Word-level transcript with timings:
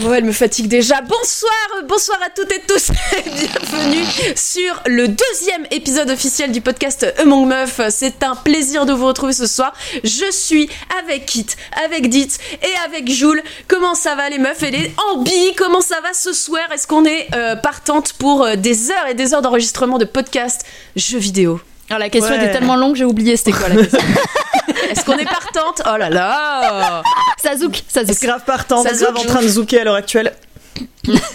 Bon, 0.00 0.12
elle 0.12 0.24
me 0.24 0.32
fatigue 0.32 0.66
déjà. 0.66 1.00
Bonsoir, 1.02 1.52
bonsoir 1.86 2.18
à 2.24 2.30
toutes 2.30 2.50
et 2.52 2.60
tous. 2.66 2.90
Bienvenue 3.24 4.04
sur 4.34 4.82
le 4.86 5.06
deuxième 5.06 5.66
épisode 5.70 6.10
officiel 6.10 6.50
du 6.50 6.60
podcast 6.60 7.06
Among 7.18 7.46
Meuf. 7.46 7.80
C'est 7.90 8.24
un 8.24 8.34
plaisir 8.34 8.86
de 8.86 8.92
vous 8.92 9.06
retrouver 9.06 9.32
ce 9.32 9.46
soir. 9.46 9.72
Je 10.02 10.30
suis 10.32 10.68
avec 11.00 11.26
Kit, 11.26 11.46
avec 11.84 12.08
Dit 12.08 12.28
et 12.62 12.74
avec 12.86 13.08
Joule. 13.08 13.40
Comment 13.68 13.94
ça 13.94 14.16
va 14.16 14.28
les 14.28 14.38
meufs 14.38 14.62
et 14.64 14.72
les 14.72 14.92
ambi? 15.12 15.54
Comment 15.56 15.80
ça 15.80 16.00
va 16.00 16.12
ce 16.12 16.32
soir? 16.32 16.64
Est-ce 16.72 16.88
qu'on 16.88 17.04
est, 17.04 17.28
euh, 17.34 17.54
partante 17.54 18.14
pour 18.14 18.42
euh, 18.42 18.56
des 18.56 18.90
heures 18.90 19.06
et 19.08 19.14
des 19.14 19.32
heures 19.32 19.42
d'enregistrement 19.42 19.98
de 19.98 20.06
podcasts 20.06 20.66
jeux 20.96 21.18
vidéo? 21.18 21.60
Alors 21.90 21.98
la 22.00 22.08
question 22.08 22.30
Ouais. 22.34 22.42
était 22.42 22.52
tellement 22.52 22.76
longue, 22.76 22.96
j'ai 22.96 23.04
oublié 23.04 23.36
c'était 23.36 23.52
quoi 23.52 23.68
la 23.68 23.76
question. 23.76 23.98
Est-ce 24.90 25.04
qu'on 25.04 25.18
est 25.18 25.24
partante? 25.24 25.82
Oh 25.86 25.96
là 25.96 26.08
là 26.10 27.02
ça 27.42 27.56
zouk, 27.56 27.82
ça 27.88 28.04
zouk. 28.04 28.16
C'est 28.18 28.26
grave 28.26 28.42
partant, 28.46 28.82
Ça 28.82 28.90
c'est 28.94 29.04
grave 29.04 29.16
zouk. 29.16 29.24
en 29.24 29.28
train 29.28 29.42
de 29.42 29.48
zouker 29.48 29.80
à 29.80 29.84
l'heure 29.84 29.94
actuelle? 29.94 30.32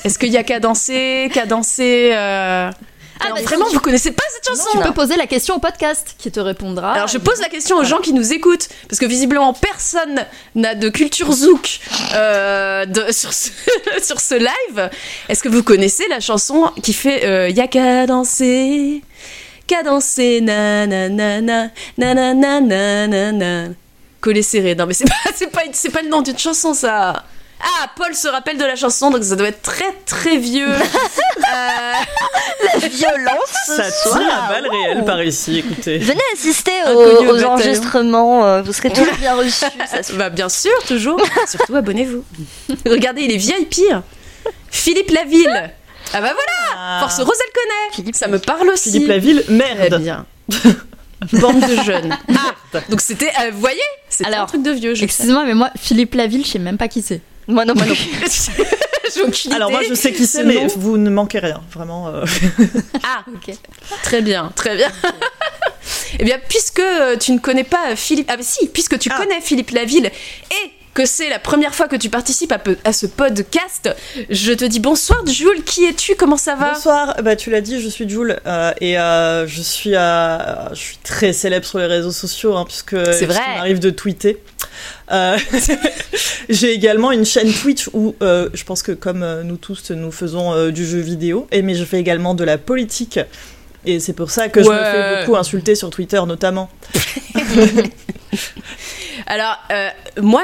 Est-ce 0.03 0.17
qu'il 0.17 0.29
y 0.29 0.37
a 0.37 0.43
qu'à 0.43 0.59
danser 0.59 1.29
Qu'à 1.33 1.45
danser 1.45 2.11
euh, 2.13 2.69
Ah, 2.71 3.23
alors, 3.25 3.35
bah, 3.37 3.43
Vraiment, 3.43 3.65
tu- 3.67 3.75
vous 3.75 3.79
connaissez 3.79 4.11
pas 4.11 4.23
cette 4.33 4.47
chanson 4.47 4.69
Tu 4.71 4.79
peux 4.79 4.91
poser 4.93 5.15
la 5.17 5.27
question 5.27 5.55
au 5.55 5.59
podcast 5.59 6.15
qui 6.17 6.31
te 6.31 6.39
répondra. 6.39 6.93
Alors 6.93 7.07
je 7.07 7.17
pose 7.19 7.39
la 7.41 7.47
question 7.49 7.77
aux 7.77 7.83
gens 7.83 7.99
qui 7.99 8.13
nous 8.13 8.33
écoutent, 8.33 8.67
parce 8.89 8.99
que 8.99 9.05
visiblement 9.05 9.53
personne 9.53 10.25
n'a 10.55 10.73
de 10.75 10.89
culture 10.89 11.31
zouk 11.31 11.79
euh, 12.15 12.85
de- 12.85 13.11
sur, 13.11 13.31
ce, 13.33 13.49
sur 14.03 14.19
ce 14.19 14.35
live. 14.35 14.89
Est-ce 15.29 15.43
que 15.43 15.49
vous 15.49 15.63
connaissez 15.63 16.07
la 16.09 16.19
chanson 16.19 16.71
qui 16.81 16.93
fait 16.93 17.23
euh, 17.25 17.49
Y'a 17.49 17.67
qu'à 17.67 18.07
danser, 18.07 19.03
qu'à 19.69 19.83
danser, 19.83 20.41
nanana, 20.41 21.69
nanana, 21.95 22.59
nanana. 22.59 23.69
Coller 24.19 24.41
serré, 24.41 24.73
non 24.73 24.87
mais 24.87 24.95
c'est 24.95 25.05
pas, 25.07 25.31
c'est 25.35 25.51
pas, 25.51 25.61
c'est 25.71 25.91
pas 25.91 26.01
le 26.01 26.09
nom 26.09 26.21
d'une 26.21 26.37
chanson 26.37 26.73
ça 26.73 27.23
ah, 27.61 27.87
Paul 27.97 28.15
se 28.15 28.29
rappelle 28.29 28.57
de 28.57 28.63
la 28.63 28.77
chanson, 28.77 29.11
donc 29.11 29.21
ça 29.21 29.35
doit 29.35 29.49
être 29.49 29.61
très 29.61 29.91
très 30.05 30.37
vieux. 30.37 30.71
Euh, 31.51 31.93
la 32.81 32.87
violence 32.87 33.55
Ça 33.65 33.89
tire 33.89 34.19
la 34.19 34.47
balle 34.49 34.65
wow. 34.65 34.71
réelle 34.71 35.05
par 35.05 35.23
ici, 35.23 35.59
écoutez. 35.59 35.97
Venez 35.97 36.21
assister 36.33 36.71
aux, 36.93 37.43
enregistrements, 37.43 38.45
euh, 38.45 38.61
vous 38.61 38.71
serez 38.71 38.91
toujours 38.91 39.15
bien 39.15 39.33
reçus. 39.37 39.65
Bah, 40.15 40.29
bien 40.29 40.47
sûr, 40.47 40.71
toujours. 40.87 41.19
Surtout 41.47 41.75
abonnez-vous. 41.75 42.23
Regardez, 42.85 43.23
il 43.23 43.31
est 43.31 43.37
vieil 43.37 43.65
pire. 43.65 44.03
Philippe 44.69 45.09
Laville 45.09 45.71
ah 46.13 46.21
bah 46.21 46.33
voilà 46.33 46.75
Ah. 46.75 46.97
Force 47.01 47.19
Rose, 47.19 47.37
elle 47.45 47.53
connaît. 47.53 47.93
Philippe. 47.95 48.15
Ça 48.15 48.27
me 48.27 48.39
parle 48.39 48.69
aussi. 48.69 48.91
Philippe 48.91 49.07
Laville, 49.09 49.43
Très 49.43 49.53
merde. 49.53 50.01
bien. 50.01 50.25
Bande 51.33 51.59
de 51.59 51.83
jeunes. 51.83 52.17
Ah, 52.29 52.53
donc 52.89 53.01
c'était, 53.01 53.29
euh, 53.41 53.51
vous 53.51 53.59
voyez, 53.59 53.81
c'était 54.09 54.33
un 54.33 54.45
truc 54.45 54.63
de 54.63 54.71
vieux. 54.71 54.93
Je 54.93 54.99
sais. 54.99 55.05
Excusez-moi, 55.05 55.43
mais 55.45 55.53
moi, 55.53 55.69
Philippe 55.77 56.13
Laville, 56.15 56.45
je 56.45 56.51
sais 56.51 56.59
même 56.59 56.77
pas 56.77 56.87
qui 56.87 57.01
c'est. 57.01 57.21
Moi 57.47 57.65
non 57.65 57.73
plus. 57.75 57.93
J'ai 59.15 59.23
aucune 59.23 59.53
Alors 59.53 59.71
moi 59.71 59.81
je 59.87 59.95
sais 59.95 60.13
qui 60.13 60.27
c'est, 60.27 60.41
Ce 60.43 60.45
mais 60.47 60.53
nom. 60.53 60.67
vous 60.77 60.97
ne 60.97 61.09
manquez 61.09 61.39
rien, 61.39 61.61
vraiment. 61.73 62.07
euh. 62.09 62.23
Ah, 63.03 63.23
Ok. 63.27 63.55
très 64.03 64.21
bien, 64.21 64.51
très 64.55 64.75
bien. 64.75 64.91
Eh 66.19 66.23
bien, 66.23 66.37
puisque 66.47 66.79
euh, 66.79 67.17
tu 67.17 67.31
ne 67.31 67.39
connais 67.39 67.63
pas 67.63 67.95
Philippe... 67.95 68.29
Ah 68.31 68.37
bah 68.37 68.43
si, 68.45 68.67
puisque 68.67 68.99
tu 68.99 69.09
Ah. 69.11 69.17
connais 69.17 69.41
Philippe 69.41 69.71
Laville 69.71 70.05
et 70.51 70.71
que 70.93 71.05
c'est 71.05 71.29
la 71.29 71.39
première 71.39 71.75
fois 71.75 71.87
que 71.87 71.95
tu 71.95 72.09
participes 72.09 72.53
à, 72.83 72.93
ce 72.93 73.05
podcast, 73.05 73.89
je 74.29 74.51
te 74.53 74.65
dis 74.65 74.79
bonsoir 74.79 75.25
Jules, 75.25 75.63
qui 75.63 75.85
es-tu? 75.85 76.15
Comment 76.15 76.37
ça 76.37 76.55
va? 76.55 76.73
Bonsoir, 76.73 77.15
bah 77.23 77.35
tu 77.35 77.49
l'as 77.49 77.61
dit, 77.61 77.81
je 77.81 77.87
suis 77.87 78.07
Jules 78.07 78.39
euh, 78.45 78.73
et 78.81 78.97
euh, 78.97 79.47
je 79.47 79.61
suis 79.61 79.95
euh, 79.95 80.69
je 80.71 80.79
suis 80.79 80.97
très 80.97 81.33
célèbre 81.33 81.65
sur 81.65 81.79
les 81.79 81.85
réseaux 81.85 82.11
sociaux 82.11 82.55
hein, 82.55 82.65
puisque 82.65 82.91
C'est 82.91 83.25
vrai. 83.25 83.35
puisqu'il 83.35 83.55
m'arrive 83.55 83.79
de 83.79 83.89
tweeter. 83.89 84.37
J'ai 86.49 86.71
également 86.71 87.11
une 87.11 87.25
chaîne 87.25 87.51
Twitch 87.51 87.89
où 87.93 88.15
je 88.21 88.63
pense 88.63 88.83
que 88.83 88.91
comme 88.91 89.41
nous 89.43 89.57
tous 89.57 89.91
nous 89.91 90.11
faisons 90.11 90.69
du 90.69 90.85
jeu 90.85 90.99
vidéo 90.99 91.47
et 91.51 91.61
mais 91.61 91.75
je 91.75 91.83
fais 91.83 91.99
également 91.99 92.33
de 92.35 92.43
la 92.43 92.57
politique 92.57 93.19
et 93.85 93.99
c'est 93.99 94.13
pour 94.13 94.31
ça 94.31 94.49
que 94.49 94.61
je 94.63 94.69
me 94.69 94.75
fais 94.75 95.19
beaucoup 95.25 95.37
insulter 95.37 95.75
sur 95.75 95.89
Twitter 95.89 96.21
notamment. 96.27 96.69
Alors, 99.27 99.57
euh, 99.71 99.89
moi, 100.21 100.43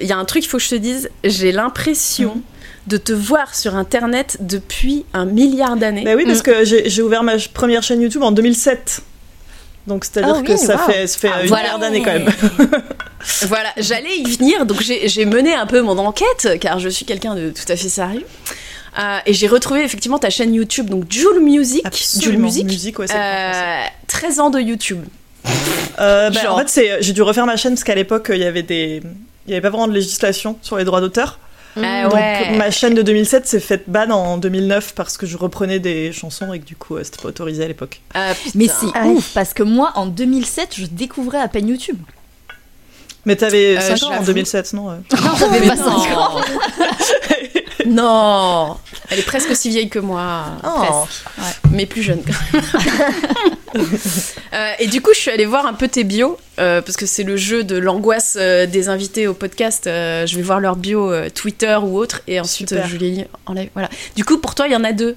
il 0.00 0.06
y 0.06 0.12
a 0.12 0.16
un 0.16 0.24
truc, 0.24 0.44
il 0.44 0.48
faut 0.48 0.58
que 0.58 0.62
je 0.62 0.68
te 0.70 0.74
dise, 0.76 1.10
j'ai 1.24 1.52
l'impression 1.52 2.34
Mhm. 2.36 2.42
de 2.86 2.96
te 2.96 3.12
voir 3.12 3.54
sur 3.54 3.74
Internet 3.76 4.36
depuis 4.40 5.04
un 5.14 5.24
milliard 5.24 5.76
d'années. 5.76 6.04
Bah 6.04 6.12
oui 6.16 6.24
parce 6.26 6.42
que 6.42 6.64
j'ai 6.64 7.02
ouvert 7.02 7.22
ma 7.22 7.36
première 7.52 7.82
chaîne 7.82 8.00
YouTube 8.00 8.22
en 8.22 8.32
2007. 8.32 9.00
Donc 9.86 10.04
c'est-à-dire 10.04 10.36
Ah 10.38 10.42
que 10.42 10.52
oui, 10.52 10.58
ça 10.58 10.76
wow. 10.76 10.92
fait, 10.92 11.06
ça 11.06 11.18
fait 11.18 11.30
Ah, 11.32 11.42
une 11.42 11.48
voilà. 11.48 11.62
milliard 11.64 11.78
d'années 11.78 12.02
quand 12.02 12.12
même. 12.12 12.28
Voilà, 13.48 13.68
j'allais 13.76 14.16
y 14.16 14.24
venir, 14.36 14.64
donc 14.64 14.80
j'ai 14.80 15.24
mené 15.26 15.52
un 15.52 15.66
peu 15.66 15.82
mon 15.82 15.98
enquête, 15.98 16.56
car 16.58 16.78
je 16.78 16.88
suis 16.88 17.04
quelqu'un 17.04 17.34
de 17.34 17.50
tout 17.50 17.70
à 17.70 17.76
fait 17.76 17.90
sérieux. 17.90 18.24
Euh, 18.98 19.18
et 19.26 19.32
j'ai 19.34 19.46
retrouvé 19.46 19.82
effectivement 19.84 20.18
ta 20.18 20.30
chaîne 20.30 20.52
YouTube, 20.54 20.90
donc 20.90 21.04
Joule 21.10 21.40
Music. 21.40 21.82
Joule 21.82 21.86
Absolument. 21.86 22.44
Music. 22.44 22.64
Musique, 22.66 22.98
ouais, 22.98 23.06
c'est 23.06 23.14
le 23.14 23.18
point 23.20 23.52
français. 23.52 23.86
Euh, 23.86 24.06
13 24.08 24.40
ans 24.40 24.50
de 24.50 24.60
YouTube. 24.60 25.04
Euh, 25.98 26.30
bah, 26.30 26.40
Genre. 26.42 26.54
en 26.54 26.58
fait, 26.58 26.68
c'est- 26.68 27.02
j'ai 27.02 27.12
dû 27.12 27.22
refaire 27.22 27.46
ma 27.46 27.56
chaîne 27.56 27.72
parce 27.74 27.84
qu'à 27.84 27.94
l'époque, 27.94 28.30
il 28.34 28.38
y 28.40 28.44
avait 28.44 28.62
des, 28.62 29.02
il 29.46 29.50
y 29.50 29.54
avait 29.54 29.60
pas 29.60 29.70
vraiment 29.70 29.88
de 29.88 29.92
législation 29.94 30.58
sur 30.62 30.76
les 30.76 30.84
droits 30.84 31.00
d'auteur. 31.00 31.38
Ah 31.76 32.02
Donc 32.04 32.14
ouais. 32.14 32.56
ma 32.56 32.72
chaîne 32.72 32.94
de 32.94 33.02
2007 33.02 33.46
s'est 33.46 33.60
faite 33.60 33.84
ban 33.86 34.10
en 34.10 34.38
2009 34.38 34.92
parce 34.96 35.16
que 35.16 35.24
je 35.24 35.36
reprenais 35.36 35.78
des 35.78 36.10
chansons 36.12 36.52
et 36.52 36.58
que 36.58 36.64
du 36.64 36.74
coup, 36.74 36.96
c'était 37.04 37.22
pas 37.22 37.28
autorisé 37.28 37.62
à 37.64 37.68
l'époque. 37.68 38.00
Mais 38.56 38.66
c'est 38.66 39.00
ouf, 39.06 39.30
parce 39.34 39.54
que 39.54 39.62
moi, 39.62 39.92
en 39.94 40.06
2007, 40.06 40.70
je 40.76 40.86
découvrais 40.86 41.38
à 41.38 41.46
peine 41.46 41.68
YouTube. 41.68 41.98
Mais 43.26 43.36
t'avais 43.36 43.76
Euh, 43.76 43.80
5 43.80 44.02
ans 44.04 44.06
en 44.08 44.12
j'avoue. 44.14 44.26
2007, 44.26 44.72
non 44.72 44.90
euh 44.90 44.94
Non, 45.22 45.30
j'avais 45.38 45.60
Mais 45.60 45.66
pas 45.68 45.76
non. 45.76 46.00
5 46.02 46.16
ans. 46.18 46.40
Non, 47.86 48.76
elle 49.08 49.18
est 49.18 49.22
presque 49.26 49.50
aussi 49.50 49.70
vieille 49.70 49.88
que 49.88 49.98
moi. 49.98 50.44
Oh. 50.64 51.04
Mais 51.72 51.86
plus 51.86 52.02
jeune. 52.02 52.22
Euh, 54.52 54.72
et 54.80 54.88
du 54.88 55.00
coup, 55.00 55.10
je 55.14 55.20
suis 55.20 55.30
allée 55.30 55.46
voir 55.46 55.64
un 55.64 55.74
peu 55.74 55.86
tes 55.86 56.02
bios 56.02 56.36
euh, 56.58 56.82
parce 56.82 56.96
que 56.96 57.06
c'est 57.06 57.22
le 57.22 57.36
jeu 57.36 57.62
de 57.62 57.76
l'angoisse 57.76 58.36
euh, 58.38 58.66
des 58.66 58.88
invités 58.88 59.28
au 59.28 59.32
podcast. 59.34 59.86
Euh, 59.86 60.26
je 60.26 60.34
vais 60.34 60.42
voir 60.42 60.58
leur 60.58 60.74
bio 60.74 61.12
euh, 61.12 61.28
Twitter 61.30 61.78
ou 61.80 61.96
autre 61.96 62.20
et 62.26 62.40
ensuite 62.40 62.72
euh, 62.72 62.82
je 62.88 62.96
les 62.96 63.10
lis 63.10 63.24
en 63.46 63.52
live. 63.52 63.70
Voilà. 63.74 63.88
Du 64.16 64.24
coup, 64.24 64.38
pour 64.38 64.56
toi, 64.56 64.66
il 64.66 64.72
y 64.72 64.76
en 64.76 64.82
a 64.82 64.90
deux. 64.92 65.16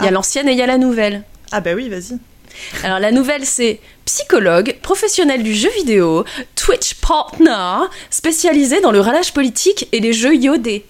Il 0.00 0.04
y 0.04 0.06
a 0.06 0.08
Ah. 0.08 0.12
l'ancienne 0.12 0.48
et 0.48 0.52
il 0.52 0.58
y 0.58 0.62
a 0.62 0.66
la 0.66 0.78
nouvelle. 0.78 1.24
Ah 1.52 1.60
bah 1.60 1.72
oui, 1.76 1.90
vas-y. 1.90 2.16
Alors 2.82 2.98
la 2.98 3.12
nouvelle 3.12 3.44
c'est 3.44 3.80
psychologue, 4.04 4.76
professionnel 4.82 5.42
du 5.42 5.54
jeu 5.54 5.70
vidéo, 5.76 6.24
Twitch 6.56 6.94
partner, 6.94 7.86
spécialisé 8.10 8.80
dans 8.80 8.90
le 8.92 9.00
ralage 9.00 9.32
politique 9.32 9.88
et 9.92 10.00
les 10.00 10.12
jeux 10.12 10.34
iodés. 10.36 10.84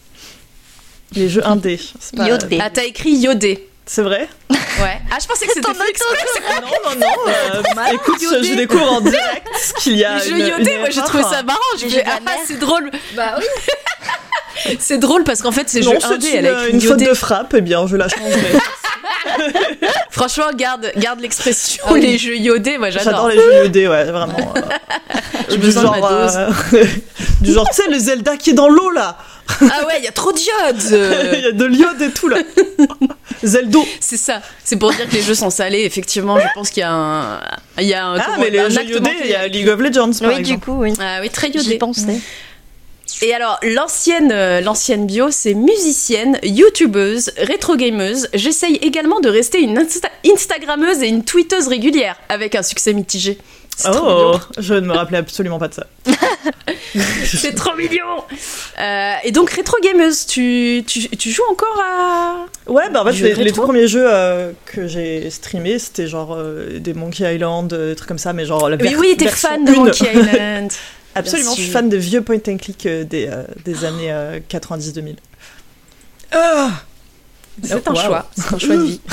Les 1.15 1.29
jeux 1.29 1.47
indés. 1.47 1.79
c'est 2.01 2.17
pas- 2.17 2.27
Iodé. 2.29 2.59
Ah 2.61 2.71
t'as 2.71 2.85
écrit 2.85 3.13
iodé. 3.13 3.69
C'est 3.87 4.03
vrai 4.03 4.29
Ouais. 4.51 5.01
Ah 5.13 5.19
je 5.23 5.27
pensais 5.27 5.47
que 5.47 5.53
c'était 5.53 5.73
fait 5.75 5.89
exprès. 5.91 6.61
Non, 6.63 6.69
non, 6.91 6.99
non. 6.99 7.07
euh, 7.29 7.93
écoute, 7.95 8.17
je, 8.21 8.43
je 8.43 8.55
découvre 8.55 8.93
en 8.95 9.01
direct 9.01 9.47
qu'il 9.79 9.97
y 9.97 10.05
a 10.05 10.17
Les 10.19 10.25
jeux 10.25 10.31
une, 10.39 10.47
iodés, 10.47 10.73
une 10.75 10.81
moi 10.81 10.91
j'ai 10.91 11.03
trouvé 11.03 11.23
ça 11.23 11.43
marrant. 11.43 11.59
Je 11.79 11.87
ah, 12.05 12.19
c'est 12.47 12.59
drôle. 12.59 12.91
Bah 13.15 13.35
oui. 13.39 13.45
C'est 14.79 14.99
drôle 14.99 15.25
parce 15.25 15.43
qu'en 15.43 15.51
fait 15.53 15.69
c'est 15.69 15.81
Non, 15.81 15.93
jeux 15.93 15.99
c'est 16.01 16.07
indés. 16.15 16.29
une, 16.39 16.47
écrit 16.47 16.71
une 16.71 16.81
faute 16.81 17.01
de 17.01 17.13
frappe, 17.13 17.55
eh 17.59 17.61
bien, 17.61 17.87
je 17.89 17.97
la 17.97 18.09
changerai. 18.09 18.53
Franchement 20.11 20.47
garde 20.55 20.93
garde 20.97 21.21
l'expression 21.21 21.85
oui. 21.91 22.01
les 22.01 22.19
jeux 22.19 22.37
iodés. 22.37 22.79
Moi 22.79 22.91
J'adore 22.91 23.05
j'adore. 23.13 23.29
les 23.29 23.37
jeux 23.37 23.65
iodés, 23.65 23.89
ouais, 23.89 24.05
vraiment. 24.05 24.55
euh, 24.57 24.61
du 25.51 25.59
besoin 25.59 25.83
de 25.83 25.87
genre, 25.89 26.01
ma 26.01 26.09
dose. 26.09 26.37
euh, 26.75 26.85
du 27.41 27.53
genre, 27.53 27.69
tu 27.69 27.83
sais, 27.83 27.89
le 27.91 27.99
Zelda 27.99 28.37
qui 28.37 28.51
est 28.51 28.55
dans 28.55 28.69
l'eau 28.69 28.91
là. 28.91 29.19
Ah 29.61 29.87
ouais 29.87 29.95
il 29.99 30.05
y 30.05 30.09
a 30.09 30.13
trop 30.13 30.33
d'iode. 30.33 30.81
Il 31.33 31.41
y 31.41 31.47
a 31.47 31.53
de 31.53 31.65
l'iode 31.65 32.01
et 32.01 32.11
tout 32.13 32.29
là. 32.29 32.39
Zeldo. 33.45 33.85
C'est 34.01 34.17
ça. 34.17 34.43
C'est 34.65 34.77
pour 34.77 34.91
dire 34.93 35.09
que 35.09 35.15
les 35.15 35.23
jeux 35.23 35.35
sont 35.35 35.51
salés. 35.51 35.81
Effectivement 35.85 36.39
je 36.39 36.47
pense 36.55 36.71
qu'il 36.71 36.81
y 36.81 36.85
a 36.85 36.93
un 36.93 37.41
il 37.79 37.87
y 37.87 37.95
a 37.95 38.07
un, 38.07 38.17
Ah, 38.19 38.23
comment- 38.27 38.39
mais 38.39 38.51
les 38.51 38.71
jeux 38.71 38.85
iodés, 38.85 39.11
il 39.25 39.31
y 39.31 39.35
a 39.35 39.47
League 39.49 39.69
of 39.69 39.81
Legends 39.81 40.11
par 40.21 40.33
Oui, 40.35 40.43
du 40.43 40.59
coup, 40.59 40.73
oui. 40.83 40.93
Ah 41.01 41.19
oui 41.21 41.31
très 41.31 41.51
J'y 41.53 41.59
iodé. 41.59 41.79
pensais. 41.79 42.19
Et 43.23 43.33
alors, 43.33 43.61
l'ancienne, 43.63 44.33
euh, 44.33 44.61
l'ancienne 44.61 45.07
bio, 45.07 45.31
c'est 45.31 45.55
musicienne, 45.55 46.39
youtubeuse, 46.43 47.31
rétro-gameuse. 47.37 48.29
J'essaye 48.35 48.77
également 48.77 49.21
de 49.21 49.29
rester 49.29 49.61
une 49.61 49.79
Insta- 49.79 50.09
Instagrammeuse 50.27 51.03
et 51.03 51.09
une 51.09 51.23
tweeteuse 51.23 51.69
régulière, 51.69 52.17
avec 52.29 52.55
un 52.57 52.63
succès 52.63 52.93
mitigé. 52.93 53.39
C'est 53.77 53.89
Oh, 53.93 54.37
je 54.59 54.75
ne 54.75 54.87
me 54.87 54.93
rappelais 54.93 55.19
absolument 55.19 55.59
pas 55.59 55.69
de 55.69 55.75
ça. 55.75 55.87
C'est 57.25 57.55
trop 57.55 57.75
mignon 57.75 58.23
Euh, 58.79 59.15
Et 59.25 59.33
donc, 59.33 59.51
rétro-gameuse, 59.51 60.27
tu, 60.27 60.85
tu, 60.87 61.09
tu 61.09 61.31
joues 61.31 61.43
encore 61.51 61.83
à... 61.85 62.47
Ouais, 62.71 62.89
bah 62.91 63.03
en 63.03 63.07
fait, 63.07 63.13
les, 63.13 63.21
les 63.35 63.35
rétro 63.45 63.63
tout 63.63 63.67
premiers 63.67 63.89
jeux 63.89 64.07
euh, 64.09 64.53
que 64.65 64.87
j'ai 64.87 65.29
streamés, 65.31 65.79
c'était 65.81 66.07
genre 66.07 66.35
euh, 66.37 66.79
des 66.79 66.95
Monkey 66.95 67.35
Island, 67.35 67.73
euh, 67.73 67.91
des 67.91 67.97
trucs 67.97 68.09
comme 68.09 68.19
ça, 68.19 68.33
mais 68.33 68.47
genre 68.47 68.69
la 68.69 68.77
Oui, 68.77 68.89
ver- 68.91 68.99
oui, 69.01 69.17
t'es 69.19 69.25
version 69.25 69.49
fan 69.49 69.65
de 69.65 69.73
1. 69.73 69.75
Monkey 69.75 70.13
Island. 70.15 70.71
Absolument, 71.17 71.55
je 71.55 71.61
suis 71.63 71.71
fan 71.71 71.89
des 71.89 71.99
vieux 71.99 72.23
point 72.23 72.39
and 72.49 72.57
click 72.59 72.87
euh, 72.87 73.05
des, 73.05 73.27
euh, 73.29 73.43
des 73.65 73.85
années 73.85 74.13
euh, 74.13 74.39
90-2000. 74.49 75.17
C'est 77.63 77.89
un 77.89 77.93
Wow. 77.93 78.01
choix, 78.01 78.31
c'est 78.37 78.55
un 78.55 78.59
choix 78.59 78.77
de 78.77 78.83
vie. 78.83 79.01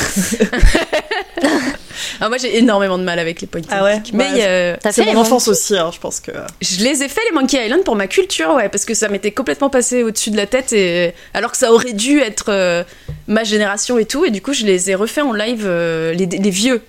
Ah, 2.20 2.30
moi, 2.30 2.38
j'ai 2.38 2.58
énormément 2.58 2.98
de 2.98 3.04
mal 3.04 3.20
avec 3.20 3.42
les 3.42 3.48
point 3.48 3.62
and 3.62 3.66
Ah 3.72 3.84
ouais 3.84 4.02
click. 4.02 4.14
Mais 4.14 4.32
Bah, 4.32 4.40
euh, 4.42 4.76
C'est 4.92 5.06
mon 5.06 5.18
enfance 5.22 5.48
aussi, 5.48 5.76
hein, 5.78 5.92
je 5.94 6.00
pense 6.00 6.20
que. 6.20 6.32
je 6.62 6.84
les 6.84 7.04
ai 7.04 7.08
fait 7.10 7.22
les 7.30 7.36
Monkey 7.36 7.64
Island 7.64 7.84
pour 7.84 7.96
ma 7.96 8.08
culture, 8.08 8.54
ouais, 8.56 8.70
parce 8.70 8.86
que 8.86 8.94
ça 8.94 9.08
m'était 9.08 9.32
complètement 9.32 9.70
passé 9.70 10.04
au-dessus 10.04 10.32
de 10.32 10.38
la 10.38 10.46
tête, 10.48 10.72
et 10.74 11.14
alors 11.34 11.52
que 11.52 11.58
ça 11.58 11.72
aurait 11.72 11.94
dû 11.94 12.20
être 12.20 12.46
euh, 12.50 12.84
ma 13.28 13.44
génération 13.44 13.98
et 13.98 14.06
tout, 14.06 14.26
et 14.26 14.32
du 14.32 14.42
coup, 14.42 14.54
je 14.54 14.66
les 14.66 14.90
ai 14.92 14.96
refaits 14.96 15.24
en 15.24 15.34
live, 15.34 15.64
euh, 15.66 16.14
les, 16.14 16.26
les 16.26 16.50
vieux, 16.50 16.82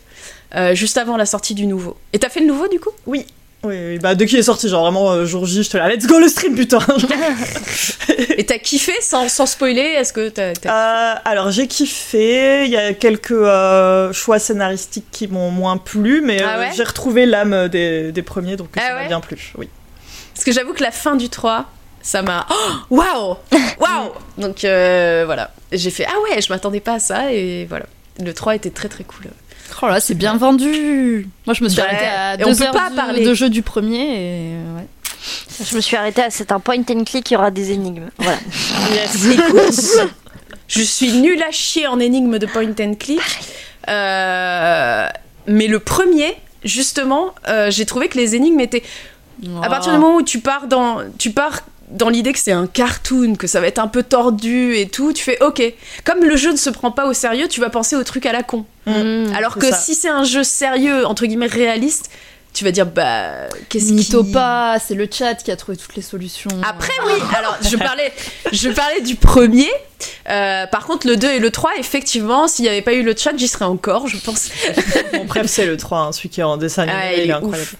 euh, 0.55 0.75
juste 0.75 0.97
avant 0.99 1.17
la 1.17 1.27
sortie 1.27 1.55
du 1.55 1.67
nouveau. 1.67 1.97
Et 2.13 2.19
t'as 2.19 2.29
fait 2.29 2.41
le 2.41 2.47
nouveau 2.47 2.69
du 2.69 2.79
coup? 2.81 2.91
Oui. 3.07 3.27
Oui, 3.65 3.77
oui, 3.87 3.99
bah 4.01 4.17
dès 4.17 4.27
qu'il 4.27 4.39
est 4.39 4.43
sorti, 4.43 4.69
genre 4.69 4.83
vraiment 4.83 5.13
euh, 5.13 5.25
jour 5.25 5.47
J, 5.47 5.63
je 5.63 5.71
te 5.71 5.77
la 5.77 5.89
let's 5.89 6.07
go 6.09 6.19
le 6.19 6.27
stream, 6.27 6.57
putain! 6.57 6.81
Et 8.37 8.45
t'as 8.45 8.59
kiffé 8.59 8.93
sans, 9.01 9.29
sans 9.29 9.47
spoiler 9.47 9.81
Est-ce 9.83 10.13
que 10.13 10.29
t'as. 10.31 10.53
t'as- 10.55 11.15
Euh, 11.15 11.15
alors 11.25 11.51
j'ai 11.53 11.69
kiffé, 11.69 12.65
il 12.65 12.71
y 12.71 12.77
a 12.77 12.93
quelques 12.93 13.31
euh, 13.31 14.13
choix 14.13 14.39
scénaristiques 14.41 15.07
qui 15.13 15.29
m'ont 15.29 15.51
moins 15.53 15.77
plu, 15.77 16.23
mais 16.23 16.43
Ah 16.43 16.57
euh, 16.57 16.61
ouais 16.61 16.71
j'ai 16.77 16.83
retrouvé 16.83 17.25
l'âme 17.25 17.69
des, 17.69 18.11
des 18.11 18.23
premiers, 18.23 18.57
donc 18.57 18.71
Ah 18.77 18.81
ça 18.81 18.95
m'a 18.95 19.01
ouais 19.03 19.07
bien 19.09 19.21
plu. 19.21 19.53
Oui. 19.57 19.69
Parce 20.35 20.45
que 20.45 20.51
j'avoue 20.53 20.73
que 20.73 20.83
la 20.83 20.91
fin 20.91 21.15
du 21.15 21.29
3, 21.29 21.67
ça 22.03 22.23
m'a. 22.23 22.47
Oh, 22.51 22.55
Waouh 22.97 23.37
Waouh 23.79 24.11
Donc 24.39 24.59
voilà. 24.63 25.53
J'ai 25.71 25.91
fait 25.91 26.07
Ah 26.09 26.19
ouais, 26.25 26.41
je 26.43 26.53
m'attendais 26.53 26.81
pas 26.81 26.95
à 26.95 26.99
ça, 26.99 27.33
et 27.33 27.67
voilà. 27.67 27.87
Le 28.21 28.35
3 28.35 28.57
était 28.57 28.71
très 28.71 28.89
très 28.89 29.05
cool. 29.05 29.27
Oh 29.83 29.89
là, 29.89 29.99
c'est 30.01 30.15
bien 30.15 30.37
vendu. 30.37 31.27
Moi, 31.47 31.55
je 31.55 31.65
me 31.65 31.69
suis 31.69 31.81
Ouais. 31.81 31.87
arrêtée 31.89 32.07
à 32.07 32.35
Et 32.41 32.45
on 32.45 32.51
deux 32.53 32.57
peut 32.59 32.65
heures 32.67 32.73
pas 32.73 32.91
de, 32.91 32.95
parler. 32.97 33.25
de 33.25 33.35
jeu 33.35 33.51
du 33.51 33.63
premier 33.63 33.99
et 33.99 34.55
euh, 34.55 34.77
ouais. 34.79 34.87
Je 35.69 35.75
me 35.77 35.81
suis 35.81 35.97
arrêtée 35.97 36.23
à 36.23 36.31
c'est 36.31 36.53
un 36.53 36.61
point 36.61 36.77
and 36.89 37.05
click, 37.05 37.31
il 37.31 37.35
y 37.35 37.37
aura 37.37 37.51
des 37.51 37.73
énigmes. 37.73 38.09
Voilà. 38.19 38.39
Je 40.69 40.83
suis 40.83 41.13
nulle 41.13 41.43
à 41.43 41.51
chier 41.51 41.87
en 41.87 41.99
énigme 42.01 42.39
de 42.39 42.47
point 42.47 42.71
and 42.81 42.95
click. 42.99 43.21
Euh, 43.89 45.09
mais 45.47 45.67
le 45.67 45.79
premier, 45.81 46.35
justement, 46.65 47.35
euh, 47.49 47.71
j'ai 47.71 47.85
trouvé 47.85 48.09
que 48.09 48.17
les 48.17 48.35
énigmes 48.37 48.61
étaient. 48.61 48.83
À 49.63 49.69
partir 49.69 49.93
du 49.93 49.99
moment 49.99 50.17
où 50.17 50.23
tu 50.23 50.39
pars 50.39 50.69
dans, 50.69 50.99
tu 51.19 51.31
pars 51.33 51.61
dans 51.93 52.09
l'idée 52.09 52.33
que 52.33 52.39
c'est 52.39 52.53
un 52.53 52.67
cartoon, 52.67 53.37
que 53.37 53.47
ça 53.47 53.61
va 53.61 53.67
être 53.67 53.79
un 53.79 53.89
peu 53.89 54.03
tordu 54.03 54.75
et 54.77 54.89
tout, 54.89 55.13
tu 55.13 55.23
fais 55.23 55.43
ok. 55.43 55.63
Comme 56.05 56.25
le 56.25 56.37
jeu 56.37 56.53
ne 56.53 56.57
se 56.57 56.71
prend 56.71 56.91
pas 56.91 57.07
au 57.07 57.13
sérieux, 57.13 57.49
tu 57.49 57.61
vas 57.61 57.71
penser 57.71 57.97
au 57.97 58.05
truc 58.05 58.27
à 58.27 58.33
la 58.33 58.43
con. 58.43 58.65
Alors 58.87 59.55
c'est 59.55 59.61
que 59.61 59.71
ça. 59.71 59.77
si 59.79 59.95
c'est 59.95 60.09
un 60.09 60.25
jeu 60.25 60.43
sérieux, 60.43 61.07
entre 61.07 61.27
guillemets 61.27 61.47
réaliste, 61.47 62.11
tu 62.53 62.65
vas 62.65 62.71
dire 62.71 62.85
bah 62.87 63.49
qu'est-ce 63.69 63.93
qui 63.95 64.33
pas, 64.33 64.79
c'est 64.79 64.95
le 64.95 65.09
chat 65.11 65.35
qui 65.37 65.51
a 65.51 65.57
trouvé 65.57 65.77
toutes 65.79 65.97
les 65.97 66.03
solutions. 66.03 66.51
après 66.63 66.93
oui, 67.07 67.13
alors 67.37 67.57
je 67.63 67.77
parlais, 67.77 68.13
je 68.53 68.69
parlais 68.69 69.01
du 69.01 69.15
premier. 69.15 69.69
Euh, 70.29 70.67
par 70.67 70.85
contre, 70.87 71.07
le 71.07 71.17
2 71.17 71.31
et 71.31 71.39
le 71.39 71.51
3, 71.51 71.73
effectivement, 71.79 72.49
s'il 72.49 72.65
n'y 72.65 72.69
avait 72.69 72.83
pas 72.83 72.93
eu 72.93 73.03
le 73.03 73.15
chat, 73.17 73.33
j'y 73.37 73.49
serais 73.49 73.65
encore, 73.65 74.09
je 74.09 74.17
pense. 74.19 74.51
Mon 75.15 75.27
préf, 75.27 75.47
c'est 75.47 75.65
le 75.67 75.77
3, 75.77 75.99
hein, 76.01 76.13
celui 76.13 76.29
qui 76.29 76.41
est 76.41 76.45
en 76.45 76.57
dessin 76.57 76.83
animé, 76.83 76.99
Ah, 77.01 77.13
il, 77.13 77.19
il 77.19 77.23
est 77.23 77.29
est 77.29 77.33
incroyable. 77.33 77.63
ouf. 77.63 77.77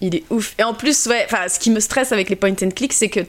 Il 0.00 0.14
est 0.16 0.24
ouf. 0.30 0.54
Et 0.58 0.64
en 0.64 0.74
plus, 0.74 1.06
ouais, 1.06 1.24
enfin, 1.24 1.48
ce 1.48 1.58
qui 1.60 1.70
me 1.70 1.78
stresse 1.80 2.10
avec 2.12 2.28
les 2.28 2.36
point 2.36 2.50
and 2.62 2.70
click, 2.74 2.92
c'est 2.92 3.08
que 3.08 3.20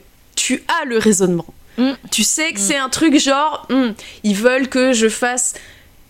tu 0.44 0.62
as 0.68 0.84
le 0.84 0.98
raisonnement. 0.98 1.46
Mm. 1.78 1.92
Tu 2.12 2.24
sais 2.24 2.52
que 2.52 2.60
c'est 2.60 2.76
un 2.76 2.90
truc 2.90 3.18
genre, 3.18 3.66
hmm, 3.70 3.92
ils 4.26 4.36
veulent 4.36 4.68
que 4.68 4.92
je 4.92 5.08
fasse 5.08 5.54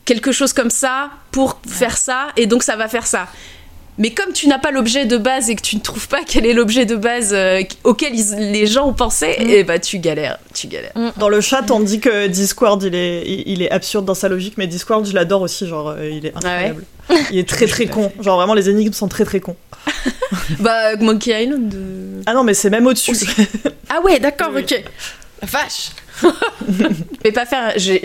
quelque 0.05 0.31
chose 0.31 0.53
comme 0.53 0.71
ça 0.71 1.11
pour 1.29 1.61
faire 1.67 1.95
ça, 1.95 2.29
et 2.35 2.47
donc 2.47 2.63
ça 2.63 2.75
va 2.75 2.87
faire 2.87 3.05
ça. 3.05 3.27
Mais 3.99 4.09
comme 4.11 4.33
tu 4.33 4.47
n'as 4.47 4.57
pas 4.57 4.71
l'objet 4.71 5.05
de 5.05 5.17
base 5.17 5.49
et 5.51 5.55
que 5.55 5.61
tu 5.61 5.75
ne 5.75 5.81
trouves 5.81 6.07
pas 6.07 6.21
quel 6.25 6.45
est 6.47 6.53
l'objet 6.53 6.85
de 6.85 6.95
base 6.95 7.31
euh, 7.33 7.61
auquel 7.83 8.15
ils- 8.15 8.51
les 8.51 8.65
gens 8.65 8.87
ont 8.87 8.93
pensé, 8.93 9.35
et 9.39 9.63
bah 9.63 9.77
tu 9.77 9.99
galères, 9.99 10.39
tu 10.53 10.67
galères. 10.67 10.93
Dans 11.17 11.29
le 11.29 11.41
chat, 11.41 11.69
on 11.71 11.79
dit 11.79 11.99
que 11.99 12.27
Discord, 12.27 12.81
il 12.81 12.95
est, 12.95 13.23
il 13.45 13.61
est 13.61 13.69
absurde 13.71 14.05
dans 14.05 14.15
sa 14.15 14.29
logique, 14.29 14.55
mais 14.57 14.65
Discord, 14.67 15.05
je 15.05 15.13
l'adore 15.13 15.41
aussi, 15.41 15.67
genre, 15.67 15.89
euh, 15.89 16.09
il 16.09 16.25
est 16.25 16.35
incroyable. 16.35 16.83
Il 17.31 17.37
est 17.37 17.47
très 17.49 17.67
très 17.67 17.85
con. 17.85 18.13
Genre, 18.21 18.37
vraiment, 18.37 18.53
les 18.53 18.69
énigmes 18.69 18.93
sont 18.93 19.09
très 19.09 19.25
très 19.25 19.41
cons. 19.41 19.57
Bah 20.59 20.95
Monkey 20.95 21.43
Island. 21.43 21.73
euh, 21.75 22.21
Ah 22.25 22.33
non, 22.33 22.43
mais 22.45 22.53
c'est 22.53 22.69
même 22.69 22.87
au-dessus. 22.87 23.13
Ah 23.89 23.99
ouais, 24.01 24.19
d'accord, 24.19 24.51
Oui. 24.55 24.61
ok. 24.61 24.83
La 25.41 25.47
vache. 25.47 25.91
je 26.23 26.83
vais 27.23 27.31
pas 27.33 27.45
faire. 27.45 27.73
j'ai- 27.75 28.01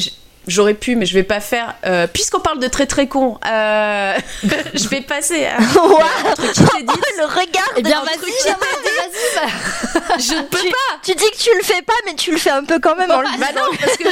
J'aurais 0.49 0.75
pu, 0.75 0.97
mais 0.97 1.07
je 1.07 1.15
vais 1.15 1.23
pas 1.23 1.41
faire. 1.41 1.75
euh, 1.87 2.07
Puisqu'on 2.07 2.41
parle 2.41 2.59
de 2.59 2.67
très 2.69 2.87
très 2.87 3.07
con, 3.07 3.39
euh, 3.47 4.15
je 4.75 4.89
vais 4.89 5.01
passer 5.03 5.45
à 5.47 5.57
un 6.31 6.35
truc 6.35 6.53
qui 6.53 6.65
t'est 6.65 6.83
dit. 6.83 7.01
le 7.19 7.25
regard 7.27 7.71
Eh 7.77 7.83
bien, 7.83 8.01
de- 8.01 8.07
vas-y, 8.07 8.19
vas-y, 8.19 8.55
vas-y. 8.55 10.21
Je 10.23 10.35
ne 10.35 10.43
peux 10.43 10.59
tu, 10.59 10.71
pas. 10.71 10.77
tu 11.05 11.15
dis 11.15 11.31
que 11.31 11.37
tu 11.37 11.51
le 11.57 11.63
fais 11.63 11.83
pas, 11.83 11.93
mais 12.07 12.15
tu 12.15 12.33
le 12.33 12.39
fais 12.39 12.51
un 12.51 12.65
peu 12.65 12.79
quand 12.81 12.97
même 12.97 13.11
en 13.11 13.21
le 13.21 13.27
Bah 13.39 13.47
non, 13.55 13.63
parce 13.81 13.97
que 13.97 14.05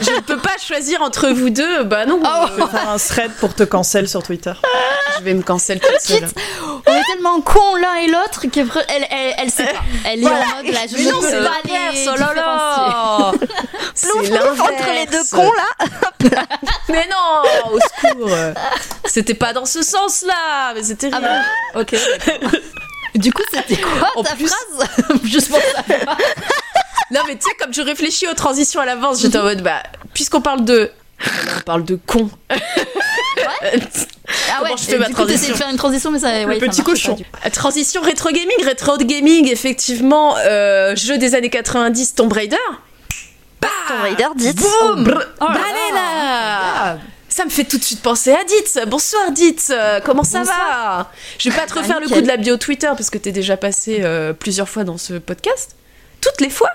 je, 0.00 0.10
ne 0.12 0.20
peux 0.20 0.38
pas 0.38 0.56
choisir 0.64 1.02
entre 1.02 1.28
vous 1.28 1.50
deux. 1.50 1.84
Bah 1.84 2.06
non, 2.06 2.20
Je 2.48 2.54
vais 2.62 2.70
faire 2.70 2.88
un 2.88 2.98
thread 2.98 3.30
pour 3.40 3.54
te 3.54 3.62
cancel 3.62 4.08
sur 4.08 4.22
Twitter. 4.22 4.52
je 5.18 5.24
vais 5.24 5.34
me 5.34 5.42
cancel 5.42 5.80
toute 5.80 6.00
seule. 6.00 6.26
On 6.86 6.92
est 6.92 7.02
tellement 7.12 7.40
cons 7.40 7.76
l'un 7.76 7.94
et 7.96 8.06
l'autre 8.08 8.46
qu'elle 8.50 8.68
elle, 8.88 9.06
elle, 9.10 9.34
elle 9.38 9.50
sait 9.50 9.64
pas. 9.64 9.80
Elle 10.06 10.20
est 10.20 10.22
Voilà. 10.22 10.44
en 10.44 10.62
mode 10.64 10.72
là, 10.72 10.80
je 10.90 10.96
Mais 10.96 11.04
ne 11.04 11.10
non, 11.10 11.20
peux 11.20 11.26
c'est 11.28 11.32
pas 11.42 11.50
l'inverse, 11.64 11.94
les 11.94 12.08
oh 12.08 12.16
là 12.18 12.32
là 12.34 13.32
C'est 13.94 14.10
entre 14.12 14.93
les 14.94 15.06
deux 15.06 15.22
cons 15.30 15.52
là. 15.52 15.86
Mais 16.88 17.06
non, 17.10 17.72
au 17.72 17.78
secours 17.80 18.30
C'était 19.04 19.34
pas 19.34 19.52
dans 19.52 19.66
ce 19.66 19.82
sens-là, 19.82 20.72
mais 20.74 20.82
c'était 20.82 21.10
Ah 21.12 21.18
rien. 21.18 21.44
bon 21.74 21.80
Ok. 21.80 21.94
Du 23.14 23.32
coup, 23.32 23.42
c'était 23.52 23.76
quoi 23.80 24.10
En 24.16 24.22
ta 24.22 24.34
plus- 24.34 24.48
phrase? 24.48 24.88
Juste 25.24 25.48
pour 25.50 25.58
ça. 25.60 25.82
Non, 27.10 27.20
mais 27.26 27.36
tu 27.36 27.42
sais, 27.48 27.54
comme 27.60 27.72
je 27.72 27.80
réfléchis 27.82 28.26
aux 28.26 28.34
transitions 28.34 28.80
à 28.80 28.86
l'avance, 28.86 29.20
j'étais 29.20 29.38
en 29.38 29.42
mode, 29.44 29.62
bah, 29.62 29.82
puisqu'on 30.14 30.40
parle 30.40 30.64
de. 30.64 30.90
On 31.58 31.60
parle 31.60 31.84
de 31.84 31.96
con. 32.06 32.30
Ah 34.50 34.58
Comment 34.60 34.76
je 34.76 34.84
fais 34.84 34.98
ma 34.98 35.06
coup, 35.06 35.12
transition 35.12 35.52
de 35.52 35.58
faire 35.58 35.68
une 35.70 35.76
transition, 35.76 36.10
mais 36.10 36.18
ça. 36.18 36.28
ouais, 36.28 36.44
ça 36.44 36.66
petit 36.66 36.82
marche 36.82 36.82
cochon. 36.84 37.12
pas, 37.12 37.16
du 37.18 37.24
coup. 37.24 37.30
Euh, 37.46 37.50
Transition 37.50 38.02
rétro 38.02 38.30
gaming, 38.30 38.64
rétro 38.64 38.96
gaming, 38.98 39.48
effectivement, 39.50 40.36
euh, 40.38 40.94
jeu 40.96 41.18
des 41.18 41.34
années 41.34 41.50
90, 41.50 42.14
Tomb 42.14 42.32
Raider. 42.32 42.56
Bah 43.64 43.70
Tomb 43.88 44.00
Raider, 44.02 44.26
dites. 44.36 44.60
Boum 44.60 45.14
Oh 45.40 45.44
là 45.44 45.50
Allez 45.50 45.94
là. 45.94 46.98
Ça 47.28 47.44
me 47.44 47.50
fait 47.50 47.64
tout 47.64 47.78
de 47.78 47.82
suite 47.82 48.00
penser 48.00 48.30
à 48.32 48.44
Ditz. 48.44 48.78
Bonsoir 48.86 49.32
Ditz, 49.32 49.72
comment 50.04 50.22
ça 50.22 50.44
va? 50.44 51.10
Je 51.38 51.50
vais 51.50 51.56
pas 51.56 51.66
te 51.66 51.74
refaire 51.74 51.98
le 52.00 52.06
coup 52.08 52.20
de 52.20 52.28
la 52.28 52.36
bio 52.36 52.56
Twitter 52.56 52.86
parce 52.88 53.10
que 53.10 53.18
t'es 53.18 53.32
déjà 53.32 53.56
passé 53.56 53.98
euh, 54.02 54.32
plusieurs 54.32 54.68
fois 54.68 54.84
dans 54.84 54.98
ce 54.98 55.14
podcast. 55.14 55.74
Toutes 56.20 56.40
les 56.40 56.50
fois? 56.50 56.70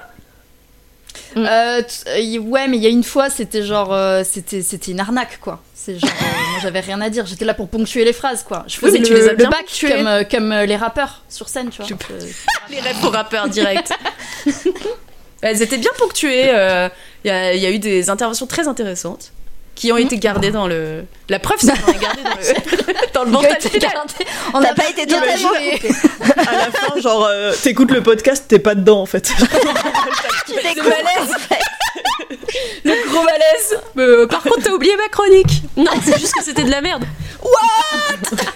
Euh, 1.37 1.81
euh, 2.07 2.37
ouais, 2.39 2.67
mais 2.67 2.77
il 2.77 2.83
y 2.83 2.87
a 2.87 2.89
une 2.89 3.03
fois, 3.03 3.29
c'était 3.29 3.63
genre, 3.63 3.93
euh, 3.93 4.23
c'était, 4.29 4.61
c'était 4.61 4.91
une 4.91 4.99
arnaque, 4.99 5.39
quoi. 5.39 5.61
C'est 5.73 5.97
genre, 5.97 6.09
moi 6.51 6.59
j'avais 6.61 6.79
rien 6.81 6.99
à 7.01 7.09
dire. 7.09 7.25
J'étais 7.25 7.45
là 7.45 7.53
pour 7.53 7.69
ponctuer 7.69 8.03
les 8.03 8.13
phrases, 8.13 8.43
quoi. 8.43 8.65
Je 8.67 8.75
Oui, 8.81 8.91
faisais 8.91 9.01
tu 9.01 9.13
le, 9.13 9.27
le 9.29 9.35
bien 9.35 9.49
bac 9.49 9.65
comme, 9.81 10.25
comme 10.29 10.53
les 10.53 10.75
rappeurs 10.75 11.21
sur 11.29 11.47
scène, 11.47 11.69
tu 11.69 11.81
vois. 11.83 11.87
Je- 11.87 12.73
Les 12.73 12.81
rêves 12.81 12.99
pour 12.99 13.13
rappeurs 13.13 13.47
direct. 13.47 13.93
Elles 15.41 15.61
étaient 15.61 15.77
bien 15.77 15.91
ponctuées. 15.97 16.49
euh, 16.49 16.89
Il 17.23 17.27
y, 17.29 17.31
a, 17.31 17.53
il 17.53 17.61
y 17.61 17.65
a 17.65 17.71
eu 17.71 17.79
des 17.79 18.09
interventions 18.09 18.45
très 18.47 18.67
intéressantes 18.67 19.31
qui 19.75 19.91
ont 19.93 19.97
été 19.97 20.17
gardées 20.17 20.51
dans 20.51 20.67
le. 20.67 21.05
La 21.29 21.39
preuve, 21.39 21.57
c'est 21.61 21.67
qu'on 21.81 21.91
a 21.91 21.95
gardé 21.95 22.21
dans 22.23 22.31
le, 22.35 22.93
dans 23.13 23.23
le 23.23 23.31
montage 23.31 23.61
final. 23.63 23.91
On 24.53 24.61
T'as 24.61 24.71
a 24.71 24.73
pas 24.73 24.89
été 24.89 25.05
bien 25.05 25.21
totalement. 25.21 25.51
À 26.35 26.51
la 26.57 26.71
fin, 26.71 26.99
genre, 26.99 27.25
euh, 27.29 27.53
t'écoutes 27.63 27.91
le 27.91 28.03
podcast, 28.03 28.43
t'es 28.49 28.59
pas 28.59 28.75
dedans 28.75 29.01
en 29.01 29.05
fait. 29.05 29.31
Tu 30.47 30.53
Le 30.55 30.83
malaise. 30.83 31.35
Le 32.83 33.09
gros 33.09 33.23
malaise. 33.23 33.79
Euh, 33.97 34.27
par 34.27 34.41
contre, 34.43 34.63
t'as 34.63 34.71
oublié 34.71 34.95
ma 34.97 35.07
chronique. 35.07 35.63
Non, 35.77 35.91
c'est 36.03 36.19
juste 36.19 36.33
que 36.33 36.43
c'était 36.43 36.63
de 36.63 36.71
la 36.71 36.81
merde. 36.81 37.05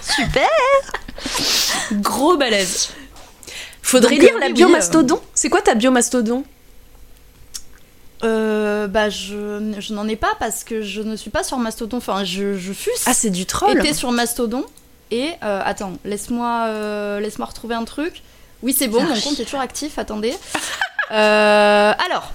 Super. 0.02 0.50
Gros 1.94 2.36
malaise. 2.38 2.90
Faudrait 3.82 4.16
Donc, 4.16 4.24
lire 4.24 4.36
euh, 4.36 4.40
la 4.40 4.50
biomastodon. 4.50 5.22
C'est 5.34 5.50
quoi 5.50 5.62
ta 5.62 5.76
biomastodon 5.76 6.44
Euh, 8.24 8.88
bah, 8.88 9.10
je, 9.10 9.74
je 9.80 9.94
n'en 9.94 10.08
ai 10.08 10.16
pas 10.16 10.34
parce 10.40 10.64
que 10.64 10.82
je 10.82 11.02
ne 11.02 11.16
suis 11.16 11.30
pas 11.30 11.44
sur 11.44 11.58
Mastodon. 11.58 11.98
Enfin, 11.98 12.24
je, 12.24 12.58
je 12.58 12.74
fus 12.74 12.90
Ah, 13.06 13.14
c'est 13.14 13.30
du 13.30 13.46
troll. 13.46 13.78
été 13.78 13.94
sur 13.94 14.12
Mastodon. 14.12 14.64
Et 15.12 15.30
euh, 15.44 15.62
attends, 15.64 15.94
laisse-moi 16.06 16.66
euh, 16.70 17.20
laisse-moi 17.20 17.46
retrouver 17.48 17.76
un 17.76 17.84
truc. 17.86 18.24
Oui, 18.62 18.74
c'est 18.78 18.88
bon, 18.88 19.00
Ah 19.02 19.14
mon 19.14 19.20
compte 19.22 19.40
est 19.40 19.44
toujours 19.46 19.60
actif. 19.60 19.98
Attendez. 20.00 20.34
Euh, 21.12 21.92
alors. 22.08 22.32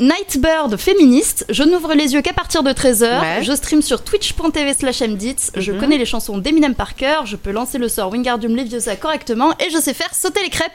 Nightbird 0.00 0.76
féministe, 0.76 1.44
je 1.50 1.62
n'ouvre 1.62 1.94
les 1.94 2.14
yeux 2.14 2.22
qu'à 2.22 2.32
partir 2.32 2.62
de 2.62 2.70
13h, 2.72 3.20
Ouais. 3.20 3.42
je 3.44 3.52
stream 3.54 3.80
sur 3.82 4.02
twitch.tv 4.02 4.74
slash 4.74 5.00
mdits, 5.02 5.36
je 5.56 5.70
Mhm. 5.72 5.78
connais 5.80 5.98
les 5.98 6.04
chansons 6.06 6.38
d'Eminem 6.38 6.74
par 6.74 6.94
cœur, 6.96 7.26
je 7.26 7.36
peux 7.36 7.52
lancer 7.52 7.78
le 7.78 7.88
sort 7.88 8.10
Wingardium 8.10 8.56
Leviosa 8.56 8.96
correctement 8.96 9.52
et 9.60 9.70
je 9.70 9.78
sais 9.78 9.94
faire 9.94 10.12
sauter 10.14 10.42
les 10.42 10.50
crêpes. 10.50 10.72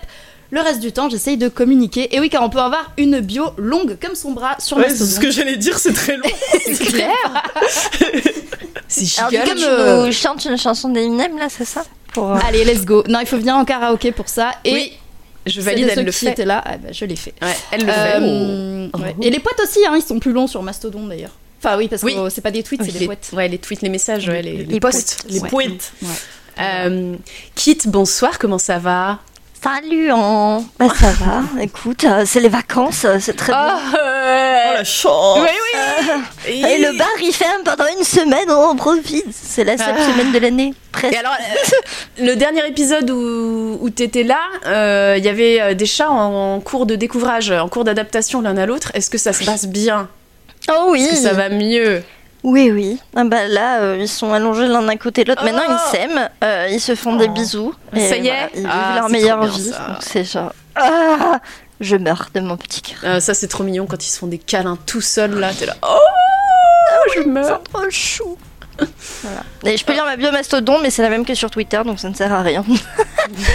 Le 0.51 0.61
reste 0.61 0.79
du 0.79 0.91
temps, 0.91 1.09
j'essaye 1.09 1.37
de 1.37 1.47
communiquer. 1.47 2.15
Et 2.15 2.19
oui, 2.19 2.29
car 2.29 2.41
on 2.43 2.49
peut 2.49 2.59
avoir 2.59 2.91
une 2.97 3.19
bio 3.19 3.51
longue 3.57 3.97
comme 4.01 4.15
son 4.15 4.31
bras 4.31 4.55
sur 4.59 4.77
Ouais, 4.77 4.85
c'est 4.85 4.89
Mastodon. 5.01 5.11
ce 5.11 5.19
que 5.19 5.31
j'allais 5.31 5.57
dire, 5.57 5.77
c'est 5.77 5.93
très 5.93 6.17
long. 6.17 6.23
C'est 6.65 6.85
clair. 6.85 7.09
C'est 8.87 9.19
Alors, 9.19 9.29
du 9.31 9.37
coup, 9.39 9.55
tu 9.55 9.63
euh, 9.65 10.05
nous 10.07 10.11
chantes 10.11 10.43
une 10.45 10.57
chanson 10.57 10.89
d'Eminem 10.89 11.37
là, 11.37 11.47
c'est 11.49 11.65
ça 11.65 11.83
Pour, 12.13 12.31
euh, 12.31 12.39
Allez, 12.47 12.63
let's 12.65 12.85
go. 12.85 13.03
Non, 13.07 13.19
il 13.19 13.27
faut 13.27 13.37
venir 13.37 13.55
en 13.55 13.63
karaoké 13.63 14.11
pour 14.11 14.27
ça. 14.29 14.51
Et 14.65 14.73
Oui, 14.73 14.93
je 15.45 15.61
valide, 15.61 15.89
elle 15.95 16.05
le 16.05 16.11
qui 16.11 16.25
fait. 16.25 16.43
là, 16.45 16.63
ah 16.65 16.77
bah, 16.77 16.89
je 16.91 17.05
l'ai 17.05 17.15
fait. 17.15 17.35
Ouais, 17.41 17.55
elle 17.71 17.81
le 17.85 17.91
fait. 17.91 18.15
Euh, 18.15 18.87
Oh. 18.91 18.97
ouais. 18.99 19.15
Et 19.21 19.29
les 19.29 19.37
potes 19.39 19.59
aussi, 19.63 19.79
hein, 19.87 19.93
ils 19.95 20.01
sont 20.01 20.19
plus 20.19 20.31
longs 20.31 20.47
sur 20.47 20.63
Mastodon 20.63 21.05
d'ailleurs. 21.05 21.33
Enfin 21.63 21.77
oui, 21.77 21.87
parce 21.87 22.01
que 22.01 22.07
Oui. 22.07 22.15
c'est 22.31 22.41
pas 22.41 22.49
des 22.49 22.63
tweets, 22.63 22.81
c'est 22.83 22.91
les, 22.91 22.99
des 22.99 23.05
poètes. 23.05 23.29
ouais, 23.33 23.47
les 23.47 23.59
tweets, 23.59 23.83
les 23.83 23.89
messages, 23.89 24.27
ouais, 24.27 24.41
les, 24.41 24.63
les 24.65 24.79
posts. 24.79 25.25
Les 25.29 25.39
Ouais. 25.41 25.49
poètes. 25.49 25.91
Euh, 26.59 27.15
Kit, 27.53 27.77
bonsoir, 27.85 28.39
comment 28.39 28.57
ça 28.57 28.79
va? 28.79 29.19
Salut, 29.61 30.09
en... 30.11 30.63
bah, 30.79 30.87
ça 30.97 31.11
va. 31.11 31.41
Écoute, 31.61 32.05
euh, 32.05 32.23
c'est 32.25 32.39
les 32.39 32.47
vacances, 32.47 33.03
euh, 33.03 33.17
c'est 33.19 33.35
très 33.35 33.51
bien. 33.51 33.77
Oh 33.93 34.73
la 34.73 34.83
chance 34.85 35.39
Oui, 35.41 35.49
oui 36.47 36.53
Et 36.71 36.77
le 36.77 36.97
bar, 36.97 37.07
il 37.21 37.33
ferme 37.33 37.63
pendant 37.65 37.83
une 37.97 38.05
semaine, 38.05 38.49
on 38.49 38.53
en 38.69 38.75
profite. 38.77 39.25
C'est 39.33 39.65
la 39.65 39.77
seule 39.77 39.95
Ah. 39.97 40.11
semaine 40.13 40.31
de 40.31 40.39
l'année, 40.39 40.67
Et 40.69 40.91
presque. 40.93 41.13
alors, 41.15 41.33
euh, 41.33 42.23
le 42.23 42.35
dernier 42.35 42.65
épisode 42.67 43.09
où, 43.09 43.77
où 43.81 43.89
t'étais 43.89 44.23
là, 44.23 44.39
euh, 44.65 45.15
il 45.17 45.25
y 45.25 45.29
avait 45.29 45.75
des 45.75 45.85
chats 45.85 46.09
en, 46.09 46.55
en 46.55 46.59
cours 46.61 46.85
de 46.85 46.95
découvrage, 46.95 47.51
en 47.51 47.67
cours 47.67 47.83
d'adaptation 47.83 48.39
l'un 48.41 48.55
à 48.55 48.65
l'autre. 48.65 48.91
Est-ce 48.93 49.09
que 49.09 49.17
ça 49.17 49.33
se 49.33 49.43
passe 49.43 49.65
bien? 49.65 50.07
Oh 50.71 50.87
oui. 50.91 51.01
Est-ce 51.03 51.09
que 51.21 51.27
ça 51.27 51.33
va 51.33 51.49
mieux? 51.49 52.01
Oui, 52.43 52.71
oui. 52.71 52.99
Ah 53.15 53.23
bah 53.25 53.47
là, 53.47 53.81
euh, 53.81 53.97
ils 53.99 54.07
sont 54.07 54.31
allongés 54.33 54.67
l'un 54.67 54.87
à 54.87 54.95
côté 54.95 55.23
de 55.23 55.29
l'autre. 55.29 55.43
Maintenant, 55.43 55.63
Oh. 55.67 55.73
ils 55.73 55.91
s'aiment, 55.91 56.29
euh, 56.43 56.67
ils 56.71 56.79
se 56.79 56.95
font 56.95 57.15
des 57.17 57.27
bisous. 57.27 57.73
et 57.93 58.07
Ça 58.07 58.15
y 58.17 58.27
est 58.27 58.31
voilà, 58.31 58.49
Ils 58.53 58.59
vivent 58.61 58.69
Ah, 58.71 58.95
leur 58.95 59.05
c'est 59.07 59.11
meilleure 59.11 59.39
bien, 59.39 59.49
vie. 59.49 59.71
c'est 59.99 60.23
genre. 60.23 60.53
Ah, 60.75 61.39
je 61.81 61.95
meurs 61.97 62.29
de 62.33 62.39
mon 62.39 62.55
petit 62.55 62.81
cœur. 62.81 62.97
Euh, 63.03 63.19
Ça, 63.19 63.33
c'est 63.33 63.47
trop 63.47 63.63
mignon 63.63 63.85
quand 63.87 64.05
ils 64.05 64.09
se 64.09 64.17
font 64.19 64.27
des 64.27 64.37
câlins 64.37 64.77
tout 64.85 65.01
seuls 65.01 65.37
là. 65.37 65.51
T'es 65.53 65.65
là, 65.65 65.75
oh, 65.83 65.97
je 67.15 67.21
meurs. 67.27 67.59
C'est 67.65 67.71
trop 67.73 67.89
chou. 67.89 68.37
Voilà. 69.23 69.43
Et 69.65 69.77
je 69.77 69.83
peux 69.85 69.93
lire 69.93 70.05
ma 70.05 70.15
bio 70.15 70.31
mastodon, 70.31 70.79
mais 70.81 70.89
c'est 70.89 71.01
la 71.01 71.09
même 71.09 71.25
que 71.25 71.35
sur 71.35 71.49
Twitter, 71.51 71.81
donc 71.85 71.99
ça 71.99 72.09
ne 72.09 72.13
sert 72.15 72.31
à 72.33 72.41
rien. 72.41 72.63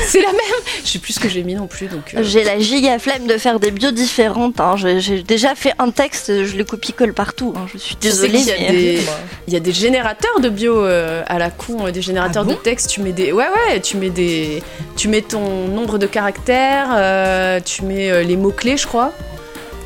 C'est 0.07 0.21
la 0.21 0.29
même. 0.31 0.41
Je 0.85 0.89
sais 0.91 0.99
plus 1.01 1.15
ce 1.15 1.21
que 1.21 1.29
j'ai 1.29 1.43
mis 1.43 1.55
non 1.57 1.67
plus, 1.67 1.87
donc. 1.89 2.15
euh, 2.15 2.23
J'ai 2.23 2.45
la 2.45 2.61
giga 2.61 2.99
flemme 3.01 3.27
de 3.27 3.37
faire 3.39 3.59
des 3.59 3.73
bios 3.73 3.91
différentes. 3.91 4.61
hein. 4.61 4.77
J'ai 4.77 5.23
déjà 5.25 5.57
fait 5.57 5.73
un 5.81 5.91
texte, 5.91 6.45
je 6.45 6.57
le 6.57 6.63
copie-colle 6.65 7.13
partout. 7.13 7.53
hein. 7.57 7.67
Je 7.73 7.79
suis 7.79 7.97
désolée. 7.97 8.39
qu'il 8.39 8.47
y 8.47 8.53
a 8.53 8.57
mais- 8.59 8.71
des, 8.73 9.01
il 9.49 9.53
y 9.55 9.57
a 9.57 9.61
des 9.61 9.73
générateurs 9.73 10.39
de 10.41 10.49
bio 10.49 10.79
euh, 10.79 11.23
à 11.27 11.39
la 11.41 11.51
con, 11.51 11.87
euh, 11.87 11.91
des 11.91 12.03
générateurs 12.03 12.43
Ah 12.45 12.49
bon 12.49 12.53
de 12.55 12.59
texte. 12.59 12.91
Tu 12.91 13.01
mets 13.01 13.11
des, 13.13 13.33
ouais 13.33 13.47
ouais, 13.69 13.81
tu 13.81 13.97
mets 13.97 14.11
des, 14.11 14.63
tu 14.97 15.09
mets 15.09 15.23
ton 15.23 15.67
nombre 15.69 15.99
de 15.99 16.07
caractères, 16.07 16.91
euh, 16.95 17.59
tu 17.65 17.83
mets 17.83 18.11
euh, 18.13 18.23
les 18.23 18.37
mots 18.37 18.53
clés, 18.53 18.77
je 18.77 18.87
crois. 18.87 19.11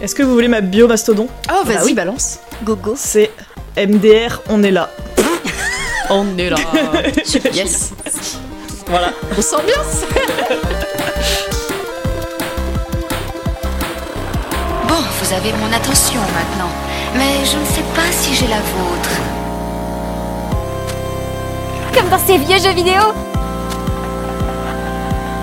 Est-ce 0.02 0.14
que 0.14 0.22
vous 0.22 0.32
voulez 0.34 0.48
ma 0.48 0.60
bio 0.60 0.86
mastodon 0.86 1.28
Oh 1.50 1.62
Bah 1.64 1.72
vas-y 1.76 1.84
oui. 1.86 1.94
balance. 1.94 2.40
Gogo. 2.62 2.94
C'est 2.96 3.30
MDR, 3.78 4.42
on 4.50 4.62
est 4.62 4.70
là. 4.72 4.90
On 6.10 6.38
est 6.38 6.48
là. 6.50 6.56
yes. 7.52 7.92
Voilà. 8.86 9.12
On 9.36 9.42
s'ambiance. 9.42 10.04
Bon, 14.88 14.94
vous 15.20 15.32
avez 15.34 15.52
mon 15.52 15.70
attention 15.76 16.20
maintenant, 16.34 16.70
mais 17.14 17.44
je 17.44 17.58
ne 17.58 17.64
sais 17.66 17.84
pas 17.94 18.10
si 18.10 18.34
j'ai 18.34 18.46
la 18.46 18.56
vôtre. 18.56 19.10
Comme 21.94 22.08
dans 22.08 22.18
ces 22.18 22.38
vieux 22.38 22.58
jeux 22.58 22.74
vidéo 22.74 23.02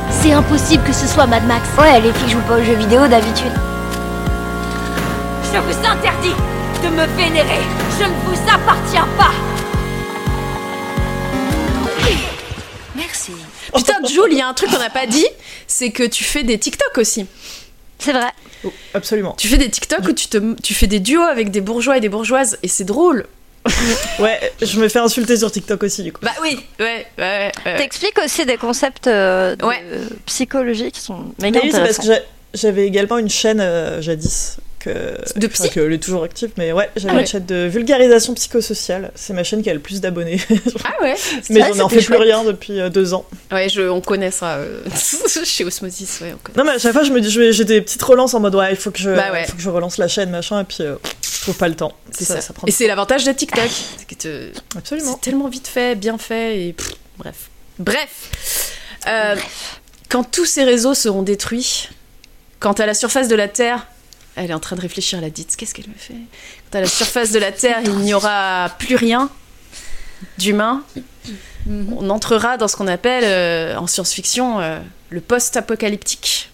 C'est 0.10 0.32
impossible 0.32 0.84
que 0.84 0.94
ce 0.94 1.06
soit 1.06 1.28
Mad 1.28 1.46
Max. 1.46 1.70
Ouais, 1.78 2.00
les 2.02 2.12
filles 2.14 2.32
jouent 2.32 2.48
pas 2.48 2.56
aux 2.56 2.64
jeux 2.64 2.74
vidéo 2.74 3.08
d'habitude. 3.08 3.54
Je 5.54 5.60
vous 5.60 5.78
interdis 5.88 6.36
de 6.84 6.90
me 6.90 7.06
vénérer. 7.16 7.62
Je 8.00 8.06
ne 8.06 8.14
vous 8.26 8.42
appartiens 8.52 9.08
pas. 9.16 9.32
Merci. 12.96 13.32
Putain, 13.76 13.96
Jules, 14.08 14.32
il 14.32 14.38
y 14.38 14.42
a 14.42 14.48
un 14.48 14.54
truc 14.54 14.70
qu'on 14.70 14.80
n'a 14.80 14.90
pas 14.90 15.06
dit, 15.08 15.26
c'est 15.68 15.92
que 15.92 16.04
tu 16.04 16.24
fais 16.24 16.44
des 16.44 16.58
TikTok 16.58 16.98
aussi. 16.98 17.26
C'est 18.00 18.14
vrai. 18.14 18.30
Oh, 18.64 18.74
absolument. 18.94 19.36
Tu 19.38 19.48
fais 19.48 19.58
des 19.58 19.70
TikTok 19.70 20.08
où 20.08 20.14
tu 20.14 20.28
te, 20.28 20.54
tu 20.62 20.74
fais 20.74 20.88
des 20.88 21.00
duos 21.00 21.22
avec 21.24 21.52
des 21.52 21.62
bourgeois 21.62 21.98
et 21.98 22.00
des 22.02 22.10
bourgeoises 22.10 22.58
et 22.64 22.68
c'est 22.68 22.84
drôle. 22.86 23.26
Ouais, 24.20 24.40
je 24.62 24.80
me 24.80 24.88
fais 24.88 25.00
insulter 25.00 25.38
sur 25.38 25.52
TikTok 25.52 25.84
aussi, 25.84 26.04
du 26.04 26.14
coup. 26.14 26.22
Bah 26.24 26.32
oui, 26.42 26.60
ouais, 26.80 27.06
ouais, 27.18 27.52
ouais. 27.66 27.78
T'expliques 27.78 28.18
aussi 28.24 28.46
des 28.46 28.58
concepts 28.58 29.08
euh, 29.08 29.56
de 29.56 29.66
Ouais. 29.66 29.84
psychologie 30.26 30.92
qui 30.92 31.02
sont 31.02 31.34
Mais 31.42 31.52
méga 31.52 31.60
oui, 31.64 31.72
c'est 31.74 31.82
parce 31.82 31.98
que 31.98 32.06
j'a- 32.06 32.20
j'avais 32.54 32.86
également 32.88 33.18
une 33.18 33.30
chaîne 33.30 33.60
euh, 33.60 34.02
jadis. 34.02 34.58
Que, 34.86 35.40
De 35.40 35.48
enfin, 35.48 35.64
psy 35.66 35.70
que 35.72 35.80
elle 35.80 35.94
est 35.94 35.98
toujours 36.04 36.24
active, 36.24 36.52
mais 36.58 36.72
ouais, 36.72 36.92
j'avais 36.96 37.14
Ah 37.14 37.18
ouais. 37.18 37.40
de 37.40 37.66
vulgarisation 37.68 38.36
psychosociale. 38.36 39.12
C'est 39.16 39.34
ma 39.34 39.44
chaîne 39.44 39.64
qui 39.64 39.70
a 39.72 39.74
le 39.74 39.80
plus 39.80 40.00
d'abonnés. 40.00 40.40
Ah 40.86 41.02
ouais. 41.02 41.16
mais 41.50 41.60
vrai, 41.62 41.70
j'en 41.74 41.76
ai 41.76 41.82
en 41.82 41.90
c'était 41.90 42.02
fait 42.02 42.08
plus 42.14 42.18
rien 42.24 42.44
depuis 42.44 42.80
euh, 42.80 42.90
deux 42.90 43.16
ans. 43.16 43.26
Ouais, 43.52 43.68
je, 43.68 43.82
on 43.82 44.00
connaît 44.02 44.30
ça 44.30 44.58
euh, 44.58 44.84
chez 45.44 45.66
Osmosis, 45.66 46.20
ouais, 46.22 46.36
on. 46.36 46.58
Non, 46.60 46.64
mais 46.66 46.74
à 46.76 46.78
chaque 46.78 46.94
fois, 46.94 47.04
je 47.04 47.12
me 47.12 47.20
dis, 47.20 47.32
j'ai 47.32 47.66
des 47.66 47.82
petites 47.82 48.04
relances 48.04 48.36
en 48.36 48.40
mode 48.40 48.54
ouais, 48.54 48.70
il 48.72 48.78
faut 48.78 48.92
que 48.92 49.00
je, 49.00 49.10
Bah 49.10 49.32
ouais. 49.32 49.46
faut 49.48 49.56
que 49.56 49.62
je 49.62 49.70
relance 49.70 49.98
la 49.98 50.08
chaîne, 50.08 50.30
machin, 50.30 50.62
et 50.62 50.66
puis 50.66 50.78
euh, 50.82 50.96
je 51.24 51.42
trouve 51.42 51.58
pas 51.58 51.68
le 51.68 51.76
temps. 51.76 51.94
C'est 52.12 52.26
ça. 52.26 52.54
prend 52.54 52.68
Et 52.68 52.72
c'est 52.72 52.86
l'avantage 52.88 53.24
de 53.24 53.32
TikTok. 53.32 53.70
c'est 53.98 54.08
que 54.08 54.16
te- 54.16 54.52
absolument. 54.78 55.14
c'est 55.14 55.22
tellement 55.22 55.48
vite 55.48 55.68
fait, 55.68 55.96
bien 55.96 56.18
fait, 56.20 56.60
et 56.68 56.74
pff, 56.74 56.92
bref. 57.18 57.36
Bref. 57.80 58.72
Euh, 59.08 59.36
Quand 60.10 60.24
tous 60.24 60.46
ces 60.46 60.64
réseaux 60.64 60.94
seront 60.94 61.24
détruits, 61.24 61.90
quand 62.60 62.80
à 62.80 62.86
la 62.86 62.94
surface 62.94 63.28
de 63.28 63.36
la 63.36 63.48
Terre, 63.48 63.88
elle 64.36 64.52
est 64.52 64.54
en 64.54 64.60
train 64.60 64.76
de 64.76 64.82
réfléchir 64.82 65.20
à 65.20 65.22
la 65.22 65.30
dite, 65.30 65.56
qu'est-ce 65.56 65.74
qu'elle 65.74 65.88
me 65.88 65.94
fait? 65.98 66.14
Quand 66.72 66.78
à 66.80 66.82
la 66.82 66.88
surface 66.88 67.32
de 67.32 67.40
la 67.40 67.52
Terre, 67.52 67.80
il 67.84 67.92
n'y 67.98 68.14
aura 68.14 68.70
plus 68.80 68.96
rien 68.96 69.30
d'humain, 70.38 70.84
Mhm. 71.66 71.94
on 71.98 72.10
entrera 72.12 72.58
dans 72.58 72.68
ce 72.68 72.76
qu'on 72.76 72.88
appelle 72.88 73.24
euh, 73.26 73.76
en 73.78 73.88
science-fiction 73.88 74.60
euh, 74.60 74.80
le 75.10 75.20
post-apocalyptique. 75.22 76.50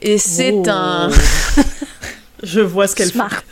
Et 0.00 0.18
c'est 0.18 0.52
Oh. 0.52 0.62
un. 0.68 1.10
Je 2.44 2.60
vois 2.60 2.86
ce 2.86 2.94
qu'elle 2.94 3.08
fait. 3.08 3.14
Smart. 3.14 3.42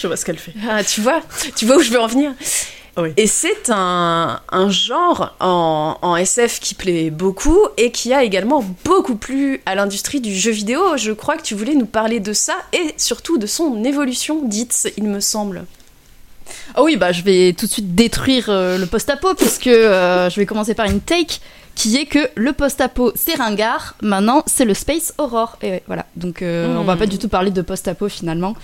Je 0.00 0.06
vois 0.06 0.16
ce 0.16 0.24
qu'elle 0.26 0.38
fait. 0.38 0.52
Ah, 0.68 0.84
tu 0.84 1.00
vois, 1.00 1.22
tu 1.56 1.64
vois 1.64 1.76
où 1.78 1.82
je 1.82 1.90
veux 1.90 2.00
en 2.00 2.06
venir? 2.08 2.32
Oui. 2.98 3.10
Et 3.16 3.26
c'est 3.26 3.70
un, 3.70 4.40
un 4.50 4.70
genre 4.70 5.34
en, 5.40 5.96
en 6.02 6.16
SF 6.16 6.60
qui 6.60 6.74
plaît 6.74 7.10
beaucoup 7.10 7.58
et 7.78 7.90
qui 7.90 8.12
a 8.12 8.22
également 8.22 8.62
beaucoup 8.84 9.16
plu 9.16 9.62
à 9.64 9.74
l'industrie 9.74 10.20
du 10.20 10.34
jeu 10.34 10.50
vidéo. 10.50 10.96
Je 10.96 11.12
crois 11.12 11.36
que 11.36 11.42
tu 11.42 11.54
voulais 11.54 11.74
nous 11.74 11.86
parler 11.86 12.20
de 12.20 12.34
ça 12.34 12.54
et 12.74 12.94
surtout 12.98 13.38
de 13.38 13.46
son 13.46 13.82
évolution, 13.84 14.42
dite, 14.44 14.92
il 14.98 15.04
me 15.04 15.20
semble. 15.20 15.64
Ah 16.74 16.82
oui, 16.82 16.96
bah 16.96 17.12
je 17.12 17.22
vais 17.22 17.54
tout 17.54 17.66
de 17.66 17.70
suite 17.70 17.94
détruire 17.94 18.46
euh, 18.48 18.76
le 18.76 18.86
post-apo 18.86 19.34
puisque 19.34 19.68
euh, 19.68 20.28
je 20.28 20.36
vais 20.38 20.44
commencer 20.44 20.74
par 20.74 20.86
une 20.86 21.00
take 21.00 21.38
qui 21.74 21.96
est 21.96 22.06
que 22.06 22.18
le 22.34 22.52
post-apo 22.52 23.12
c'est 23.14 23.34
ringard, 23.34 23.94
maintenant 24.02 24.42
c'est 24.46 24.64
le 24.64 24.74
space 24.74 25.14
horror. 25.18 25.56
Et 25.62 25.70
ouais, 25.70 25.82
voilà, 25.86 26.06
donc 26.16 26.42
euh, 26.42 26.74
Mm. 26.74 26.78
on 26.78 26.84
va 26.84 26.96
pas 26.96 27.06
du 27.06 27.18
tout 27.18 27.28
parler 27.28 27.50
de 27.50 27.62
post-apo 27.62 28.08
finalement, 28.08 28.54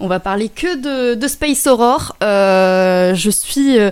on 0.00 0.06
va 0.08 0.18
parler 0.20 0.48
que 0.48 0.76
de, 0.76 1.14
de 1.14 1.28
space 1.28 1.66
horror. 1.66 2.16
Euh, 2.22 3.14
je 3.14 3.30
suis 3.30 3.78
euh, 3.78 3.90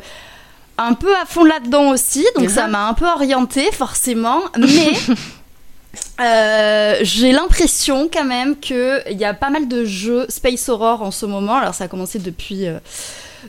un 0.79 0.95
peu 0.95 1.15
à 1.15 1.27
fond 1.27 1.45
là-dedans 1.45 1.91
aussi, 1.91 2.27
donc 2.39 2.51
ça 2.51 2.67
m'a 2.67 2.89
un 2.89 2.95
peu 2.95 3.07
orientée 3.07 3.71
forcément, 3.73 4.41
mais 4.59 4.93
euh, 6.21 6.97
j'ai 7.03 7.33
l'impression 7.33 8.09
quand 8.13 8.25
même 8.25 8.59
qu'il 8.59 9.03
y 9.11 9.25
a 9.25 9.35
pas 9.35 9.51
mal 9.51 9.69
de 9.69 9.85
jeux 9.85 10.27
space 10.29 10.69
horror 10.69 11.03
en 11.03 11.11
ce 11.11 11.27
moment. 11.27 11.57
Alors 11.57 11.75
ça 11.75 11.85
a 11.85 11.89
commencé 11.89 12.19
depuis, 12.19 12.67
euh, 12.67 12.79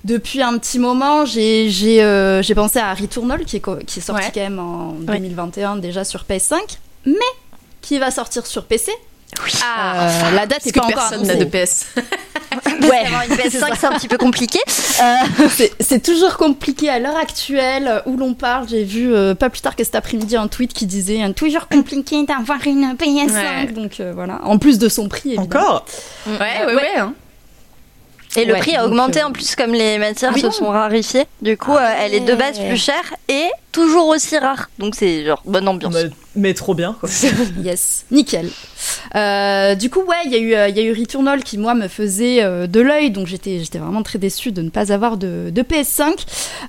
depuis 0.03 0.41
un 0.41 0.57
petit 0.57 0.79
moment. 0.79 1.25
J'ai 1.25 1.69
j'ai, 1.69 2.03
euh, 2.03 2.41
j'ai 2.41 2.55
pensé 2.55 2.79
à 2.79 2.93
Returnal 2.93 3.45
qui 3.45 3.57
est, 3.57 3.85
qui 3.85 3.99
est 3.99 4.01
sorti 4.01 4.25
Ouais. 4.25 4.31
quand 4.33 4.41
même 4.41 4.59
en 4.59 4.89
Ouais. 5.07 5.17
2021 5.19 5.77
déjà 5.77 6.03
sur 6.03 6.23
PS5, 6.29 6.57
mais 7.05 7.13
qui 7.81 7.99
va 7.99 8.11
sortir 8.11 8.45
sur 8.45 8.65
PC. 8.65 8.91
Ah, 9.65 10.09
Euh, 10.09 10.35
la 10.35 10.45
date 10.45 10.65
est 10.67 10.71
que 10.71 10.79
pas 10.79 10.85
encore 10.85 11.09
personne 11.09 11.25
n'a 11.25 11.35
de 11.35 11.45
PS. 11.45 11.87
Ouais. 12.81 13.03
Une 13.29 13.35
PS5, 13.35 13.73
c'est 13.79 13.87
un 13.87 13.93
petit 13.93 14.07
peu 14.07 14.17
compliqué. 14.17 14.59
Euh, 15.01 15.47
C'est- 15.79 15.99
toujours 16.03 16.37
compliqué 16.37 16.87
à 16.89 16.99
l'heure 16.99 17.15
actuelle 17.17 18.03
où 18.05 18.15
l'on 18.15 18.33
parle. 18.35 18.67
J'ai 18.69 18.83
vu 18.83 19.11
euh, 19.13 19.33
pas 19.35 19.49
plus 19.49 19.61
tard 19.61 19.75
que 19.75 19.83
cet 19.83 19.95
après-midi 19.95 20.35
un 20.35 20.47
tweet 20.47 20.71
qui 20.73 20.85
disait 20.85 21.19
toujours 21.33 21.67
compliqué 21.67 22.23
d'avoir 22.25 22.59
une 22.67 22.93
PS5. 22.95 23.31
Ouais. 23.33 23.71
Donc 23.71 23.99
euh, 23.99 24.11
voilà, 24.13 24.39
en 24.43 24.59
plus 24.59 24.77
de 24.77 24.87
son 24.87 25.07
prix. 25.07 25.33
évidemment. 25.33 25.45
Encore? 25.45 25.85
Ouais, 26.27 26.37
ouais, 26.37 26.65
ouais. 26.67 26.75
Ouais. 26.75 26.97
hein. 26.99 27.13
Et 28.35 28.45
le 28.45 28.53
Ouais, 28.53 28.59
prix 28.59 28.75
a 28.75 28.85
augmenté 28.85 29.21
euh, 29.21 29.27
en 29.27 29.31
plus 29.31 29.55
comme 29.55 29.73
les 29.73 29.97
matières 29.97 30.31
oui. 30.33 30.41
se 30.41 30.49
sont 30.51 30.69
rarifiées. 30.69 31.25
Du 31.41 31.55
coup, 31.57 31.73
Ah 31.77 31.91
euh, 31.91 31.95
elle 32.01 32.13
est 32.15 32.19
de 32.21 32.33
base 32.35 32.57
plus 32.59 32.77
chère 32.77 33.13
et 33.29 33.45
toujours 33.71 34.07
aussi 34.07 34.37
rare. 34.37 34.69
Donc 34.79 34.95
c'est 34.95 35.25
genre 35.25 35.41
bonne 35.45 35.67
ambiance. 35.67 35.93
mais, 35.93 36.09
mais 36.35 36.53
trop 36.53 36.73
bien, 36.73 36.95
quoi. 36.99 37.09
Yes, 37.63 38.05
nickel. 38.11 38.49
Euh, 39.15 39.75
du 39.75 39.89
coup, 39.89 40.01
ouais, 40.01 40.15
il 40.25 40.31
y, 40.31 40.35
a 40.35 40.39
eu, 40.39 40.71
il 40.71 40.77
y 40.77 40.79
a 40.79 40.83
eu 40.83 40.93
Returnal 40.99 41.43
qui, 41.43 41.57
moi, 41.57 41.73
me 41.75 41.87
faisait 41.87 42.43
euh, 42.43 42.67
de 42.67 42.81
l'œil, 42.81 43.11
donc 43.11 43.27
j'étais 43.27 43.59
j'étais 43.59 43.77
vraiment 43.77 44.03
très 44.03 44.19
déçue 44.19 44.51
de 44.51 44.61
ne 44.61 44.69
pas 44.69 44.91
avoir 44.91 45.17
de, 45.17 45.49
de 45.51 45.61
PS5. 45.61 46.25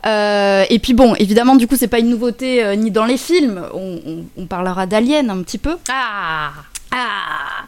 Euh, 0.07 0.65
et 0.69 0.79
puis 0.79 0.93
bon, 0.95 1.15
évidemment, 1.17 1.57
du 1.57 1.67
coup, 1.67 1.77
c'est 1.77 1.89
pas 1.89 1.99
une 1.99 2.11
nouveauté 2.11 2.63
euh, 2.65 2.77
ni 2.77 2.91
dans 2.91 3.05
les 3.07 3.17
films, 3.19 3.63
on, 3.73 4.01
on- 4.07 4.25
on 4.37 4.47
parlera 4.47 4.87
d'Alien 4.87 5.31
un 5.31 5.43
petit 5.43 5.59
peu. 5.59 5.77
Ah 5.91 6.51
Ah 6.95 7.67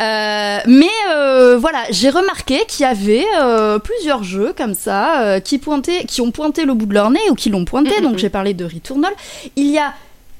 Euh, 0.00 0.58
mais 0.66 0.90
euh, 1.12 1.56
voilà, 1.58 1.84
j'ai 1.90 2.10
remarqué 2.10 2.64
qu'il 2.66 2.84
y 2.84 2.88
avait 2.88 3.26
euh, 3.40 3.78
plusieurs 3.78 4.24
jeux 4.24 4.52
comme 4.56 4.74
ça 4.74 5.40
qui, 5.40 5.58
pointaient, 5.58 6.04
qui 6.04 6.20
ont 6.20 6.30
pointé 6.30 6.64
le 6.64 6.74
bout 6.74 6.86
de 6.86 6.94
leur 6.94 7.10
nez 7.10 7.20
ou 7.30 7.34
qui 7.34 7.50
l'ont 7.50 7.64
pointé. 7.64 7.96
Mhm. 7.98 8.02
Donc 8.02 8.18
j'ai 8.18 8.30
parlé 8.30 8.54
de 8.54 8.64
Returnal. 8.64 9.12
Il 9.56 9.70
y 9.70 9.78
a 9.78 9.92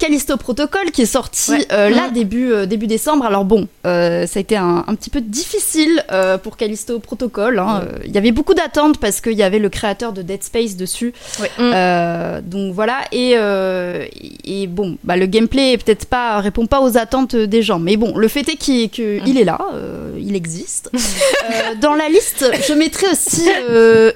Callisto 0.05 0.37
Protocol 0.37 0.91
qui 0.93 1.03
est 1.03 1.07
sorti 1.07 1.53
Ouais. 1.53 1.67
euh, 1.73 1.89
là 1.89 2.09
Mhm. 2.09 2.13
début, 2.13 2.53
euh, 2.53 2.67
début 2.67 2.87
décembre. 2.87 3.25
Alors 3.25 3.45
bon, 3.47 3.69
euh, 3.87 4.27
ça 4.27 4.39
a 4.39 4.41
été 4.41 4.57
un, 4.57 4.85
un 4.87 4.95
petit 4.95 5.09
peu 5.11 5.21
difficile 5.23 6.05
pour 6.43 6.57
Callisto 6.57 6.99
Protocol. 6.99 7.59
hein. 7.59 7.83
Il 8.05 8.13
y 8.13 8.19
avait 8.19 8.33
beaucoup 8.33 8.55
d'attentes 8.55 8.99
parce 8.99 9.21
qu'il 9.21 9.33
y 9.33 9.43
avait 9.43 9.59
le 9.59 9.69
créateur 9.71 10.13
de 10.13 10.23
Dead 10.23 10.43
Space 10.43 10.77
dessus. 10.77 11.13
Ouais. 11.41 11.51
Euh, 11.59 12.41
donc 12.43 12.75
voilà. 12.75 12.99
Et, 13.13 13.31
et 14.45 14.67
bon, 14.67 14.99
bah, 15.05 15.17
le 15.17 15.27
gameplay 15.27 15.77
peut-être 15.79 16.07
pas 16.07 16.41
répond 16.41 16.67
pas 16.67 16.81
aux 16.81 16.99
attentes 16.99 17.35
des 17.37 17.63
gens. 17.63 17.79
Mais 17.79 17.97
bon, 17.97 18.17
le 18.17 18.29
fait 18.29 18.49
est 18.49 18.57
qu'il 18.57 18.91
il 19.27 19.39
est 19.39 19.45
là, 19.45 19.59
euh, 19.75 20.13
il 20.21 20.37
existe. 20.37 20.91
Dans 21.81 21.95
la 21.95 22.09
liste, 22.09 22.45
je 22.69 22.75
mettrai 22.75 23.07
aussi 23.09 23.49
euh, 23.71 24.13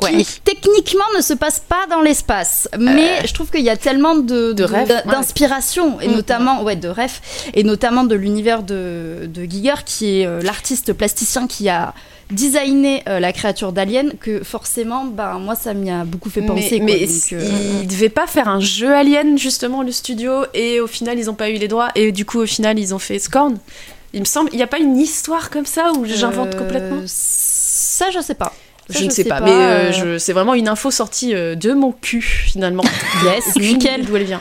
Qui 0.00 0.40
techniquement 0.44 1.04
ne 1.16 1.22
se 1.22 1.34
passe 1.34 1.58
pas 1.60 1.86
dans 1.90 2.00
l'espace, 2.00 2.68
mais 2.78 3.26
je 3.26 3.32
trouve 3.34 3.50
qu'il 3.50 3.62
y 3.64 3.70
a 3.70 3.76
tellement 3.76 4.16
de, 4.16 4.54
ouais. 4.58 4.86
d'inspiration 5.06 6.00
et 6.00 6.08
Mm. 6.08 6.12
notamment 6.12 6.62
ouais 6.62 6.76
de 6.76 6.88
rêves 6.88 7.20
et 7.54 7.62
notamment 7.62 8.04
de 8.04 8.14
l'univers 8.14 8.62
de, 8.62 9.28
de 9.32 9.44
Giger 9.44 9.74
qui 9.84 10.20
est 10.20 10.26
euh, 10.26 10.40
l'artiste 10.42 10.92
plasticien 10.92 11.46
qui 11.46 11.68
a 11.68 11.94
designé 12.30 13.02
euh, 13.08 13.20
la 13.20 13.32
créature 13.32 13.72
d'Alien 13.72 14.12
que 14.20 14.42
forcément 14.44 15.04
ben 15.04 15.38
moi 15.38 15.54
ça 15.54 15.74
m'y 15.74 15.90
a 15.90 16.04
beaucoup 16.04 16.30
fait 16.30 16.42
penser 16.42 16.80
mais 16.80 16.92
quoi, 16.92 17.00
mais 17.00 17.06
donc, 17.06 17.32
euh, 17.32 17.80
ils 17.82 17.86
devaient 17.88 18.08
pas 18.08 18.26
faire 18.26 18.48
un 18.48 18.60
jeu 18.60 18.92
Alien 18.94 19.36
justement 19.38 19.82
le 19.82 19.92
studio 19.92 20.44
et 20.54 20.80
au 20.80 20.86
final 20.86 21.18
ils 21.18 21.28
ont 21.30 21.34
pas 21.34 21.50
eu 21.50 21.54
les 21.54 21.68
droits 21.68 21.88
et 21.94 22.12
du 22.12 22.24
coup 22.24 22.38
au 22.40 22.46
final 22.46 22.78
ils 22.78 22.94
ont 22.94 22.98
fait 23.00 23.18
Scorn. 23.18 23.56
Il 24.12 24.20
me 24.20 24.24
semble, 24.24 24.50
il 24.52 24.58
y 24.58 24.62
a 24.62 24.66
pas 24.66 24.78
une 24.78 24.96
histoire 24.98 25.50
comme 25.50 25.66
ça 25.66 25.92
où 25.96 26.04
j'invente 26.04 26.54
euh, 26.54 26.58
complètement? 26.58 27.02
ça 27.06 28.10
je 28.10 28.20
sais 28.20 28.34
pas 28.34 28.52
Ça, 28.92 28.98
Je 29.00 29.04
ne 29.04 29.10
sais 29.10 29.24
pas, 29.24 29.40
mais 29.40 29.50
euh, 29.50 29.54
euh, 29.54 29.92
je- 29.92 30.18
c'est 30.18 30.32
vraiment 30.32 30.54
une 30.54 30.68
info 30.68 30.90
sortie 30.90 31.34
euh, 31.34 31.54
de 31.54 31.72
mon 31.72 31.92
cul 31.92 32.22
finalement. 32.22 32.84
yes 33.24 33.56
nickel 33.56 34.04
D'où 34.04 34.16
elle 34.16 34.24
vient 34.24 34.40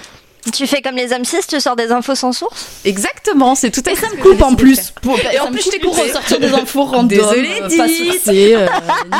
Tu 0.53 0.65
fais 0.67 0.81
comme 0.81 0.95
les 0.95 1.07
M6, 1.09 1.47
tu 1.47 1.59
sors 1.59 1.75
des 1.75 1.91
infos 1.91 2.15
sans 2.15 2.31
source? 2.31 2.67
Exactement, 2.85 3.55
c'est 3.55 3.71
tout 3.71 3.83
à 3.85 3.91
et 3.91 3.95
fait. 3.95 4.05
ça 4.05 4.11
ce 4.11 4.15
me 4.17 4.21
coupe 4.21 4.41
en 4.41 4.55
plus 4.55 4.91
pour, 5.01 5.19
Et 5.19 5.35
ça 5.37 5.45
en 5.45 5.51
plus, 5.51 5.63
je 5.63 5.69
t'ai 5.69 5.79
pour 5.79 5.93
coupé. 5.95 6.07
ressortir 6.07 6.39
des 6.39 6.53
infos 6.53 6.83
random 6.85 7.07
Désolée, 7.07 7.55
sourcées, 7.69 8.55
euh, 8.55 8.67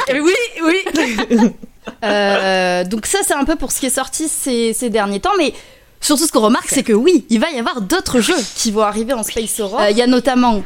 Eh 0.08 0.20
Oui, 0.22 0.34
oui. 0.64 0.84
Euh, 2.04 2.84
donc 2.84 3.06
ça, 3.06 3.20
c'est 3.26 3.34
un 3.34 3.46
peu 3.46 3.56
pour 3.56 3.72
ce 3.72 3.80
qui 3.80 3.88
est 3.88 3.90
sorti 3.96 4.28
ces, 4.30 4.74
ces 4.74 4.90
derniers 4.90 5.20
temps, 5.20 5.32
mais 5.38 5.54
surtout 6.02 6.26
ce 6.26 6.32
qu'on 6.32 6.40
remarque, 6.42 6.70
c'est 6.70 6.84
que 6.84 6.94
oui, 6.94 7.26
il 7.30 7.40
va 7.40 7.50
y 7.52 7.60
avoir 7.60 7.82
d'autres 7.82 8.20
jeux 8.22 8.38
qui 8.56 8.72
vont 8.72 8.84
arriver 8.84 9.14
en 9.14 9.24
Space 9.24 9.60
Horror. 9.60 9.82
Euh, 9.82 9.90
Il 9.90 9.98
y 9.98 10.02
a 10.02 10.08
notamment 10.08 10.62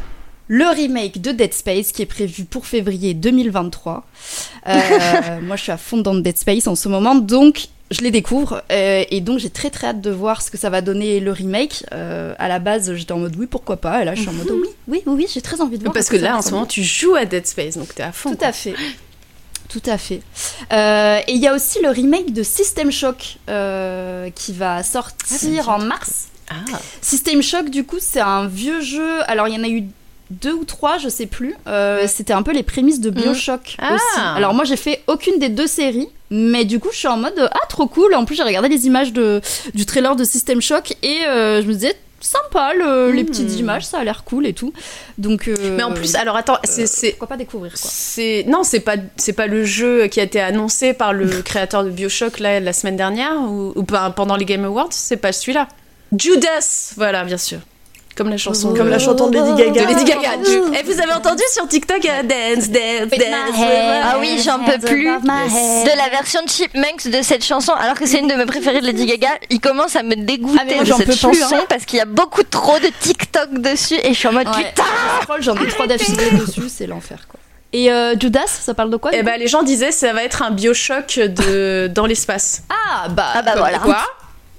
le 0.48 0.66
remake 0.66 1.22
de 1.22 1.32
Dead 1.32 1.54
Space 1.54 1.92
qui 1.92 2.02
est 2.02 2.08
prévu 2.08 2.46
pour 2.46 2.66
février 2.66 3.14
2023. 3.14 4.06
Euh, 4.68 4.72
moi, 5.42 5.56
je 5.56 5.64
suis 5.64 5.72
à 5.72 5.78
fond 5.78 5.98
dans 5.98 6.16
Dead 6.16 6.38
Space 6.38 6.68
en 6.68 6.76
ce 6.76 6.90
moment, 6.90 7.16
donc 7.16 7.68
je 7.92 8.02
les 8.02 8.12
découvre 8.12 8.64
euh, 8.72 9.04
et 9.10 9.22
donc 9.22 9.40
j'ai 9.40 9.50
très 9.50 9.70
très 9.70 9.88
hâte 9.88 10.02
de 10.02 10.10
voir 10.10 10.42
ce 10.42 10.50
que 10.50 10.58
ça 10.58 10.70
va 10.70 10.82
donner 10.82 11.20
le 11.20 11.32
remake. 11.32 11.86
Euh, 11.94 12.34
à 12.40 12.48
la 12.48 12.60
base, 12.60 12.94
j'étais 12.96 13.12
en 13.12 13.20
mode 13.20 13.36
oui, 13.38 13.48
pourquoi 13.48 13.78
pas, 13.78 14.02
et 14.02 14.06
là, 14.06 14.16
je 14.16 14.22
suis 14.22 14.30
en 14.30 14.34
mode 14.34 14.50
oui, 14.52 14.70
oui, 14.88 15.04
oui, 15.06 15.14
oui, 15.16 15.28
j'ai 15.34 15.42
très 15.42 15.62
envie 15.62 15.78
de 15.78 15.84
voir. 15.84 15.94
Parce 15.94 16.10
que 16.10 16.18
là, 16.18 16.38
en 16.38 16.42
ce 16.42 16.52
moment, 16.52 16.66
tu 16.66 16.84
joues 16.84 17.16
à 17.16 17.26
Dead 17.26 17.46
Space, 17.48 17.78
donc 17.78 17.94
t'es 17.96 18.04
à 18.04 18.12
fond. 18.12 18.36
Tout 18.36 18.46
à 18.46 18.52
fait. 18.52 18.76
Tout 19.70 19.82
à 19.86 19.98
fait. 19.98 20.22
Et 20.72 21.34
il 21.34 21.42
y 21.42 21.48
a 21.48 21.56
aussi 21.56 21.80
le 21.82 21.90
remake 21.90 22.34
de 22.34 22.44
System 22.44 22.92
Shock 22.92 23.38
qui 24.36 24.54
va 24.54 24.84
sortir 24.84 25.70
en 25.70 25.80
mars. 25.80 26.28
Ah. 26.50 26.56
System 27.02 27.42
Shock, 27.42 27.70
du 27.70 27.86
coup, 27.86 27.98
c'est 28.00 28.20
un 28.20 28.48
vieux 28.48 28.82
jeu. 28.82 29.22
Alors, 29.28 29.48
il 29.48 29.56
y 29.56 29.58
en 29.58 29.64
a 29.64 29.70
eu 29.70 29.86
deux 30.42 30.54
ou 30.54 30.66
trois, 30.66 30.98
je 30.98 31.10
sais 31.10 31.26
plus. 31.26 31.56
Euh, 31.68 32.06
C'était 32.08 32.34
un 32.34 32.44
peu 32.44 32.52
les 32.54 32.64
prémices 32.64 33.00
de 33.00 33.10
Bioshock 33.10 33.76
Ah. 33.80 33.96
aussi. 33.96 34.20
Alors, 34.36 34.54
moi, 34.54 34.64
j'ai 34.66 34.78
fait 34.78 35.02
aucune 35.08 35.40
des 35.40 35.50
deux 35.50 35.68
séries. 35.68 36.10
Mais 36.30 36.66
du 36.66 36.80
coup, 36.80 36.90
je 36.92 36.98
suis 36.98 37.08
en 37.08 37.18
mode 37.18 37.50
ah 37.52 37.66
trop 37.70 37.86
cool. 37.88 38.16
En 38.16 38.26
plus, 38.26 38.36
j'ai 38.36 38.42
regardé 38.44 38.68
les 38.68 38.88
images 38.88 39.14
de, 39.14 39.40
du 39.76 39.86
trailer 39.86 40.16
de 40.16 40.24
System 40.24 40.62
Shock 40.62 40.96
et 41.04 41.26
euh, 41.28 41.62
je 41.62 41.68
me 41.68 41.74
disais 41.74 41.96
sympa 42.22 42.74
le- 42.74 43.12
les 43.12 43.22
Hmm. 43.24 43.26
petites 43.28 43.60
images, 43.60 43.86
ça 43.86 44.00
a 44.00 44.04
l'air 44.04 44.24
cool 44.24 44.48
et 44.48 44.54
tout. 44.54 44.74
Donc, 45.20 45.48
euh, 45.48 45.56
Mais 45.76 45.84
en 45.84 45.92
plus, 45.92 46.16
alors 46.16 46.36
attends, 46.38 46.58
c'est- 46.64 47.10
pourquoi 47.12 47.28
pas 47.28 47.38
découvrir 47.38 47.74
quoi. 47.74 47.82
C'est 47.94 48.46
non, 48.48 48.64
c'est 48.64 48.80
pas 48.80 48.96
c'est 49.18 49.34
pas 49.34 49.46
le 49.46 49.64
jeu 49.66 50.08
qui 50.08 50.20
a 50.22 50.24
été 50.24 50.40
annoncé 50.40 50.94
par 50.94 51.14
le 51.14 51.26
créateur 51.44 51.84
de 51.84 51.90
BioShock 51.92 52.40
là, 52.40 52.60
la 52.62 52.74
semaine 52.74 52.96
dernière 52.98 53.34
ou, 53.42 53.74
ou 53.76 53.84
pendant 53.84 54.36
les 54.38 54.46
Game 54.46 54.64
Awards, 54.66 54.88
c'est 54.92 55.18
pas 55.18 55.34
celui-là. 55.34 55.68
Judas, 56.18 56.94
voilà, 56.96 57.24
bien 57.26 57.38
sûr. 57.38 57.60
Comme 58.16 58.30
la 58.30 58.38
chanson 58.38 58.74
Comme 58.76 58.86
de- 58.86 58.92
la 58.92 59.00
chanson 59.00 59.28
de 59.30 59.38
Lady 59.40 59.52
de 59.54 59.58
Gaga. 59.72 59.88
Lady 59.88 60.04
Gaga. 60.04 60.38
Du- 60.38 60.78
Eh, 60.80 60.84
vous 60.84 61.02
avez 61.02 61.14
entendu 61.14 61.42
sur 61.52 61.68
TikTok 61.68 62.06
euh, 62.06 62.22
dance 62.24 62.70
dance 62.70 63.10
dance. 63.10 63.66
Ah 64.04 64.18
oui, 64.20 64.40
j'en 64.44 64.60
peux 64.60 64.78
plus 64.80 65.06
de 65.06 65.98
la 65.98 66.10
version 66.10 66.44
de 66.44 66.50
Chipmunks 66.50 67.08
de 67.08 67.22
cette 67.24 67.44
chanson, 67.44 67.72
alors 67.74 67.96
que 67.96 68.06
c'est 68.06 68.20
une 68.20 68.28
de 68.28 68.36
mes 68.36 68.46
préférées 68.46 68.82
de 68.82 68.86
Lady 68.86 69.06
Gaga. 69.08 69.30
Il 69.50 69.60
commence 69.60 69.96
à 69.96 70.04
me 70.04 70.16
dégoûter 70.16 70.60
Ah, 70.62 70.66
moi, 70.76 70.82
de 70.84 70.86
j'en 70.86 70.98
cette 70.98 71.08
peux 71.08 71.14
plus, 71.14 71.40
chanson 71.40 71.56
hein. 71.56 71.66
parce 71.70 71.86
qu'il 71.86 71.98
y 71.98 72.02
a 72.02 72.06
beaucoup 72.06 72.44
trop 72.44 72.78
de 72.80 72.88
TikTok 73.02 73.54
dessus 73.60 73.96
et 74.04 74.10
je 74.14 74.20
suis 74.20 74.28
en 74.28 74.34
mode 74.34 74.48
Ouais. 74.48 74.64
putain. 74.70 74.84
J'en 75.40 75.56
ai 75.56 75.68
trois 75.70 75.88
d'affilée 75.88 76.32
dessus, 76.32 76.70
c'est 76.70 76.86
l'enfer 76.86 77.26
quoi. 77.28 77.40
Et 77.76 77.92
euh, 77.92 78.14
Judas, 78.20 78.42
ça 78.46 78.76
parle 78.76 78.92
de 78.92 78.98
quoi 78.98 79.10
Eh 79.14 79.24
ben 79.24 79.40
les 79.40 79.48
gens 79.48 79.64
disaient 79.64 79.92
ça 79.92 80.14
va 80.14 80.24
être 80.24 80.44
un 80.44 80.52
BioShock 80.52 81.16
de 81.20 81.90
dans 81.94 82.06
l'espace. 82.06 82.62
Ah 82.70 83.08
bah, 83.10 83.26
Ah 83.34 83.42
bah 83.42 83.54
voilà. 83.58 83.80
quoi 83.80 83.98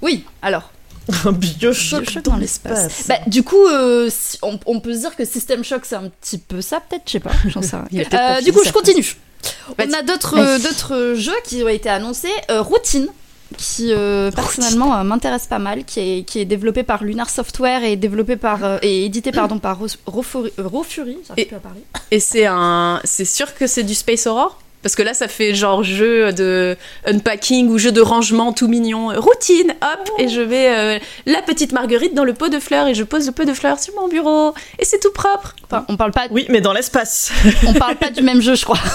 Oui, 0.03 0.25
alors. 0.43 0.71
Un 1.27 1.33
Bioshock 1.33 2.23
dans 2.23 2.37
l'espace. 2.37 3.05
Bah, 3.09 3.19
du 3.27 3.43
coup, 3.43 3.67
euh, 3.67 4.09
si- 4.11 4.39
on, 4.43 4.59
on 4.67 4.81
peut 4.81 4.95
se 4.95 5.01
dire 5.01 5.15
que 5.17 5.25
System 5.25 5.63
Shock 5.65 5.83
c'est 5.85 5.97
un 5.97 6.09
petit 6.09 6.39
peu 6.39 6.61
ça, 6.63 6.81
peut-être, 6.81 7.03
je 7.07 7.13
sais 7.13 7.21
pas. 7.21 7.33
J'en 7.47 7.63
sais 7.63 7.77
rien. 7.91 8.05
Euh, 8.15 8.41
du 8.41 8.53
coup, 8.53 8.61
je 8.65 8.73
continue. 8.73 9.17
On 9.79 9.93
a 9.93 10.03
d'autres 10.03 10.39
euh, 10.39 10.59
d'autres 10.59 11.15
jeux 11.17 11.37
qui 11.45 11.63
ont 11.63 11.69
été 11.69 11.89
annoncés. 11.91 12.33
Euh, 12.51 12.63
Routine, 12.63 13.09
qui 13.59 13.93
personnellement 14.35 15.05
m'intéresse 15.05 15.47
pas 15.47 15.59
mal, 15.59 15.85
qui 15.85 16.01
est, 16.01 16.23
qui 16.25 16.39
est 16.41 16.45
développé 16.47 16.83
par 16.83 17.05
Lunar 17.05 17.29
Software 17.29 17.85
et 17.85 17.97
développé 17.97 18.37
par 18.37 18.83
et 18.83 19.05
édité 19.05 19.31
pardon 19.33 19.59
par 19.59 19.79
Ro- 19.79 19.87
Rofuri- 20.07 21.19
j'arrive 21.29 21.45
Et- 22.11 22.21
c'est 22.21 22.47
un 22.47 23.01
c'est 23.05 23.27
sûr 23.27 23.55
que 23.55 23.67
c'est 23.67 23.83
du 23.83 23.95
Space 23.95 24.27
Horror 24.27 24.59
parce 24.85 24.95
que 24.95 25.03
là 25.03 25.15
ça 25.15 25.27
fait 25.27 25.55
genre 25.55 25.83
jeu 25.83 26.33
de 26.33 26.77
unpacking 27.07 27.69
ou 27.69 27.79
jeu 27.79 27.91
de 27.91 28.01
rangement 28.01 28.53
tout 28.53 28.69
mignon, 28.69 29.09
routine, 29.21 29.75
hop, 29.83 30.11
et 30.19 30.29
je 30.29 30.41
vais 30.41 30.69
euh, 30.69 30.99
la 31.27 31.43
petite 31.43 31.73
marguerite 31.73 32.15
dans 32.15 32.25
le 32.25 32.35
pot 32.35 32.49
de 32.49 32.61
fleurs 32.61 32.87
et 32.87 32.95
je 32.95 33.03
pose 33.03 33.27
le 33.27 33.33
pot 33.33 33.45
de 33.45 33.55
fleurs 33.55 33.81
sur 33.81 33.95
mon 33.95 34.09
bureau 34.09 34.55
et 34.79 34.85
c'est 34.85 35.01
tout 35.01 35.13
propre. 35.13 35.57
Enfin, 35.65 35.85
on 35.89 35.97
parle 35.97 36.13
pas, 36.13 36.27
Oui, 36.31 36.47
mais 36.51 36.61
dans 36.61 36.73
l'espace. 36.73 37.33
on 37.67 37.73
parle 37.73 37.97
pas 37.97 38.11
du 38.11 38.23
même 38.23 38.41
jeu, 38.41 38.55
je 38.55 38.65
crois. 38.65 38.79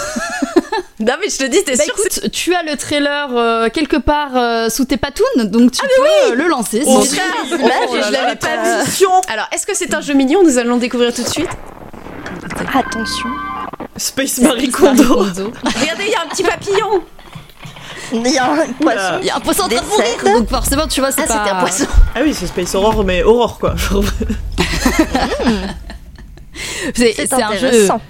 Non 1.00 1.14
mais 1.22 1.30
je 1.30 1.38
te 1.38 1.46
dis, 1.46 1.64
t'es 1.64 1.78
Bah 1.78 1.84
sûr 1.86 1.94
écoute, 1.98 2.32
tu 2.32 2.54
as 2.54 2.62
le 2.64 2.76
trailer 2.76 3.30
euh, 3.34 3.70
quelque 3.70 3.96
part 3.96 4.36
euh, 4.36 4.68
sous 4.68 4.84
tes 4.84 4.98
patounes, 4.98 5.46
donc 5.46 5.72
tu 5.72 5.80
peux 5.82 6.32
euh, 6.32 6.36
le 6.36 6.48
lancer. 6.50 6.84
Oh, 6.86 7.02
si 7.04 7.16
et 7.16 7.20
je 7.20 8.12
l'avais 8.12 8.36
pas 8.36 8.84
vu. 8.84 9.06
Alors, 9.30 9.48
est-ce 9.54 9.66
que 9.66 9.74
c'est 9.74 9.94
un 9.94 10.02
jeu 10.02 10.14
mignon? 10.14 10.44
Nous 10.44 10.58
allons 10.58 10.74
le 10.74 10.82
découvrir 10.82 11.14
tout 11.14 11.24
de 11.24 11.30
suite. 11.30 11.50
Attention, 12.74 13.30
Space 14.00 14.40
Marie 14.40 14.70
Kondo. 14.70 15.20
Regardez, 15.20 16.06
il 16.06 16.12
y 16.12 16.16
a 16.16 16.22
un 16.24 16.28
petit 16.30 16.44
papillon. 16.44 17.04
il 18.14 18.28
y 18.34 18.38
a 18.38 18.52
un 18.52 18.66
poisson. 18.80 19.20
Il 19.22 19.28
y 19.28 19.30
a 19.30 19.36
un 19.36 19.40
poisson 19.40 19.64
en 19.64 19.68
train 19.68 19.82
de 19.82 19.86
mourir, 19.88 20.40
donc 20.40 20.50
forcément, 20.50 20.88
tu 20.88 21.00
vois, 21.00 21.12
c'est 21.12 21.22
Ah, 21.24 21.28
pas... 21.28 21.34
c'était 21.34 21.50
un 21.56 21.60
poisson. 21.60 21.86
Ah 22.16 22.20
oui, 22.24 22.34
c'est 22.34 22.48
Space 22.48 22.74
Horror, 22.76 23.04
mais 23.04 23.22
Horror 23.24 23.60
quoi. 23.60 23.76
C'est 26.96 27.32
un 27.34 27.38
jeu... 27.56 27.68
intéressant. 27.68 28.02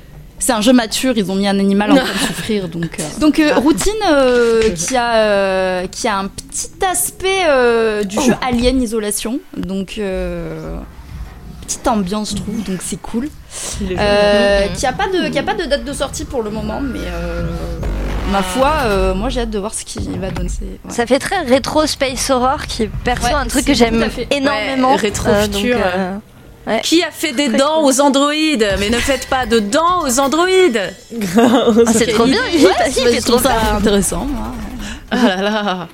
C'est 0.41 0.53
un 0.53 0.61
jeu 0.61 0.71
mature, 0.73 1.13
ils 1.17 1.29
ont 1.29 1.35
mis 1.35 1.47
un 1.47 1.59
animal 1.59 1.91
en 1.91 1.95
train 1.97 2.05
de 2.13 2.17
souffrir, 2.27 2.69
donc... 2.69 2.97
euh. 2.99 3.03
Donc, 3.19 3.39
euh, 3.39 3.55
Routine, 3.55 3.91
euh, 4.09 4.69
qui, 4.71 4.95
a, 4.95 5.15
euh, 5.17 5.87
qui 5.87 6.07
a 6.07 6.17
un 6.17 6.27
petit 6.27 6.69
aspect 6.89 7.43
euh, 7.47 8.03
du 8.05 8.15
jeu 8.21 8.33
Alien 8.41 8.81
Isolation, 8.81 9.39
donc... 9.57 9.99
Petite 11.69 11.87
ambiance, 11.87 12.31
je 12.31 12.35
trouve, 12.37 12.63
donc 12.63 12.79
c'est 12.83 12.99
cool. 12.99 13.29
Il 13.79 13.91
est 13.91 13.95
Euh, 13.99 14.67
qui 14.69 14.87
a 14.87 14.91
pas 14.91 15.05
de 15.07 15.29
qui 15.29 15.37
a 15.37 15.43
pas 15.43 15.53
de 15.53 15.65
date 15.65 15.85
de 15.85 15.93
sortie 15.93 16.25
pour 16.25 16.41
le 16.41 16.49
moment, 16.49 16.81
mais 16.81 16.97
euh, 17.05 17.43
ma 18.31 18.41
foi, 18.41 18.71
euh, 18.85 19.13
moi 19.13 19.29
j'ai 19.29 19.41
hâte 19.41 19.51
de 19.51 19.59
voir 19.59 19.75
ce 19.75 19.85
qu'il 19.85 20.19
va 20.19 20.31
donner. 20.31 20.49
Ouais. 20.59 20.79
Ça 20.89 21.05
fait 21.05 21.19
très 21.19 21.41
rétro 21.41 21.85
space 21.85 22.31
horror 22.31 22.65
qui 22.65 22.83
est 22.83 22.89
perso 23.03 23.27
Ouais, 23.27 23.33
un 23.33 23.45
truc 23.45 23.65
que 23.65 23.75
j'aime 23.75 24.03
énormément. 24.31 24.93
Ouais, 24.93 25.01
rétro 25.01 25.29
Euh, 25.29 25.43
futur, 25.43 25.77
Qui 26.81 27.03
a 27.03 27.11
fait 27.11 27.33
des 27.33 27.49
dents 27.49 27.83
aux 27.83 28.01
androïdes? 28.01 28.67
Mais 28.79 28.89
ne 28.89 28.97
faites 28.97 29.27
pas 29.27 29.45
de 29.45 29.59
dents 29.59 30.01
aux 30.07 30.19
androïdes. 30.19 30.81
ah, 31.37 31.65
c'est 31.93 32.07
trop 32.13 32.25
bien, 32.25 32.41
il, 32.51 32.65
Ouais, 32.65 32.89
fait 32.91 33.21
trop 33.21 33.37
ça. 33.37 33.51
intéressant. 33.77 34.25
moi. 34.25 34.53
Ah 35.11 35.15
là 35.17 35.41
là. 35.41 35.87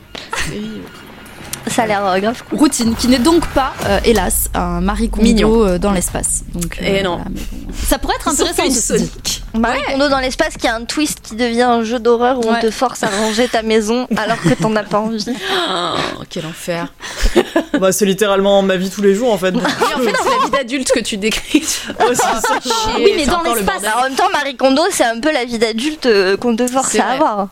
Ça 1.68 1.84
a 1.84 1.86
l'air 1.88 2.06
euh, 2.06 2.20
grave 2.20 2.44
cool. 2.50 2.60
Routine, 2.60 2.96
qui 2.96 3.08
n'est 3.08 3.20
donc 3.20 3.46
pas, 3.48 3.74
euh, 3.86 4.00
hélas, 4.06 4.50
un 4.54 4.82
Marie 4.82 5.10
Kondo 5.10 5.24
Mignon. 5.24 5.66
euh, 5.66 5.78
dans 5.78 5.92
l'espace. 5.92 6.44
Donc, 6.54 6.78
Eh 6.82 7.02
non. 7.04 7.18
mais 7.30 7.40
bon. 7.52 7.74
Ça 7.88 7.98
pourrait 7.98 8.16
être 8.16 8.28
intéressant. 8.28 8.64
Sonic. 8.96 9.44
Marie 9.54 9.82
Kondo 9.90 10.08
dans 10.10 10.20
l'espace 10.20 10.58
qui 10.58 10.68
a 10.68 10.76
un 10.76 10.86
twist 10.86 11.20
qui 11.24 11.36
devient 11.36 11.64
un 11.64 11.84
jeu 11.84 12.00
d'horreur 12.00 12.38
où 12.40 12.48
on 12.48 12.54
Ouais. 12.54 12.60
te 12.62 12.70
force 12.72 13.04
à 13.04 13.08
ranger 13.08 13.48
ta 13.48 13.62
maison 13.64 14.08
alors 14.16 14.40
que 14.42 14.54
t'en 14.54 14.76
as 14.76 14.84
pas 14.84 15.00
envie. 15.00 15.26
Oh, 16.18 16.24
quel 16.30 16.46
enfer. 16.46 16.88
Bah, 17.80 17.92
c'est 17.92 18.06
littéralement 18.06 18.62
ma 18.62 18.78
vie 18.78 18.90
tous 18.90 19.02
les 19.02 19.14
jours 19.16 19.34
en 19.34 19.38
fait. 19.38 19.54
Et 19.54 19.58
en 19.58 20.00
fait, 20.00 20.14
c'est 20.24 20.30
la 20.30 20.46
vie 20.46 20.52
d'adulte 20.52 20.92
que 20.94 21.00
tu 21.02 21.18
décris. 21.18 21.64
Ouais, 22.00 22.06
c'est 22.14 22.16
ça. 22.16 22.40
Oui, 22.98 23.12
mais 23.18 23.26
dans 23.26 23.42
l'espace. 23.44 23.84
Alors, 23.84 24.00
en 24.00 24.04
même 24.04 24.16
temps, 24.16 24.30
Marie 24.32 24.56
Kondo, 24.56 24.82
c'est 24.92 25.04
un 25.04 25.20
peu 25.20 25.32
la 25.34 25.44
vie 25.46 25.58
d'adulte 25.60 26.06
euh, 26.06 26.38
qu'on 26.38 26.56
te 26.56 26.66
force 26.68 26.92
C'est 26.92 27.00
à 27.02 27.06
vrai. 27.06 27.14
avoir. 27.16 27.48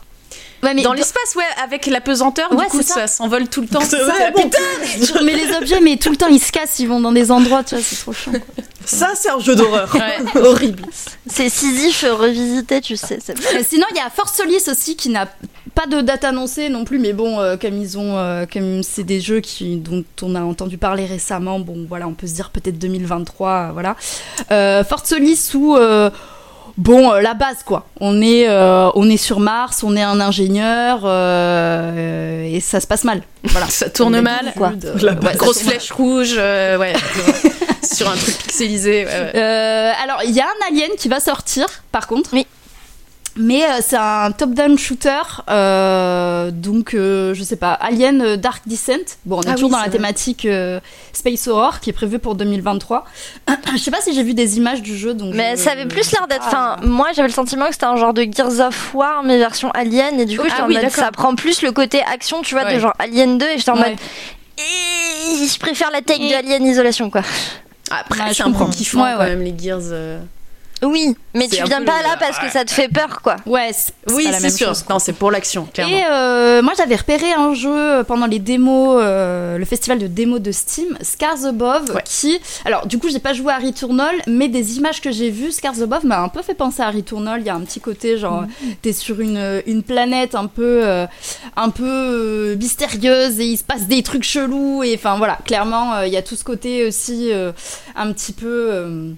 Ouais, 0.64 0.74
mais 0.74 0.82
dans 0.82 0.92
l'espace, 0.92 1.34
ouais, 1.36 1.44
avec 1.62 1.86
la 1.86 2.00
pesanteur, 2.00 2.50
Ouais, 2.52 2.64
du 2.64 2.70
coup, 2.70 2.82
ça. 2.82 2.94
ça, 2.94 3.06
s'envole 3.06 3.48
tout 3.48 3.60
le 3.60 3.68
temps. 3.68 3.80
C'est 3.88 3.98
ça. 3.98 4.04
vrai, 4.06 4.32
Putain, 4.32 4.48
putain, 4.48 5.06
Je 5.06 5.12
remets 5.18 5.34
les 5.36 5.54
objets, 5.54 5.80
mais 5.80 5.96
tout 5.96 6.10
le 6.10 6.16
temps 6.16 6.28
ils 6.28 6.40
se 6.40 6.50
cassent, 6.52 6.78
ils 6.78 6.88
vont 6.88 7.00
dans 7.00 7.12
des 7.12 7.30
endroits, 7.30 7.62
tu 7.62 7.74
vois, 7.74 7.84
c'est 7.84 7.96
trop 7.96 8.12
chiant. 8.12 8.32
quoi. 8.32 8.64
Ça, 8.86 9.12
c'est 9.14 9.30
un 9.30 9.38
jeu 9.38 9.54
d'horreur. 9.56 9.94
Ouais. 9.94 10.40
Horrible. 10.42 10.82
C'est 11.26 11.48
Sisyphe 11.48 12.04
revisité, 12.10 12.80
tu 12.82 12.96
sais. 12.96 13.18
Euh, 13.30 13.62
Sinon, 13.66 13.86
il 13.92 13.96
y 13.96 14.00
a 14.00 14.10
Force 14.10 14.36
Solis 14.36 14.64
aussi 14.70 14.94
qui 14.96 15.08
n'a 15.08 15.26
pas 15.74 15.86
de 15.86 16.02
date 16.02 16.24
annoncée 16.24 16.68
non 16.68 16.84
plus, 16.84 16.98
mais 16.98 17.14
bon, 17.14 17.40
euh, 17.40 17.56
comme 17.56 17.78
ils 17.78 17.96
ont, 17.96 18.18
euh, 18.18 18.44
comme 18.50 18.82
c'est 18.82 19.02
des 19.02 19.20
jeux 19.22 19.40
qui, 19.40 19.76
dont 19.76 20.04
on 20.22 20.34
a 20.34 20.42
entendu 20.42 20.76
parler 20.76 21.06
récemment, 21.06 21.60
bon, 21.60 21.86
voilà, 21.88 22.06
on 22.06 22.12
peut 22.12 22.26
se 22.26 22.34
dire 22.34 22.50
peut-être 22.50 22.78
2023, 22.78 23.50
euh, 23.50 23.70
voilà. 23.72 23.96
Euh, 24.52 24.84
Force 24.84 25.08
Solis 25.08 25.50
où, 25.54 25.76
euh, 25.76 26.10
bon, 26.76 27.12
euh, 27.12 27.20
la 27.20 27.34
base 27.34 27.62
quoi. 27.64 27.86
On 28.00 28.20
est, 28.22 28.48
euh, 28.48 28.90
on 28.94 29.08
est 29.10 29.16
sur 29.16 29.40
Mars, 29.40 29.82
on 29.82 29.96
est 29.96 30.02
un 30.02 30.20
ingénieur 30.20 31.00
euh, 31.04 32.44
et 32.44 32.60
ça 32.60 32.80
se 32.80 32.86
passe 32.86 33.04
mal. 33.04 33.22
Voilà. 33.44 33.66
Ça 33.70 33.88
tourne 33.90 34.20
mal. 34.20 34.52
quoi. 34.56 34.72
La 35.00 35.12
Ouais, 35.12 35.18
base. 35.18 35.36
grosse 35.36 35.62
flèche 35.62 35.90
rouge, 35.92 36.34
euh, 36.38 36.78
ouais. 36.78 36.94
sur 37.82 38.08
un 38.08 38.16
truc 38.16 38.36
pixelisé. 38.38 39.04
ouais, 39.04 39.10
ouais. 39.10 39.32
Euh, 39.34 39.92
alors, 40.02 40.20
il 40.24 40.30
y 40.32 40.40
a 40.40 40.44
un 40.46 40.66
alien 40.72 40.90
qui 40.98 41.08
va 41.08 41.20
sortir, 41.20 41.66
par 41.92 42.06
contre. 42.06 42.30
Oui. 42.32 42.46
Mais 43.36 43.64
euh, 43.64 43.78
c'est 43.80 43.96
un 43.96 44.30
top-down 44.30 44.78
shooter, 44.78 45.10
euh, 45.50 46.52
donc 46.52 46.94
euh, 46.94 47.34
je 47.34 47.42
sais 47.42 47.56
pas, 47.56 47.72
Alien 47.72 48.36
Dark 48.36 48.62
Descent. 48.66 49.16
Bon, 49.26 49.38
on 49.38 49.42
est 49.42 49.48
Ah 49.48 49.54
toujours 49.54 49.70
oui, 49.70 49.74
dans 49.76 49.82
la 49.82 49.88
thématique 49.90 50.44
euh, 50.46 50.78
Space 51.12 51.48
Horror 51.48 51.80
qui 51.80 51.90
est 51.90 51.92
prévu 51.94 52.20
pour 52.20 52.36
2023. 52.36 53.04
je 53.72 53.76
sais 53.78 53.90
pas 53.90 54.00
si 54.00 54.14
j'ai 54.14 54.22
vu 54.22 54.34
des 54.34 54.56
images 54.58 54.82
du 54.82 54.96
jeu, 54.96 55.14
donc. 55.14 55.34
Mais 55.34 55.56
je- 55.56 55.62
ça 55.62 55.72
avait 55.72 55.86
plus 55.86 56.12
l'air 56.12 56.28
d'être. 56.28 56.46
Enfin, 56.46 56.76
moi 56.84 57.08
j'avais 57.14 57.26
le 57.26 57.34
sentiment 57.34 57.66
que 57.66 57.72
c'était 57.72 57.86
un 57.86 57.96
genre 57.96 58.14
de 58.14 58.22
Gears 58.22 58.60
of 58.68 58.94
War, 58.94 59.24
mais 59.24 59.36
version 59.38 59.70
Alien, 59.72 60.20
et 60.20 60.26
du 60.26 60.38
coup 60.38 60.44
Ah 60.46 60.50
j'étais 60.50 60.62
en 60.62 60.66
oui, 60.68 60.74
mode. 60.80 60.90
Ça 60.90 61.10
prend 61.10 61.34
plus 61.34 61.62
le 61.62 61.72
côté 61.72 62.02
action, 62.02 62.42
tu 62.42 62.54
vois, 62.54 62.64
Ouais. 62.64 62.74
de 62.74 62.78
genre 62.78 62.94
Alien 63.00 63.36
2, 63.38 63.46
et 63.46 63.58
j'étais 63.58 63.70
en 63.70 63.76
ouais. 63.80 63.90
mode. 63.90 63.98
Eh, 64.58 65.44
Je 65.46 65.58
préfère 65.58 65.90
la 65.90 66.02
tech 66.02 66.20
de 66.20 66.34
Alien 66.34 66.64
Isolation, 66.64 67.10
quoi. 67.10 67.22
Après, 67.90 68.22
Ouais, 68.22 68.32
c'est 68.32 68.44
un 68.44 68.52
peu 68.52 68.64
kiffant 68.70 69.02
Ouais, 69.02 69.12
quand 69.16 69.24
même, 69.24 69.42
les 69.42 69.54
Gears. 69.58 69.80
Euh. 70.82 70.86
Oui, 70.86 71.16
mais 71.34 71.48
tu 71.48 71.60
un 71.62 71.64
viens 71.64 71.82
pas 71.82 71.98
le- 71.98 72.08
là 72.08 72.16
parce 72.18 72.38
que 72.38 72.50
ça 72.50 72.64
te 72.64 72.70
fait 72.70 72.88
peur, 72.88 73.22
quoi. 73.22 73.36
Ouais, 73.46 73.70
Oui, 74.12 74.26
c'est 74.30 74.40
même 74.42 74.50
sûr. 74.50 74.68
chose. 74.68 74.84
Non, 74.90 74.98
c'est 74.98 75.12
pour 75.14 75.30
l'action, 75.30 75.66
clairement. 75.72 75.96
Et 75.96 76.02
euh, 76.10 76.62
moi 76.62 76.72
j'avais 76.76 76.96
repéré 76.96 77.32
un 77.32 77.54
jeu 77.54 78.02
pendant 78.06 78.26
les 78.26 78.38
démos, 78.38 78.98
euh, 79.00 79.56
le 79.56 79.64
festival 79.64 79.98
de 79.98 80.06
démos 80.06 80.40
de 80.40 80.52
Steam, 80.52 80.98
Scars 81.00 81.44
Above, 81.46 81.90
Ouais. 81.94 82.02
qui, 82.04 82.38
alors 82.64 82.86
du 82.86 82.98
coup 82.98 83.08
j'ai 83.08 83.18
pas 83.18 83.32
joué 83.32 83.52
à 83.52 83.58
Returnal, 83.58 84.14
mais 84.26 84.48
des 84.48 84.76
images 84.76 85.00
que 85.00 85.10
j'ai 85.10 85.30
vues, 85.30 85.52
Scars 85.52 85.80
Above 85.82 86.04
m'a 86.04 86.20
un 86.20 86.28
peu 86.28 86.42
fait 86.42 86.54
penser 86.54 86.82
à 86.82 86.90
Returnal. 86.90 87.40
Il 87.40 87.46
y 87.46 87.50
a 87.50 87.54
un 87.54 87.60
petit 87.60 87.80
côté 87.80 88.18
genre 88.18 88.42
Mm. 88.42 88.48
t'es 88.82 88.92
sur 88.92 89.20
une, 89.20 89.62
une 89.66 89.82
planète 89.82 90.34
un 90.34 90.46
peu, 90.46 90.80
euh, 90.84 91.06
un 91.56 91.70
peu 91.70 91.84
euh, 91.86 92.56
mystérieuse 92.56 93.40
et 93.40 93.44
il 93.46 93.56
se 93.56 93.64
passe 93.64 93.86
des 93.86 94.02
trucs 94.02 94.24
chelous 94.24 94.82
et 94.82 94.94
enfin 94.96 95.16
voilà, 95.16 95.38
clairement 95.46 95.94
euh, 95.94 96.06
il 96.06 96.12
y 96.12 96.16
a 96.16 96.22
tout 96.22 96.36
ce 96.36 96.44
côté 96.44 96.86
aussi 96.86 97.30
euh, 97.32 97.52
un 97.96 98.12
petit 98.12 98.32
peu. 98.32 99.14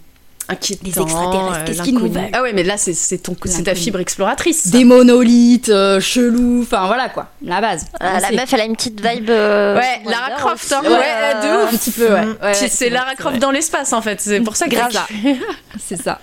Inquiétant. 0.49 0.83
Les 0.85 1.03
extraterrestres, 1.03 1.59
euh, 1.61 1.65
qu'est-ce 1.67 1.83
qu'ils 1.83 1.95
nous 1.95 2.11
veulent 2.13 2.29
Ah 2.33 2.43
ouais, 2.43 2.53
mais 2.53 2.63
là, 2.63 2.77
c'est 2.77 2.95
c'est 2.95 3.19
ton- 3.19 3.37
c'est 3.45 3.65
ta 3.65 3.75
fibre 3.75 3.99
exploratrice. 4.01 4.69
des 4.69 4.85
monolithes 4.85 5.69
euh, 5.69 5.99
chelous, 6.01 6.61
enfin 6.63 6.87
voilà 6.87 7.09
quoi, 7.09 7.29
la 7.43 7.61
base. 7.61 7.87
Euh, 8.03 8.07
On 8.17 8.19
la 8.21 8.31
meuf, 8.33 8.53
elle 8.53 8.61
a 8.61 8.65
une 8.65 8.77
petite 8.77 9.01
vibe. 9.05 9.31
euh, 9.31 9.77
Ouais, 9.77 10.01
Lara 10.07 10.31
Croft, 10.37 10.73
hein. 10.73 10.83
euh, 10.85 10.89
Ouais, 10.91 11.35
de 11.43 11.65
ouf. 11.65 11.73
un 11.75 11.77
petit 11.77 11.91
peu, 11.91 12.05
ouais. 12.13 12.21
Ouais, 12.21 12.27
ouais, 12.43 12.55
C'est- 12.55 12.69
c'est 12.69 12.91
Lara 12.91 13.15
Croft 13.17 13.39
dans 13.39 13.51
l'espace, 13.51 13.93
en 13.93 14.03
fait. 14.03 14.21
C'est 14.21 14.41
pour 14.41 14.57
ça 14.57 14.67
que 14.67 14.71
Grave. 14.77 14.93
j'ai- 15.23 15.37
C'est 15.87 16.01
ça. 16.03 16.21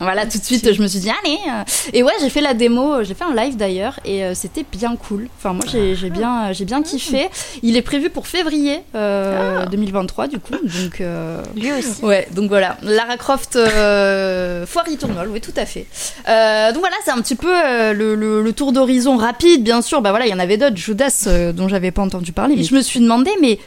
Voilà, 0.00 0.26
tout 0.26 0.38
de 0.38 0.44
suite, 0.44 0.72
je 0.72 0.82
me 0.82 0.86
suis 0.88 0.98
dit, 0.98 1.08
allez. 1.08 1.38
euh. 1.48 1.62
Et 1.92 2.02
ouais, 2.02 2.12
j'ai 2.20 2.28
fait 2.28 2.40
la 2.40 2.52
démo, 2.52 2.94
euh, 2.94 3.04
j'ai 3.04 3.14
fait 3.14 3.24
un 3.24 3.34
live 3.34 3.56
d'ailleurs, 3.56 4.00
et 4.04 4.24
euh, 4.24 4.34
c'était 4.34 4.64
bien 4.70 4.96
cool. 4.96 5.28
Enfin, 5.38 5.52
moi, 5.52 5.64
j'ai 5.70 5.94
j'ai 5.94 6.10
bien, 6.10 6.52
j'ai 6.52 6.64
bien 6.64 6.82
kiffé. 6.82 7.28
Il 7.62 7.76
est 7.76 7.82
prévu 7.82 8.10
pour 8.10 8.26
février 8.26 8.80
euh, 8.94 9.64
2023, 9.66 10.26
du 10.28 10.38
coup. 10.40 10.52
Donc, 10.52 11.00
euh, 11.00 11.42
Lui 11.56 11.72
aussi. 11.72 12.04
ouais, 12.04 12.26
donc 12.32 12.48
voilà. 12.48 12.76
Lara 12.82 13.16
Croft, 13.16 13.52
Foire 13.54 14.84
Returnal, 14.90 15.28
oui, 15.28 15.40
tout 15.40 15.52
à 15.56 15.64
fait. 15.66 15.86
Donc 16.26 16.80
voilà, 16.80 16.96
c'est 17.04 17.10
un 17.12 17.20
petit 17.22 17.36
peu 17.36 17.52
le, 17.92 18.14
le- 18.14 18.42
le 18.42 18.52
tour 18.52 18.72
d'horizon 18.72 19.16
rapide, 19.16 19.62
bien 19.62 19.80
sûr. 19.80 20.00
Bah 20.02 20.10
voilà, 20.10 20.26
il 20.26 20.30
y 20.30 20.34
en 20.34 20.38
avait 20.38 20.56
d'autres, 20.56 20.76
Judas, 20.76 21.28
dont 21.54 21.68
j'avais 21.68 21.90
pas 21.92 22.02
entendu 22.02 22.32
parler. 22.32 22.56
Mais 22.56 22.64
je 22.64 22.74
me 22.74 22.82
suis 22.82 23.00
demandé, 23.00 23.30
mais, 23.40 23.58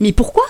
mais 0.00 0.12
pourquoi? 0.12 0.44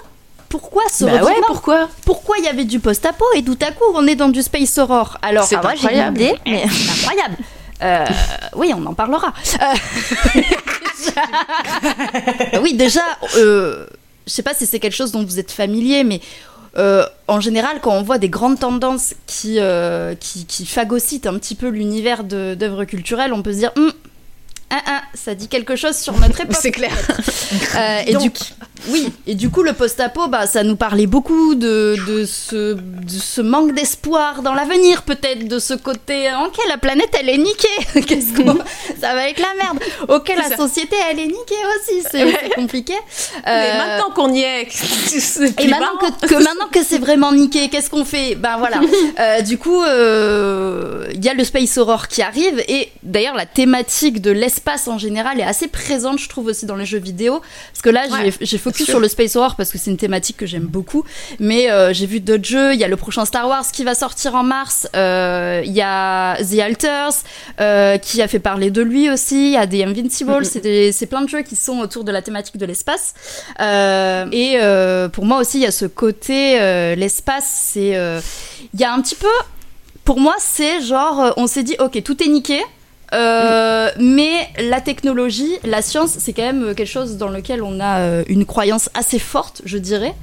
Pourquoi 0.59 0.83
ce 0.91 1.05
Bah 1.05 1.23
ouais, 1.23 1.35
pourquoi 1.47 1.89
pourquoi 2.05 2.37
il 2.39 2.45
y 2.45 2.49
avait 2.49 2.65
du 2.65 2.81
post-apo 2.81 3.25
et 3.35 3.43
tout 3.43 3.59
à 3.61 3.73
coup 3.73 3.85
on 3.95 4.07
est 4.07 4.15
dans 4.17 4.29
du 4.29 4.43
space 4.43 4.79
horror 4.79 5.19
Alors, 5.23 5.45
C'est 5.45 5.57
Ah, 5.57 5.61
moi, 5.63 5.73
j'ai 5.75 5.83
une 5.83 6.01
incroyable. 6.01 6.21
idée, 6.21 6.35
mais. 6.47 6.65
incroyable. 7.03 7.37
Euh, 7.83 8.05
oui, 8.55 8.73
on 8.75 8.87
en 8.87 8.95
parlera. 8.95 9.35
Euh, 9.61 10.41
déjà- 10.99 12.61
oui, 12.63 12.75
déjà, 12.75 13.03
euh, 13.37 13.87
je 14.27 14.33
sais 14.33 14.43
pas 14.43 14.55
si 14.55 14.67
c'est 14.67 14.79
quelque 14.81 14.95
chose 14.97 15.13
dont 15.13 15.25
vous 15.25 15.39
êtes 15.39 15.53
familier, 15.53 16.03
mais 16.05 16.21
euh, 16.79 17.05
en 17.29 17.41
général, 17.41 17.81
quand 17.83 17.93
on 17.93 18.03
voit 18.03 18.19
des 18.19 18.29
grandes 18.31 18.59
tendances 18.59 19.15
qui, 19.27 19.59
qui, 20.21 20.47
qui 20.47 20.67
phagocytent 20.67 21.27
un 21.27 21.35
petit 21.39 21.55
peu 21.55 21.69
l'univers 21.69 22.25
d'œuvres 22.25 22.85
culturelles, 22.85 23.33
on 23.33 23.43
peut 23.43 23.53
se 23.53 23.59
dire, 23.59 23.73
Hum, 23.77 23.93
hein, 24.71 24.81
hein, 24.87 25.01
ça 25.15 25.35
dit 25.35 25.49
quelque 25.49 25.77
chose 25.77 25.97
sur 25.97 26.19
notre 26.19 26.41
époque. 26.43 26.57
C'est 26.61 26.73
clair. 26.73 26.93
Et 28.07 28.15
du 28.17 28.31
coup, 28.31 28.45
oui, 28.89 29.09
et 29.27 29.35
du 29.35 29.51
coup, 29.51 29.63
le 29.63 29.73
post-apo, 29.73 30.29
bah, 30.29 30.47
ça 30.47 30.63
nous 30.63 30.77
parlait 30.77 31.07
beaucoup 31.07 31.55
de, 31.55 31.97
de, 32.07 32.25
ce, 32.25 32.75
de 32.75 33.09
ce 33.21 33.41
manque 33.41 33.73
d'espoir 33.75 34.43
dans 34.43 34.55
l'avenir, 34.55 35.03
peut-être, 35.03 35.49
de 35.49 35.59
ce 35.59 35.75
côté, 35.75 36.29
ok, 36.47 36.57
la 36.69 36.79
planète, 36.79 37.11
elle 37.19 37.29
est 37.29 37.39
niquée, 37.39 37.69
qu'est-ce 38.07 38.35
qu'on, 38.35 38.57
ça 39.01 39.15
va 39.15 39.29
être 39.29 39.41
la 39.41 39.55
merde. 39.63 39.79
Ok, 40.09 40.33
la 40.37 40.49
ça. 40.51 40.57
société, 40.57 40.97
elle 41.11 41.19
est 41.21 41.27
niquée 41.27 41.63
aussi, 41.79 42.03
c'est 42.11 42.25
Ouais. 42.25 42.39
c'est 42.43 42.55
compliqué. 42.55 42.95
Mais 43.45 43.53
Euh, 43.53 43.79
maintenant 43.79 44.11
qu'on 44.15 44.33
y 44.33 44.41
est, 44.41 44.67
c'est 44.71 45.61
et 45.61 45.69
maintenant 45.69 45.97
que, 46.01 46.27
que 46.27 46.35
maintenant 46.35 46.69
que 46.71 46.83
c'est 46.83 46.99
vraiment 46.99 47.33
niqué, 47.33 47.69
qu'est-ce 47.69 47.91
qu'on 47.91 48.05
fait? 48.05 48.35
Ben 48.35 48.57
voilà. 48.59 48.81
Euh, 49.19 49.41
du 49.41 49.57
coup, 49.57 49.83
euh, 49.83 51.07
il 51.15 51.25
y 51.25 51.29
a 51.29 51.35
le 51.35 51.45
space 51.45 51.79
horror 51.79 52.09
qui 52.09 52.23
arrive 52.23 52.63
et 52.69 52.91
d'ailleurs 53.03 53.35
la 53.35 53.47
thématique 53.47 54.21
de 54.21 54.31
l'espace 54.31 54.89
en 54.89 54.99
général 54.99 55.41
est 55.41 55.45
assez 55.45 55.69
présente, 55.69 56.19
je 56.19 56.29
trouve 56.29 56.47
aussi 56.47 56.67
dans 56.67 56.77
les 56.77 56.85
jeux 56.85 56.99
vidéo. 56.99 57.41
Parce 57.73 57.83
que 57.83 57.91
là, 57.91 58.03
j'ai- 58.25 58.35
j'ai 58.41 58.59
focus 58.73 58.87
sur 58.87 59.01
le 59.01 59.09
space 59.09 59.37
horror 59.37 59.57
parce 59.57 59.71
que 59.71 59.79
c'est 59.79 59.91
une 59.91 59.97
thématique 59.97 60.37
que 60.37 60.47
j'aime 60.47 60.67
beaucoup. 60.67 61.05
Mais 61.41 61.71
euh, 61.71 61.93
j'ai 61.93 62.07
vu 62.07 62.21
d'autres 62.21 62.45
jeux. 62.45 62.75
Il 62.75 62.81
y 62.81 62.85
a 62.85 62.89
le 62.89 62.97
prochain 62.97 63.25
Star 63.25 63.49
Wars 63.49 63.65
qui 63.73 63.85
va 63.85 63.95
sortir 63.95 64.35
en 64.35 64.43
mars. 64.43 64.89
Euh, 64.95 65.63
Il 65.65 65.73
y 65.73 65.83
a 65.83 66.37
The 66.43 66.59
Alters 66.61 67.13
euh, 67.61 67.99
qui 67.99 68.21
a 68.23 68.29
fait 68.29 68.39
parler 68.39 68.71
de 68.71 68.83
lui 68.83 69.11
aussi. 69.11 69.47
Il 69.49 69.53
y 69.53 69.57
a 69.57 69.67
des 69.67 69.83
Invincible. 69.85 70.45
C'est 70.45 70.61
des- 70.61 70.93
C'est 70.93 71.07
plein 71.07 71.23
de 71.23 71.29
jeux 71.29 71.43
qui 71.43 71.57
sont 71.57 71.79
autour 71.81 72.05
de 72.05 72.13
la 72.13 72.23
thématique 72.23 72.57
de 72.57 72.67
l'espace. 72.67 73.15
Et 73.61 74.59
pour 75.13 75.25
moi 75.25 75.39
aussi, 75.39 75.59
il 75.59 75.63
y 75.63 75.67
a 75.67 75.71
ce 75.71 75.87
côté 75.87 76.59
l'espace. 76.97 77.49
C'est 77.73 78.23
il 78.75 78.81
y 78.81 78.85
a 78.85 78.93
un 78.93 79.01
petit 79.01 79.15
peu. 79.15 79.27
Pour 80.05 80.21
moi, 80.21 80.35
c'est 80.39 80.81
genre 80.83 81.33
on 81.37 81.47
s'est 81.47 81.63
dit 81.65 81.77
ok 81.79 82.03
tout 82.03 82.23
est 82.23 82.29
niqué. 82.29 82.61
Euh, 83.15 83.91
mais 83.99 84.49
la 84.59 84.81
technologie, 84.81 85.59
la 85.65 85.83
science, 85.83 86.17
c'est 86.19 86.33
quand 86.33 86.43
même 86.43 86.75
quelque 86.75 86.89
chose 86.89 87.17
dans 87.17 87.29
lequel 87.29 87.63
on 87.63 87.81
a 87.81 87.99
euh, 88.01 88.25
une 88.29 88.45
croyance 88.45 88.91
assez 88.95 89.19
forte, 89.19 89.63
je 89.65 89.79
dirais. 89.79 90.15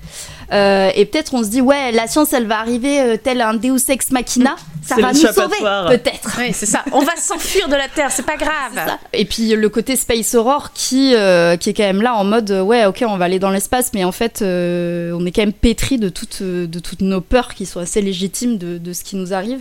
Euh, 0.51 0.91
et 0.95 1.05
peut-être 1.05 1.33
on 1.33 1.43
se 1.43 1.47
dit 1.47 1.61
ouais, 1.61 1.91
la 1.91 2.07
science, 2.07 2.33
elle 2.33 2.45
va 2.45 2.59
arriver 2.59 2.99
euh, 2.99 3.17
tel 3.21 3.41
un 3.41 3.53
Deus 3.53 3.89
ex 3.89 4.11
machina, 4.11 4.55
ça 4.83 4.95
va 4.97 5.13
nous 5.13 5.19
sauver, 5.19 5.57
peut-être. 5.89 6.37
Oui, 6.37 6.51
c'est 6.53 6.65
ça. 6.65 6.83
On 6.91 6.99
va 6.99 7.15
s'enfuir 7.15 7.69
de 7.69 7.75
la 7.75 7.87
Terre, 7.87 8.11
c'est 8.11 8.25
pas 8.25 8.35
grave. 8.35 8.73
Ça. 8.75 8.99
Et 9.13 9.25
puis 9.25 9.55
le 9.55 9.69
côté 9.69 9.95
Space 9.95 10.35
Aurore 10.35 10.71
qui, 10.73 11.15
euh, 11.15 11.57
qui 11.57 11.69
est 11.69 11.73
quand 11.73 11.83
même 11.83 12.01
là 12.01 12.15
en 12.15 12.23
mode 12.23 12.51
ouais 12.51 12.85
ok 12.85 13.03
on 13.07 13.17
va 13.17 13.25
aller 13.25 13.39
dans 13.39 13.49
l'espace 13.49 13.91
mais 13.93 14.03
en 14.03 14.11
fait 14.11 14.41
euh, 14.41 15.11
on 15.17 15.25
est 15.25 15.31
quand 15.31 15.41
même 15.41 15.53
pétri 15.53 15.97
de 15.97 16.09
toutes, 16.09 16.43
de 16.43 16.79
toutes 16.79 17.01
nos 17.01 17.21
peurs 17.21 17.53
qui 17.53 17.65
sont 17.65 17.79
assez 17.79 18.01
légitimes 18.01 18.57
de, 18.57 18.77
de 18.77 18.93
ce 18.93 19.03
qui 19.03 19.15
nous 19.15 19.33
arrive 19.33 19.59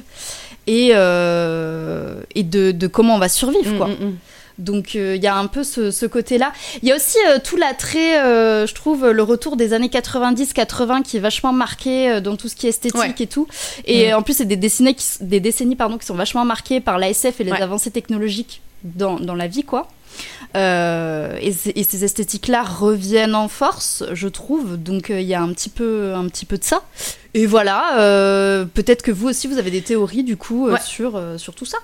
et, 0.67 0.91
euh, 0.95 2.15
et 2.35 2.43
de, 2.43 2.73
de 2.73 2.87
comment 2.87 3.17
on 3.17 3.19
va 3.19 3.29
survivre 3.29 3.77
quoi. 3.77 3.89
Mm, 3.89 3.91
mm, 3.93 4.07
mm. 4.07 4.17
Donc 4.59 4.97
euh, 4.97 5.17
il 5.17 5.23
y 5.23 5.27
a 5.27 5.35
un 5.35 5.47
peu 5.47 5.65
ce, 5.65 5.91
ce 5.91 6.05
côté-là. 6.07 6.53
Il 6.83 6.89
y 6.89 6.93
a 6.93 6.97
aussi 6.97 7.17
euh, 7.29 7.39
tout 7.43 7.57
l'attrait, 7.57 8.21
euh, 8.23 8.67
je 8.67 8.75
trouve, 8.75 9.09
le 9.11 9.23
retour 9.23 9.57
des 9.57 9.73
années 9.73 9.89
90-80 9.89 11.03
qui 11.03 11.17
est 11.17 11.21
vachement 11.21 11.53
marqué 11.55 12.21
dans 12.21 12.37
tout 12.37 12.49
ce 12.49 12.55
qui 12.57 12.67
est 12.67 12.71
esthétique 12.71 13.01
Ouais. 13.01 13.15
et 13.19 13.27
tout. 13.27 13.49
Et 13.87 14.13
Mm. 14.13 14.17
en 14.17 14.23
plus, 14.23 14.35
c'est 14.37 14.45
des 14.45 14.57
décennies, 14.57 14.95
qui, 14.95 15.05
des 15.23 15.41
décennies 15.41 15.75
pardon, 15.75 15.97
qui 15.99 16.07
sont 16.07 16.15
vachement 16.15 16.45
marquées 16.45 16.81
par 16.81 16.99
l'ASF 16.99 17.41
et 17.41 17.45
les 17.45 17.53
Ouais. 17.53 17.63
avancées 17.63 17.91
technologiques 17.91 18.61
dans, 18.85 19.19
dans 19.19 19.35
la 19.35 19.47
vie, 19.47 19.65
quoi. 19.65 19.89
Euh, 20.55 21.37
et, 21.41 21.53
ces 21.53 22.05
esthétiques-là 22.05 22.63
reviennent 22.63 23.35
en 23.35 23.49
force, 23.49 24.05
je 24.13 24.29
trouve. 24.29 24.77
Donc 24.77 25.11
euh, 25.11 25.21
il 25.21 25.27
y 25.27 25.35
a 25.35 25.41
un 25.41 25.53
petit 25.53 25.71
peu, 25.71 26.13
un 26.15 26.27
petit 26.29 26.45
peu 26.47 26.59
de 26.59 26.65
ça. 26.65 26.83
Et 27.35 27.47
voilà, 27.47 27.99
euh, 28.01 28.65
peut-être 28.67 29.03
que 29.03 29.11
vous 29.11 29.29
aussi, 29.29 29.49
vous 29.49 29.59
avez 29.59 29.71
des 29.71 29.83
théories 29.83 30.25
du 30.25 30.37
coup 30.37 30.69
euh, 30.69 30.73
Ouais. 30.75 30.81
sur, 30.85 31.17
euh, 31.17 31.39
sur 31.39 31.55
tout 31.55 31.65
ça. 31.65 31.79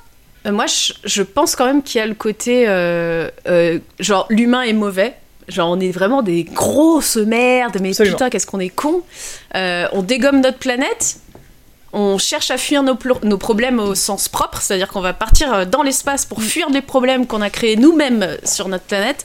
Euh, 0.46 0.52
Moi, 0.52 0.66
je, 0.66 0.92
je 1.04 1.22
pense 1.22 1.56
quand 1.56 1.64
même 1.66 1.82
qu'il 1.82 1.98
y 1.98 2.02
a 2.02 2.06
le 2.06 2.14
côté 2.14 2.64
euh, 2.68 3.30
euh, 3.48 3.78
genre 4.00 4.26
l'humain 4.28 4.62
est 4.62 4.72
mauvais. 4.74 5.14
Genre 5.48 5.70
on 5.70 5.80
est 5.80 5.90
vraiment 5.90 6.20
des 6.22 6.44
grosses 6.44 7.16
merdes, 7.16 7.78
mais 7.80 7.88
Absolument. 7.90 8.16
putain 8.16 8.28
qu'est-ce 8.28 8.46
qu'on 8.46 8.60
est 8.60 8.68
con. 8.68 9.00
on 9.54 10.02
dégomme 10.02 10.42
notre 10.42 10.58
planète 10.58 11.16
on 11.92 12.18
cherche 12.18 12.50
à 12.50 12.58
fuir 12.58 12.82
nos, 12.82 12.98
nos 13.22 13.38
problèmes 13.38 13.80
au 13.80 13.94
sens 13.94 14.28
propre, 14.28 14.60
c'est-à-dire 14.60 14.88
qu'on 14.88 15.00
va 15.00 15.12
partir 15.12 15.52
euh, 15.52 15.64
dans 15.64 15.82
l'espace 15.82 16.26
pour 16.26 16.42
fuir 16.42 16.70
des 16.70 16.82
problèmes 16.82 17.26
qu'on 17.26 17.40
a 17.40 17.50
créés 17.50 17.76
nous-mêmes 17.76 18.36
sur 18.44 18.68
notre 18.68 18.84
planète, 18.84 19.24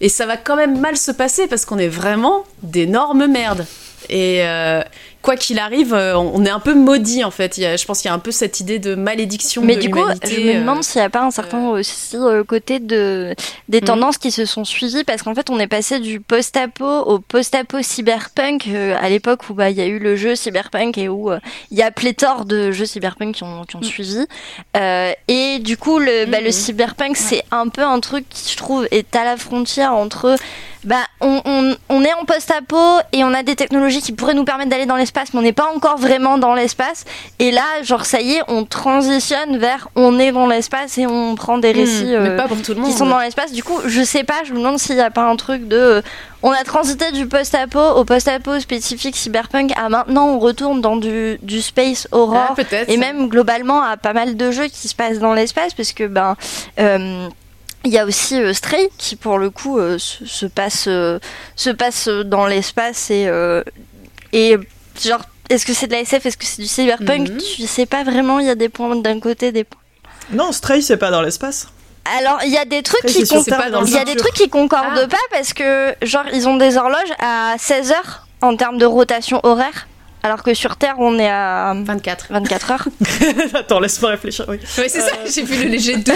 et 0.00 0.08
ça 0.08 0.26
va 0.26 0.36
quand 0.36 0.56
même 0.56 0.80
mal 0.80 0.96
se 0.96 1.10
passer 1.10 1.46
parce 1.46 1.64
qu'on 1.64 1.78
est 1.78 1.88
vraiment 1.88 2.44
d'énormes 2.62 3.26
merdes. 3.26 3.66
Et, 4.08 4.42
euh, 4.42 4.82
quoi 5.24 5.36
qu'il 5.36 5.58
arrive, 5.58 5.94
euh, 5.94 6.16
on 6.16 6.44
est 6.44 6.50
un 6.50 6.60
peu 6.60 6.74
maudit 6.74 7.24
en 7.24 7.30
fait. 7.30 7.56
je 7.56 7.84
pense 7.86 8.00
qu'il 8.00 8.10
y 8.10 8.12
a 8.12 8.14
un 8.14 8.18
peu 8.18 8.30
cette 8.30 8.60
idée 8.60 8.78
de 8.78 8.94
malédiction 8.94 9.62
Mais 9.62 9.76
du 9.76 9.90
coup, 9.90 10.00
je 10.22 10.40
me 10.40 10.60
demande 10.60 10.78
euh, 10.78 10.82
s'il 10.82 11.00
n'y 11.00 11.06
a 11.06 11.10
pas 11.10 11.22
un 11.22 11.30
certain 11.30 11.70
euh, 11.70 11.80
aussi 11.80 12.16
côté 12.46 12.78
de 12.78 13.34
des 13.68 13.80
mhm. 13.80 13.86
tendances 13.86 14.18
qui 14.18 14.30
se 14.30 14.44
sont 14.44 14.64
suivies 14.64 15.02
parce 15.02 15.22
qu'en 15.22 15.34
fait, 15.34 15.48
on 15.48 15.58
est 15.58 15.66
passé 15.66 15.98
du 15.98 16.20
post-apo 16.20 16.84
au 16.84 17.18
post-apo 17.18 17.80
cyberpunk 17.80 18.68
à 19.00 19.08
l'époque 19.08 19.48
où 19.48 19.54
bah 19.54 19.70
il 19.70 19.76
y 19.76 19.80
a 19.80 19.86
eu 19.86 19.98
le 19.98 20.14
jeu 20.14 20.36
cyberpunk 20.36 20.98
et 20.98 21.08
où 21.08 21.30
il 21.70 21.78
y 21.78 21.82
a 21.82 21.90
pléthore 21.90 22.44
de 22.44 22.70
jeux 22.70 22.86
cyberpunk 22.86 23.36
qui 23.36 23.44
ont, 23.44 23.64
qui 23.64 23.76
ont 23.76 23.80
mhm. 23.80 23.84
suivi. 23.84 24.26
et 25.28 25.58
du 25.60 25.78
coup, 25.78 25.98
le, 25.98 26.26
bah, 26.26 26.40
le 26.40 26.46
mhm. 26.46 26.52
cyberpunk, 26.52 27.16
c'est 27.16 27.42
un 27.50 27.68
peu 27.68 27.82
un 27.82 27.98
truc 28.00 28.26
qui 28.28 28.52
je 28.52 28.56
trouve 28.58 28.86
est 28.90 29.16
à 29.16 29.24
la 29.24 29.38
frontière 29.38 29.94
entre 29.94 30.36
bah, 30.84 31.06
on, 31.20 31.40
on, 31.44 31.76
on, 31.88 32.02
est 32.02 32.12
en 32.12 32.24
post-apo 32.24 32.76
et 33.12 33.24
on 33.24 33.32
a 33.32 33.42
des 33.42 33.56
technologies 33.56 34.02
qui 34.02 34.12
pourraient 34.12 34.34
nous 34.34 34.44
permettre 34.44 34.70
d'aller 34.70 34.86
dans 34.86 34.96
l'espace, 34.96 35.13
mais 35.32 35.38
on 35.38 35.42
n'est 35.42 35.52
pas 35.52 35.70
encore 35.74 35.98
vraiment 35.98 36.38
dans 36.38 36.54
l'espace. 36.54 37.04
Et 37.38 37.50
là, 37.50 37.62
genre, 37.82 38.04
ça 38.04 38.20
y 38.20 38.34
est, 38.34 38.42
on 38.48 38.64
transitionne 38.64 39.58
vers 39.58 39.88
on 39.94 40.18
est 40.18 40.32
dans 40.32 40.46
l'espace 40.46 40.98
et 40.98 41.06
on 41.06 41.34
prend 41.34 41.58
des 41.58 41.72
hmm, 41.72 41.76
récits 41.76 42.14
euh, 42.14 42.36
pas 42.36 42.48
pour 42.48 42.60
tout 42.62 42.74
le 42.74 42.80
monde, 42.80 42.90
qui 42.90 42.96
sont 42.96 43.06
dans 43.06 43.18
l'espace. 43.18 43.52
Du 43.52 43.62
coup, 43.62 43.80
je 43.86 44.02
sais 44.02 44.24
pas, 44.24 44.42
je 44.44 44.52
me 44.52 44.58
demande 44.58 44.78
s'il 44.78 44.96
n'y 44.96 45.02
a 45.02 45.10
pas 45.10 45.24
un 45.24 45.36
truc 45.36 45.68
de. 45.68 45.76
Euh, 45.76 46.02
on 46.42 46.50
a 46.50 46.62
transité 46.62 47.10
du 47.12 47.26
post-apo 47.26 47.80
au 47.80 48.04
post-apo 48.04 48.60
spécifique 48.60 49.16
cyberpunk 49.16 49.72
à 49.76 49.88
maintenant 49.88 50.26
on 50.28 50.38
retourne 50.38 50.82
dans 50.82 50.96
du, 50.96 51.38
du 51.42 51.62
space 51.62 52.06
horror. 52.12 52.54
Ah, 52.58 52.76
et 52.86 52.98
même 52.98 53.28
globalement 53.28 53.82
à 53.82 53.96
pas 53.96 54.12
mal 54.12 54.36
de 54.36 54.50
jeux 54.50 54.66
qui 54.66 54.88
se 54.88 54.94
passent 54.94 55.18
dans 55.18 55.34
l'espace, 55.34 55.74
parce 55.74 55.92
que 55.92 56.06
ben. 56.06 56.36
Euh, 56.78 57.28
il 57.84 57.92
y 57.92 57.98
a 57.98 58.04
aussi 58.04 58.40
euh, 58.40 58.52
Stray 58.52 58.88
qui 58.96 59.16
pour 59.16 59.38
le 59.38 59.50
coup 59.50 59.78
euh, 59.78 59.98
se, 59.98 60.46
passe 60.46 60.86
euh, 60.88 61.18
se 61.54 61.70
passe 61.70 62.08
dans 62.08 62.46
l'espace 62.46 63.10
et 63.10 63.30
et 64.32 64.56
genre 65.02 65.22
est-ce 65.50 65.66
que 65.66 65.72
c'est 65.72 65.86
de 65.86 65.92
la 65.92 66.00
SF 66.00 66.26
est-ce 66.26 66.36
que 66.36 66.44
c'est 66.44 66.62
du 66.62 66.68
cyberpunk 66.68 67.30
mhm. 67.30 67.38
tu 67.38 67.66
sais 67.66 67.86
pas 67.86 68.04
vraiment 68.04 68.38
il 68.38 68.46
y 68.46 68.50
a 68.50 68.54
des 68.54 68.68
points 68.68 68.96
d'un 68.96 69.20
côté 69.20 69.52
des 69.52 69.64
points 69.64 69.80
non 70.32 70.52
Stray 70.52 70.82
c'est 70.82 70.96
pas 70.96 71.10
dans 71.10 71.22
l'espace 71.22 71.68
alors 72.18 72.38
il 72.44 72.52
y 72.52 72.58
a 72.58 72.64
des 72.64 72.82
trucs 72.82 73.06
qui 73.06 73.26
concordent 73.26 73.86
il 73.86 73.92
y 73.92 73.98
a 73.98 74.04
des 74.04 74.16
trucs 74.16 74.34
qui 74.34 74.48
concordent 74.48 75.00
ah. 75.02 75.08
pas 75.08 75.16
parce 75.30 75.52
que 75.52 75.94
genre 76.02 76.24
ils 76.32 76.48
ont 76.48 76.56
des 76.56 76.76
horloges 76.76 77.12
à 77.18 77.54
16 77.58 77.92
heures 77.92 78.26
en 78.42 78.56
termes 78.56 78.78
de 78.78 78.86
rotation 78.86 79.40
horaire 79.42 79.86
alors 80.24 80.42
que 80.42 80.54
sur 80.54 80.76
Terre, 80.76 80.94
on 81.00 81.18
est 81.18 81.28
à 81.28 81.74
24, 81.76 82.28
24 82.30 82.70
heures. 82.70 82.88
Attends, 83.54 83.78
laisse-moi 83.78 84.12
réfléchir. 84.12 84.46
Oui, 84.48 84.56
oui 84.78 84.84
c'est 84.88 85.02
ça, 85.02 85.12
j'ai 85.26 85.42
vu 85.42 85.62
le 85.62 85.68
léger 85.68 85.96
2. 85.98 86.12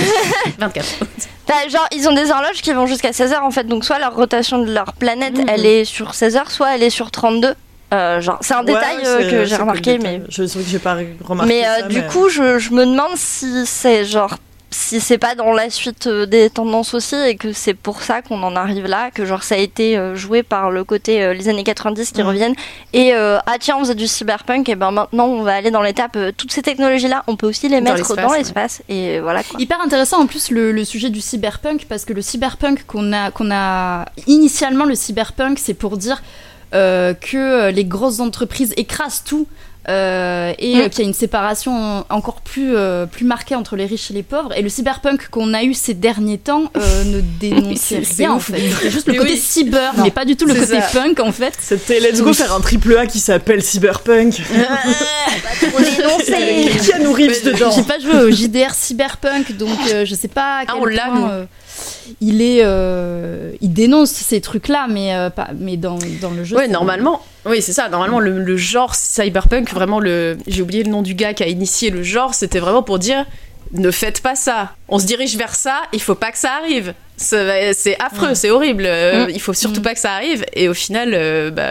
24. 0.58 0.86
Bah, 1.46 1.54
genre, 1.70 1.86
ils 1.92 2.06
ont 2.06 2.12
des 2.12 2.30
horloges 2.30 2.60
qui 2.60 2.74
vont 2.74 2.84
jusqu'à 2.86 3.10
16 3.10 3.32
heures 3.32 3.44
en 3.44 3.50
fait. 3.50 3.64
Donc, 3.64 3.82
soit 3.82 3.98
leur 3.98 4.14
rotation 4.14 4.58
de 4.58 4.70
leur 4.70 4.92
planète, 4.92 5.38
mhm. 5.38 5.48
elle 5.48 5.64
est 5.64 5.86
sur 5.86 6.14
16 6.14 6.36
heures, 6.36 6.50
soit 6.50 6.74
elle 6.74 6.82
est 6.82 6.90
sur 6.90 7.10
32. 7.10 7.54
Euh, 7.92 8.20
genre, 8.20 8.38
c'est 8.42 8.54
un 8.54 8.64
détail 8.64 8.98
euh, 9.04 9.30
que 9.30 9.44
j'ai 9.44 9.56
remarqué, 9.56 9.98
mais. 9.98 10.22
Je 10.28 10.46
sais 10.46 10.58
que 10.58 10.64
j'ai 10.66 10.78
pas 10.78 10.98
remarqué. 11.24 11.52
Mais, 11.52 11.66
euh, 11.66 11.88
du 11.88 12.02
coup, 12.06 12.28
je, 12.28 12.58
je, 12.58 12.72
me 12.72 12.84
demande 12.84 13.16
si 13.16 13.64
c'est 13.64 14.04
genre 14.04 14.36
si 14.70 15.00
c'est 15.00 15.18
pas 15.18 15.34
dans 15.34 15.52
la 15.52 15.70
suite 15.70 16.06
euh, 16.06 16.26
des 16.26 16.50
tendances 16.50 16.92
aussi 16.94 17.14
et 17.14 17.36
que 17.36 17.52
c'est 17.52 17.74
pour 17.74 18.02
ça 18.02 18.20
qu'on 18.20 18.42
en 18.42 18.54
arrive 18.54 18.86
là, 18.86 19.10
que 19.10 19.24
genre 19.24 19.42
ça 19.42 19.54
a 19.54 19.58
été 19.58 19.96
euh, 19.96 20.14
joué 20.14 20.42
par 20.42 20.70
le 20.70 20.84
côté 20.84 21.22
euh, 21.22 21.32
les 21.32 21.48
années 21.48 21.64
90 21.64 22.12
qui 22.12 22.22
reviennent 22.22 22.54
et 22.92 23.12
ah 23.12 23.56
tiens 23.58 23.76
on 23.76 23.80
faisait 23.80 23.94
du 23.94 24.06
cyberpunk 24.06 24.68
et 24.68 24.74
ben 24.74 24.90
maintenant 24.90 25.26
on 25.26 25.42
va 25.42 25.54
aller 25.54 25.70
dans 25.70 25.82
l'étape 25.82 26.16
toutes 26.36 26.52
ces 26.52 26.62
technologies 26.62 27.08
là 27.08 27.24
on 27.26 27.36
peut 27.36 27.46
aussi 27.46 27.68
les 27.68 27.80
mettre 27.80 28.16
dans 28.16 28.32
l'espace 28.32 28.82
et 28.88 29.20
voilà 29.20 29.42
quoi. 29.42 29.60
Hyper 29.60 29.80
intéressant 29.80 30.20
en 30.20 30.26
plus 30.26 30.50
le, 30.50 30.84
sujet 30.84 31.10
du 31.10 31.20
cyberpunk 31.20 31.86
parce 31.88 32.04
que 32.04 32.12
le 32.12 32.22
cyberpunk 32.22 32.84
qu'on 32.86 33.12
a 33.12 33.30
qu'on 33.30 33.50
a 33.50 34.06
initialement 34.26 34.84
le 34.84 34.94
cyberpunk 34.94 35.58
c'est 35.58 35.74
pour 35.74 35.96
dire 35.96 36.22
que 36.72 37.70
les 37.70 37.84
grosses 37.84 38.20
entreprises 38.20 38.74
écrasent 38.76 39.24
tout 39.24 39.46
euh, 39.88 40.52
et 40.58 40.76
mm. 40.76 40.90
qu'il 40.90 41.00
y 41.00 41.02
a 41.06 41.08
une 41.08 41.14
séparation 41.14 42.04
encore 42.10 42.42
plus, 42.42 42.76
euh, 42.76 43.06
plus 43.06 43.24
marquée 43.24 43.54
entre 43.54 43.74
les 43.74 43.86
riches 43.86 44.10
et 44.10 44.14
les 44.14 44.22
pauvres. 44.22 44.52
Et 44.54 44.60
le 44.60 44.68
cyberpunk 44.68 45.28
qu'on 45.30 45.54
a 45.54 45.62
eu 45.62 45.72
ces 45.72 45.94
derniers 45.94 46.36
temps 46.36 46.70
euh, 46.76 47.04
ne 47.06 47.20
dénonçait 47.20 48.02
rien 48.18 48.32
en 48.32 48.40
fait. 48.40 48.60
C'est 48.82 48.90
juste 48.90 49.06
le 49.06 49.14
côté 49.14 49.36
cyber, 49.36 49.94
mais 50.02 50.10
pas 50.10 50.26
du 50.26 50.36
tout 50.36 50.44
le 50.46 50.54
côté 50.54 50.78
punk 50.92 51.20
en 51.20 51.32
fait. 51.32 51.54
C'était 51.58 52.00
Let's 52.00 52.20
Go 52.20 52.34
faire 52.34 52.52
un 52.54 52.60
triple 52.60 52.98
A 52.98 53.06
qui 53.06 53.18
s'appelle 53.18 53.62
Cyberpunk. 53.62 54.34
qui 56.82 56.92
a 56.92 56.98
nourri 56.98 57.28
dedans 57.28 57.70
J'ai 57.74 57.82
pas 57.82 57.98
joué 57.98 58.24
au 58.24 58.30
JDR 58.30 58.74
Cyberpunk 58.74 59.56
donc 59.56 59.78
je 60.04 60.14
sais 60.14 60.28
pas 60.28 60.58
à 60.58 60.64
ah, 60.66 60.74
quel 60.82 61.00
ah, 61.00 61.06
point 61.08 61.46
il 62.20 62.42
est, 62.42 62.60
euh, 62.62 63.52
il 63.60 63.72
dénonce 63.72 64.10
ces 64.10 64.40
trucs-là, 64.40 64.86
mais 64.88 65.14
euh, 65.14 65.30
pas, 65.30 65.48
mais 65.58 65.76
dans, 65.76 65.98
dans, 66.20 66.30
le 66.30 66.44
jeu. 66.44 66.56
Oui, 66.56 66.68
normalement. 66.68 67.22
Oui, 67.46 67.62
c'est 67.62 67.72
ça. 67.72 67.88
Normalement, 67.88 68.20
le, 68.20 68.56
genre 68.56 68.94
cyberpunk, 68.94 69.70
vraiment 69.70 70.00
le, 70.00 70.38
j'ai 70.46 70.62
oublié 70.62 70.82
le 70.82 70.90
nom 70.90 71.02
du 71.02 71.14
gars 71.14 71.34
qui 71.34 71.42
a 71.42 71.48
initié 71.48 71.90
le 71.90 72.02
genre, 72.02 72.34
c'était 72.34 72.58
vraiment 72.58 72.82
pour 72.82 72.98
dire, 72.98 73.24
ne 73.72 73.90
faites 73.90 74.20
pas 74.20 74.34
ça. 74.34 74.72
On 74.88 74.98
se 74.98 75.06
dirige 75.06 75.36
vers 75.36 75.54
ça, 75.54 75.82
il 75.92 76.00
faut 76.00 76.14
pas 76.14 76.32
que 76.32 76.38
ça 76.38 76.52
arrive. 76.52 76.94
C'est 77.16 77.96
affreux, 78.00 78.34
c'est 78.34 78.50
horrible. 78.50 78.84
Euh, 78.86 79.26
mm. 79.26 79.30
Il 79.30 79.40
faut 79.40 79.54
surtout 79.54 79.80
mm. 79.80 79.84
pas 79.84 79.94
que 79.94 80.00
ça 80.00 80.12
arrive. 80.12 80.44
Et 80.54 80.68
au 80.68 80.74
final, 80.74 81.52
bah 81.52 81.64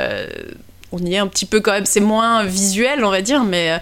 on 0.92 1.00
y 1.00 1.16
est 1.16 1.18
un 1.18 1.28
petit 1.28 1.46
peu 1.46 1.60
quand 1.60 1.72
même, 1.72 1.86
c'est 1.86 2.00
moins 2.00 2.44
visuel, 2.44 3.04
on 3.04 3.10
va 3.10 3.22
dire, 3.22 3.44
mais 3.44 3.80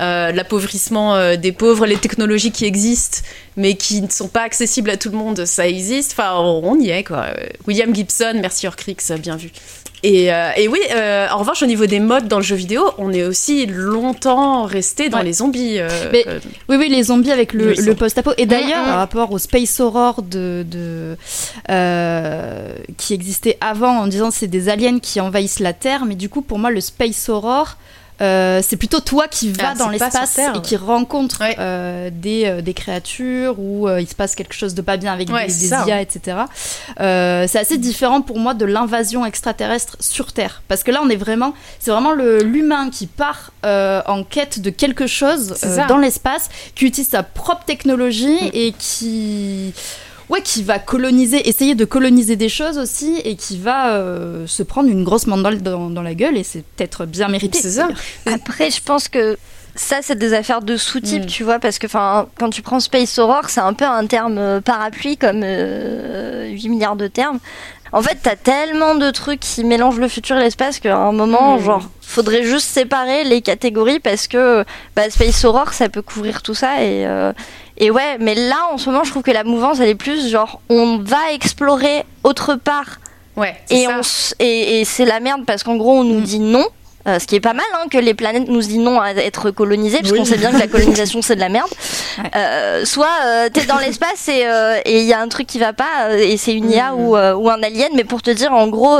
euh, 0.00 0.32
l'appauvrissement 0.32 1.14
euh, 1.14 1.36
des 1.36 1.52
pauvres, 1.52 1.86
les 1.86 1.96
technologies 1.96 2.50
qui 2.50 2.64
existent, 2.64 3.18
mais 3.56 3.74
qui 3.74 4.02
ne 4.02 4.10
sont 4.10 4.28
pas 4.28 4.42
accessibles 4.42 4.90
à 4.90 4.96
tout 4.96 5.10
le 5.10 5.16
monde, 5.16 5.44
ça 5.44 5.66
existe. 5.66 6.12
Enfin, 6.12 6.34
on 6.38 6.78
y 6.78 6.90
est, 6.90 7.04
quoi. 7.04 7.26
William 7.66 7.94
Gibson, 7.94 8.34
merci 8.40 8.66
Orcrix, 8.66 9.12
bien 9.12 9.36
vu. 9.36 9.50
Et, 10.02 10.32
euh, 10.32 10.50
et, 10.56 10.68
oui, 10.68 10.78
euh, 10.94 11.26
en 11.30 11.38
revanche, 11.38 11.62
au 11.62 11.66
niveau 11.66 11.86
des 11.86 12.00
modes 12.00 12.28
dans 12.28 12.36
le 12.36 12.42
jeu 12.42 12.54
vidéo, 12.54 12.90
on 12.98 13.12
est 13.12 13.24
aussi 13.24 13.66
longtemps 13.66 14.64
resté 14.64 15.08
dans 15.08 15.22
les 15.22 15.32
zombies. 15.32 15.78
Euh, 15.78 15.88
oui, 16.68 16.76
oui, 16.76 16.88
les 16.88 17.04
zombies 17.04 17.32
avec 17.32 17.52
le, 17.52 17.72
le 17.72 17.94
post-apo. 17.94 18.32
Et 18.36 18.46
d'ailleurs, 18.46 18.84
par 18.84 18.98
rapport 18.98 19.32
au 19.32 19.38
Space 19.38 19.80
Horror 19.80 20.22
de, 20.22 20.64
de 20.68 21.16
qui 22.96 23.14
existait 23.14 23.56
avant, 23.60 23.98
en 23.98 24.06
disant 24.06 24.30
c'est 24.30 24.46
des 24.46 24.68
aliens 24.68 24.98
qui 25.00 25.20
envahissent 25.20 25.60
la 25.60 25.72
Terre, 25.72 26.04
mais 26.04 26.14
du 26.14 26.28
coup, 26.28 26.42
pour 26.42 26.58
moi, 26.58 26.70
le 26.70 26.80
Space 26.80 27.28
Horror, 27.28 27.76
euh, 28.22 28.60
c'est 28.62 28.76
plutôt 28.76 29.00
toi 29.00 29.28
qui 29.28 29.52
vas 29.52 29.72
ah, 29.72 29.74
dans 29.74 29.88
l'espace 29.90 30.38
et 30.38 30.60
qui 30.62 30.76
rencontres 30.76 31.42
euh, 31.58 32.08
des, 32.10 32.46
euh, 32.46 32.62
des, 32.62 32.72
créatures 32.72 33.58
ou 33.58 33.88
il 33.88 34.08
se 34.08 34.14
passe 34.14 34.34
quelque 34.34 34.54
chose 34.54 34.74
de 34.74 34.80
pas 34.80 34.96
bien 34.96 35.12
avec 35.12 35.28
des, 35.28 35.68
IA, 35.68 36.00
etc. 36.00 36.38
c'est 36.98 37.58
assez 37.58 37.78
différent 37.78 38.22
pour 38.22 38.38
moi 38.38 38.54
de 38.54 38.64
l'invasion 38.64 39.26
extraterrestre 39.26 39.96
sur 40.00 40.32
Terre. 40.32 40.62
Parce 40.68 40.82
que 40.82 40.90
là, 40.90 41.00
on 41.02 41.10
est 41.10 41.16
vraiment, 41.16 41.54
c'est 41.78 41.90
vraiment 41.90 42.12
l'humain 42.12 42.90
qui 42.90 43.06
part 43.06 43.52
en 43.62 44.24
quête 44.24 44.60
de 44.60 44.70
quelque 44.70 45.06
chose 45.06 45.54
dans 45.88 45.98
l'espace, 45.98 46.48
qui 46.74 46.86
utilise 46.86 47.10
sa 47.10 47.22
propre 47.22 47.64
technologie 47.64 48.42
mm. 48.42 48.50
et 48.54 48.74
qui 48.78 49.74
ouais, 50.28 50.40
qui 50.42 50.62
va 50.62 50.78
coloniser, 50.78 51.48
essayer 51.48 51.74
de 51.74 51.84
coloniser 51.84 52.36
des 52.36 52.48
choses 52.48 52.78
aussi, 52.78 53.20
et 53.24 53.36
qui 53.36 53.58
va 53.58 53.90
euh, 53.90 54.46
se 54.46 54.62
prendre 54.62 54.88
une 54.88 55.04
grosse 55.04 55.26
mandale 55.26 55.62
dans, 55.62 55.90
dans 55.90 56.02
la 56.02 56.14
gueule, 56.14 56.36
et 56.36 56.42
c'est 56.44 56.64
peut-être 56.64 57.06
bien 57.06 57.28
mérité. 57.28 57.58
C'est 57.58 57.70
ça. 57.70 57.88
Après, 58.26 58.70
je 58.70 58.82
pense 58.82 59.08
que 59.08 59.36
ça, 59.76 59.98
c'est 60.00 60.16
des 60.16 60.32
affaires 60.32 60.62
de 60.62 60.76
sous-type, 60.76 61.24
mm. 61.24 61.26
tu 61.26 61.44
vois, 61.44 61.58
parce 61.58 61.78
que 61.78 61.86
quand 61.86 62.50
tu 62.50 62.62
prends 62.62 62.80
Space 62.80 63.18
Horror, 63.18 63.48
c'est 63.48 63.60
un 63.60 63.74
peu 63.74 63.84
un 63.84 64.06
terme 64.06 64.38
euh, 64.38 64.60
parapluie, 64.60 65.16
comme 65.16 65.40
8 65.40 65.44
euh, 65.44 66.56
milliards 66.64 66.96
de 66.96 67.06
termes. 67.06 67.38
En 67.92 68.02
fait, 68.02 68.18
t'as 68.20 68.36
tellement 68.36 68.96
de 68.96 69.10
trucs 69.10 69.40
qui 69.40 69.62
mélangent 69.62 70.00
le 70.00 70.08
futur 70.08 70.36
et 70.36 70.40
l'espace 70.40 70.80
qu'à 70.80 70.96
un 70.96 71.12
moment, 71.12 71.58
mm. 71.58 71.62
genre, 71.62 71.82
faudrait 72.00 72.42
juste 72.42 72.66
séparer 72.66 73.24
les 73.24 73.42
catégories 73.42 74.00
parce 74.00 74.26
que 74.26 74.64
bah, 74.96 75.08
Space 75.10 75.44
Horror, 75.44 75.72
ça 75.72 75.88
peut 75.88 76.02
couvrir 76.02 76.42
tout 76.42 76.54
ça 76.54 76.82
et, 76.82 77.06
et 77.78 77.90
ouais, 77.90 78.18
mais 78.18 78.34
là, 78.34 78.68
en 78.72 78.78
ce 78.78 78.90
moment, 78.90 79.04
je 79.04 79.10
trouve 79.10 79.22
que 79.22 79.30
la 79.30 79.44
mouvance, 79.44 79.80
elle 79.80 79.88
est 79.88 79.94
plus 79.94 80.30
genre, 80.30 80.60
on 80.68 80.98
va 80.98 81.32
explorer 81.32 82.04
autre 82.24 82.54
part. 82.54 82.98
Ouais. 83.36 83.54
Et, 83.70 83.86
et, 84.38 84.80
et 84.80 84.84
c'est 84.84 85.04
la 85.04 85.20
merde 85.20 85.44
parce 85.46 85.62
qu'en 85.62 85.76
gros, 85.76 85.98
on 85.98 86.04
nous 86.04 86.20
mm. 86.20 86.24
dit 86.24 86.38
non. 86.38 86.66
Euh, 87.06 87.20
ce 87.20 87.26
qui 87.28 87.36
est 87.36 87.40
pas 87.40 87.52
mal 87.52 87.66
hein, 87.74 87.86
que 87.88 87.98
les 87.98 88.14
planètes 88.14 88.48
nous 88.48 88.60
disent 88.60 88.78
non 88.78 89.00
à 89.00 89.12
être 89.12 89.52
colonisées, 89.52 90.00
parce 90.00 90.12
qu'on 90.12 90.24
sait 90.24 90.38
bien 90.38 90.50
que 90.50 90.58
la 90.58 90.66
colonisation 90.66 91.22
c'est 91.22 91.36
de 91.36 91.40
la 91.40 91.48
merde. 91.48 91.70
Euh, 92.34 92.86
soit 92.86 93.06
euh, 93.26 93.48
t'es 93.52 93.66
dans 93.66 93.76
l'espace 93.76 94.28
et 94.28 94.46
il 94.86 95.04
y 95.04 95.12
a 95.12 95.20
un 95.20 95.28
truc 95.28 95.46
qui 95.46 95.58
va 95.58 95.74
pas 95.74 96.16
et 96.16 96.38
c'est 96.38 96.54
une 96.54 96.70
IA 96.70 96.92
mm. 96.92 96.98
ou, 96.98 97.10
ou, 97.12 97.50
un 97.50 97.62
alien, 97.62 97.90
mais 97.94 98.04
pour 98.04 98.22
te 98.22 98.30
dire 98.30 98.52
en 98.52 98.68
gros 98.68 98.98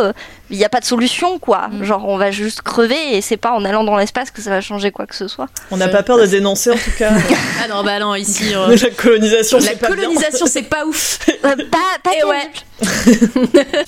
il 0.51 0.59
n'y 0.59 0.65
a 0.65 0.69
pas 0.69 0.81
de 0.81 0.85
solution, 0.85 1.39
quoi. 1.39 1.69
Mm. 1.69 1.85
Genre, 1.85 2.09
on 2.09 2.17
va 2.17 2.31
juste 2.31 2.63
crever 2.63 3.17
et 3.17 3.21
c'est 3.21 3.37
pas 3.37 3.53
en 3.53 3.65
allant 3.65 3.85
dans 3.85 3.97
l'espace 3.97 4.31
que 4.31 4.41
ça 4.41 4.51
va 4.51 4.61
changer 4.61 4.91
quoi 4.91 5.07
que 5.07 5.15
ce 5.15 5.29
soit. 5.29 5.49
On 5.71 5.77
n'a 5.77 5.89
pas 5.89 6.03
peur 6.03 6.19
de 6.19 6.27
dénoncer 6.27 6.71
en 6.71 6.77
tout 6.77 6.93
cas. 6.99 7.13
ah 7.65 7.69
non, 7.69 7.83
bah 7.83 7.99
non, 7.99 8.15
ici. 8.15 8.53
La 8.69 8.91
colonisation, 8.91 9.59
La 9.59 9.75
colonisation, 9.75 10.47
c'est 10.47 10.63
pas 10.63 10.85
ouf. 10.85 11.19
Euh, 11.45 11.55
pas, 11.71 11.99
pas 12.03 12.11
et 12.17 12.25
ouais. 12.25 12.51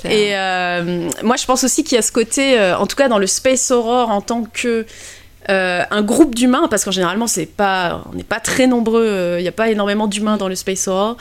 et 0.05 0.37
euh, 0.37 1.09
moi, 1.23 1.37
je 1.37 1.45
pense 1.45 1.65
aussi 1.65 1.83
qu'il 1.83 1.97
y 1.97 1.99
a 1.99 2.03
ce 2.03 2.13
côté, 2.13 2.59
euh, 2.59 2.77
en 2.77 2.87
tout 2.87 2.95
cas 2.95 3.09
dans 3.09 3.19
le 3.19 3.27
Space 3.27 3.71
Horror 3.71 4.11
en 4.11 4.21
tant 4.21 4.45
que 4.45 4.87
euh, 5.51 5.83
un 5.91 6.03
groupe 6.03 6.35
d'humains, 6.35 6.69
parce 6.69 6.85
qu'en 6.85 6.91
généralement 6.91 7.27
c'est 7.27 7.47
pas, 7.47 8.05
on 8.13 8.17
n'est 8.17 8.23
pas 8.23 8.39
très 8.39 8.67
nombreux, 8.67 9.37
il 9.39 9.43
n'y 9.43 9.49
a 9.49 9.53
pas 9.53 9.71
énormément 9.71 10.07
d'humains 10.07 10.37
dans 10.37 10.49
le 10.49 10.55
Space 10.55 10.87
Horror, 10.89 11.17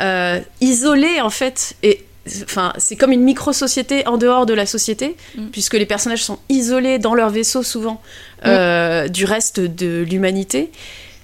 euh, 0.00 0.40
isolés 0.60 1.20
en 1.20 1.30
fait, 1.30 1.74
et 1.84 2.04
enfin 2.44 2.72
c'est 2.78 2.96
comme 2.96 3.12
une 3.12 3.22
micro-société 3.22 4.06
en 4.06 4.16
dehors 4.18 4.46
de 4.46 4.54
la 4.54 4.66
société, 4.66 5.16
Mm. 5.36 5.46
puisque 5.52 5.74
les 5.74 5.86
personnages 5.86 6.22
sont 6.24 6.38
isolés 6.48 6.98
dans 6.98 7.14
leur 7.14 7.30
vaisseau 7.30 7.62
souvent 7.62 8.00
euh, 8.46 9.08
du 9.08 9.24
reste 9.24 9.60
de 9.60 10.02
l'humanité, 10.08 10.70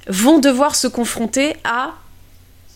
vont 0.09 0.39
devoir 0.39 0.75
se 0.77 0.87
confronter 0.89 1.55
à 1.65 1.93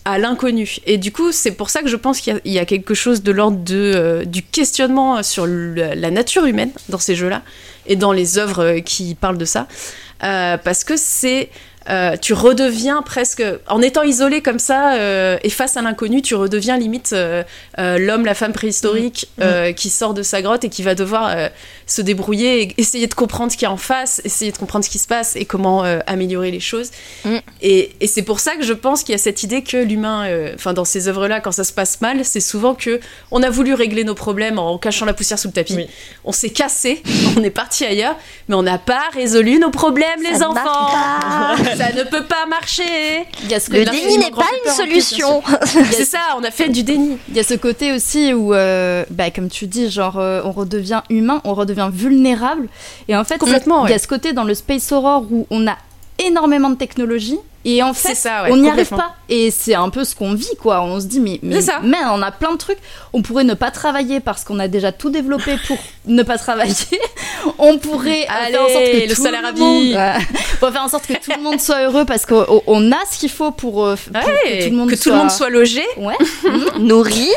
à 0.04 0.16
l'inconnu. 0.16 0.76
Et 0.86 0.96
du 0.96 1.12
coup, 1.12 1.32
c'est 1.32 1.50
pour 1.50 1.68
ça 1.68 1.82
que 1.82 1.88
je 1.88 1.96
pense 1.96 2.20
qu'il 2.22 2.32
y 2.32 2.36
a- 2.36 2.40
il 2.46 2.52
y, 2.52 2.58
a 2.58 2.64
quelque 2.64 2.94
chose 2.94 3.22
de 3.22 3.30
l'ordre 3.30 3.58
de, 3.58 3.74
euh, 3.94 4.24
du 4.24 4.42
questionnement 4.42 5.22
sur 5.22 5.44
le- 5.44 5.92
la 5.94 6.10
nature 6.10 6.46
humaine 6.46 6.70
dans 6.88 6.98
ces 6.98 7.14
jeux-là 7.14 7.42
et 7.86 7.94
dans 7.94 8.12
les 8.12 8.38
œuvres 8.38 8.64
euh, 8.64 8.80
qui 8.80 9.14
parlent 9.14 9.36
de 9.36 9.44
ça. 9.44 9.66
Euh, 10.24 10.56
parce 10.56 10.82
que 10.82 10.94
c'est. 10.96 11.50
Euh, 11.88 12.16
tu 12.16 12.32
redeviens 12.32 13.02
presque. 13.02 13.42
En 13.66 13.80
étant 13.80 14.02
isolé 14.02 14.42
comme 14.42 14.58
ça 14.58 14.94
euh, 14.94 15.38
et 15.42 15.50
face 15.50 15.76
à 15.76 15.82
l'inconnu, 15.82 16.22
tu 16.22 16.34
redeviens 16.34 16.76
limite 16.76 17.12
euh, 17.12 17.42
l'homme, 17.76 18.24
la 18.24 18.34
femme 18.34 18.52
préhistorique 18.52 19.28
euh, 19.40 19.72
qui 19.72 19.90
sort 19.90 20.14
de 20.14 20.22
sa 20.22 20.42
grotte 20.42 20.64
et 20.64 20.68
qui 20.68 20.82
va 20.82 20.94
devoir 20.94 21.34
se 21.86 22.02
débrouiller 22.02 22.62
et 22.62 22.74
essayer 22.78 23.06
de 23.06 23.14
comprendre 23.14 23.50
ce 23.52 23.56
qu'il 23.56 23.66
y 23.66 23.68
a 23.68 23.72
en 23.72 23.76
face, 23.76 24.20
essayer 24.24 24.52
de 24.52 24.56
comprendre 24.56 24.84
ce 24.84 24.90
qui 24.90 24.98
se 24.98 25.08
passe 25.08 25.36
et 25.36 25.44
comment 25.44 25.82
améliorer 26.06 26.50
les 26.50 26.60
choses. 26.60 26.90
Et, 27.62 27.92
et 28.00 28.06
c'est 28.06 28.22
pour 28.22 28.40
ça 28.40 28.56
que 28.56 28.64
je 28.64 28.72
pense 28.72 29.02
qu'il 29.02 29.12
y 29.12 29.14
a 29.14 29.18
cette 29.18 29.42
idée 29.42 29.62
que 29.62 29.76
l'humain, 29.76 30.28
enfin 30.54 30.72
dans 30.72 30.84
ces 30.84 31.08
œuvres-là, 31.08 31.40
quand 31.40 31.52
ça 31.52 31.64
se 31.64 31.72
passe 31.72 32.00
mal, 32.00 32.24
c'est 32.24 32.40
souvent 32.40 32.74
que 32.74 33.00
on 33.30 33.42
a 33.42 33.50
voulu 33.50 33.74
régler 33.74 34.04
nos 34.04 34.14
problèmes 34.14 34.58
en 34.58 34.78
cachant 34.78 35.06
la 35.06 35.14
poussière 35.14 35.38
sous 35.38 35.48
le 35.48 35.54
tapis. 35.54 35.74
Oui. 35.74 35.86
On 36.24 36.32
s'est 36.32 36.50
cassé, 36.50 37.02
on 37.36 37.42
est 37.42 37.50
parti 37.50 37.84
ailleurs, 37.84 38.16
mais 38.48 38.54
on 38.54 38.62
n'a 38.62 38.78
pas 38.78 39.04
résolu 39.12 39.58
nos 39.58 39.70
problèmes, 39.70 40.22
les 40.22 40.42
enfants. 40.42 40.88
Ça 41.78 41.92
ne 41.92 42.02
peut 42.02 42.24
pas 42.24 42.44
marcher. 42.46 42.82
Il 43.42 43.50
y 43.50 43.54
a 43.54 43.60
ce 43.60 43.70
Le 43.70 43.84
déni 43.84 44.18
n'est 44.18 44.30
pas 44.30 44.46
une 44.64 44.72
solution. 44.72 45.42
C'est 45.64 46.04
ça, 46.04 46.18
on 46.36 46.42
a 46.42 46.50
fait 46.50 46.68
du 46.68 46.82
déni. 46.82 47.18
Il 47.28 47.36
y 47.36 47.40
a 47.40 47.44
ce 47.44 47.54
côté 47.54 47.92
aussi 47.92 48.32
où, 48.34 48.52
euh, 48.52 49.04
bah, 49.10 49.30
comme 49.30 49.48
tu 49.48 49.66
dis, 49.66 49.88
genre, 49.90 50.18
euh, 50.18 50.40
on 50.44 50.50
redevient 50.52 51.02
humain, 51.08 51.40
on 51.44 51.54
redevient 51.54 51.90
vulnérable. 51.92 52.68
Et 53.06 53.16
en 53.16 53.24
fait, 53.24 53.38
Complètement, 53.38 53.86
il 53.86 53.90
y 53.90 53.92
a 53.92 53.94
ouais. 53.94 53.98
ce 53.98 54.08
côté 54.08 54.32
dans 54.32 54.44
le 54.44 54.54
Space 54.54 54.90
Horror 54.90 55.24
où 55.30 55.46
on 55.50 55.66
a 55.68 55.76
énormément 56.18 56.70
de 56.70 56.76
technologie. 56.76 57.38
Et 57.64 57.82
en 57.82 57.92
fait, 57.92 58.10
C'est 58.10 58.14
ça, 58.14 58.44
ouais, 58.44 58.50
on 58.52 58.56
n'y 58.56 58.70
arrive 58.70 58.88
pas. 58.88 59.14
Et 59.28 59.50
c'est 59.50 59.74
un 59.74 59.90
peu 59.90 60.04
ce 60.04 60.14
qu'on 60.14 60.32
vit, 60.32 60.56
quoi. 60.58 60.80
On 60.82 61.00
se 61.00 61.06
dit, 61.06 61.20
mais, 61.20 61.38
mais, 61.42 61.60
ça. 61.60 61.80
mais 61.82 61.98
on 62.10 62.22
a 62.22 62.30
plein 62.30 62.52
de 62.52 62.56
trucs. 62.56 62.78
On 63.12 63.20
pourrait 63.20 63.44
ne 63.44 63.52
pas 63.54 63.70
travailler 63.70 64.20
parce 64.20 64.44
qu'on 64.44 64.58
a 64.60 64.68
déjà 64.68 64.90
tout 64.92 65.10
développé 65.10 65.56
pour 65.66 65.76
ne 66.06 66.22
pas 66.22 66.38
travailler. 66.38 66.72
On 67.58 67.76
pourrait 67.78 68.22
euh, 68.22 68.46
Allez, 68.46 68.52
faire 68.52 68.62
en 68.62 68.68
sorte 68.68 68.84
que 68.84 69.08
le 69.08 69.14
tout 69.14 69.22
salaire 69.22 69.44
à 69.44 69.52
monde- 69.52 69.82
vie. 69.82 69.94
Ouais. 69.94 70.12
on 70.62 70.66
va 70.66 70.72
faire 70.72 70.82
en 70.84 70.88
sorte 70.88 71.06
que 71.08 71.12
tout 71.14 71.32
le 71.36 71.42
monde 71.42 71.60
soit 71.60 71.82
heureux 71.82 72.04
parce 72.06 72.24
qu'on 72.24 72.62
on 72.66 72.92
a 72.92 72.96
ce 73.10 73.18
qu'il 73.18 73.28
faut 73.30 73.50
pour, 73.50 73.84
euh, 73.84 73.96
pour 73.96 74.14
Ouais, 74.14 74.58
que 74.60 74.64
tout 74.64 74.70
le 74.70 74.76
monde 74.76 74.90
que 74.90 74.94
tout 74.96 75.10
le 75.10 75.16
monde 75.16 75.30
soit 75.30 75.50
logé. 75.50 75.82
Ouais. 75.98 76.16
Nourri. 76.78 77.28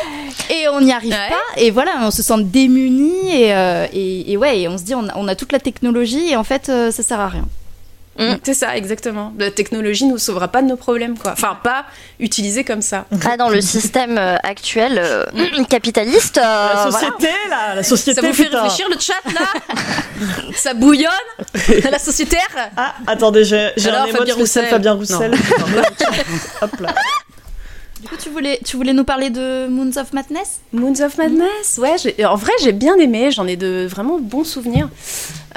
Et 0.50 0.68
on 0.70 0.82
n'y 0.82 0.94
arrive 0.94 1.12
Ouais. 1.12 1.30
pas, 1.30 1.62
et 1.62 1.72
voilà, 1.72 1.92
on 2.04 2.12
se 2.12 2.22
sent 2.24 2.44
démunis, 2.44 3.32
et, 3.34 3.54
euh, 3.54 3.86
et, 3.94 4.32
et 4.32 4.38
ouais, 4.38 4.60
et 4.62 4.68
on 4.68 4.78
se 4.78 4.84
dit, 4.84 4.96
on 4.96 5.08
a, 5.08 5.14
on 5.16 5.28
a 5.28 5.36
toute 5.36 5.52
la 5.52 5.60
technologie, 5.60 6.30
et 6.32 6.36
en 6.36 6.44
fait, 6.44 6.68
euh, 6.70 6.92
ça 6.92 7.04
sert 7.04 7.20
à 7.20 7.28
rien. 7.28 7.48
C'est 8.44 8.54
ça, 8.54 8.76
exactement. 8.78 9.34
La 9.40 9.52
technologie 9.52 10.06
nous 10.06 10.18
sauvera 10.18 10.48
pas 10.50 10.62
de 10.62 10.68
nos 10.68 10.76
problèmes, 10.76 11.18
quoi. 11.18 11.32
Enfin, 11.32 11.58
pas 11.64 11.86
utilisée 12.20 12.64
comme 12.64 12.82
ça. 12.82 13.06
Ah, 13.26 13.38
dans 13.38 13.50
le 13.50 13.62
système 13.62 14.18
euh, 14.18 14.36
actuel 14.44 15.00
euh, 15.02 15.26
capitaliste. 15.70 16.38
euh, 16.38 16.42
La 16.42 16.88
voilà. 16.90 16.92
société, 17.08 17.34
là, 17.50 17.76
la 17.76 17.84
société. 17.84 18.22
Ça 18.22 18.28
vous 18.28 18.34
fait 18.34 18.46
putain. 18.46 18.62
réfléchir 18.64 18.88
le 18.90 19.00
chat 19.00 19.14
là 19.34 19.86
Ça 20.56 20.74
bouillonne 20.74 21.10
La 21.90 22.00
sociétaire 22.00 22.48
Ah, 22.78 22.94
attendez, 23.08 23.44
j'ai 23.44 23.72
un 23.90 24.06
émote 24.06 24.18
Fabien 24.18 24.36
spécial 24.36 24.36
Roussel. 24.36 24.68
Fabien 24.70 24.94
Roussel. 24.94 25.34
Hop 26.62 26.80
là. 26.80 26.94
Du 28.02 28.08
coup, 28.08 28.16
tu 28.18 28.30
voulais, 28.30 28.60
tu 28.66 28.78
voulais 28.78 28.94
nous 28.94 29.04
parler 29.04 29.30
de 29.30 29.68
Moons 29.68 29.96
of 29.98 30.12
Madness? 30.14 30.60
Moons 30.74 31.00
of 31.02 31.18
Madness, 31.18 31.78
ouais, 31.78 31.96
j'ai- 32.02 32.26
en 32.26 32.36
vrai 32.36 32.52
j'ai 32.64 32.72
bien 32.72 32.96
aimé, 32.98 33.30
j'en 33.32 33.46
ai 33.46 33.56
de 33.58 33.86
vraiment 33.90 34.18
bons 34.20 34.44
souvenirs. 34.44 34.90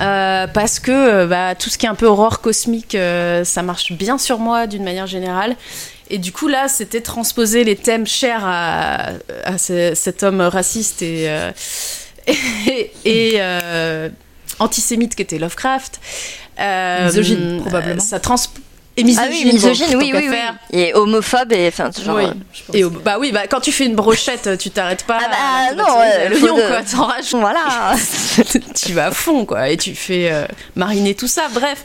Euh, 0.00 0.46
parce 0.48 0.78
que 0.78 0.90
euh, 0.92 1.26
bah, 1.26 1.54
tout 1.54 1.70
ce 1.70 1.78
qui 1.78 1.86
est 1.86 1.88
un 1.88 1.94
peu 1.94 2.06
horreur 2.06 2.40
cosmique, 2.42 2.94
euh, 2.96 3.44
ça 3.44 3.62
marche 3.62 3.92
bien 3.92 4.18
sur 4.18 4.38
moi 4.38 4.66
d'une 4.66 4.84
manière 4.84 5.06
générale. 5.06 5.56
Et 6.10 6.18
du 6.18 6.32
coup 6.32 6.48
là, 6.48 6.68
c'était 6.68 7.00
transposer 7.00 7.64
les 7.64 7.76
thèmes 7.76 8.06
chers 8.06 8.42
à, 8.44 9.12
à 9.44 9.56
ce- 9.56 9.94
cet 9.94 10.22
homme 10.22 10.42
raciste 10.42 11.00
et, 11.00 11.30
euh, 11.30 11.50
et, 12.26 12.90
et, 13.06 13.32
euh, 13.38 14.10
antisémite 14.58 15.14
qu'était 15.14 15.38
Lovecraft. 15.38 15.98
Euh, 16.60 17.06
Misogyne, 17.06 17.60
probablement. 17.62 18.00
Ça 18.02 18.20
trans... 18.20 18.36
Et 18.96 19.00
Ah 19.02 19.04
misogyne, 19.04 19.30
oui, 19.46 19.52
misogyne, 19.54 19.96
oui. 20.00 20.30
Et 20.72 20.94
homophobe, 20.94 21.52
et 21.52 21.66
enfin, 21.66 21.90
genre. 22.04 22.14
Oui, 22.16 22.24
euh. 22.24 22.72
Et 22.72 22.84
bah 22.84 23.16
oui, 23.18 23.32
bah 23.32 23.48
quand 23.48 23.60
tu 23.60 23.72
fais 23.72 23.86
une 23.86 23.96
brochette, 23.96 24.56
tu 24.56 24.70
t'arrêtes 24.70 25.02
pas. 25.04 25.18
Ah 25.20 25.28
bah, 25.28 25.74
non, 25.74 25.84
l'oignon, 26.30 26.36
faut 26.48 26.56
de- 26.56 26.68
quoi. 26.68 26.82
T'en 26.82 27.06
rajoutes. 27.06 27.30
Voilà. 27.40 27.94
tu 28.76 28.92
vas 28.92 29.06
à 29.06 29.10
fond, 29.10 29.44
quoi, 29.44 29.68
et 29.68 29.76
tu 29.76 29.96
fais 29.96 30.30
euh, 30.30 30.46
mariner 30.76 31.14
tout 31.16 31.26
ça. 31.28 31.48
Bref, 31.52 31.82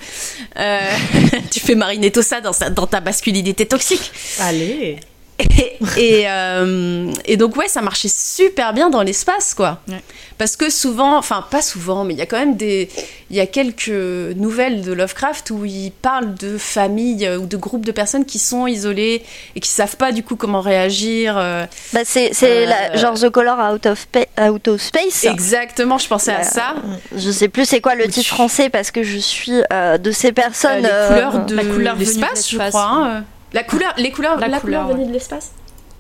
Euh, 0.57 0.79
tu 1.51 1.59
fais 1.59 1.73
mariner 1.75 2.11
tout 2.11 2.21
ça 2.21 2.41
dans, 2.41 2.53
sa- 2.53 2.69
dans 2.69 2.85
ta 2.85 3.01
masculinité 3.01 3.65
toxique. 3.65 4.11
Allez. 4.39 4.99
Et, 5.39 5.77
et, 5.97 6.23
euh, 6.29 7.11
et 7.25 7.37
donc, 7.37 7.55
ouais, 7.55 7.67
ça 7.67 7.81
marchait 7.81 8.09
super 8.13 8.73
bien 8.73 8.89
dans 8.89 9.01
l'espace, 9.03 9.53
quoi. 9.53 9.79
Ouais. 9.87 10.01
Parce 10.37 10.55
que 10.55 10.69
souvent, 10.69 11.17
enfin, 11.17 11.45
pas 11.49 11.61
souvent, 11.61 12.03
mais 12.03 12.13
il 12.13 12.17
y 12.17 12.21
a 12.21 12.25
quand 12.25 12.39
même 12.39 12.55
des. 12.57 12.89
Il 13.29 13.35
y 13.35 13.39
a 13.41 13.45
quelques 13.45 13.89
nouvelles 13.89 14.81
de 14.81 14.91
Lovecraft 14.93 15.51
où 15.51 15.65
il 15.65 15.91
parle 15.91 16.33
de 16.35 16.57
familles 16.57 17.25
euh, 17.25 17.37
ou 17.37 17.45
de 17.45 17.57
groupes 17.57 17.85
de 17.85 17.91
personnes 17.91 18.25
qui 18.25 18.39
sont 18.39 18.65
isolées 18.67 19.21
et 19.55 19.59
qui 19.59 19.69
savent 19.69 19.97
pas 19.97 20.11
du 20.11 20.23
coup 20.23 20.35
comment 20.35 20.61
réagir. 20.61 21.35
euh, 21.37 21.65
Bah, 21.93 21.99
c'est 22.05 22.29
c'est 22.33 22.65
Euh, 22.65 22.65
la- 22.65 22.95
genre 22.97 23.13
The 23.19 23.29
Color 23.29 23.73
Out 23.73 23.85
of, 23.85 24.07
Pa- 24.07 24.49
Out 24.49 24.67
of 24.69 24.81
Space. 24.81 25.25
Exactement, 25.25 25.97
je 25.97 26.07
pensais 26.07 26.33
à 26.33 26.43
ça. 26.43 26.73
Je 27.15 27.31
sais 27.31 27.49
plus 27.49 27.65
c'est 27.65 27.81
quoi 27.81 27.95
le 27.95 28.07
titre 28.07 28.27
français 28.29 28.69
parce 28.69 28.91
que 28.91 29.03
je 29.03 29.17
suis 29.17 29.61
euh, 29.73 29.97
de 29.97 30.11
ces 30.11 30.29
Euh, 30.29 30.31
personnes. 30.31 30.81
les 30.83 30.89
couleurs 31.07 31.45
de 31.45 31.55
la 31.55 31.63
couleur 31.63 31.95
venue 31.95 32.05
de 32.05 32.09
l'espace, 32.19 32.49
je 32.49 32.57
crois. 32.57 32.81
hein, 32.83 33.07
euh. 33.17 33.19
La 33.53 33.63
couleur, 33.63 33.93
les 33.97 34.11
couleurs, 34.11 34.39
La 34.39 34.47
la, 34.47 34.59
couleur, 34.59 34.83
couleur, 34.83 34.97
venue 34.97 35.07
de 35.07 35.13
l'espace. 35.13 35.51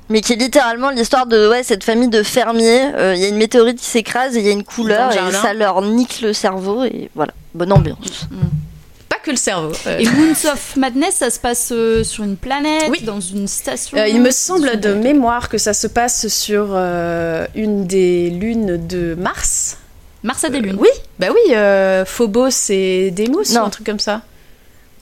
Mais 0.09 0.21
qui 0.21 0.33
est 0.33 0.37
littéralement 0.37 0.89
l'histoire 0.89 1.27
de 1.27 1.49
ouais, 1.49 1.61
cette 1.63 1.83
famille 1.83 2.09
de 2.09 2.23
fermiers. 2.23 2.93
Euh, 2.95 3.13
Il 3.15 3.21
y 3.21 3.25
a 3.25 3.27
une 3.27 3.37
météorite 3.37 3.79
qui 3.79 3.85
s'écrase 3.85 4.35
et 4.35 4.39
il 4.39 4.45
y 4.45 4.49
a 4.49 4.51
une 4.53 4.63
couleur 4.63 5.11
et 5.11 5.31
ça 5.31 5.53
leur 5.53 5.81
nique 5.81 6.21
le 6.21 6.33
cerveau 6.33 6.83
et 6.83 7.09
voilà. 7.15 7.33
Bonne 7.53 7.71
ambiance. 7.71 8.27
Pas 9.07 9.17
que 9.17 9.31
le 9.31 9.37
cerveau. 9.37 9.71
euh. 9.87 9.97
Et 9.99 10.05
Moons 10.05 10.51
of 10.51 10.75
Madness, 10.77 11.15
ça 11.15 11.29
se 11.31 11.39
passe 11.39 11.69
euh, 11.71 12.03
sur 12.03 12.23
une 12.23 12.37
planète, 12.37 12.85
Oui. 12.89 13.01
dans 13.01 13.19
une 13.19 13.47
station 13.47 13.97
Euh, 13.97 14.07
il 14.07 14.21
me 14.21 14.29
semble 14.31 14.69
une- 14.73 14.79
de 14.79 14.93
mémoire 14.93 15.49
que 15.49 15.57
ça 15.57 15.73
se 15.73 15.87
passe 15.87 16.27
sur 16.27 16.67
euh, 16.71 17.45
une 17.55 17.85
des 17.85 18.29
lunes 18.29 18.85
de 18.87 19.15
Mars. 19.15 19.77
Mars 20.23 20.43
a 20.43 20.49
des 20.49 20.59
lunes. 20.59 20.77
Oui, 20.79 20.89
bah 21.17 21.27
oui, 21.31 21.53
euh, 21.55 22.05
Phobos 22.05 22.49
et 22.69 23.09
Deimos 23.11 23.51
ou 23.53 23.57
un 23.57 23.69
truc 23.69 23.85
comme 23.85 23.99
ça. 23.99 24.21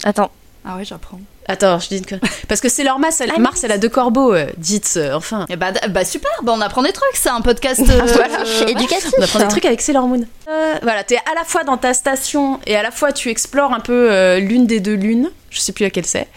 Attends. 0.04 0.32
Ah 0.66 0.76
ouais, 0.78 0.86
j'apprends. 0.86 1.20
Attends, 1.50 1.80
je 1.80 1.88
dis 1.88 2.02
que... 2.02 2.16
Parce 2.48 2.60
que 2.62 2.70
c'est 2.70 2.84
leur 2.84 3.00
masse, 3.00 3.22
elle- 3.22 3.32
Ah, 3.36 3.40
Mars, 3.40 3.64
elle 3.64 3.72
a 3.72 3.78
deux 3.78 3.90
corbeaux, 3.90 4.34
euh, 4.34 4.48
dites, 4.58 4.96
euh, 4.98 5.14
enfin. 5.14 5.46
Et 5.50 5.56
bah, 5.56 5.72
bah 5.90 6.04
super, 6.04 6.30
bah 6.44 6.54
on 6.56 6.62
apprend 6.62 6.84
des 6.84 6.92
trucs, 6.92 7.16
c'est 7.16 7.30
un 7.30 7.42
podcast. 7.42 7.82
Ah, 7.90 7.92
euh, 7.94 8.06
voilà. 8.06 8.42
euh, 8.46 8.66
Éducatif. 8.68 9.12
On 9.18 9.22
apprend 9.24 9.40
des 9.40 9.48
trucs 9.48 9.66
avec 9.66 9.82
Sailor 9.82 10.08
Moon. 10.08 10.26
Euh, 10.50 10.76
voilà, 10.82 11.04
t'es 11.04 11.18
à 11.18 11.36
la 11.36 11.44
fois 11.46 11.64
dans 11.64 11.78
ta 11.78 11.94
station 11.94 12.60
et 12.66 12.76
à 12.76 12.84
la 12.84 12.92
fois 12.92 13.12
tu 13.14 13.30
explores 13.30 13.74
un 13.74 13.80
peu 13.80 14.12
euh, 14.12 14.40
l'une 14.40 14.66
des 14.68 14.80
deux 14.80 14.96
lunes. 14.96 15.32
Je 15.50 15.60
sais 15.60 15.72
plus 15.72 15.84
laquelle 15.86 16.06
c'est. 16.06 16.28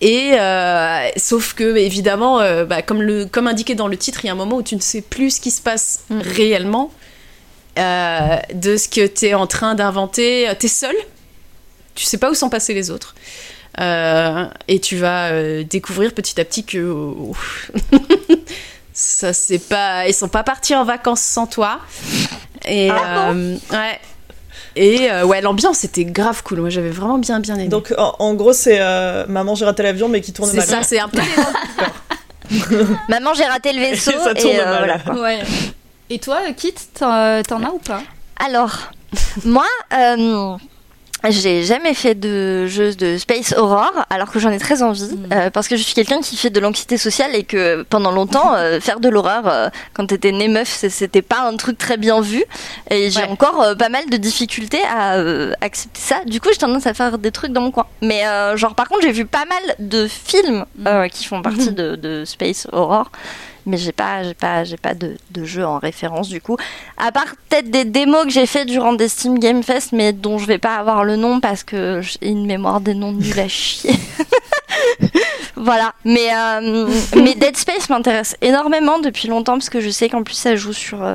Et 0.00 0.34
euh, 0.38 1.08
sauf 1.16 1.54
que 1.54 1.76
évidemment, 1.76 2.40
euh, 2.40 2.64
bah, 2.64 2.82
comme, 2.82 3.02
le, 3.02 3.24
comme 3.26 3.46
indiqué 3.48 3.74
dans 3.74 3.88
le 3.88 3.96
titre, 3.96 4.20
il 4.24 4.26
y 4.28 4.30
a 4.30 4.32
un 4.32 4.36
moment 4.36 4.56
où 4.56 4.62
tu 4.62 4.76
ne 4.76 4.80
sais 4.80 5.00
plus 5.00 5.36
ce 5.36 5.40
qui 5.40 5.50
se 5.50 5.60
passe 5.62 6.00
réellement 6.10 6.92
euh, 7.78 8.36
de 8.54 8.76
ce 8.76 8.88
que 8.88 9.06
tu 9.06 9.26
es 9.26 9.34
en 9.34 9.46
train 9.46 9.74
d'inventer. 9.74 10.48
T'es 10.58 10.68
seul, 10.68 10.94
tu 11.94 12.04
sais 12.04 12.18
pas 12.18 12.30
où 12.30 12.34
sont 12.34 12.48
passés 12.50 12.74
les 12.74 12.90
autres. 12.90 13.14
Euh, 13.80 14.46
et 14.66 14.80
tu 14.80 14.96
vas 14.96 15.28
euh, 15.30 15.62
découvrir 15.62 16.12
petit 16.12 16.40
à 16.40 16.44
petit 16.44 16.64
que 16.64 16.78
oh, 16.90 17.36
ça 18.92 19.32
c'est 19.32 19.60
pas 19.60 20.08
ils 20.08 20.14
sont 20.14 20.28
pas 20.28 20.42
partis 20.42 20.74
en 20.74 20.84
vacances 20.84 21.20
sans 21.20 21.46
toi 21.46 21.78
et 22.66 22.90
Ah 22.90 23.30
euh, 23.30 23.56
ouais 23.70 24.00
et 24.74 25.10
euh, 25.12 25.24
ouais 25.24 25.40
l'ambiance 25.40 25.84
était 25.84 26.04
grave 26.04 26.42
cool 26.42 26.58
moi 26.60 26.70
j'avais 26.70 26.90
vraiment 26.90 27.18
bien 27.18 27.38
bien 27.38 27.54
aimé 27.54 27.68
Donc 27.68 27.94
en, 27.96 28.16
en 28.18 28.34
gros, 28.34 28.52
c'est 28.52 28.78
euh, 28.80 29.24
Maman, 29.28 29.54
j'ai 29.54 29.64
raté 29.64 29.82
l'avion, 29.84 30.08
mais 30.08 30.20
qui 30.20 30.32
tourne 30.32 30.50
c'est 30.50 30.56
mal. 30.56 30.66
ça 30.66 30.82
c'est 30.82 30.98
un 30.98 31.08
peu 31.08 31.20
Maman, 33.08 33.34
j'ai 33.34 33.44
raté 33.44 33.72
le 33.72 33.80
vaisseau 33.80 34.10
Et 34.16 34.18
ça 34.24 34.30
et, 34.32 34.40
tourne 34.40 34.56
euh, 34.58 34.80
mal. 34.80 35.02
voilà. 35.04 35.20
Ouais. 35.22 35.40
Et 36.10 36.18
toi, 36.18 36.40
Kit, 36.56 36.74
t'en 36.98 37.42
t'en 37.42 37.62
as 37.62 37.70
ou 37.70 37.78
pas? 37.78 38.02
Alors, 38.44 38.72
moi, 39.44 39.66
euh, 39.92 40.56
j'ai 41.30 41.64
jamais 41.64 41.94
fait 41.94 42.14
de 42.14 42.66
jeu 42.66 42.94
de 42.94 43.18
space 43.18 43.52
horror, 43.56 43.92
alors 44.10 44.30
que 44.30 44.38
j'en 44.38 44.50
ai 44.50 44.58
très 44.58 44.82
envie, 44.82 45.02
Mm. 45.14 45.32
euh, 45.32 45.50
parce 45.50 45.66
que 45.68 45.76
je 45.76 45.82
suis 45.82 45.94
quelqu'un 45.94 46.20
qui 46.20 46.36
fait 46.36 46.50
de 46.50 46.60
l'anxiété 46.60 46.96
sociale 46.96 47.34
et 47.34 47.42
que 47.44 47.82
pendant 47.90 48.12
longtemps, 48.12 48.54
euh, 48.56 48.80
faire 48.80 49.00
de 49.00 49.08
l'horreur, 49.08 49.46
euh, 49.48 49.68
quand 49.94 50.06
t'étais 50.06 50.32
né 50.32 50.48
meuf, 50.48 50.68
c'était 50.88 51.22
pas 51.22 51.40
un 51.48 51.56
truc 51.56 51.76
très 51.78 51.96
bien 51.96 52.20
vu. 52.20 52.44
Et 52.90 53.10
j'ai 53.10 53.20
Ouais. 53.20 53.28
encore 53.28 53.60
euh, 53.62 53.74
pas 53.74 53.88
mal 53.88 54.08
de 54.08 54.16
difficultés 54.16 54.82
à 54.88 55.14
accepter 55.60 56.00
ça. 56.00 56.24
Du 56.24 56.40
coup, 56.40 56.48
j'ai 56.52 56.58
tendance 56.58 56.86
à 56.86 56.94
faire 56.94 57.18
des 57.18 57.30
trucs 57.32 57.52
dans 57.52 57.62
mon 57.62 57.70
coin. 57.72 57.86
Mais 58.00 58.22
genre, 58.56 58.74
par 58.74 58.88
contre, 58.88 59.02
j'ai 59.02 59.12
vu 59.12 59.26
pas 59.26 59.44
mal 59.44 59.76
de 59.80 60.06
films 60.06 60.64
euh, 60.86 61.08
qui 61.08 61.24
font 61.24 61.42
partie 61.42 61.72
de, 61.72 61.96
de 61.96 62.24
space 62.24 62.66
horror. 62.72 63.10
Mais 63.68 63.76
j'ai 63.76 63.92
pas, 63.92 64.22
j'ai 64.22 64.34
pas, 64.34 64.64
j'ai 64.64 64.76
pas 64.78 64.94
de, 64.94 65.16
de 65.30 65.44
jeu 65.44 65.64
en 65.64 65.78
référence 65.78 66.28
du 66.28 66.40
coup. 66.40 66.56
À 66.96 67.12
part 67.12 67.36
peut-être 67.48 67.70
des 67.70 67.84
démos 67.84 68.24
que 68.24 68.30
j'ai 68.30 68.46
fait 68.46 68.64
durant 68.64 68.94
des 68.94 69.08
Steam 69.08 69.38
Game 69.38 69.62
Fest, 69.62 69.92
mais 69.92 70.12
dont 70.12 70.38
je 70.38 70.46
vais 70.46 70.58
pas 70.58 70.76
avoir 70.76 71.04
le 71.04 71.16
nom 71.16 71.40
parce 71.40 71.62
que 71.62 72.00
j'ai 72.00 72.28
une 72.28 72.46
mémoire 72.46 72.80
des 72.80 72.94
noms 72.94 73.12
nulle 73.12 73.38
à 73.38 73.48
chier. 73.48 73.94
voilà. 75.56 75.92
Mais, 76.04 76.28
euh, 76.34 76.88
mais 77.16 77.34
Dead 77.34 77.56
Space 77.56 77.90
m'intéresse 77.90 78.36
énormément 78.40 78.98
depuis 78.98 79.28
longtemps 79.28 79.54
parce 79.54 79.70
que 79.70 79.80
je 79.80 79.90
sais 79.90 80.08
qu'en 80.08 80.22
plus 80.22 80.34
ça 80.34 80.56
joue 80.56 80.72
sur 80.72 81.02
euh, 81.02 81.14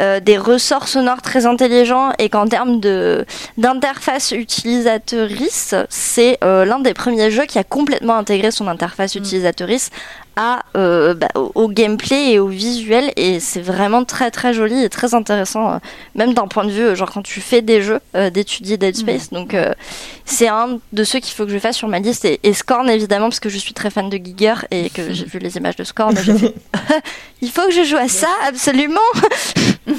euh, 0.00 0.20
des 0.20 0.38
ressorts 0.38 0.88
sonores 0.88 1.20
très 1.20 1.44
intelligents 1.44 2.12
et 2.18 2.28
qu'en 2.28 2.46
termes 2.48 2.80
de 2.80 3.26
d'interface 3.58 4.32
utilisateurice, 4.32 5.74
c'est 5.90 6.38
euh, 6.42 6.64
l'un 6.64 6.78
des 6.78 6.94
premiers 6.94 7.30
jeux 7.30 7.44
qui 7.44 7.58
a 7.58 7.64
complètement 7.64 8.16
intégré 8.16 8.50
son 8.50 8.68
interface 8.68 9.14
utilisateurice 9.14 9.90
à, 10.36 10.62
euh, 10.76 11.14
bah, 11.14 11.28
au, 11.34 11.68
gameplay 11.68 12.32
et 12.32 12.38
au 12.38 12.48
visuel. 12.48 13.12
Et 13.16 13.40
c'est 13.40 13.60
vraiment 13.60 14.04
très 14.04 14.30
très 14.30 14.54
joli 14.54 14.82
et 14.82 14.88
très 14.88 15.14
intéressant 15.14 15.72
euh, 15.74 15.78
même 16.14 16.34
d'un 16.34 16.46
point 16.46 16.64
de 16.64 16.70
vue 16.70 16.82
euh, 16.82 16.94
genre 16.94 17.10
quand 17.10 17.22
tu 17.22 17.40
fais 17.40 17.62
des 17.62 17.82
jeux 17.82 18.00
d'étudier 18.32 18.76
Dead 18.76 18.96
Space. 18.96 19.30
Donc 19.30 19.56
c'est 20.24 20.48
un 20.48 20.78
de 20.92 21.04
ceux 21.04 21.20
qu'il 21.20 21.34
faut 21.34 21.44
que 21.44 21.52
je 21.52 21.58
fasse 21.58 21.76
sur 21.76 21.88
ma 21.88 21.98
liste. 21.98 22.24
Et, 22.24 22.40
et 22.42 22.52
Scorn 22.52 22.88
évidemment 22.88 23.28
parce 23.28 23.40
que 23.40 23.48
je 23.48 23.58
suis 23.58 23.74
très 23.74 23.90
fan 23.90 24.08
de 24.10 24.16
Giger 24.16 24.54
et 24.70 24.90
que 24.90 25.12
j'ai 25.12 25.24
vu 25.24 25.38
les 25.38 25.56
images 25.56 25.76
de 25.76 25.84
Scorn. 25.84 26.16
Et 26.16 26.22
j'ai 26.22 26.38
fait 26.38 26.54
il 27.40 27.50
faut 27.50 27.66
que 27.66 27.72
je 27.72 27.84
joue 27.84 27.96
à 27.96 28.08
ça 28.08 28.28
absolument. 28.46 29.00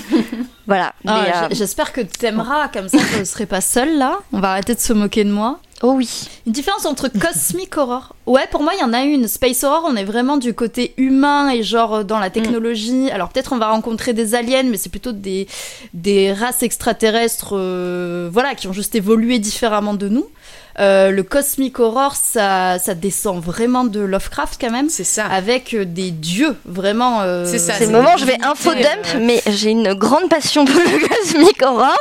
Voilà. 0.65 0.93
Ah, 1.05 1.49
J'espère 1.51 1.91
que 1.91 1.99
t'aimeras, 1.99 2.69
comme 2.69 2.87
ça 2.87 2.97
je 2.97 3.19
ne 3.19 3.23
serai 3.25 3.45
pas 3.45 3.59
seule 3.59 3.97
là. 3.97 4.19
On 4.31 4.39
va 4.39 4.51
arrêter 4.51 4.73
de 4.73 4.79
se 4.79 4.93
moquer 4.93 5.25
de 5.25 5.31
moi. 5.31 5.59
Oh 5.83 5.93
oui 5.95 6.27
Une 6.47 6.53
différence 6.53 6.85
entre 6.85 7.09
cosmic 7.09 7.77
horror. 7.77 8.15
Ouais, 8.25 8.47
pour 8.49 8.63
moi, 8.63 8.73
il 8.75 8.79
y 8.79 8.83
en 8.83 8.93
a 8.93 9.03
une. 9.03 9.27
Space 9.27 9.63
horror, 9.63 9.83
on 9.85 9.95
est 9.95 10.03
vraiment 10.03 10.37
du 10.37 10.53
côté 10.53 10.93
humain 10.97 11.49
et 11.49 11.61
genre 11.61 11.95
euh, 11.95 12.03
dans 12.03 12.19
la 12.19 12.29
technologie. 12.29 13.11
Alors 13.11 13.29
peut-être 13.29 13.53
on 13.53 13.57
va 13.57 13.67
rencontrer 13.69 14.13
des 14.13 14.33
aliens, 14.33 14.63
mais 14.63 14.77
c'est 14.77 14.89
plutôt 14.89 15.11
des, 15.11 15.47
des 15.93 16.33
races 16.33 16.63
extraterrestres, 16.63 17.53
euh, 17.53 18.29
voilà, 18.31 18.55
qui 18.55 18.67
ont 18.67 18.73
juste 18.73 18.95
évolué 18.95 19.37
différemment 19.37 19.93
de 19.93 20.07
nous. 20.07 20.25
Euh, 20.79 21.11
le 21.11 21.21
cosmic 21.23 21.79
horror, 21.79 22.15
ça, 22.15 22.79
ça 22.79 22.95
descend 22.95 23.39
vraiment 23.43 23.83
de 23.83 23.99
Lovecraft 23.99 24.57
quand 24.59 24.71
même, 24.71 24.89
C'est 24.89 25.03
ça. 25.03 25.25
avec 25.25 25.73
euh, 25.75 25.85
des 25.85 26.09
dieux 26.11 26.55
vraiment. 26.65 27.21
euh, 27.21 27.45
C'est 27.45 27.59
ça, 27.59 27.73
C'est 27.77 27.85
le 27.85 27.91
moment 27.91 28.15
où 28.15 28.17
je 28.17 28.25
vais 28.25 28.35
une 28.35 28.43
info 28.43 28.71
divinité, 28.71 28.89
dump, 28.95 29.05
euh, 29.15 29.19
mais 29.21 29.41
j'ai 29.53 29.69
une 29.69 29.93
grande 29.93 30.29
passion 30.29 30.65
pour 30.65 30.75
le 30.79 31.07
cosmic 31.33 31.61
horror. 31.61 31.95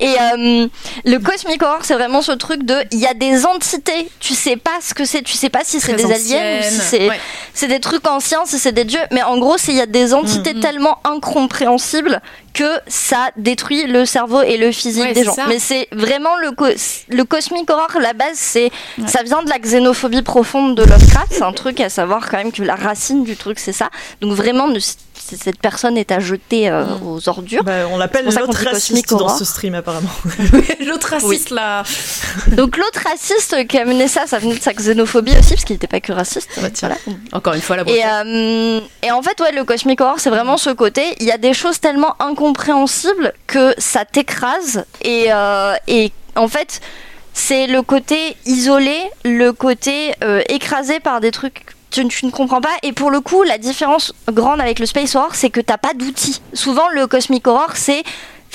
Et 0.00 0.14
euh, 0.18 0.66
le 1.04 1.18
cosmic 1.18 1.62
horror, 1.62 1.80
c'est 1.82 1.94
vraiment 1.94 2.22
ce 2.22 2.32
truc 2.32 2.64
de, 2.64 2.74
il 2.90 2.98
y 3.00 3.06
a 3.06 3.14
des 3.14 3.44
entités, 3.44 4.08
tu 4.18 4.34
sais 4.34 4.56
pas 4.56 4.78
ce 4.80 4.94
que 4.94 5.04
c'est, 5.04 5.22
tu 5.22 5.34
sais 5.34 5.50
pas 5.50 5.60
si 5.64 5.78
c'est 5.80 5.92
des 5.94 6.04
aliens 6.04 6.60
ou 6.60 6.62
si 6.62 6.80
c'est 6.80 7.08
Ouais. 7.08 7.20
C'est 7.54 7.68
des 7.68 7.80
trucs 7.80 8.06
anciens, 8.06 8.42
c'est 8.44 8.72
des 8.72 8.84
dieux, 8.84 9.00
mais 9.12 9.22
en 9.22 9.38
gros, 9.38 9.56
il 9.68 9.74
y 9.74 9.80
a 9.80 9.86
des 9.86 10.12
entités 10.12 10.52
Mhm. 10.54 10.60
tellement 10.60 10.98
incompréhensibles 11.04 12.20
que 12.52 12.64
ça 12.86 13.30
détruit 13.36 13.86
le 13.86 14.04
cerveau 14.06 14.42
et 14.42 14.56
le 14.56 14.70
physique 14.72 15.02
Ouais, 15.02 15.12
des 15.12 15.24
gens. 15.24 15.32
ça. 15.34 15.46
Mais 15.48 15.58
c'est 15.58 15.88
vraiment 15.92 16.36
le, 16.36 16.52
co- 16.52 16.66
le 17.08 17.24
cosmic 17.24 17.68
horror, 17.70 17.88
la 18.00 18.12
base, 18.12 18.34
c'est 18.34 18.70
ça 19.06 19.22
vient 19.22 19.42
de 19.42 19.48
la 19.50 19.58
xénophobie 19.58 20.22
profonde 20.22 20.76
de 20.76 20.82
Lovecraft. 20.84 21.28
C'est 21.32 21.42
un 21.42 21.52
truc 21.52 21.80
à 21.80 21.88
savoir 21.88 22.28
quand 22.30 22.36
même 22.38 22.52
que 22.52 22.62
la 22.62 22.74
racine 22.76 23.24
du 23.24 23.36
truc, 23.36 23.58
c'est 23.58 23.72
ça. 23.72 23.90
Donc 24.20 24.32
vraiment, 24.34 24.68
ne- 24.68 24.78
cette 25.24 25.58
personne 25.60 25.96
est 25.96 26.12
à 26.12 26.20
jeter 26.20 26.68
euh, 26.68 26.84
Mm. 26.84 27.06
aux 27.06 27.28
ordures. 27.28 27.64
Bah, 27.64 27.88
on 27.90 27.98
l'appelle 27.98 28.26
l'autre 28.26 28.64
raciste 28.64 29.10
dans 29.10 29.28
ce 29.28 29.44
stream 29.44 29.74
apparemment. 29.74 30.10
L'autre 30.86 31.08
raciste 31.10 31.50
là. 31.50 31.82
Donc 32.48 32.76
l'autre 32.76 33.00
raciste 33.08 33.66
qui 33.66 33.78
a 33.78 33.84
mené 33.84 34.08
ça, 34.08 34.26
ça 34.26 34.38
venait 34.38 34.54
de 34.56 34.62
sa 34.62 34.72
xénophobie 34.72 35.32
aussi, 35.38 35.50
parce 35.54 35.64
qu'il 35.64 35.74
n'était 35.74 35.86
pas 35.86 36.00
que 36.00 36.12
raciste. 36.12 36.50
Bah. 36.60 36.68
Voilà. 36.80 36.96
Encore 37.32 37.54
une 37.54 37.62
fois 37.62 37.76
la 37.76 37.82
Et, 37.88 38.02
euh, 38.04 38.80
et 39.02 39.10
en 39.10 39.22
fait, 39.22 39.40
ouais, 39.40 39.52
le 39.52 39.64
cosmic 39.64 40.00
horror, 40.00 40.18
c'est 40.18 40.30
vraiment 40.30 40.56
ce 40.56 40.70
côté. 40.70 41.02
Il 41.20 41.26
y 41.26 41.32
a 41.32 41.38
des 41.38 41.54
choses 41.54 41.80
tellement 41.80 42.14
incompréhensibles 42.20 43.32
que 43.46 43.74
ça 43.78 44.04
t'écrase. 44.04 44.84
Et, 45.02 45.26
euh, 45.32 45.74
et 45.88 46.12
en 46.36 46.48
fait, 46.48 46.80
c'est 47.32 47.66
le 47.66 47.82
côté 47.82 48.36
isolé, 48.46 48.96
le 49.24 49.52
côté 49.52 50.14
euh, 50.22 50.42
écrasé 50.48 51.00
par 51.00 51.20
des 51.20 51.30
trucs. 51.30 51.66
Tu, 51.94 52.08
tu 52.08 52.26
ne 52.26 52.30
comprends 52.32 52.60
pas 52.60 52.74
et 52.82 52.92
pour 52.92 53.10
le 53.12 53.20
coup 53.20 53.42
la 53.44 53.56
différence 53.56 54.12
grande 54.32 54.60
avec 54.60 54.80
le 54.80 54.86
space 54.86 55.14
horror 55.14 55.34
c'est 55.34 55.50
que 55.50 55.60
t'as 55.60 55.78
pas 55.78 55.94
d'outils 55.94 56.40
souvent 56.52 56.88
le 56.88 57.06
cosmic 57.06 57.46
horror 57.46 57.70
c'est 57.74 58.02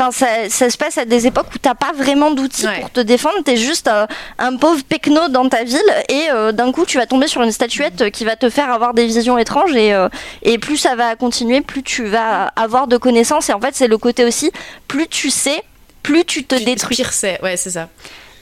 Enfin, 0.01 0.11
ça, 0.11 0.27
ça 0.49 0.69
se 0.69 0.77
passe 0.77 0.97
à 0.97 1.03
des 1.03 1.27
époques 1.27 1.47
où 1.53 1.57
t'as 1.57 1.75
pas 1.75 1.91
vraiment 1.93 2.31
d'outils 2.31 2.65
Ouais. 2.65 2.79
pour 2.79 2.89
te 2.89 3.01
défendre. 3.01 3.35
T'es 3.43 3.57
juste 3.57 3.89
euh, 3.89 4.07
un 4.37 4.55
pauvre 4.55 4.81
pecno 4.87 5.27
dans 5.27 5.49
ta 5.49 5.65
ville 5.65 5.81
et 6.07 6.27
euh, 6.31 6.53
d'un 6.53 6.71
coup 6.71 6.85
tu 6.85 6.97
vas 6.97 7.05
tomber 7.05 7.27
sur 7.27 7.41
une 7.41 7.51
statuette 7.51 8.09
qui 8.11 8.23
va 8.23 8.37
te 8.37 8.49
faire 8.49 8.71
avoir 8.71 8.93
des 8.93 9.05
visions 9.05 9.37
étranges 9.37 9.75
et, 9.75 9.93
euh, 9.93 10.07
et 10.41 10.57
plus 10.57 10.77
ça 10.77 10.95
va 10.95 11.17
continuer, 11.17 11.59
plus 11.59 11.83
tu 11.83 12.05
vas 12.05 12.45
avoir 12.55 12.87
de 12.87 12.95
connaissances. 12.95 13.49
Et 13.49 13.53
en 13.53 13.59
fait, 13.59 13.75
c'est 13.75 13.89
le 13.89 13.97
côté 13.97 14.23
aussi, 14.23 14.53
plus 14.87 15.07
tu 15.09 15.29
sais, 15.29 15.61
plus 16.01 16.23
tu 16.23 16.45
te 16.45 16.55
détruis. 16.55 16.95
Pire 16.95 17.11
c'est, 17.11 17.41
ouais, 17.43 17.57
c'est 17.57 17.71
ça. 17.71 17.89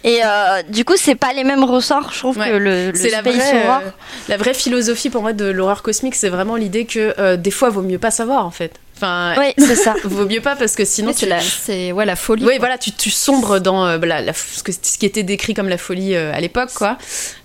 Et 0.04 0.20
euh, 0.24 0.62
du 0.70 0.86
coup, 0.86 0.94
c'est 0.96 1.16
pas 1.16 1.34
les 1.34 1.44
mêmes 1.44 1.64
ressorts, 1.64 2.12
je 2.14 2.20
trouve, 2.20 2.38
Ouais. 2.38 2.50
que 2.50 2.56
le, 2.56 2.92
le 2.92 2.96
C'est 2.98 3.10
la 3.10 3.20
space 3.20 3.36
vraie, 3.36 3.64
horror. 3.66 3.82
euh, 3.86 3.90
la 4.30 4.38
vraie 4.38 4.54
philosophie 4.54 5.10
pour 5.10 5.22
moi 5.22 5.34
de 5.34 5.46
l'horreur 5.46 5.82
cosmique, 5.82 6.16
c'est 6.16 6.30
vraiment 6.30 6.56
l'idée 6.56 6.86
que 6.86 7.14
euh, 7.20 7.36
des 7.36 7.52
fois, 7.52 7.70
vaut 7.70 7.82
mieux 7.82 8.00
pas 8.00 8.12
savoir 8.12 8.46
en 8.46 8.52
fait. 8.52 8.74
Enfin, 8.96 9.36
Oui, 9.38 9.54
c'est 9.60 9.76
ça. 9.76 9.94
vaut 10.06 10.26
mieux 10.26 10.42
pas 10.42 10.56
parce 10.56 10.76
que 10.76 10.84
sinon 10.84 11.12
tu 11.12 11.20
c'est 11.20 11.26
la, 11.28 11.40
c'est 11.40 11.92
ouais 11.92 12.06
la 12.06 12.16
folie. 12.16 12.44
Oui, 12.44 12.52
quoi. 12.54 12.60
voilà, 12.60 12.78
tu, 12.80 12.92
tu 12.92 13.12
sombres 13.12 13.60
dans 13.60 13.86
euh, 13.86 13.98
la, 14.00 14.22
la- 14.22 14.34
ce, 14.34 14.64
que- 14.64 14.72
ce 14.72 14.98
qui 14.98 15.06
était 15.06 15.22
décrit 15.24 15.54
comme 15.54 15.70
la 15.70 15.78
folie 15.78 16.16
euh, 16.16 16.32
à 16.34 16.40
l'époque, 16.42 16.72
quoi. 16.74 16.98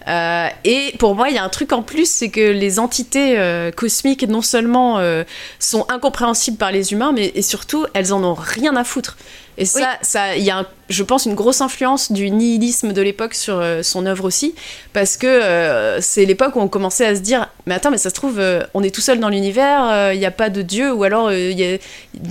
Euh, 0.08 0.46
et 0.64 0.94
pour 0.98 1.14
moi, 1.14 1.28
il 1.28 1.34
y 1.34 1.38
a 1.38 1.44
un 1.44 1.48
truc 1.50 1.72
en 1.72 1.82
plus, 1.82 2.10
c'est 2.10 2.30
que 2.30 2.40
les 2.52 2.78
entités 2.78 3.38
euh, 3.38 3.70
cosmiques, 3.70 4.26
non 4.28 4.40
seulement 4.42 4.98
euh, 4.98 5.24
sont 5.58 5.84
incompréhensibles 5.90 6.56
par 6.56 6.72
les 6.72 6.92
humains, 6.92 7.12
mais 7.14 7.32
et 7.34 7.42
surtout, 7.42 7.86
elles 7.94 8.12
en 8.14 8.22
ont 8.24 8.34
rien 8.34 8.74
à 8.76 8.84
foutre. 8.84 9.16
Et 9.62 9.64
ça, 9.64 9.78
Oui. 9.80 9.84
ça, 10.02 10.36
il 10.36 10.42
y 10.42 10.50
a, 10.50 10.58
un- 10.58 10.66
je 10.88 11.02
pense, 11.02 11.26
une 11.26 11.34
grosse 11.34 11.60
influence 11.60 12.10
du 12.12 12.30
nihilisme 12.30 12.92
de 12.92 13.00
l'époque 13.02 13.34
sur 13.34 13.58
euh, 13.60 13.82
son 13.82 14.06
œuvre 14.06 14.24
aussi, 14.24 14.54
parce 14.92 15.16
que 15.16 15.26
euh, 15.26 16.00
c'est 16.00 16.24
l'époque 16.24 16.56
où 16.56 16.60
on 16.60 16.68
commençait 16.68 17.06
à 17.06 17.14
se 17.14 17.20
dire, 17.20 17.48
mais 17.66 17.74
attends, 17.74 17.90
mais 17.90 17.98
ça 17.98 18.10
se 18.10 18.14
trouve, 18.14 18.38
euh, 18.40 18.62
on 18.74 18.82
est 18.82 18.94
tout 18.94 19.00
seul 19.00 19.20
dans 19.20 19.28
l'univers, 19.28 20.12
il 20.12 20.18
n'y 20.18 20.26
a 20.26 20.30
pas 20.30 20.50
de 20.50 20.62
dieu, 20.62 20.92
ou 20.92 21.04
alors 21.04 21.30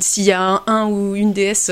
s'il 0.01 0.23
y 0.23 0.31
a 0.31 0.41
un, 0.41 0.61
un 0.67 0.85
ou 0.87 1.15
une 1.15 1.31
déesse, 1.33 1.71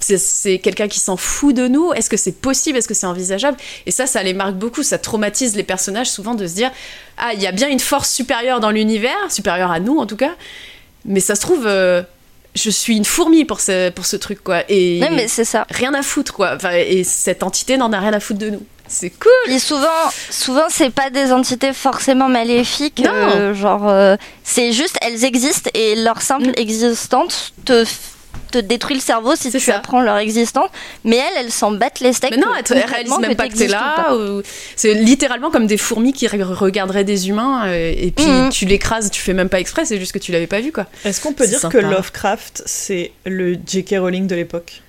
c'est 0.00 0.58
quelqu'un 0.58 0.88
qui 0.88 0.98
s'en 1.00 1.16
fout 1.16 1.54
de 1.54 1.68
nous. 1.68 1.92
Est-ce 1.92 2.08
que 2.10 2.16
c'est 2.16 2.32
possible 2.32 2.78
Est-ce 2.78 2.88
que 2.88 2.94
c'est 2.94 3.06
envisageable? 3.06 3.56
Et 3.86 3.90
ça, 3.90 4.06
ça 4.06 4.22
les 4.22 4.32
marque 4.34 4.54
beaucoup. 4.54 4.82
Ça 4.82 4.98
traumatise 4.98 5.56
les 5.56 5.62
personnages 5.62 6.08
souvent 6.10 6.34
de 6.34 6.46
se 6.46 6.54
dire, 6.54 6.70
ah, 7.18 7.32
il 7.34 7.40
y 7.42 7.46
a 7.46 7.52
bien 7.52 7.68
une 7.68 7.80
force 7.80 8.10
supérieure 8.10 8.60
dans 8.60 8.70
l'univers, 8.70 9.16
supérieure 9.30 9.70
à 9.70 9.80
nous 9.80 9.98
en 9.98 10.06
tout 10.06 10.16
cas, 10.16 10.32
mais 11.04 11.20
ça 11.20 11.34
se 11.34 11.40
trouve. 11.40 11.66
Je 12.54 12.70
suis 12.70 12.96
une 12.96 13.04
fourmi 13.04 13.44
pour 13.44 13.60
ce, 13.60 13.90
pour 13.90 14.06
ce 14.06 14.16
truc, 14.16 14.42
quoi. 14.42 14.62
Et 14.68 15.00
mais 15.12 15.28
c'est 15.28 15.44
ça. 15.44 15.66
rien 15.70 15.94
à 15.94 16.02
foutre, 16.02 16.32
quoi. 16.32 16.52
Enfin, 16.56 16.70
et 16.72 17.04
cette 17.04 17.42
entité 17.42 17.76
n'en 17.76 17.92
a 17.92 17.98
rien 18.00 18.12
à 18.12 18.20
foutre 18.20 18.40
de 18.40 18.50
nous. 18.50 18.62
C'est 18.88 19.10
cool. 19.10 19.30
Puis 19.44 19.60
souvent, 19.60 19.86
souvent 20.30 20.64
c'est 20.68 20.90
pas 20.90 21.10
des 21.10 21.30
entités 21.30 21.72
forcément 21.72 22.28
maléfiques. 22.28 22.98
Non. 22.98 23.12
euh, 23.12 23.54
genre, 23.54 23.88
euh, 23.88 24.16
c'est 24.42 24.72
juste 24.72 24.98
elles 25.00 25.24
existent 25.24 25.70
et 25.74 25.94
leur 25.94 26.20
simple 26.22 26.48
Mm. 26.48 26.54
existence 26.56 27.52
te, 27.64 27.84
te 28.50 28.58
détruit 28.58 28.96
le 28.96 29.00
cerveau 29.00 29.36
si 29.36 29.50
tu 29.50 29.60
ça. 29.60 29.76
apprends 29.76 30.00
leur 30.02 30.16
existence. 30.18 30.68
Mais 31.04 31.16
elles, 31.16 31.44
elles 31.44 31.52
s'en 31.52 31.70
battent 31.70 32.00
les 32.00 32.12
steaks. 32.12 32.32
Mais 32.32 32.36
non, 32.36 32.48
elles 32.56 32.64
elles 32.76 32.84
réalisent 32.84 33.18
même 33.18 33.36
pas 33.36 33.48
que 33.48 33.54
t'es 33.56 33.68
là. 33.68 34.14
ou- 34.16 34.42
C'est 34.76 34.94
littéralement 34.94 35.50
comme 35.50 35.66
des 35.68 35.76
fourmis 35.76 36.12
qui 36.12 36.26
re- 36.26 36.42
regarderaient 36.42 37.04
des 37.04 37.28
humains 37.28 37.66
euh, 37.68 37.92
et 37.96 38.10
puis 38.10 38.26
Mhm. 38.26 38.50
tu 38.50 38.64
l'écrases, 38.66 39.10
tu 39.10 39.20
fais 39.20 39.34
même 39.34 39.48
pas 39.48 39.60
exprès, 39.60 39.84
c'est 39.84 39.98
juste 39.98 40.12
que 40.12 40.18
tu 40.18 40.32
l'avais 40.32 40.46
pas 40.48 40.60
vu, 40.60 40.72
quoi. 40.72 40.86
Est-ce 41.04 41.20
qu'on 41.20 41.32
peut 41.32 41.46
dire 41.46 41.60
sympa. 41.60 41.78
que 41.78 41.84
Lovecraft, 41.84 42.62
c'est 42.66 43.12
le 43.24 43.54
J.K. 43.66 43.96
Rowling 44.00 44.26
de 44.26 44.34
l'époque? 44.34 44.82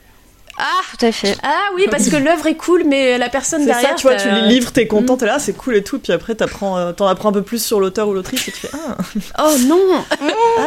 Tout 0.99 1.05
à 1.05 1.11
fait. 1.11 1.35
Ah 1.43 1.69
oui, 1.75 1.85
parce 1.89 2.09
que 2.09 2.15
l'œuvre 2.17 2.45
est 2.47 2.55
cool, 2.55 2.83
mais 2.85 3.17
la 3.17 3.29
personne 3.29 3.61
C'est 3.61 3.67
derrière. 3.67 3.89
ça, 3.91 3.95
tu 3.95 4.03
vois, 4.03 4.15
tu 4.15 4.27
t'as- 4.27 4.35
lis 4.35 4.41
le 4.41 4.47
livre, 4.47 4.71
t'es 4.71 4.87
content, 4.87 5.17
t'es 5.17 5.25
là, 5.25 5.39
c'est 5.39 5.53
cool 5.53 5.75
et 5.75 5.83
tout, 5.83 5.99
puis 5.99 6.13
après 6.13 6.35
t'apprends, 6.35 6.77
euh, 6.77 6.91
t'en 6.91 7.07
apprends 7.07 7.29
un 7.29 7.33
peu 7.33 7.41
plus 7.41 7.63
sur 7.63 7.79
l'auteur 7.79 8.07
ou 8.07 8.13
l'autrice 8.13 8.47
et 8.47 8.51
tu 8.51 8.59
fais 8.59 8.69
Ah, 8.73 8.97
Oh 9.43 9.55
non 9.65 9.79
ah, 10.11 10.15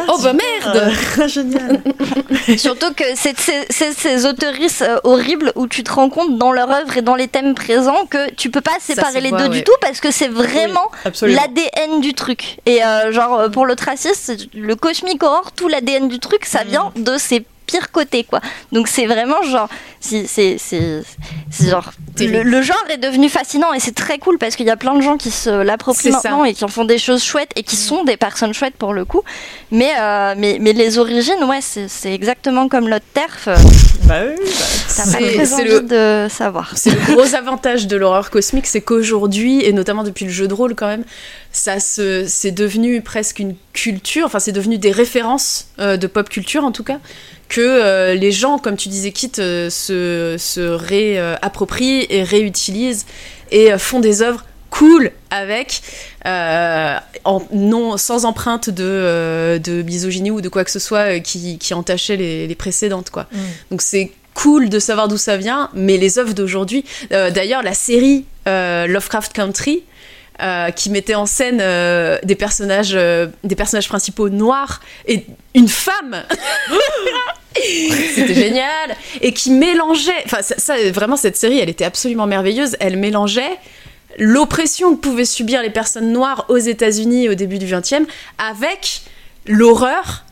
Oh 0.09 0.17
bah 0.21 0.33
merde 0.33 0.91
euh, 1.19 1.27
Génial 1.27 1.81
Surtout 2.57 2.93
que 2.93 3.03
c'est 3.15 3.37
c'est- 3.39 3.65
c'est 3.69 3.93
ces 3.93 4.25
autoristes 4.25 4.81
euh, 4.81 4.99
horribles 5.03 5.51
où 5.55 5.67
tu 5.67 5.83
te 5.83 5.91
rends 5.91 6.09
compte 6.09 6.37
dans 6.37 6.51
leur 6.51 6.69
œuvre 6.71 6.97
et 6.97 7.01
dans 7.01 7.15
les 7.15 7.27
thèmes 7.27 7.53
présents 7.55 8.05
que 8.09 8.31
tu 8.33 8.49
peux 8.49 8.61
pas 8.61 8.77
séparer 8.79 9.21
les 9.21 9.31
deux 9.31 9.37
ouais. 9.37 9.49
du 9.49 9.63
tout 9.63 9.75
parce 9.81 9.99
que 9.99 10.11
c'est 10.11 10.27
vraiment 10.27 10.89
l'ADN 11.21 12.01
du 12.01 12.13
truc. 12.13 12.57
Et 12.65 12.83
euh, 12.83 13.11
genre 13.11 13.49
pour 13.51 13.65
le 13.65 13.75
traciste, 13.75 14.21
c'est 14.23 14.53
le 14.53 14.75
cosmic 14.75 15.21
horror, 15.23 15.51
tout 15.55 15.67
l'ADN 15.67 16.07
du 16.07 16.19
truc, 16.19 16.45
ça 16.45 16.63
Mm. 16.63 16.67
vient 16.67 16.91
de 16.95 17.17
ces 17.17 17.45
pire 17.65 17.91
côté, 17.91 18.23
quoi. 18.23 18.41
Donc 18.71 18.87
c'est 18.87 19.05
vraiment 19.05 19.41
genre, 19.43 19.67
c'est, 19.99 20.25
c'est, 20.27 20.57
c'est, 20.59 21.01
c'est 21.51 21.69
genre, 21.69 21.91
le, 22.19 22.43
le 22.43 22.61
genre 22.61 22.83
est 22.89 22.97
devenu 22.97 23.29
fascinant 23.29 23.73
et 23.73 23.79
c'est 23.79 23.95
très 23.95 24.17
cool 24.19 24.37
parce 24.37 24.55
qu'il 24.55 24.65
y 24.65 24.69
a 24.69 24.77
plein 24.77 24.95
de 24.95 25.01
gens 25.01 25.17
qui 25.17 25.31
se 25.31 25.49
l'approprient 25.49 26.11
ça. 26.11 26.17
maintenant 26.23 26.45
et 26.45 26.53
qui 26.53 26.63
en 26.63 26.67
font 26.67 26.85
des 26.85 26.97
choses 26.97 27.23
chouettes 27.23 27.51
et 27.55 27.63
qui 27.63 27.75
sont 27.75 28.03
des 28.03 28.17
personnes 28.17 28.53
chouettes 28.53 28.75
pour 28.77 28.93
le 28.93 29.05
coup. 29.05 29.21
Mais, 29.71 29.91
euh, 29.99 30.35
mais, 30.37 30.57
mais 30.61 30.73
les 30.73 30.97
origines, 30.97 31.43
ouais, 31.47 31.59
c'est, 31.61 32.13
exactement 32.13 32.67
comme 32.69 32.87
l'autre 32.87 33.05
terf. 33.13 33.47
Bah 34.03 34.19
oui, 34.27 34.35
bah, 34.37 34.43
C'est- 34.87 35.33
très 35.33 35.45
c'est 35.45 35.53
envie 35.55 35.63
le- 35.65 35.81
de 35.81 36.27
savoir. 36.29 36.73
C'est 36.77 36.91
le 36.91 37.13
gros 37.15 37.33
avantage 37.35 37.87
de 37.87 37.95
l'horreur 37.97 38.29
cosmique, 38.29 38.67
c'est 38.67 38.81
qu'aujourd'hui, 38.81 39.63
et 39.65 39.73
notamment 39.73 40.03
depuis 40.03 40.25
le 40.25 40.31
jeu 40.31 40.47
de 40.47 40.53
rôle 40.53 40.75
quand 40.75 40.87
même, 40.87 41.03
ça 41.51 41.79
se, 41.79 42.25
c'est 42.27 42.51
devenu 42.51 43.01
presque 43.01 43.39
une 43.39 43.55
culture, 43.73 44.25
enfin 44.25 44.39
c'est 44.39 44.51
devenu 44.51 44.77
des 44.77 44.91
références 44.91 45.67
euh, 45.79 45.97
de 45.97 46.05
pop 46.07 46.29
culture 46.29 46.63
en 46.65 46.71
tout 46.71 46.83
cas, 46.83 46.99
que 47.47 47.61
euh, 47.61 48.15
les 48.15 48.31
gens, 48.31 48.57
comme 48.57 48.77
tu 48.77 48.89
disais 48.89 49.11
Kit, 49.11 49.31
euh, 49.39 49.69
se, 49.69 50.35
se 50.37 50.61
réapproprient 50.61 52.05
et 52.09 52.23
réutilisent 52.23 53.05
et 53.51 53.71
euh, 53.71 53.77
font 53.77 53.99
des 53.99 54.21
œuvres 54.21 54.45
cool 54.69 55.11
avec, 55.29 55.81
euh, 56.25 56.97
en, 57.23 57.41
non, 57.53 57.97
sans 57.97 58.25
empreinte 58.25 58.69
de, 58.69 58.83
euh, 58.83 59.57
de 59.57 59.81
misogynie 59.83 60.31
ou 60.31 60.41
de 60.41 60.49
quoi 60.49 60.65
que 60.65 60.71
ce 60.71 60.79
soit 60.79 61.15
euh, 61.15 61.19
qui, 61.19 61.57
qui 61.57 61.73
entachait 61.73 62.17
les, 62.17 62.45
les 62.45 62.55
précédentes. 62.55 63.09
Quoi. 63.09 63.27
Mm. 63.31 63.37
Donc 63.71 63.81
c'est 63.81 64.11
cool 64.33 64.67
de 64.67 64.79
savoir 64.79 65.07
d'où 65.07 65.17
ça 65.17 65.37
vient, 65.37 65.69
mais 65.73 65.95
les 65.95 66.19
œuvres 66.19 66.33
d'aujourd'hui, 66.33 66.83
d'ailleurs 67.09 67.63
la 67.63 67.73
série 67.73 68.25
Lovecraft 68.45 69.31
Country, 69.31 69.83
euh, 70.41 70.71
qui 70.71 70.89
mettait 70.89 71.15
en 71.15 71.25
scène 71.25 71.59
euh, 71.61 72.19
des 72.23 72.35
personnages, 72.35 72.93
euh, 72.93 73.27
des 73.45 73.55
personnages 73.55 73.87
principaux 73.87 74.27
noirs 74.27 74.81
et 75.07 75.25
une 75.53 75.69
femme. 75.69 76.23
C'était 77.55 78.33
génial 78.33 78.97
et 79.21 79.31
qui 79.31 79.51
mélangeait. 79.51 80.11
Enfin, 80.25 80.41
ça, 80.41 80.55
ça, 80.57 80.75
vraiment 80.91 81.15
cette 81.15 81.37
série, 81.37 81.59
elle 81.59 81.69
était 81.69 81.85
absolument 81.85 82.27
merveilleuse. 82.27 82.75
Elle 82.81 82.97
mélangeait 82.97 83.57
l'oppression 84.17 84.95
que 84.95 84.99
pouvaient 84.99 85.23
subir 85.23 85.61
les 85.61 85.69
personnes 85.69 86.11
noires 86.11 86.45
aux 86.49 86.57
États-Unis 86.57 87.29
au 87.29 87.35
début 87.35 87.57
du 87.57 87.65
XXe 87.65 88.05
avec 88.37 89.03
l'horreur 89.45 90.24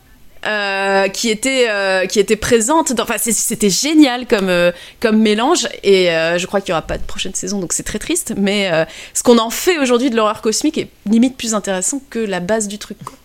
euh, 0.46 1.08
qui 1.08 1.30
était 1.30 1.66
euh, 1.68 2.06
qui 2.06 2.20
était 2.20 2.36
présente. 2.36 2.92
dans- 2.92 3.02
Enfin, 3.04 3.16
c'était 3.18 3.70
génial 3.70 4.26
comme 4.26 4.48
euh, 4.48 4.72
comme 5.00 5.18
mélange 5.18 5.66
et 5.82 6.10
euh, 6.10 6.38
je 6.38 6.46
crois 6.46 6.60
qu'il 6.60 6.70
y 6.70 6.72
aura 6.72 6.82
pas 6.82 6.98
de 6.98 7.02
prochaine 7.04 7.34
saison, 7.34 7.60
donc 7.60 7.72
c'est 7.72 7.82
très 7.82 7.98
triste. 7.98 8.34
Mais 8.36 8.70
euh, 8.72 8.84
ce 9.12 9.22
qu'on 9.22 9.38
en 9.38 9.50
fait 9.50 9.78
aujourd'hui 9.78 10.10
de 10.10 10.16
l'horreur 10.16 10.40
cosmique 10.42 10.78
est 10.78 10.88
limite 11.08 11.36
plus 11.36 11.54
intéressant 11.54 12.00
que 12.10 12.18
la 12.18 12.40
base 12.40 12.68
du 12.68 12.78
truc. 12.78 12.98
Quoi. 13.04 13.16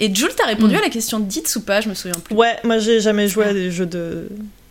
Et 0.00 0.14
Jules, 0.14 0.30
t'as 0.36 0.46
répondu 0.46 0.76
à 0.76 0.80
la 0.80 0.90
question 0.90 1.18
de 1.18 1.24
Dites 1.24 1.52
ou 1.56 1.60
pas? 1.60 1.80
Je 1.80 1.88
me 1.88 1.94
souviens 1.94 2.18
plus. 2.22 2.34
Ouais, 2.36 2.56
moi 2.64 2.78
j'ai 2.78 3.00
jamais 3.00 3.26
joué 3.28 3.46
à 3.46 3.52
des 3.52 3.70
jeux 3.70 3.86
de. 3.86 4.28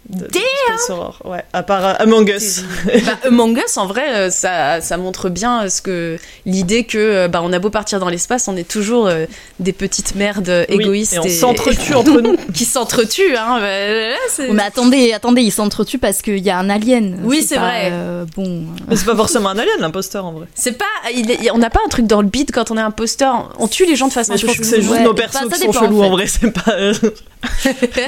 De, 0.10 0.26
de 0.26 0.92
Horror. 0.92 1.22
Ouais, 1.26 1.44
à 1.54 1.64
part 1.64 1.86
euh, 1.86 1.94
Among 2.00 2.30
Us. 2.30 2.64
bah, 2.86 3.18
Among 3.26 3.58
Us, 3.58 3.76
en 3.78 3.88
vrai, 3.88 4.06
euh, 4.16 4.30
ça, 4.30 4.80
ça 4.80 4.96
montre 4.98 5.30
bien 5.30 5.64
euh, 5.66 5.70
ce 5.70 5.82
que 5.82 6.18
l'idée 6.46 6.86
que 6.86 6.98
euh, 6.98 7.28
bah, 7.28 7.42
on 7.44 7.52
a 7.52 7.60
beau 7.60 7.70
partir 7.70 8.00
dans 8.00 8.08
l'espace, 8.08 8.48
on 8.48 8.56
est 8.56 8.68
toujours 8.68 9.08
euh, 9.08 9.26
des 9.60 9.74
petites 9.74 10.16
merdes 10.16 10.48
euh, 10.50 10.66
Oui, 10.70 10.76
égoïstes 10.84 11.14
et 11.14 11.20
on 11.20 11.28
s'entretue 11.28 11.94
entre 11.96 12.22
nous. 12.22 12.38
qui 12.54 12.64
s'entretuent. 12.66 13.36
Hein, 13.38 13.60
bah, 13.60 14.48
mais 14.54 14.64
attendez, 14.64 15.12
attendez, 15.14 15.42
ils 15.42 15.52
s'entretuent 15.52 15.98
parce 16.00 16.22
qu'il 16.22 16.40
y 16.40 16.50
a 16.50 16.58
un 16.58 16.70
alien. 16.70 17.20
Oui, 17.24 17.44
c'est 17.44 17.58
vrai. 17.58 17.90
euh, 17.92 18.26
bon. 18.36 18.64
Mais 18.88 18.96
c'est 18.96 19.06
pas 19.06 19.16
forcément 19.16 19.50
un 19.50 19.58
alien, 19.58 19.76
l'imposteur 19.80 20.26
en 20.26 20.32
vrai. 20.32 20.48
C'est 20.56 20.78
pas, 20.78 20.86
il 21.14 21.30
est- 21.32 21.52
on 21.52 21.58
n'a 21.58 21.70
pas 21.70 21.80
un 21.86 21.90
truc 21.90 22.08
dans 22.08 22.22
le 22.22 22.28
beat 22.30 22.52
quand 22.54 22.72
on 22.72 22.78
est 22.78 22.82
imposteur. 22.82 23.54
On 23.60 23.68
tue 23.68 23.86
les 23.86 23.96
gens 23.98 24.08
de 24.08 24.14
façon 24.14 24.32
Mais 24.34 24.38
je 24.38 24.46
pense 24.46 24.58
que 24.58 24.64
c'est 24.64 24.82
juste 24.82 24.92
Ouais, 24.94 25.04
nos 25.04 25.14
bah, 25.14 25.24
persos 25.32 25.50
qui 25.52 25.60
sont 25.66 25.72
chelous 25.74 26.02
en 26.04 26.10
vrai, 26.12 26.28
c'est 26.28 26.52
pas. 26.52 26.72
euh, 26.72 26.94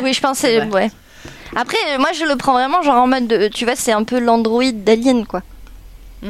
Oui, 0.04 0.14
je 0.14 0.22
pense, 0.22 0.38
c'est- 0.40 0.64
ouais. 0.66 0.92
Après, 1.56 1.78
euh, 1.90 1.98
moi, 2.00 2.10
je 2.14 2.26
le 2.26 2.36
prends 2.36 2.54
vraiment 2.54 2.82
genre 2.82 2.96
en 3.04 3.08
mode, 3.08 3.28
de- 3.28 3.48
tu 3.48 3.66
vois, 3.66 3.76
c'est 3.76 3.92
un 3.92 4.04
peu 4.04 4.20
l'android 4.20 4.72
d'Alien, 4.72 5.26
quoi. 5.26 5.42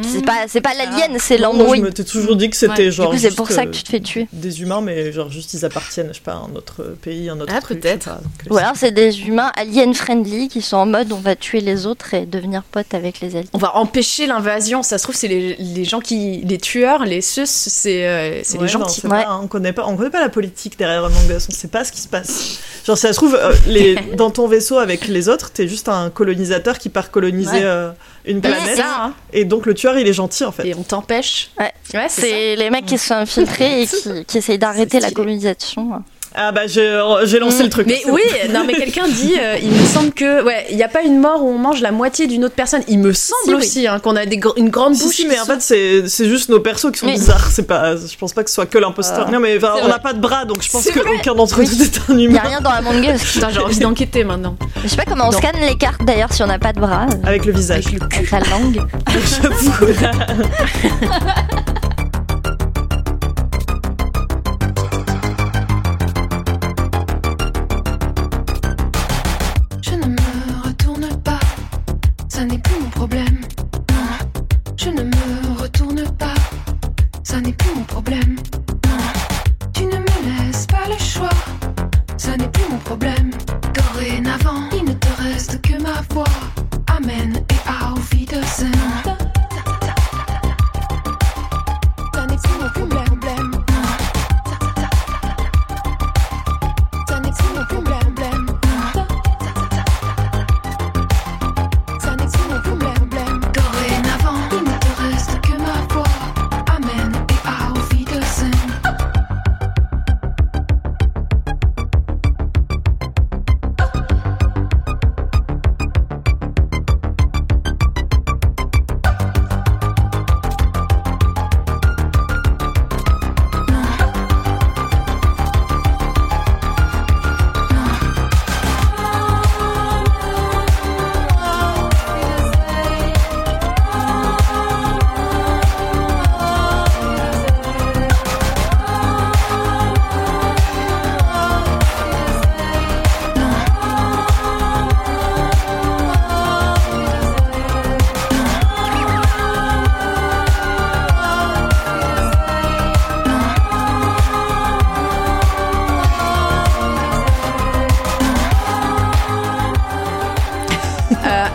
C'est 0.04 0.24
pas, 0.26 0.46
c'est 0.48 0.62
pas 0.62 0.74
l'alien, 0.76 1.18
c'est 1.20 1.38
non, 1.38 1.50
l'android. 1.54 1.68
Moi, 1.68 1.76
je 1.78 1.82
m'étais 1.82 2.04
toujours 2.04 2.36
dit 2.36 2.50
que 2.50 2.56
c'était 2.56 2.86
Ouais. 2.86 2.92
genre. 2.92 3.10
Du 3.10 3.16
coup, 3.16 3.22
c'est 3.22 3.28
juste, 3.30 3.38
pour 3.38 3.50
ça 3.50 3.62
euh, 3.62 3.66
que 3.66 3.72
tu 3.72 3.84
te 3.84 3.90
fais 3.90 4.00
tuer. 4.00 4.28
Des 4.34 4.62
humains, 4.62 4.82
mais 4.82 5.12
genre 5.12 5.30
juste 5.32 5.54
ils 5.54 5.66
appartiennent, 5.66 6.10
je 6.10 6.14
sais 6.16 6.22
pas, 6.24 6.34
à 6.34 6.36
un 6.52 6.56
autre 6.56 6.84
pays, 7.02 7.30
un 7.30 7.40
autre 7.40 7.52
Ah, 7.56 7.62
truc. 7.62 7.80
peut-être. 7.82 8.10
Ou 8.50 8.58
alors, 8.58 8.74
c'est 8.76 8.92
des 8.92 9.22
humains 9.22 9.52
alien 9.56 9.94
friendly 9.94 10.48
qui 10.48 10.62
sont 10.62 10.78
en 10.78 10.86
mode, 10.86 11.12
on 11.12 11.20
va 11.20 11.36
tuer 11.36 11.62
les 11.62 11.86
autres 11.88 12.14
et 12.14 12.26
devenir 12.26 12.64
potes 12.64 12.94
avec 12.94 13.20
les 13.20 13.36
aliens. 13.36 13.50
On 13.54 13.58
va 13.58 13.76
empêcher 13.78 14.28
l'invasion. 14.28 14.84
Ça 14.84 14.98
se 14.98 15.04
trouve, 15.04 15.16
c'est 15.16 15.28
les, 15.28 15.56
les 15.56 15.86
gens 15.86 16.00
qui, 16.02 16.42
les 16.46 16.58
tueurs, 16.60 17.06
les 17.06 17.22
sus, 17.22 17.42
c'est 17.46 18.08
euh, 18.08 18.42
c'est 18.44 18.58
Ouais, 18.58 18.64
les 18.66 18.70
gentils. 18.70 19.02
sait 19.02 19.08
Ouais. 19.08 19.24
pas, 19.24 19.30
hein, 19.32 19.40
on 19.44 19.48
connaît 19.48 19.74
pas, 19.74 19.86
on 19.88 19.96
connaît 19.98 20.10
pas 20.12 20.22
la 20.22 20.30
politique 20.30 20.78
derrière 20.78 21.04
Among 21.06 21.30
Us, 21.36 21.48
on 21.50 21.54
sait 21.54 21.68
pas 21.68 21.84
ce 21.84 21.92
qui 21.92 22.02
se 22.02 22.08
passe. 22.08 22.60
Genre, 22.86 22.98
ça 22.98 23.10
se 23.12 23.18
trouve, 23.18 23.36
euh, 23.36 23.54
les, 23.68 23.96
dans 24.18 24.30
ton 24.30 24.48
vaisseau 24.48 24.78
avec 24.78 25.08
les 25.08 25.30
autres, 25.30 25.52
t'es 25.52 25.68
juste 25.68 25.90
un 25.90 26.10
colonisateur 26.10 26.78
qui 26.78 26.90
part 26.90 27.10
coloniser 27.12 27.50
Ouais. 27.52 27.62
euh, 27.64 27.92
une 28.26 28.42
C'est 28.44 28.50
planète. 28.50 28.78
ça, 28.78 29.04
hein. 29.06 29.14
Et 29.34 29.46
donc 29.46 29.66
le 29.66 29.74
tueur, 29.80 29.98
il 29.98 30.08
est 30.08 30.14
gentil 30.14 30.46
en 30.46 30.52
fait. 30.52 30.68
Et 30.68 30.76
on 30.76 30.84
t'empêche. 30.84 31.50
Ouais. 31.60 31.72
ouais 31.94 32.08
c'est 32.10 32.56
les 32.56 32.70
mecs 32.70 32.86
qui 32.86 32.98
se 32.98 33.08
sont 33.08 33.16
infiltrés 33.16 33.84
et 33.84 33.88
qui, 33.88 34.26
qui 34.26 34.38
essayent 34.38 34.60
d'arrêter 34.60 35.00
la 35.00 35.12
colonisation. 35.12 36.04
Ah 36.36 36.52
bah 36.52 36.68
j'ai 36.68 37.40
lancé 37.40 37.64
le 37.64 37.70
truc. 37.70 37.88
Mais 37.88 38.02
oui, 38.10 38.22
non, 38.54 38.64
mais 38.66 38.74
quelqu'un 38.74 39.08
dit, 39.08 39.34
euh, 39.40 39.58
il 39.62 39.72
me 39.72 39.86
semble 39.86 40.12
que, 40.12 40.44
ouais, 40.44 40.68
il 40.70 40.76
n'y 40.78 40.84
a 40.84 40.88
pas 40.88 41.02
une 41.02 41.20
mort 41.20 41.44
où 41.44 41.50
on 41.50 41.58
mange 41.58 41.82
la 41.82 41.92
moitié 41.92 42.28
d'une 42.28 42.46
autre 42.46 42.54
personne. 42.56 42.82
Il 42.88 43.00
me 43.00 43.12
semble 43.14 43.40
Si, 43.46 43.50
oui. 43.50 43.56
aussi 43.56 43.88
hein, 43.88 44.00
qu'on 44.00 44.16
a 44.16 44.26
des 44.28 44.38
gr- 44.38 44.54
une 44.56 44.70
grande 44.70 44.96
Si, 44.96 45.04
bouche. 45.04 45.16
si, 45.16 45.28
mais 45.28 45.40
en 45.40 45.46
fait, 45.46 45.62
c'est 45.62 46.08
c'est 46.08 46.28
juste 46.30 46.50
nos 46.50 46.60
persos 46.60 46.92
qui 46.92 47.00
sont 47.00 47.08
bizarres. 47.08 47.50
C'est 47.52 47.66
pas, 47.68 47.96
je 47.96 48.16
pense 48.18 48.34
pas 48.34 48.44
que 48.44 48.50
ce 48.50 48.56
soit 48.56 48.68
que 48.68 48.78
l'imposteur. 48.78 49.26
Ah. 49.28 49.32
non, 49.32 49.40
mais 49.40 49.58
on 49.84 49.88
n'a 49.88 50.00
pas 50.00 50.14
de 50.14 50.20
bras, 50.20 50.46
donc 50.46 50.62
je 50.62 50.70
pense 50.70 50.88
qu'aucun 50.90 51.34
d'entre 51.34 51.62
nous 51.62 51.82
est 51.82 52.00
un 52.10 52.14
Il 52.14 52.20
y 52.20 52.24
humain. 52.26 52.40
a 52.44 52.48
rien 52.48 52.62
dans 52.62 52.70
Among 52.72 53.04
Us. 53.04 53.24
Putain, 53.34 53.50
j'ai 53.50 53.60
envie 53.60 53.80
d'enquêter 53.80 54.24
maintenant. 54.24 54.56
Je 54.84 54.88
sais 54.88 54.98
pas 54.98 55.06
comment 55.06 55.30
on 55.30 55.32
Non. 55.32 55.38
scanne 55.38 55.60
les 55.60 55.76
cartes 55.78 56.04
d'ailleurs 56.06 56.32
si 56.32 56.44
on 56.44 56.48
n'a 56.48 56.60
pas 56.60 56.74
de 56.74 56.80
bras. 56.80 57.08
euh, 57.12 57.28
Avec 57.28 57.46
le 57.46 57.54
visage. 57.54 57.88
Avec 57.88 58.02
le 58.02 58.08
cul. 58.08 58.18
Avec 58.18 58.32
la 58.32 58.40
langue. 58.52 58.82
J'avoue. 59.42 59.72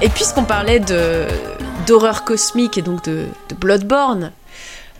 et 0.04 0.10
puisqu'on 0.10 0.44
parlait 0.44 0.80
de 0.80 1.24
d'horreur 1.86 2.24
cosmique 2.24 2.76
et 2.76 2.82
donc 2.82 3.04
de, 3.04 3.26
de 3.48 3.54
Bloodborne, 3.54 4.32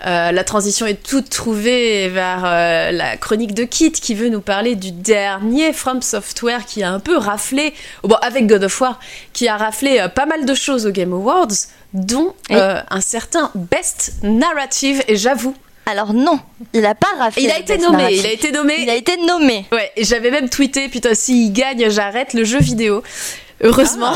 Euh, 0.06 0.32
la 0.32 0.44
transition 0.44 0.86
est 0.86 1.02
toute 1.02 1.30
trouvée 1.30 2.08
vers 2.10 2.42
euh, 2.44 2.90
la 2.90 3.16
chronique 3.16 3.54
de 3.54 3.64
Kit 3.64 3.92
qui 3.92 4.14
veut 4.14 4.28
nous 4.28 4.42
parler 4.42 4.74
du 4.74 4.90
dernier 4.92 5.72
From 5.72 6.02
Software 6.02 6.66
qui 6.66 6.82
a 6.82 6.90
un 6.90 7.00
peu 7.00 7.16
raflé, 7.16 7.72
bon 8.02 8.16
avec 8.16 8.46
God 8.46 8.64
of 8.64 8.80
War, 8.80 8.98
qui 9.32 9.48
a 9.48 9.56
raflé 9.56 10.00
euh, 10.00 10.08
pas 10.08 10.26
mal 10.26 10.44
de 10.44 10.54
choses 10.54 10.84
aux 10.86 10.90
Game 10.90 11.12
Awards, 11.14 11.56
dont 11.94 12.34
un 12.50 13.00
certain 13.00 13.50
Best 13.54 14.14
Narrative. 14.24 15.02
Et 15.08 15.16
j'avoue, 15.16 15.54
Alors 15.86 16.12
non, 16.12 16.38
il 16.74 16.84
a 16.84 16.94
pas 16.94 17.12
raflé. 17.18 17.44
il 17.44 17.50
a 17.50 17.58
été 17.58 17.78
nommé, 17.78 17.96
Narrative. 17.98 18.20
il 18.20 18.26
a 18.26 18.32
été 18.32 18.52
nommé. 18.52 18.74
Il 18.80 18.90
a 18.90 18.94
été 18.96 19.16
nommé. 19.16 19.66
Ouais, 19.72 19.90
j'avais 19.98 20.30
même 20.30 20.50
tweeté, 20.50 20.88
putain, 20.88 21.14
s'il 21.14 21.52
gagne, 21.52 21.88
j'arrête 21.88 22.34
le 22.34 22.44
jeu 22.44 22.58
vidéo. 22.58 23.02
Heureusement. 23.64 24.12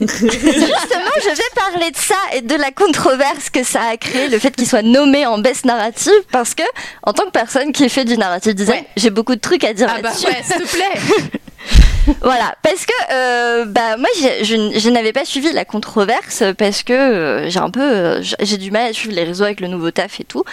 Justement, 0.00 1.12
je 1.22 1.28
vais 1.28 1.50
parler 1.54 1.90
de 1.90 1.96
ça 1.96 2.14
et 2.34 2.40
de 2.40 2.54
la 2.56 2.70
controverse 2.72 3.50
que 3.50 3.62
ça 3.62 3.82
a 3.92 3.96
créé, 3.96 4.28
le 4.28 4.38
fait 4.38 4.54
qu'il 4.56 4.66
soit 4.66 4.82
nommé 4.82 5.26
en 5.26 5.38
best 5.38 5.64
narrative, 5.64 6.12
parce 6.32 6.54
que, 6.54 6.62
en 7.04 7.12
tant 7.12 7.24
que 7.26 7.30
personne 7.30 7.72
qui 7.72 7.88
fait 7.88 8.04
du 8.04 8.16
narrative 8.18 8.54
design, 8.54 8.80
Ouais. 8.80 8.86
j'ai 8.96 9.10
beaucoup 9.10 9.34
de 9.34 9.40
trucs 9.40 9.62
à 9.64 9.72
dire 9.74 9.88
Ah 9.90 10.00
bah 10.02 10.08
là-dessus. 10.08 10.26
ouais, 10.26 10.42
s'il 10.44 10.62
te 10.62 10.68
plaît. 10.68 11.30
Voilà, 12.20 12.54
parce 12.62 12.86
que 12.86 12.92
euh, 13.12 13.64
bah 13.66 13.96
moi 13.96 14.08
je, 14.16 14.78
je 14.78 14.90
n'avais 14.90 15.12
pas 15.12 15.24
suivi 15.24 15.52
la 15.52 15.64
controverse 15.64 16.42
parce 16.58 16.82
que 16.82 16.92
euh, 16.92 17.48
j'ai 17.48 17.60
un 17.60 17.70
peu 17.70 17.80
euh, 17.80 18.22
j'ai 18.40 18.56
du 18.56 18.70
mal 18.70 18.90
à 18.90 18.92
suivre 18.92 19.14
les 19.14 19.24
réseaux 19.24 19.44
avec 19.44 19.60
le 19.60 19.68
nouveau 19.68 19.90
taf 19.90 20.20
et 20.20 20.24
tout. 20.24 20.44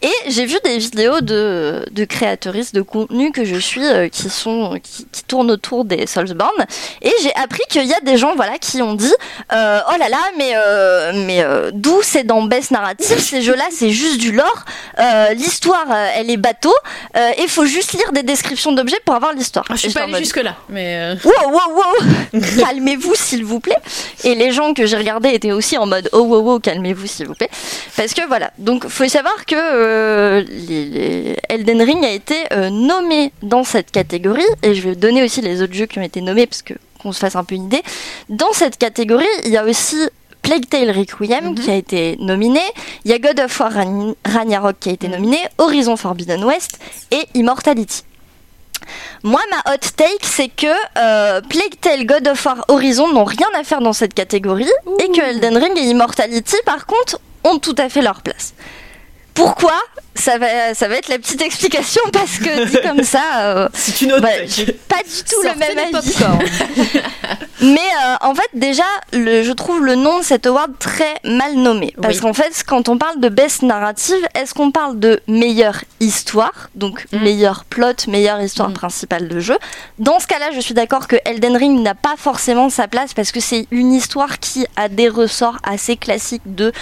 Et 0.00 0.12
j'ai 0.28 0.46
vu 0.46 0.56
des 0.64 0.78
vidéos 0.78 1.20
de 1.20 1.84
de 1.90 2.04
créatrices 2.04 2.72
de 2.72 2.82
contenu 2.82 3.32
que 3.32 3.44
je 3.44 3.56
suis 3.56 3.82
qui 4.10 4.30
sont 4.30 4.78
qui, 4.82 5.06
qui 5.10 5.24
tournent 5.24 5.50
autour 5.50 5.84
des 5.84 6.06
Soulsborne 6.06 6.66
et 7.00 7.12
j'ai 7.22 7.34
appris 7.34 7.62
qu'il 7.68 7.86
y 7.86 7.94
a 7.94 8.00
des 8.00 8.16
gens 8.16 8.34
voilà 8.36 8.58
qui 8.58 8.82
ont 8.82 8.94
dit 8.94 9.14
oh 9.50 9.54
là 9.98 10.08
là 10.08 10.20
mais 10.36 10.54
mais 11.26 11.44
d'où 11.72 12.00
c'est 12.02 12.24
dans 12.24 12.42
Best 12.42 12.70
Narrative 12.70 13.18
ces 13.18 13.42
jeux 13.42 13.56
là 13.56 13.64
c'est 13.70 13.90
juste 13.90 14.18
du 14.18 14.32
lore 14.32 14.64
l'histoire 15.36 15.86
elle 16.16 16.30
est 16.30 16.36
bateau 16.36 16.74
et 17.38 17.48
faut 17.48 17.66
juste 17.66 17.92
lire 17.92 18.12
des 18.12 18.22
descriptions 18.22 18.72
d'objets 18.72 19.00
pour 19.04 19.14
avoir 19.14 19.32
l'histoire. 19.32 19.64
Ah, 19.68 19.74
je 19.74 19.80
suis 19.80 19.92
pas 19.92 20.02
allée 20.02 20.18
jusque-là, 20.18 20.56
mais. 20.68 20.91
Euh, 20.94 21.14
Wow, 21.24 21.50
wow, 21.50 21.76
wow 21.76 22.40
Calmez-vous, 22.58 23.14
s'il 23.14 23.44
vous 23.44 23.60
plaît. 23.60 23.76
Et 24.24 24.34
les 24.34 24.52
gens 24.52 24.74
que 24.74 24.86
j'ai 24.86 24.96
regardés 24.96 25.30
étaient 25.30 25.52
aussi 25.52 25.76
en 25.78 25.86
mode 25.86 26.08
Oh, 26.12 26.20
wow, 26.20 26.40
wow, 26.40 26.60
calmez-vous, 26.60 27.06
s'il 27.06 27.26
vous 27.26 27.34
plaît. 27.34 27.50
Parce 27.96 28.14
que 28.14 28.26
voilà. 28.26 28.52
Donc, 28.58 28.86
faut 28.88 29.08
savoir 29.08 29.44
que 29.46 29.54
euh, 29.56 30.42
les- 30.48 30.84
les- 30.86 31.36
Elden 31.48 31.82
Ring 31.82 32.04
a 32.04 32.10
été 32.10 32.36
euh, 32.52 32.70
nommé 32.70 33.32
dans 33.42 33.64
cette 33.64 33.90
catégorie. 33.90 34.42
Et 34.62 34.74
je 34.74 34.82
vais 34.88 34.94
donner 34.96 35.22
aussi 35.22 35.40
les 35.40 35.62
autres 35.62 35.74
jeux 35.74 35.86
qui 35.86 35.98
ont 35.98 36.02
été 36.02 36.20
nommés, 36.20 36.46
parce 36.46 36.62
que 36.62 36.74
qu'on 37.02 37.12
se 37.12 37.18
fasse 37.18 37.34
un 37.36 37.44
peu 37.44 37.54
une 37.56 37.64
idée. 37.64 37.82
Dans 38.28 38.52
cette 38.52 38.78
catégorie, 38.78 39.26
il 39.44 39.50
y 39.50 39.56
a 39.56 39.64
aussi. 39.64 39.96
Plague 40.42 40.68
Tale 40.68 40.90
Requiem 40.90 41.54
qui 41.54 41.70
a 41.70 41.76
été 41.76 42.16
nominé, 42.18 42.58
il 43.04 43.12
y 43.12 43.14
a 43.14 43.18
God 43.20 43.38
of 43.38 43.60
War 43.60 43.72
Ragn- 43.72 44.16
Ragnarok 44.24 44.74
qui 44.80 44.88
a 44.88 44.92
été 44.92 45.06
nominé, 45.06 45.38
Horizon 45.58 45.96
Forbidden 45.96 46.42
West 46.42 46.80
et 47.12 47.22
Immortality. 47.34 48.02
Moi, 49.22 49.40
ma 49.50 49.72
hot 49.72 49.78
take, 49.96 50.18
c'est 50.22 50.48
que 50.48 50.66
euh, 50.98 51.40
Plague 51.42 51.80
Tale, 51.80 52.06
God 52.06 52.28
of 52.28 52.44
War, 52.44 52.64
Horizon 52.68 53.12
n'ont 53.12 53.24
rien 53.24 53.48
à 53.58 53.64
faire 53.64 53.80
dans 53.80 53.92
cette 53.92 54.14
catégorie 54.14 54.70
et 55.00 55.08
que 55.08 55.20
Elden 55.20 55.56
Ring 55.56 55.76
et 55.76 55.82
Immortality, 55.82 56.56
par 56.64 56.86
contre, 56.86 57.20
ont 57.44 57.58
tout 57.58 57.74
à 57.78 57.88
fait 57.88 58.02
leur 58.02 58.22
place. 58.22 58.54
Pourquoi? 59.34 59.74
Ça 60.14 60.38
va, 60.38 60.74
ça 60.74 60.88
va 60.88 60.96
être 60.96 61.08
la 61.08 61.18
petite 61.18 61.40
explication 61.42 62.02
parce 62.12 62.38
que 62.38 62.64
dit 62.66 62.78
comme 62.86 63.02
ça, 63.02 63.22
euh, 63.40 63.68
C'est 63.74 64.02
une 64.02 64.12
autre 64.12 64.22
bah, 64.22 64.28
pas 64.88 65.02
du 65.02 65.22
tout 65.28 65.42
le 65.42 65.58
même 65.58 65.78
avis. 65.78 65.92
popcorn. 65.92 66.38
Mais 67.60 67.78
euh, 67.78 68.16
en 68.22 68.34
fait, 68.34 68.48
déjà, 68.54 68.82
le, 69.12 69.42
je 69.44 69.52
trouve 69.52 69.84
le 69.84 69.94
nom 69.94 70.18
de 70.18 70.24
cet 70.24 70.46
award 70.46 70.72
très 70.80 71.14
mal 71.24 71.54
nommé. 71.54 71.94
Parce 72.02 72.16
Oui. 72.16 72.20
qu'en 72.22 72.32
fait, 72.32 72.62
quand 72.66 72.88
on 72.88 72.98
parle 72.98 73.20
de 73.20 73.28
best 73.28 73.62
narrative, 73.62 74.16
est-ce 74.34 74.52
qu'on 74.52 74.72
parle 74.72 74.98
de 74.98 75.20
meilleure 75.28 75.84
histoire, 76.00 76.70
donc 76.74 77.06
Mm. 77.12 77.18
meilleur 77.22 77.64
plot, 77.64 77.92
meilleure 78.08 78.40
histoire 78.42 78.68
Mm. 78.70 78.74
principale 78.74 79.28
de 79.28 79.38
jeu? 79.38 79.56
Dans 80.00 80.18
ce 80.18 80.26
cas-là, 80.26 80.50
je 80.54 80.60
suis 80.60 80.74
d'accord 80.74 81.06
que 81.06 81.16
Elden 81.24 81.56
Ring 81.56 81.80
n'a 81.82 81.94
pas 81.94 82.14
forcément 82.18 82.68
sa 82.68 82.88
place 82.88 83.14
parce 83.14 83.30
que 83.30 83.40
c'est 83.40 83.66
une 83.70 83.92
histoire 83.92 84.40
qui 84.40 84.66
a 84.76 84.88
des 84.88 85.08
ressorts 85.08 85.58
assez 85.62 85.96
classiques 85.96 86.42
de 86.44 86.72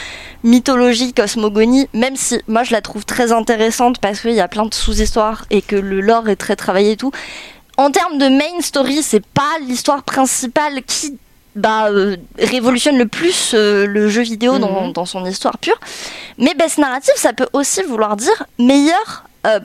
mythologie, 0.44 1.12
cosmogonie, 1.12 1.88
même 1.92 2.16
si 2.16 2.40
moi 2.48 2.62
je 2.62 2.72
la 2.72 2.80
trouve 2.80 3.04
très 3.04 3.19
intéressante 3.32 3.98
parce 4.00 4.20
qu'il 4.20 4.32
y 4.32 4.40
a 4.40 4.48
plein 4.48 4.66
de 4.66 4.74
sous-histoires 4.74 5.44
et 5.50 5.62
que 5.62 5.76
le 5.76 6.00
lore 6.00 6.28
est 6.28 6.36
très 6.36 6.56
travaillé 6.56 6.92
et 6.92 6.96
tout. 6.96 7.12
En 7.76 7.90
termes 7.90 8.18
de 8.18 8.28
main 8.28 8.60
story, 8.60 9.02
c'est 9.02 9.24
pas 9.24 9.58
l'histoire 9.66 10.02
principale 10.02 10.82
qui 10.86 11.16
bah, 11.56 11.88
euh, 11.90 12.16
révolutionne 12.38 12.96
le 12.98 13.06
plus 13.06 13.52
euh, 13.54 13.86
le 13.86 14.08
jeu 14.08 14.22
vidéo 14.22 14.58
dans, 14.58 14.86
Mhm. 14.86 14.92
dans 14.92 15.04
son 15.06 15.24
histoire 15.26 15.58
pure. 15.58 15.78
Mais 16.38 16.54
best 16.54 16.78
narrative, 16.78 17.14
ça 17.16 17.32
peut 17.32 17.48
aussi 17.52 17.82
vouloir 17.82 18.16
dire 18.16 18.44
meilleure 18.58 19.24
euh, 19.46 19.58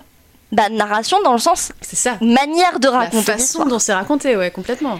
bah, 0.51 0.70
narration 0.70 1.18
dans 1.24 1.34
le 1.34 1.39
sens 1.39 1.72
C'est 1.82 1.95
ça. 1.95 2.18
manière 2.22 2.80
de 2.80 2.88
La 2.89 2.99
raconter 2.99 3.24
façon 3.24 3.38
l'histoire. 3.38 3.68
dont 3.68 3.80
c'est 3.80 3.93
raconté, 3.93 4.36
ouais, 4.36 4.49
complètement. 4.51 4.99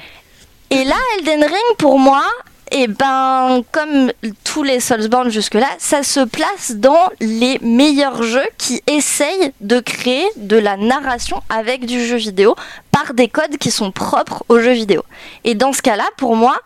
Et 0.70 0.84
là, 0.84 0.96
Elden 1.18 1.44
Ring, 1.44 1.78
pour 1.78 1.98
moi, 1.98 2.24
et 2.72 2.88
ben, 2.88 3.62
comme 3.72 4.12
tous 4.44 4.64
les 4.64 4.80
Soulsborne 4.80 5.30
jusque-là, 5.30 5.68
ça 5.78 6.04
se 6.04 6.22
place 6.22 6.74
dans 6.76 7.10
les 7.20 7.60
meilleurs 7.62 8.24
jeux 8.24 8.48
qui 8.58 8.82
essayent 8.88 9.52
de 9.62 9.80
créer 9.80 10.26
de 10.38 10.58
la 10.58 10.76
narration 10.76 11.42
avec 11.50 11.86
du 11.86 12.04
jeu 12.06 12.16
vidéo 12.18 12.56
par 12.92 13.14
des 13.14 13.28
codes 13.28 13.58
qui 13.60 13.72
sont 13.72 13.92
propres 13.92 14.44
au 14.50 14.60
jeu 14.60 14.72
vidéo. 14.72 15.04
Et 15.44 15.54
dans 15.54 15.74
ce 15.74 15.82
cas-là, 15.82 16.06
pour 16.18 16.36
moi, 16.36 16.58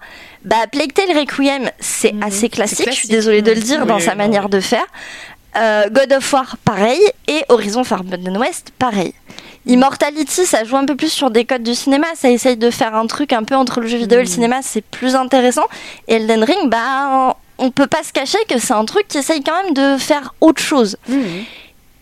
bah, 0.46 0.68
Plague 0.72 0.94
Tale 0.94 1.18
Requiem, 1.18 1.70
c'est 1.80 2.14
Mhm. 2.14 2.24
assez 2.24 2.50
classique, 2.50 2.88
je 2.90 2.96
suis 2.96 3.08
désolée 3.10 3.42
de 3.42 3.52
le 3.52 3.60
dire 3.60 3.80
Oui, 3.82 3.88
dans 3.88 3.98
oui, 3.98 4.02
sa 4.02 4.12
oui. 4.12 4.18
manière 4.18 4.48
de 4.50 4.60
faire. 4.62 4.86
Euh, 5.58 5.90
God 5.90 6.14
of 6.14 6.32
War, 6.34 6.56
pareil, 6.64 7.02
et 7.28 7.44
Horizon 7.50 7.84
Forbidden 7.84 8.38
West, 8.38 8.72
pareil. 8.80 9.14
Immortality, 9.70 10.46
ça 10.46 10.64
joue 10.64 10.76
un 10.78 10.86
peu 10.86 10.96
plus 10.96 11.12
sur 11.12 11.30
des 11.32 11.46
codes 11.46 11.64
du 11.64 11.76
cinéma, 11.76 12.08
ça 12.16 12.30
essaye 12.30 12.58
de 12.58 12.72
faire 12.72 12.96
un 12.96 13.06
truc 13.08 13.34
un 13.34 13.44
peu 13.44 13.56
entre 13.56 13.80
le 13.82 13.88
jeu 13.88 13.98
vidéo 13.98 14.18
et 14.20 14.24
le 14.24 14.28
Mm. 14.28 14.32
cinéma, 14.34 14.56
c'est 14.62 14.82
plus 14.84 15.16
intéressant. 15.16 15.66
Et 16.08 16.16
Elden 16.16 16.44
Ring, 16.44 16.70
bah, 16.70 17.38
on 17.60 17.70
peut 17.72 17.88
pas 17.88 18.04
se 18.04 18.12
cacher 18.12 18.38
que 18.50 18.58
c'est 18.60 18.74
un 18.74 18.86
truc 18.86 19.08
qui 19.08 19.18
essaye 19.20 19.44
quand 19.44 19.64
même 19.64 19.74
de 19.74 19.98
faire 20.00 20.34
autre 20.42 20.62
chose. 20.62 20.98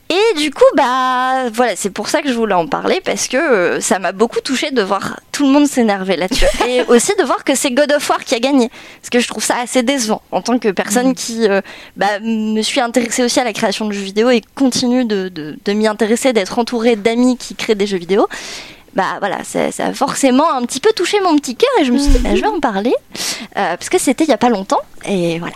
Et 0.10 0.38
du 0.38 0.52
coup, 0.52 0.64
bah 0.76 1.50
voilà, 1.52 1.76
c'est 1.76 1.90
pour 1.90 2.08
ça 2.08 2.22
que 2.22 2.30
je 2.30 2.34
voulais 2.34 2.54
en 2.54 2.68
parler 2.68 3.02
parce 3.04 3.28
que 3.28 3.36
euh, 3.36 3.82
ça 3.82 4.00
m'a 4.00 4.14
beaucoup 4.14 4.40
touché 4.40 4.72
de 4.72 4.82
voir 4.82 5.20
tout 5.34 5.46
le 5.46 5.52
monde 5.52 5.68
s'énerver 5.68 6.16
là-dessus 6.16 6.46
et 6.68 6.84
aussi 6.84 7.12
de 7.20 7.24
voir 7.24 7.44
que 7.44 7.56
c'est 7.56 7.72
God 7.72 7.92
of 7.92 8.10
War 8.10 8.24
qui 8.24 8.34
a 8.34 8.40
gagné. 8.40 8.70
Parce 9.02 9.10
que 9.10 9.20
je 9.20 9.28
trouve 9.28 9.44
ça 9.44 9.58
assez 9.62 9.84
décevant 9.84 10.22
en 10.32 10.42
tant 10.42 10.60
que 10.60 10.70
personne 10.70 11.14
qui 11.14 11.48
euh, 11.50 11.62
bah, 11.98 12.20
me 12.22 12.62
suis 12.62 12.80
intéressée 12.80 13.24
aussi 13.24 13.40
à 13.40 13.44
la 13.44 13.52
création 13.52 13.86
de 13.86 13.92
jeux 13.92 14.04
vidéo 14.04 14.30
et 14.30 14.42
continue 14.56 15.04
de, 15.04 15.28
de, 15.28 15.58
de 15.64 15.74
m'y 15.74 15.88
intéresser, 15.88 16.32
d'être 16.32 16.58
entourée 16.58 16.96
d'amis 16.96 17.36
qui 17.36 17.56
créent 17.56 17.76
des 17.76 17.88
jeux 17.88 17.98
vidéo. 17.98 18.28
Bah 18.98 19.18
voilà, 19.20 19.44
ça, 19.44 19.72
ça 19.72 19.88
a 19.88 19.94
forcément 19.94 20.52
un 20.52 20.64
petit 20.64 20.80
peu 20.80 20.92
touché 20.96 21.20
mon 21.20 21.36
petit 21.36 21.56
cœur 21.56 21.70
et 21.80 21.86
je 21.86 21.92
me 21.92 22.00
suis 22.00 22.10
dit, 22.10 22.20
bah, 22.20 22.34
je 22.34 22.42
vais 22.42 22.48
en 22.48 22.60
parler 22.60 22.96
euh, 23.58 23.76
parce 23.76 23.90
que 23.90 24.00
c'était 24.00 24.24
il 24.24 24.30
y 24.30 24.34
a 24.34 24.38
pas 24.38 24.50
longtemps 24.50 24.82
et 25.06 25.38
voilà. 25.38 25.54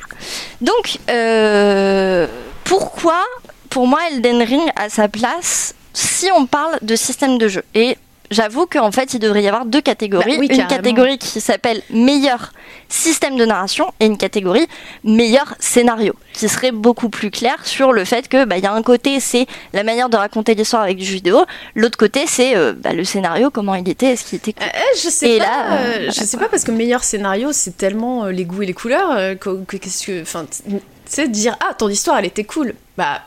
Donc, 0.59 0.99
euh, 1.09 2.27
pourquoi 2.65 3.23
pour 3.71 3.87
moi, 3.87 3.99
Elden 4.11 4.43
Ring 4.43 4.69
a 4.75 4.89
sa 4.89 5.07
place 5.07 5.73
si 5.93 6.29
on 6.35 6.45
parle 6.45 6.77
de 6.83 6.95
système 6.95 7.37
de 7.37 7.47
jeu. 7.47 7.63
Et 7.73 7.97
j'avoue 8.29 8.65
qu'en 8.65 8.91
fait, 8.91 9.13
il 9.13 9.19
devrait 9.19 9.43
y 9.43 9.47
avoir 9.47 9.65
deux 9.65 9.81
catégories. 9.81 10.31
Bah 10.33 10.37
oui, 10.39 10.47
une 10.49 10.67
catégorie 10.67 11.17
qui 11.17 11.41
s'appelle 11.41 11.81
meilleur 11.89 12.53
système 12.87 13.35
de 13.37 13.45
narration 13.45 13.91
et 13.99 14.05
une 14.05 14.17
catégorie 14.17 14.67
meilleur 15.05 15.55
scénario, 15.59 16.13
qui 16.33 16.47
serait 16.49 16.71
beaucoup 16.71 17.09
plus 17.09 17.31
clair 17.31 17.55
sur 17.65 17.91
le 17.93 18.03
fait 18.05 18.27
que 18.27 18.43
bah, 18.45 18.57
il 18.57 18.63
y 18.63 18.67
a 18.67 18.73
un 18.73 18.81
côté 18.83 19.19
c'est 19.21 19.47
la 19.73 19.83
manière 19.83 20.09
de 20.09 20.17
raconter 20.17 20.55
l'histoire 20.55 20.83
avec 20.83 20.97
du 20.97 21.05
jeu 21.05 21.13
vidéo, 21.15 21.45
l'autre 21.75 21.97
côté 21.97 22.25
c'est 22.27 22.55
euh, 22.57 22.73
bah, 22.73 22.91
le 22.93 23.03
scénario, 23.05 23.49
comment 23.49 23.75
il 23.75 23.87
était, 23.87 24.07
est-ce 24.07 24.25
qu'il 24.25 24.37
était 24.37 24.51
cool. 24.53 24.63
Euh, 24.67 24.79
je 25.01 25.09
sais 25.09 25.29
Et 25.31 25.37
pas. 25.39 25.45
là, 25.45 25.73
euh, 25.79 26.05
je 26.07 26.23
sais 26.25 26.37
pas 26.37 26.49
parce 26.49 26.65
que 26.65 26.71
meilleur 26.71 27.03
scénario, 27.05 27.49
c'est 27.53 27.77
tellement 27.77 28.25
les 28.25 28.43
goûts 28.43 28.61
et 28.63 28.65
les 28.65 28.73
couleurs 28.73 29.37
que 29.39 29.63
que- 29.63 29.77
qu'est-ce 29.77 30.05
que, 30.05 30.21
enfin, 30.21 30.45
tu 30.49 30.71
sais, 31.05 31.27
dire 31.29 31.55
ah 31.61 31.73
ton 31.73 31.87
histoire 31.87 32.17
elle 32.19 32.25
était 32.25 32.43
cool. 32.43 32.73
Bah 32.97 33.21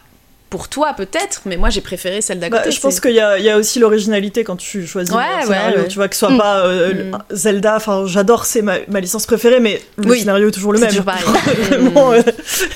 pour 0.55 0.69
toi 0.69 0.93
peut-être, 0.97 1.41
mais 1.47 1.57
moi 1.57 1.69
j'ai 1.69 1.81
préféré 1.81 2.21
celle 2.21 2.39
d'à 2.39 2.49
Bah, 2.49 2.63
je 2.71 2.79
pense 2.79 3.01
qu'il 3.01 3.11
y 3.11 3.19
a, 3.19 3.39
il 3.41 3.45
y 3.45 3.51
a 3.51 3.57
aussi 3.59 3.81
l'originalité 3.81 4.45
quand 4.45 4.55
tu 4.55 4.87
choisis 4.87 5.13
Ouais, 5.13 5.21
un 5.21 5.39
ouais, 5.39 5.43
scénario, 5.47 5.79
ouais. 5.81 5.89
tu 5.89 5.97
vois, 5.97 6.07
que 6.07 6.15
ce 6.15 6.21
soit 6.21 6.31
Mm. 6.31 6.39
pas 6.39 6.59
euh, 6.67 7.11
Mm. 7.11 7.19
Zelda, 7.33 7.75
enfin 7.75 8.05
j'adore, 8.07 8.45
c'est 8.47 8.63
ma, 8.63 8.75
ma 8.87 9.01
licence 9.01 9.27
préférée, 9.27 9.59
mais 9.59 9.83
le 9.97 10.11
Oui. 10.11 10.21
scénario 10.21 10.47
est 10.49 10.53
toujours 10.53 10.73
le 10.73 10.79
C'est 10.79 10.85
même. 10.85 10.91
toujours 10.91 11.07
pareil. 11.07 11.25
Vraiment, 11.71 12.11
Mm. 12.11 12.15
euh, 12.15 12.23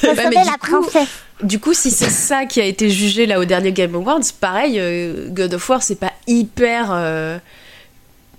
Ouais, 0.02 0.28
mais 0.28 0.42
du 0.42 0.58
coup- 0.60 0.88
Du 1.44 1.60
coup, 1.60 1.72
si 1.72 1.92
c'est 1.92 2.10
ça 2.10 2.46
qui 2.46 2.60
a 2.60 2.64
été 2.64 2.90
jugé 2.90 3.26
là 3.26 3.38
au 3.38 3.44
dernier 3.44 3.70
Game 3.70 3.94
Awards, 3.94 4.18
pareil, 4.40 4.74
euh, 4.80 5.28
God 5.28 5.54
of 5.54 5.68
War, 5.68 5.80
c'est 5.84 6.00
pas 6.00 6.12
hyper. 6.26 6.88
euh, 6.90 7.38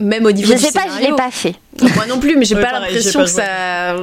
même 0.01 0.25
au 0.25 0.31
niveau 0.33 0.51
Je 0.51 0.57
du 0.57 0.63
sais 0.65 0.71
pas, 0.73 0.81
je 0.87 0.95
scénario. 0.95 1.09
l'ai 1.11 1.15
pas 1.15 1.31
fait. 1.31 1.55
Moi 1.95 2.05
non 2.07 2.19
plus, 2.19 2.35
mais 2.35 2.43
j'ai 2.43 2.55
Ouais, 2.55 2.61
pas 2.61 2.73
l'impression 2.73 3.21
que 3.21 3.25
ça. 3.27 3.95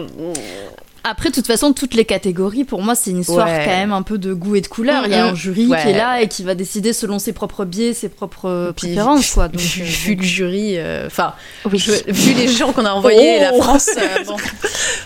Après, 1.08 1.30
de 1.30 1.34
toute 1.34 1.46
façon, 1.46 1.72
toutes 1.72 1.94
les 1.94 2.04
catégories, 2.04 2.64
pour 2.64 2.82
moi, 2.82 2.94
c'est 2.96 3.10
une 3.10 3.20
histoire 3.20 3.46
Ouais. 3.46 3.62
quand 3.64 3.70
même 3.70 3.92
un 3.92 4.02
peu 4.02 4.18
de 4.18 4.32
goût 4.34 4.56
et 4.56 4.60
de 4.60 4.66
couleur. 4.66 5.02
Il 5.06 5.12
y 5.12 5.14
a 5.14 5.24
Mhm. 5.26 5.30
un 5.30 5.34
jury 5.36 5.66
Ouais. 5.68 5.80
qui 5.82 5.88
est 5.90 5.96
là 5.96 6.20
et 6.20 6.28
qui 6.28 6.42
va 6.42 6.54
décider 6.54 6.92
selon 6.92 7.18
ses 7.18 7.32
propres 7.32 7.64
biais, 7.64 7.94
ses 7.94 8.08
propres 8.08 8.72
Puis, 8.76 8.88
préférences, 8.88 9.30
quoi. 9.30 9.48
Donc, 9.48 9.60
vu, 9.60 9.82
euh, 9.82 9.84
vu 9.84 10.14
le 10.16 10.22
jury, 10.22 10.74
euh, 10.78 11.06
enfin, 11.06 11.34
Oui. 11.70 11.78
vu 12.08 12.32
les 12.34 12.48
gens 12.48 12.72
qu'on 12.72 12.84
a 12.84 12.90
envoyés, 12.92 13.38
Oh. 13.38 13.56
la 13.56 13.62
France, 13.62 13.90
euh, 13.96 14.24
bon. 14.26 14.36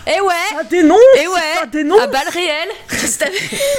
Eh 0.07 0.21
ouais, 0.21 0.33
Ah, 0.59 0.63
des 0.63 0.81
noms 0.83 0.95
eh 1.21 1.27
ouais, 1.27 1.67
des 1.71 1.83
noms 1.83 1.99
à 1.99 2.07
balles 2.07 2.27
réelles. 2.33 2.69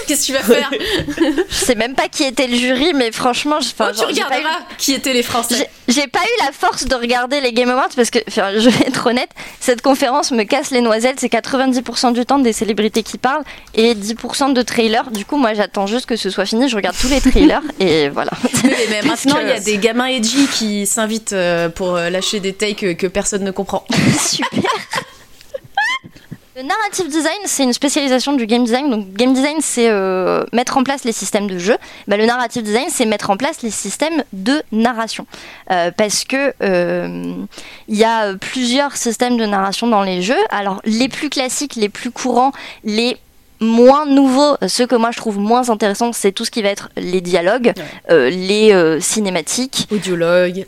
Qu'est-ce 0.06 0.20
que 0.20 0.26
tu 0.26 0.32
vas 0.32 0.40
faire 0.40 0.70
Je 1.50 1.54
sais 1.54 1.74
même 1.74 1.94
pas 1.94 2.08
qui 2.08 2.22
était 2.24 2.46
le 2.46 2.56
jury, 2.56 2.92
mais 2.94 3.10
franchement, 3.12 3.58
je- 3.60 3.70
Oh, 3.80 3.84
Tu 3.96 4.02
eu- 4.04 4.06
regarderas 4.06 4.58
qui 4.78 4.92
étaient 4.94 5.12
les 5.12 5.22
Français. 5.24 5.68
J'ai 5.88 6.06
pas 6.06 6.20
eu 6.20 6.44
la 6.46 6.52
force 6.52 6.84
de 6.86 6.94
regarder 6.94 7.40
les 7.40 7.52
Game 7.52 7.68
Awards 7.70 7.88
parce 7.96 8.10
que, 8.10 8.20
je 8.28 8.68
vais 8.70 8.86
être 8.86 9.06
honnête, 9.06 9.30
cette 9.60 9.82
conférence 9.82 10.30
me 10.30 10.44
casse 10.44 10.70
les 10.70 10.80
noisettes. 10.80 11.16
C'est 11.18 11.28
90% 11.28 12.11
du 12.12 12.24
temps 12.24 12.38
des 12.38 12.52
célébrités 12.52 13.02
qui 13.02 13.18
parlent 13.18 13.44
et 13.74 13.94
10% 13.94 14.52
de 14.52 14.62
trailers. 14.62 15.10
Du 15.10 15.24
coup, 15.24 15.36
moi, 15.36 15.54
j'attends 15.54 15.86
juste 15.86 16.06
que 16.06 16.16
ce 16.16 16.30
soit 16.30 16.46
fini. 16.46 16.68
Je 16.68 16.76
regarde 16.76 16.96
tous 16.98 17.08
les 17.08 17.20
trailers 17.20 17.62
et 17.80 18.08
voilà. 18.08 18.32
Oui, 18.64 18.70
mais 18.90 19.02
maintenant, 19.02 19.36
il 19.40 19.48
y 19.48 19.52
a 19.52 19.60
des 19.60 19.78
gamins 19.78 20.06
edgy 20.06 20.46
qui 20.46 20.86
s'invitent 20.86 21.32
euh, 21.32 21.68
pour 21.68 21.96
euh, 21.96 22.10
lâcher 22.10 22.40
des 22.40 22.52
takes 22.52 22.96
que 22.96 23.06
personne 23.06 23.44
ne 23.44 23.50
comprend. 23.50 23.84
Super. 24.18 24.62
Le 26.55 26.62
narrative 26.64 27.09
design, 27.09 27.38
c'est 27.46 27.62
une 27.62 27.72
spécialisation 27.72 28.34
du 28.34 28.46
game 28.46 28.64
design. 28.64 28.90
Donc, 28.90 29.11
game 29.14 29.32
design, 29.32 29.57
c'est 29.62 29.88
euh, 29.88 30.44
mettre 30.53 30.76
en 30.76 30.84
place 30.84 31.05
les 31.05 31.12
systèmes 31.12 31.46
de 31.46 31.57
jeu. 31.57 31.78
Bah, 32.09 32.18
le 32.18 32.26
narrative 32.26 32.62
design, 32.62 32.88
c'est 32.90 33.07
mettre 33.07 33.30
en 33.30 33.38
place 33.38 33.62
les 33.62 33.70
systèmes 33.70 34.22
de 34.34 34.62
narration. 34.70 35.26
Euh, 35.70 35.90
parce 35.96 36.24
que 36.24 36.53
euh, 36.62 37.32
il 37.88 37.96
y 37.96 38.05
a 38.05 38.34
plusieurs 38.34 38.98
systèmes 38.98 39.38
de 39.38 39.46
narration 39.46 39.86
dans 39.86 40.03
les 40.03 40.20
jeux. 40.20 40.44
Alors, 40.50 40.82
les 40.84 41.09
plus 41.09 41.30
classiques, 41.30 41.74
les 41.74 41.88
plus 41.88 42.11
courants, 42.11 42.53
les 42.84 43.16
moins 43.62 44.04
nouveaux, 44.06 44.56
ceux 44.68 44.86
que 44.86 44.94
moi 44.96 45.10
je 45.12 45.16
trouve 45.16 45.38
moins 45.38 45.70
intéressants, 45.70 46.12
c'est 46.12 46.32
tout 46.32 46.44
ce 46.44 46.50
qui 46.50 46.60
va 46.62 46.68
être 46.68 46.90
les 46.96 47.20
dialogues, 47.20 47.72
euh, 48.10 48.28
les 48.28 48.72
euh, 48.72 49.00
cinématiques, 49.00 49.86
Audiologue. 49.90 50.66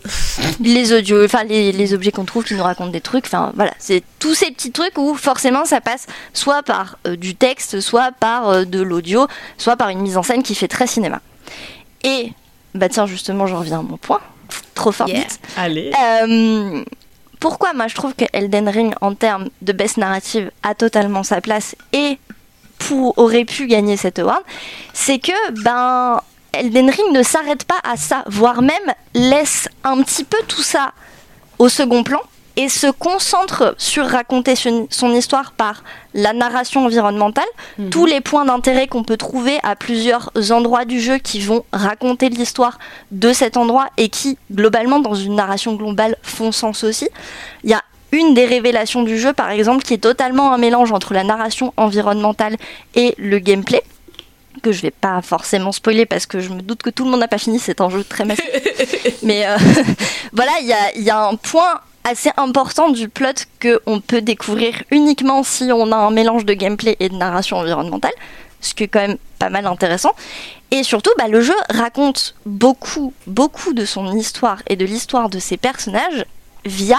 les 0.60 0.92
audios, 0.92 1.24
enfin 1.24 1.44
les, 1.44 1.72
les 1.72 1.92
objets 1.92 2.12
qu'on 2.12 2.24
trouve 2.24 2.44
qui 2.44 2.54
nous 2.54 2.62
racontent 2.62 2.90
des 2.90 3.00
trucs, 3.00 3.26
enfin 3.26 3.52
voilà, 3.56 3.72
c'est 3.78 4.02
tous 4.18 4.34
ces 4.34 4.50
petits 4.52 4.72
trucs 4.72 4.96
où 4.96 5.14
forcément 5.14 5.64
ça 5.64 5.80
passe 5.80 6.06
soit 6.32 6.62
par 6.62 6.96
euh, 7.06 7.16
du 7.16 7.34
texte, 7.34 7.80
soit 7.80 8.12
par 8.12 8.64
de 8.64 8.80
l'audio, 8.80 9.26
soit 9.58 9.76
par 9.76 9.88
une 9.90 9.98
mise 10.00 10.16
en 10.16 10.22
scène 10.22 10.42
qui 10.42 10.54
fait 10.54 10.68
très 10.68 10.86
cinéma. 10.86 11.20
Et 12.04 12.32
bah 12.74 12.88
tiens 12.88 13.06
justement, 13.06 13.46
je 13.46 13.54
reviens 13.54 13.80
à 13.80 13.82
mon 13.82 13.96
point, 13.96 14.20
trop 14.74 14.92
fort 14.92 15.08
Yeah. 15.08 15.18
vite. 15.20 15.40
Allez. 15.56 15.90
Pourquoi 17.40 17.72
moi 17.74 17.88
je 17.88 17.94
trouve 17.94 18.14
que 18.14 18.24
Elden 18.32 18.68
Ring 18.68 18.94
en 19.02 19.14
termes 19.14 19.48
de 19.60 19.72
best 19.72 19.98
narrative 19.98 20.50
a 20.62 20.74
totalement 20.74 21.22
sa 21.22 21.40
place 21.42 21.76
et 21.92 22.18
pour, 22.88 23.18
aurait 23.18 23.44
pu 23.44 23.66
gagner 23.66 23.96
cet 23.96 24.18
award, 24.18 24.42
c'est 24.92 25.18
que 25.18 25.62
ben 25.62 26.20
Elden 26.52 26.90
Ring 26.90 27.12
ne 27.12 27.22
s'arrête 27.22 27.64
pas 27.64 27.80
à 27.82 27.96
ça, 27.96 28.24
voire 28.26 28.62
même 28.62 28.92
laisse 29.14 29.68
un 29.82 30.02
petit 30.02 30.24
peu 30.24 30.38
tout 30.46 30.62
ça 30.62 30.92
au 31.58 31.68
second 31.68 32.02
plan 32.02 32.20
et 32.56 32.68
se 32.68 32.86
concentre 32.86 33.74
sur 33.78 34.06
raconter 34.06 34.54
son, 34.54 35.12
histoire 35.12 35.52
par 35.52 35.82
la 36.14 36.32
narration 36.32 36.84
environnementale, 36.84 37.44
tous 37.90 38.06
les 38.06 38.20
points 38.20 38.44
d'intérêt 38.44 38.86
qu'on 38.86 39.02
peut 39.02 39.16
trouver 39.16 39.58
à 39.64 39.74
plusieurs 39.74 40.30
endroits 40.50 40.84
du 40.84 41.00
jeu 41.00 41.18
qui 41.18 41.40
vont 41.40 41.64
raconter 41.72 42.28
l'histoire 42.28 42.78
de 43.10 43.32
cet 43.32 43.56
endroit 43.56 43.88
et 43.96 44.08
qui, 44.08 44.38
globalement, 44.52 45.00
dans 45.00 45.14
une 45.14 45.34
narration 45.34 45.74
globale, 45.74 46.16
font 46.22 46.52
sens 46.52 46.84
aussi. 46.84 47.08
Il 47.64 47.70
y 47.70 47.74
a 47.74 47.82
une 48.14 48.32
des 48.32 48.46
révélations 48.46 49.02
du 49.02 49.18
jeu, 49.18 49.32
par 49.32 49.50
exemple, 49.50 49.84
qui 49.84 49.94
est 49.94 49.98
totalement 49.98 50.52
un 50.52 50.58
mélange 50.58 50.92
entre 50.92 51.12
la 51.12 51.24
narration 51.24 51.74
environnementale 51.76 52.56
et 52.94 53.14
le 53.18 53.38
gameplay 53.38 53.82
que 54.62 54.70
je 54.72 54.82
vais 54.82 54.92
pas 54.92 55.20
forcément 55.20 55.72
spoiler 55.72 56.06
parce 56.06 56.26
que 56.26 56.38
je 56.38 56.48
me 56.50 56.62
doute 56.62 56.82
que 56.82 56.90
tout 56.90 57.04
le 57.04 57.10
monde 57.10 57.20
n'a 57.20 57.28
pas 57.28 57.38
fini, 57.38 57.58
c'est 57.58 57.80
un 57.80 57.90
jeu 57.90 58.04
très 58.04 58.24
massif. 58.24 58.48
Mais 59.22 59.46
euh, 59.46 59.56
voilà, 60.32 60.52
il 60.60 60.66
y 60.66 60.72
a, 60.72 60.96
y 60.96 61.10
a 61.10 61.26
un 61.26 61.34
point 61.34 61.80
assez 62.04 62.30
important 62.36 62.90
du 62.90 63.08
plot 63.08 63.46
que 63.58 63.80
on 63.86 64.00
peut 64.00 64.20
découvrir 64.20 64.82
uniquement 64.90 65.42
si 65.42 65.70
on 65.72 65.90
a 65.90 65.96
un 65.96 66.10
mélange 66.10 66.44
de 66.44 66.54
gameplay 66.54 66.96
et 67.00 67.08
de 67.08 67.16
narration 67.16 67.58
environnementale, 67.58 68.12
ce 68.60 68.74
qui 68.74 68.84
est 68.84 68.88
quand 68.88 69.00
même 69.00 69.18
pas 69.38 69.50
mal 69.50 69.66
intéressant. 69.66 70.12
Et 70.70 70.82
surtout, 70.82 71.10
bah, 71.18 71.28
le 71.28 71.40
jeu 71.40 71.54
raconte 71.70 72.34
beaucoup, 72.46 73.12
beaucoup 73.26 73.72
de 73.72 73.84
son 73.84 74.16
histoire 74.16 74.62
et 74.68 74.76
de 74.76 74.84
l'histoire 74.84 75.28
de 75.28 75.38
ses 75.38 75.56
personnages 75.56 76.24
via 76.64 76.98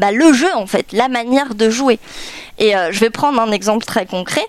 bah, 0.00 0.10
le 0.12 0.32
jeu 0.32 0.48
en 0.54 0.66
fait, 0.66 0.86
la 0.92 1.08
manière 1.08 1.54
de 1.54 1.70
jouer. 1.70 1.98
Et 2.58 2.76
euh, 2.76 2.90
je 2.92 3.00
vais 3.00 3.10
prendre 3.10 3.40
un 3.40 3.52
exemple 3.52 3.84
très 3.86 4.04
concret. 4.06 4.44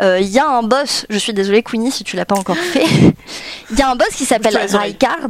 Euh, 0.00 0.18
Il 0.20 0.28
y 0.28 0.38
a 0.38 0.46
un 0.48 0.62
boss, 0.62 1.06
je 1.10 1.18
suis 1.18 1.32
désolée 1.32 1.62
Queenie 1.62 1.90
si 1.90 2.04
tu 2.04 2.16
l'as 2.16 2.24
pas 2.24 2.36
encore 2.36 2.56
fait. 2.56 2.84
Il 3.70 3.78
y 3.78 3.82
a 3.82 3.90
un 3.90 3.96
boss 3.96 4.08
qui 4.14 4.24
s'appelle. 4.24 4.56
Raikard. 4.56 5.28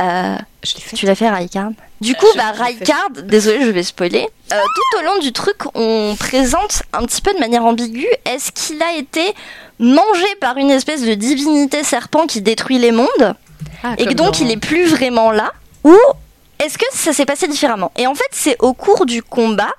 Euh, 0.00 0.36
Je 0.64 0.74
l'ai 0.74 0.80
fait. 0.80 0.96
tu 0.96 1.04
l'as 1.06 1.14
fait 1.14 1.28
Raikard 1.28 1.70
Du 2.00 2.14
coup, 2.14 2.26
je- 2.32 2.38
bah. 2.38 2.52
Raikard, 2.52 3.10
désolée, 3.24 3.62
je 3.64 3.70
vais 3.70 3.82
spoiler. 3.82 4.26
Tout 4.48 4.98
au 4.98 5.02
long 5.04 5.18
du 5.20 5.32
truc, 5.32 5.56
on 5.74 6.16
présente 6.18 6.82
un 6.94 7.04
petit 7.04 7.20
peu 7.20 7.32
de 7.34 7.38
manière 7.38 7.64
ambiguë 7.64 8.08
est-ce 8.24 8.50
qu'il 8.52 8.82
a 8.82 8.94
été 8.96 9.22
mangé 9.78 10.24
par 10.40 10.56
une 10.56 10.70
espèce 10.70 11.02
de 11.02 11.12
divinité 11.14 11.84
serpent 11.84 12.26
qui 12.26 12.40
détruit 12.40 12.78
les 12.78 12.92
mondes? 12.92 13.34
Ah, 13.84 13.94
et 13.98 14.06
que 14.06 14.14
donc 14.14 14.32
dans- 14.38 14.44
il 14.44 14.50
est 14.50 14.56
plus 14.56 14.86
vraiment 14.86 15.30
là 15.30 15.52
ou 15.84 15.94
ça 17.02 17.12
s'est 17.12 17.26
passé 17.26 17.48
différemment 17.48 17.92
Et 17.96 18.06
en 18.06 18.14
fait, 18.14 18.28
c'est 18.30 18.56
au 18.60 18.72
cours 18.74 19.06
du 19.06 19.22
combat, 19.22 19.72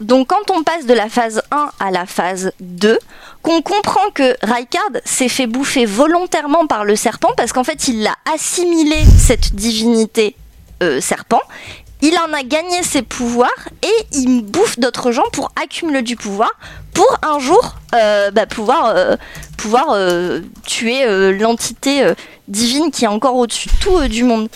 donc 0.00 0.28
quand 0.28 0.50
on 0.50 0.62
passe 0.62 0.84
de 0.84 0.92
la 0.92 1.08
phase 1.08 1.42
1 1.50 1.70
à 1.80 1.90
la 1.90 2.06
phase 2.06 2.52
2, 2.60 2.98
qu'on 3.42 3.62
comprend 3.62 4.10
que 4.12 4.36
Raikard 4.42 4.90
s'est 5.04 5.28
fait 5.28 5.46
bouffer 5.46 5.86
volontairement 5.86 6.66
par 6.66 6.84
le 6.84 6.96
serpent 6.96 7.30
parce 7.36 7.52
qu'en 7.52 7.64
fait, 7.64 7.88
il 7.88 8.06
a 8.06 8.14
assimilé 8.34 8.96
cette 9.18 9.54
divinité 9.54 10.36
euh, 10.82 11.00
serpent. 11.00 11.40
Il 12.02 12.14
en 12.18 12.32
a 12.34 12.42
gagné 12.42 12.82
ses 12.82 13.00
pouvoirs 13.00 13.68
et 13.82 14.06
il 14.12 14.42
bouffe 14.42 14.78
d'autres 14.78 15.12
gens 15.12 15.24
pour 15.32 15.50
accumuler 15.62 16.02
du 16.02 16.16
pouvoir 16.16 16.50
pour 16.92 17.18
un 17.22 17.38
jour 17.38 17.76
euh, 17.94 18.30
bah, 18.30 18.44
pouvoir, 18.46 18.92
euh, 18.94 19.16
pouvoir 19.56 19.96
tuer 20.66 21.06
l'entité 21.32 22.12
divine 22.48 22.90
qui 22.90 23.04
est 23.04 23.08
encore 23.08 23.36
au-dessus 23.36 23.68
de 23.68 23.74
tout 23.80 24.08
du 24.08 24.24
monde. 24.24 24.48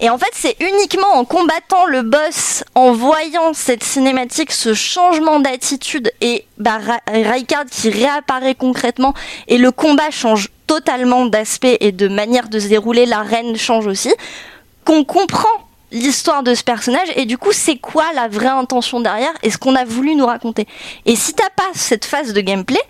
Et 0.00 0.10
en 0.10 0.18
fait, 0.18 0.30
c'est 0.32 0.56
uniquement 0.60 1.14
en 1.14 1.24
combattant 1.24 1.86
le 1.86 2.02
boss, 2.02 2.64
en 2.74 2.92
voyant 2.92 3.54
cette 3.54 3.82
cinématique, 3.82 4.52
ce 4.52 4.74
changement 4.74 5.40
d'attitude 5.40 6.12
et 6.20 6.44
bah, 6.58 6.78
qui 7.70 7.90
réapparaît 7.90 8.54
concrètement 8.54 9.14
et 9.48 9.56
le 9.56 9.70
combat 9.70 10.10
change 10.10 10.50
totalement 10.66 11.26
d'aspect 11.26 11.78
et 11.80 11.92
de 11.92 12.08
manière 12.08 12.48
de 12.48 12.58
se 12.58 12.68
dérouler, 12.68 13.06
l'arène 13.06 13.56
change 13.56 13.86
aussi, 13.86 14.12
qu'on 14.84 15.04
comprend 15.04 15.48
l'histoire 15.92 16.42
de 16.42 16.54
ce 16.54 16.64
personnage 16.64 17.08
et 17.14 17.24
du 17.24 17.38
coup 17.38 17.52
c'est 17.52 17.76
quoi 17.76 18.04
la 18.14 18.28
vraie 18.28 18.48
intention 18.48 19.00
derrière 19.00 19.32
et 19.42 19.50
ce 19.50 19.56
qu'on 19.56 19.76
a 19.76 19.84
voulu 19.84 20.14
nous 20.14 20.26
raconter. 20.26 20.66
Et 21.06 21.16
si 21.16 21.32
t'as 21.32 21.50
pas 21.50 21.70
cette 21.74 22.04
phase 22.04 22.32
de 22.32 22.40
gameplay, 22.40 22.80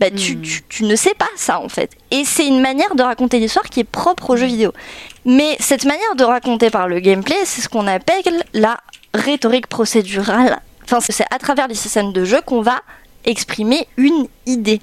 bah, 0.00 0.10
tu, 0.10 0.40
tu- 0.40 0.62
tu 0.68 0.84
ne 0.84 0.96
sais 0.96 1.14
pas 1.14 1.28
ça 1.36 1.60
en 1.60 1.68
fait. 1.68 1.90
Et 2.10 2.24
c'est 2.24 2.46
une 2.46 2.60
manière 2.60 2.94
de 2.94 3.02
raconter 3.02 3.38
l'histoire 3.38 3.66
qui 3.66 3.80
est 3.80 3.84
propre 3.84 4.30
aux 4.30 4.36
jeux 4.36 4.46
vidéo. 4.46 4.72
Mais 5.24 5.56
cette 5.60 5.84
manière 5.84 6.16
de 6.16 6.24
raconter 6.24 6.70
par 6.70 6.88
le 6.88 6.98
gameplay, 7.00 7.36
c'est 7.44 7.60
ce 7.60 7.68
qu'on 7.68 7.86
appelle 7.86 8.42
la 8.54 8.78
rhétorique 9.14 9.66
procédurale. 9.66 10.58
Enfin, 10.84 10.98
c'est 11.00 11.24
à 11.30 11.38
travers 11.38 11.68
les 11.68 11.74
systèmes 11.74 12.12
de 12.12 12.24
jeu 12.24 12.40
qu'on 12.44 12.62
va 12.62 12.80
exprimer 13.24 13.86
une 13.98 14.26
idée. 14.46 14.80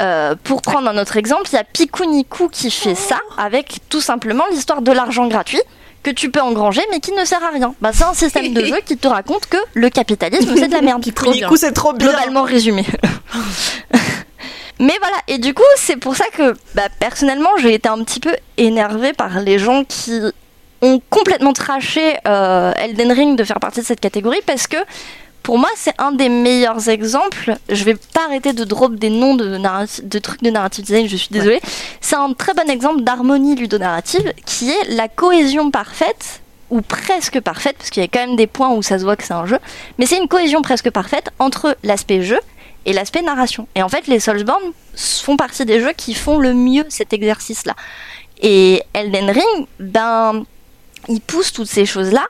Euh, 0.00 0.34
pour 0.42 0.62
prendre 0.62 0.88
un 0.88 0.96
autre 0.96 1.16
exemple, 1.16 1.48
il 1.52 1.56
y 1.56 1.58
a 1.58 1.64
Pikuniku 1.64 2.48
qui 2.48 2.70
fait 2.70 2.94
ça 2.94 3.18
avec 3.36 3.78
tout 3.90 4.00
simplement 4.00 4.44
l'histoire 4.50 4.80
de 4.80 4.90
l'argent 4.92 5.26
gratuit 5.26 5.60
que 6.02 6.10
tu 6.10 6.30
peux 6.30 6.40
engranger 6.40 6.80
mais 6.90 6.98
qui 7.00 7.12
ne 7.12 7.24
sert 7.24 7.42
à 7.44 7.50
rien. 7.50 7.74
Bah, 7.80 7.90
c'est 7.92 8.04
un 8.04 8.14
système 8.14 8.52
de 8.54 8.64
jeu 8.64 8.76
qui 8.86 8.96
te 8.96 9.06
raconte 9.06 9.46
que 9.46 9.58
le 9.74 9.90
capitalisme 9.90 10.54
c'est 10.56 10.68
de 10.68 10.72
la 10.72 10.80
merde. 10.80 11.04
Coup, 11.48 11.56
c'est 11.56 11.72
trop 11.72 11.92
bien. 11.92 12.08
Globalement 12.08 12.42
résumé. 12.42 12.86
Mais 14.78 14.94
voilà, 15.00 15.16
et 15.28 15.38
du 15.38 15.54
coup, 15.54 15.62
c'est 15.76 15.96
pour 15.96 16.16
ça 16.16 16.24
que 16.32 16.54
bah, 16.74 16.88
personnellement, 16.98 17.50
j'ai 17.58 17.74
été 17.74 17.88
un 17.88 18.02
petit 18.04 18.20
peu 18.20 18.34
énervée 18.56 19.12
par 19.12 19.40
les 19.40 19.58
gens 19.58 19.84
qui 19.84 20.20
ont 20.80 21.00
complètement 21.10 21.52
traché 21.52 22.16
euh, 22.26 22.72
Elden 22.76 23.12
Ring 23.12 23.38
de 23.38 23.44
faire 23.44 23.60
partie 23.60 23.80
de 23.80 23.86
cette 23.86 24.00
catégorie 24.00 24.40
parce 24.46 24.66
que 24.66 24.78
pour 25.42 25.58
moi, 25.58 25.68
c'est 25.76 25.94
un 25.98 26.12
des 26.12 26.28
meilleurs 26.28 26.88
exemples. 26.88 27.56
Je 27.68 27.84
vais 27.84 27.94
pas 27.94 28.26
arrêter 28.26 28.52
de 28.52 28.64
drop 28.64 28.94
des 28.94 29.10
noms 29.10 29.34
de, 29.34 30.18
trucs 30.18 30.42
de 30.42 30.50
narrative 30.50 30.84
design, 30.84 31.08
je 31.08 31.16
suis 31.16 31.30
désolée. 31.30 31.60
C'est 32.00 32.16
un 32.16 32.32
très 32.32 32.54
bon 32.54 32.68
exemple 32.70 33.02
d'harmonie 33.02 33.56
ludonarrative 33.56 34.32
qui 34.46 34.70
est 34.70 34.90
la 34.90 35.08
cohésion 35.08 35.70
parfaite 35.70 36.42
ou 36.70 36.80
presque 36.80 37.38
parfaite, 37.40 37.76
parce 37.76 37.90
qu'il 37.90 38.02
y 38.02 38.06
a 38.06 38.08
quand 38.08 38.26
même 38.26 38.36
des 38.36 38.46
points 38.46 38.70
où 38.70 38.82
ça 38.82 38.98
se 38.98 39.04
voit 39.04 39.14
que 39.14 39.24
c'est 39.24 39.34
un 39.34 39.44
jeu, 39.44 39.58
mais 39.98 40.06
c'est 40.06 40.16
une 40.16 40.28
cohésion 40.28 40.62
presque 40.62 40.90
parfaite 40.90 41.28
entre 41.38 41.76
l'aspect 41.82 42.22
jeu 42.22 42.40
et 42.84 42.92
l'aspect 42.92 43.22
narration. 43.22 43.66
Et 43.74 43.82
en 43.82 43.88
fait, 43.88 44.06
les 44.06 44.20
Soulsborne 44.20 44.72
font 44.96 45.36
partie 45.36 45.64
des 45.64 45.80
jeux 45.80 45.92
qui 45.96 46.14
font 46.14 46.38
le 46.38 46.54
mieux 46.54 46.84
cet 46.88 47.12
exercice-là. 47.12 47.74
Et 48.40 48.82
Elden 48.92 49.30
Ring, 49.30 49.66
ben, 49.78 50.44
il 51.08 51.20
pousse 51.20 51.52
toutes 51.52 51.68
ces 51.68 51.86
choses-là. 51.86 52.26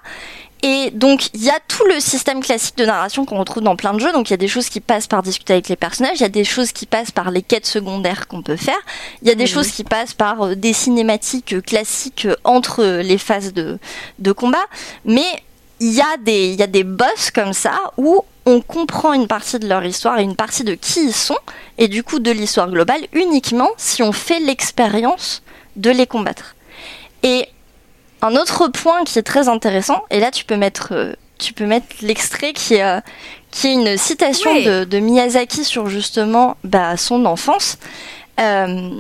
Et 0.64 0.92
donc, 0.92 1.28
il 1.34 1.42
y 1.42 1.50
a 1.50 1.58
tout 1.66 1.84
le 1.86 1.98
système 1.98 2.40
classique 2.40 2.76
de 2.78 2.84
narration 2.84 3.24
qu'on 3.24 3.38
retrouve 3.38 3.64
dans 3.64 3.74
plein 3.74 3.94
de 3.94 3.98
jeux. 3.98 4.12
Donc, 4.12 4.30
il 4.30 4.32
y 4.32 4.34
a 4.34 4.38
des 4.38 4.46
choses 4.46 4.68
qui 4.68 4.80
passent 4.80 5.08
par 5.08 5.22
discuter 5.22 5.54
avec 5.54 5.68
les 5.68 5.74
personnages, 5.74 6.18
il 6.18 6.22
y 6.22 6.26
a 6.26 6.28
des 6.28 6.44
choses 6.44 6.70
qui 6.70 6.86
passent 6.86 7.10
par 7.10 7.32
les 7.32 7.42
quêtes 7.42 7.66
secondaires 7.66 8.28
qu'on 8.28 8.42
peut 8.42 8.56
faire, 8.56 8.78
il 9.22 9.28
y 9.28 9.30
a 9.32 9.34
des 9.34 9.48
choses 9.48 9.72
qui 9.72 9.82
passent 9.82 10.14
par 10.14 10.42
euh, 10.42 10.54
des 10.54 10.72
cinématiques 10.72 11.54
euh, 11.54 11.60
classiques 11.60 12.26
euh, 12.26 12.36
entre 12.44 12.84
les 12.84 13.18
phases 13.18 13.52
de, 13.52 13.80
de 14.20 14.32
combat. 14.32 14.64
Mais 15.04 15.24
il 15.82 15.92
y, 15.92 16.00
a 16.00 16.16
des, 16.16 16.54
y 16.54 16.62
a 16.62 16.68
des 16.68 16.84
boss 16.84 17.32
comme 17.34 17.52
ça 17.52 17.72
où 17.96 18.24
on 18.46 18.60
comprend 18.60 19.14
une 19.14 19.26
partie 19.26 19.58
de 19.58 19.66
leur 19.66 19.84
histoire 19.84 20.16
et 20.20 20.22
une 20.22 20.36
partie 20.36 20.62
de 20.62 20.74
qui 20.74 21.06
ils 21.06 21.12
sont, 21.12 21.38
et 21.76 21.88
du 21.88 22.04
coup 22.04 22.20
de 22.20 22.30
l'histoire 22.30 22.70
globale, 22.70 23.00
uniquement 23.12 23.68
si 23.76 24.00
on 24.00 24.12
fait 24.12 24.38
l'expérience 24.38 25.42
de 25.74 25.90
les 25.90 26.06
combattre. 26.06 26.54
Et 27.24 27.48
un 28.20 28.36
autre 28.36 28.68
point 28.68 29.02
qui 29.02 29.18
est 29.18 29.24
très 29.24 29.48
intéressant, 29.48 30.04
et 30.10 30.20
là 30.20 30.30
tu 30.30 30.44
peux 30.44 30.56
mettre, 30.56 30.90
euh, 30.92 31.14
tu 31.38 31.52
peux 31.52 31.66
mettre 31.66 31.86
l'extrait 32.00 32.52
qui 32.52 32.74
est, 32.74 32.84
euh, 32.84 33.00
qui 33.50 33.66
est 33.66 33.72
une 33.72 33.96
citation 33.96 34.54
de, 34.54 34.84
de 34.84 34.98
Miyazaki 35.00 35.64
sur 35.64 35.88
justement 35.88 36.56
bah, 36.62 36.96
son 36.96 37.26
enfance. 37.26 37.76
Euh, 38.40 38.90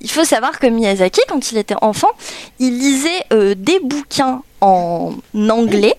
il 0.00 0.10
faut 0.10 0.24
savoir 0.24 0.58
que 0.58 0.66
Miyazaki, 0.66 1.20
quand 1.28 1.52
il 1.52 1.58
était 1.58 1.76
enfant, 1.80 2.10
il 2.58 2.78
lisait 2.78 3.24
euh, 3.32 3.54
des 3.56 3.78
bouquins 3.78 4.42
en 4.62 5.14
anglais, 5.50 5.96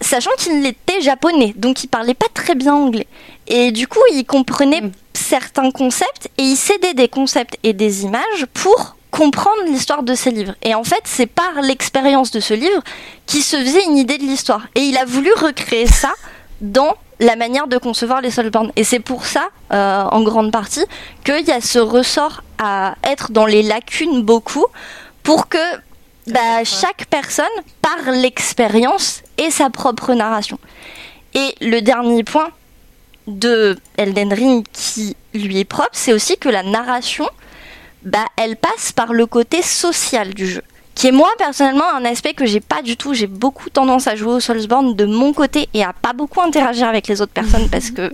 sachant 0.00 0.30
qu'il 0.38 0.64
était 0.64 1.00
japonais, 1.00 1.52
donc 1.56 1.82
il 1.82 1.88
parlait 1.88 2.14
pas 2.14 2.28
très 2.32 2.54
bien 2.54 2.74
anglais. 2.74 3.08
Et 3.48 3.72
du 3.72 3.88
coup, 3.88 4.00
il 4.12 4.24
comprenait 4.24 4.82
Mm. 4.82 4.92
certains 5.14 5.70
concepts 5.70 6.28
et 6.38 6.42
il 6.42 6.56
cédait 6.56 6.94
des 6.94 7.08
concepts 7.08 7.58
et 7.62 7.72
des 7.72 8.04
images 8.04 8.46
pour 8.54 8.96
comprendre 9.10 9.64
l'histoire 9.66 10.02
de 10.02 10.14
ces 10.14 10.30
livres. 10.30 10.54
Et 10.62 10.74
en 10.74 10.84
fait, 10.84 11.00
c'est 11.04 11.26
par 11.26 11.62
l'expérience 11.62 12.30
de 12.30 12.40
ce 12.40 12.54
livre 12.54 12.82
qu'il 13.26 13.42
se 13.42 13.56
faisait 13.56 13.84
une 13.84 13.96
idée 13.96 14.18
de 14.18 14.24
l'histoire. 14.24 14.66
Et 14.74 14.80
il 14.80 14.96
a 14.98 15.04
voulu 15.04 15.30
recréer 15.32 15.86
ça 15.86 16.12
dans 16.60 16.94
la 17.18 17.34
manière 17.34 17.66
de 17.66 17.78
concevoir 17.78 18.20
les 18.20 18.30
Soulsborne. 18.30 18.72
Et 18.76 18.84
c'est 18.84 19.00
pour 19.00 19.24
ça, 19.24 19.48
euh, 19.72 20.04
en 20.04 20.22
grande 20.22 20.52
partie, 20.52 20.84
qu'il 21.24 21.46
y 21.46 21.50
a 21.52 21.62
ce 21.62 21.78
ressort 21.78 22.42
à 22.58 22.94
être 23.04 23.32
dans 23.32 23.46
les 23.46 23.62
lacunes 23.62 24.22
beaucoup 24.22 24.66
pour 25.22 25.48
que 25.48 25.58
bah, 26.26 26.64
chaque 26.64 27.06
personne, 27.06 27.46
par 27.82 28.10
l'expérience, 28.12 29.22
ait 29.38 29.50
sa 29.50 29.70
propre 29.70 30.14
narration. 30.14 30.58
Et 31.34 31.54
le 31.60 31.80
dernier 31.80 32.24
point 32.24 32.50
de 33.26 33.76
Elden 33.96 34.32
Ring 34.32 34.66
qui 34.72 35.16
lui 35.34 35.60
est 35.60 35.64
propre, 35.64 35.90
c'est 35.92 36.12
aussi 36.12 36.36
que 36.36 36.48
la 36.48 36.62
narration, 36.62 37.28
bah, 38.02 38.24
elle 38.36 38.56
passe 38.56 38.92
par 38.92 39.12
le 39.12 39.26
côté 39.26 39.62
social 39.62 40.34
du 40.34 40.46
jeu. 40.46 40.62
Qui 40.94 41.08
est 41.08 41.12
moi 41.12 41.28
personnellement 41.36 41.84
un 41.94 42.06
aspect 42.06 42.32
que 42.32 42.46
j'ai 42.46 42.60
pas 42.60 42.80
du 42.80 42.96
tout. 42.96 43.12
J'ai 43.12 43.26
beaucoup 43.26 43.68
tendance 43.68 44.06
à 44.06 44.16
jouer 44.16 44.32
au 44.32 44.40
Soulsborne 44.40 44.94
de 44.94 45.04
mon 45.04 45.34
côté 45.34 45.68
et 45.74 45.84
à 45.84 45.92
pas 45.92 46.14
beaucoup 46.14 46.40
interagir 46.40 46.88
avec 46.88 47.06
les 47.06 47.20
autres 47.20 47.34
personnes 47.34 47.68
parce 47.70 47.90
que 47.90 48.10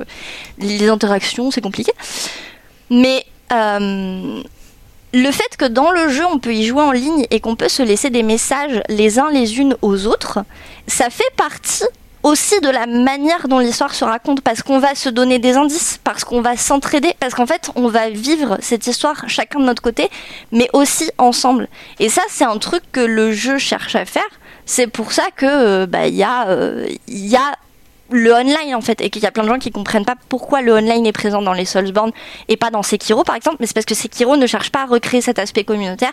les 0.58 0.88
interactions 0.88 1.52
c'est 1.52 1.60
compliqué. 1.60 1.92
Mais 2.90 3.24
euh, 3.52 4.42
le 5.14 5.30
fait 5.30 5.56
que 5.58 5.64
dans 5.64 5.90
le 5.90 6.08
jeu 6.08 6.24
on 6.24 6.38
peut 6.38 6.54
y 6.54 6.64
jouer 6.64 6.82
en 6.82 6.92
ligne 6.92 7.26
et 7.30 7.40
qu'on 7.40 7.56
peut 7.56 7.68
se 7.68 7.82
laisser 7.82 8.10
des 8.10 8.22
messages 8.22 8.82
les 8.88 9.18
uns 9.18 9.30
les 9.30 9.58
unes 9.58 9.76
aux 9.82 10.06
autres, 10.06 10.40
ça 10.86 11.10
fait 11.10 11.30
partie 11.36 11.84
aussi 12.22 12.60
de 12.60 12.68
la 12.68 12.86
manière 12.86 13.48
dont 13.48 13.58
l'histoire 13.58 13.94
se 13.94 14.04
raconte 14.04 14.42
parce 14.42 14.62
qu'on 14.62 14.78
va 14.78 14.94
se 14.94 15.08
donner 15.08 15.38
des 15.38 15.56
indices, 15.56 15.98
parce 16.04 16.24
qu'on 16.24 16.40
va 16.40 16.56
s'entraider, 16.56 17.14
parce 17.18 17.34
qu'en 17.34 17.46
fait 17.46 17.70
on 17.74 17.88
va 17.88 18.10
vivre 18.10 18.58
cette 18.60 18.86
histoire 18.86 19.28
chacun 19.28 19.58
de 19.58 19.64
notre 19.64 19.82
côté, 19.82 20.08
mais 20.50 20.68
aussi 20.72 21.10
ensemble. 21.18 21.68
Et 21.98 22.08
ça 22.08 22.22
c'est 22.28 22.44
un 22.44 22.58
truc 22.58 22.82
que 22.92 23.00
le 23.00 23.32
jeu 23.32 23.58
cherche 23.58 23.96
à 23.96 24.04
faire. 24.04 24.22
C'est 24.64 24.86
pour 24.86 25.12
ça 25.12 25.24
que 25.34 25.46
euh, 25.46 25.86
bah, 25.86 26.06
il 26.06 26.14
y 26.14 26.22
a 26.22 26.48
euh, 26.48 26.86
il 27.08 27.26
y 27.26 27.36
a 27.36 27.56
le 28.12 28.32
online 28.32 28.74
en 28.74 28.80
fait 28.80 29.00
et 29.00 29.10
qu'il 29.10 29.22
y 29.22 29.26
a 29.26 29.30
plein 29.30 29.42
de 29.42 29.48
gens 29.48 29.58
qui 29.58 29.70
comprennent 29.70 30.04
pas 30.04 30.16
pourquoi 30.28 30.62
le 30.62 30.72
online 30.74 31.06
est 31.06 31.12
présent 31.12 31.42
dans 31.42 31.52
les 31.52 31.64
Soulsborne 31.64 32.12
et 32.48 32.56
pas 32.56 32.70
dans 32.70 32.82
Sekiro 32.82 33.24
par 33.24 33.36
exemple 33.36 33.56
mais 33.60 33.66
c'est 33.66 33.74
parce 33.74 33.86
que 33.86 33.94
Sekiro 33.94 34.36
ne 34.36 34.46
cherche 34.46 34.70
pas 34.70 34.82
à 34.82 34.86
recréer 34.86 35.20
cet 35.20 35.38
aspect 35.38 35.64
communautaire 35.64 36.12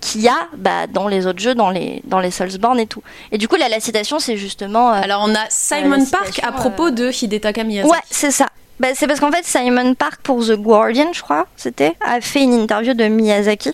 qu'il 0.00 0.20
y 0.20 0.28
a 0.28 0.48
bah, 0.56 0.86
dans 0.86 1.08
les 1.08 1.26
autres 1.26 1.40
jeux 1.40 1.54
dans 1.54 1.70
les 1.70 2.02
dans 2.04 2.20
les 2.20 2.30
Soulsborne 2.30 2.78
et 2.78 2.86
tout. 2.86 3.02
Et 3.32 3.38
du 3.38 3.48
coup 3.48 3.56
là 3.56 3.68
la 3.68 3.80
citation 3.80 4.18
c'est 4.18 4.36
justement 4.36 4.92
euh, 4.92 5.00
Alors 5.02 5.22
on 5.24 5.34
a 5.34 5.46
Simon 5.48 5.98
la 5.98 6.18
Park 6.18 6.40
à 6.42 6.52
propos 6.52 6.88
euh, 6.88 6.90
de 6.90 7.10
Hidetaka 7.10 7.64
Miyazaki. 7.64 7.92
ouais 7.92 8.02
c'est 8.10 8.30
ça. 8.30 8.46
Bah, 8.78 8.88
c'est 8.94 9.06
parce 9.06 9.20
qu'en 9.20 9.32
fait 9.32 9.44
Simon 9.44 9.94
Park 9.94 10.20
pour 10.22 10.44
The 10.44 10.52
Guardian 10.52 11.12
je 11.12 11.22
crois 11.22 11.46
c'était 11.56 11.94
a 12.00 12.20
fait 12.20 12.42
une 12.42 12.52
interview 12.52 12.92
de 12.94 13.04
Miyazaki 13.04 13.72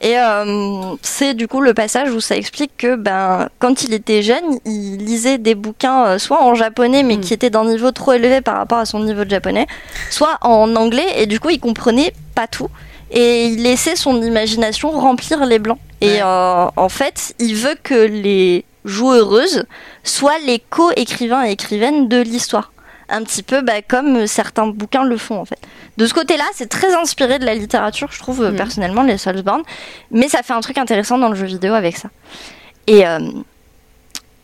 et 0.00 0.18
euh, 0.18 0.94
c'est 1.02 1.34
du 1.34 1.46
coup 1.48 1.60
le 1.60 1.74
passage 1.74 2.10
où 2.10 2.20
ça 2.20 2.36
explique 2.36 2.76
que 2.78 2.96
ben 2.96 3.48
quand 3.58 3.82
il 3.82 3.92
était 3.94 4.22
jeune, 4.22 4.58
il 4.64 4.96
lisait 4.98 5.38
des 5.38 5.54
bouquins 5.54 6.04
euh, 6.06 6.18
soit 6.18 6.42
en 6.42 6.54
japonais 6.54 7.02
mais 7.02 7.16
Mm. 7.16 7.20
qui 7.20 7.34
étaient 7.34 7.50
d'un 7.50 7.64
niveau 7.64 7.90
trop 7.92 8.12
élevé 8.14 8.40
par 8.40 8.56
rapport 8.56 8.78
à 8.78 8.86
son 8.86 9.00
niveau 9.00 9.24
de 9.24 9.30
japonais, 9.30 9.66
soit 10.10 10.38
en 10.42 10.74
anglais 10.76 11.06
et 11.16 11.26
du 11.26 11.38
coup 11.40 11.50
il 11.50 11.60
comprenait 11.60 12.12
pas 12.34 12.46
tout 12.46 12.68
et 13.10 13.46
il 13.46 13.62
laissait 13.62 13.96
son 13.96 14.22
imagination 14.22 14.90
remplir 14.90 15.44
les 15.44 15.58
blancs. 15.58 15.78
Et 16.00 16.06
Ouais. 16.06 16.20
euh, 16.22 16.66
en 16.76 16.88
fait, 16.88 17.34
il 17.40 17.54
veut 17.56 17.74
que 17.82 17.94
les 18.06 18.64
joueuses 18.84 19.64
soient 20.04 20.38
les 20.46 20.60
co-écrivains 20.70 21.44
et 21.44 21.50
écrivaines 21.50 22.08
de 22.08 22.20
l'histoire. 22.20 22.72
Un 23.08 23.24
petit 23.24 23.42
peu 23.42 23.60
bah, 23.62 23.82
comme 23.82 24.26
certains 24.28 24.68
bouquins 24.68 25.02
le 25.02 25.16
font 25.16 25.38
en 25.40 25.44
fait. 25.44 25.58
De 25.96 26.06
ce 26.06 26.14
côté-là, 26.14 26.44
c'est 26.54 26.68
très 26.68 26.94
inspiré 26.94 27.38
de 27.38 27.44
la 27.44 27.54
littérature, 27.54 28.08
je 28.10 28.18
trouve 28.18 28.42
euh, 28.42 28.50
Mhm. 28.50 28.56
personnellement, 28.56 29.02
les 29.02 29.18
Soulsborne. 29.18 29.62
Mais 30.10 30.28
ça 30.28 30.42
fait 30.42 30.52
un 30.54 30.60
truc 30.60 30.78
intéressant 30.78 31.18
dans 31.18 31.28
le 31.28 31.34
jeu 31.34 31.46
vidéo 31.46 31.74
avec 31.74 31.96
ça. 31.96 32.08
Et, 32.86 33.06
euh, 33.06 33.18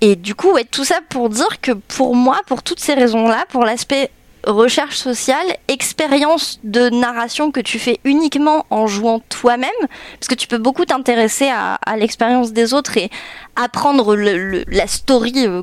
et 0.01 0.17
du 0.17 0.35
coup, 0.35 0.51
ouais, 0.53 0.65
tout 0.65 0.85
ça 0.85 0.99
pour 1.09 1.31
dire 1.31 1.61
que 1.63 1.73
pour 1.73 2.15
moi, 2.15 2.41
pour 2.47 2.63
toutes 2.63 2.81
ces 2.81 2.95
raisons-là, 2.95 3.45
pour 3.49 3.65
l'aspect 3.65 4.11
recherche 4.47 4.97
sociale, 4.97 5.45
expérience 5.67 6.61
de 6.63 6.89
narration 6.91 7.51
que 7.51 7.59
tu 7.59 7.79
fais 7.81 7.99
uniquement 8.05 8.65
en 8.71 8.87
jouant 8.87 9.19
toi-même, 9.29 9.71
parce 10.21 10.29
que 10.29 10.35
tu 10.37 10.47
peux 10.47 10.59
beaucoup 10.59 10.85
t'intéresser 10.85 11.49
à, 11.49 11.75
à 11.85 11.97
l'expérience 11.97 12.53
des 12.53 12.73
autres 12.75 12.97
et 12.97 13.11
apprendre 13.57 14.15
le- 14.15 14.37
le- 14.39 14.65
la 14.69 14.87
story 14.87 15.33
euh, 15.47 15.63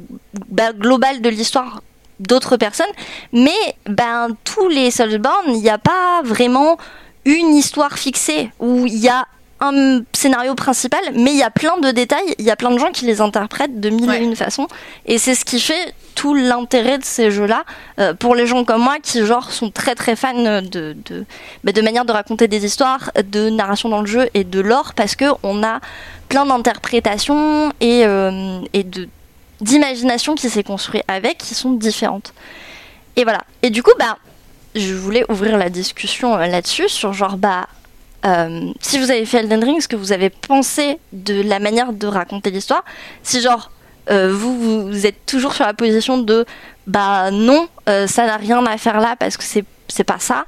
bah, 0.49 0.73
globale 0.73 1.21
de 1.21 1.29
l'histoire 1.29 1.81
d'autres 2.27 2.57
personnes, 2.57 2.85
mais 3.31 3.51
ben 3.87 4.29
tous 4.43 4.69
les 4.69 4.91
Soulsborne, 4.91 5.47
il 5.55 5.61
n'y 5.61 5.69
a 5.69 5.77
pas 5.77 6.21
vraiment 6.23 6.77
une 7.25 7.55
histoire 7.55 7.97
fixée 7.97 8.51
où 8.59 8.85
il 8.85 8.97
y 8.97 9.09
a 9.09 9.25
un 9.61 10.01
scénario 10.11 10.55
principal, 10.55 10.99
mais 11.13 11.31
il 11.31 11.37
y 11.37 11.43
a 11.43 11.49
plein 11.49 11.77
de 11.77 11.91
détails, 11.91 12.35
il 12.37 12.43
y 12.43 12.51
a 12.51 12.55
plein 12.57 12.71
de 12.71 12.77
gens 12.77 12.91
qui 12.91 13.05
les 13.05 13.21
interprètent 13.21 13.79
de 13.79 13.89
mille 13.89 14.09
Ouais. 14.09 14.19
et 14.19 14.23
une 14.23 14.35
façons, 14.35 14.67
et 15.05 15.17
c'est 15.17 15.35
ce 15.35 15.45
qui 15.45 15.59
fait 15.59 15.93
tout 16.15 16.33
l'intérêt 16.33 16.97
de 16.97 17.05
ces 17.05 17.31
jeux-là 17.31 17.63
euh, 17.99 18.13
pour 18.13 18.35
les 18.35 18.45
gens 18.45 18.65
comme 18.65 18.81
moi 18.81 18.97
qui 19.01 19.25
genre 19.25 19.51
sont 19.51 19.71
très 19.71 19.95
très 19.95 20.17
fans 20.17 20.33
de 20.33 20.95
de, 21.05 21.25
bah, 21.63 21.71
de 21.71 21.81
manière 21.81 22.03
de 22.03 22.11
raconter 22.11 22.49
des 22.49 22.65
histoires, 22.65 23.11
de 23.31 23.49
narration 23.49 23.87
dans 23.87 24.01
le 24.01 24.05
jeu 24.07 24.27
et 24.33 24.43
de 24.43 24.59
lore, 24.59 24.93
parce 24.95 25.15
que 25.15 25.25
on 25.43 25.63
a 25.63 25.79
plein 26.27 26.45
d'interprétations 26.45 27.71
et, 27.79 28.03
euh, 28.05 28.59
et 28.73 28.83
de 28.83 29.07
d'imagination 29.61 30.35
qui 30.35 30.49
s'est 30.49 30.63
construit 30.63 31.01
avec 31.07 31.37
qui 31.37 31.55
sont 31.55 31.71
différentes. 31.71 32.33
Et 33.15 33.23
voilà. 33.23 33.41
Et 33.61 33.69
du 33.69 33.83
coup, 33.83 33.91
bah, 33.97 34.17
je 34.75 34.93
voulais 34.93 35.25
ouvrir 35.29 35.57
la 35.57 35.69
discussion 35.69 36.35
euh, 36.35 36.47
là-dessus 36.47 36.89
sur 36.89 37.13
genre 37.13 37.37
bah 37.37 37.67
euh, 38.25 38.71
si 38.79 38.99
vous 38.99 39.11
avez 39.11 39.25
fait 39.25 39.39
Elden 39.39 39.63
Ring, 39.63 39.81
ce 39.81 39.87
que 39.87 39.95
vous 39.95 40.13
avez 40.13 40.29
pensé 40.29 40.97
de 41.11 41.41
la 41.41 41.59
manière 41.59 41.91
de 41.91 42.07
raconter 42.07 42.51
l'histoire, 42.51 42.83
si 43.21 43.41
genre 43.41 43.69
euh, 44.09 44.33
vous, 44.33 44.87
vous 44.87 45.05
êtes 45.05 45.25
toujours 45.25 45.53
sur 45.53 45.65
la 45.65 45.73
position 45.73 46.17
de 46.17 46.45
bah 46.87 47.31
non, 47.31 47.67
ça 47.85 48.25
n'a 48.25 48.37
rien 48.37 48.65
à 48.65 48.77
faire 48.77 48.99
là 48.99 49.15
parce 49.17 49.37
que 49.37 49.43
c'est 49.43 50.03
pas 50.03 50.19
ça. 50.19 50.45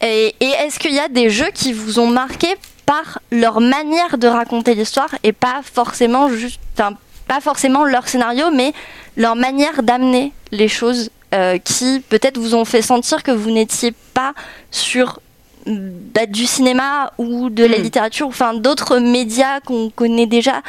Et, 0.00 0.34
et 0.40 0.46
est-ce 0.46 0.78
qu'il 0.78 0.94
y 0.94 1.00
a 1.00 1.08
des 1.08 1.28
jeux 1.28 1.50
qui 1.52 1.72
vous 1.72 1.98
ont 1.98 2.06
marqué 2.08 2.48
par 2.86 3.20
leur 3.30 3.60
manière 3.60 4.16
de 4.16 4.26
raconter 4.26 4.74
l'histoire 4.74 5.10
et 5.22 5.32
pas 5.32 5.60
forcément 5.62 6.30
juste 6.30 6.60
enfin, 6.74 6.96
pas 7.28 7.40
forcément 7.40 7.84
leur 7.84 8.08
scénario, 8.08 8.46
mais 8.52 8.72
leur 9.16 9.36
manière 9.36 9.82
d'amener 9.82 10.32
les 10.50 10.68
choses 10.68 11.10
euh, 11.34 11.58
qui 11.58 12.02
peut-être 12.08 12.38
vous 12.38 12.54
ont 12.54 12.64
fait 12.64 12.82
sentir 12.82 13.22
que 13.22 13.30
vous 13.30 13.50
n'étiez 13.50 13.92
pas 14.14 14.32
sur 14.70 15.20
bah, 15.66 16.24
du 16.26 16.46
cinéma 16.46 17.12
ou 17.18 17.50
de 17.50 17.64
la 17.64 17.78
Mm. 17.78 17.82
littérature, 17.82 18.26
enfin 18.26 18.54
d'autres 18.54 18.98
médias 18.98 19.60
qu'on 19.60 19.90
connaît 19.90 20.26
déjà, 20.26 20.62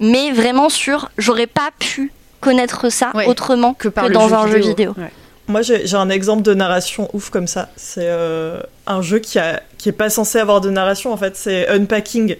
mais 0.00 0.30
vraiment 0.32 0.68
sur 0.68 1.10
j'aurais 1.16 1.46
pas 1.46 1.70
pu 1.78 2.12
connaître 2.40 2.90
ça 2.90 3.10
Ouais, 3.14 3.26
autrement 3.26 3.72
que 3.72 3.88
par 3.88 4.10
dans 4.10 4.28
jeu 4.28 4.34
un 4.34 4.46
jeu 4.48 4.58
vidéo. 4.58 4.94
Ouais. 4.98 5.10
Moi, 5.48 5.62
j'ai 5.62 5.86
j'ai 5.86 5.96
un 5.96 6.08
exemple 6.10 6.42
de 6.42 6.54
narration 6.54 7.08
ouf 7.14 7.30
comme 7.30 7.46
ça. 7.46 7.68
C'est 7.76 8.06
euh, 8.06 8.60
un 8.86 9.00
jeu 9.02 9.18
qui, 9.18 9.38
a, 9.38 9.60
qui 9.78 9.88
est 9.88 9.92
pas 9.92 10.08
censé 10.10 10.38
avoir 10.38 10.60
de 10.60 10.70
narration, 10.70 11.12
en 11.12 11.16
fait. 11.16 11.36
C'est 11.36 11.68
Unpacking. 11.68 12.36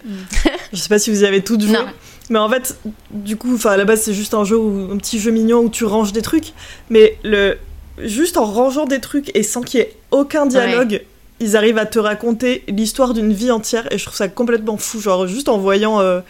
Je 0.72 0.78
sais 0.78 0.88
pas 0.88 0.98
si 1.00 1.10
vous 1.10 1.22
y 1.22 1.26
avez 1.26 1.42
toutes 1.42 1.62
joué. 1.62 1.72
Non. 1.72 1.86
Mais 2.32 2.38
en 2.38 2.48
fait, 2.48 2.76
du 3.10 3.36
coup, 3.36 3.54
enfin, 3.54 3.72
à 3.72 3.76
la 3.76 3.84
base, 3.84 4.00
c'est 4.00 4.14
juste 4.14 4.32
un 4.32 4.42
jeu, 4.44 4.56
où, 4.56 4.90
un 4.90 4.96
petit 4.96 5.18
jeu 5.20 5.30
mignon 5.30 5.60
où 5.60 5.68
tu 5.68 5.84
ranges 5.84 6.12
des 6.12 6.22
trucs. 6.22 6.54
Mais 6.88 7.18
le, 7.24 7.58
juste 7.98 8.38
en 8.38 8.46
rangeant 8.46 8.86
des 8.86 9.00
trucs 9.00 9.30
et 9.36 9.42
sans 9.42 9.60
qu'il 9.60 9.80
y 9.80 9.82
ait 9.82 9.94
aucun 10.10 10.46
dialogue, 10.46 11.02
ils 11.40 11.56
arrivent 11.56 11.76
à 11.78 11.84
te 11.86 11.98
raconter 11.98 12.64
l'histoire 12.68 13.12
d'une 13.12 13.32
vie 13.34 13.50
entière. 13.50 13.86
Et 13.92 13.98
je 13.98 14.04
trouve 14.04 14.16
ça 14.16 14.28
complètement 14.28 14.78
fou. 14.78 14.98
Genre, 14.98 15.26
juste 15.26 15.50
en 15.50 15.58
voyant 15.58 16.00
euh, 16.00 16.20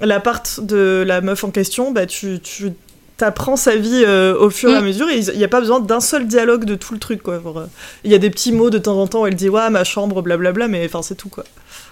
l'appart 0.00 0.60
de 0.60 1.04
la 1.06 1.20
meuf 1.20 1.44
en 1.44 1.50
question, 1.50 1.92
bah, 1.92 2.06
tu, 2.06 2.40
tu 2.42 2.72
t'apprends 3.18 3.56
sa 3.56 3.76
vie 3.76 4.02
euh, 4.06 4.34
au 4.38 4.48
fur 4.48 4.70
et 4.70 4.76
à 4.76 4.80
Mm. 4.80 4.84
mesure 4.86 5.10
et 5.10 5.18
il 5.18 5.36
n'y 5.36 5.44
a 5.44 5.48
pas 5.48 5.60
besoin 5.60 5.78
d'un 5.80 6.00
seul 6.00 6.26
dialogue 6.26 6.64
de 6.64 6.74
tout 6.74 6.94
le 6.94 6.98
truc 6.98 7.22
quoi. 7.22 7.34
Euh, 7.34 7.66
Il 8.02 8.10
y 8.10 8.14
a 8.14 8.18
des 8.18 8.30
petits 8.30 8.50
mots 8.50 8.70
de 8.70 8.78
temps 8.78 8.98
en 8.98 9.06
temps 9.06 9.20
où 9.22 9.26
elle 9.26 9.34
dit 9.34 9.50
ouais 9.50 9.68
ma 9.68 9.84
chambre 9.84 10.22
blablabla 10.22 10.68
mais 10.68 10.86
enfin 10.86 11.02
c'est 11.02 11.16
tout 11.16 11.28
quoi. 11.28 11.44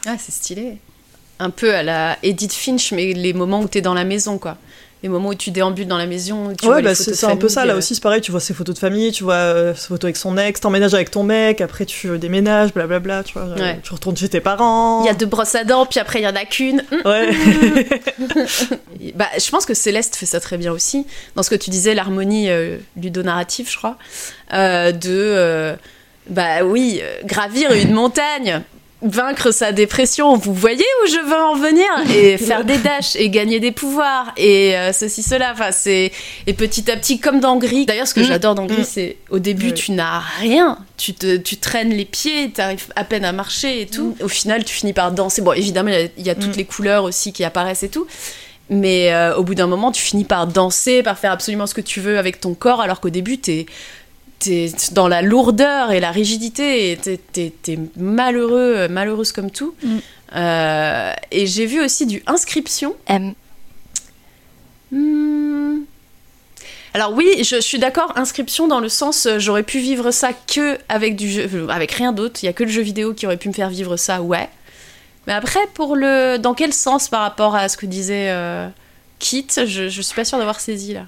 Ah, 0.07 0.15
c'est 0.19 0.33
stylé. 0.33 0.79
Un 1.41 1.51
peu 1.51 1.75
à 1.75 1.83
la 1.83 2.19
Edith 2.23 2.53
Finch, 2.53 2.93
mais 2.93 3.13
les 3.13 3.33
moments 3.33 3.61
où 3.61 3.69
t'es 3.69 3.81
dans 3.81 3.95
la 3.95 4.05
maison, 4.05 4.39
quoi. 4.39 4.57
Les 5.05 5.09
moments 5.09 5.29
où 5.29 5.35
tu 5.37 5.53
déambules 5.53 5.87
dans 5.87 5.97
la 5.97 6.07
maison. 6.07 6.53
Tu 6.61 6.67
ouais 6.67 6.83
bah 6.83 6.93
c'est 6.93 7.25
un 7.27 7.37
peu 7.37 7.49
ça 7.49 7.65
là 7.65 7.75
euh, 7.75 7.79
aussi 7.79 7.95
c'est 7.95 8.01
pareil 8.03 8.21
tu 8.21 8.33
vois 8.33 8.41
ses 8.41 8.53
photos 8.53 8.75
de 8.75 8.81
famille 8.81 9.13
tu 9.13 9.23
vois 9.23 9.35
euh, 9.35 9.73
ses 9.73 9.87
photos 9.87 10.07
avec 10.07 10.17
son 10.17 10.37
ex 10.37 10.61
t'emménages 10.61 10.93
avec 10.93 11.13
ton 11.13 11.23
mec 11.23 11.61
après 11.61 11.87
tu 11.87 12.19
déménages 12.19 12.75
blablabla 12.75 13.23
tu 13.23 13.35
vois 13.35 13.45
Ouais. 13.55 13.79
tu 13.81 13.93
retournes 13.93 14.17
chez 14.17 14.29
tes 14.29 14.41
parents. 14.41 15.05
Il 15.05 15.07
y 15.07 15.09
a 15.09 15.15
deux 15.15 15.27
brosses 15.27 15.55
à 15.55 15.63
dents, 15.63 15.87
puis 15.87 16.01
après 16.01 16.19
il 16.19 16.25
y 16.25 16.27
en 16.27 16.35
a 16.35 16.45
qu'une. 16.45 16.83
Ouais. 17.05 17.31
Bah, 19.15 19.27
je 19.39 19.51
pense 19.51 19.67
que 19.67 19.75
Céleste 19.75 20.17
fait 20.17 20.27
ça 20.27 20.41
très 20.41 20.59
bien 20.59 20.73
aussi. 20.73 21.07
Dans 21.37 21.43
ce 21.45 21.51
que 21.51 21.55
tu 21.55 21.71
disais, 21.71 21.95
l'harmonie 21.95 22.51
euh, 22.51 22.77
ludonarrative, 23.01 23.71
je 23.71 23.77
crois. 23.77 23.97
euh, 24.53 24.91
de, 24.93 25.09
euh, 25.11 25.77
bah 26.29 26.65
oui, 26.65 27.01
gravir 27.25 27.73
une 27.73 27.93
montagne, 27.93 28.63
vaincre 29.01 29.53
sa 29.53 29.71
dépression. 29.73 30.37
Vous 30.37 30.53
voyez 30.53 30.85
où 31.05 31.09
je 31.09 31.25
veux 31.25 31.41
en 31.41 31.55
venir 31.55 31.87
Et 32.17 32.37
faire 32.39 32.65
des 32.65 32.79
dashs, 32.79 33.15
et 33.17 33.31
gagner 33.31 33.61
des 33.61 33.71
pouvoirs, 33.71 34.33
et 34.37 34.77
euh, 34.77 34.93
ceci, 34.93 35.23
cela. 35.23 35.53
Enfin, 35.53 35.71
c'est... 35.73 36.11
Et 36.49 36.53
petit 36.53 36.91
à 36.91 36.97
petit, 36.97 37.21
comme 37.21 37.39
dans 37.41 37.57
Gris. 37.59 37.87
D'ailleurs, 37.87 38.09
ce 38.09 38.15
que 38.15 38.21
Mm. 38.21 38.25
j'adore 38.25 38.55
dans 38.57 38.67
Gris, 38.67 38.81
Mm. 38.83 38.87
c'est 38.89 39.17
au 39.31 39.39
début, 39.39 39.67
Oui. 39.67 39.75
tu 39.75 39.93
n'as 39.93 40.19
rien. 40.41 40.79
Tu, 40.97 41.15
te, 41.15 41.37
tu 41.37 41.57
traînes 41.59 41.91
les 41.91 42.05
pieds, 42.05 42.51
tu 42.53 42.61
arrives 42.61 42.87
à 42.97 43.05
peine 43.05 43.25
à 43.25 43.33
marcher 43.33 43.83
et 43.83 43.87
tout. 43.87 44.17
Au 44.21 44.29
final, 44.29 44.65
tu 44.65 44.75
finis 44.75 44.93
par 44.93 45.13
danser. 45.13 45.43
Bon, 45.43 45.53
évidemment, 45.53 45.91
il 45.91 45.95
y 45.95 46.03
a- 46.05 46.09
il 46.19 46.27
y, 46.27 46.31
a 46.31 46.35
toutes 46.35 46.55
Mm. 46.57 46.59
les 46.59 46.65
couleurs 46.65 47.05
aussi 47.05 47.33
qui 47.33 47.45
apparaissent 47.45 47.85
et 47.85 47.89
tout. 47.89 48.07
Mais 48.71 49.13
euh, 49.15 49.35
au 49.37 49.45
bout 49.45 49.55
d'un 49.55 49.67
moment, 49.69 49.93
tu 49.93 50.03
finis 50.03 50.25
par 50.25 50.47
danser, 50.47 51.03
par 51.03 51.19
faire 51.19 51.33
absolument 51.33 51.67
ce 51.67 51.73
que 51.75 51.81
tu 51.81 52.01
veux 52.01 52.19
avec 52.19 52.39
ton 52.41 52.53
corps, 52.55 52.81
alors 52.83 53.01
qu'au 53.01 53.09
début, 53.11 53.39
t'es 53.39 53.65
es 54.47 54.73
dans 54.93 55.09
la 55.09 55.23
lourdeur 55.23 55.91
et 55.93 56.01
la 56.01 56.11
rigidité, 56.11 56.93
et 56.93 56.97
t'es- 56.97 57.21
t'es 57.33 57.53
t'es 57.63 57.79
malheureux, 57.97 58.89
malheureuse 58.89 59.33
comme 59.33 59.51
tout. 59.51 59.75
Mm. 59.83 59.97
Euh, 60.37 61.13
et 61.31 61.47
j'ai 61.47 61.67
vu 61.67 61.81
aussi 61.83 62.07
du 62.07 62.23
inscription. 62.27 62.95
M. 63.07 63.35
Hmm. 64.91 65.81
Alors 66.95 67.13
oui, 67.13 67.27
je, 67.39 67.57
je 67.57 67.61
suis 67.61 67.79
d'accord, 67.79 68.13
inscription 68.17 68.67
dans 68.67 68.81
le 68.81 68.89
sens, 68.89 69.27
euh, 69.27 69.39
j'aurais 69.39 69.63
pu 69.63 69.79
vivre 69.79 70.11
ça 70.11 70.31
que 70.33 70.79
avec 70.89 71.17
du 71.17 71.31
jeu, 71.31 71.49
euh, 71.53 71.69
avec 71.69 71.93
rien 71.93 72.13
d'autre. 72.13 72.41
Il 72.43 72.47
y 72.47 72.49
a 72.49 72.53
que 72.53 72.65
le 72.65 72.71
jeu 72.71 72.81
vidéo 72.83 73.13
qui 73.15 73.27
aurait 73.27 73.37
pu 73.37 73.49
me 73.49 73.53
faire 73.55 73.69
vivre 73.69 73.97
ça, 73.97 74.23
ouais. 74.23 74.49
Mais 75.27 75.35
après, 75.35 75.61
pour 75.75 75.95
le, 75.97 76.39
dans 76.39 76.55
quel 76.55 76.73
sens 76.73 77.09
par 77.09 77.21
rapport 77.21 77.55
à 77.55 77.69
ce 77.69 77.77
que 77.77 77.85
disait 77.87 78.29
euh, 78.31 78.67
Kit, 79.19 79.47
je, 79.67 79.89
je 79.91 80.03
suis 80.03 80.15
pas 80.15 80.25
sûre 80.25 80.39
d'avoir 80.39 80.59
saisi 80.61 80.95
là. 80.95 81.05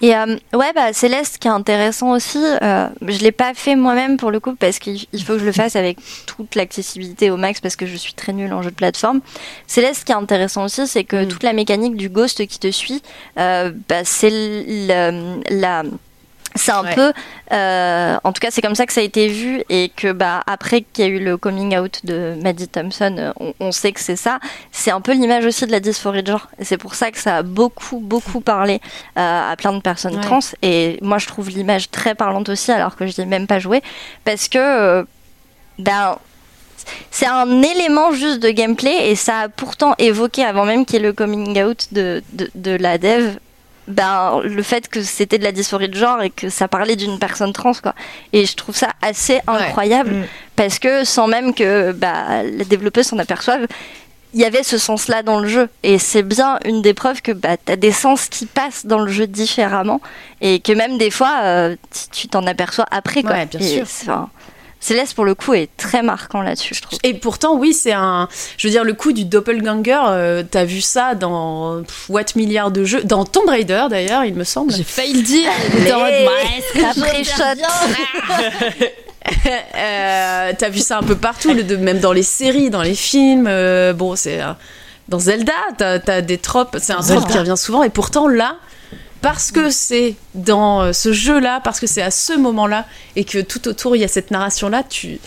Et 0.00 0.14
euh, 0.16 0.36
ouais, 0.54 0.72
bah 0.74 0.92
Céleste, 0.92 1.38
qui 1.38 1.48
est 1.48 1.50
intéressant 1.50 2.10
aussi, 2.12 2.38
euh, 2.62 2.88
je 3.06 3.18
l'ai 3.20 3.32
pas 3.32 3.54
fait 3.54 3.76
moi-même 3.76 4.16
pour 4.16 4.30
le 4.30 4.40
coup 4.40 4.54
parce 4.54 4.78
qu'il 4.78 5.06
il 5.12 5.22
faut 5.24 5.34
que 5.34 5.38
je 5.38 5.44
le 5.44 5.52
fasse 5.52 5.76
avec 5.76 5.98
toute 6.26 6.54
l'accessibilité 6.54 7.30
au 7.30 7.36
max 7.36 7.60
parce 7.60 7.76
que 7.76 7.86
je 7.86 7.96
suis 7.96 8.12
très 8.14 8.32
nulle 8.32 8.52
en 8.52 8.62
jeu 8.62 8.70
de 8.70 8.74
plateforme. 8.76 9.20
Céleste, 9.66 10.04
qui 10.04 10.12
est 10.12 10.16
intéressant 10.16 10.64
aussi, 10.64 10.86
c'est 10.86 11.04
que 11.04 11.24
Mm. 11.24 11.28
toute 11.28 11.42
la 11.42 11.52
mécanique 11.52 11.96
du 11.96 12.08
ghost 12.08 12.46
qui 12.46 12.58
te 12.58 12.70
suit, 12.70 13.02
euh, 13.38 13.72
bah, 13.88 14.04
c'est 14.04 14.30
le- 14.30 15.40
la 15.50 15.82
c'est 16.56 16.72
un 16.72 16.82
Ouais. 16.84 16.94
peu, 16.94 17.12
euh, 17.52 18.16
en 18.24 18.32
tout 18.32 18.40
cas, 18.40 18.48
c'est 18.50 18.60
comme 18.62 18.74
ça 18.74 18.86
que 18.86 18.92
ça 18.92 19.00
a 19.00 19.04
été 19.04 19.28
vu 19.28 19.62
et 19.68 19.90
que 19.94 20.12
bah 20.12 20.42
après 20.46 20.82
qu'il 20.82 21.04
y 21.04 21.08
a 21.08 21.10
eu 21.10 21.18
le 21.22 21.36
coming 21.36 21.76
out 21.78 22.00
de 22.04 22.34
Maddie 22.42 22.68
Thompson, 22.68 23.32
on, 23.38 23.54
on 23.60 23.72
sait 23.72 23.92
que 23.92 24.00
c'est 24.00 24.16
ça. 24.16 24.38
C'est 24.72 24.90
un 24.90 25.00
peu 25.00 25.12
l'image 25.12 25.44
aussi 25.44 25.66
de 25.66 25.72
la 25.72 25.80
dysphorie 25.80 26.22
de 26.22 26.32
genre 26.32 26.48
et 26.58 26.64
c'est 26.64 26.78
pour 26.78 26.94
ça 26.94 27.10
que 27.10 27.18
ça 27.18 27.36
a 27.36 27.42
beaucoup 27.42 27.98
beaucoup 28.00 28.40
parlé 28.40 28.80
euh, 29.18 29.52
à 29.52 29.54
plein 29.56 29.72
de 29.72 29.80
personnes 29.80 30.16
Ouais. 30.16 30.22
trans 30.22 30.40
et 30.62 30.98
moi 31.02 31.18
je 31.18 31.26
trouve 31.28 31.48
l'image 31.50 31.90
très 31.90 32.14
parlante 32.14 32.48
aussi 32.48 32.72
alors 32.72 32.96
que 32.96 33.06
je 33.06 33.20
n'ai 33.20 33.26
même 33.26 33.46
pas 33.46 33.58
joué 33.60 33.82
parce 34.24 34.48
que 34.48 34.58
euh, 34.58 35.04
ben 35.78 36.18
c'est 37.10 37.26
un 37.26 37.62
élément 37.62 38.12
juste 38.12 38.40
de 38.40 38.50
gameplay 38.50 39.10
et 39.10 39.14
ça 39.14 39.40
a 39.42 39.48
pourtant 39.48 39.94
évoqué 39.98 40.44
avant 40.44 40.64
même 40.64 40.84
qu'il 40.84 40.96
y 40.96 40.98
ait 40.98 41.06
le 41.06 41.12
coming 41.12 41.62
out 41.62 41.86
de, 41.92 42.22
de, 42.32 42.50
de 42.54 42.72
la 42.72 42.98
dev 42.98 43.36
ben, 43.90 44.40
le 44.44 44.62
fait 44.62 44.88
que 44.88 45.02
c'était 45.02 45.38
de 45.38 45.44
la 45.44 45.52
dysphorie 45.52 45.88
de 45.88 45.94
genre 45.96 46.22
et 46.22 46.30
que 46.30 46.48
ça 46.48 46.68
parlait 46.68 46.96
d'une 46.96 47.18
personne 47.18 47.52
trans 47.52 47.72
quoi 47.82 47.94
et 48.32 48.46
je 48.46 48.54
trouve 48.56 48.74
ça 48.76 48.90
assez 49.02 49.40
incroyable 49.46 50.10
Mm. 50.10 50.24
parce 50.56 50.78
que 50.78 51.04
sans 51.04 51.26
même 51.26 51.54
que 51.54 51.92
bah, 51.92 52.42
les 52.42 52.64
développeurs 52.64 53.04
s'en 53.04 53.18
aperçoivent 53.18 53.66
il 54.32 54.38
y 54.40 54.44
avait 54.44 54.62
ce 54.62 54.78
sens-là 54.78 55.24
dans 55.24 55.40
le 55.40 55.48
jeu. 55.48 55.68
Et 55.82 55.98
c'est 55.98 56.22
bien 56.22 56.60
une 56.64 56.82
des 56.82 56.94
preuves 56.94 57.20
que 57.20 57.32
bah, 57.32 57.56
tu 57.56 57.72
as 57.72 57.74
des 57.76 57.90
sens 57.90 58.28
qui 58.28 58.46
passent 58.46 58.86
dans 58.86 59.00
le 59.00 59.10
jeu 59.10 59.26
différemment. 59.26 60.00
Et 60.40 60.60
que 60.60 60.70
même 60.72 60.98
des 60.98 61.10
fois, 61.10 61.40
euh, 61.42 61.74
tu- 61.92 62.08
tu 62.22 62.28
t'en 62.28 62.46
aperçois 62.46 62.86
après. 62.92 63.22
Quoi. 63.22 63.32
Ouais, 63.32 63.46
bien 63.46 63.58
Et 63.58 63.84
sûr. 63.84 64.28
Céleste, 64.82 65.12
pour 65.14 65.26
le 65.26 65.34
coup, 65.34 65.52
est 65.52 65.68
très 65.76 66.02
marquant 66.02 66.40
là-dessus, 66.40 66.74
je 66.74 66.80
trouve. 66.80 66.98
Et 67.02 67.12
pourtant, 67.12 67.54
oui, 67.54 67.74
c'est 67.74 67.92
un. 67.92 68.28
Je 68.56 68.66
veux 68.66 68.70
dire, 68.72 68.82
le 68.82 68.94
coup 68.94 69.12
du 69.12 69.26
doppelganger, 69.26 69.98
euh, 70.08 70.42
t'as 70.50 70.64
vu 70.64 70.80
ça 70.80 71.14
dans 71.14 71.82
pff, 71.82 72.06
what 72.08 72.22
milliards 72.34 72.70
de 72.70 72.84
jeux, 72.84 73.02
dans 73.04 73.24
Tomb 73.24 73.46
Raider 73.48 73.84
d'ailleurs, 73.90 74.24
il 74.24 74.34
me 74.34 74.44
semble. 74.44 74.72
J'ai 74.72 74.82
failli 74.84 75.12
le 75.12 75.22
dire. 75.22 75.50
reviens 75.74 77.68
Euh, 79.76 80.52
t'as 80.56 80.68
vu 80.70 80.78
ça 80.80 80.98
un 80.98 81.02
peu 81.02 81.14
partout, 81.14 81.52
le- 81.52 81.76
même 81.76 82.00
dans 82.00 82.12
les 82.12 82.22
séries, 82.22 82.70
dans 82.70 82.82
les 82.82 82.94
films. 82.94 83.46
euh, 83.48 83.92
bon, 83.92 84.16
c'est 84.16 84.40
euh, 84.42 84.52
dans 85.08 85.18
Zelda, 85.18 85.52
t'as 85.76 85.98
as 86.06 86.22
des 86.22 86.38
tropes. 86.38 86.78
C'est 86.80 86.92
un 86.94 87.00
trope 87.00 87.30
qui 87.30 87.38
revient 87.38 87.54
souvent. 87.56 87.82
Et 87.82 87.90
pourtant 87.90 88.28
là, 88.28 88.56
parce 89.22 89.52
que 89.52 89.70
c'est 89.70 90.14
dans 90.34 90.82
euh, 90.82 90.92
ce 90.92 91.12
jeu-là, 91.12 91.60
parce 91.62 91.80
que 91.80 91.86
c'est 91.86 92.02
à 92.02 92.10
ce 92.10 92.32
moment-là, 92.36 92.86
et 93.16 93.24
que 93.24 93.38
tout 93.40 93.68
autour 93.68 93.96
il 93.96 94.00
y 94.00 94.04
a 94.04 94.08
cette 94.08 94.30
narration-là, 94.30 94.82
tu 94.82 95.18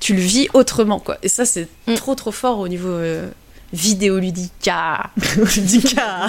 tu 0.00 0.14
le 0.14 0.20
vis 0.20 0.48
autrement, 0.52 0.98
quoi. 0.98 1.16
Et 1.22 1.28
ça, 1.28 1.44
c'est 1.44 1.68
Mm. 1.86 1.94
trop 1.94 2.14
trop 2.16 2.32
fort 2.32 2.58
au 2.58 2.66
niveau 2.66 2.88
euh, 2.88 3.28
vidéoludique. 3.72 4.68
Ah. 4.70 5.10
Ludica. 5.36 6.26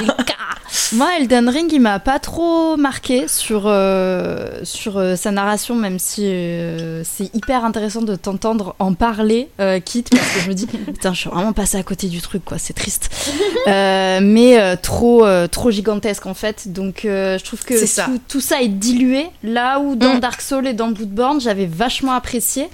Moi, 0.93 1.07
Elden 1.19 1.49
Ring, 1.49 1.71
il 1.71 1.81
m'a 1.81 1.99
pas 1.99 2.19
trop 2.19 2.77
marqué 2.77 3.27
sur, 3.27 3.63
euh, 3.65 4.59
sur 4.63 4.97
euh, 4.97 5.15
sa 5.15 5.31
narration, 5.31 5.75
même 5.75 5.99
si 5.99 6.23
euh, 6.25 7.03
c'est 7.03 7.33
hyper 7.35 7.63
intéressant 7.65 8.01
de 8.01 8.15
t'entendre 8.15 8.75
en 8.79 8.93
parler, 8.93 9.49
euh, 9.59 9.79
quitte, 9.79 10.09
parce 10.09 10.27
que 10.33 10.39
je 10.41 10.49
me 10.49 10.53
dis, 10.53 10.65
putain, 10.67 11.13
je 11.13 11.19
suis 11.19 11.29
vraiment 11.29 11.53
passée 11.53 11.77
à 11.77 11.83
côté 11.83 12.07
du 12.07 12.21
truc, 12.21 12.43
quoi, 12.45 12.57
c'est 12.57 12.73
triste. 12.73 13.09
Euh, 13.67 14.19
mais 14.21 14.59
euh, 14.59 14.75
trop, 14.81 15.25
euh, 15.25 15.47
trop 15.47 15.69
gigantesque, 15.71 16.25
en 16.25 16.33
fait. 16.33 16.71
Donc, 16.71 17.05
euh, 17.05 17.37
je 17.37 17.43
trouve 17.43 17.63
que 17.63 17.77
C'est 17.77 17.87
ça. 17.87 18.05
Tout, 18.05 18.19
tout 18.27 18.41
ça 18.41 18.61
est 18.61 18.67
dilué, 18.67 19.27
là 19.43 19.79
où 19.79 19.95
dans 19.95 20.15
Mm. 20.15 20.19
Dark 20.19 20.41
Souls 20.41 20.67
et 20.67 20.73
dans 20.73 20.89
Bloodborne, 20.89 21.39
j'avais 21.41 21.65
vachement 21.65 22.13
apprécié. 22.13 22.69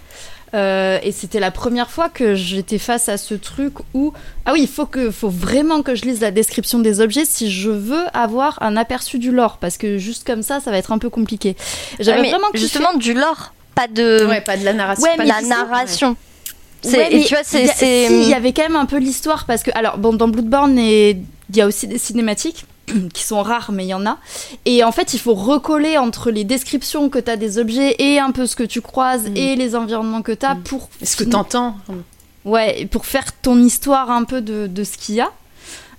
Euh, 0.56 0.98
et 1.04 1.12
c'était 1.12 1.40
la 1.40 1.52
première 1.52 1.92
fois 1.92 2.10
que 2.10 2.34
j'étais 2.34 2.80
face 2.80 3.08
à 3.08 3.18
ce 3.18 3.36
truc 3.36 3.74
où 3.94 4.14
ah 4.46 4.54
oui 4.54 4.62
il 4.64 4.68
faut 4.68 4.88
que 4.88 5.12
faut 5.12 5.30
vraiment 5.30 5.84
que 5.84 5.94
je 5.94 6.06
lise 6.06 6.22
la 6.22 6.32
description 6.32 6.80
des 6.80 7.02
objets 7.02 7.24
si 7.26 7.52
je 7.52 7.70
veux 7.70 8.06
avoir 8.14 8.58
un 8.64 8.76
aperçu 8.76 9.20
du 9.20 9.32
lore 9.32 9.58
parce 9.60 9.78
que 9.78 10.00
juste 10.00 10.26
comme 10.26 10.42
ça 10.42 10.60
ça 10.60 10.72
va 10.72 10.78
être 10.80 10.92
un 10.92 10.98
peu 10.98 11.12
compliqué 11.12 11.56
j'avais 12.00 12.22
Ouais, 12.22 12.30
vraiment 12.32 12.48
justement 12.56 12.94
du 12.96 13.14
lore, 13.14 13.54
pas 13.76 13.88
de 13.88 14.26
Ouais, 14.28 14.42
pas 14.42 14.58
de 14.58 14.66
la 14.66 14.74
narration. 14.74 15.04
Ouais, 15.04 15.18
pas 15.18 15.24
mais 15.24 15.30
de 15.30 15.36
la 15.36 15.42
narration. 15.48 16.16
C'est- 16.82 16.98
Ouais, 16.98 17.14
et 17.16 17.24
tu 17.26 17.30
vois, 17.36 17.44
il 17.54 17.70
c'est. 17.70 18.06
y 18.06 18.08
si, 18.08 18.22
il 18.24 18.30
y 18.30 18.34
avait 18.34 18.52
quand 18.54 18.64
même 18.64 18.76
un 18.76 18.86
peu 18.86 18.98
l'histoire 18.98 19.46
parce 19.46 19.62
que 19.64 19.70
alors 19.76 19.98
bon 20.00 20.14
dans 20.14 20.30
Bloodborne 20.30 20.80
et 20.80 21.12
il 21.52 21.56
y 21.58 21.62
a 21.62 21.68
aussi 21.68 21.88
des 21.88 21.98
cinématiques 22.00 22.66
qui 23.14 23.24
sont 23.24 23.42
rares 23.42 23.72
mais 23.72 23.86
il 23.86 23.90
y 23.90 23.94
en 23.94 24.06
a 24.06 24.18
et 24.66 24.84
en 24.84 24.92
fait 24.92 25.14
il 25.14 25.20
faut 25.20 25.34
recoller 25.36 25.98
entre 25.98 26.32
les 26.32 26.44
descriptions 26.44 27.10
que 27.10 27.20
tu 27.20 27.30
as 27.32 27.38
des 27.38 27.58
objets 27.58 27.96
et 28.00 28.20
un 28.20 28.32
peu 28.32 28.46
ce 28.48 28.56
que 28.56 28.64
tu 28.64 28.82
croises 28.82 29.30
Mm. 29.30 29.38
et 29.38 29.56
les 29.56 29.76
environnements 29.76 30.22
que 30.22 30.32
tu 30.32 30.46
as 30.46 30.56
Mm. 30.56 30.62
pour 30.64 30.90
Est-ce 31.02 31.16
que 31.18 31.24
t'entends 31.24 31.76
Ouais, 32.46 32.82
et 32.82 32.86
pour 32.86 33.06
faire 33.06 33.34
ton 33.42 33.58
histoire 33.62 34.10
un 34.10 34.24
peu 34.24 34.42
de, 34.42 34.68
de 34.68 34.84
ce 34.84 34.98
qu'il 34.98 35.16
y 35.16 35.22
a. 35.22 35.30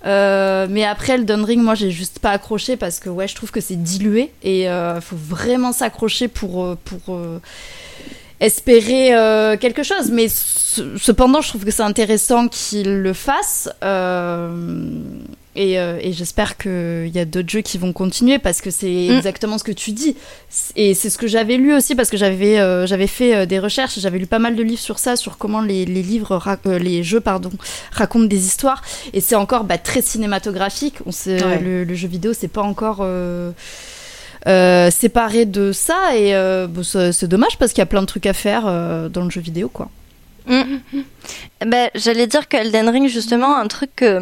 Euh, 0.07 0.67
mais 0.71 0.85
après, 0.85 1.13
Elden 1.13 1.45
Ring, 1.45 1.63
moi, 1.63 1.75
j'ai 1.75 1.91
juste 1.91 2.19
pas 2.19 2.31
accroché 2.31 2.79
parce 2.79 2.99
que 2.99 3.11
ouais, 3.11 3.29
je 3.29 3.35
trouve 3.35 3.51
que 3.51 3.61
c'est 3.61 3.77
dilué 3.81 4.33
et 4.43 4.63
il 4.65 5.01
faut 5.03 5.17
vraiment 5.19 5.73
s'accrocher 5.73 6.29
pour, 6.29 6.65
euh, 6.65 6.79
pour 6.83 7.15
euh, 7.15 7.39
espérer 8.41 9.15
euh, 9.15 9.59
quelque 9.59 9.83
chose. 9.83 10.11
Mais 10.11 10.29
ce- 10.31 10.97
cependant, 10.97 11.43
je 11.43 11.51
trouve 11.51 11.67
que 11.67 11.71
c'est 11.71 11.83
intéressant 11.83 12.49
qu'il 12.49 13.03
le 13.03 13.13
fasse. 13.13 13.69
Euh, 15.57 15.61
et, 15.61 15.79
euh, 15.79 15.99
et 16.01 16.13
j'espère 16.13 16.57
qu'il 16.57 17.11
y 17.13 17.19
a 17.19 17.25
d'autres 17.25 17.49
jeux 17.49 17.61
qui 17.61 17.77
vont 17.79 17.93
continuer 17.93 18.39
parce 18.39 18.61
que 18.61 18.71
c'est 18.71 18.87
Mm. 19.11 19.17
exactement 19.17 19.59
ce 19.59 19.65
que 19.65 19.73
tu 19.73 19.91
dis. 19.93 20.17
Et 20.77 20.95
c'est 20.95 21.11
ce 21.11 21.19
que 21.19 21.27
j'avais 21.27 21.57
lu 21.57 21.75
aussi 21.75 21.95
parce 21.95 22.09
que 22.11 22.17
j'avais 22.17 22.59
euh, 22.61 22.87
j'avais 22.87 23.07
fait 23.07 23.35
euh, 23.35 23.47
des 23.47 23.59
recherches, 23.59 23.99
j'avais 23.99 24.19
lu 24.19 24.27
pas 24.27 24.39
mal 24.39 24.55
de 24.57 24.63
livres 24.63 24.81
sur 24.81 24.99
ça, 24.99 25.17
sur 25.17 25.39
comment 25.39 25.61
les, 25.61 25.85
les 25.85 26.03
livres, 26.03 26.41
les 26.81 27.03
jeux 27.03 27.21
pardon, 27.21 27.51
racontent 27.93 28.27
des 28.27 28.47
histoires. 28.47 28.83
Et 29.13 29.21
c'est 29.21 29.35
encore 29.37 29.65
bah, 29.65 29.79
très 29.79 30.03
cinématographique. 30.03 30.97
On 31.07 31.13
sait, 31.13 31.43
Ouais. 31.45 31.59
le, 31.61 31.85
le 31.85 31.95
jeu 31.95 32.09
vidéo, 32.09 32.33
c'est 32.33 32.49
pas 32.49 32.63
encore 32.63 33.05
séparé 34.91 35.45
de 35.47 35.73
ça. 35.73 36.17
Et 36.17 36.33
bon, 36.69 36.83
c'est 36.83 37.27
dommage 37.29 37.59
parce 37.59 37.73
qu'il 37.73 37.81
y 37.81 37.83
a 37.83 37.87
plein 37.87 38.03
de 38.03 38.07
trucs 38.07 38.27
à 38.27 38.33
faire 38.33 38.63
dans 39.11 39.25
le 39.25 39.31
jeu 39.31 39.41
vidéo, 39.41 39.69
quoi. 39.69 39.89
Ben, 41.67 41.91
J'allais 41.95 42.27
dire 42.27 42.49
que 42.49 42.57
Elden 42.57 42.89
Ring, 42.89 43.07
justement, 43.09 43.57
un 43.57 43.67
truc 43.69 43.91
que, 43.97 44.19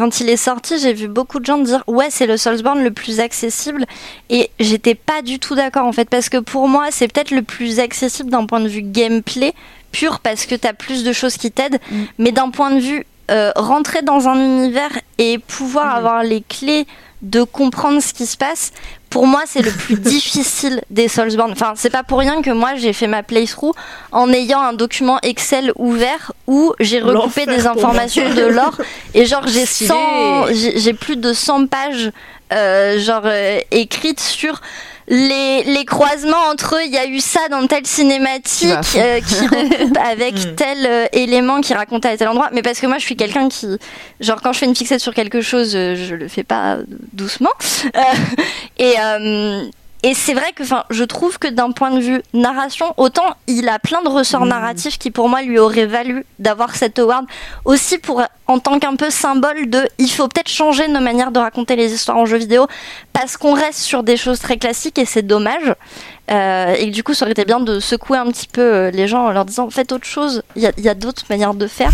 quand 0.00 0.18
il 0.20 0.30
est 0.30 0.38
sorti, 0.38 0.78
j'ai 0.78 0.94
vu 0.94 1.08
beaucoup 1.08 1.40
de 1.40 1.44
gens 1.44 1.58
dire 1.58 1.84
ouais, 1.86 2.06
c'est 2.08 2.26
le 2.26 2.38
Soulsborne 2.38 2.82
le 2.82 2.90
plus 2.90 3.20
accessible. 3.20 3.84
Et 4.30 4.48
j'étais 4.58 4.94
pas 4.94 5.20
du 5.20 5.38
tout 5.38 5.54
d'accord 5.54 5.84
en 5.84 5.92
fait, 5.92 6.08
parce 6.08 6.30
que 6.30 6.38
pour 6.38 6.68
moi, 6.68 6.86
c'est 6.90 7.06
peut-être 7.06 7.32
le 7.32 7.42
plus 7.42 7.80
accessible 7.80 8.30
d'un 8.30 8.46
point 8.46 8.60
de 8.60 8.68
vue 8.68 8.80
gameplay 8.80 9.52
pur 9.92 10.20
parce 10.20 10.46
que 10.46 10.54
t'as 10.54 10.72
plus 10.72 11.04
de 11.04 11.12
choses 11.12 11.36
qui 11.36 11.50
t'aident, 11.50 11.78
Mm. 11.90 12.02
mais 12.16 12.32
d'un 12.32 12.48
point 12.48 12.70
de 12.70 12.80
vue 12.80 13.04
euh, 13.30 13.52
rentrer 13.56 14.00
dans 14.00 14.26
un 14.26 14.36
univers 14.36 14.90
et 15.18 15.36
pouvoir 15.36 15.88
Mm. 15.94 15.98
avoir 15.98 16.22
les 16.22 16.40
clés 16.40 16.86
de 17.20 17.42
comprendre 17.42 18.00
ce 18.00 18.14
qui 18.14 18.24
se 18.24 18.38
passe, 18.38 18.72
pour 19.10 19.26
moi 19.26 19.42
c'est 19.46 19.62
le 19.62 19.70
plus 19.70 19.96
difficile 20.00 20.80
des 20.90 21.08
Soulsborne. 21.08 21.52
Enfin, 21.52 21.72
c'est 21.76 21.90
pas 21.90 22.02
pour 22.02 22.18
rien 22.18 22.40
que 22.42 22.50
moi 22.50 22.76
j'ai 22.76 22.92
fait 22.92 23.08
ma 23.08 23.22
playthrough 23.22 23.74
en 24.12 24.32
ayant 24.32 24.60
un 24.60 24.72
document 24.72 25.18
Excel 25.22 25.72
ouvert 25.76 26.32
où 26.46 26.72
j'ai 26.80 27.00
recoupé 27.00 27.44
des 27.46 27.66
informations 27.66 28.32
de 28.32 28.46
l'or 28.46 28.80
et 29.14 29.26
genre 29.26 29.46
j'ai 29.46 29.66
Stylé. 29.66 29.88
100 29.88 30.46
j'ai 30.52 30.78
j'ai 30.78 30.94
plus 30.94 31.16
de 31.16 31.32
100 31.32 31.66
pages 31.66 32.12
euh, 32.52 32.98
genre 32.98 33.22
euh, 33.24 33.60
écrites 33.70 34.20
sur 34.20 34.60
les, 35.10 35.64
les 35.64 35.84
croisements 35.84 36.44
entre 36.50 36.76
eux, 36.76 36.84
il 36.86 36.92
y 36.92 36.96
a 36.96 37.04
eu 37.06 37.18
ça 37.20 37.48
dans 37.50 37.66
telle 37.66 37.84
cinématique 37.84 38.70
euh, 38.96 39.20
qui 39.20 39.40
recoupe 39.40 39.98
avec 40.04 40.34
Mm. 40.34 40.54
tel 40.54 40.86
euh, 40.86 41.06
élément 41.12 41.60
qui 41.60 41.74
raconte 41.74 42.06
à 42.06 42.16
tel 42.16 42.28
endroit. 42.28 42.48
Mais 42.52 42.62
parce 42.62 42.78
que 42.80 42.86
moi, 42.86 42.98
je 42.98 43.04
suis 43.04 43.16
quelqu'un 43.16 43.48
qui, 43.48 43.66
genre, 44.20 44.40
quand 44.40 44.52
je 44.52 44.60
fais 44.60 44.66
une 44.66 44.76
fixette 44.76 45.00
sur 45.00 45.12
quelque 45.12 45.40
chose, 45.40 45.74
euh, 45.74 45.96
je 45.96 46.14
le 46.14 46.28
fais 46.28 46.44
pas 46.44 46.78
doucement. 47.12 47.50
Et 48.78 48.94
et 50.02 50.14
c'est 50.14 50.34
vrai 50.34 50.52
que, 50.54 50.62
enfin, 50.62 50.84
je 50.90 51.04
trouve 51.04 51.38
que 51.38 51.48
d'un 51.48 51.72
point 51.72 51.90
de 51.90 52.00
vue 52.00 52.22
narration, 52.32 52.94
autant 52.96 53.36
il 53.46 53.68
a 53.68 53.78
plein 53.78 54.02
de 54.02 54.08
ressorts 54.08 54.46
Mm. 54.46 54.48
narratifs 54.48 54.98
qui 54.98 55.10
pour 55.10 55.28
moi 55.28 55.42
lui 55.42 55.58
auraient 55.58 55.86
valu 55.86 56.24
d'avoir 56.38 56.74
cet 56.74 56.98
award, 56.98 57.26
aussi 57.64 57.98
pour 57.98 58.22
en 58.46 58.58
tant 58.58 58.78
qu'un 58.78 58.96
peu 58.96 59.10
symbole 59.10 59.68
de, 59.68 59.86
il 59.98 60.10
faut 60.10 60.26
peut-être 60.26 60.48
changer 60.48 60.88
nos 60.88 61.00
manières 61.00 61.30
de 61.30 61.38
raconter 61.38 61.76
les 61.76 61.92
histoires 61.92 62.16
en 62.16 62.26
jeu 62.26 62.38
vidéo 62.38 62.66
parce 63.12 63.36
qu'on 63.36 63.52
reste 63.52 63.80
sur 63.80 64.02
des 64.02 64.16
choses 64.16 64.40
très 64.40 64.56
classiques 64.56 64.98
et 64.98 65.04
c'est 65.04 65.22
dommage. 65.22 65.74
Euh, 66.30 66.74
et 66.74 66.86
que 66.88 66.94
du 66.94 67.02
coup, 67.02 67.12
ça 67.12 67.24
aurait 67.24 67.32
été 67.32 67.44
bien 67.44 67.60
de 67.60 67.80
secouer 67.80 68.18
un 68.18 68.26
petit 68.26 68.48
peu 68.48 68.60
euh, 68.62 68.90
les 68.90 69.08
gens 69.08 69.26
en 69.26 69.30
leur 69.32 69.44
disant 69.44 69.68
faites 69.70 69.92
autre 69.92 70.06
chose, 70.06 70.42
il 70.56 70.62
y 70.62 70.66
a, 70.66 70.72
il 70.78 70.84
y 70.84 70.88
a 70.88 70.94
d'autres 70.94 71.24
manières 71.28 71.54
de 71.54 71.66
faire. 71.66 71.92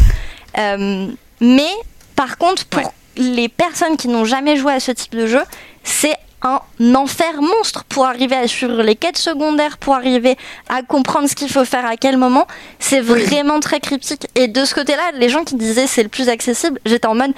Euh, 0.59 1.09
mais 1.41 1.71
par 2.15 2.39
contre, 2.39 2.67
pour 2.67 2.93
les 3.17 3.49
personnes 3.49 3.97
qui 3.97 4.09
n'ont 4.09 4.25
jamais 4.25 4.57
joué 4.57 4.73
à 4.73 4.81
ce 4.81 4.93
type 4.93 5.15
de 5.15 5.27
jeu, 5.27 5.43
c'est 5.83 6.17
un 6.43 6.61
enfer 6.95 7.41
monstre 7.41 7.85
pour 7.85 8.07
arriver 8.07 8.37
à 8.37 8.47
suivre 8.47 8.83
les 8.83 8.95
quêtes 8.95 9.19
secondaires, 9.19 9.79
pour 9.79 9.95
arriver 9.95 10.37
à 10.69 10.83
comprendre 10.83 11.29
ce 11.29 11.35
qu'il 11.35 11.49
faut 11.49 11.65
faire 11.65 11.87
à 11.87 11.97
quel 11.97 12.17
moment. 12.17 12.47
C'est 12.79 13.01
vraiment 13.01 13.61
très 13.61 13.81
cryptique. 13.81 14.27
Et 14.35 14.49
de 14.49 14.65
ce 14.65 14.75
côté-là, 14.75 15.13
les 15.15 15.29
gens 15.29 15.45
qui 15.45 15.57
disaient 15.57 15.87
c'est 15.87 16.03
le 16.03 16.09
plus 16.09 16.29
accessible, 16.29 16.79
j'étais 16.85 17.07
en 17.07 17.15
mode 17.15 17.33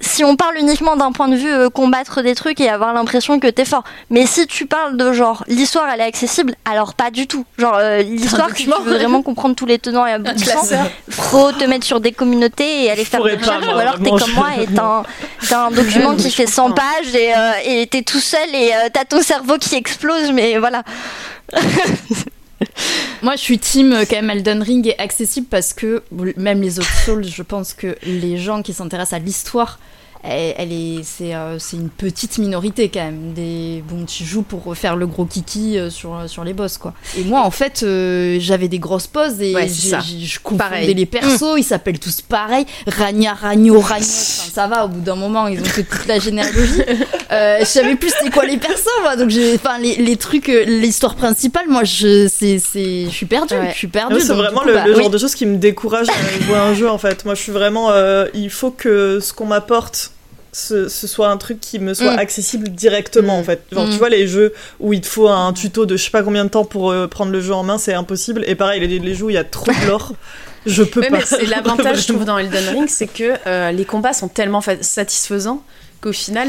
si 0.00 0.24
on 0.24 0.36
parle 0.36 0.56
uniquement 0.58 0.96
d'un 0.96 1.12
point 1.12 1.28
de 1.28 1.36
vue 1.36 1.52
euh, 1.52 1.70
combattre 1.70 2.22
des 2.22 2.34
trucs 2.34 2.60
et 2.60 2.68
avoir 2.68 2.92
l'impression 2.92 3.40
que 3.40 3.46
t'es 3.48 3.64
fort, 3.64 3.84
mais 4.10 4.26
si 4.26 4.46
tu 4.46 4.66
parles 4.66 4.96
de 4.96 5.12
genre 5.12 5.44
l'histoire 5.48 5.88
elle 5.88 6.00
est 6.00 6.04
accessible, 6.04 6.54
alors 6.64 6.94
pas 6.94 7.10
du 7.10 7.26
tout. 7.26 7.44
Genre 7.58 7.74
euh, 7.76 8.02
l'histoire, 8.02 8.48
si 8.54 8.64
tu 8.64 8.70
veux 8.70 8.94
vraiment 8.96 9.22
comprendre 9.22 9.54
tous 9.54 9.66
les 9.66 9.78
tenants 9.78 10.06
et 10.06 10.12
aboutissants, 10.12 10.66
faut 11.08 11.52
te 11.52 11.64
mettre 11.64 11.86
sur 11.86 12.00
des 12.00 12.12
communautés 12.12 12.84
et 12.84 12.90
aller 12.90 13.04
Je 13.04 13.08
faire 13.08 13.22
des 13.22 13.36
recherches, 13.36 13.66
ou 13.66 13.78
alors 13.78 13.98
t'es 13.98 14.10
comme 14.10 14.32
moi 14.34 14.48
et 14.60 14.66
t'as 14.66 15.64
un, 15.66 15.70
document 15.70 16.14
qui 16.16 16.30
fait 16.30 16.46
100 16.46 16.68
comprends. 16.68 16.74
pages 16.74 17.14
et 17.14 17.34
euh, 17.34 17.52
et 17.64 17.86
t'es 17.86 18.02
tout 18.02 18.20
seul 18.20 18.48
et 18.54 18.72
euh, 18.74 18.88
t'as 18.92 19.04
ton 19.04 19.22
cerveau 19.22 19.56
qui 19.58 19.74
explose, 19.74 20.32
mais 20.32 20.58
voilà. 20.58 20.82
Moi, 23.22 23.36
je 23.36 23.40
suis 23.40 23.58
team 23.58 23.92
euh, 23.92 24.04
quand 24.08 24.16
même 24.16 24.30
Elden 24.30 24.62
Ring 24.62 24.86
est 24.86 24.98
accessible 24.98 25.46
parce 25.48 25.72
que 25.72 26.02
même 26.36 26.60
les 26.60 26.78
autres 26.78 26.96
Souls, 27.04 27.24
je 27.24 27.42
pense 27.42 27.74
que 27.74 27.96
les 28.02 28.38
gens 28.38 28.62
qui 28.62 28.72
s'intéressent 28.72 29.14
à 29.14 29.18
l'histoire, 29.18 29.78
elle, 30.22 30.54
elle 30.58 30.72
est, 30.72 31.02
c'est, 31.04 31.34
euh, 31.34 31.58
c'est 31.58 31.76
une 31.76 31.88
petite 31.90 32.38
minorité 32.38 32.88
quand 32.88 33.04
même. 33.04 33.32
Des, 33.34 33.82
bon, 33.88 34.04
tu 34.04 34.24
joues 34.24 34.42
pour 34.42 34.76
faire 34.76 34.96
le 34.96 35.06
gros 35.06 35.24
kiki 35.24 35.78
euh, 35.78 35.90
sur 35.90 36.18
sur 36.28 36.44
les 36.44 36.52
boss 36.52 36.78
quoi. 36.78 36.94
Et 37.16 37.24
moi, 37.24 37.42
en 37.42 37.50
fait, 37.50 37.82
euh, 37.82 38.38
j'avais 38.40 38.68
des 38.68 38.78
grosses 38.78 39.06
pauses 39.06 39.40
et 39.40 39.54
Ouais, 39.54 39.68
c'est 39.68 39.82
j'ai- 39.82 39.90
ça. 39.90 40.00
j'ai- 40.00 40.24
je 40.24 40.40
confondais 40.40 40.64
Pareil. 40.70 40.94
les 40.94 41.06
persos. 41.06 41.56
Ils 41.58 41.64
s'appellent 41.64 41.98
tous 41.98 42.20
pareil. 42.22 42.66
Ragna, 42.86 43.34
Ragno, 43.34 43.80
Ragnos. 43.80 44.40
Enfin, 44.40 44.50
ça 44.52 44.66
va. 44.66 44.84
Au 44.84 44.88
bout 44.88 45.00
d'un 45.00 45.16
moment, 45.16 45.46
ils 45.48 45.60
ont 45.60 45.64
fait 45.64 45.82
toute 45.84 46.06
la 46.06 46.18
généalogie. 46.18 46.82
Euh, 47.32 47.58
je 47.58 47.64
savais 47.64 47.96
plus 47.96 48.10
c'était 48.16 48.30
quoi 48.30 48.44
les 48.46 48.56
persos 48.56 48.86
moi. 49.02 49.16
Donc 49.16 49.30
j'ai, 49.30 49.56
enfin 49.56 49.78
les, 49.80 49.96
les 49.96 50.16
trucs, 50.16 50.48
euh, 50.48 50.62
l'histoire 50.64 51.16
principale, 51.16 51.64
moi 51.68 51.82
je, 51.82 52.28
c'est, 52.32 52.60
c'est, 52.60 53.06
je 53.06 53.10
suis 53.10 53.26
perdue. 53.26 53.54
Ouais. 53.54 53.70
Je 53.72 53.76
suis 53.78 53.88
perdue. 53.88 54.20
C'est 54.20 54.28
donc, 54.28 54.36
vraiment 54.36 54.60
coup, 54.60 54.68
le, 54.68 54.74
bah, 54.74 54.84
le 54.86 54.92
oui. 54.94 55.00
genre 55.02 55.10
de 55.10 55.18
choses 55.18 55.34
qui 55.34 55.44
me 55.44 55.56
décourage 55.56 56.06
à 56.08 56.44
jouer 56.44 56.54
à 56.54 56.62
un 56.66 56.74
jeu 56.74 56.88
en 56.88 56.98
fait. 56.98 57.24
Moi 57.24 57.34
je 57.34 57.42
suis 57.42 57.50
vraiment. 57.50 57.90
euh, 57.90 58.26
il 58.32 58.48
faut 58.48 58.70
que 58.70 59.18
ce 59.20 59.32
qu'on 59.32 59.46
m'apporte. 59.46 60.12
Ce, 60.58 60.88
ce 60.88 61.06
soit 61.06 61.28
un 61.28 61.36
truc 61.36 61.60
qui 61.60 61.78
me 61.78 61.92
soit 61.92 62.14
Mm. 62.14 62.18
accessible 62.18 62.68
directement 62.70 63.38
en 63.38 63.44
fait. 63.44 63.60
Genre 63.70 63.86
Mm. 63.86 63.90
tu 63.90 63.98
vois 63.98 64.08
les 64.08 64.26
jeux 64.26 64.54
où 64.80 64.94
il 64.94 65.02
te 65.02 65.06
faut 65.06 65.28
un 65.28 65.52
tuto 65.52 65.84
de 65.84 65.98
je 65.98 66.04
sais 66.04 66.10
pas 66.10 66.22
combien 66.22 66.44
de 66.46 66.48
temps 66.48 66.64
pour 66.64 66.90
euh, 66.90 67.06
prendre 67.06 67.30
le 67.30 67.42
jeu 67.42 67.52
en 67.52 67.62
main, 67.62 67.76
c'est 67.76 67.92
impossible. 67.92 68.42
Et 68.46 68.54
pareil 68.54 68.80
les, 68.80 68.98
les 68.98 69.14
jeux 69.14 69.24
où 69.26 69.30
il 69.30 69.34
y 69.34 69.38
a 69.38 69.44
trop 69.44 69.70
de 69.70 69.86
lore, 69.86 70.14
je 70.66 70.82
peux 70.82 71.00
Ouais, 71.00 71.10
pas. 71.10 71.18
mais 71.18 71.24
c'est 71.26 71.44
l'avantage, 71.44 72.00
je 72.06 72.08
trouve, 72.12 72.24
dans 72.24 72.38
Elden 72.38 72.68
Ring, 72.70 72.88
c'est 72.88 73.06
que 73.06 73.34
euh, 73.46 73.70
les 73.70 73.84
combats 73.84 74.14
sont 74.14 74.28
tellement 74.28 74.62
fa- 74.62 74.82
satisfaisants 74.82 75.62
qu'au 76.00 76.12
final, 76.14 76.48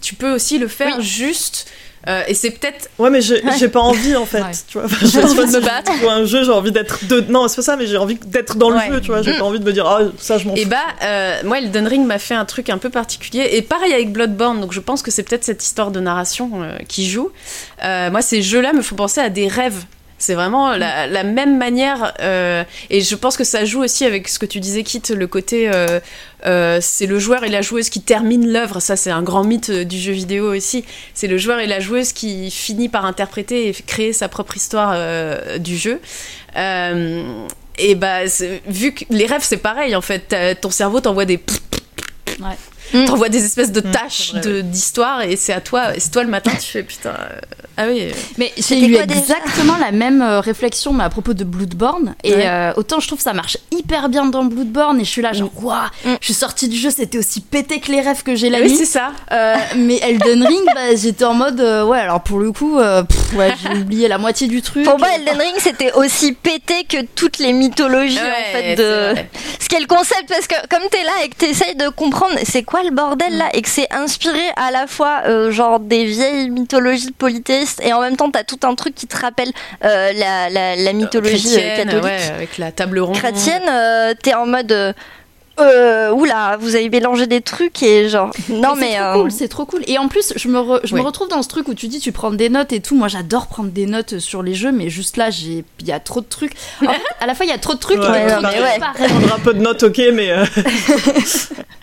tu 0.00 0.14
peux 0.14 0.32
aussi 0.34 0.58
le 0.58 0.68
faire 0.68 1.02
juste. 1.02 1.66
Euh, 2.08 2.22
et 2.26 2.34
c'est 2.34 2.50
peut-être. 2.50 2.88
Ouais 2.98 3.10
mais 3.10 3.20
j'ai 3.20 3.42
j'ai 3.58 3.68
pas 3.68 3.80
envie 3.80 4.16
en 4.16 4.26
fait. 4.26 4.40
Ouais. 4.42 4.50
Tu 4.68 4.78
vois. 4.78 4.86
Enfin, 4.86 4.96
je 5.00 5.06
sais 5.06 5.22
envie 5.22 5.34
de 5.52 5.56
me 5.58 5.60
battre. 5.60 5.92
à 6.08 6.12
un 6.12 6.24
jeu, 6.24 6.44
j'ai 6.44 6.50
envie 6.50 6.72
d'être 6.72 7.04
de... 7.06 7.20
Non 7.28 7.48
c'est 7.48 7.56
pas 7.56 7.62
ça, 7.62 7.76
mais 7.76 7.86
j'ai 7.86 7.96
envie 7.96 8.16
d'être 8.16 8.56
dans 8.56 8.70
le 8.70 8.76
Ouais. 8.76 8.88
jeu. 8.90 9.00
Tu 9.00 9.08
vois. 9.08 9.22
J'ai 9.22 9.38
pas 9.38 9.44
envie 9.44 9.60
de 9.60 9.64
me 9.64 9.72
dire 9.72 9.86
ah 9.86 10.00
ça 10.18 10.38
je 10.38 10.46
m'en 10.46 10.54
fous. 10.54 10.60
Et 10.60 10.64
bah, 10.64 10.76
euh, 11.04 11.40
moi, 11.44 11.58
Elden 11.58 11.86
Ring 11.86 12.06
m'a 12.06 12.18
fait 12.18 12.34
un 12.34 12.44
truc 12.44 12.70
un 12.70 12.78
peu 12.78 12.90
particulier. 12.90 13.48
Et 13.52 13.62
pareil 13.62 13.92
avec 13.92 14.12
Bloodborne, 14.12 14.60
donc 14.60 14.72
je 14.72 14.80
pense 14.80 15.02
que 15.02 15.10
c'est 15.10 15.22
peut-être 15.22 15.44
cette 15.44 15.62
histoire 15.64 15.90
de 15.90 16.00
narration 16.00 16.50
euh, 16.62 16.76
qui 16.88 17.08
joue. 17.08 17.30
Euh, 17.84 18.10
moi, 18.10 18.22
ces 18.22 18.42
jeux-là 18.42 18.72
me 18.72 18.82
font 18.82 18.96
penser 18.96 19.20
à 19.20 19.28
des 19.28 19.48
rêves. 19.48 19.84
C'est 20.22 20.34
vraiment 20.34 20.76
la, 20.76 21.24
même 21.24 21.58
manière. 21.58 22.14
euh, 22.20 22.62
et 22.90 23.00
je 23.00 23.16
pense 23.16 23.36
que 23.36 23.42
ça 23.42 23.64
joue 23.64 23.82
aussi 23.82 24.04
avec 24.04 24.28
ce 24.28 24.38
que 24.38 24.46
tu 24.46 24.60
disais, 24.60 24.84
Kit, 24.84 25.02
le 25.10 25.26
côté. 25.26 25.68
euh, 25.68 25.98
euh, 26.46 26.78
c'est 26.80 27.06
le 27.06 27.18
joueur 27.18 27.42
et 27.42 27.48
la 27.48 27.60
joueuse 27.60 27.88
qui 27.88 28.00
termine 28.02 28.48
l'œuvre. 28.52 28.78
Ça, 28.78 28.94
c'est 28.94 29.10
un 29.10 29.22
grand 29.22 29.42
mythe 29.42 29.70
euh, 29.70 29.84
du 29.84 29.98
jeu 29.98 30.12
vidéo 30.12 30.54
aussi. 30.54 30.84
C'est 31.12 31.26
le 31.26 31.38
joueur 31.38 31.58
et 31.58 31.66
la 31.66 31.80
joueuse 31.80 32.12
qui 32.12 32.52
finit 32.52 32.88
par 32.88 33.04
interpréter 33.04 33.68
et 33.68 33.72
créer 33.72 34.12
sa 34.12 34.28
propre 34.28 34.56
histoire 34.56 34.92
euh, 34.94 35.58
du 35.58 35.76
jeu. 35.76 36.00
Euh, 36.56 37.46
et 37.78 37.96
bah, 37.96 38.20
vu 38.66 38.92
que 38.94 39.04
les 39.10 39.26
rêves, 39.26 39.42
c'est 39.42 39.56
pareil 39.56 39.96
en 39.96 40.02
fait. 40.02 40.36
Ton 40.60 40.70
cerveau 40.70 41.00
t'envoie 41.00 41.24
des. 41.24 41.40
Ouais. 42.38 42.56
Mm. 42.94 43.04
T'envoies 43.06 43.28
des 43.28 43.44
espèces 43.44 43.72
de 43.72 43.80
Mm, 43.80 43.90
tâches 43.90 44.32
de- 44.34 44.60
d'histoire 44.60 45.22
et 45.22 45.36
c'est 45.36 45.52
à 45.52 45.60
toi. 45.60 45.96
et 45.96 46.00
C'est 46.00 46.10
toi 46.10 46.22
le 46.24 46.28
matin, 46.30 46.50
tu 46.60 46.66
fais 46.70 46.82
putain. 46.82 47.10
euh, 47.10 47.38
ah 47.76 47.84
oui. 47.88 48.08
Mais 48.38 48.52
j'ai 48.58 48.84
eu 48.86 48.96
exactement 48.96 49.76
la 49.78 49.92
même 49.92 50.20
euh, 50.20 50.40
réflexion 50.40 50.92
mais 50.92 51.04
à 51.04 51.08
propos 51.08 51.32
de 51.32 51.44
Bloodborne 51.44 52.14
et 52.22 52.34
Ouais. 52.34 52.46
euh, 52.46 52.72
autant 52.76 53.00
je 53.00 53.06
trouve 53.06 53.20
ça 53.20 53.32
marche 53.32 53.56
hyper 53.70 54.08
bien 54.10 54.26
dans 54.26 54.44
Bloodborne 54.44 55.00
et 55.00 55.04
je 55.04 55.08
suis 55.10 55.22
là 55.22 55.32
genre 55.32 55.50
waouh 55.62 55.78
Mm. 56.04 56.14
je 56.20 56.24
suis 56.26 56.34
sortie 56.34 56.68
du 56.68 56.76
jeu 56.76 56.90
c'était 56.90 57.16
aussi 57.18 57.40
pété 57.40 57.80
que 57.80 57.90
les 57.90 58.00
rêves 58.00 58.22
que 58.22 58.34
j'ai 58.36 58.50
la 58.50 58.58
oui, 58.60 58.68
nuit 58.70 58.76
c'est 58.76 58.84
ça. 58.84 59.12
Euh, 59.32 59.54
mais 59.76 59.96
Elden 60.02 60.46
Ring 60.46 60.60
bah, 60.74 60.94
j'étais 60.94 61.24
en 61.24 61.34
mode 61.34 61.60
euh, 61.60 61.84
ouais 61.84 61.98
alors 61.98 62.22
pour 62.22 62.38
le 62.40 62.52
coup 62.52 62.78
euh, 62.78 63.02
pff, 63.04 63.32
ouais 63.34 63.52
j'ai 63.62 63.78
oublié 63.80 64.08
la 64.08 64.18
moitié 64.18 64.48
du 64.48 64.60
truc 64.60 64.84
Pour 64.84 64.98
moi, 64.98 65.08
Elden 65.16 65.38
Ring, 65.38 65.54
c'était 65.58 65.92
aussi 65.92 66.32
pété 66.32 66.84
que 66.88 66.98
toutes 67.14 67.38
les 67.38 67.52
mythologies 67.54 68.18
en 68.18 68.52
fait 68.52 68.74
de. 68.76 69.14
Le 69.80 69.86
concept, 69.86 70.28
parce 70.28 70.46
que 70.46 70.54
comme 70.68 70.82
t'es 70.90 71.02
là 71.02 71.12
et 71.24 71.28
que 71.28 71.36
t'essayes 71.36 71.74
de 71.76 71.88
comprendre 71.88 72.34
c'est 72.44 72.62
quoi 72.62 72.82
le 72.82 72.90
bordel 72.90 73.36
là, 73.36 73.48
et 73.52 73.62
que 73.62 73.68
c'est 73.68 73.92
inspiré 73.92 74.40
à 74.56 74.70
la 74.70 74.86
fois 74.86 75.22
euh, 75.26 75.50
genre 75.50 75.80
des 75.80 76.04
vieilles 76.04 76.50
mythologies 76.50 77.12
polythéistes 77.12 77.80
et 77.82 77.92
en 77.92 78.00
même 78.00 78.16
temps 78.16 78.30
t'as 78.30 78.44
tout 78.44 78.58
un 78.64 78.74
truc 78.74 78.94
qui 78.94 79.06
te 79.06 79.16
rappelle 79.16 79.50
euh, 79.84 80.12
la, 80.12 80.50
la, 80.50 80.76
la 80.76 80.92
mythologie 80.92 81.54
euh, 81.56 81.60
Chrétienne, 81.60 81.86
catholique, 81.88 82.04
ouais, 82.04 82.30
avec 82.34 82.58
la 82.58 82.72
table 82.72 82.98
ronde. 83.00 83.16
chrétienne, 83.16 84.14
t'es 84.22 84.34
en 84.34 84.46
mode. 84.46 84.94
Euh, 85.60 85.62
euh, 86.08 86.10
oula, 86.12 86.56
vous 86.58 86.74
avez 86.76 86.88
mélangé 86.88 87.26
des 87.26 87.40
trucs 87.40 87.82
et 87.82 88.08
genre. 88.08 88.30
Non 88.48 88.74
mais. 88.74 88.92
c'est 88.92 88.98
euh, 89.00 89.12
trop 89.12 89.22
cool, 89.22 89.30
c'est 89.30 89.48
trop 89.48 89.64
cool. 89.66 89.82
Et 89.86 89.98
en 89.98 90.08
plus, 90.08 90.32
je 90.36 90.48
me, 90.48 90.58
re- 90.58 90.80
je 90.84 90.94
me 90.94 91.00
retrouve 91.00 91.28
dans 91.28 91.42
ce 91.42 91.48
truc 91.48 91.68
où 91.68 91.74
tu 91.74 91.88
dis 91.88 91.98
tu 92.00 92.10
prends 92.12 92.30
des 92.30 92.48
notes 92.48 92.72
et 92.72 92.80
tout. 92.80 92.96
Moi, 92.96 93.08
j'adore 93.08 93.46
prendre 93.46 93.70
des 93.70 93.86
notes 93.86 94.18
sur 94.18 94.42
les 94.42 94.54
jeux, 94.54 94.72
mais 94.72 94.88
juste 94.90 95.16
là, 95.16 95.30
j'ai, 95.30 95.64
il 95.80 95.86
y 95.86 95.92
a 95.92 96.00
trop 96.00 96.20
de 96.20 96.26
trucs. 96.26 96.52
En 96.82 96.90
fait, 96.92 97.00
à 97.20 97.26
la 97.26 97.34
fois, 97.34 97.44
il 97.46 97.50
y 97.50 97.52
a 97.52 97.58
trop 97.58 97.74
de 97.74 97.78
trucs. 97.78 97.98
Ouais, 98.00 98.22
et 98.22 98.26
des 98.26 98.32
non, 98.32 98.42
trucs 98.42 98.54
mais 98.56 98.62
ouais. 98.62 98.78
pareils. 98.80 99.08
Prendre 99.08 99.34
un 99.34 99.38
peu 99.38 99.54
de 99.54 99.60
notes, 99.60 99.82
ok, 99.82 100.00
mais 100.14 100.30
euh, 100.30 100.44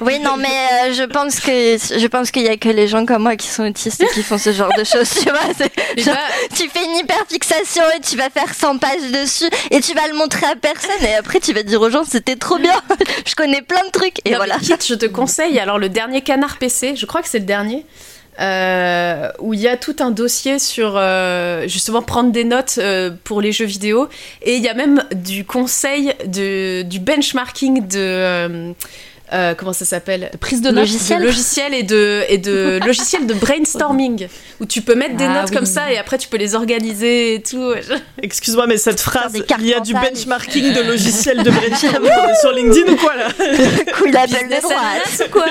Oui, 0.00 0.18
non, 0.20 0.36
mais 0.36 0.46
euh, 0.46 0.92
je 0.92 1.02
pense 1.04 1.40
que 1.40 1.50
je 1.50 2.06
pense 2.06 2.30
qu'il 2.30 2.42
y 2.42 2.48
a 2.48 2.56
que 2.56 2.68
les 2.68 2.88
gens 2.88 3.06
comme 3.06 3.22
moi 3.22 3.36
qui 3.36 3.48
sont 3.48 3.66
autistes 3.66 4.02
et 4.02 4.06
qui 4.08 4.22
font 4.22 4.38
ce 4.38 4.52
genre 4.52 4.70
de 4.76 4.84
choses, 4.84 5.10
tu 5.10 5.30
vois. 5.30 5.40
genre, 5.96 6.14
bah, 6.14 6.46
tu 6.54 6.68
fais 6.68 6.84
une 6.84 6.96
hyperfixation 6.98 7.82
et 7.96 8.00
tu 8.00 8.16
vas 8.16 8.30
faire 8.30 8.54
100 8.54 8.78
pages 8.78 9.10
dessus 9.12 9.48
et 9.70 9.80
tu 9.80 9.94
vas 9.94 10.06
le 10.08 10.14
montrer 10.14 10.46
à 10.46 10.56
personne 10.56 11.04
et 11.04 11.14
après 11.14 11.40
tu 11.40 11.52
vas 11.52 11.62
dire 11.62 11.80
aux 11.80 11.90
gens 11.90 12.04
c'était 12.04 12.36
trop 12.36 12.58
bien. 12.58 12.80
je 13.26 13.34
connais 13.34 13.62
plein 13.62 13.84
de 13.84 13.90
trucs 13.90 14.20
et 14.24 14.32
non, 14.32 14.36
voilà. 14.38 14.58
Kit, 14.58 14.74
je 14.86 14.94
te 14.94 15.06
conseille 15.06 15.58
alors 15.58 15.78
le 15.78 15.88
dernier 15.88 16.20
Canard 16.20 16.58
PC, 16.58 16.96
je 16.96 17.06
crois 17.06 17.22
que 17.22 17.28
c'est 17.28 17.40
le 17.40 17.46
dernier. 17.46 17.84
Euh, 18.40 19.30
où 19.38 19.54
il 19.54 19.60
y 19.60 19.68
a 19.68 19.76
tout 19.76 19.96
un 20.00 20.10
dossier 20.10 20.58
sur 20.58 20.94
euh, 20.96 21.66
justement 21.68 22.02
prendre 22.02 22.32
des 22.32 22.44
notes 22.44 22.74
euh, 22.78 23.10
pour 23.24 23.40
les 23.40 23.52
jeux 23.52 23.64
vidéo 23.64 24.08
et 24.42 24.56
il 24.56 24.62
y 24.62 24.68
a 24.68 24.74
même 24.74 25.04
du 25.14 25.44
conseil 25.44 26.12
de, 26.26 26.82
du 26.82 26.98
benchmarking 27.00 27.86
de, 27.88 27.98
euh, 27.98 28.72
euh, 29.32 29.54
comment 29.54 29.72
ça 29.72 29.84
s'appelle? 29.84 30.30
Prise 30.38 30.60
de 30.60 30.68
notes. 30.68 30.80
logiciel. 30.84 31.20
de 31.20 31.26
logiciel 31.26 31.74
et 31.74 31.82
de 31.82 32.22
et 32.28 32.38
de 32.38 32.78
logiciel 32.86 33.26
de 33.26 33.34
brainstorming 33.34 34.28
où 34.60 34.66
tu 34.66 34.82
peux 34.82 34.94
mettre 34.94 35.16
des 35.16 35.24
Ah 35.24 35.40
notes 35.40 35.50
oui. 35.50 35.56
comme 35.56 35.66
ça 35.66 35.90
et 35.92 35.98
après 35.98 36.16
tu 36.18 36.28
peux 36.28 36.36
les 36.36 36.54
organiser 36.54 37.34
et 37.34 37.42
tout. 37.42 37.72
Excuse-moi, 38.22 38.66
mais 38.68 38.76
cette 38.76 39.00
phrase, 39.00 39.32
il 39.58 39.66
y 39.66 39.74
a 39.74 39.80
du 39.80 39.94
benchmarking 39.94 40.72
de 40.74 40.80
logiciels 40.82 41.42
de 41.42 41.50
brainstorming 41.50 42.10
sur 42.40 42.52
LinkedIn 42.52 42.92
ou 42.92 42.96
quoi 42.96 43.16
là? 43.16 43.28
Coup 43.96 44.04
Business 44.04 44.62
droite. 44.62 44.78
ananas 44.78 45.22
ou 45.26 45.30
quoi? 45.32 45.44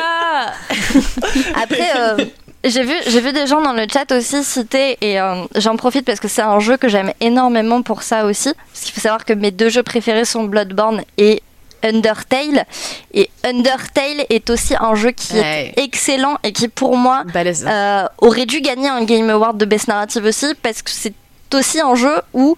Après, 1.61 1.89
euh, 1.97 2.17
j'ai 2.65 2.83
vu, 2.83 2.93
j'ai 3.07 3.21
vu 3.21 3.31
des 3.31 3.47
gens 3.47 3.61
dans 3.61 3.73
le 3.73 3.85
chat 3.91 4.11
aussi 4.11 4.43
citer, 4.43 4.97
et 5.01 5.19
euh, 5.19 5.45
j'en 5.55 5.75
profite 5.75 6.05
parce 6.05 6.19
que 6.19 6.27
c'est 6.27 6.41
un 6.41 6.59
jeu 6.59 6.77
que 6.77 6.87
j'aime 6.87 7.11
énormément 7.21 7.81
pour 7.81 8.03
ça 8.03 8.25
aussi. 8.25 8.53
Parce 8.73 8.85
qu'il 8.85 8.93
faut 8.93 9.01
savoir 9.01 9.25
que 9.25 9.33
mes 9.33 9.51
deux 9.51 9.69
jeux 9.69 9.83
préférés 9.83 10.25
sont 10.25 10.43
Bloodborne 10.43 11.03
et 11.17 11.41
Undertale. 11.83 12.65
Et 13.13 13.29
Undertale 13.43 14.25
est 14.29 14.49
aussi 14.49 14.75
un 14.79 14.95
jeu 14.95 15.11
qui 15.11 15.37
est 15.37 15.73
excellent 15.77 16.37
et 16.43 16.51
qui, 16.51 16.67
pour 16.67 16.97
moi, 16.97 17.23
euh, 17.35 18.05
aurait 18.17 18.45
dû 18.45 18.61
gagner 18.61 18.89
un 18.89 19.03
Game 19.03 19.29
Award 19.29 19.57
de 19.57 19.65
Best 19.65 19.87
Narrative 19.87 20.25
aussi, 20.25 20.53
parce 20.61 20.81
que 20.81 20.91
c'est 20.91 21.13
aussi 21.53 21.79
un 21.79 21.95
jeu 21.95 22.21
où 22.33 22.55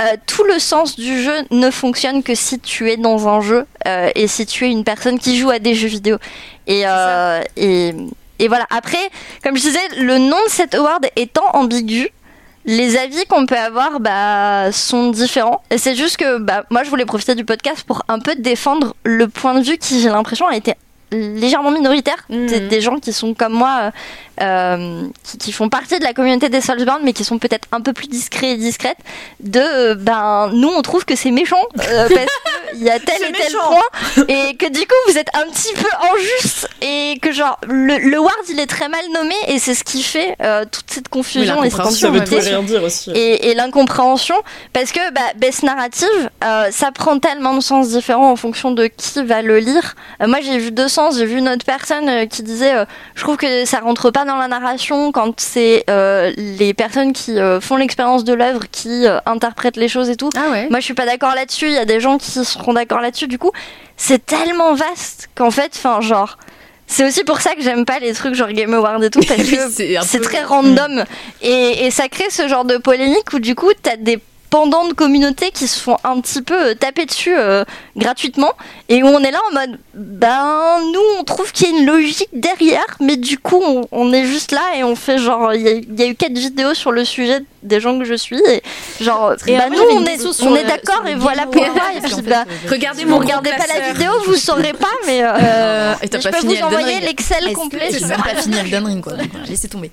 euh, 0.00 0.16
tout 0.26 0.42
le 0.42 0.58
sens 0.58 0.96
du 0.96 1.22
jeu 1.22 1.44
ne 1.52 1.70
fonctionne 1.70 2.24
que 2.24 2.34
si 2.34 2.58
tu 2.58 2.90
es 2.90 2.96
dans 2.96 3.28
un 3.28 3.40
jeu 3.40 3.64
euh, 3.86 4.10
et 4.16 4.26
si 4.26 4.44
tu 4.44 4.66
es 4.66 4.70
une 4.70 4.82
personne 4.82 5.20
qui 5.20 5.38
joue 5.38 5.50
à 5.50 5.60
des 5.60 5.74
jeux 5.74 5.88
vidéo. 5.88 6.16
Et, 6.66 6.82
euh, 6.84 7.42
et, 7.56 7.94
et 8.38 8.48
voilà. 8.48 8.66
Après, 8.70 9.10
comme 9.42 9.56
je 9.56 9.62
disais, 9.62 9.88
le 9.98 10.18
nom 10.18 10.36
de 10.44 10.50
cet 10.50 10.74
award 10.74 11.06
étant 11.16 11.48
ambigu, 11.52 12.08
les 12.66 12.96
avis 12.96 13.24
qu'on 13.26 13.46
peut 13.46 13.58
avoir 13.58 14.00
bah, 14.00 14.72
sont 14.72 15.10
différents. 15.10 15.62
Et 15.70 15.78
c'est 15.78 15.94
juste 15.94 16.16
que 16.16 16.38
bah, 16.38 16.64
moi, 16.70 16.82
je 16.82 16.90
voulais 16.90 17.04
profiter 17.04 17.34
du 17.34 17.44
podcast 17.44 17.84
pour 17.84 18.02
un 18.08 18.18
peu 18.18 18.34
défendre 18.36 18.94
le 19.04 19.28
point 19.28 19.54
de 19.54 19.64
vue 19.64 19.76
qui, 19.76 20.00
j'ai 20.00 20.08
l'impression, 20.08 20.46
a 20.46 20.56
été 20.56 20.74
légèrement 21.12 21.70
minoritaire. 21.70 22.26
C'est 22.28 22.68
des 22.68 22.80
gens 22.80 22.98
qui 22.98 23.12
sont 23.12 23.34
comme 23.34 23.52
moi, 23.52 23.92
euh, 24.40 25.06
qui, 25.22 25.38
qui 25.38 25.52
font 25.52 25.68
partie 25.68 25.98
de 25.98 26.04
la 26.04 26.12
communauté 26.12 26.48
des 26.48 26.60
Soulsborne, 26.60 27.02
mais 27.04 27.12
qui 27.12 27.24
sont 27.24 27.38
peut-être 27.38 27.68
un 27.72 27.80
peu 27.80 27.92
plus 27.92 28.08
discrets 28.08 28.52
et 28.52 28.56
discrètes. 28.56 28.98
De, 29.40 29.60
euh, 29.60 29.94
ben, 29.94 30.50
nous, 30.52 30.68
on 30.68 30.82
trouve 30.82 31.04
que 31.04 31.16
c'est 31.16 31.30
méchant 31.30 31.62
euh, 31.88 32.08
parce 32.14 32.26
qu'il 32.72 32.82
y 32.82 32.90
a 32.90 32.98
tel 32.98 33.16
et 33.16 33.32
tel 33.32 33.32
méchant. 33.32 33.68
point, 33.68 34.24
et 34.28 34.56
que 34.56 34.70
du 34.70 34.80
coup, 34.80 34.94
vous 35.08 35.18
êtes 35.18 35.28
un 35.34 35.50
petit 35.50 35.72
peu 35.74 35.88
injuste, 36.14 36.68
et 36.82 37.18
que 37.20 37.32
genre, 37.32 37.58
le, 37.66 37.98
le 37.98 38.18
Ward, 38.18 38.34
il 38.48 38.60
est 38.60 38.66
très 38.66 38.88
mal 38.88 39.02
nommé, 39.12 39.34
et 39.48 39.58
c'est 39.58 39.74
ce 39.74 39.84
qui 39.84 40.02
fait 40.02 40.36
euh, 40.42 40.64
toute 40.70 40.90
cette 40.90 41.08
confusion 41.08 41.62
et 41.62 41.70
cette 41.70 42.32
et 42.32 42.38
rien 42.38 42.62
dire 42.62 42.82
aussi. 42.82 43.10
et, 43.12 43.50
et 43.50 43.54
l'incompréhension 43.54 44.36
parce 44.72 44.92
que 44.92 45.12
bah, 45.12 45.20
Best 45.36 45.62
Narrative 45.62 46.08
euh, 46.42 46.68
ça 46.70 46.92
prend 46.92 47.18
tellement 47.18 47.54
de 47.54 47.60
sens 47.60 47.90
différents 47.90 48.30
en 48.30 48.36
fonction 48.36 48.70
de 48.70 48.86
qui 48.86 49.22
va 49.22 49.42
le 49.42 49.58
lire 49.58 49.94
Euh, 50.22 50.26
moi 50.26 50.38
j'ai 50.42 50.58
vu 50.58 50.70
deux 50.70 50.88
sens 50.88 51.16
j'ai 51.18 51.26
vu 51.26 51.38
une 51.38 51.48
autre 51.48 51.64
personne 51.64 52.08
euh, 52.08 52.26
qui 52.26 52.42
disait 52.42 52.74
euh, 52.74 52.84
je 53.14 53.22
trouve 53.22 53.36
que 53.36 53.64
ça 53.64 53.80
rentre 53.80 54.10
pas 54.10 54.23
dans 54.24 54.36
la 54.36 54.48
narration 54.48 55.12
quand 55.12 55.38
c'est 55.40 55.84
euh, 55.90 56.32
les 56.36 56.74
personnes 56.74 57.12
qui 57.12 57.38
euh, 57.38 57.60
font 57.60 57.76
l'expérience 57.76 58.24
de 58.24 58.32
l'œuvre 58.34 58.62
qui 58.70 59.06
euh, 59.06 59.18
interprètent 59.26 59.76
les 59.76 59.88
choses 59.88 60.10
et 60.10 60.16
tout 60.16 60.30
Ah 60.36 60.50
ouais. 60.50 60.68
moi, 60.70 60.80
je 60.80 60.84
suis 60.84 60.94
pas 60.94 61.06
d'accord 61.06 61.34
là-dessus. 61.34 61.66
Il 61.66 61.72
y 61.74 61.78
a 61.78 61.84
des 61.84 62.00
gens 62.00 62.18
qui 62.18 62.30
seront 62.30 62.72
d'accord 62.74 63.00
là-dessus. 63.00 63.28
Du 63.28 63.38
coup, 63.38 63.50
c'est 63.96 64.24
tellement 64.24 64.74
vaste 64.74 65.28
qu'en 65.34 65.50
fait, 65.50 65.72
enfin, 65.76 66.00
genre, 66.00 66.38
c'est 66.86 67.06
aussi 67.06 67.24
pour 67.24 67.40
ça 67.40 67.54
que 67.54 67.62
j'aime 67.62 67.84
pas 67.84 67.98
les 67.98 68.12
trucs 68.12 68.34
genre 68.34 68.48
Game 68.52 68.74
Award 68.74 69.02
et 69.04 69.10
tout 69.10 69.20
parce 69.28 69.42
que 69.42 69.70
c'est 69.70 69.96
un 69.96 70.02
c'est 70.02 70.18
peu- 70.18 70.24
très 70.24 70.42
random 70.44 71.04
et, 71.42 71.86
et 71.86 71.90
ça 71.90 72.08
crée 72.08 72.28
ce 72.30 72.46
genre 72.48 72.64
de 72.64 72.76
polémique 72.76 73.32
où 73.32 73.38
du 73.38 73.54
coup, 73.54 73.70
t'as 73.82 73.96
des 73.96 74.18
de 74.54 74.94
communauté 74.94 75.50
qui 75.50 75.66
se 75.66 75.80
font 75.80 75.96
un 76.04 76.20
petit 76.20 76.42
peu 76.42 76.70
euh, 76.70 76.74
taper 76.74 77.06
dessus 77.06 77.34
euh, 77.36 77.64
gratuitement. 77.96 78.52
Et 78.88 79.02
où 79.02 79.06
on 79.06 79.20
est 79.20 79.30
là 79.30 79.40
en 79.50 79.54
mode 79.54 79.78
ben 79.94 80.80
nous 80.92 81.00
on 81.18 81.24
trouve 81.24 81.50
qu'il 81.52 81.68
y 81.68 81.74
a 81.74 81.78
une 81.78 81.86
logique 81.86 82.28
derrière 82.32 82.96
mais 83.00 83.16
du 83.16 83.38
coup 83.38 83.62
on, 83.90 84.12
est 84.12 84.24
juste 84.24 84.52
là 84.52 84.76
et 84.76 84.84
on 84.84 84.94
fait 84.96 85.18
genre 85.18 85.54
il 85.54 85.62
y, 85.62 86.00
y 86.00 86.02
a 86.02 86.06
eu 86.06 86.14
quatre 86.14 86.36
vidéos 86.36 86.74
sur 86.74 86.92
le 86.92 87.04
sujet 87.04 87.42
des 87.64 87.80
gens 87.80 87.98
que 87.98 88.04
je 88.04 88.14
suis 88.14 88.38
et 88.48 88.62
genre 89.00 89.34
Et 89.46 89.56
bah, 89.56 89.64
après, 89.64 89.76
nous 89.76 89.82
on 89.90 90.04
est, 90.04 90.42
on 90.42 90.54
le- 90.54 90.60
est 90.60 90.64
d'accord 90.64 91.06
et 91.06 91.14
voilà 91.14 91.46
pourquoi 91.46 91.82
et 91.96 92.00
puis 92.00 92.22
bah 92.22 92.44
fait, 92.46 92.66
euh, 92.68 92.70
Regardez 92.70 93.04
vous 93.04 93.18
regardez 93.18 93.50
pas 93.50 93.66
la 93.66 93.92
vidéo 93.92 94.12
vous 94.26 94.36
saurez 94.36 94.72
pas 94.74 94.86
mais 95.06 95.22
euh, 95.24 95.32
Euh, 95.34 95.94
et 96.02 96.08
t'as 96.08 96.18
je 96.20 96.28
pas 96.28 96.32
peux 96.32 96.40
fini 96.40 96.56
vous 96.56 96.62
envoyer 96.66 97.00
l'excel 97.00 97.52
complet 97.54 97.88
que- 97.88 97.98
sur- 97.98 98.00
J'ai 98.00 98.06
même 98.06 98.22
pas 98.22 98.34
fini 98.40 98.56
Elden 98.58 98.86
Ring, 98.86 99.02
quoi. 99.02 99.14
Donc, 99.14 99.28
voilà, 99.32 99.46
laissez 99.46 99.68
tomber. 99.68 99.90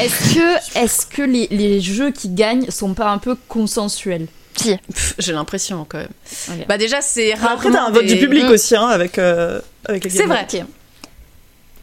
Est-ce 0.00 0.34
que, 0.34 0.78
est-ce 0.78 1.06
que 1.06 1.22
les, 1.22 1.48
les 1.50 1.80
jeux 1.80 2.10
qui 2.10 2.28
gagnent 2.30 2.70
sont 2.70 2.94
pas 2.94 3.08
un 3.10 3.18
peu 3.18 3.36
consensuels? 3.48 4.26
Si. 4.56 4.76
J'ai 5.18 5.32
l'impression 5.32 5.86
quand 5.88 5.98
même. 5.98 6.64
Bah 6.68 6.76
déjà 6.78 7.00
c'est 7.00 7.32
Après, 7.32 7.46
rarement 7.46 7.70
t'as 7.72 7.82
un 7.84 7.90
vote 7.90 8.04
des- 8.06 8.14
du 8.14 8.20
public 8.20 8.44
Mm. 8.44 8.50
aussi, 8.52 8.76
hein, 8.76 8.86
avec, 8.88 9.18
euh, 9.18 9.60
avec 9.86 10.04
les 10.04 10.10
C'est 10.10 10.24
vrai. 10.26 10.46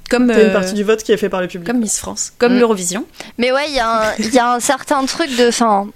Comme 0.10 0.24
une 0.32 0.32
euh, 0.38 0.54
partie 0.54 0.74
du 0.74 0.84
vote 0.84 1.04
qui 1.04 1.12
est 1.12 1.18
fait 1.18 1.30
par 1.30 1.42
le 1.42 1.48
public. 1.48 1.68
comme 1.68 1.80
Miss 1.80 2.00
France, 2.00 2.34
comme 2.38 2.56
Mm. 2.56 2.60
l'Eurovision. 2.60 3.06
Mais 3.38 3.52
ouais, 3.52 3.66
il 3.70 3.76
y, 3.76 3.80
a 3.80 4.10
un- 4.10 4.14
il 4.20 4.34
y 4.34 4.40
a 4.40 4.54
un 4.54 4.60
certain 4.60 5.06
truc 5.06 5.36
de. 5.38 5.52
Fin, 5.52 5.88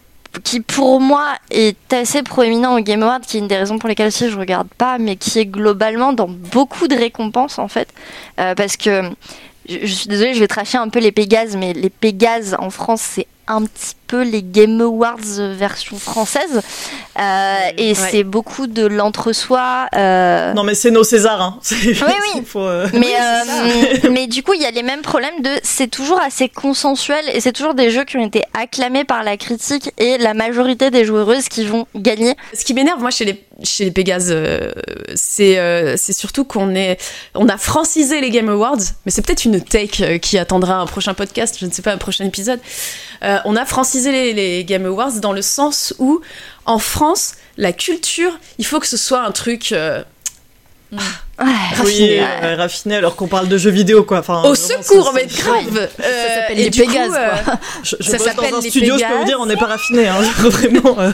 qui 0.43 0.61
pour 0.61 0.99
moi 0.99 1.27
est 1.51 1.93
assez 1.93 2.23
proéminent 2.23 2.75
au 2.75 2.79
Game 2.81 3.03
Award, 3.03 3.23
qui 3.23 3.37
est 3.37 3.39
une 3.39 3.47
des 3.47 3.55
raisons 3.57 3.77
pour 3.77 3.87
lesquelles 3.87 4.07
aussi 4.07 4.29
je 4.31 4.37
regarde 4.39 4.67
pas, 4.77 4.97
mais 4.97 5.15
qui 5.15 5.37
est 5.39 5.45
globalement 5.45 6.11
dans 6.13 6.27
beaucoup 6.27 6.87
de 6.87 6.95
récompenses 6.95 7.59
en 7.59 7.67
fait. 7.67 7.89
Euh, 8.39 8.55
parce 8.55 8.77
que. 8.77 9.01
Je, 9.69 9.77
je 9.83 9.93
suis 9.93 10.07
désolée, 10.09 10.33
je 10.33 10.39
vais 10.41 10.47
tracher 10.47 10.77
un 10.77 10.89
peu 10.89 10.99
les 10.99 11.13
Pégases, 11.13 11.55
mais 11.55 11.71
les 11.71 11.89
Pégases 11.89 12.53
en 12.59 12.69
France, 12.69 12.99
c'est 13.01 13.27
un 13.47 13.63
petit 13.63 13.95
peu 14.07 14.23
les 14.23 14.43
Game 14.43 14.79
Awards 14.81 15.17
euh, 15.39 15.55
version 15.57 15.97
française. 15.97 16.61
Euh, 17.19 17.55
et 17.77 17.93
c'est 17.95 18.23
beaucoup 18.23 18.67
de 18.67 18.85
l'entre-soi. 18.85 19.87
euh, 19.95 20.53
Non, 20.53 20.63
mais 20.63 20.75
c'est 20.75 20.91
nos 20.91 21.03
Césars. 21.03 21.41
Hein. 21.41 21.59
Oui. 22.35 22.43
faut, 22.45 22.59
euh, 22.61 22.87
mais, 22.93 23.13
euh, 23.19 24.09
mais 24.11 24.27
du 24.27 24.43
coup, 24.43 24.53
il 24.53 24.61
y 24.61 24.65
a 24.65 24.71
les 24.71 24.83
mêmes 24.83 25.01
problèmes 25.01 25.41
de 25.41 25.49
c'est 25.63 25.87
toujours 25.89 26.19
assez 26.21 26.47
consensuel 26.49 27.23
et 27.33 27.39
c'est 27.39 27.51
toujours 27.53 27.73
des 27.73 27.89
jeux 27.91 28.03
qui 28.03 28.17
ont 28.17 28.25
été 28.25 28.43
acclamés 28.53 29.03
par 29.03 29.23
la 29.23 29.37
critique 29.37 29.91
et 29.97 30.17
la 30.17 30.33
majorité 30.33 30.89
des 30.91 31.05
joueuses 31.05 31.49
qui 31.49 31.65
vont 31.65 31.87
gagner. 31.95 32.35
Ce 32.53 32.63
qui 32.65 32.73
m'énerve, 32.73 32.99
moi, 33.01 33.11
chez 33.11 33.25
les, 33.25 33.43
chez 33.63 33.85
les 33.85 33.91
Pégases, 33.91 34.29
euh, 34.31 34.71
c'est 35.15 35.57
euh, 35.59 35.95
c'est 35.97 36.13
surtout 36.13 36.43
qu'on 36.45 36.75
est, 36.75 36.97
on 37.35 37.47
a 37.49 37.57
francisé 37.57 38.21
les 38.21 38.29
Game 38.29 38.49
Awards, 38.49 38.77
mais 39.05 39.11
c'est 39.11 39.21
peut-être 39.25 39.45
une 39.45 39.61
take 39.61 40.19
qui 40.19 40.37
attendra 40.37 40.77
un 40.79 40.85
prochain 40.85 41.13
podcast, 41.13 41.57
je 41.59 41.65
ne 41.65 41.71
sais 41.71 41.81
pas, 41.81 41.93
un 41.93 41.97
prochain 41.97 42.25
épisode. 42.25 42.59
Euh, 43.23 43.39
on 43.45 43.55
a 43.55 43.65
francisé 43.65 44.33
les, 44.33 44.63
Game 44.65 44.85
Awards 44.85 45.19
dans 45.21 45.33
le 45.33 45.41
sens 45.41 45.93
où, 45.99 46.21
en 46.65 46.79
France, 46.79 47.35
la 47.57 47.71
culture, 47.71 48.37
il 48.57 48.65
faut 48.65 48.79
que 48.79 48.87
ce 48.87 48.97
soit 48.97 49.21
un 49.21 49.31
truc 49.31 49.71
euh, 49.71 50.03
Ouais. 51.39 51.47
Oui, 51.83 52.19
euh, 52.19 52.55
raffiné 52.57 52.95
alors 52.97 53.15
qu'on 53.15 53.27
parle 53.27 53.47
de 53.47 53.57
jeux 53.57 53.71
vidéo 53.71 54.03
quoi. 54.03 54.19
Enfin, 54.19 54.43
au 54.43 54.53
vraiment, 54.53 54.83
secours, 54.83 55.11
mais 55.15 55.25
grave. 55.25 55.89
Ça 55.99 56.05
Euh, 56.05 56.39
s'appelle 56.41 56.59
et 56.59 56.63
les 56.65 56.69
Pégases, 56.69 57.11
euh, 57.15 57.43
quoi. 57.43 57.53
Je, 57.83 57.95
je 57.99 58.09
Ça 58.11 58.19
s'appelle 58.19 58.51
dans 58.51 58.57
un 58.57 58.61
les 58.61 58.69
studio, 58.69 58.95
je 58.99 59.03
peux 59.03 59.17
vous 59.17 59.25
dire, 59.25 59.37
on 59.39 59.47
n'est 59.47 59.55
pas 59.57 59.65
raffiné. 59.65 60.07
Hein, 60.07 60.21
vraiment. 60.37 60.95
euh. 60.99 61.11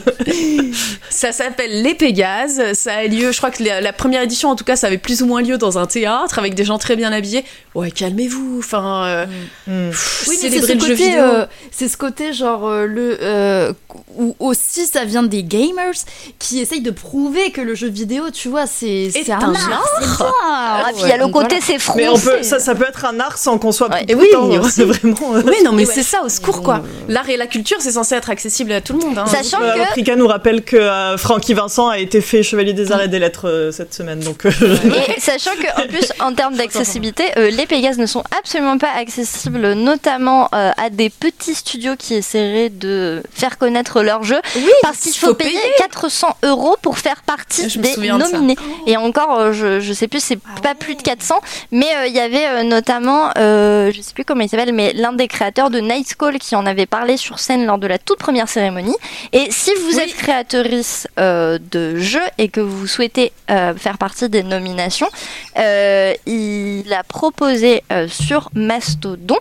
Ça 1.08 1.32
s'appelle 1.32 1.82
Les 1.82 1.94
Pégases. 1.94 2.72
Ça 2.74 2.94
a 2.96 3.04
lieu, 3.06 3.32
je 3.32 3.38
crois 3.38 3.50
que 3.50 3.62
la, 3.62 3.80
la 3.80 3.92
première 3.94 4.22
édition, 4.22 4.50
en 4.50 4.56
tout 4.56 4.64
cas, 4.64 4.76
ça 4.76 4.88
avait 4.88 4.98
plus 4.98 5.22
ou 5.22 5.26
moins 5.26 5.40
lieu 5.42 5.56
dans 5.58 5.78
un 5.78 5.86
théâtre 5.86 6.38
avec 6.38 6.54
des 6.54 6.64
gens 6.64 6.78
très 6.78 6.96
bien 6.96 7.12
habillés. 7.12 7.44
Ouais, 7.74 7.90
calmez-vous. 7.90 8.56
Enfin, 8.58 9.04
euh, 9.06 9.26
Hmm. 9.66 9.90
pff, 9.90 10.26
Oui, 10.28 10.36
c'est 10.40 10.50
ce 10.50 10.54
le 10.60 10.66
jeu 10.66 10.74
côté, 10.78 10.94
vidéo. 10.94 11.20
euh, 11.22 11.46
c'est 11.70 11.88
ce 11.88 11.96
côté 11.96 12.32
genre 12.32 12.66
euh, 12.66 12.86
le 12.86 13.18
euh, 13.22 13.72
où 14.16 14.34
aussi 14.38 14.86
ça 14.86 15.04
vient 15.04 15.22
des 15.22 15.42
gamers 15.44 15.92
qui 16.38 16.60
essayent 16.60 16.80
de 16.82 16.90
prouver 16.90 17.50
que 17.52 17.60
le 17.60 17.74
jeu 17.74 17.88
vidéo, 17.88 18.30
tu 18.30 18.48
vois, 18.48 18.66
c'est 18.66 19.10
c'est 19.12 19.30
un 19.32 19.38
un 19.40 19.54
genre. 19.54 20.09
Art. 20.10 20.34
Ah, 20.44 20.82
Ouais, 20.86 20.92
puis 20.94 21.02
il 21.04 21.08
y 21.08 21.12
a 21.12 21.16
le 21.16 21.28
côté 21.28 21.48
voilà. 21.48 21.64
c'est 21.64 21.78
français. 21.78 22.00
Mais 22.02 22.08
on 22.08 22.18
peut, 22.18 22.42
ça, 22.42 22.58
ça 22.58 22.74
peut 22.74 22.86
être 22.88 23.04
un 23.04 23.18
art 23.20 23.38
sans 23.38 23.58
qu'on 23.58 23.72
soit 23.72 23.88
Ouais. 23.90 24.04
Et 24.08 24.14
oui, 24.14 24.28
c'est 24.70 24.84
vraiment. 24.92 25.34
euh, 25.34 25.42
Oui, 25.46 25.56
non, 25.64 25.72
mais 25.72 25.86
Ouais. 25.86 25.92
c'est 25.94 26.02
ça, 26.02 26.22
au 26.24 26.28
secours, 26.28 26.62
quoi. 26.62 26.76
euh, 26.76 26.80
L'art 27.08 27.28
et 27.28 27.36
la 27.36 27.46
culture, 27.46 27.78
c'est 27.80 27.92
censé 27.92 28.14
être 28.14 28.30
accessible 28.30 28.72
à 28.72 28.80
tout 28.80 28.92
le 28.92 29.00
monde. 29.00 29.18
Hein. 29.18 29.26
Sachant 29.26 29.60
Euh, 29.62 29.74
que 29.74 29.90
Prika 29.90 30.16
nous 30.16 30.26
rappelle 30.26 30.62
que 30.62 30.76
euh, 30.76 31.16
Francky 31.16 31.54
Vincent 31.54 31.88
a 31.88 31.98
été 31.98 32.20
fait 32.20 32.42
chevalier 32.42 32.72
des 32.72 32.92
arts 32.92 33.02
et 33.02 33.08
des 33.08 33.18
lettres 33.18 33.48
euh, 33.48 33.72
cette 33.72 33.94
semaine, 33.94 34.20
donc. 34.20 34.46
euh, 34.46 34.50
Et 35.16 35.20
sachant 35.20 35.50
que 35.52 35.82
en 35.82 35.86
plus 35.88 36.12
en 36.20 36.32
termes 36.34 36.54
d'accessibilité, 36.56 37.24
euh, 37.36 37.50
les 37.50 37.66
Pégases 37.66 37.98
ne 37.98 38.06
sont 38.06 38.22
absolument 38.38 38.78
pas 38.78 38.90
accessibles, 38.98 39.72
notamment 39.74 40.48
euh, 40.54 40.70
à 40.76 40.90
des 40.90 41.10
petits 41.10 41.54
studios 41.54 41.94
qui 41.98 42.14
essaieraient 42.14 42.70
de 42.70 43.22
faire 43.32 43.58
connaître 43.58 44.02
leur 44.02 44.22
jeu, 44.24 44.40
parce 44.82 44.98
qu'il 44.98 45.12
faut, 45.14 45.28
faut 45.28 45.34
payer 45.34 45.50
payer. 45.50 45.72
400 45.78 46.36
euros 46.44 46.76
pour 46.82 46.98
faire 46.98 47.22
partie 47.22 47.68
Je 47.68 47.78
des 47.78 47.94
de 47.96 48.06
nominés. 48.06 48.56
Et 48.86 48.96
encore, 48.96 49.38
euh, 49.38 49.52
je, 49.52 49.80
je 49.80 49.92
sais 50.00 50.08
plus, 50.08 50.20
c'est 50.20 50.38
Ah 50.56 50.60
pas 50.60 50.74
plus 50.74 50.94
de 50.96 51.02
400, 51.02 51.40
mais 51.70 51.86
euh, 51.96 52.06
il 52.06 52.14
y 52.14 52.20
avait 52.20 52.46
euh, 52.46 52.62
notamment, 52.62 53.30
euh, 53.38 53.92
je 53.94 54.00
sais 54.00 54.12
plus 54.14 54.24
comment 54.24 54.42
il 54.42 54.48
s'appelle, 54.48 54.72
mais 54.72 54.92
l'un 54.92 55.12
des 55.12 55.28
créateurs 55.28 55.70
de 55.70 55.78
Night 55.80 56.14
Call 56.16 56.38
qui 56.38 56.56
en 56.56 56.66
avait 56.66 56.86
parlé 56.86 57.16
sur 57.16 57.38
scène 57.38 57.66
lors 57.66 57.78
de 57.78 57.86
la 57.86 57.98
toute 57.98 58.18
première 58.18 58.48
cérémonie. 58.48 58.96
Et 59.32 59.48
si 59.50 59.70
vous 59.74 59.96
Oui. 59.96 60.02
êtes 60.02 60.14
créatrice 60.14 61.06
euh, 61.18 61.58
de 61.70 61.96
jeux 61.96 62.18
et 62.38 62.48
que 62.48 62.60
vous 62.60 62.86
souhaitez 62.86 63.32
faire 63.48 63.98
partie 63.98 64.28
des 64.28 64.42
nominations, 64.42 65.08
il 65.56 66.92
a 66.92 67.02
proposé 67.02 67.82
sur 68.08 68.50
Mastodon, 68.54 69.36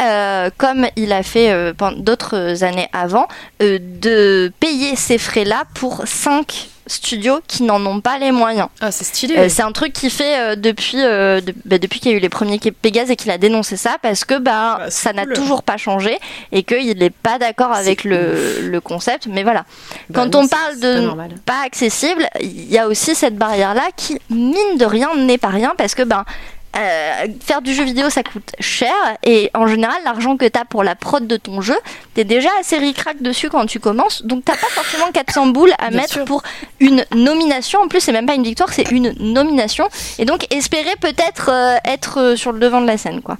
euh, 0.00 0.50
comme 0.58 0.86
il 0.96 1.12
a 1.12 1.22
fait 1.22 1.50
euh, 1.50 1.72
pendant 1.72 1.98
d'autres 1.98 2.62
années 2.64 2.88
avant, 2.92 3.28
euh, 3.62 3.78
de 3.80 4.52
payer 4.60 4.94
ces 4.94 5.16
frais-là 5.18 5.64
pour 5.74 6.02
5 6.06 6.68
studios 6.86 7.40
qui 7.46 7.62
n'en 7.64 7.84
ont 7.86 8.00
pas 8.00 8.18
les 8.18 8.30
moyens. 8.32 8.68
Ah, 8.80 8.90
c'est 8.92 9.04
stylé. 9.04 9.36
Euh, 9.36 9.48
c'est 9.48 9.62
un 9.62 9.72
truc 9.72 9.92
qu'il 9.92 10.10
fait 10.10 10.38
euh, 10.38 10.56
depuis, 10.56 11.02
euh, 11.02 11.40
de- 11.40 11.54
bah, 11.64 11.78
depuis 11.78 12.00
qu'il 12.00 12.10
y 12.12 12.14
a 12.14 12.16
eu 12.16 12.20
les 12.20 12.28
premiers 12.28 12.58
Pégase 12.58 13.10
et 13.10 13.16
qu'il 13.16 13.30
a 13.30 13.38
dénoncé 13.38 13.76
ça 13.76 13.96
parce 14.02 14.24
que 14.24 14.38
bah, 14.38 14.76
Bah, 14.78 14.90
ça 14.90 15.12
n'a 15.12 15.24
cool. 15.24 15.34
toujours 15.34 15.62
pas 15.62 15.76
changé 15.76 16.18
et 16.52 16.62
qu'il 16.62 16.98
n'est 16.98 17.10
pas 17.10 17.38
d'accord 17.38 17.72
avec 17.72 18.04
le, 18.04 18.60
le 18.62 18.80
concept. 18.80 19.26
Mais 19.26 19.42
voilà, 19.42 19.64
Bah 20.10 20.20
quand 20.20 20.34
non, 20.34 20.44
on 20.44 20.48
parle 20.48 20.78
pas 20.80 20.86
de 20.94 21.00
normal. 21.00 21.30
pas 21.44 21.62
accessible, 21.64 22.28
il 22.40 22.70
y 22.70 22.78
a 22.78 22.86
aussi 22.88 23.14
cette 23.14 23.36
barrière-là 23.36 23.88
qui, 23.96 24.18
mine 24.30 24.78
de 24.78 24.84
rien, 24.84 25.14
n'est 25.16 25.38
pas 25.38 25.48
rien 25.48 25.74
parce 25.76 25.94
que 25.94 26.02
ben, 26.02 26.24
euh, 26.76 27.26
faire 27.44 27.62
du 27.62 27.74
jeu 27.74 27.84
vidéo 27.84 28.10
ça 28.10 28.22
coûte 28.22 28.52
cher. 28.60 28.92
Et 29.24 29.50
en 29.54 29.66
général 29.66 29.96
l'argent 30.04 30.36
que 30.36 30.44
tu 30.46 30.58
as 30.58 30.64
pour 30.64 30.84
la 30.84 30.94
prod 30.94 31.26
de 31.26 31.36
ton 31.36 31.60
jeu 31.60 31.76
t'es 32.14 32.24
déjà 32.24 32.50
assez 32.60 32.78
ricrac 32.78 33.20
dessus 33.22 33.48
quand 33.50 33.66
tu 33.66 33.80
commences. 33.80 34.22
Donc 34.24 34.44
t'as 34.44 34.56
pas 34.56 34.68
forcément 34.68 35.10
400 35.12 35.48
boules 35.48 35.72
à 35.78 35.88
Bien 35.88 36.00
mettre 36.00 36.12
sûr. 36.14 36.24
pour 36.24 36.42
une 36.80 37.04
nomination. 37.14 37.80
En 37.80 37.88
plus 37.88 38.00
c'est 38.00 38.12
même 38.12 38.26
pas 38.26 38.34
une 38.34 38.44
victoire 38.44 38.72
c'est 38.72 38.90
une 38.90 39.12
nomination. 39.18 39.88
Et 40.18 40.24
donc 40.24 40.46
espérer 40.52 40.94
peut-être 41.00 41.50
euh, 41.50 41.76
être 41.84 42.20
euh, 42.20 42.36
sur 42.36 42.52
le 42.52 42.60
devant 42.60 42.80
de 42.80 42.86
la 42.86 42.98
scène 42.98 43.22
quoi 43.22 43.36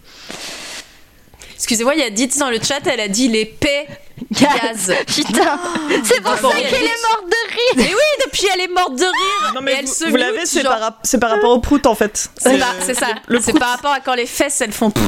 Excusez-moi, 1.56 1.94
il 1.94 2.00
y 2.00 2.04
a 2.04 2.10
Ditz 2.10 2.36
dans 2.38 2.50
le 2.50 2.58
chat, 2.62 2.80
elle 2.86 3.00
a 3.00 3.08
dit 3.08 3.28
les 3.28 3.44
paix 3.46 3.86
gaz. 4.32 4.92
putain 5.06 5.58
c'est 6.04 6.20
pour 6.22 6.34
ça 6.36 6.48
qu'elle 6.56 6.84
est 6.84 7.02
morte 7.08 7.24
de 7.26 7.50
rire 7.50 7.74
Mais 7.76 7.84
oui, 7.94 8.24
depuis 8.24 8.46
elle 8.54 8.60
est 8.62 8.68
morte 8.68 8.96
de 8.96 9.04
rire. 9.04 9.52
Non 9.54 9.60
mais 9.62 9.72
et 9.72 9.76
elle 9.80 9.84
vous, 9.86 9.92
se 9.94 10.04
vous 10.06 10.16
l'avez, 10.16 10.46
c'est 10.46 10.62
genre. 10.62 10.72
par, 10.72 10.80
rap- 10.80 10.98
c'est 11.02 11.18
par 11.18 11.30
rapport 11.30 11.50
au 11.50 11.60
prout 11.60 11.84
en 11.86 11.94
fait. 11.94 12.28
C'est 12.38 12.58
ça. 12.58 13.06
C'est 13.42 13.58
par 13.58 13.70
rapport 13.70 13.92
à 13.92 14.00
quand 14.00 14.14
les 14.14 14.26
fesses 14.26 14.60
elles 14.60 14.72
font. 14.72 14.90
Tu 14.90 15.00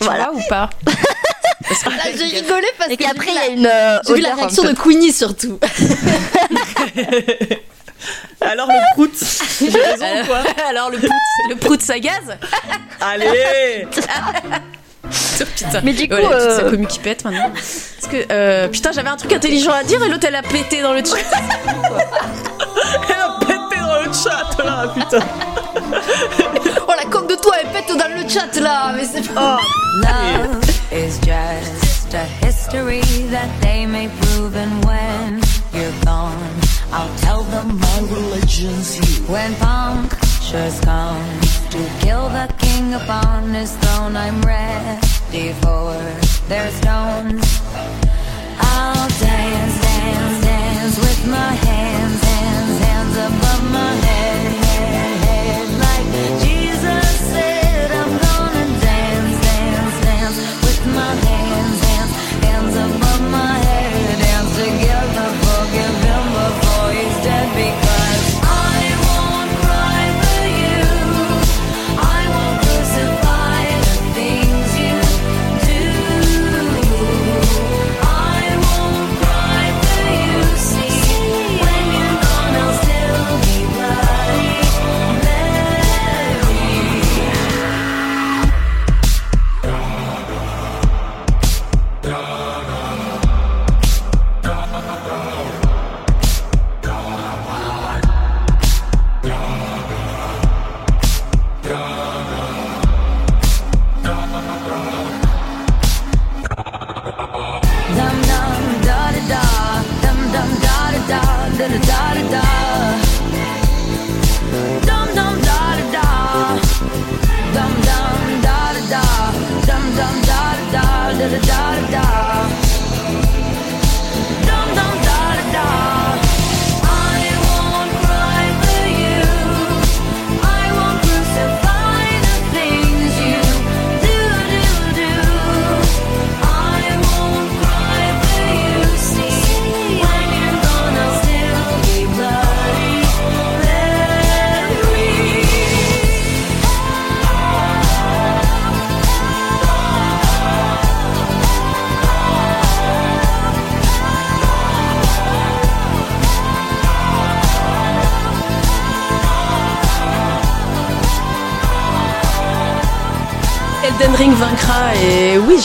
Voilà. 0.00 0.30
vois 0.30 0.34
ou 0.34 0.42
pas 0.48 0.70
Là, 1.86 2.04
j'ai 2.16 2.24
rigolé 2.24 2.66
parce 2.78 2.90
et 2.90 2.96
que 2.96 3.02
qu'après 3.04 3.30
il 3.30 3.34
y 3.34 3.38
a 3.38 3.46
une 3.48 3.66
euh, 3.66 3.98
j'ai 4.06 4.14
vu 4.14 4.20
la 4.20 4.34
réaction 4.36 4.62
de 4.64 4.72
Queenie 4.72 5.12
surtout. 5.12 5.58
Alors 8.40 8.68
le 8.68 8.94
prout, 8.94 9.10
j'ai 9.60 9.80
raison 9.80 10.22
ou 10.22 10.26
quoi 10.26 10.38
Alors 10.68 10.90
le 10.90 10.98
prout, 10.98 11.10
le 11.50 11.56
prout 11.56 11.82
ça 11.82 11.98
gaz 11.98 12.38
Allez. 13.00 13.86
Mais 15.82 15.92
du 15.92 16.08
coup, 16.08 16.16
petite 16.16 16.32
euh, 16.32 16.56
sa 16.56 16.62
commu 16.64 16.86
qui 16.86 16.98
pète 16.98 17.24
maintenant. 17.24 17.50
Parce 17.52 18.12
que 18.12 18.32
euh, 18.32 18.68
putain, 18.68 18.92
j'avais 18.92 19.08
un 19.08 19.16
truc 19.16 19.32
intelligent 19.32 19.72
à 19.72 19.84
dire 19.84 20.02
et 20.02 20.08
l'autre 20.08 20.26
elle 20.26 20.36
a 20.36 20.42
pété 20.42 20.82
dans 20.82 20.92
le 20.92 21.04
chat. 21.04 21.16
Elle 23.08 23.20
a 23.20 23.38
pété 23.40 23.80
dans 23.80 24.02
le 24.02 24.12
chat 24.12 24.64
là, 24.64 24.88
putain 24.94 25.18
Oh 26.86 26.92
la 26.96 27.04
com 27.10 27.26
de 27.26 27.34
toi, 27.34 27.56
elle 27.60 27.68
pète 27.70 27.88
dans 27.96 28.08
le 28.08 28.28
chat 28.28 28.60
là, 28.60 28.92
mais 28.94 29.04
c'est 29.04 29.32
pas. 29.34 29.58
Love 29.96 30.62
is 30.92 31.18
just 31.20 32.14
a 32.14 32.24
history 32.46 33.02
that 33.30 33.48
they 33.60 33.84
may 33.84 34.08
prove, 34.20 34.56
and 34.56 34.84
when 34.86 35.40
you're 35.74 35.92
gone, 36.04 36.32
I'll 36.90 37.18
tell 37.18 37.42
them 37.42 37.78
my 37.78 38.00
religion's 38.00 38.96
you. 38.96 39.24
When 39.26 39.54
punctures 39.56 40.80
come 40.80 41.40
to 41.70 41.90
kill 42.00 42.28
the 42.30 42.52
king 42.58 42.94
upon 42.94 43.52
his 43.52 43.76
throne, 43.76 44.16
I'm 44.16 44.40
ready 44.40 45.52
for 45.60 45.92
their 46.48 46.70
stones. 46.70 47.44
I'll 48.58 49.08
dance, 49.20 49.80
dance, 49.82 50.44
dance 50.44 50.98
with 50.98 51.26
my 51.28 51.52
hands, 51.68 52.22
hands, 52.22 52.78
hands 52.80 53.16
above 53.16 53.70
my 53.70 53.92
head, 53.94 54.07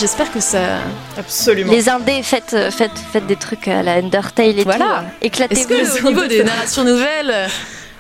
j'espère 0.04 0.34
que 0.34 0.42
ça. 0.42 0.80
Absolument. 1.18 1.72
les 1.72 1.88
indés 1.88 2.22
faites, 2.24 2.54
euh, 2.54 2.70
faites, 2.72 2.92
faites 3.14 3.26
des 3.26 3.38
trucs 3.38 3.70
à 3.70 3.82
la 3.84 3.94
Undertale 3.94 4.60
et 4.60 4.64
Voilà. 4.66 4.86
tout 4.86 4.92
hein. 4.92 5.04
Est-ce 5.22 5.28
éclatez-vous 5.28 5.68
que 5.70 6.06
au 6.06 6.10
niveau 6.10 6.26
des 6.28 6.44
narrations 6.44 6.84
nouvelles, 6.84 7.34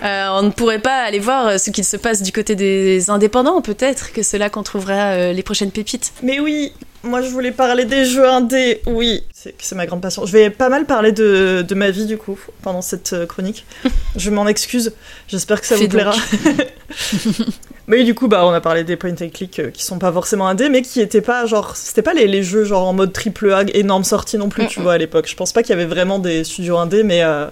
euh, 0.03 0.27
on 0.31 0.41
ne 0.43 0.49
pourrait 0.49 0.79
pas 0.79 0.97
aller 1.03 1.19
voir 1.19 1.47
euh, 1.47 1.57
ce 1.57 1.69
qu'il 1.71 1.85
se 1.85 1.95
passe 1.95 2.21
du 2.21 2.33
côté 2.33 2.55
des 2.55 3.09
indépendants 3.09 3.61
Peut-être 3.61 4.11
que 4.11 4.21
c'est 4.21 4.37
là 4.37 4.49
qu'on 4.49 4.63
trouvera 4.63 5.11
euh, 5.13 5.31
les 5.31 5.43
prochaines 5.43 5.71
pépites? 5.71 6.11
Mais 6.21 6.41
oui, 6.41 6.73
moi 7.03 7.21
je 7.21 7.29
voulais 7.29 7.51
parler 7.53 7.85
des 7.85 8.03
jeux 8.03 8.27
indés, 8.27 8.81
oui, 8.85 9.23
c'est 9.63 9.75
ma 9.75 9.85
grande 9.85 10.01
passion. 10.01 10.25
Je 10.25 10.31
vais 10.31 10.49
pas 10.49 10.69
mal 10.69 10.85
parler 10.85 11.11
de, 11.11 11.63
de 11.67 11.75
ma 11.75 11.89
vie 11.89 12.05
du 12.05 12.17
coup 12.17 12.37
pendant 12.61 12.81
cette 12.81 13.13
euh, 13.13 13.25
chronique. 13.25 13.65
je 14.15 14.29
m'en 14.29 14.47
excuse, 14.47 14.93
j'espère 15.27 15.61
que 15.61 15.67
ça 15.67 15.75
Fais 15.77 15.83
vous 15.83 15.89
plaira. 15.89 16.13
mais 17.87 18.03
du 18.03 18.13
coup, 18.15 18.27
bah, 18.27 18.45
on 18.45 18.51
a 18.51 18.61
parlé 18.61 18.83
des 18.83 18.95
point 18.95 19.11
and 19.11 19.29
click 19.33 19.59
euh, 19.59 19.69
qui 19.71 19.83
sont 19.83 19.99
pas 19.99 20.11
forcément 20.11 20.47
indés, 20.47 20.69
mais 20.69 20.81
qui 20.81 20.99
étaient 21.01 21.21
pas 21.21 21.45
genre, 21.45 21.75
c'était 21.75 22.01
pas 22.01 22.13
les, 22.13 22.27
les 22.27 22.43
jeux 22.43 22.63
genre 22.65 22.87
en 22.87 22.93
mode 22.93 23.13
triple 23.13 23.51
A 23.53 23.63
énorme 23.73 24.03
sortie 24.03 24.37
non 24.37 24.49
plus, 24.49 24.67
tu 24.67 24.81
vois, 24.81 24.93
à 24.93 24.97
l'époque. 24.97 25.27
Je 25.29 25.35
pense 25.35 25.51
pas 25.53 25.63
qu'il 25.63 25.71
y 25.71 25.73
avait 25.73 25.85
vraiment 25.85 26.19
des 26.19 26.43
studios 26.43 26.77
indés, 26.77 27.03
mais, 27.03 27.23
euh, 27.23 27.47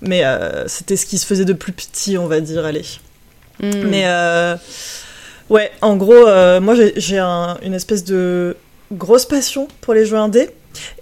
mais 0.00 0.24
euh, 0.24 0.66
c'était 0.68 0.96
ce 0.96 1.06
qui 1.06 1.18
se 1.18 1.26
faisait 1.26 1.44
de 1.44 1.52
plus 1.52 1.72
petit, 1.72 2.18
on 2.18 2.26
va 2.26 2.40
dire, 2.40 2.64
allez. 2.64 2.84
Hmm. 3.62 3.70
Mais 3.84 4.02
euh, 4.06 4.56
ouais, 5.50 5.70
en 5.82 5.96
gros, 5.96 6.24
moi 6.60 6.74
j'ai- 6.74 6.94
j'ai 6.96 7.18
un- 7.18 7.58
une 7.62 7.74
espèce 7.74 8.04
de 8.04 8.56
grosse 8.92 9.24
passion 9.26 9.68
pour 9.80 9.94
les 9.94 10.04
jeux 10.06 10.16
indés. 10.16 10.50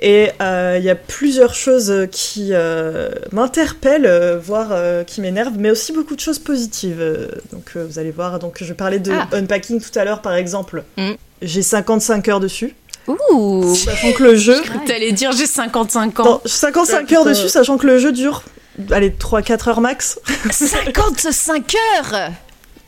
Et 0.00 0.30
euh, 0.40 0.76
il 0.78 0.84
y 0.84 0.90
a 0.90 0.94
plusieurs 0.94 1.54
choses 1.54 1.92
qui 2.10 2.48
euh, 2.52 3.10
m'interpellent, 3.32 4.06
euh, 4.06 4.38
voire 4.38 4.68
euh, 4.70 5.04
qui 5.04 5.20
m'énervent, 5.20 5.58
mais 5.58 5.70
aussi 5.70 5.92
beaucoup 5.92 6.14
de 6.16 6.20
choses 6.20 6.38
positives. 6.38 7.02
Donc 7.52 7.72
euh, 7.76 7.86
vous 7.88 7.98
allez 7.98 8.10
voir. 8.10 8.38
Donc 8.38 8.58
je 8.62 8.72
parlais 8.72 8.98
de 8.98 9.12
Ah. 9.12 9.28
unpacking 9.32 9.80
tout 9.80 9.96
à 9.98 10.04
l'heure, 10.04 10.22
par 10.22 10.34
exemple. 10.34 10.84
Mm. 10.96 11.12
J'ai 11.42 11.62
55 11.62 12.28
heures 12.28 12.40
dessus, 12.40 12.74
Ouh 13.08 13.74
sachant 13.74 14.12
que 14.12 14.22
le 14.22 14.36
jeu. 14.36 14.56
T'allais 14.86 15.12
dire 15.12 15.32
j'ai 15.32 15.46
55 15.46 16.20
ans. 16.20 16.24
Dans 16.24 16.40
55 16.44 17.10
heures 17.12 17.24
dessus, 17.24 17.48
sachant 17.48 17.78
que 17.78 17.86
le 17.86 17.98
jeu 17.98 18.12
dure, 18.12 18.42
allez, 18.90 19.10
3-4 19.10 19.68
heures 19.70 19.80
max. 19.80 20.18
55 20.50 21.74
heures 21.96 22.30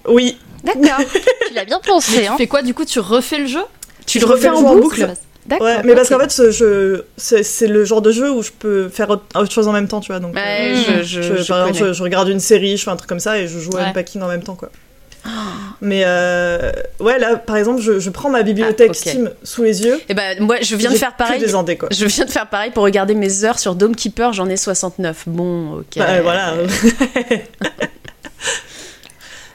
Oui, 0.09 0.39
D'accord. 0.65 1.05
tu 1.49 1.55
l'as 1.55 1.65
bien 1.65 1.81
pensé 1.85 2.27
hein 2.27 2.33
Tu 2.37 2.43
fais 2.43 2.47
quoi 2.47 2.63
du 2.63 2.75
coup? 2.75 2.85
Tu 2.85 3.01
refais 3.01 3.39
le 3.39 3.47
jeu? 3.47 3.63
Tu 4.07 4.19
le 4.19 4.27
refais 4.27 4.49
en 4.49 4.57
en 4.57 4.75
boucle 4.77 5.01
boucle? 5.07 5.15
D'accord. 5.47 5.67
Ouais, 5.67 5.83
mais 5.85 5.95
parce 5.95 6.09
qu'en 6.09 6.19
fait, 6.21 6.31
ce 6.31 6.51
jeu, 6.53 7.07
c'est 7.17 7.43
c'est 7.43 7.67
le 7.67 7.85
genre 7.85 8.01
de 8.03 8.13
jeu 8.13 8.31
où 8.31 8.43
je 8.43 8.51
peux 8.57 8.89
faire 8.89 9.11
autre 9.11 9.51
chose 9.51 9.67
en 9.67 9.73
même 9.73 9.89
temps, 9.89 10.01
tu 10.01 10.13
vois. 10.13 10.21
Donc, 10.21 10.35
Ouais, 10.35 10.73
euh, 10.73 11.03
je, 11.03 11.03
je, 11.03 11.23
je- 11.23 11.37
je 11.43 11.49
par 11.49 11.67
exemple, 11.67 11.89
je, 11.89 11.93
je 11.95 12.03
regarde 12.03 12.29
une 12.29 12.39
série, 12.41 12.77
je 12.77 12.85
fais 12.85 12.91
un 12.91 12.97
truc 12.97 13.09
comme 13.09 13.19
ça 13.21 13.39
et 13.39 13.49
je 13.49 13.59
joue 13.59 13.77
à 13.77 13.81
Ouais. 13.81 13.87
Unpacking 13.89 14.23
en 14.23 14.29
même 14.29 14.43
temps, 14.45 14.55
quoi. 14.55 14.71
Mais 15.81 16.03
euh, 16.05 16.71
ouais, 17.01 17.19
là, 17.19 17.37
par 17.37 17.57
exemple, 17.57 17.81
je, 17.81 17.99
je 18.01 18.11
prends 18.11 18.29
ma 18.31 18.43
bibliothèque 18.43 18.91
Ah. 18.93 18.95
Steam 18.95 19.31
sous 19.45 19.63
les 19.65 19.83
yeux. 19.85 20.01
Eh 20.09 20.15
ben, 20.15 20.37
moi, 20.41 20.57
je 20.63 20.75
viens 20.77 20.91
de 20.91 20.97
faire 20.97 21.15
pareil. 21.17 21.41
des 21.41 21.55
indés, 21.55 21.77
quoi. 21.77 21.89
Je 21.93 22.07
viens 22.07 22.25
de 22.25 22.31
faire 22.31 22.49
pareil 22.49 22.71
pour 22.73 22.83
regarder 22.85 23.15
mes 23.15 23.45
heures 23.45 23.59
sur 23.59 23.75
Dome 23.77 23.95
Keeper, 23.97 24.33
j'en 24.33 24.49
ai 24.49 24.57
69. 24.57 25.25
Bon, 25.27 25.79
ok. 25.79 25.97
Bah, 25.97 26.23
voilà. 26.23 26.55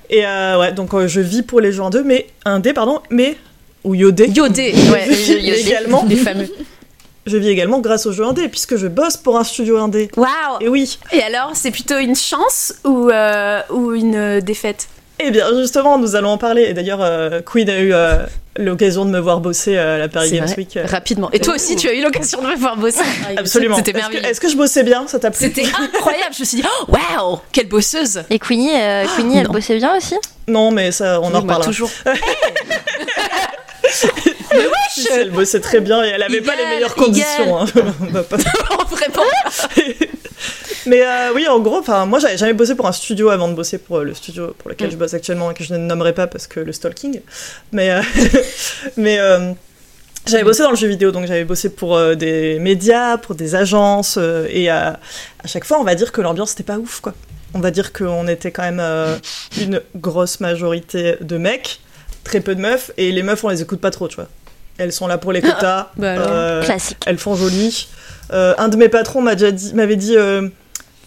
et 0.10 0.26
euh, 0.26 0.60
ouais, 0.60 0.72
donc 0.72 0.94
euh, 0.94 1.08
je 1.08 1.20
vis 1.20 1.44
pour 1.44 1.60
les 1.60 1.72
jeux 1.72 1.82
en 1.84 1.90
deux, 1.90 2.04
mais 2.04 2.28
indé, 2.46 2.72
pardon, 2.74 3.02
mais 3.10 3.36
ou 3.88 3.96
yodé. 3.96 4.28
Yodé, 4.28 4.74
ouais, 4.92 5.06
Je 5.10 5.34
vis 5.34 5.48
Yodé. 5.48 5.62
également. 5.62 6.06
les 6.08 6.16
fameux. 6.18 6.48
Je 7.26 7.36
vis 7.38 7.50
également 7.50 7.80
grâce 7.80 8.06
aux 8.06 8.12
jeux 8.14 8.24
indé, 8.24 8.48
puisque 8.48 8.78
je 8.78 8.88
bosse 8.88 9.18
pour 9.18 9.38
un 9.38 9.44
studio 9.44 9.78
indé. 9.80 10.10
Waouh 10.16 10.30
Et 10.62 10.70
oui. 10.70 10.98
Et 11.12 11.22
alors, 11.22 11.52
c'est 11.56 11.72
plutôt 11.72 11.98
une 11.98 12.16
chance 12.16 12.74
ou, 12.86 13.10
euh, 13.10 13.62
ou 13.70 13.94
une 13.94 14.16
euh, 14.16 14.40
défaite? 14.42 14.88
Eh 15.20 15.32
bien, 15.32 15.46
justement, 15.60 15.98
nous 15.98 16.16
allons 16.16 16.30
en 16.30 16.38
parler. 16.38 16.64
Et 16.64 16.74
d'ailleurs, 16.74 17.02
euh, 17.02 17.42
Queen 17.42 17.68
a 17.70 17.80
eu 17.80 17.92
euh, 17.92 18.18
l'occasion 18.56 19.04
de 19.04 19.10
me 19.10 19.20
voir 19.20 19.40
bosser 19.42 19.76
à 19.76 19.98
la 19.98 20.08
Paris 20.08 20.32
Games 20.32 20.46
vrai. 20.46 20.56
Week. 20.58 20.78
Rapidement. 20.86 21.30
Et 21.34 21.40
toi 21.40 21.56
aussi, 21.56 21.76
tu 21.76 21.90
as 21.90 21.94
eu 21.96 22.02
l'occasion 22.04 22.40
de 22.42 22.48
me 22.48 22.56
voir 22.56 22.78
bosser. 22.78 23.00
Absolument. 23.38 23.76
C'était 23.78 23.92
Est-ce 23.92 23.98
que- 23.98 24.04
merveilleux. 24.14 24.26
Est-ce 24.32 24.40
que, 24.40 24.48
je 24.50 24.56
bossais 24.56 24.84
bien? 24.84 25.06
Ça 25.08 25.18
t'a 25.20 25.32
plu? 25.32 25.48
C'était 25.48 25.66
incroyable. 25.66 26.34
Je 26.36 26.42
me 26.42 26.46
suis 26.46 26.58
dit, 26.62 26.64
oh, 26.82 26.92
waouh, 26.92 27.40
quelle 27.52 27.68
bosseuse. 27.68 28.22
Et 28.30 28.38
Queenie, 28.40 28.70
euh, 28.74 29.06
Queenie 29.18 29.40
elle 29.40 29.48
bossait 29.48 29.78
bien 29.78 29.98
aussi? 29.98 30.16
Non, 30.48 30.70
mais 30.72 30.92
ça, 30.94 31.20
on 31.20 31.26
en 31.26 31.30
Moi, 31.32 31.40
reparlera. 31.42 31.66
toujours. 31.66 31.90
Si, 33.90 34.08
si, 35.02 35.08
elle 35.12 35.32
bossait 35.32 35.60
très 35.60 35.80
bien 35.82 36.04
et 36.04 36.08
elle 36.10 36.24
avait 36.24 36.42
pas 36.42 36.56
les 36.56 36.62
Igal, 36.64 36.74
meilleures 36.76 36.96
conditions. 36.96 37.60
hein. 37.62 37.66
On 38.02 38.06
va 38.12 38.24
pas- 38.24 38.38
Vraiment. 38.90 39.24
Mais 40.86 41.02
euh, 41.06 41.34
oui, 41.36 41.48
en 41.48 41.60
gros, 41.60 41.84
moi, 42.06 42.20
j'avais 42.20 42.38
jamais 42.38 42.54
bossé 42.54 42.76
pour 42.76 42.88
un 42.88 42.92
studio 42.94 43.30
avant 43.30 43.50
de 43.50 43.54
bosser 43.54 43.78
pour 43.78 43.98
euh, 43.98 44.04
le 44.04 44.14
studio 44.14 44.56
pour 44.58 44.70
lequel 44.70 44.88
Mm. 44.88 44.92
je 44.92 44.96
bosse 44.98 45.14
actuellement 45.14 45.52
et 45.52 45.54
que 45.54 45.64
je 45.64 45.74
ne 45.74 45.80
nommerai 45.80 46.14
pas 46.14 46.28
parce 46.28 46.48
que 46.48 46.60
le 46.62 46.72
stalking. 46.72 47.20
Mais, 47.74 47.92
euh, 47.92 48.02
mais 48.96 49.20
j'avais 50.26 50.44
bossé 50.44 50.64
dans 50.64 50.72
le 50.72 50.78
jeu 50.78 50.88
vidéo, 50.88 51.12
donc 51.12 51.26
j'avais 51.28 51.44
bossé 51.46 51.70
pour 51.70 52.00
des 52.16 52.58
médias, 52.60 53.18
pour 53.18 53.36
des 53.36 53.56
agences, 53.56 54.18
et 54.50 54.70
à, 54.70 55.00
chaque 55.46 55.66
fois, 55.66 55.80
on 55.80 55.84
va 55.84 55.96
dire 55.96 56.12
que 56.12 56.22
l'ambiance 56.22 56.52
n'était 56.52 56.64
pas 56.64 56.78
ouf, 56.78 57.00
quoi. 57.02 57.14
On 57.54 57.60
va 57.60 57.72
dire 57.72 57.92
qu'on 57.94 58.28
était 58.28 58.52
quand 58.52 58.64
même 58.64 58.82
une 59.60 59.82
grosse 59.96 60.40
majorité 60.42 61.16
de 61.22 61.38
mecs, 61.38 61.80
très 62.28 62.42
peu 62.42 62.54
de 62.56 62.62
meufs, 62.62 62.92
et 62.98 63.12
les 63.12 63.24
meufs, 63.24 63.44
on 63.44 63.50
les 63.50 63.62
écoute 63.62 63.80
pas 63.82 63.92
trop, 63.92 64.08
tu 64.08 64.16
vois. 64.18 64.28
Elles 64.78 64.92
sont 64.94 65.08
là 65.08 65.18
pour 65.18 65.32
les 65.32 65.42
quotas. 65.42 65.90
Bah 65.98 66.12
alors. 66.14 66.28
euh, 66.30 66.64
Classique. 66.64 66.98
elles 67.08 67.18
font 67.18 67.36
joli. 67.36 67.88
Euh, 68.32 68.54
un 68.58 68.68
de 68.68 68.78
mes 68.78 68.90
patrons 68.90 69.22
m'a 69.22 69.34
déjà 69.36 69.52
dit, 69.52 69.74
m'avait 69.74 69.96
dit, 69.96 70.16
euh, 70.16 70.48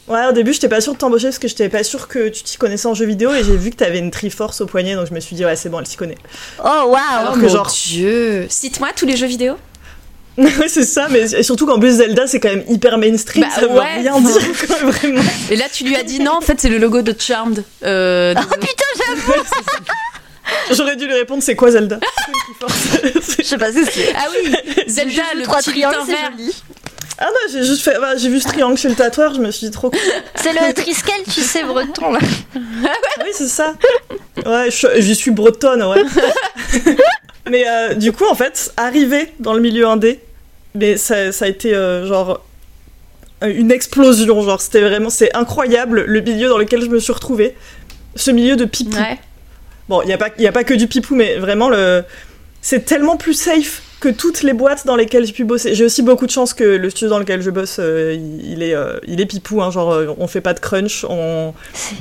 ouais, 0.09 0.27
au 0.29 0.33
début, 0.33 0.53
j'étais 0.53 0.69
pas 0.69 0.81
sûre 0.81 0.95
de 0.95 0.99
t'embaucher 0.99 1.29
parce 1.29 1.39
que 1.39 1.47
j'étais 1.47 1.69
pas 1.69 1.85
sûre 1.85 2.09
que 2.09 2.29
tu 2.31 2.43
t'y 2.43 2.57
connaissais 2.57 2.89
en 2.89 2.95
jeu 2.95 3.05
vidéo 3.07 3.33
et 3.33 3.45
j'ai 3.45 3.57
vu 3.57 3.71
que 3.71 3.77
t'avais 3.77 3.99
une 4.01 4.11
Triforce 4.11 4.61
au 4.61 4.67
poignet, 4.67 4.97
donc 4.97 5.07
je 5.09 5.15
me 5.15 5.21
suis 5.21 5.37
dit, 5.37 5.45
ouais, 5.45 5.55
c'est 5.55 5.69
bon, 5.69 5.79
elle 5.79 5.87
s'y 5.87 5.97
connaît. 5.97 6.19
Oh 6.65 6.65
waouh 6.89 6.97
Alors 7.21 7.35
que 7.35 7.39
mon 7.41 7.49
genre- 7.49 7.71
Dieu. 7.87 8.47
Cite-moi 8.49 8.89
tous 8.97 9.07
les 9.07 9.17
jeux 9.17 9.27
vidéo. 9.29 9.55
Ouais, 10.39 10.51
c'est 10.69 10.85
ça, 10.85 11.07
mais 11.11 11.43
surtout 11.43 11.67
qu'en 11.67 11.79
plus, 11.79 11.97
Zelda, 11.99 12.27
c'est 12.27 12.41
quand 12.41 12.49
même 12.49 12.65
hyper 12.69 12.97
mainstream, 12.99 13.45
Bah 13.45 13.51
ça 13.55 13.61
veut 13.67 13.79
ouais. 13.79 14.01
rien 14.01 14.19
dire, 14.21 14.41
quoi, 14.67 14.91
vraiment. 14.91 15.23
Et 15.51 15.55
là, 15.57 15.67
tu 15.73 15.85
lui 15.85 15.95
as 15.95 16.03
dit 16.03 16.19
non, 16.21 16.33
en 16.33 16.41
fait, 16.41 16.59
c'est 16.61 16.71
le 16.71 16.79
logo 16.79 17.03
de 17.03 17.15
Charmed. 17.17 17.63
Euh, 17.85 18.35
Oh 18.37 18.55
putain, 18.59 19.25
J'aurais 20.71 20.97
dû 20.97 21.07
lui 21.07 21.15
répondre, 21.15 21.43
c'est 21.43 21.57
quoi 21.57 21.71
Zelda 21.71 21.99
je 23.39 23.43
sais 23.43 23.59
pas 23.59 23.73
ce 23.73 23.79
que 23.79 23.91
c'est. 23.91 24.13
Ah 24.15 24.27
oui, 24.31 24.55
Zelda, 24.87 25.23
le 25.35 25.43
trois 25.43 25.63
triangles, 25.63 25.97
c'est 26.07 26.37
joli. 26.37 26.55
Ah 27.19 27.27
non, 27.27 27.53
j'ai 27.53 27.65
juste 27.65 27.83
fait, 27.83 27.99
bah, 28.01 28.17
j'ai 28.17 28.31
vu 28.31 28.41
ce 28.41 28.49
triangle 28.49 28.79
chez 28.79 28.89
le 28.89 28.95
tatoueur, 28.95 29.35
je 29.35 29.41
me 29.41 29.51
suis 29.51 29.67
dit 29.67 29.71
trop 29.71 29.91
cool. 29.91 30.01
C'est 30.37 30.55
le 30.55 30.73
Triskel, 30.73 31.23
tu 31.31 31.43
sais, 31.43 31.63
breton 31.65 32.13
là. 32.13 32.19
Ah 32.55 33.23
oui, 33.23 33.31
c'est 33.33 33.49
ça. 33.49 33.75
Ouais, 34.47 34.71
je, 34.71 34.87
j'y 35.01 35.15
suis 35.15 35.31
bretonne, 35.31 35.83
ouais. 35.83 36.03
mais 37.51 37.69
euh, 37.69 37.93
du 37.93 38.13
coup, 38.13 38.25
en 38.25 38.35
fait, 38.35 38.73
arriver 38.79 39.35
dans 39.39 39.53
le 39.53 39.61
milieu 39.61 39.87
indé, 39.87 40.21
mais 40.75 40.97
ça, 40.97 41.31
ça 41.31 41.45
a 41.45 41.49
été 41.49 41.75
euh, 41.75 42.07
genre 42.07 42.43
euh, 43.43 43.53
une 43.55 43.71
explosion. 43.71 44.41
Genre, 44.41 44.61
c'était 44.61 44.81
vraiment, 44.81 45.11
c'est 45.11 45.35
incroyable 45.37 46.05
le 46.07 46.21
milieu 46.23 46.49
dans 46.49 46.59
lequel 46.59 46.81
je 46.81 46.89
me 46.89 46.99
suis 47.01 47.13
retrouvée. 47.13 47.55
Ce 48.17 48.31
milieu 48.31 48.57
de 48.57 48.65
pipou. 48.65 48.97
Ouais. 48.97 49.19
Bon, 49.91 50.01
il 50.03 50.07
n'y 50.07 50.13
a, 50.15 50.19
pas- 50.19 50.31
y 50.39 50.47
a 50.47 50.53
pas 50.53 50.65
que 50.65 50.73
du 50.75 50.87
pipou, 50.87 51.15
mais 51.17 51.37
vraiment, 51.37 51.69
le... 51.69 52.05
c'est 52.63 52.85
tellement 52.85 53.17
plus 53.17 53.35
safe 53.35 53.83
que 54.01 54.09
toutes 54.09 54.43
les 54.43 54.55
boîtes 54.55 54.87
dans 54.87 54.97
lesquelles 54.97 55.27
j'ai 55.27 55.33
pu 55.35 55.45
bosser. 55.45 55.75
J'ai 55.75 55.85
aussi 55.85 56.01
beaucoup 56.01 56.25
de 56.25 56.31
chance 56.31 56.55
que 56.55 56.65
le 56.65 56.89
studio 56.89 57.11
dans 57.11 57.19
lequel 57.19 57.43
je 57.43 57.51
bosse, 57.51 57.77
euh, 57.81 58.15
il, 58.17 58.53
il 58.53 58.63
est, 58.63 58.73
euh, 58.75 58.99
il 59.07 59.21
est 59.21 59.27
pipou. 59.27 59.61
Hein, 59.61 59.71
genre, 59.71 59.93
euh, 59.93 60.07
on 60.17 60.27
fait 60.27 60.41
pas 60.41 60.55
de 60.55 60.59
crunch, 60.61 61.05
on, 61.07 61.53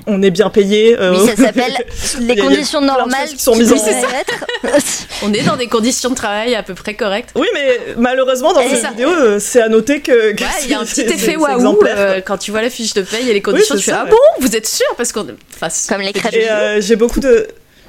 on 0.07 0.21
est 0.21 0.31
bien 0.31 0.49
payé. 0.49 0.95
euh, 0.97 1.11
Oui, 1.19 1.27
ça 1.27 1.35
s'appelle 1.43 1.73
Il 2.21 2.27
les 2.27 2.35
il 2.35 2.41
conditions 2.41 2.79
normales 2.79 3.27
qui 3.27 3.37
sont 3.43 3.53
mises 3.53 3.73
en 3.73 3.75
place. 3.75 3.87
être. 4.21 4.45
On 5.23 5.33
est 5.33 5.43
dans 5.43 5.57
des 5.57 5.67
conditions 5.67 6.09
de 6.11 6.15
travail 6.15 6.55
à 6.55 6.63
peu 6.63 6.73
près 6.73 6.93
correctes. 6.93 7.31
Oui, 7.35 7.47
mais 7.53 7.77
malheureusement, 7.97 8.53
dans 8.53 8.61
Et 8.61 8.69
cette 8.69 8.81
ça- 8.83 8.91
vidéo, 8.91 9.09
euh, 9.09 9.37
c'est 9.41 9.61
à 9.61 9.67
noter 9.67 9.99
que. 9.99 10.31
que 10.31 10.43
Ouais, 10.43 10.49
il 10.63 10.69
y 10.69 10.73
a 10.73 10.79
un 10.79 10.85
petit 10.85 11.01
effet 11.01 11.35
waouh 11.35 11.77
euh, 11.85 12.21
quand 12.25 12.37
tu 12.37 12.51
vois 12.51 12.61
la 12.61 12.69
fiche 12.69 12.93
de 12.93 13.01
paye 13.01 13.29
et 13.29 13.33
les 13.33 13.41
conditions. 13.41 13.75
tu 13.75 13.81
fais 13.81 13.91
ça, 13.91 14.01
ah 14.01 14.05
ouais. 14.05 14.11
bon, 14.11 14.17
vous 14.47 14.55
êtes 14.55 14.67
sûr? 14.67 14.85
Parce 14.95 15.11
qu'on, 15.11 15.27
enfin, 15.61 15.67
Comme 15.89 16.01
les 16.01 16.13
crêpes. 16.13 16.33
Euh, 16.49 16.79
j'ai 16.79 16.95
beaucoup 16.95 17.19
de. 17.19 17.47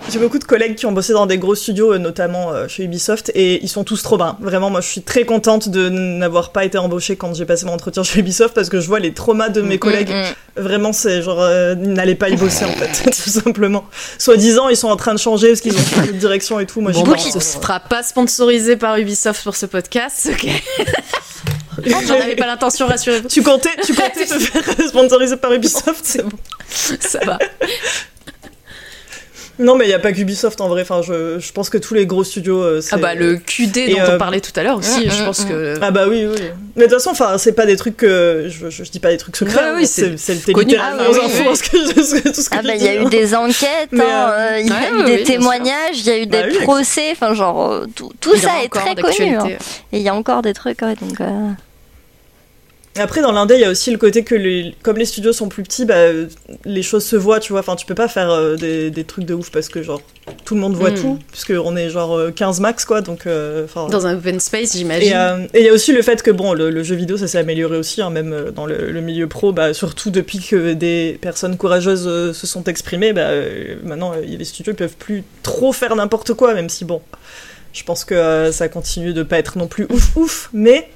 J'ai 0.09 0.19
beaucoup 0.19 0.39
de 0.39 0.45
collègues 0.45 0.75
qui 0.75 0.87
ont 0.87 0.93
bossé 0.93 1.13
dans 1.13 1.27
des 1.27 1.39
gros 1.39 1.55
studios, 1.55 1.93
euh, 1.93 1.99
notamment 1.99 2.53
euh, 2.53 2.67
chez 2.69 2.85
Ubisoft, 2.85 3.31
et 3.35 3.63
ils 3.63 3.69
sont 3.69 3.85
tous 3.85 4.03
trop 4.03 4.17
bien. 4.17 4.37
Vraiment, 4.41 4.71
moi, 4.71 4.81
je 4.81 4.89
suis 4.89 5.03
très 5.03 5.25
contente 5.25 5.69
de 5.69 5.89
n'avoir 5.89 6.51
pas 6.53 6.65
été 6.65 6.79
embauchée 6.79 7.17
quand 7.17 7.35
j'ai 7.35 7.45
passé 7.45 7.67
mon 7.67 7.75
entretien 7.75 8.03
chez 8.03 8.21
Ubisoft 8.21 8.55
parce 8.55 8.69
que 8.69 8.81
je 8.81 8.87
vois 8.87 8.99
les 8.99 9.13
traumas 9.13 9.51
de 9.51 9.61
mes 9.61 9.79
collègues. 9.79 10.11
Mm, 10.11 10.61
mm. 10.61 10.63
Vraiment, 10.63 10.93
c'est 10.93 11.23
genre, 11.23 11.41
euh, 11.41 11.75
ils 11.81 11.93
n'allaient 11.93 12.15
pas 12.15 12.29
y 12.29 12.37
bosser 12.37 12.65
en 12.65 12.73
fait, 12.73 13.11
tout 13.11 13.31
simplement. 13.31 13.85
Soi-disant, 14.19 14.69
ils 14.69 14.77
sont 14.77 14.89
en 14.89 14.97
train 14.97 15.15
de 15.15 15.19
changer 15.19 15.49
parce 15.49 15.61
qu'ils 15.61 15.77
ont 15.77 15.85
changé 15.85 16.13
de 16.13 16.19
direction 16.19 16.59
et 16.59 16.67
tout. 16.67 16.81
Moi, 16.81 16.93
Bon, 16.93 17.05
je 17.05 17.11
pense, 17.11 17.37
on 17.37 17.41
se 17.41 17.59
fera 17.59 17.79
pas 17.81 18.03
sponsoriser 18.03 18.77
par 18.77 18.97
Ubisoft 18.97 19.45
pour 19.45 19.55
ce 19.55 19.67
podcast. 19.67 20.31
Ok. 20.33 20.49
J'en 21.87 22.15
avais 22.15 22.37
pas 22.37 22.47
l'intention, 22.47 22.87
rassurez-vous. 22.87 23.29
Tu 23.29 23.43
comptais, 23.43 23.71
tu 23.85 23.95
comptais 23.95 24.27
te 24.27 24.39
faire 24.39 24.89
sponsoriser 24.89 25.37
par 25.37 25.53
Ubisoft, 25.53 26.01
c'est 26.03 26.23
bon. 26.23 26.37
Ça 26.69 27.21
va. 27.25 27.39
Non, 29.61 29.77
mais 29.77 29.85
il 29.85 29.89
n'y 29.89 29.95
a 29.95 29.99
pas 29.99 30.13
qu'Ubisoft 30.13 30.61
en 30.61 30.69
vrai. 30.69 30.83
Enfin, 30.83 31.03
je, 31.03 31.39
je 31.39 31.53
pense 31.53 31.71
que 31.71 31.79
tous 31.79 31.95
les 31.95 32.07
gros 32.07 32.25
studios. 32.25 32.63
euh, 32.63 32.81
c'est- 32.81 32.95
Ah 32.95 32.99
bah 32.99 33.15
le 33.15 33.37
QD 33.37 33.77
Et, 33.77 33.91
dont 33.95 34.01
euh, 34.01 34.15
on 34.17 34.19
parlait 34.19 34.41
tout 34.41 34.53
à 34.59 34.63
l'heure 34.63 34.79
aussi, 34.79 35.09
je 35.11 35.23
pense 35.25 35.45
que 35.45 35.75
Ah 35.83 35.91
bah 35.91 36.07
oui, 36.09 36.27
oui. 36.27 36.41
Mais 36.77 36.85
de 36.87 36.89
toute 36.93 36.99
façon, 36.99 37.11
enfin, 37.11 37.37
c'est 37.39 37.53
pas 37.53 37.67
des 37.67 37.77
trucs 37.77 37.97
que 37.97 38.47
je, 38.49 38.71
je, 38.71 38.85
je 38.85 38.91
dis 38.91 39.01
pas 39.01 39.11
des 39.11 39.19
trucs 39.19 39.37
secrets. 39.37 39.61
Ouais, 39.63 39.71
oui, 39.75 39.81
mais 39.83 39.87
c'est 39.87 40.19
c'est 40.19 40.35
c'est 40.37 40.53
connu. 40.53 40.77
Ah 40.81 40.95
oui, 40.99 41.05
aux 41.09 41.13
oui, 41.13 41.21
infos, 41.25 41.51
oui. 41.51 41.59
que 41.59 42.31
tout 42.33 42.41
ce 42.43 42.49
que 42.51 42.57
Ah 42.59 42.63
bah 42.63 42.75
il 42.75 42.83
y 42.83 42.89
a 42.89 43.03
eu 43.03 43.05
des 43.07 43.35
enquêtes, 43.35 43.91
hein, 43.93 43.99
euh, 44.01 44.39
euh, 44.55 44.61
il 44.61 44.69
y 44.69 44.73
a 44.73 44.91
eu 44.91 44.97
oui, 44.99 45.05
des 45.05 45.17
oui, 45.19 45.25
témoignages, 45.25 45.99
il 45.99 46.07
y 46.07 46.11
a 46.11 46.19
eu 46.19 46.27
Bah 46.27 46.39
des 46.43 46.49
oui, 46.49 46.55
avec- 46.57 46.63
procès, 46.63 47.11
enfin 47.13 47.35
genre 47.35 47.71
euh, 47.71 47.87
tout, 47.95 48.11
tout 48.21 48.37
ça 48.37 48.63
est 48.65 48.69
très 48.69 48.95
connu. 48.95 49.35
hein. 49.37 49.47
Et 49.93 49.99
il 49.99 50.03
y 50.03 50.09
a 50.09 50.15
encore 50.15 50.43
des 50.43 50.55
trucs, 50.55 50.81
ouais, 50.83 50.95
donc. 51.01 51.21
Euh, 52.99 53.03
Après, 53.03 53.23
dans 53.23 53.33
l'indé, 53.33 53.55
il 53.55 53.61
y 53.61 53.65
a 53.65 53.71
aussi 53.71 53.91
le 53.91 53.99
côté 53.99 54.25
que 54.25 54.35
les, 54.35 54.75
comme 54.83 54.97
les 54.97 55.05
studios 55.05 55.33
sont 55.33 55.49
plus 55.49 55.63
petits, 55.63 55.85
bah, 55.85 55.95
euh, 55.95 56.27
les 56.65 56.83
choses 56.83 57.05
se 57.05 57.17
voient, 57.17 57.41
tu 57.41 57.53
vois. 57.53 57.61
Enfin, 57.61 57.77
tu 57.77 57.87
peux 57.87 57.95
pas 57.95 58.09
faire 58.09 58.31
euh, 58.31 58.57
des, 58.57 58.91
des 58.91 59.05
trucs 59.05 59.25
de 59.25 59.35
ouf 59.35 59.51
parce 59.51 59.69
que, 59.69 59.83
genre, 59.83 60.01
tout 60.45 60.55
le 60.55 60.61
monde 60.61 60.75
voit 60.75 60.91
Mm. 60.91 60.95
tout, 61.01 61.19
puisqu'on 61.31 61.77
est 61.77 61.89
genre 61.91 62.17
euh, 62.17 62.31
15 62.31 62.61
max, 62.61 62.85
quoi. 62.85 63.01
Donc, 63.01 63.27
euh. 63.27 63.67
Dans 63.75 64.07
un 64.07 64.17
open 64.17 64.41
space, 64.41 64.77
j'imagine. 64.77 65.09
Et 65.13 65.15
euh, 65.17 65.47
et 65.55 65.61
il 65.61 65.67
y 65.67 65.69
a 65.69 65.73
aussi 65.73 65.93
le 65.93 66.03
fait 66.03 66.23
que 66.23 66.31
bon, 66.31 66.53
le, 66.53 66.71
le 66.71 66.83
jeu 66.83 66.95
vidéo 66.97 67.17
ça 67.17 67.27
s'est 67.29 67.39
amélioré 67.39 67.77
aussi, 67.77 68.03
hein, 68.03 68.11
même 68.11 68.33
euh, 68.33 68.51
dans 68.51 68.67
le, 68.67 68.91
le 68.91 69.01
milieu 69.01 69.27
pro, 69.29 69.53
bah, 69.53 69.73
surtout 69.75 70.11
depuis 70.11 70.39
que 70.41 70.73
des 70.73 71.19
personnes 71.21 71.57
courageuses 71.57 72.07
euh, 72.09 72.33
se 72.33 72.47
sont 72.47 72.65
exprimées, 72.65 73.13
bah, 73.13 73.23
euh, 73.23 73.77
maintenant 73.85 74.13
euh, 74.15 74.21
les 74.27 74.45
studios 74.45 74.75
peuvent 74.75 74.97
plus 74.99 75.23
trop 75.43 75.73
faire 75.73 75.95
n'importe 75.97 76.35
quoi, 76.35 76.55
même 76.55 76.69
si 76.69 76.85
bon, 76.85 77.01
je 77.73 77.83
pense 77.85 78.05
que 78.05 78.15
euh, 78.15 78.51
ça 78.53 78.69
continue 78.69 79.13
de 79.13 79.23
pas 79.23 79.39
être 79.39 79.59
non 79.59 79.69
plus 79.69 79.87
ouf 79.91 80.17
ouf, 80.17 80.49
mais 80.53 80.89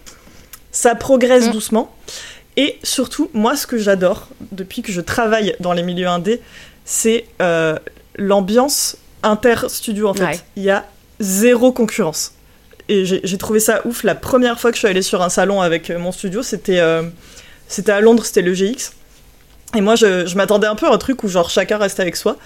ça 0.75 0.95
progresse 0.95 1.47
Mm. 1.49 1.53
doucement. 1.53 1.95
Et 2.57 2.79
surtout, 2.83 3.31
moi 3.33 3.57
ce 3.57 3.67
que 3.67 3.79
j'adore 3.79 4.29
depuis 4.53 4.83
que 4.83 4.93
je 4.93 5.01
travaille 5.01 5.57
dans 5.61 5.73
les 5.73 5.83
milieux 5.83 6.07
indés, 6.09 6.41
c'est 6.85 7.25
euh, 7.41 7.79
l'ambiance 8.17 8.97
inter-studio 9.23 10.09
en 10.09 10.15
fait. 10.15 10.25
Ouais. 10.25 10.41
Il 10.57 10.65
y 10.65 10.71
a 10.71 10.85
zéro 11.21 11.73
concurrence. 11.73 12.33
Et 12.89 13.07
j'ai 13.07 13.39
trouvé 13.39 13.61
ça 13.61 13.81
ouf. 13.87 14.03
La 14.03 14.15
première 14.15 14.61
fois 14.61 14.71
que 14.71 14.75
je 14.77 14.81
suis 14.81 14.89
allée 14.89 15.01
sur 15.01 15.23
un 15.23 15.31
salon 15.31 15.63
avec 15.63 15.89
euh, 15.89 15.99
mon 15.99 16.13
studio, 16.13 16.43
c'était 16.43 16.81
euh, 16.81 17.03
c'était 17.67 17.93
à 17.93 18.01
Londres, 18.03 18.25
c'était 18.27 18.43
le 18.43 18.53
GX. 18.53 18.93
Et 19.75 19.81
moi, 19.81 19.95
je, 19.97 20.27
je 20.27 20.37
m'attendais 20.37 20.67
un 20.67 20.75
peu 20.75 20.87
à 20.87 20.93
un 20.93 20.99
truc 20.99 21.23
où 21.25 21.29
genre 21.29 21.49
chacun 21.49 21.79
reste 21.79 21.99
avec 21.99 22.15
soi. 22.15 22.37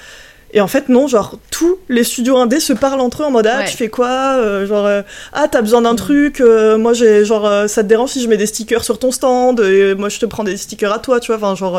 Et 0.55 0.61
en 0.63 0.67
fait, 0.67 0.89
non, 0.89 1.07
genre 1.09 1.39
tous 1.51 1.77
les 1.91 2.05
studios 2.05 2.39
indés 2.39 2.61
se 2.61 2.73
parlent 2.73 3.01
entre 3.01 3.23
eux 3.23 3.27
en 3.27 3.31
mode 3.31 3.47
Ah, 3.47 3.59
Ouais. 3.59 3.65
tu 3.67 3.77
fais 3.77 3.89
quoi 3.89 4.37
Euh, 4.39 4.67
Genre, 4.67 4.87
euh, 4.87 5.03
ah, 5.35 5.47
t'as 5.47 5.61
besoin 5.61 5.83
d'un 5.83 5.95
truc 5.95 6.41
euh, 6.41 6.79
Moi, 6.79 6.95
j'ai 6.95 7.25
genre, 7.27 7.69
ça 7.69 7.83
te 7.83 7.89
dérange 7.89 8.11
si 8.11 8.23
je 8.23 8.29
mets 8.29 8.39
des 8.39 8.47
stickers 8.47 8.83
sur 8.83 8.99
ton 8.99 9.11
stand 9.13 9.61
Et 9.61 9.95
moi, 9.95 10.09
je 10.09 10.19
te 10.19 10.25
prends 10.27 10.45
des 10.45 10.57
stickers 10.57 10.93
à 10.93 11.01
toi, 11.01 11.21
tu 11.21 11.33
vois. 11.33 11.37
Enfin, 11.37 11.55
genre, 11.55 11.79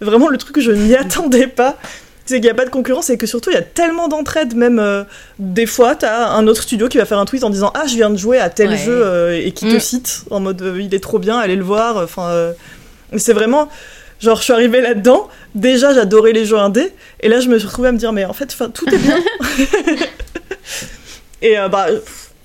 vraiment 0.00 0.28
le 0.28 0.38
truc 0.38 0.54
que 0.54 0.60
je 0.62 0.72
n'y 0.72 0.94
attendais 0.96 1.46
pas. 1.46 1.76
c'est 2.24 2.36
qu'il 2.36 2.44
n'y 2.44 2.50
a 2.50 2.54
pas 2.54 2.64
de 2.64 2.70
concurrence 2.70 3.10
et 3.10 3.18
que 3.18 3.26
surtout 3.26 3.50
il 3.50 3.54
y 3.54 3.58
a 3.58 3.62
tellement 3.62 4.08
d'entraide. 4.08 4.54
Même 4.56 5.04
des 5.38 5.66
fois, 5.66 5.94
t'as 5.94 6.28
un 6.30 6.46
autre 6.46 6.62
studio 6.62 6.88
qui 6.88 6.96
va 6.98 7.04
faire 7.04 7.18
un 7.18 7.24
tweet 7.26 7.44
en 7.44 7.50
disant 7.50 7.70
Ah, 7.74 7.84
je 7.86 7.96
viens 7.96 8.08
de 8.10 8.16
jouer 8.16 8.38
à 8.38 8.48
tel 8.48 8.70
Ouais. 8.70 8.78
jeu 8.78 9.34
et 9.34 9.52
qui 9.52 9.68
te 9.68 9.74
Mm. 9.76 9.80
cite 9.80 10.22
en 10.30 10.40
mode 10.40 10.74
Il 10.80 10.94
est 10.94 11.00
trop 11.02 11.18
bien, 11.18 11.36
allez 11.38 11.56
le 11.56 11.64
voir. 11.64 11.98
Enfin, 11.98 12.52
c'est 13.18 13.34
vraiment. 13.34 13.68
Genre, 14.20 14.38
je 14.38 14.44
suis 14.44 14.52
arrivée 14.52 14.80
là-dedans. 14.80 15.28
Déjà, 15.54 15.94
j'adorais 15.94 16.32
les 16.32 16.44
jeux 16.46 16.58
indés. 16.58 16.92
Et 17.20 17.28
là, 17.28 17.40
je 17.40 17.48
me 17.48 17.58
suis 17.58 17.68
retrouvée 17.68 17.88
à 17.88 17.92
me 17.92 17.98
dire 17.98 18.12
Mais 18.12 18.24
en 18.24 18.32
fait, 18.32 18.56
tout 18.72 18.88
est 18.92 18.98
bien. 18.98 19.18
et 21.42 21.58
euh, 21.58 21.68
bah. 21.68 21.86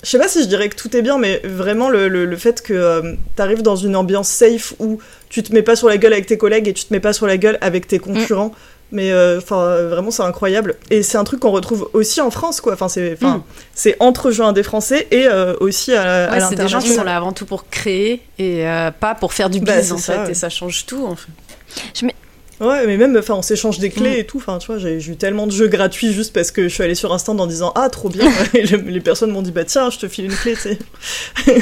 Je 0.03 0.09
sais 0.09 0.17
pas 0.17 0.27
si 0.27 0.41
je 0.41 0.47
dirais 0.47 0.67
que 0.67 0.75
tout 0.75 0.97
est 0.97 1.03
bien, 1.03 1.19
mais 1.19 1.41
vraiment 1.43 1.87
le, 1.87 2.07
le, 2.07 2.25
le 2.25 2.35
fait 2.35 2.63
que 2.63 2.73
euh, 2.73 3.13
t'arrives 3.35 3.61
dans 3.61 3.75
une 3.75 3.95
ambiance 3.95 4.29
safe 4.29 4.73
où 4.79 4.97
tu 5.29 5.43
te 5.43 5.53
mets 5.53 5.61
pas 5.61 5.75
sur 5.75 5.87
la 5.87 5.97
gueule 5.97 6.13
avec 6.13 6.25
tes 6.25 6.39
collègues 6.39 6.67
et 6.67 6.73
tu 6.73 6.85
te 6.85 6.91
mets 6.91 6.99
pas 6.99 7.13
sur 7.13 7.27
la 7.27 7.37
gueule 7.37 7.59
avec 7.61 7.85
tes 7.87 7.99
concurrents. 7.99 8.51
Mais 8.93 9.11
euh, 9.11 9.37
enfin, 9.37 9.59
euh, 9.61 9.87
vraiment, 9.89 10.11
c'est 10.11 10.23
incroyable. 10.23 10.75
Et 10.89 11.01
c'est 11.01 11.17
un 11.17 11.23
truc 11.23 11.39
qu'on 11.39 11.51
retrouve 11.51 11.89
aussi 11.93 12.19
en 12.19 12.29
France, 12.29 12.59
quoi. 12.59 12.73
Enfin, 12.73 12.89
c'est, 12.89 13.13
enfin, 13.13 13.37
Mm. 13.37 13.43
c'est 13.73 13.95
entre 14.01 14.31
jeux 14.31 14.43
indés 14.43 14.63
français 14.63 15.07
et 15.11 15.27
euh, 15.27 15.53
aussi 15.61 15.93
à, 15.93 16.25
à 16.29 16.31
Ouais, 16.33 16.39
c'est 16.49 16.55
des 16.55 16.67
gens 16.67 16.79
qui 16.79 16.89
sont 16.89 17.03
là 17.05 17.15
avant 17.15 17.31
tout 17.31 17.45
pour 17.45 17.69
créer 17.69 18.21
et 18.37 18.67
euh, 18.67 18.91
pas 18.91 19.15
pour 19.15 19.31
faire 19.33 19.49
du 19.49 19.61
Bah, 19.61 19.77
bise 19.77 19.85
c'est 19.87 19.91
en 19.93 19.97
ça, 19.97 20.13
fait. 20.13 20.19
ouais. 20.25 20.31
Et 20.31 20.33
ça 20.33 20.49
change 20.49 20.85
tout. 20.85 21.05
En 21.05 21.15
fait. 21.15 21.31
Ouais, 22.59 22.85
mais 22.85 22.95
même, 22.97 23.15
enfin, 23.17 23.33
on 23.35 23.41
s'échange 23.41 23.79
des 23.79 23.89
clés 23.89 24.17
Mm. 24.17 24.19
et 24.19 24.23
tout. 24.25 24.37
Enfin, 24.37 24.57
tu 24.57 24.67
vois, 24.67 24.77
j'ai, 24.77 24.97
eu 25.03 25.15
tellement 25.15 25.47
de 25.47 25.51
jeux 25.51 25.67
gratuits 25.67 26.11
juste 26.13 26.33
parce 26.33 26.51
que 26.51 26.63
je 26.63 26.73
suis 26.73 26.83
allée 26.83 26.93
sur 26.95 27.13
un 27.13 27.17
stand 27.17 27.39
en 27.39 27.47
disant 27.47 27.71
ah 27.75 27.89
trop 27.89 28.09
bien. 28.09 28.29
et 28.53 28.63
le- 28.67 28.77
les 28.89 28.99
personnes 29.01 29.31
m'ont 29.31 29.41
dit 29.41 29.51
bah 29.51 29.63
tiens, 29.63 29.89
je 29.89 29.99
te 29.99 30.07
file 30.07 30.25
une 30.25 30.35
clé, 30.35 30.53
tu 30.55 30.59
sais. 30.61 30.77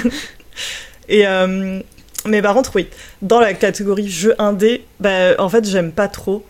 et 1.09 1.25
euh, 1.27 1.79
mais 2.25 2.41
par 2.41 2.53
contre, 2.53 2.71
oui, 2.75 2.87
dans 3.21 3.39
la 3.39 3.53
catégorie 3.53 4.09
jeux 4.09 4.35
indé, 4.39 4.83
bah 4.99 5.35
en 5.39 5.47
fait, 5.47 5.65
j'aime 5.69 5.91
pas 5.91 6.07
trop 6.07 6.43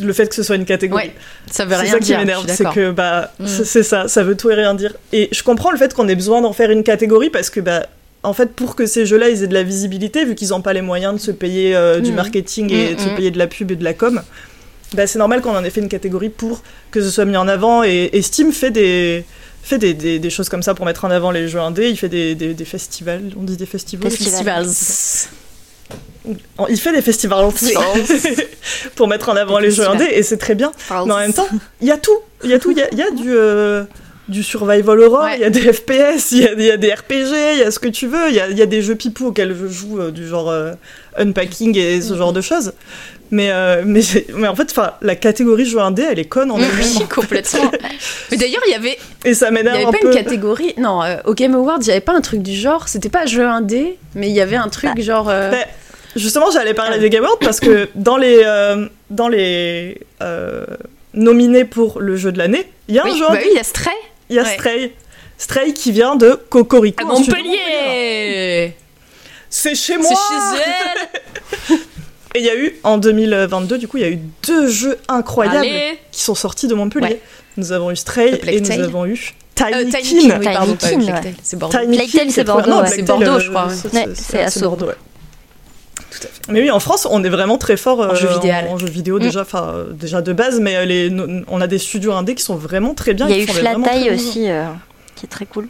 le 0.00 0.12
fait 0.12 0.28
que 0.28 0.34
ce 0.34 0.42
soit 0.42 0.56
une 0.56 0.64
catégorie. 0.64 1.04
Ouais, 1.08 1.14
ça 1.50 1.64
veut 1.64 1.74
C'est 1.74 1.80
rien 1.82 1.92
ça 1.92 1.98
qui 1.98 2.04
dire. 2.04 2.18
m'énerve, 2.18 2.44
c'est 2.48 2.64
que 2.70 2.90
bah 2.90 3.32
Mm. 3.38 3.46
c'est 3.46 3.64
c'est 3.64 3.82
ça, 3.82 4.08
ça 4.08 4.22
veut 4.24 4.36
tout 4.36 4.50
et 4.50 4.54
rien 4.54 4.74
dire. 4.74 4.94
Et 5.12 5.28
je 5.32 5.42
comprends 5.42 5.70
le 5.70 5.78
fait 5.78 5.92
qu'on 5.94 6.08
ait 6.08 6.14
besoin 6.16 6.40
d'en 6.40 6.52
faire 6.52 6.70
une 6.70 6.82
catégorie 6.82 7.30
parce 7.30 7.50
que 7.50 7.60
bah 7.60 7.86
en 8.22 8.32
fait 8.32 8.52
pour 8.54 8.74
que 8.76 8.86
ces 8.86 9.06
jeux-là 9.06 9.28
ils 9.28 9.42
aient 9.44 9.46
de 9.48 9.54
la 9.54 9.62
visibilité 9.62 10.24
vu 10.24 10.34
qu'ils 10.34 10.48
n'ont 10.48 10.60
pas 10.62 10.72
les 10.72 10.82
moyens 10.82 11.14
de 11.14 11.18
se 11.20 11.30
payer 11.30 11.76
euh, 11.76 12.00
du 12.00 12.12
Mm. 12.12 12.14
marketing 12.16 12.72
et 12.72 12.92
Mm, 12.92 12.96
de 12.96 13.00
se 13.00 13.08
payer 13.10 13.30
de 13.30 13.38
la 13.38 13.46
pub 13.46 13.70
et 13.70 13.76
de 13.76 13.84
la 13.84 13.94
com, 13.94 14.20
bah 14.94 15.06
c'est 15.06 15.18
normal 15.18 15.40
qu'on 15.42 15.54
en 15.54 15.62
ait 15.64 15.70
fait 15.70 15.80
une 15.80 15.88
catégorie 15.88 16.30
pour 16.30 16.62
que 16.90 17.00
ce 17.02 17.10
soit 17.10 17.24
mis 17.26 17.36
en 17.36 17.46
avant 17.48 17.84
et, 17.84 18.10
et 18.12 18.22
Steam 18.22 18.52
fait 18.52 18.70
des 18.70 19.24
fait 19.62 19.76
des, 19.78 19.92
des, 19.92 20.18
des 20.18 20.30
choses 20.30 20.48
comme 20.48 20.62
ça 20.62 20.74
pour 20.74 20.86
mettre 20.86 21.04
en 21.04 21.10
avant 21.10 21.30
les 21.30 21.46
jeux 21.46 21.60
indés, 21.60 21.90
il 21.90 21.96
fait 21.98 22.08
des, 22.08 22.34
des, 22.34 22.54
des 22.54 22.64
festivals, 22.64 23.20
on 23.38 23.42
dit 23.42 23.58
des 23.58 23.66
festivals 23.66 24.10
Festivals. 24.10 24.64
Festivals. 24.64 25.28
Il 26.68 26.78
fait 26.78 26.92
des 26.92 27.00
festivals 27.02 27.48
pour 28.96 29.08
mettre 29.08 29.28
en 29.30 29.36
avant 29.36 29.58
les 29.58 29.70
jeux 29.70 29.88
indés 29.88 30.08
et 30.12 30.22
c'est 30.22 30.36
très 30.36 30.54
bien. 30.54 30.72
Mais 30.90 30.96
en 31.12 31.18
même 31.18 31.32
temps, 31.32 31.48
il 31.80 31.88
y 31.88 31.90
a 31.90 31.96
tout. 31.96 32.18
Il 32.44 32.50
y 32.50 32.54
a 32.54 32.58
tout. 32.58 32.70
Il 32.70 32.78
y 32.78 32.82
a, 32.82 32.88
il 32.92 32.98
y 32.98 33.02
a 33.02 33.10
du, 33.10 33.32
euh, 33.34 33.84
du 34.28 34.42
survival 34.42 35.00
horror, 35.00 35.26
il 35.28 35.32
Ouais. 35.32 35.40
y 35.40 35.44
a 35.44 35.50
des 35.50 35.72
FPS, 35.72 36.32
il 36.32 36.38
y 36.42 36.46
a, 36.46 36.52
il 36.52 36.62
y 36.62 36.70
a 36.70 36.76
des 36.76 36.92
RPG, 36.92 37.54
il 37.54 37.58
y 37.60 37.62
a 37.62 37.70
ce 37.70 37.78
que 37.78 37.88
tu 37.88 38.06
veux. 38.06 38.28
Il 38.28 38.34
y 38.34 38.40
a, 38.40 38.48
il 38.50 38.58
y 38.58 38.62
a 38.62 38.66
des 38.66 38.82
jeux 38.82 38.94
pipou 38.94 39.28
auxquels 39.28 39.56
je 39.58 39.66
joue, 39.68 40.00
euh, 40.00 40.10
du 40.10 40.26
genre 40.28 40.50
euh, 40.50 40.72
unpacking 41.16 41.76
et 41.78 42.00
ce 42.02 42.14
genre 42.14 42.34
de 42.34 42.42
choses. 42.42 42.72
Mais, 43.30 43.50
euh, 43.50 43.82
mais, 43.84 44.00
mais 44.34 44.48
en 44.48 44.54
fait, 44.56 44.74
la 45.02 45.14
catégorie 45.16 45.66
jeu 45.66 45.78
indé, 45.80 46.02
elle 46.10 46.18
est 46.18 46.24
conne 46.24 46.50
en 46.50 46.56
elle-même. 46.58 47.08
Complètement. 47.14 47.70
Mais 48.30 48.36
d'ailleurs, 48.38 48.62
il 48.66 48.72
y 48.72 48.74
avait, 48.74 48.98
Et 49.24 49.34
ça 49.34 49.48
il 49.48 49.50
y 49.50 49.54
m'énerve 49.54 49.76
avait 49.76 49.84
pas 49.84 49.98
peu. 49.98 50.08
une 50.08 50.14
catégorie. 50.14 50.72
Non, 50.78 51.02
euh, 51.02 51.16
au 51.26 51.34
Game 51.34 51.54
Awards, 51.54 51.78
il 51.82 51.88
y 51.88 51.90
avait 51.90 52.00
pas 52.00 52.14
un 52.14 52.20
truc 52.22 52.40
du 52.42 52.54
genre. 52.54 52.88
C'était 52.88 53.10
pas 53.10 53.26
jeu 53.26 53.44
indé, 53.46 53.98
mais 54.14 54.28
il 54.28 54.34
y 54.34 54.40
avait 54.40 54.56
un 54.56 54.68
truc 54.68 54.98
genre. 55.00 55.28
euh, 55.28 55.50
Bah, 55.50 55.56
Justement, 56.16 56.50
j'allais 56.50 56.72
parler 56.74 56.98
des 56.98 57.10
Game 57.10 57.24
Awards 57.24 57.38
parce 57.38 57.60
que 57.60 57.88
dans 57.94 58.16
les, 58.16 58.42
dans 59.10 59.28
les 59.28 60.00
nominés 61.14 61.64
pour 61.64 62.00
le 62.00 62.16
jeu 62.16 62.32
de 62.32 62.38
l'année, 62.38 62.64
il 62.88 62.94
y 62.94 62.98
a 62.98 63.02
un 63.04 63.10
oui, 63.10 63.18
jeu 63.18 63.24
bah 63.28 63.34
oui, 63.40 63.48
il 63.50 63.56
y 63.56 63.60
a 63.60 63.64
Stray 63.64 63.94
Il 64.30 64.36
y 64.36 64.38
a 64.38 64.42
Ouais. 64.42 64.54
Stray. 64.54 64.92
Stray 65.36 65.72
qui 65.74 65.92
vient 65.92 66.16
de 66.16 66.32
Cocorico. 66.48 67.04
à 67.04 67.08
de 67.08 67.12
Montpellier. 67.12 68.72
C'est 69.50 69.74
chez 69.74 69.94
C'est 69.94 69.98
moi 69.98 70.10
chez 70.10 70.62
elle. 71.72 71.78
Et 72.34 72.40
il 72.40 72.44
y 72.44 72.50
a 72.50 72.56
eu, 72.56 72.74
en 72.84 72.98
2022, 72.98 73.78
du 73.78 73.88
coup, 73.88 73.96
il 73.96 74.02
y 74.02 74.06
a 74.06 74.10
eu 74.10 74.18
deux 74.46 74.68
jeux 74.68 74.98
incroyables 75.08 75.58
Allez. 75.58 75.98
qui 76.12 76.22
sont 76.22 76.34
sortis 76.34 76.66
de 76.68 76.74
Montpellier. 76.74 77.06
Ouais. 77.06 77.20
Nous 77.56 77.72
avons 77.72 77.90
eu 77.90 77.96
Stray 77.96 78.38
et 78.46 78.60
nous 78.60 78.70
avons 78.84 79.06
eu 79.06 79.34
Euh, 79.60 79.84
Tiny 79.90 79.90
Tiny 79.90 80.28
pardon, 80.28 80.76
pas 80.76 80.86
Tiny 80.88 81.06
Kin, 81.06 81.10
Black 81.12 81.16
ouais. 81.16 81.22
Tail, 81.32 81.34
c'est 81.42 81.56
Bordeaux. 81.58 81.78
Tiny 82.06 82.30
c'est. 82.30 82.44
Bordeaux, 82.44 82.70
Non, 82.70 82.82
ouais. 82.82 83.02
Bordeaux, 83.02 83.24
euh, 83.32 83.38
je 83.40 83.50
crois, 83.50 83.68
c'est- 84.14 84.38
à. 84.40 84.60
Bordeaux, 84.62 84.86
ouais. 84.86 84.94
Tout 86.12 86.18
à 86.18 86.26
fait. 86.28 86.52
Mais 86.52 86.60
oui, 86.60 86.70
en 86.70 86.78
France, 86.78 87.08
on 87.10 87.24
est 87.24 87.28
vraiment 87.28 87.58
très 87.58 87.76
fort 87.76 88.00
euh, 88.00 88.10
En 88.10 88.14
jeu 88.14 88.28
vidéo. 88.28 88.52
en 88.70 88.78
jeu 88.78 88.86
vidéo 88.88 89.16
Mm. 89.18 89.22
déjà, 89.22 89.40
enfin 89.42 89.64
euh, 89.74 89.92
déjà 89.92 90.22
de 90.22 90.32
base, 90.32 90.60
mais 90.60 90.76
euh, 90.76 90.84
les, 90.84 91.12
on 91.48 91.60
a 91.60 91.66
des 91.66 91.78
studios 91.78 92.12
indés 92.12 92.36
qui 92.36 92.44
sont 92.44 92.54
vraiment 92.54 92.94
très 92.94 93.14
bien. 93.14 93.26
Il 93.28 93.36
y 93.36 93.40
a 93.40 93.42
eu 93.42 93.46
font 93.48 93.54
des 93.54 93.60
vraiment 93.60 93.82
Flat 93.84 93.90
très 93.94 94.00
Eye 94.02 94.10
bons 94.10 94.16
jeux. 94.16 94.28
aussi, 94.28 94.48
euh, 94.48 94.64
qui 95.16 95.26
est 95.26 95.28
très 95.28 95.46
cool, 95.46 95.68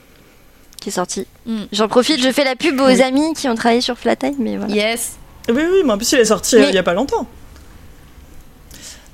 qui 0.81 0.91
est 0.91 0.93
sorti. 0.93 1.27
Mm. 1.47 1.57
J'en 1.73 1.89
profite, 1.89 2.21
je 2.23 2.31
fais 2.31 2.45
la 2.45 2.57
pub 2.57 2.79
aux 2.81 2.87
Oui. 2.89 3.01
amis 3.03 3.33
qui 3.35 3.49
ont 3.49 3.55
travaillé 3.55 3.81
sur 3.81 3.97
Flat 3.99 4.17
Eye, 4.23 4.35
mais 4.39 4.59
voilà. 4.59 4.75
Yes. 4.75 5.13
Oui, 5.49 5.63
oui, 5.71 5.83
mais 5.85 5.93
en 5.93 5.97
plus 5.99 6.11
il 6.13 6.19
est 6.19 6.25
sorti 6.27 6.57
euh, 6.57 6.61
Mais- 6.61 6.69
il 6.71 6.75
y 6.75 6.79
a 6.79 6.83
pas 6.83 6.95
longtemps. 6.95 7.27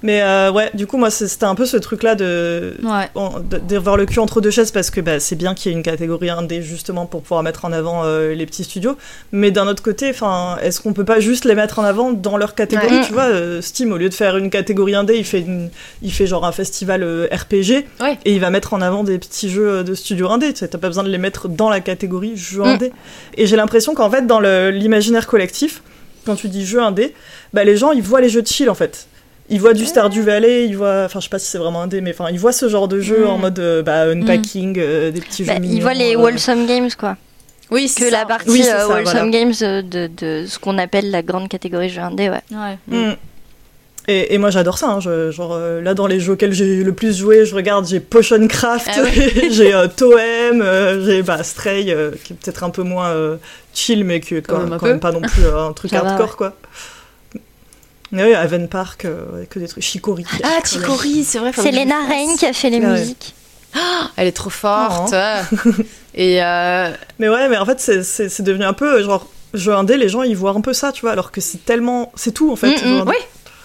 Mais 0.02 0.20
euh, 0.20 0.52
ouais, 0.52 0.70
du 0.74 0.86
coup, 0.86 0.98
moi, 0.98 1.08
c'était 1.10 1.46
un 1.46 1.54
peu 1.54 1.64
ce 1.64 1.78
truc-là 1.78 2.14
de, 2.14 2.76
Ouais. 2.82 3.08
en- 3.14 3.40
de- 3.40 3.56
d'avoir 3.56 3.96
le 3.96 4.04
cul 4.04 4.18
entre 4.18 4.42
deux 4.42 4.50
chaises 4.50 4.70
parce 4.70 4.90
que 4.90 5.00
bah, 5.00 5.18
c'est 5.18 5.34
bien 5.34 5.54
qu'il 5.54 5.72
y 5.72 5.74
ait 5.74 5.78
une 5.78 5.82
catégorie 5.82 6.28
indé 6.28 6.60
justement 6.60 7.06
pour 7.06 7.22
pouvoir 7.22 7.42
mettre 7.42 7.64
en 7.64 7.72
avant 7.72 8.02
euh, 8.04 8.34
les 8.34 8.44
petits 8.44 8.64
studios. 8.64 8.98
Mais 9.32 9.50
d'un 9.50 9.66
autre 9.66 9.82
côté, 9.82 10.08
est-ce 10.62 10.80
qu'on 10.82 10.92
peut 10.92 11.06
pas 11.06 11.20
juste 11.20 11.46
les 11.46 11.54
mettre 11.54 11.78
en 11.78 11.84
avant 11.84 12.12
dans 12.12 12.36
leur 12.36 12.54
catégorie 12.54 12.98
Ouais. 12.98 13.06
Tu 13.06 13.14
vois, 13.14 13.22
euh, 13.32 13.62
Steam, 13.62 13.92
au 13.92 13.96
lieu 13.96 14.10
de 14.10 14.14
faire 14.14 14.36
une 14.36 14.50
catégorie 14.50 14.94
indé, 14.94 15.16
il 15.16 15.24
fait, 15.24 15.40
une- 15.40 15.70
il 16.02 16.12
fait 16.12 16.26
genre 16.26 16.44
un 16.44 16.52
festival 16.52 17.02
RPG 17.32 17.86
Ouais. 18.02 18.18
et 18.26 18.34
il 18.34 18.40
va 18.40 18.50
mettre 18.50 18.74
en 18.74 18.82
avant 18.82 19.04
des 19.04 19.18
petits 19.18 19.48
jeux 19.48 19.84
de 19.84 19.94
studio 19.94 20.28
indé. 20.30 20.52
Tu 20.52 20.68
t'as 20.68 20.76
pas 20.76 20.88
besoin 20.88 21.04
de 21.04 21.08
les 21.08 21.16
mettre 21.18 21.48
dans 21.48 21.70
la 21.70 21.80
catégorie 21.80 22.36
jeu 22.36 22.60
Mm. 22.60 22.64
indé. 22.66 22.92
Et 23.38 23.46
j'ai 23.46 23.56
l'impression 23.56 23.94
qu'en 23.94 24.10
fait, 24.10 24.26
dans 24.26 24.40
l'imaginaire 24.40 25.26
collectif, 25.26 25.80
quand 26.24 26.36
tu 26.36 26.48
dis 26.48 26.64
jeu 26.66 26.80
indé, 26.82 27.14
bah, 27.52 27.64
les 27.64 27.76
gens 27.76 27.92
ils 27.92 28.02
voient 28.02 28.20
les 28.20 28.28
jeux 28.28 28.42
de 28.42 28.46
chill 28.46 28.68
en 28.70 28.74
fait. 28.74 29.06
Ils 29.50 29.60
voient 29.60 29.74
du 29.74 29.84
Stardew 29.84 30.20
Valley, 30.22 30.66
ils 30.66 30.76
voient, 30.76 31.02
enfin 31.04 31.20
je 31.20 31.24
sais 31.24 31.30
pas 31.30 31.38
si 31.38 31.46
c'est 31.50 31.58
vraiment 31.58 31.82
indé, 31.82 32.00
mais 32.00 32.12
enfin 32.12 32.30
ils 32.32 32.38
voient 32.38 32.52
ce 32.52 32.68
genre 32.68 32.88
de 32.88 33.00
jeu 33.00 33.24
Mm. 33.26 33.28
en 33.28 33.38
mode 33.38 33.58
euh, 33.58 33.82
bah, 33.82 34.04
unpacking, 34.10 34.76
euh, 34.78 35.10
des 35.10 35.20
petits 35.20 35.44
Bah, 35.44 35.52
jeux. 35.54 35.58
ils 35.62 35.68
mignons, 35.68 35.82
voient 35.82 35.92
les 35.94 36.14
euh, 36.16 36.18
Wholesome 36.18 36.66
Games, 36.66 36.88
quoi. 36.98 37.16
Oui, 37.70 37.88
c'est 37.88 38.00
Que 38.00 38.10
ça. 38.10 38.18
la 38.20 38.24
partie 38.26 38.48
Oui, 38.50 38.62
ça, 38.62 38.86
Wholesome 38.88 39.04
voilà. 39.04 39.28
Games 39.28 39.52
de, 39.82 40.06
de 40.16 40.46
ce 40.46 40.58
qu'on 40.58 40.78
appelle 40.78 41.10
la 41.10 41.22
grande 41.22 41.48
catégorie 41.48 41.88
jeu 41.90 42.00
indé, 42.00 42.28
ouais. 42.30 42.40
Ouais. 42.52 42.78
Mm. 42.88 43.14
Et, 44.06 44.34
et 44.34 44.38
moi 44.38 44.50
j'adore 44.50 44.76
ça, 44.76 44.88
hein, 44.90 45.00
je- 45.00 45.30
genre 45.30 45.54
euh, 45.54 45.80
là 45.80 45.94
dans 45.94 46.06
les 46.06 46.20
jeux 46.20 46.32
auxquels 46.34 46.52
j'ai 46.52 46.84
le 46.84 46.92
plus 46.92 47.16
joué, 47.16 47.46
je 47.46 47.54
regarde, 47.54 47.86
j'ai 47.86 48.00
Potion 48.00 48.46
Craft, 48.48 48.90
Ah 48.94 49.00
j'ai 49.50 49.72
euh, 49.72 49.88
Toem, 49.88 50.60
euh, 50.60 51.04
j'ai 51.06 51.22
bah, 51.22 51.42
Stray, 51.42 51.90
euh, 51.90 52.10
qui 52.22 52.34
est 52.34 52.36
peut-être 52.36 52.64
un 52.64 52.70
peu 52.70 52.82
moins 52.82 53.08
euh, 53.08 53.36
chill, 53.72 54.04
mais 54.04 54.20
qui 54.20 54.34
est 54.34 54.42
quand, 54.42 54.56
Quand 54.56 54.66
même 54.66 54.78
quand 54.78 54.98
pas 55.00 55.12
non 55.12 55.22
plus 55.22 55.44
euh, 55.44 55.68
un 55.68 55.72
truc 55.72 55.90
Ça 55.90 56.02
va, 56.02 56.10
hardcore 56.10 56.28
ouais. 56.28 56.34
quoi. 56.36 56.52
Mais 58.12 58.24
oui, 58.24 58.34
Haven 58.34 58.68
Park, 58.68 59.06
euh, 59.06 59.44
que 59.50 59.58
des 59.58 59.66
trucs. 59.66 59.82
Chicory. 59.82 60.24
Ah, 60.44 60.58
Chicory, 60.64 61.24
c'est 61.24 61.38
vrai. 61.38 61.50
C'est 61.54 61.72
Lena. 61.72 61.96
Rain 62.06 62.36
qui 62.38 62.46
a 62.46 62.52
fait 62.52 62.70
les 62.70 62.80
Ah 62.84 62.92
ouais. 62.92 63.00
musiques. 63.00 63.34
Elle 64.16 64.28
est 64.28 64.32
trop 64.32 64.50
forte. 64.50 65.14
Et 66.14 66.40
euh, 66.42 66.90
Mais 67.18 67.28
ouais, 67.28 67.48
mais 67.48 67.56
en 67.56 67.66
fait, 67.66 67.80
c'est- 67.80 68.42
devenu 68.42 68.64
un 68.64 68.72
peu 68.72 69.02
genre 69.02 69.26
jeu 69.52 69.72
indé, 69.74 69.96
les 69.96 70.08
gens 70.08 70.22
ils 70.22 70.36
voient 70.36 70.52
un 70.52 70.60
peu 70.60 70.72
ça, 70.72 70.92
tu 70.92 71.00
vois, 71.00 71.10
alors 71.12 71.32
que 71.32 71.40
c'est 71.40 71.64
tellement. 71.64 72.12
C'est 72.14 72.32
tout 72.32 72.52
en 72.52 72.56
fait. 72.56 72.76
Mm, 72.84 72.98
mm, 73.00 73.04
oui. 73.08 73.16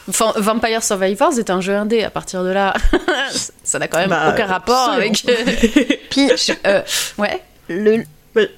Enfin, 0.10 0.34
Vampire 0.36 0.84
Survivors 0.84 1.38
est 1.40 1.49
un 1.49 1.61
jeu 1.61 1.73
indé. 1.76 2.03
À 2.03 2.10
partir 2.10 2.44
de 2.44 2.49
là, 2.49 2.73
ça 3.64 3.80
n'a 3.80 3.88
quand 3.88 3.99
même 3.99 4.10
Bah, 4.10 4.31
aucun 4.34 4.45
rapport 4.48 4.90
avec. 4.90 5.23
Puis 6.10 6.30
Euh, 6.68 6.81
ouais. 7.18 7.41
le, 7.69 8.03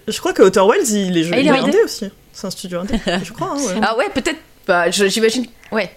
je 0.08 0.18
crois 0.20 0.34
que 0.34 0.42
Outer 0.44 0.62
Wells, 0.62 0.88
il 0.90 1.18
est, 1.18 1.24
jeu- 1.24 1.32
Ah, 1.36 1.40
il 1.40 1.48
est 1.48 1.50
indé 1.52 1.62
indé 1.70 1.78
aussi. 1.84 2.10
C'est 2.34 2.48
un 2.48 2.52
studio 2.52 2.80
indé, 2.80 2.96
je 3.24 3.32
crois. 3.34 3.52
hein, 3.56 3.58
ouais. 3.62 3.82
Ah 3.84 3.96
ouais, 3.98 4.10
peut-être. 4.14 4.40
Bah, 4.68 4.90
j'imagine. 4.90 5.46
Ouais. 5.72 5.92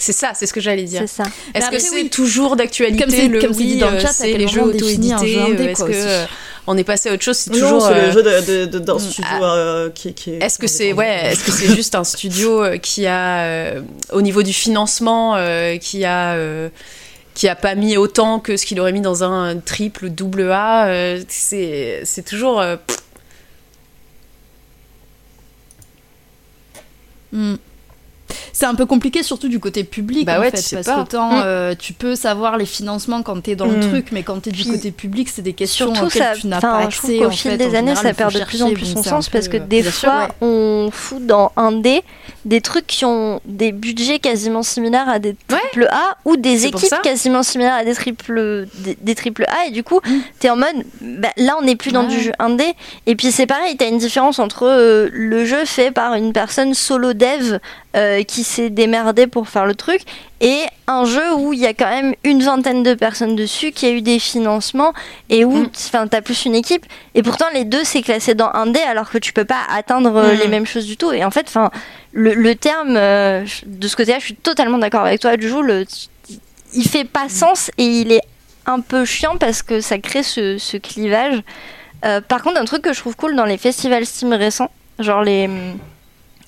C'est 0.00 0.12
ça, 0.12 0.30
c'est 0.34 0.46
ce 0.46 0.52
que 0.52 0.60
j'allais 0.60 0.84
dire. 0.84 1.00
c'est 1.00 1.08
ça. 1.08 1.24
Est-ce 1.54 1.70
que 1.70 1.78
c'est 1.78 1.94
oui. 1.96 2.08
toujours 2.10 2.54
d'actualité 2.54 3.02
Comme 3.02 3.10
c'est- 3.10 3.26
le 3.28 3.40
comme 3.40 3.52
c'est 3.52 3.64
dit 3.64 3.72
oui, 3.74 3.78
dans 3.80 3.90
le 3.90 3.96
euh, 3.96 4.00
chat, 4.00 4.12
c'est 4.12 4.32
les 4.32 4.46
jeux 4.46 4.62
auto-édités 4.62 5.32
jeu 5.34 5.40
indé, 5.40 5.64
euh, 5.66 5.68
Est-ce 5.70 5.82
que 5.84 5.90
aussi. 5.90 5.98
euh, 6.00 6.24
on 6.70 6.76
est 6.76 6.84
passé 6.84 7.08
à 7.08 7.14
autre 7.14 7.22
chose 7.22 7.38
C'est 7.38 7.50
toujours. 7.50 7.80
c'est 7.82 7.94
euh, 7.94 8.06
le 8.06 8.12
jeu 8.12 8.22
de- 8.22 8.46
de- 8.46 8.66
de- 8.66 8.78
d'un 8.78 8.96
mm, 8.96 9.00
studio 9.00 9.30
ah. 9.42 9.54
euh, 9.56 9.90
qui, 9.90 10.12
qui 10.12 10.32
est. 10.34 10.42
Est-ce 10.42 10.58
que 10.58 10.66
c'est 10.66 10.92
ouais, 10.92 11.32
est-ce 11.32 11.42
que 11.44 11.50
c'est 11.50 11.74
juste 11.74 11.94
un 11.94 12.04
studio 12.04 12.62
euh, 12.62 12.76
qui 12.76 13.06
a 13.06 13.40
euh, 13.44 13.82
au 14.12 14.20
niveau 14.22 14.42
du 14.42 14.52
financement 14.52 15.34
euh, 15.36 15.78
qui 15.78 16.04
a 16.04 16.34
euh, 16.34 16.68
qui 17.34 17.48
a 17.48 17.54
pas 17.56 17.74
mis 17.74 17.96
autant 17.96 18.38
que 18.40 18.56
ce 18.56 18.66
qu'il 18.66 18.78
aurait 18.80 18.92
mis 18.92 19.00
dans 19.00 19.24
un 19.24 19.56
triple 19.58 20.06
ou 20.06 20.08
double 20.10 20.50
A 20.52 20.88
euh, 20.88 21.22
c'est 21.28 22.02
c'est 22.04 22.22
toujours 22.24 22.60
euh, 22.60 22.76
Mm. 27.32 27.56
C'est 28.52 28.66
un 28.66 28.74
peu 28.74 28.86
compliqué, 28.86 29.22
surtout 29.22 29.48
du 29.48 29.60
côté 29.60 29.84
public, 29.84 30.26
Bah 30.26 30.38
en 30.38 30.40
ouais, 30.40 30.50
fait, 30.50 30.56
tu 30.58 30.62
sais 30.62 30.76
parce 30.76 30.86
pas. 30.88 30.96
qu'autant 30.96 31.30
Mm. 31.32 31.42
euh, 31.44 31.74
tu 31.78 31.92
peux 31.92 32.14
savoir 32.14 32.56
les 32.56 32.66
financements 32.66 33.22
quand 33.22 33.40
t'es 33.42 33.56
dans 33.56 33.66
Mm. 33.66 33.74
le 33.74 33.80
truc, 33.88 34.06
mais 34.12 34.22
quand 34.22 34.40
t'es 34.40 34.50
du 34.50 34.62
Puis, 34.62 34.72
côté 34.72 34.90
public, 34.90 35.28
c'est 35.28 35.42
des 35.42 35.52
questions 35.52 35.86
Surtout, 35.94 36.06
auxquelles 36.06 36.22
ça, 36.34 36.40
tu 36.40 36.46
n'as 36.46 36.58
enfin, 36.58 36.78
pas 36.78 36.84
accès. 36.84 37.24
en 37.24 37.30
fil 37.30 37.50
fait. 37.52 37.56
des 37.56 37.64
années, 37.74 37.94
général, 37.94 37.96
ça 38.04 38.14
perd 38.14 38.32
de 38.34 38.44
plus 38.44 38.62
en 38.62 38.70
plus 38.70 38.86
son 38.86 39.02
sens 39.02 39.28
parce 39.28 39.48
que 39.48 39.56
des 39.56 39.82
fois, 39.82 40.28
on 40.40 40.90
fout 40.92 41.24
dans 41.26 41.52
un 41.56 41.72
dé 41.72 42.02
des 42.44 42.60
trucs 42.60 42.86
qui 42.86 43.04
ont 43.04 43.40
des 43.44 43.72
budgets 43.72 44.18
quasiment 44.18 44.62
similaires 44.62 45.08
à 45.08 45.18
des 45.18 45.36
triple 45.46 45.86
A 45.90 46.16
ou 46.24 46.36
des 46.36 46.58
C'est 46.58 46.68
équipes 46.68 47.02
quasiment 47.02 47.42
similaires 47.42 47.74
à 47.74 47.84
des 47.84 47.94
triple 47.94 48.66
des, 48.78 48.96
des 49.00 49.14
triple 49.14 49.44
A 49.48 49.66
et 49.66 49.70
du 49.70 49.82
coup, 49.84 50.00
t'es 50.38 50.48
en 50.50 50.56
mode, 50.56 50.66
bah, 51.00 51.28
là, 51.36 51.56
on 51.60 51.62
n'est 51.64 51.76
plus 51.76 51.92
dans 51.92 52.02
Mm. 52.04 52.08
Ouais. 52.08 52.14
du 52.16 52.20
jeu 52.22 52.32
indé. 52.38 52.64
Et 53.06 53.16
puis 53.16 53.30
c'est 53.32 53.46
pareil, 53.46 53.76
t'as 53.76 53.88
une 53.88 53.98
différence 53.98 54.38
entre 54.38 54.64
euh, 54.66 55.08
le 55.12 55.44
jeu 55.44 55.64
fait 55.64 55.90
par 55.90 56.14
une 56.14 56.32
personne 56.32 56.74
solo 56.74 57.12
dev 57.12 57.58
euh, 57.96 58.22
qui 58.28 58.44
s'est 58.44 58.70
démerdé 58.70 59.26
pour 59.26 59.48
faire 59.48 59.66
le 59.66 59.74
truc 59.74 60.02
et 60.40 60.60
un 60.86 61.04
jeu 61.04 61.34
où 61.34 61.52
il 61.52 61.58
y 61.58 61.66
a 61.66 61.74
quand 61.74 61.88
même 61.90 62.14
une 62.22 62.42
vingtaine 62.42 62.84
de 62.84 62.94
personnes 62.94 63.34
dessus, 63.34 63.72
qui 63.72 63.86
a 63.86 63.90
eu 63.90 64.02
des 64.02 64.20
financements 64.20 64.92
et 65.30 65.44
où 65.44 65.52
Mm. 65.64 65.70
enfin 65.74 66.06
t'as 66.06 66.20
plus 66.20 66.44
une 66.44 66.54
équipe. 66.54 66.86
Et 67.16 67.22
pourtant 67.24 67.46
les 67.52 67.64
deux 67.64 67.82
c'est 67.82 68.02
classé 68.02 68.34
dans 68.36 68.50
un 68.54 68.66
dé 68.66 68.78
alors 68.80 69.10
que 69.10 69.18
tu 69.18 69.32
peux 69.32 69.44
pas 69.44 69.62
atteindre 69.74 70.14
euh, 70.14 70.34
Mm. 70.34 70.38
les 70.38 70.48
mêmes 70.48 70.66
choses 70.66 70.86
du 70.86 70.96
tout. 70.96 71.10
Et 71.10 71.24
en 71.24 71.30
fait, 71.32 71.46
enfin 71.48 71.70
le, 72.12 72.34
le 72.34 72.54
terme 72.54 72.96
euh, 72.96 73.44
de 73.66 73.88
ce 73.88 73.96
côté-là, 73.96 74.18
je 74.20 74.24
suis 74.26 74.36
totalement 74.36 74.78
d'accord 74.78 75.04
avec 75.06 75.20
toi. 75.20 75.36
Du 75.36 75.50
coup, 75.50 75.62
le, 75.62 75.84
il 76.74 76.86
fait 76.88 77.04
pas 77.04 77.28
sens 77.28 77.70
et 77.78 77.84
il 77.84 78.12
est 78.12 78.22
un 78.66 78.80
peu 78.80 79.04
chiant 79.06 79.36
parce 79.38 79.62
que 79.62 79.80
ça 79.80 79.98
crée 79.98 80.22
ce, 80.22 80.58
ce 80.58 80.76
clivage. 80.76 81.42
Euh, 82.04 82.20
par 82.20 82.42
contre, 82.42 82.60
un 82.60 82.64
truc 82.66 82.82
que 82.82 82.92
je 82.92 83.00
trouve 83.00 83.16
cool 83.16 83.34
dans 83.34 83.46
les 83.46 83.56
festivals 83.58 84.04
Steam 84.06 84.32
récents, 84.34 84.70
genre 84.98 85.22
les 85.22 85.48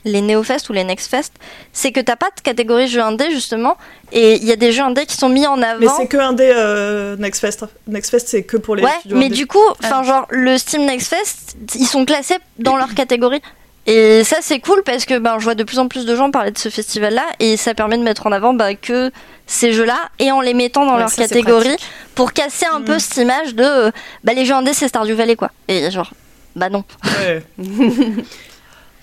les 0.05 0.23
NeoFest 0.23 0.69
ou 0.71 0.73
les 0.73 0.85
NextFest, 0.85 1.33
c'est 1.73 1.93
que 1.93 2.01
t'as 2.01 2.17
pas 2.17 2.31
de 2.37 2.41
catégorie 2.41 2.89
jeux 2.89 3.03
indé 3.03 3.31
justement, 3.31 3.77
et 4.13 4.37
il 4.37 4.45
y 4.45 4.53
a 4.53 4.57
des 4.57 4.73
jeux 4.73 4.83
indés 4.83 5.07
qui 5.07 5.17
sont 5.17 5.29
mis 5.29 5.47
en 5.47 5.61
avant. 5.63 5.79
Mais 5.81 5.89
c'est 5.97 6.07
que 6.07 6.33
des 6.35 6.53
euh, 6.55 7.17
Next 7.17 7.41
Fest. 7.41 7.65
Next 7.87 8.11
Fest, 8.11 8.29
c'est 8.29 8.43
que 8.45 8.57
pour 8.57 8.77
les 8.77 8.83
Ouais, 8.83 8.91
studios 9.01 9.17
mais 9.19 9.27
indés. 9.27 9.35
du 9.35 9.47
coup, 9.47 9.59
enfin 9.83 10.03
genre 10.03 10.27
le 10.31 10.57
Steam 10.59 10.85
Next 10.87 11.09
Fest, 11.09 11.57
ils 11.75 11.87
sont 11.87 12.05
classés 12.05 12.37
dans 12.59 12.77
leur 12.77 12.95
catégorie. 12.95 13.43
Et 13.87 14.25
ça 14.25 14.37
c'est 14.43 14.61
cool 14.61 14.83
parce 14.85 15.07
que 15.07 15.19
ben 15.19 15.39
je 15.39 15.45
vois 15.45 15.55
de 15.55 15.65
plus 15.65 15.79
en 15.79 15.89
plus 15.89 16.05
de 16.05 16.15
gens 16.15 16.31
parler 16.31 16.51
de 16.51 16.59
ce 16.59 16.69
festival 16.69 17.15
là 17.15 17.25
et 17.39 17.57
ça 17.57 17.73
permet 17.73 17.97
de 17.97 18.03
mettre 18.03 18.27
en 18.27 18.31
avant 18.33 18.53
bah, 18.53 18.75
que 18.75 19.11
ces 19.47 19.73
jeux 19.73 19.87
là 19.87 19.99
et 20.19 20.31
en 20.31 20.43
les 20.43 20.53
mettant 20.53 20.85
dans 20.85 20.93
Ouais, 20.93 20.99
leur 21.01 21.09
ça, 21.09 21.23
catégorie 21.23 21.75
pour 22.15 22.35
casser 22.35 22.67
un 22.71 22.81
Mhm. 22.81 22.85
peu 22.85 22.99
cette 22.99 23.17
image 23.17 23.55
de 23.55 23.91
bah 24.23 24.35
les 24.35 24.45
jeux 24.45 24.53
indés 24.55 24.75
c'est 24.75 24.87
Stardew 24.87 25.15
Valley 25.15 25.35
quoi. 25.35 25.51
Et 25.67 25.91
genre 25.91 26.11
bah 26.55 26.69
non. 26.69 26.85
Ouais. 27.21 27.43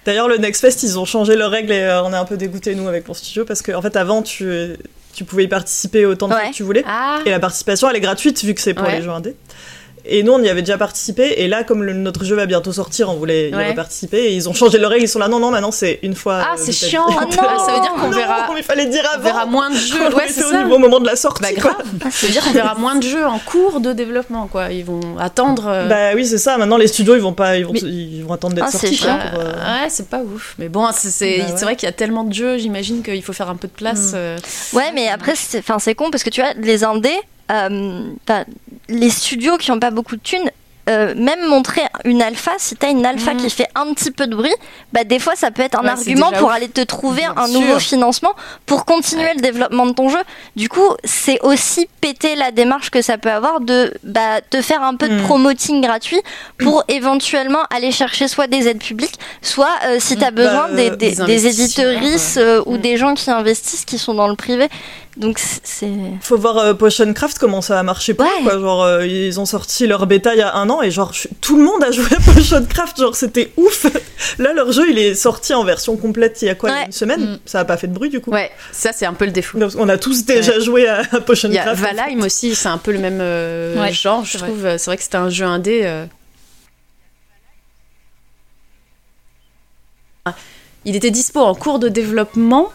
D'ailleurs, 0.08 0.30
le 0.30 0.38
Next 0.38 0.62
Fest, 0.62 0.84
ils 0.84 0.98
ont 0.98 1.04
changé 1.04 1.36
leurs 1.36 1.52
règles 1.52 1.74
et 1.74 1.82
euh, 1.82 2.02
on 2.02 2.14
est 2.14 2.16
un 2.16 2.24
peu 2.24 2.38
dégoûtés, 2.38 2.74
nous, 2.76 2.88
avec 2.88 3.06
mon 3.10 3.14
studio, 3.14 3.44
parce 3.44 3.62
qu'en 3.62 3.74
en 3.80 3.82
fait, 3.82 3.98
avant, 3.98 4.22
tu, 4.24 4.50
tu 5.14 5.26
pouvais 5.26 5.44
y 5.44 5.48
participer 5.50 6.06
autant 6.06 6.30
de 6.30 6.34
fois 6.34 6.48
que 6.48 6.54
tu 6.54 6.64
voulais. 6.64 6.86
Ah 6.88 7.20
Et 7.26 7.30
la 7.30 7.40
participation, 7.40 7.90
elle 7.90 7.98
est 7.98 8.00
gratuite, 8.00 8.42
vu 8.46 8.54
que 8.54 8.62
c'est 8.62 8.74
pour 8.74 8.86
Ouais. 8.88 8.96
les 8.96 9.02
jeux 9.02 9.10
indés. 9.10 9.36
Et 10.10 10.24
nous, 10.24 10.32
on 10.34 10.42
y 10.42 10.50
avait 10.50 10.62
déjà 10.62 10.78
participé, 10.78 11.34
et 11.38 11.48
là, 11.48 11.64
comme 11.64 11.84
le- 11.84 11.94
notre 11.94 12.24
jeu 12.24 12.36
va 12.36 12.46
bientôt 12.46 12.72
sortir, 12.72 13.10
on 13.10 13.16
voulait 13.16 13.50
y 13.50 13.56
Ouais. 13.56 13.74
participer, 13.74 14.18
et 14.26 14.34
ils 14.36 14.48
ont 14.50 14.54
changé 14.54 14.78
leurs 14.78 14.90
règles, 14.92 15.04
ils 15.06 15.10
sont 15.10 15.20
là, 15.20 15.28
non, 15.28 15.40
non, 15.40 15.52
maintenant, 15.52 15.72
c'est 15.72 16.00
une 16.04 16.16
fois. 16.16 16.42
Ah, 16.44 16.54
euh, 16.54 16.58
c'est 16.58 16.72
chiant. 16.72 17.08
Non. 17.08 17.32
ça 17.32 17.74
veut 17.74 17.82
dire 17.82 17.94
qu'on 18.00 18.10
verra, 18.10 18.48
il 18.58 18.64
fallait 18.64 18.86
dire 18.88 19.04
on 19.12 19.16
avant. 19.16 19.24
verra 19.24 19.46
moins 19.46 19.70
de 19.70 19.76
jeux. 19.76 19.98
On 20.12 20.16
Ouais, 20.16 20.24
était 20.26 20.34
c'est 20.34 20.46
au 20.46 20.54
niveau- 20.64 20.76
au 20.76 20.80
moment 20.80 21.00
de 21.00 21.06
la 21.06 21.16
sortie. 21.16 21.42
Bah 21.42 21.50
quoi. 21.62 21.78
Ça 22.10 22.26
veut 22.28 22.32
dire 22.32 22.44
qu'on 22.44 22.52
verra 22.52 22.76
moins 22.76 22.96
de 22.96 23.04
jeux 23.04 23.26
en 23.26 23.40
cours 23.40 23.80
de 23.80 23.94
développement, 23.94 24.48
quoi. 24.48 24.72
Ils 24.72 24.86
vont 24.86 25.18
attendre. 25.20 25.66
euh, 25.68 25.88
Bah 25.88 26.16
oui, 26.16 26.26
c'est 26.26 26.38
ça. 26.38 26.58
Maintenant, 26.58 26.78
les 26.78 26.88
studios, 26.88 27.16
ils 27.16 27.22
vont 27.22 27.34
pas, 27.34 27.58
ils 27.58 27.66
vont, 27.66 27.74
Mais- 27.74 27.80
ils 27.82 28.24
vont 28.24 28.34
attendre 28.34 28.56
d'être 28.56 28.66
Ah, 28.68 28.72
c'est 28.72 28.80
sortis. 28.88 28.96
chiant. 28.98 29.18
pour, 29.32 29.40
euh, 29.42 29.52
Ouais, 29.54 29.90
c'est 29.90 30.10
pas 30.10 30.22
ouf. 30.22 30.56
Mais 30.58 30.70
bon, 30.70 30.88
c'est 30.94 31.10
c'est 31.10 31.38
Bah 31.40 31.44
ouais. 31.54 31.62
vrai 31.62 31.76
qu'il 31.76 31.86
y 31.88 31.90
a 31.90 31.94
tellement 31.94 32.24
de 32.24 32.34
jeux, 32.34 32.58
j'imagine 32.58 33.04
qu'il 33.04 33.22
faut 33.24 33.34
faire 33.34 33.50
un 33.50 33.56
peu 33.56 33.68
de 33.68 33.74
place. 33.74 34.12
Mm. 34.14 34.16
euh. 34.16 34.38
Ouais, 34.74 34.92
mais 34.94 35.08
après, 35.10 35.34
c'est 35.36 35.60
enfin, 35.60 35.80
c'est 35.80 35.96
con 35.96 36.10
parce 36.12 36.24
que 36.24 36.30
tu 36.30 36.42
vois, 36.42 36.54
les 36.58 36.84
indés, 36.84 37.10
les 38.90 39.10
studios 39.10 39.57
qui 39.57 39.72
ont 39.72 39.80
pas 39.80 39.91
beaucoup 39.91 40.15
de 40.15 40.22
thunes, 40.22 40.49
euh, 40.90 41.14
même 41.18 41.45
montrer 41.49 41.82
une 42.06 42.22
alpha, 42.22 42.52
si 42.60 42.78
t'as 42.78 42.90
une 42.91 43.06
alpha 43.06 43.34
Mhm. 43.34 43.41
qui 43.41 43.49
fait 43.49 43.68
un 43.76 43.94
petit 43.94 44.10
peu 44.10 44.26
de 44.26 44.34
bruit, 44.34 44.53
bah 44.94 45.03
des 45.03 45.19
fois 45.19 45.36
ça 45.36 45.52
peut 45.52 45.61
être 45.61 45.78
un 45.78 45.84
Ouais, 45.84 45.90
argument 45.90 46.32
pour 46.32 46.48
ouf. 46.48 46.53
aller 46.56 46.69
te 46.69 46.80
trouver 46.80 47.24
Bien 47.24 47.34
un 47.36 47.45
sûr. 47.48 47.60
nouveau 47.60 47.78
financement 47.78 48.32
pour 48.65 48.86
continuer 48.86 49.26
Ouais. 49.26 49.34
le 49.36 49.41
développement 49.41 49.86
de 49.86 49.91
ton 49.91 50.07
jeu. 50.07 50.19
Du 50.56 50.69
coup, 50.69 50.88
c'est 51.03 51.41
aussi 51.41 51.90
péter 51.99 52.36
la 52.36 52.52
démarche 52.52 52.90
que 52.90 53.02
ça 53.02 53.18
peut 53.18 53.30
avoir 53.32 53.60
de 53.60 53.94
bah, 54.03 54.40
te 54.49 54.61
faire 54.61 54.82
un 54.82 54.95
peu 54.95 55.10
de 55.10 55.15
Mhm. 55.15 55.24
promoting 55.24 55.82
gratuit 55.82 56.22
pour 56.57 56.86
éventuellement 56.88 57.64
aller 57.69 57.91
chercher 57.91 58.30
soit 58.30 58.48
des 58.48 58.69
aides 58.69 58.82
publiques, 58.82 59.19
soit 59.41 59.68
euh, 59.88 59.98
si 59.99 60.15
t'as 60.15 60.30
Mhm. 60.32 60.36
besoin 60.36 60.68
Bah, 60.69 60.90
des, 60.95 61.19
euh, 61.19 61.26
des, 61.26 61.48
éditeuristes 61.48 62.38
euh, 62.38 62.64
ou 62.65 62.78
des 62.78 62.95
gens 62.95 63.14
qui 63.14 63.30
investissent 63.30 63.84
qui 63.84 63.98
sont 63.98 64.14
dans 64.14 64.30
le 64.30 64.36
privé. 64.36 64.69
Donc 65.18 65.39
c'est- 65.39 65.88
Faut 66.22 66.38
voir 66.38 66.57
euh, 66.60 66.73
Potion 66.76 67.11
Craft 67.11 67.39
comment 67.39 67.61
ça 67.61 67.80
a 67.80 67.84
marché 67.84 68.14
pour 68.14 68.26
Ouais. 68.27 68.31
eux, 68.39 68.44
quoi. 68.44 68.60
Genre, 68.60 68.84
euh, 68.84 69.07
ils 69.07 69.39
ont 69.39 69.45
sorti 69.48 69.88
leur 69.88 70.06
bêta 70.06 70.35
il 70.35 70.38
y 70.38 70.41
a 70.44 70.53
un 70.56 70.69
an 70.69 70.84
et 70.84 70.91
genre, 70.91 71.11
je- 71.11 71.27
tout 71.41 71.57
le 71.57 71.64
monde 71.64 71.84
a 71.84 71.89
joué 71.91 72.06
à 72.15 72.19
Potion 72.34 72.64
Craft. 72.65 72.99
Genre, 72.99 73.15
c'était 73.15 73.52
ouf. 73.57 73.88
Là, 74.38 74.53
leur 74.53 74.72
jeu, 74.72 74.85
il 74.91 74.99
est 74.99 75.15
sorti 75.15 75.56
en 75.56 75.64
version 75.64 75.98
complète 75.98 76.39
il 76.44 76.45
y 76.45 76.49
a 76.49 76.56
quoi, 76.56 76.69
Ouais. 76.69 76.85
une 76.85 76.91
semaine. 76.91 77.22
Mm. 77.34 77.39
Ça 77.45 77.61
a 77.61 77.65
pas 77.65 77.77
fait 77.77 77.88
de 77.88 77.94
bruit 77.94 78.10
du 78.10 78.19
coup. 78.22 78.30
Ouais, 78.30 78.52
ça 78.72 78.91
c'est 78.94 79.07
un 79.07 79.14
peu 79.15 79.26
le 79.26 79.31
défaut. 79.31 79.57
Donc, 79.57 79.72
On 79.80 79.89
a 79.89 79.98
tous 79.98 80.23
déjà 80.23 80.53
Ouais. 80.53 80.61
joué 80.64 80.88
à, 80.88 81.02
à 81.11 81.19
Potion 81.19 81.49
Il 81.49 81.56
y 81.56 81.57
a 81.57 81.64
Craft. 81.64 81.81
Valheim 81.81 82.22
aussi, 82.22 82.53
c'est 82.53 82.69
un 82.69 82.77
peu 82.77 82.91
le 82.91 82.99
même 82.99 83.19
euh, 83.19 83.76
Ouais, 83.81 83.91
genre, 83.91 84.23
je 84.23 84.34
c'est 84.34 84.38
vrai. 84.38 84.48
trouve. 84.49 84.61
C'est 84.77 84.85
vrai 84.85 84.98
que 84.98 85.03
c'était 85.03 85.15
un 85.18 85.30
jeu 85.30 85.45
indé. 85.45 85.81
euh. 85.84 86.06
Il 90.85 90.95
était 90.95 91.11
dispo 91.11 91.39
en 91.39 91.56
cours 91.56 91.80
de 91.80 91.89
développement 91.89 92.69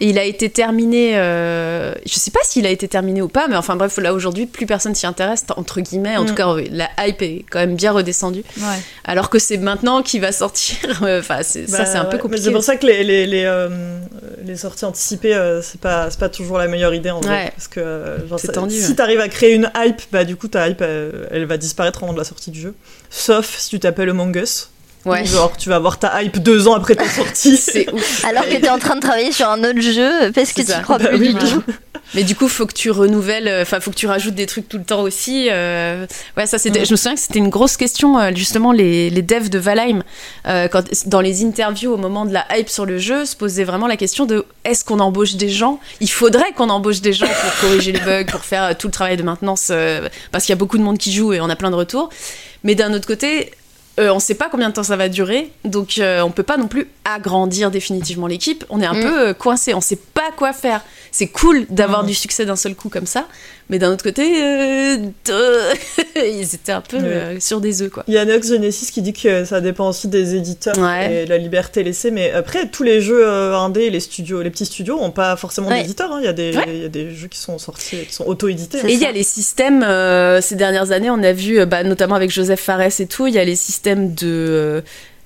il 0.00 0.18
a 0.18 0.24
été 0.24 0.50
terminé. 0.50 1.12
euh, 1.16 1.92
Je 2.04 2.14
sais 2.14 2.30
pas 2.30 2.40
s'il 2.44 2.66
a 2.66 2.70
été 2.70 2.86
terminé 2.88 3.22
ou 3.22 3.28
pas, 3.28 3.48
mais 3.48 3.56
enfin 3.56 3.76
bref, 3.76 3.96
là 3.98 4.12
aujourd'hui, 4.12 4.46
plus 4.46 4.66
personne 4.66 4.94
s'y 4.94 5.06
intéresse, 5.06 5.44
entre 5.56 5.80
guillemets. 5.80 6.16
En 6.16 6.24
Mm. 6.24 6.26
tout 6.26 6.34
cas, 6.34 6.54
la 6.70 6.88
hype 7.06 7.22
est 7.22 7.44
quand 7.50 7.58
même 7.58 7.76
bien 7.76 7.92
redescendue. 7.92 8.44
Ouais. 8.58 8.64
Alors 9.04 9.30
que 9.30 9.38
c'est 9.38 9.56
maintenant 9.56 10.02
qu'il 10.02 10.20
va 10.20 10.32
sortir. 10.32 10.76
euh, 11.02 11.20
Enfin, 11.20 11.38
c'est- 11.42 11.66
ça 11.66 11.78
Bah, 11.78 11.84
c'est 11.86 11.96
un 11.98 12.04
peu 12.04 12.18
compliqué. 12.18 12.44
C'est 12.44 12.52
pour 12.52 12.62
ça 12.62 12.76
que 12.76 12.86
les, 12.86 13.04
les, 13.04 13.26
les, 13.26 13.44
euh, 13.44 13.98
les 14.44 14.56
sorties 14.56 14.84
anticipées, 14.84 15.34
euh, 15.34 15.62
c'est 15.62 15.80
pas, 15.80 16.10
c'est 16.10 16.20
pas 16.20 16.28
toujours 16.28 16.58
la 16.58 16.68
meilleure 16.68 16.94
idée 16.94 17.10
en 17.10 17.20
vrai. 17.20 17.44
Ouais. 17.44 17.50
Parce 17.56 17.68
que 17.68 18.16
genre, 18.28 18.38
ça- 18.38 18.52
tendu, 18.52 18.78
si 18.78 18.94
t'arrives 18.94 19.20
à 19.20 19.28
créer 19.28 19.54
une 19.54 19.70
hype, 19.76 20.02
bah 20.12 20.24
du 20.24 20.36
coup 20.36 20.48
ta 20.48 20.68
hype 20.68 20.82
elle 20.82 21.44
va 21.46 21.56
disparaître 21.56 22.02
avant 22.04 22.12
de 22.12 22.18
la 22.18 22.24
sortie 22.24 22.50
du 22.50 22.60
jeu. 22.60 22.74
Sauf 23.10 23.56
si 23.58 23.70
tu 23.70 23.80
t'appelles 23.80 24.10
Among 24.10 24.36
Us. 24.36 24.70
Ouais. 25.06 25.24
Genre 25.24 25.56
tu 25.56 25.68
vas 25.68 25.76
avoir 25.76 25.98
ta 25.98 26.20
hype 26.22 26.38
deux 26.42 26.68
ans 26.68 26.74
après 26.74 26.96
ta 26.96 27.08
sortie. 27.08 27.56
C'est 27.56 27.92
ouf. 27.92 28.24
alors 28.24 28.44
que 28.44 28.56
t'es 28.56 28.68
en 28.68 28.78
train 28.78 28.96
de 28.96 29.00
travailler 29.00 29.32
sur 29.32 29.48
un 29.48 29.60
autre 29.64 29.80
jeu 29.80 30.32
parce 30.34 30.52
que 30.52 30.64
ça. 30.64 30.76
tu 30.78 30.82
crois 30.82 30.98
Bah 30.98 31.08
plus 31.08 31.18
oui, 31.18 31.34
du 31.34 31.44
oui. 31.44 31.50
tout. 31.50 31.62
Mais 32.14 32.22
du 32.22 32.36
coup, 32.36 32.46
faut 32.46 32.66
que 32.66 32.72
tu 32.72 32.92
renouvelles, 32.92 33.48
euh, 33.48 33.62
enfin, 33.62 33.80
faut 33.80 33.90
que 33.90 33.96
tu 33.96 34.06
rajoutes 34.06 34.34
des 34.36 34.46
trucs 34.46 34.68
tout 34.68 34.78
le 34.78 34.84
temps 34.84 35.02
aussi. 35.02 35.48
euh. 35.50 36.06
Ouais, 36.36 36.46
ça, 36.46 36.56
c'était. 36.56 36.84
Je 36.84 36.92
me 36.92 36.96
souviens 36.96 37.14
que 37.14 37.20
c'était 37.20 37.40
une 37.40 37.48
grosse 37.48 37.76
question, 37.76 38.16
euh, 38.18 38.30
justement, 38.32 38.70
les, 38.70 39.10
les 39.10 39.22
devs 39.22 39.48
de 39.50 39.58
Valheim, 39.58 40.04
euh, 40.46 40.68
quand, 40.68 40.84
dans 41.06 41.20
les 41.20 41.44
interviews 41.44 41.92
au 41.92 41.96
moment 41.96 42.24
de 42.24 42.32
la 42.32 42.46
hype 42.56 42.68
sur 42.68 42.86
le 42.86 42.98
jeu, 42.98 43.24
se 43.24 43.34
posaient 43.34 43.64
vraiment 43.64 43.88
la 43.88 43.96
question 43.96 44.24
de 44.24 44.44
est-ce 44.64 44.84
qu'on 44.84 45.00
embauche 45.00 45.34
des 45.34 45.48
gens? 45.48 45.80
Il 46.00 46.10
faudrait 46.10 46.52
qu'on 46.56 46.70
embauche 46.70 47.00
des 47.00 47.12
gens 47.12 47.26
pour 47.26 47.60
corriger 47.68 47.90
les 47.90 48.00
bugs, 48.00 48.24
pour 48.30 48.44
faire 48.44 48.78
tout 48.78 48.86
le 48.86 48.92
travail 48.92 49.16
de 49.16 49.24
maintenance, 49.24 49.68
euh, 49.70 50.08
parce 50.30 50.44
qu'il 50.44 50.52
y 50.52 50.56
a 50.56 50.58
beaucoup 50.58 50.78
de 50.78 50.84
monde 50.84 50.98
qui 50.98 51.12
joue 51.12 51.32
et 51.32 51.40
on 51.40 51.50
a 51.50 51.56
plein 51.56 51.70
de 51.72 51.76
retours. 51.76 52.10
Mais 52.62 52.76
d'un 52.76 52.94
autre 52.94 53.06
côté, 53.08 53.50
euh, 53.98 54.10
on 54.12 54.18
sait 54.18 54.34
pas 54.34 54.48
combien 54.50 54.68
de 54.68 54.74
temps 54.74 54.82
ça 54.82 54.96
va 54.96 55.08
durer, 55.08 55.50
donc 55.64 55.98
euh, 55.98 56.20
on 56.22 56.30
peut 56.30 56.42
pas 56.42 56.56
non 56.56 56.68
plus 56.68 56.88
agrandir 57.04 57.70
définitivement 57.70 58.26
l'équipe. 58.26 58.64
On 58.68 58.80
est 58.80 58.86
un 58.86 58.94
Mm. 58.94 59.02
peu 59.02 59.28
euh, 59.28 59.34
coincé, 59.34 59.72
on 59.74 59.80
sait 59.80 59.98
pas 60.16 60.32
quoi 60.36 60.52
faire. 60.52 60.80
C'est 61.12 61.28
cool 61.28 61.66
d'avoir 61.70 62.02
Mm. 62.02 62.06
du 62.08 62.14
succès 62.14 62.44
d'un 62.44 62.56
seul 62.56 62.74
coup 62.74 62.88
comme 62.88 63.06
ça, 63.06 63.26
mais 63.70 63.78
d'un 63.78 63.92
autre 63.92 64.02
côté, 64.02 64.42
euh, 64.42 64.96
euh, 65.30 65.72
ils 66.16 66.54
étaient 66.54 66.72
un 66.72 66.80
peu 66.80 66.96
Ouais. 66.96 67.02
euh, 67.04 67.40
sur 67.40 67.60
des 67.60 67.80
œufs 67.82 67.90
quoi. 67.90 68.04
Il 68.08 68.14
y 68.14 68.18
a 68.18 68.24
Nox 68.24 68.48
Genesis 68.48 68.90
qui 68.90 69.00
dit 69.02 69.12
que 69.12 69.44
ça 69.44 69.60
dépend 69.60 69.88
aussi 69.88 70.08
des 70.08 70.34
éditeurs 70.34 70.76
Ouais. 70.78 71.22
et 71.22 71.26
la 71.26 71.38
liberté 71.38 71.82
laissée, 71.82 72.10
mais 72.10 72.32
après 72.32 72.68
tous 72.68 72.82
les 72.82 73.00
jeux 73.00 73.26
euh, 73.26 73.56
indés, 73.56 73.88
les 73.90 74.00
studios, 74.00 74.42
les 74.42 74.50
petits 74.50 74.66
studios 74.66 74.98
ont 75.00 75.10
pas 75.10 75.36
forcément 75.36 75.68
Ouais. 75.68 75.82
d'éditeurs. 75.82 76.12
hein. 76.12 76.18
Il 76.20 76.24
y 76.26 76.28
a 76.28 76.32
des, 76.32 76.56
Ouais. 76.56 76.64
il 76.68 76.82
y 76.82 76.84
a 76.84 76.88
des 76.88 77.14
jeux 77.14 77.28
qui 77.28 77.38
sont 77.38 77.58
sortis, 77.58 78.04
qui 78.06 78.12
sont 78.14 78.24
auto-édités. 78.26 78.78
Et 78.86 78.92
il 78.92 79.00
y 79.00 79.06
a 79.06 79.12
les 79.12 79.22
systèmes, 79.24 79.82
euh, 79.82 80.40
ces 80.40 80.54
dernières 80.56 80.90
années, 80.92 81.10
on 81.10 81.22
a 81.22 81.32
vu, 81.32 81.60
euh, 81.60 81.66
bah, 81.66 81.82
notamment 81.84 82.14
avec 82.14 82.30
Joseph 82.30 82.60
Fares 82.60 83.00
et 83.00 83.06
tout, 83.06 83.26
il 83.26 83.34
y 83.34 83.38
a 83.38 83.44
les 83.44 83.56
systèmes 83.56 84.14
de, 84.14 84.26
euh, 84.26 84.80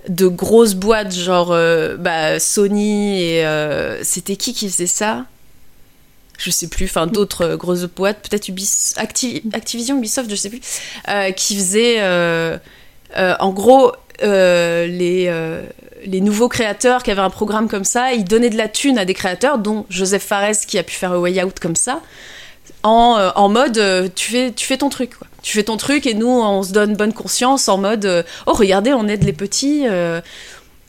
de 0.08 0.26
grosses 0.26 0.74
boîtes, 0.74 1.14
genre 1.14 1.52
euh, 1.52 1.96
bah, 1.96 2.38
Sony 2.40 3.22
et. 3.22 3.44
euh, 3.46 4.02
C'était 4.02 4.36
qui 4.36 4.54
qui 4.54 4.68
faisait 4.68 4.86
ça? 4.86 5.26
Je 6.38 6.50
sais 6.50 6.68
plus, 6.68 6.86
enfin 6.86 7.06
d'autres 7.06 7.44
euh, 7.44 7.56
grosses 7.56 7.84
boîtes, 7.84 8.26
peut-être 8.28 8.48
Ubis, 8.48 8.94
Acti- 8.96 9.42
Activision, 9.52 9.98
Ubisoft, 9.98 10.30
je 10.30 10.36
sais 10.36 10.48
plus, 10.48 10.60
qui 11.36 11.54
faisaient 11.56 12.00
en 13.40 13.50
gros 13.50 13.92
les, 14.22 15.30
les 16.06 16.20
nouveaux 16.22 16.48
créateurs 16.48 17.02
qui 17.02 17.10
avaient 17.10 17.20
un 17.20 17.28
programme 17.30 17.68
comme 17.68 17.84
ça, 17.84 18.12
ils 18.14 18.24
donnaient 18.24 18.48
de 18.50 18.56
la 18.56 18.68
thune 18.68 18.98
à 18.98 19.04
des 19.04 19.14
créateurs, 19.14 19.58
dont 19.58 19.84
Joseph 19.90 20.22
Fares 20.22 20.60
qui 20.66 20.78
a 20.78 20.82
pu 20.82 20.94
faire 20.94 21.12
A 21.12 21.18
Way 21.18 21.42
Out 21.44 21.60
comme 21.60 21.76
ça, 21.76 22.00
en, 22.82 23.30
en 23.34 23.48
mode 23.50 24.10
tu, 24.14 24.30
fais, 24.30 24.52
tu 24.52 24.64
fais 24.64 24.78
ton 24.78 24.88
truc 24.88 25.10
quoi. 25.18 25.26
Tu 25.42 25.56
fais 25.56 25.62
ton 25.64 25.76
truc 25.76 26.06
et 26.06 26.14
nous 26.14 26.28
on 26.28 26.62
se 26.62 26.72
donne 26.72 26.94
bonne 26.96 27.12
conscience 27.12 27.68
en 27.68 27.78
mode 27.78 28.04
euh, 28.04 28.22
oh 28.46 28.52
regardez 28.52 28.92
on 28.92 29.08
aide 29.08 29.24
les 29.24 29.32
petits. 29.32 29.84
euh, 29.88 30.20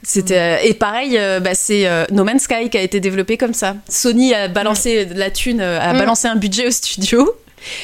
C'était 0.04 0.38
euh, 0.38 0.58
et 0.64 0.74
pareil, 0.74 1.18
euh, 1.18 1.40
bah, 1.40 1.54
c'est 1.54 1.88
No 2.12 2.24
Man's 2.24 2.44
Sky 2.44 2.70
qui 2.70 2.78
a 2.78 2.82
été 2.82 3.00
développé 3.00 3.38
comme 3.38 3.54
ça. 3.54 3.76
Sony 3.88 4.34
a 4.34 4.48
balancé 4.48 5.06
de 5.06 5.18
la 5.18 5.30
thune, 5.32 5.62
a 5.62 5.94
Mm. 5.94 5.98
balancé 5.98 6.28
un 6.28 6.36
budget 6.36 6.68
au 6.68 6.72
studio. 6.72 7.32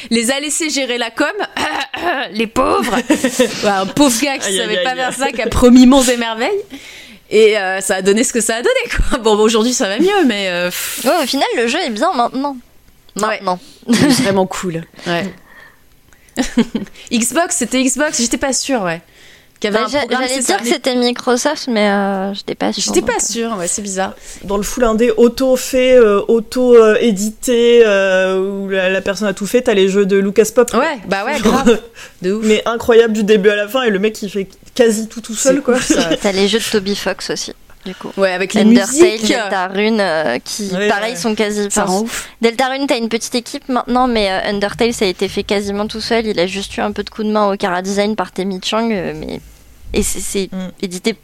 Les 0.09 0.31
a 0.31 0.39
laissés 0.39 0.71
gérer 0.71 0.97
la 0.97 1.11
com, 1.11 1.27
les 2.33 2.47
pauvres. 2.47 2.95
Ouais, 2.95 3.69
un 3.69 3.85
pauvre 3.85 4.19
gars 4.23 4.39
qui 4.39 4.47
Aïe, 4.47 4.57
savait 4.57 4.77
aïe, 4.79 4.83
pas 4.83 4.89
aïe. 4.91 4.97
faire 4.97 5.13
ça, 5.13 5.31
qui 5.31 5.41
a 5.41 5.47
promis 5.47 5.85
monts 5.85 6.01
et 6.03 6.17
merveilles. 6.17 6.49
Et 7.29 7.57
euh, 7.59 7.79
ça 7.81 7.97
a 7.97 8.01
donné 8.01 8.23
ce 8.23 8.33
que 8.33 8.41
ça 8.41 8.55
a 8.55 8.61
donné. 8.63 8.79
Quoi. 9.09 9.19
Bon, 9.19 9.35
bah, 9.35 9.41
aujourd'hui 9.43 9.73
ça 9.73 9.87
va 9.87 9.99
mieux, 9.99 10.25
mais 10.25 10.47
euh, 10.49 10.71
Ouais, 11.05 11.23
au 11.23 11.27
final, 11.27 11.47
le 11.57 11.67
jeu 11.67 11.77
est 11.85 11.91
bien 11.91 12.11
maintenant. 12.13 12.57
Maintenant. 13.15 13.59
c'est 13.91 14.23
vraiment 14.23 14.47
cool. 14.47 14.83
Ouais. 15.05 15.31
Xbox, 17.11 17.55
c'était 17.55 17.83
Xbox, 17.83 18.21
j'étais 18.21 18.37
pas 18.37 18.53
sûre, 18.53 18.83
ouais. 18.83 19.01
Bah, 19.63 19.87
J'allais 19.89 20.39
dire 20.39 20.57
que 20.61 20.67
c'était 20.67 20.95
Microsoft, 20.95 21.67
mais 21.67 21.89
euh, 21.89 22.33
j'étais 22.33 22.55
pas 22.55 22.71
sûre. 22.71 22.83
J'étais 22.85 23.05
pas 23.05 23.17
euh. 23.17 23.25
sûre, 23.25 23.57
ouais, 23.57 23.67
c'est 23.67 23.81
bizarre. 23.81 24.13
Dans 24.43 24.57
le 24.57 24.63
full 24.63 24.83
indé 24.83 25.11
auto-fait, 25.17 25.97
euh, 25.97 26.21
auto-édité, 26.27 27.83
euh, 27.85 28.39
où 28.39 28.69
la, 28.69 28.89
la 28.89 29.01
personne 29.01 29.27
a 29.27 29.33
tout 29.33 29.47
fait, 29.47 29.63
t'as 29.63 29.73
les 29.73 29.89
jeux 29.89 30.05
de 30.05 30.17
Lucas 30.17 30.49
Pop. 30.53 30.71
Ouais, 30.73 30.99
bah 31.07 31.25
ouais, 31.25 31.39
Genre, 31.39 31.63
grave. 31.63 31.81
De 32.21 32.33
ouf. 32.33 32.45
Mais 32.45 32.61
incroyable 32.65 33.13
du 33.13 33.23
début 33.23 33.49
à 33.49 33.55
la 33.55 33.67
fin, 33.67 33.83
et 33.83 33.89
le 33.89 33.99
mec 33.99 34.21
il 34.21 34.29
fait 34.29 34.47
quasi 34.75 35.07
tout 35.07 35.21
tout 35.21 35.35
seul 35.35 35.61
quoi. 35.61 35.77
T'as 36.21 36.31
les 36.31 36.47
jeux 36.47 36.59
de 36.59 36.63
Toby 36.63 36.95
Fox 36.95 37.31
aussi, 37.31 37.53
du 37.87 37.95
coup. 37.95 38.11
Ouais, 38.17 38.31
avec 38.33 38.53
les 38.53 38.61
Undertale. 38.61 39.19
Deltarune, 39.21 39.99
euh, 39.99 40.37
qui 40.43 40.69
Ouais, 40.73 40.87
pareil 40.89 41.13
ouais. 41.13 41.19
sont 41.19 41.33
quasi. 41.33 41.67
Ça 41.71 41.85
rend 41.85 42.01
ouf. 42.01 42.29
Deltarune, 42.41 42.85
t'as 42.87 42.97
une 42.97 43.09
petite 43.09 43.33
équipe 43.35 43.67
maintenant, 43.69 44.07
mais 44.07 44.29
euh, 44.29 44.49
Undertale, 44.49 44.93
ça 44.93 45.05
a 45.05 45.07
été 45.07 45.27
fait 45.27 45.43
quasiment 45.43 45.87
tout 45.87 46.01
seul. 46.01 46.25
Il 46.27 46.39
a 46.39 46.45
juste 46.45 46.75
eu 46.77 46.81
un 46.81 46.91
peu 46.91 47.03
de 47.03 47.09
coup 47.09 47.23
de 47.23 47.31
main 47.31 47.51
au 47.51 47.57
Cara 47.57 47.81
Design 47.81 48.15
par 48.15 48.31
Temi 48.31 48.59
Chang, 48.63 48.89
euh, 48.91 49.13
mais 49.15 49.39
et 49.93 50.03
c'est 50.03 50.19
c'est 50.19 50.49
Mm. 50.51 50.71
édité 50.81 51.15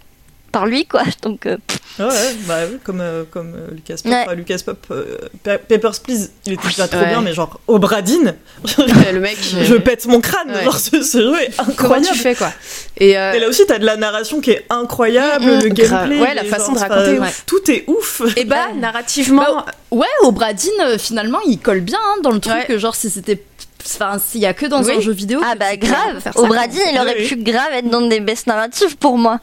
par 0.54 0.66
lui, 0.66 0.86
quoi. 0.86 1.02
Donc 1.22 1.46
euh, 1.46 1.58
Ouais, 2.00 2.06
ouais, 2.06 2.36
bah 2.48 2.56
comme, 2.84 3.02
euh, 3.02 3.24
comme 3.30 3.54
euh, 3.56 3.68
Lucas 3.72 3.96
Pop. 4.02 4.12
Ouais. 4.12 4.24
Enfin, 4.26 4.34
Lucas 4.36 4.58
Pop, 4.66 4.78
euh, 4.92 5.18
Pa- 5.44 5.58
Papers, 5.58 6.00
Please, 6.02 6.30
il 6.46 6.54
était 6.54 6.68
déjà 6.70 6.88
trop 6.88 7.00
Ouais. 7.02 7.08
bien, 7.10 7.22
mais 7.22 7.34
genre, 7.34 7.60
au 7.68 7.78
Bradine, 7.78 8.36
Ouais, 8.78 9.12
le 9.12 9.20
mec. 9.20 9.38
je 9.62 9.76
pète 9.76 10.06
mon 10.08 10.22
crâne, 10.22 10.50
Ouais. 10.52 10.64
genre 10.64 10.78
ce, 10.80 11.04
ce 11.04 11.18
jeu 11.22 11.42
est 11.42 11.56
Comment 11.58 11.70
incroyable. 11.96 12.08
tu 12.16 12.18
fais, 12.20 12.36
quoi 12.36 12.52
Et 12.98 13.18
euh, 13.18 13.34
Et 13.34 13.40
là 13.40 13.50
aussi, 13.50 13.64
t'as 13.68 13.78
de 13.80 13.86
la 13.86 13.98
narration 13.98 14.40
qui 14.42 14.52
est 14.52 14.66
incroyable, 14.70 15.44
Mm, 15.46 15.58
mm, 15.58 15.64
le 15.64 15.70
grave. 15.70 15.90
gameplay. 16.10 16.20
Ouais, 16.22 16.34
la 16.34 16.46
façon 16.46 16.72
de 16.72 16.80
raconter. 16.80 17.20
Tout 17.46 17.70
est 17.72 17.84
ouf. 17.88 18.22
et 18.38 18.46
bah, 18.46 18.68
narrativement. 18.76 19.66
Ouais, 19.92 20.08
au 20.24 20.32
Bradine, 20.32 20.98
finalement, 20.98 21.40
il 21.46 21.60
colle 21.60 21.82
bien 21.82 22.00
hein, 22.02 22.22
dans 22.24 22.32
le 22.32 22.40
truc. 22.40 22.66
Que 22.68 22.78
genre, 22.78 22.96
si 22.96 23.10
c'était. 23.10 23.44
Enfin, 23.86 24.18
s'il 24.18 24.40
y 24.40 24.46
a 24.46 24.54
que 24.54 24.66
dans 24.66 24.82
Oui. 24.82 24.94
un 24.98 25.02
jeu 25.02 25.12
vidéo. 25.12 25.42
ah 25.46 25.56
bah 25.56 25.76
grave. 25.76 26.22
Au. 26.36 26.48
Brady, 26.48 26.80
il 26.94 26.98
aurait 27.00 27.18
Oui, 27.20 27.28
pu 27.28 27.36
grave 27.36 27.68
être 27.74 27.90
dans 27.90 28.02
des 28.08 28.22
baisses 28.22 28.48
narratives 28.48 28.96
pour 28.98 29.18
moi. 29.18 29.40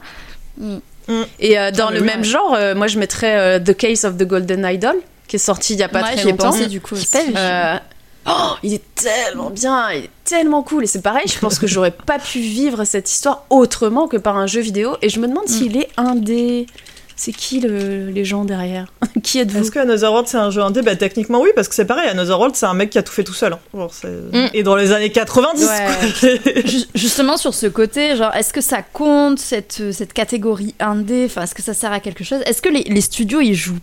Et 1.39 1.57
euh, 1.59 1.71
dans 1.71 1.87
Ah, 1.87 1.91
le 1.91 1.99
oui, 1.99 2.05
même 2.05 2.19
ouais. 2.19 2.23
genre, 2.25 2.53
euh, 2.55 2.75
moi 2.75 2.87
je 2.87 2.97
mettrais 2.99 3.37
euh, 3.37 3.59
The 3.59 3.75
Case 3.75 4.05
of 4.05 4.17
the 4.17 4.23
Golden 4.23 4.65
Idol, 4.65 4.95
qui 5.27 5.35
est 5.37 5.39
sorti 5.39 5.73
il 5.73 5.79
y 5.79 5.83
a 5.83 5.89
pas 5.89 6.03
Ouais, 6.03 6.15
très 6.15 6.23
longtemps. 6.25 6.51
pensé 6.51 6.67
du 6.67 6.79
coup. 6.81 6.95
Euh, 7.35 7.77
oh, 8.27 8.31
il 8.63 8.73
est 8.73 8.83
tellement 8.95 9.49
bien, 9.49 9.91
il 9.91 10.05
est 10.05 10.09
tellement 10.23 10.63
cool. 10.63 10.83
Et 10.83 10.87
c'est 10.87 11.01
pareil, 11.01 11.25
je 11.27 11.39
pense 11.39 11.59
que 11.59 11.67
j'aurais 11.67 11.91
pas 11.91 12.19
pu 12.19 12.39
vivre 12.39 12.83
cette 12.85 13.09
histoire 13.11 13.45
autrement 13.49 14.07
que 14.07 14.17
par 14.17 14.37
un 14.37 14.47
jeu 14.47 14.61
vidéo. 14.61 14.95
Et 15.01 15.09
je 15.09 15.19
me 15.19 15.27
demande 15.27 15.47
s'il 15.47 15.75
est 15.77 15.89
indé. 15.97 16.67
C'est 17.23 17.33
qui 17.33 17.59
le, 17.59 18.07
les 18.09 18.25
gens 18.25 18.45
derrière 18.45 18.87
Qui 19.23 19.37
êtes-vous 19.37 19.59
Est-ce 19.59 19.69
que 19.69 19.77
Another 19.77 20.09
World 20.11 20.27
c'est 20.27 20.37
un 20.37 20.49
jeu 20.49 20.61
indé? 20.63 20.81
Bah 20.81 20.95
techniquement 20.95 21.39
oui, 21.39 21.49
parce 21.55 21.67
que 21.67 21.75
c'est 21.75 21.85
pareil, 21.85 22.09
Another 22.09 22.35
World 22.39 22.55
c'est 22.55 22.65
un 22.65 22.73
mec 22.73 22.89
qui 22.89 22.97
a 22.97 23.03
tout 23.03 23.13
fait 23.13 23.23
tout 23.23 23.33
seul. 23.35 23.53
hein. 23.53 23.59
Genre, 23.75 23.91
Mm. 24.33 24.47
Et 24.55 24.63
dans 24.63 24.75
les 24.75 24.91
années 24.91 25.11
90 25.11 25.63
Ouais. 25.63 25.69
quoi. 26.21 26.61
Ju- 26.65 26.85
Justement 26.95 27.37
sur 27.37 27.53
ce 27.53 27.67
côté, 27.67 28.15
genre, 28.15 28.33
est-ce 28.35 28.51
que 28.53 28.61
ça 28.61 28.81
compte 28.81 29.37
cette, 29.37 29.91
cette 29.91 30.13
catégorie 30.13 30.73
indé? 30.79 31.25
Enfin, 31.27 31.43
est-ce 31.43 31.53
que 31.53 31.61
ça 31.61 31.75
sert 31.75 31.91
à 31.91 31.99
quelque 31.99 32.23
chose? 32.23 32.39
Est-ce 32.47 32.61
que 32.63 32.69
les, 32.69 32.83
les 32.83 33.01
studios 33.01 33.41
ils 33.41 33.53
jouent? 33.53 33.77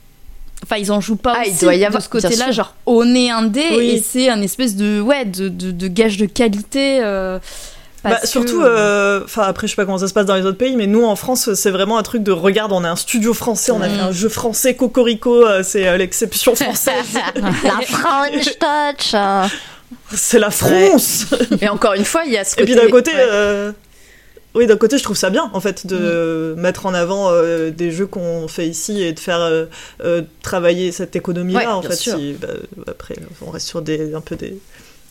Enfin, 0.65 0.77
ils 0.78 0.90
en 0.90 1.01
jouent 1.01 1.15
pas 1.15 1.35
Ah, 1.36 1.43
il 1.47 1.52
aussi 1.52 1.60
doit 1.60 1.77
y 1.77 1.85
avoir- 1.85 2.01
de 2.01 2.05
ce 2.05 2.09
côté-là, 2.09 2.51
genre 2.51 2.74
on 2.86 3.15
est 3.15 3.31
indé 3.31 3.62
Oui. 3.77 3.90
et 3.90 4.01
c'est 4.01 4.28
un 4.31 4.43
espèce 4.43 4.74
de 4.74 5.01
ouais 5.01 5.24
de, 5.24 5.48
de, 5.48 5.70
de 5.70 5.86
gage 5.86 6.16
de 6.16 6.27
qualité. 6.27 6.98
euh, 7.05 7.39
Bah, 8.04 8.16
que- 8.22 8.28
surtout, 8.28 8.62
euh, 8.62 9.20
après 9.36 9.66
je 9.66 9.72
sais 9.72 9.76
pas 9.76 9.84
comment 9.84 9.98
ça 9.98 10.06
se 10.08 10.14
passe 10.14 10.26
dans 10.26 10.36
les 10.36 10.44
autres 10.44 10.56
pays, 10.58 10.76
mais 10.76 10.86
nous 10.86 11.04
en 11.04 11.16
France 11.16 11.52
c'est 11.54 11.70
vraiment 11.70 11.98
un 11.98 12.02
truc 12.04 12.22
de 12.22 12.30
regarde, 12.32 12.70
on 12.72 12.84
est 12.84 12.88
un 12.88 12.94
studio 12.96 13.34
français, 13.34 13.72
on 13.72 13.80
a 13.82 13.88
Mm. 13.88 13.92
fait 13.94 14.00
un 14.00 14.12
jeu 14.12 14.28
français 14.28 14.74
Cocorico, 14.76 15.44
euh, 15.46 15.62
c'est 15.64 15.88
euh, 15.88 15.96
l'exception 15.96 16.54
française, 16.54 17.18
La 17.64 17.80
French 17.86 18.58
Touch. 18.58 19.14
c'est 20.14 20.38
la 20.38 20.50
France. 20.50 21.26
Et 21.60 21.68
encore 21.68 21.94
une 21.94 22.04
fois, 22.04 22.22
il 22.26 22.32
y 22.32 22.36
a 22.38 22.44
ce 22.44 22.54
Et 22.54 22.60
côté. 22.60 22.64
puis 22.66 22.74
d'un 22.76 22.88
côté, 22.90 23.10
ouais. 23.10 23.16
euh, 23.18 23.72
oui 24.54 24.66
d'un 24.66 24.76
côté 24.76 24.96
je 24.98 25.02
trouve 25.02 25.16
ça 25.16 25.30
bien 25.30 25.50
en 25.52 25.60
fait 25.60 25.86
de 25.86 26.54
mettre 26.56 26.86
en 26.86 26.94
avant 26.94 27.30
euh, 27.30 27.70
des 27.70 27.90
jeux 27.90 28.06
qu'on 28.06 28.48
fait 28.48 28.66
ici 28.66 29.02
et 29.02 29.12
de 29.12 29.20
faire 29.20 29.40
euh, 29.40 29.66
euh, 30.04 30.22
travailler 30.42 30.90
cette 30.92 31.14
économie 31.16 31.52
là 31.52 31.58
Ouais, 31.60 31.66
en 31.66 31.80
bien 31.80 31.90
fait. 31.90 31.96
sûr. 31.96 32.16
si- 32.16 32.32
bah, 32.40 32.46
après 32.86 33.16
on 33.46 33.50
reste 33.50 33.66
sur 33.66 33.82
des 33.82 34.14
un 34.14 34.20
peu 34.22 34.36
des 34.36 34.56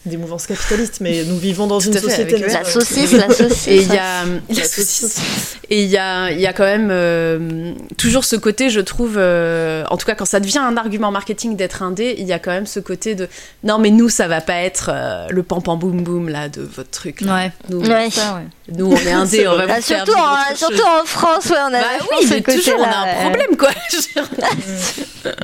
des 0.05 0.15
mouvances 0.17 0.47
capitalistes, 0.47 0.99
mais 1.01 1.23
nous 1.25 1.37
vivons 1.37 1.67
dans 1.67 1.79
Tout 1.79 1.87
une 1.87 1.93
fait, 1.93 1.99
société. 1.99 2.35
avec, 2.35 2.53
La 2.53 2.63
saucisse, 2.63 3.11
la 3.11 3.29
saucisse. 3.29 3.67
Et 3.67 3.77
il 3.81 3.87
y 3.93 3.97
a 3.97 4.23
La 4.49 4.63
saucisse. 4.63 4.99
saucisse. 5.01 5.57
Et 5.69 5.83
il 5.83 5.89
y 5.89 5.97
a, 5.97 6.31
il 6.31 6.39
y 6.39 6.45
a 6.47 6.53
quand 6.53 6.63
même 6.63 6.87
euh, 6.91 7.73
toujours 7.97 8.23
ce 8.23 8.37
côté, 8.37 8.69
je 8.69 8.79
trouve, 8.79 9.15
euh, 9.17 9.83
en 9.89 9.97
tout 9.97 10.05
cas 10.05 10.15
quand 10.15 10.23
ça 10.25 10.39
devient 10.39 10.59
un 10.59 10.77
argument 10.77 11.11
marketing 11.11 11.57
d'être 11.57 11.81
indé, 11.83 12.15
il 12.19 12.25
y 12.25 12.31
a 12.31 12.39
quand 12.39 12.51
même 12.51 12.65
ce 12.67 12.79
côté 12.79 13.15
de 13.15 13.27
non 13.65 13.79
mais 13.79 13.89
nous 13.89 14.07
ça 14.07 14.27
va 14.29 14.39
pas 14.39 14.61
être 14.61 14.89
euh, 14.93 15.27
le 15.29 15.43
pam 15.43 15.61
pam 15.61 15.77
boum 15.77 16.01
boum 16.03 16.29
là 16.29 16.47
de 16.47 16.61
votre 16.61 16.89
truc. 16.89 17.19
là. 17.21 17.35
Ouais. 17.35 17.51
Nous, 17.69 17.81
Ouais. 17.81 18.09
Ça, 18.09 18.35
ouais. 18.35 18.47
Nous 18.75 18.91
on 18.91 18.95
est 18.97 19.11
indé, 19.11 19.47
on 19.47 19.55
va 19.55 19.65
vrai. 19.65 19.75
vous 19.77 19.81
faire 19.81 20.03
Ah, 20.05 20.05
surtout, 20.05 20.19
en, 20.19 20.55
surtout 20.55 21.05
France, 21.05 21.45
ouais, 21.49 21.57
on 21.63 21.73
a 21.73 21.79
Bah 21.81 21.85
oui, 22.19 22.27
mais 22.29 22.41
toujours 22.41 22.79
on 22.79 22.83
a 22.83 22.85
côté-là, 22.85 23.01
un 23.01 23.05
ouais. 23.05 23.21
problème 23.29 23.57
quoi. 23.57 23.69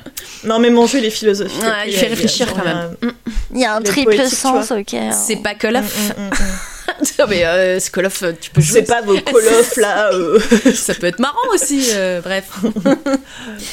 Non, 0.46 0.60
mais 0.60 0.70
mon 0.70 0.86
jeu, 0.88 0.98
il 1.00 1.06
est 1.06 1.10
philosophique. 1.10 1.62
Ouais, 1.62 1.88
il 1.88 1.94
fait 1.94 2.08
réfléchir 2.08 2.54
quand 2.54 2.66
même. 2.66 2.96
Il 3.54 3.62
y 3.62 3.66
a 3.66 3.76
un 3.76 3.80
Les 3.80 3.86
triple 3.86 4.28
sens, 4.28 4.72
ok. 4.72 4.96
C'est 5.12 5.38
pas 5.38 5.54
Call 5.56 5.78
of. 5.78 6.14
Non, 7.20 7.26
mais 7.30 7.46
euh, 7.46 7.80
c'est 7.80 7.92
Call 7.94 8.06
of, 8.08 8.24
tu 8.42 8.50
peux 8.52 8.62
jouer. 8.62 8.80
C'est 8.82 8.88
pas 8.94 9.02
vos 9.02 9.14
Call 9.20 9.36
of 9.60 9.78
là, 9.78 10.12
euh, 10.14 10.40
Ça 10.76 10.94
peut 10.94 11.08
être 11.08 11.20
marrant 11.20 11.38
aussi. 11.54 11.90
euh, 11.94 12.22
bref. 12.22 12.46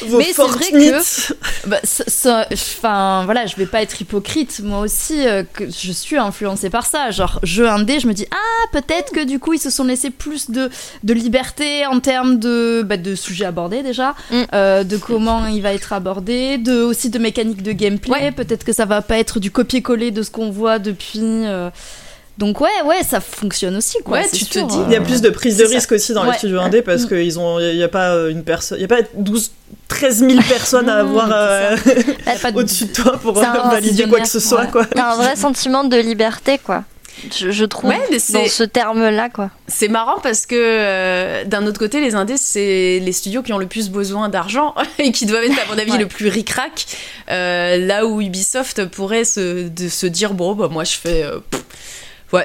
vos 0.06 0.18
Mais 0.18 0.24
c'est 0.32 0.42
vrai 0.42 0.64
Fortnite. 0.64 1.32
Bah, 1.66 1.78
ça- 1.84 2.04
ça- 2.06 2.46
Enfin, 2.52 3.22
voilà, 3.24 3.46
je 3.46 3.56
vais 3.56 3.66
pas 3.66 3.82
être 3.82 4.00
hypocrite. 4.00 4.60
Moi 4.62 4.80
aussi, 4.80 5.26
euh, 5.26 5.42
que 5.52 5.64
je 5.66 5.92
suis 5.92 6.16
influencée 6.18 6.70
par 6.70 6.86
ça. 6.86 7.10
Genre, 7.10 7.38
jeu 7.42 7.68
indé, 7.68 8.00
je 8.00 8.06
me 8.06 8.12
dis, 8.12 8.26
ah, 8.30 8.66
peut-être 8.72 9.12
que 9.12 9.24
du 9.24 9.38
coup, 9.38 9.52
ils 9.54 9.58
se 9.60 9.70
sont 9.70 9.84
laissés 9.84 10.10
plus 10.10 10.50
de, 10.50 10.70
de 11.02 11.14
liberté 11.14 11.86
en 11.86 12.00
termes 12.00 12.38
de, 12.38 12.82
bah, 12.84 12.96
de 12.96 13.14
sujets 13.14 13.44
abordés 13.46 13.82
déjà, 13.82 14.14
Mm. 14.30 14.42
euh, 14.54 14.84
de 14.84 14.96
comment 14.96 15.46
il 15.46 15.62
va 15.62 15.72
être 15.72 15.92
abordé, 15.92 16.58
de, 16.58 16.82
aussi 16.82 17.10
de 17.10 17.18
mécanique 17.18 17.62
de 17.62 17.72
gameplay. 17.72 18.12
Ouais. 18.12 18.32
Peut-être 18.32 18.64
que 18.64 18.72
ça 18.72 18.84
va 18.84 19.02
pas 19.02 19.18
être 19.18 19.40
du 19.40 19.50
copier-coller 19.50 20.10
de 20.10 20.22
ce 20.22 20.30
qu'on 20.30 20.50
voit 20.50 20.78
depuis. 20.78 21.46
Donc, 22.40 22.60
ouais, 22.60 22.68
ouais, 22.86 23.02
ça 23.08 23.20
fonctionne 23.20 23.76
aussi, 23.76 23.98
quoi. 24.04 24.18
Ouais, 24.18 24.28
tu 24.32 24.44
te 24.46 24.58
dis, 24.58 24.78
euh. 24.78 24.84
Il 24.88 24.92
y 24.92 24.96
a 24.96 25.00
plus 25.00 25.20
de 25.20 25.28
prise 25.30 25.56
de 25.58 25.66
ça. 25.66 25.74
risque 25.74 25.92
aussi 25.92 26.12
dans 26.14 26.24
les 26.24 26.32
studios 26.38 26.58
indés 26.60 26.82
parce 26.82 27.02
Mm. 27.04 27.08
qu'ils 27.08 27.38
ont, 27.38 27.60
il 27.60 27.76
y 27.76 27.82
a 27.84 27.88
pas 27.88 28.14
une 28.30 28.42
personne, 28.44 28.78
il 28.78 28.82
y 28.82 28.84
a 28.84 28.88
pas 28.88 29.02
12, 29.14 29.52
13 29.88 30.18
000 30.26 30.40
personnes 30.48 30.88
à 30.88 30.96
avoir 31.00 31.28
euh, 31.32 31.76
au-dessus 32.54 32.86
de 32.86 32.92
toi 32.92 33.12
pour 33.22 33.38
euh, 33.38 33.42
valider 33.70 34.08
quoi 34.08 34.20
que 34.20 34.28
ce 34.28 34.40
soit, 34.40 34.62
ouais. 34.62 34.70
quoi. 34.70 34.86
Un 34.96 35.16
vrai 35.16 35.36
sentiment 35.36 35.84
de 35.84 35.96
liberté, 35.98 36.58
quoi. 36.58 36.82
Je, 37.38 37.50
je 37.50 37.64
trouve, 37.66 37.90
Ouais, 37.90 38.00
mais 38.10 38.16
dans 38.32 38.46
ce 38.48 38.62
terme-là, 38.62 39.28
quoi. 39.28 39.50
C'est 39.68 39.88
marrant 39.88 40.18
parce 40.22 40.46
que 40.46 40.54
euh, 40.56 41.44
d'un 41.44 41.66
autre 41.66 41.78
côté, 41.78 42.00
les 42.00 42.14
indés, 42.14 42.38
c'est 42.38 42.98
les 43.02 43.12
studios 43.12 43.42
qui 43.42 43.52
ont 43.52 43.58
le 43.58 43.66
plus 43.66 43.90
besoin 43.90 44.30
d'argent 44.30 44.74
et 44.98 45.12
qui 45.12 45.26
doivent 45.26 45.44
être, 45.44 45.58
à 45.58 45.66
mon 45.70 45.78
avis, 45.78 45.92
Ouais. 45.92 45.98
le 45.98 46.06
plus 46.06 46.28
ric-rac. 46.28 46.86
Euh, 47.30 47.76
là 47.76 48.06
où 48.06 48.22
Ubisoft 48.22 48.86
pourrait 48.86 49.24
se, 49.26 49.68
de 49.68 49.88
se 49.90 50.06
dire 50.06 50.32
bon, 50.32 50.54
bah, 50.54 50.68
moi 50.70 50.84
je 50.84 50.94
fais. 50.96 51.22
euh, 51.24 51.40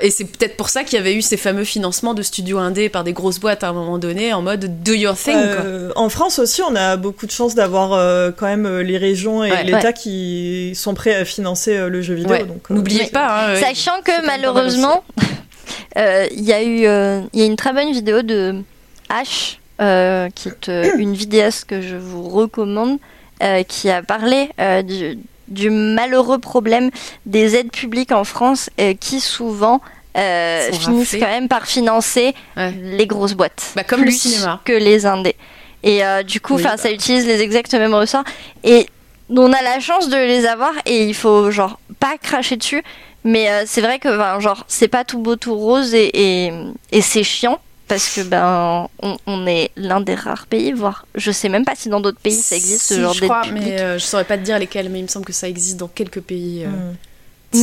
et 0.02 0.10
c'est 0.10 0.26
peut-être 0.26 0.57
pour 0.57 0.70
ça 0.70 0.84
qu'il 0.84 0.98
y 0.98 0.99
avait 0.99 1.14
eu 1.14 1.22
ces 1.22 1.38
fameux 1.38 1.64
financements 1.64 2.14
de 2.16 2.24
studios 2.24 2.57
indés 2.57 2.90
par 2.90 3.03
des 3.03 3.14
grosses 3.14 3.40
boîtes 3.40 3.64
à 3.64 3.70
un 3.70 3.74
moment 3.74 3.98
donné 3.99 4.34
en 4.34 4.41
mode 4.41 4.82
do 4.84 4.94
your 4.94 5.16
thing. 5.16 5.34
quoi. 5.34 5.41
Euh, 5.64 5.91
en 5.95 6.10
France 6.10 6.40
aussi, 6.40 6.62
on 6.64 6.76
a 6.76 6.98
beaucoup 6.98 7.26
de 7.28 7.32
chance 7.32 7.53
d'avoir 7.53 7.94
euh, 7.94 8.32
quand 8.36 8.48
même 8.48 8.66
euh, 8.66 8.82
les 8.84 8.98
régions 8.98 9.44
et 9.44 9.52
Ouais. 9.52 9.64
l'État 9.64 9.94
qui 9.94 10.74
sont 10.76 10.94
prêts 10.95 11.14
à 11.16 11.24
financer 11.26 11.78
euh, 11.78 11.90
le 11.90 12.02
jeu 12.02 12.16
vidéo. 12.16 12.32
Ouais. 12.32 12.41
euh, 12.44 12.74
N'oubliez 12.74 13.06
pas. 13.07 13.52
hein, 13.53 13.56
Sachant 13.62 14.02
que 14.03 14.26
malheureusement, 14.26 15.03
euh, 15.98 16.26
il 16.32 16.44
y 16.44 16.53
a 16.53 16.64
eu 16.64 16.86
euh, 16.88 17.22
il 17.34 17.40
y 17.40 17.44
a 17.44 17.45
une 17.45 17.56
très 17.56 17.74
bonne 17.74 17.91
vidéo 17.91 18.22
de 18.24 18.56
H, 19.10 19.57
euh, 19.82 20.30
qui 20.34 20.49
est 20.49 20.70
euh, 20.70 20.91
une 20.98 21.14
vidéaste 21.14 21.66
que 21.66 21.82
je 21.82 21.95
vous 21.95 22.28
recommande, 22.30 22.98
euh, 23.44 23.62
qui 23.64 23.90
a 23.90 24.02
parlé 24.02 24.49
euh, 24.60 24.82
du, 24.82 25.18
du 25.48 25.70
malheureux 25.70 26.40
problème 26.40 26.90
des 27.26 27.56
aides 27.56 27.72
publiques 27.72 28.12
en 28.12 28.24
France, 28.24 28.70
euh, 28.80 28.94
qui 29.00 29.20
souvent 29.20 29.82
euh, 30.18 30.72
finissent 30.72 31.14
quand 31.20 31.28
même 31.28 31.48
par 31.48 31.66
financer 31.68 32.34
Ouais. 32.58 32.72
les 32.82 33.06
grosses 33.08 33.34
boîtes. 33.34 33.74
Bah, 33.76 33.84
comme 33.84 34.00
le 34.02 34.06
plus 34.08 34.18
cinéma. 34.20 34.62
que 34.66 34.74
les 34.74 35.06
indés. 35.06 35.36
Et 35.84 36.04
euh, 36.06 36.24
du 36.24 36.40
coup, 36.42 36.56
Oui, 36.56 36.64
bah. 36.64 36.78
ça 36.78 36.92
utilise 36.92 37.26
les 37.28 37.42
exacts 37.42 37.74
mêmes 37.74 37.94
ressorts. 37.94 38.24
Et 38.64 38.88
on 39.30 39.52
a 39.54 39.62
la 39.62 39.80
chance 39.80 40.10
de 40.10 40.18
les 40.18 40.46
avoir 40.46 40.72
et 40.86 41.06
il 41.06 41.14
faut 41.16 41.52
genre 41.52 41.80
pas 42.00 42.18
cracher 42.22 42.58
dessus. 42.58 42.84
Mais 43.24 43.50
c'est 43.66 43.82
vrai 43.82 43.98
que 43.98 44.10
genre 44.40 44.66
c'est 44.68 44.88
pas 44.88 45.04
tout 45.04 45.18
beau 45.18 45.36
tout 45.36 45.56
rose 45.56 45.96
et, 45.96 46.12
et, 46.46 46.52
et 46.92 47.02
c'est 47.02 47.24
chiant. 47.24 47.60
Parce 47.88 48.10
que 48.16 48.22
ben 48.22 48.88
on, 49.02 49.18
on 49.28 49.45
est 49.48 49.72
l'un 49.76 50.02
des 50.02 50.16
rares 50.16 50.48
pays, 50.48 50.72
voire 50.72 51.06
je 51.16 51.32
sais 51.32 51.49
même 51.49 51.66
pas 51.66 51.76
si 51.76 51.90
dans 51.90 52.02
d'autres 52.02 52.20
pays 52.20 52.34
ça 52.34 52.56
existe 52.56 52.88
ce 52.88 52.95
Si, 52.95 53.02
genre 53.02 53.14
je 53.14 53.24
crois, 53.26 53.44
mais 53.52 53.80
euh, 53.80 53.99
je 53.99 54.03
saurais 54.06 54.24
pas 54.26 54.38
te 54.38 54.44
dire 54.44 54.57
lesquels, 54.60 54.90
mais 54.90 54.99
il 54.99 55.03
me 55.03 55.07
semble 55.07 55.26
que 55.26 55.34
ça 55.34 55.48
existe 55.48 55.78
dans 55.78 55.88
quelques 55.88 56.22
pays. 56.22 56.64
euh. 56.66 56.70
Mm. 56.70 56.95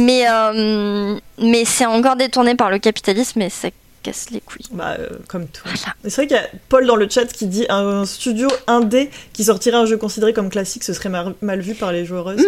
Mais, 0.05 0.24
euh, 0.31 1.19
mais 1.39 1.65
c'est 1.66 1.85
encore 1.86 2.16
détourné 2.16 2.55
par 2.55 2.70
le 2.70 2.78
capitalisme 2.78 3.43
et 3.43 3.51
ça 3.51 3.69
casse 4.03 4.27
les 4.31 4.41
couilles. 4.41 4.66
Bah, 4.73 4.97
euh, 4.99 5.09
comme 5.29 5.47
tout. 5.47 5.62
Voilà. 5.65 5.95
C'est 6.05 6.15
vrai 6.16 6.27
qu'il 6.27 6.37
y 6.37 6.41
a 6.41 6.47
Paul 6.69 6.87
dans 6.87 6.97
le 6.97 7.09
chat 7.09 7.24
qui 7.27 7.47
dit 7.47 7.66
un 7.69 8.05
studio 8.05 8.49
indé 8.66 9.11
qui 9.33 9.45
sortirait 9.45 9.77
un 9.77 9.87
jeu 9.87 9.97
considéré 9.97 10.33
comme 10.33 10.51
classique, 10.51 10.85
ce 10.85 10.93
serait 10.93 11.09
mal, 11.09 11.35
mal 11.41 11.61
vu 11.61 11.74
par 11.74 11.93
les 11.93 12.05
joueuses. 12.05 12.45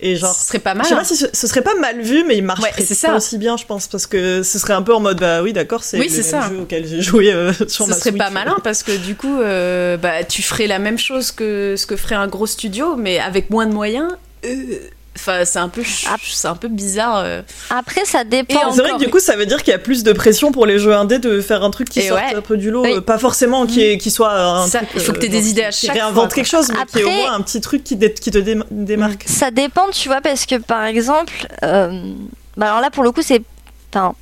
Et 0.00 0.16
genre, 0.16 0.34
Ce 0.34 0.46
serait 0.46 0.58
pas 0.60 0.72
je 0.72 0.78
mal. 0.78 0.86
sais 0.86 0.94
hein. 0.94 0.98
pas 0.98 1.04
si 1.04 1.16
ce, 1.16 1.26
ce 1.32 1.46
serait 1.46 1.62
pas 1.62 1.74
mal 1.74 2.00
vu, 2.00 2.24
mais 2.24 2.36
il 2.36 2.44
marcherait 2.44 2.70
Ouais, 2.78 2.84
c'est 2.84 2.94
pas 3.00 3.08
ça. 3.12 3.16
aussi 3.16 3.38
bien, 3.38 3.56
je 3.56 3.64
pense, 3.66 3.86
parce 3.88 4.06
que 4.06 4.42
ce 4.42 4.58
serait 4.58 4.74
un 4.74 4.82
peu 4.82 4.94
en 4.94 5.00
mode 5.00 5.18
bah 5.20 5.42
oui, 5.42 5.52
d'accord, 5.52 5.82
c'est 5.84 5.98
Oui, 5.98 6.08
le 6.08 6.22
c'est 6.22 6.32
même 6.32 6.42
ça. 6.42 6.48
jeu 6.48 6.58
auquel 6.60 6.86
j'ai 6.86 7.02
joué 7.02 7.32
euh, 7.32 7.52
sur 7.68 7.84
Ce 7.86 7.90
ma 7.90 7.96
serait 7.96 8.10
Switch. 8.10 8.18
pas 8.18 8.30
malin 8.30 8.56
parce 8.64 8.82
que 8.82 8.96
du 8.96 9.14
coup, 9.16 9.40
euh, 9.40 9.96
bah, 9.96 10.24
tu 10.24 10.42
ferais 10.42 10.66
la 10.66 10.78
même 10.78 10.98
chose 10.98 11.32
que 11.32 11.74
ce 11.76 11.86
que 11.86 11.96
ferait 11.96 12.14
un 12.14 12.28
gros 12.28 12.46
studio, 12.46 12.96
mais 12.96 13.18
avec 13.18 13.50
moins 13.50 13.66
de 13.66 13.72
moyens. 13.72 14.12
Euh, 14.44 14.78
Enfin, 15.14 15.44
c'est 15.44 15.58
un 15.58 15.68
peu, 15.68 15.82
c'est 15.84 16.48
un 16.48 16.56
peu 16.56 16.68
bizarre. 16.68 17.18
euh. 17.18 17.42
Après, 17.70 18.04
ça 18.06 18.24
dépend. 18.24 18.72
C'est 18.72 18.80
vrai 18.80 18.92
que 18.92 18.98
du 19.04 19.10
coup, 19.10 19.20
ça 19.20 19.36
veut 19.36 19.44
dire 19.46 19.62
qu'il 19.62 19.70
y 19.72 19.74
a 19.74 19.78
plus 19.78 20.02
de 20.02 20.12
pression 20.12 20.52
pour 20.52 20.64
les 20.64 20.78
jeux 20.78 20.94
indés 20.94 21.18
de 21.18 21.40
faire 21.42 21.62
un 21.62 21.70
truc 21.70 21.90
qui 21.90 22.02
sorte 22.02 22.20
ouais. 22.20 22.34
un 22.34 22.40
peu 22.40 22.56
du 22.56 22.70
lot, 22.70 22.82
Oui. 22.82 22.94
euh, 22.96 23.00
pas 23.02 23.18
forcément 23.18 23.66
qui, 23.66 23.82
est, 23.84 23.98
qui 23.98 24.10
soit 24.10 24.32
un 24.32 24.66
Ça, 24.66 24.78
truc, 24.78 24.90
il 24.94 25.00
faut 25.02 25.12
que 25.12 25.18
t'aies 25.18 25.26
euh, 25.28 25.30
des 25.30 25.40
genre, 25.40 25.48
idées 25.50 25.64
à 25.64 25.70
chaque 25.70 25.92
réinvente 25.92 26.14
fois, 26.30 26.34
quelque 26.34 26.46
chose, 26.48 26.68
mais 26.72 26.86
qui 26.90 26.98
est 27.00 27.04
au 27.04 27.10
moins 27.10 27.34
un 27.34 27.40
petit 27.42 27.60
truc 27.60 27.84
qui, 27.84 27.98
qui 27.98 28.30
te 28.30 28.38
dé- 28.38 28.58
démarque. 28.70 29.24
Ça 29.26 29.50
dépend, 29.50 29.88
tu 29.92 30.08
vois, 30.08 30.22
parce 30.22 30.46
que 30.46 30.56
par 30.56 30.84
exemple, 30.84 31.32
euh, 31.62 32.12
bah 32.56 32.66
alors 32.68 32.80
là 32.80 32.90
pour 32.90 33.04
le 33.04 33.12
coup 33.12 33.22
c'est, 33.22 33.42
enfin, 33.94 34.14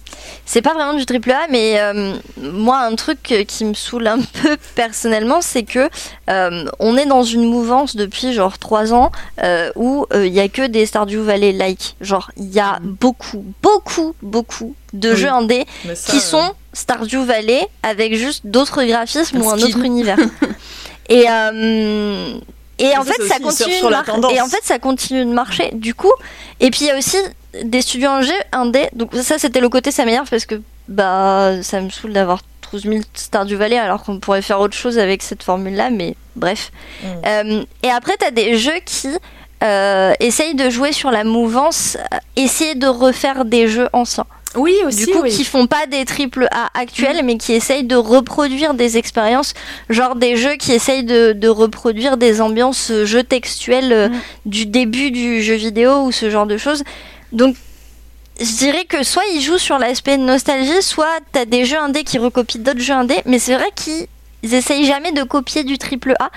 c'est 0.45 0.63
pas 0.63 0.75
vraiment 0.75 0.95
du 0.95 1.07
triple 1.07 1.31
A, 1.31 1.47
mais 1.49 1.81
euh, 1.81 2.15
moi 2.39 2.79
un 2.81 2.95
truc 2.97 3.23
qui 3.47 3.65
me 3.65 3.75
saoule 3.75 4.07
un 4.07 4.19
peu 4.43 4.57
personnellement, 4.75 5.41
c'est 5.41 5.63
que 5.63 5.89
euh, 6.29 6.65
on 6.79 6.97
est 6.97 7.07
dans 7.07 7.23
une 7.23 7.45
mouvance 7.45 7.97
depuis 7.97 8.33
genre 8.33 8.59
3 8.59 8.93
ans 8.93 9.11
euh, 9.43 9.71
où 9.77 10.07
il 10.15 10.33
y 10.33 10.41
a 10.41 10.49
que 10.49 10.67
des 10.67 10.87
Stardew 10.87 11.23
Valley 11.23 11.53
like, 11.53 11.97
genre 12.01 12.31
il 12.37 12.53
y 12.53 12.61
a 12.61 12.79
beaucoup, 12.83 13.45
beaucoup, 13.63 14.15
beaucoup 14.23 14.75
de 14.93 15.11
Oui. 15.11 15.17
jeux 15.17 15.31
indés 15.31 15.67
ça, 15.95 16.11
qui 16.13 16.21
sont 16.21 16.53
Stardew 16.73 17.25
Valley 17.25 17.67
avec 17.83 18.15
juste 18.15 18.43
d'autres 18.47 18.83
graphismes 18.85 19.41
ou 19.43 19.49
un 19.51 19.59
autre 19.61 19.79
univers. 19.85 20.19
et 21.09 21.27
euh, 21.29 22.35
et 22.81 22.97
en 22.97 23.05
fait 23.05 23.23
ça 23.29 23.39
continue 23.39 23.71
de 23.71 23.75
sur 23.79 23.91
la 23.91 23.99
mar- 23.99 24.07
tendance. 24.07 24.33
et 24.33 24.41
en 24.41 24.47
fait 24.49 24.63
ça 24.63 24.79
continue 24.79 25.25
de 25.25 25.31
marcher 25.33 25.71
du 25.75 25.95
coup 25.95 26.13
et 26.61 26.71
puis 26.71 26.81
il 26.83 26.87
y 26.87 26.91
a 26.91 26.99
aussi 26.99 27.17
des 27.65 27.83
studios 27.83 28.09
indés 28.11 28.33
indés 28.53 28.89
donc 28.95 29.15
ça 29.15 29.39
c'était 29.39 29.61
le 29.61 29.69
côté 29.69 29.91
ça 29.91 30.05
m'énerve 30.05 30.29
parce 30.29 30.47
que 30.47 30.61
bah 30.89 31.63
ça 31.63 31.81
me 31.81 31.91
saoule 31.91 32.13
d'avoir 32.13 32.41
12 32.73 32.83
000 32.83 32.95
Stardew 33.15 33.55
Valley 33.57 33.79
alors 33.79 34.03
qu'on 34.05 34.19
pourrait 34.21 34.43
faire 34.43 34.61
autre 34.61 34.77
chose 34.77 34.99
avec 34.99 35.23
cette 35.23 35.43
formule 35.43 35.75
là 35.75 35.91
mais 35.91 36.15
bref 36.37 36.71
Mm. 37.03 37.07
Euh, 37.27 37.65
et 37.83 37.91
après 37.91 38.17
t'as 38.19 38.31
des 38.31 38.57
jeux 38.59 38.79
qui 38.85 39.09
euh, 39.63 40.13
essayent 40.21 40.55
de 40.55 40.71
jouer 40.71 40.93
sur 40.93 41.11
la 41.11 41.25
mouvance 41.25 41.97
euh, 42.13 42.17
essayer 42.37 42.75
de 42.75 42.87
refaire 42.87 43.45
des 43.45 43.69
jeux 43.69 43.89
anciens 43.93 44.27
Oui, 44.57 44.75
aussi. 44.85 45.07
du 45.07 45.13
coup, 45.13 45.21
oui. 45.23 45.31
qui 45.31 45.45
font 45.45 45.67
pas 45.69 45.87
des 45.87 46.05
triple 46.05 46.49
A 46.51 46.69
actuels, 46.79 47.21
mais 47.25 47.37
qui 47.39 47.53
essayent 47.53 47.85
de 47.85 47.95
reproduire 47.95 48.75
des 48.75 48.97
expériences, 48.99 49.55
genre 49.89 50.17
des 50.17 50.37
jeux 50.37 50.57
qui 50.57 50.73
essayent 50.73 51.05
de, 51.05 51.33
de 51.33 51.49
reproduire 51.49 52.17
des 52.17 52.41
ambiances 52.41 52.91
euh, 52.91 53.05
jeux 53.05 53.23
textuels 53.23 53.93
euh, 53.93 54.09
Mm. 54.09 54.21
du 54.47 54.67
début 54.67 55.11
du 55.13 55.41
jeu 55.43 55.55
vidéo 55.55 56.03
ou 56.03 56.11
ce 56.13 56.31
genre 56.31 56.47
de 56.47 56.57
choses. 56.57 56.83
Donc, 57.33 57.55
je 58.41 58.57
dirais 58.57 58.87
que 58.87 59.03
soit 59.05 59.23
ils 59.35 59.41
jouent 59.41 59.59
sur 59.59 59.79
l'aspect 59.79 60.17
nostalgie, 60.17 60.83
soit 60.83 61.21
t'as 61.33 61.45
des 61.45 61.65
jeux 61.65 61.79
indés 61.79 62.03
qui 62.05 62.19
recopient 62.19 62.59
d'autres 62.61 62.81
jeux 62.81 62.95
indés, 62.95 63.21
mais 63.27 63.39
c'est 63.39 63.55
vrai 63.55 63.69
qu'ils 63.77 64.09
essayent 64.55 64.85
jamais 64.87 65.13
de 65.13 65.23
copier 65.23 65.63
du 65.63 65.79
triple 65.79 66.15
A 66.19 66.31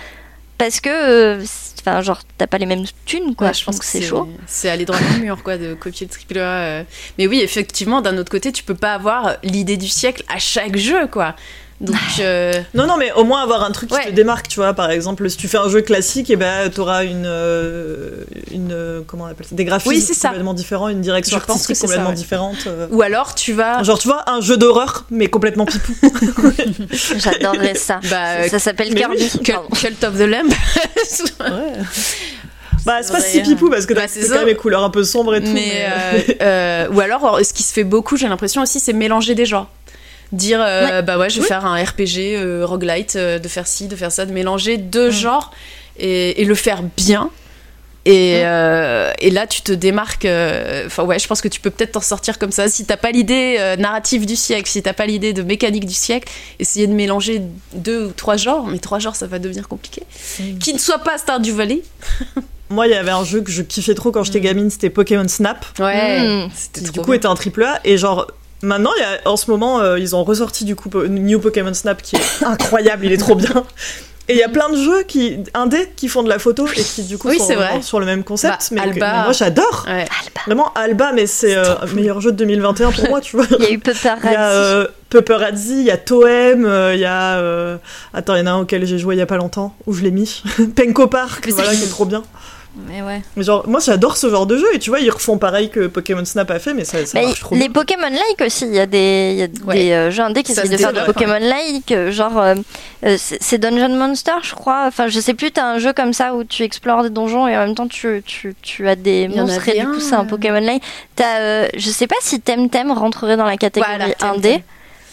parce 0.58 0.80
que, 0.80 0.90
euh, 0.90 1.44
c'est- 1.46 1.82
enfin, 1.82 2.02
genre, 2.02 2.22
t'as 2.38 2.48
pas 2.48 2.58
les 2.58 2.66
mêmes 2.66 2.86
thunes, 3.06 3.36
quoi. 3.36 3.48
Ouais, 3.48 3.54
je 3.54 3.64
pense 3.66 3.80
que 3.80 3.86
c'est 3.86 4.02
chaud. 4.02 4.30
C'est 4.48 4.70
aller 4.70 4.86
droit 4.86 5.00
dans 5.00 5.14
le 5.18 5.20
mur, 5.24 5.44
quoi, 5.44 5.58
de 5.58 5.74
copier 5.74 6.06
le 6.08 6.12
triple 6.12 6.40
A. 6.40 6.42
euh. 6.42 6.84
Mais 7.18 7.28
oui, 7.28 7.42
effectivement, 7.42 8.02
d'un 8.02 8.18
autre 8.18 8.32
côté, 8.32 8.52
tu 8.52 8.64
peux 8.64 8.76
pas 8.76 8.94
avoir 8.94 9.36
l'idée 9.44 9.78
du 9.78 9.88
siècle 9.88 10.24
à 10.34 10.40
chaque 10.40 10.78
jeu, 10.78 11.08
quoi. 11.08 11.36
Donc, 11.84 11.96
euh, 12.22 12.54
Non, 12.74 12.88
non, 12.88 12.96
mais 12.98 13.12
au 13.12 13.24
moins 13.26 13.44
avoir 13.44 13.62
un 13.64 13.72
truc 13.72 13.90
qui 13.90 13.96
Ouais. 13.96 14.06
te 14.06 14.12
démarque, 14.12 14.48
tu 14.48 14.56
vois. 14.56 14.74
Par 14.74 14.90
exemple, 14.90 15.30
si 15.30 15.36
tu 15.38 15.48
fais 15.48 15.58
un 15.58 15.68
jeu 15.70 15.82
classique, 15.82 16.30
et 16.30 16.36
ben, 16.38 16.70
t'auras 16.70 17.04
une, 17.04 17.26
euh, 17.26 18.24
une, 18.52 18.72
euh, 18.72 19.02
comment 19.06 19.26
on 19.26 19.28
appelle 19.28 19.46
ça, 19.46 19.54
des 19.56 19.66
graphismes 19.66 19.90
Oui, 19.90 20.02
ça. 20.02 20.30
complètement 20.30 20.54
différents, 20.54 20.88
une 20.88 21.02
direction 21.02 21.38
Je 21.40 21.46
pense 21.46 21.68
que 21.68 21.74
ça, 21.74 21.82
complètement 21.82 22.10
ouais. 22.10 22.16
différente. 22.16 22.56
euh. 22.68 22.88
ou 22.90 23.02
alors 23.02 23.36
tu 23.36 23.52
vas. 23.54 23.84
Genre, 23.84 24.00
tu 24.00 24.08
vois, 24.08 24.24
un 24.30 24.40
jeu 24.42 24.56
d'horreur, 24.58 25.06
mais 25.12 25.28
complètement 25.28 25.66
pipou. 25.66 25.94
J'adorerais 27.18 27.76
ça. 27.76 28.00
Bah, 28.10 28.48
ça 28.48 28.60
s'appelle 28.60 28.90
mais 28.94 29.02
Kirby. 29.02 29.30
Cult, 29.44 30.04
of 30.06 30.18
the 30.18 30.22
Lamb. 30.22 30.48
Bah, 32.86 32.98
c'est 33.02 33.14
pas 33.14 33.22
si 33.22 33.42
pipou 33.42 33.70
parce 33.70 33.86
que 33.86 33.94
bah, 33.94 34.02
t'as 34.02 34.08
c'est 34.10 34.24
ça. 34.24 34.34
quand 34.34 34.40
même 34.40 34.48
les 34.50 34.56
couleurs 34.56 34.84
un 34.84 34.90
peu 34.90 35.06
sombres 35.06 35.36
et 35.36 35.42
tout. 35.42 35.52
mais 35.54 35.86
euh, 35.86 36.20
euh, 36.42 36.88
ou 36.92 37.00
alors, 37.00 37.40
ce 37.42 37.54
qui 37.54 37.64
se 37.64 37.72
fait 37.72 37.86
beaucoup, 37.86 38.18
j'ai 38.18 38.28
l'impression 38.28 38.62
aussi, 38.62 38.82
c'est 38.82 38.92
mélanger 38.92 39.36
des 39.36 39.46
genres. 39.46 39.70
Dire, 40.32 40.60
euh, 40.66 41.02
bah 41.04 41.18
ouais, 41.20 41.30
je 41.30 41.42
vais 41.42 41.48
faire 41.48 41.66
un 41.66 41.76
RPG 41.84 42.36
euh, 42.36 42.66
roguelite, 42.66 43.16
euh, 43.16 43.38
de 43.38 43.48
faire 43.48 43.68
ci, 43.68 43.88
de 43.88 43.96
faire 43.96 44.12
ça, 44.12 44.26
de 44.26 44.32
mélanger 44.32 44.78
deux 44.78 45.12
genres 45.12 45.52
et, 46.00 46.42
et 46.42 46.46
le 46.46 46.56
faire 46.56 46.82
bien. 46.98 47.30
Et, 48.06 48.42
euh, 48.44 49.14
et 49.20 49.30
là, 49.30 49.48
tu 49.48 49.62
te 49.62 49.72
démarques. 49.72 50.26
euh, 50.26 50.88
Enfin, 50.88 51.04
ouais, 51.04 51.20
je 51.20 51.28
pense 51.28 51.40
que 51.40 51.48
tu 51.48 51.62
peux 51.62 51.70
peut-être 51.70 51.94
t'en 51.94 52.02
sortir 52.02 52.38
comme 52.38 52.52
ça. 52.52 52.68
Si 52.68 52.84
t'as 52.86 52.98
pas 52.98 53.12
l'idée 53.12 53.56
euh, 53.60 53.78
narrative 53.78 54.26
du 54.26 54.36
siècle, 54.36 54.70
si 54.70 54.82
t'as 54.84 54.92
pas 54.92 55.06
l'idée 55.06 55.32
de 55.32 55.42
mécanique 55.42 55.86
du 55.86 55.94
siècle, 55.94 56.30
essayer 56.60 56.86
de 56.88 56.92
mélanger 56.94 57.42
deux 57.74 58.08
ou 58.08 58.12
trois 58.12 58.36
genres. 58.36 58.66
Mais 58.68 58.80
trois 58.80 59.00
genres, 59.00 59.16
ça 59.16 59.26
va 59.28 59.40
devenir 59.40 59.70
compliqué. 59.70 60.04
Mm. 60.40 60.58
Qui 60.58 60.74
ne 60.74 60.80
soit 60.80 61.00
pas 61.00 61.18
Stardew 61.18 61.52
Valley. 61.54 61.82
Moi, 62.70 62.88
il 62.88 62.92
y 62.92 62.96
avait 62.96 63.12
un 63.12 63.24
jeu 63.24 63.40
que 63.42 63.52
je 63.52 63.62
kiffais 63.62 63.94
trop 63.94 64.12
quand 64.12 64.24
j'étais 64.24 64.42
gamine, 64.42 64.70
c'était 64.70 64.90
Pokémon 64.90 65.28
Snap. 65.28 65.66
Ouais. 65.80 66.46
Mm. 66.48 66.50
C'était 66.56 66.82
qui 66.82 66.92
du 66.92 67.00
coup 67.00 67.06
bien. 67.06 67.16
était 67.16 67.28
un 67.28 67.36
triple 67.36 67.64
A 67.64 67.80
et 67.86 67.98
genre 67.98 68.28
maintenant 68.64 68.92
il 68.98 69.02
y 69.02 69.04
a, 69.04 69.30
en 69.30 69.38
ce 69.38 69.52
moment 69.52 69.80
euh, 69.82 70.00
ils 70.00 70.16
ont 70.16 70.24
ressorti 70.24 70.66
du 70.66 70.76
coup 70.76 70.90
Po- 70.90 71.06
New 71.08 71.40
Pokémon 71.40 71.74
Snap 71.74 72.02
qui 72.02 72.16
est 72.16 72.20
incroyable 72.46 73.06
il 73.06 73.12
est 73.12 73.18
trop 73.18 73.36
bien 73.36 73.64
et 74.30 74.34
il 74.36 74.40
y 74.40 74.44
a 74.44 74.48
plein 74.48 74.70
de 74.70 74.78
jeux 74.78 75.04
qui 75.04 75.40
indés 75.54 75.92
qui 75.98 76.08
font 76.08 76.24
de 76.24 76.30
la 76.30 76.40
photo 76.40 76.66
et 76.78 76.82
qui 76.82 77.04
du 77.04 77.18
coup 77.18 77.28
Oui, 77.28 77.38
sont 77.40 77.54
vrai. 77.56 77.82
sur 77.82 78.00
le 78.00 78.06
même 78.06 78.24
concept 78.24 78.70
Bah, 78.72 78.84
mais, 78.86 78.92
que- 78.92 78.94
Alba. 78.96 79.14
mais 79.18 79.24
moi 79.26 79.34
j'adore 79.34 79.86
Ouais. 79.88 80.06
vraiment 80.46 80.72
Alba 80.76 81.12
mais 81.14 81.28
c'est 81.28 81.58
euh, 81.58 81.76
meilleur 81.94 82.22
jeu 82.22 82.32
de 82.32 82.38
2021 82.38 82.92
pour 82.94 83.10
moi 83.10 83.20
tu 83.20 83.36
vois 83.36 83.46
Il 83.60 83.64
y 83.66 83.68
a 83.68 83.72
eu 83.72 83.80
Pepper 83.80 84.14
il 84.24 84.32
y 84.32 84.36
a 84.36 84.50
euh, 84.52 84.88
Pupperazzi, 85.10 85.74
il 85.82 85.84
y 85.84 85.92
a 85.92 85.98
Toem, 85.98 86.66
euh, 86.66 86.96
il 86.96 87.00
y 87.00 87.06
a. 87.06 87.38
euh, 87.38 87.78
Attends, 88.16 88.34
il 88.34 88.40
y 88.40 88.42
en 88.42 88.48
a 88.48 88.52
un 88.52 88.60
auquel 88.62 88.84
j'ai 88.88 88.98
joué 88.98 89.14
il 89.14 89.20
y 89.20 89.22
a 89.22 89.28
pas 89.28 89.38
longtemps, 89.38 89.76
où 89.86 89.94
je 89.94 90.02
l'ai 90.02 90.10
mis. 90.10 90.42
Penko 90.76 91.06
Park, 91.06 91.48
voilà, 91.52 91.76
qui 91.76 91.84
est 91.84 91.88
trop 91.88 92.06
bien. 92.06 92.24
Mais 92.76 93.04
ouais. 93.04 93.22
Mais 93.36 93.44
genre, 93.44 93.68
moi 93.68 93.80
j'adore 93.80 94.18
ce 94.18 94.30
genre 94.32 94.48
de 94.48 94.58
jeu, 94.58 94.66
et 94.74 94.80
tu 94.80 94.90
vois, 94.90 95.00
ils 95.00 95.12
refont 95.12 95.38
pareil 95.38 95.70
que 95.70 95.86
Pokémon 95.86 96.26
Snap 96.26 96.50
a 96.50 96.58
fait, 96.58 96.74
mais 96.74 96.86
ça, 96.86 97.06
ça 97.06 97.22
marche 97.22 97.40
trop 97.40 97.54
les. 97.54 97.70
Pokémon-like 97.70 98.42
aussi, 98.44 98.66
il 98.66 98.74
y 98.74 98.80
a 98.80 98.88
des, 98.88 99.30
il 99.34 99.40
y 99.40 99.44
a 99.44 99.66
Ouais. 99.68 99.76
des 99.76 99.92
euh, 99.92 100.10
jeux 100.12 100.24
indés 100.24 100.42
qui 100.42 100.54
essayent 100.54 100.70
de 100.70 100.78
faire 100.78 100.92
développe, 100.92 101.14
Pokémon-like, 101.14 101.92
euh, 101.92 102.12
genre 102.12 102.40
euh, 102.40 102.56
c'est 103.18 103.60
Dungeon 103.60 103.96
Monster, 103.96 104.32
je 104.42 104.56
crois. 104.56 104.86
Enfin, 104.88 105.08
je 105.08 105.20
sais 105.20 105.36
plus, 105.36 105.52
t'as 105.52 105.66
un 105.66 105.78
jeu 105.78 105.94
comme 105.94 106.14
ça 106.14 106.34
où 106.34 106.44
tu 106.44 106.64
explores 106.64 107.04
des 107.04 107.12
donjons 107.12 107.48
et 107.48 107.56
en 107.56 107.66
même 107.68 107.76
temps 107.76 107.88
tu, 107.88 108.24
tu, 108.26 108.56
tu 108.64 108.88
as 108.88 108.96
des 108.96 109.28
monstres 109.28 109.70
et 109.70 109.80
du 109.80 109.86
coup 109.86 109.94
un, 109.98 110.00
c'est 110.00 110.16
un. 110.16 110.26
Pokémon-like. 110.26 110.82
T'as, 111.16 111.40
euh, 111.42 111.68
je 111.76 111.90
sais 111.92 112.08
pas 112.08 112.16
si 112.22 112.42
Temtem 112.42 112.92
rentrerait 112.92 113.38
dans 113.38 113.46
la 113.46 113.58
catégorie 113.58 113.92
Voilà, 113.98 114.14
indé. 114.34 114.64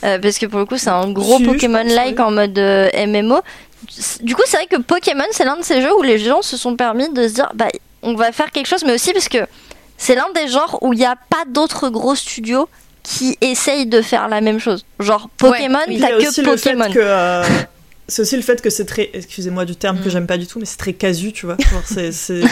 euh, 0.05 0.19
parce 0.19 0.39
que 0.39 0.47
pour 0.47 0.61
le 0.61 0.65
coup, 0.65 0.79
c'est 0.79 0.89
un 0.89 1.11
gros 1.11 1.39
Pokémon-like 1.41 2.19
en 2.21 2.31
mode 2.31 2.59
euh, 2.59 2.89
MMO. 3.07 3.41
Du 4.23 4.35
coup, 4.35 4.43
c'est 4.47 4.57
vrai 4.59 4.67
que 4.67 4.77
Pokémon, 4.77 5.25
c'est 5.33 5.45
l'un 5.45 5.57
de 5.57 5.63
ces 5.65 5.81
jeux 5.83 5.95
où 5.97 6.03
les 6.03 6.19
gens 6.19 6.43
se 6.43 6.57
sont 6.57 6.77
permis 6.77 7.09
de 7.11 7.27
se 7.29 7.35
dire, 7.35 7.51
bah, 7.55 7.69
on 8.03 8.15
va 8.15 8.33
faire 8.33 8.51
quelque 8.51 8.67
chose, 8.67 8.85
mais 8.85 8.95
aussi 8.95 9.13
parce 9.13 9.29
que 9.29 9.39
c'est 9.99 10.15
l'un 10.15 10.31
des 10.35 10.49
genres 10.49 10.79
où 10.83 10.93
il 10.93 10.99
n'y 10.99 11.05
a 11.07 11.17
pas 11.17 11.45
d'autres 11.47 11.89
gros 11.89 12.15
studios 12.15 12.69
qui 13.03 13.37
essayent 13.41 13.87
de 13.87 14.03
faire 14.03 14.29
la 14.29 14.41
même 14.41 14.59
chose. 14.59 14.85
Genre 14.99 15.29
Pokémon, 15.39 15.79
t'as 15.87 16.09
que 16.19 16.23
le 16.25 16.31
fait 16.31 16.43
Pokémon. 16.75 16.93
euh, 16.97 17.45
C'est 18.09 18.23
aussi 18.23 18.37
le 18.37 18.43
fait 18.43 18.61
que 18.61 18.71
c'est 18.71 18.85
très. 18.85 19.09
Excusez-moi 19.15 19.65
du 19.65 19.77
terme 19.77 20.01
que 20.01 20.09
Mm. 20.09 20.11
j'aime 20.11 20.27
pas 20.27 20.37
du 20.39 20.47
tout, 20.47 20.59
mais 20.59 20.67
c'est 20.67 20.77
très 20.77 20.93
casu, 20.93 21.33
tu 21.33 21.47
vois. 21.47 21.57
Genre, 21.71 21.83
c'est- 22.13 22.43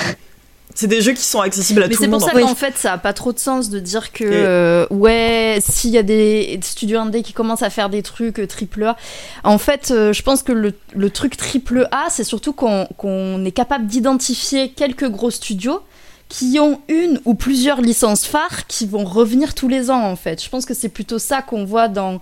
c'est. 0.71 0.79
C'est 0.81 0.87
des 0.87 1.01
jeux 1.01 1.13
qui 1.13 1.25
sont 1.25 1.41
accessibles 1.41 1.83
à 1.83 1.89
Mais 1.89 1.95
tout 1.95 2.01
c'est 2.01 2.07
le 2.07 2.11
pour 2.13 2.21
monde. 2.21 2.29
ça 2.29 2.35
en 2.35 2.39
fait. 2.39 2.43
qu'en 2.45 2.55
fait, 2.55 2.77
ça 2.77 2.93
a 2.93 2.99
pas 2.99 3.13
trop 3.13 3.33
de 3.33 3.39
sens 3.39 3.69
de 3.71 3.79
dire 3.81 4.13
que, 4.13 4.25
euh, 4.25 4.87
ouais, 4.91 5.59
s'il 5.61 5.91
y 5.91 5.99
a 5.99 6.03
des 6.03 6.59
studios 6.63 6.99
indés 7.01 7.23
qui 7.23 7.33
commencent 7.33 7.63
à 7.63 7.71
faire 7.71 7.89
des 7.91 8.03
trucs 8.03 8.39
euh, 8.39 8.47
triple 8.47 8.85
A, 8.85 8.97
en 9.45 9.59
fait, 9.59 9.91
euh, 9.91 10.13
je 10.13 10.23
pense 10.23 10.43
que 10.43 10.53
le, 10.53 10.75
le 10.95 11.11
truc 11.11 11.37
triple 11.37 11.89
A, 11.91 12.07
c'est 12.11 12.25
surtout 12.25 12.53
qu'on 12.53 12.87
qu'on 12.97 13.45
est 13.45 13.53
capable 13.53 13.87
d'identifier 13.87 14.71
quelques 14.71 15.09
gros 15.09 15.31
studios 15.31 15.81
qui 16.29 16.59
ont 16.61 16.81
une 16.89 17.21
ou 17.25 17.35
plusieurs 17.35 17.81
licences 17.81 18.27
phares 18.27 18.67
qui 18.67 18.87
vont 18.87 19.05
revenir 19.05 19.55
tous 19.55 19.69
les 19.69 19.91
ans, 19.91 20.03
en 20.03 20.15
fait. 20.17 20.43
Je 20.45 20.51
pense 20.51 20.67
que 20.67 20.75
c'est 20.75 20.91
plutôt 20.91 21.19
ça 21.19 21.41
qu'on 21.41 21.65
voit 21.65 21.89
dans, 21.89 22.21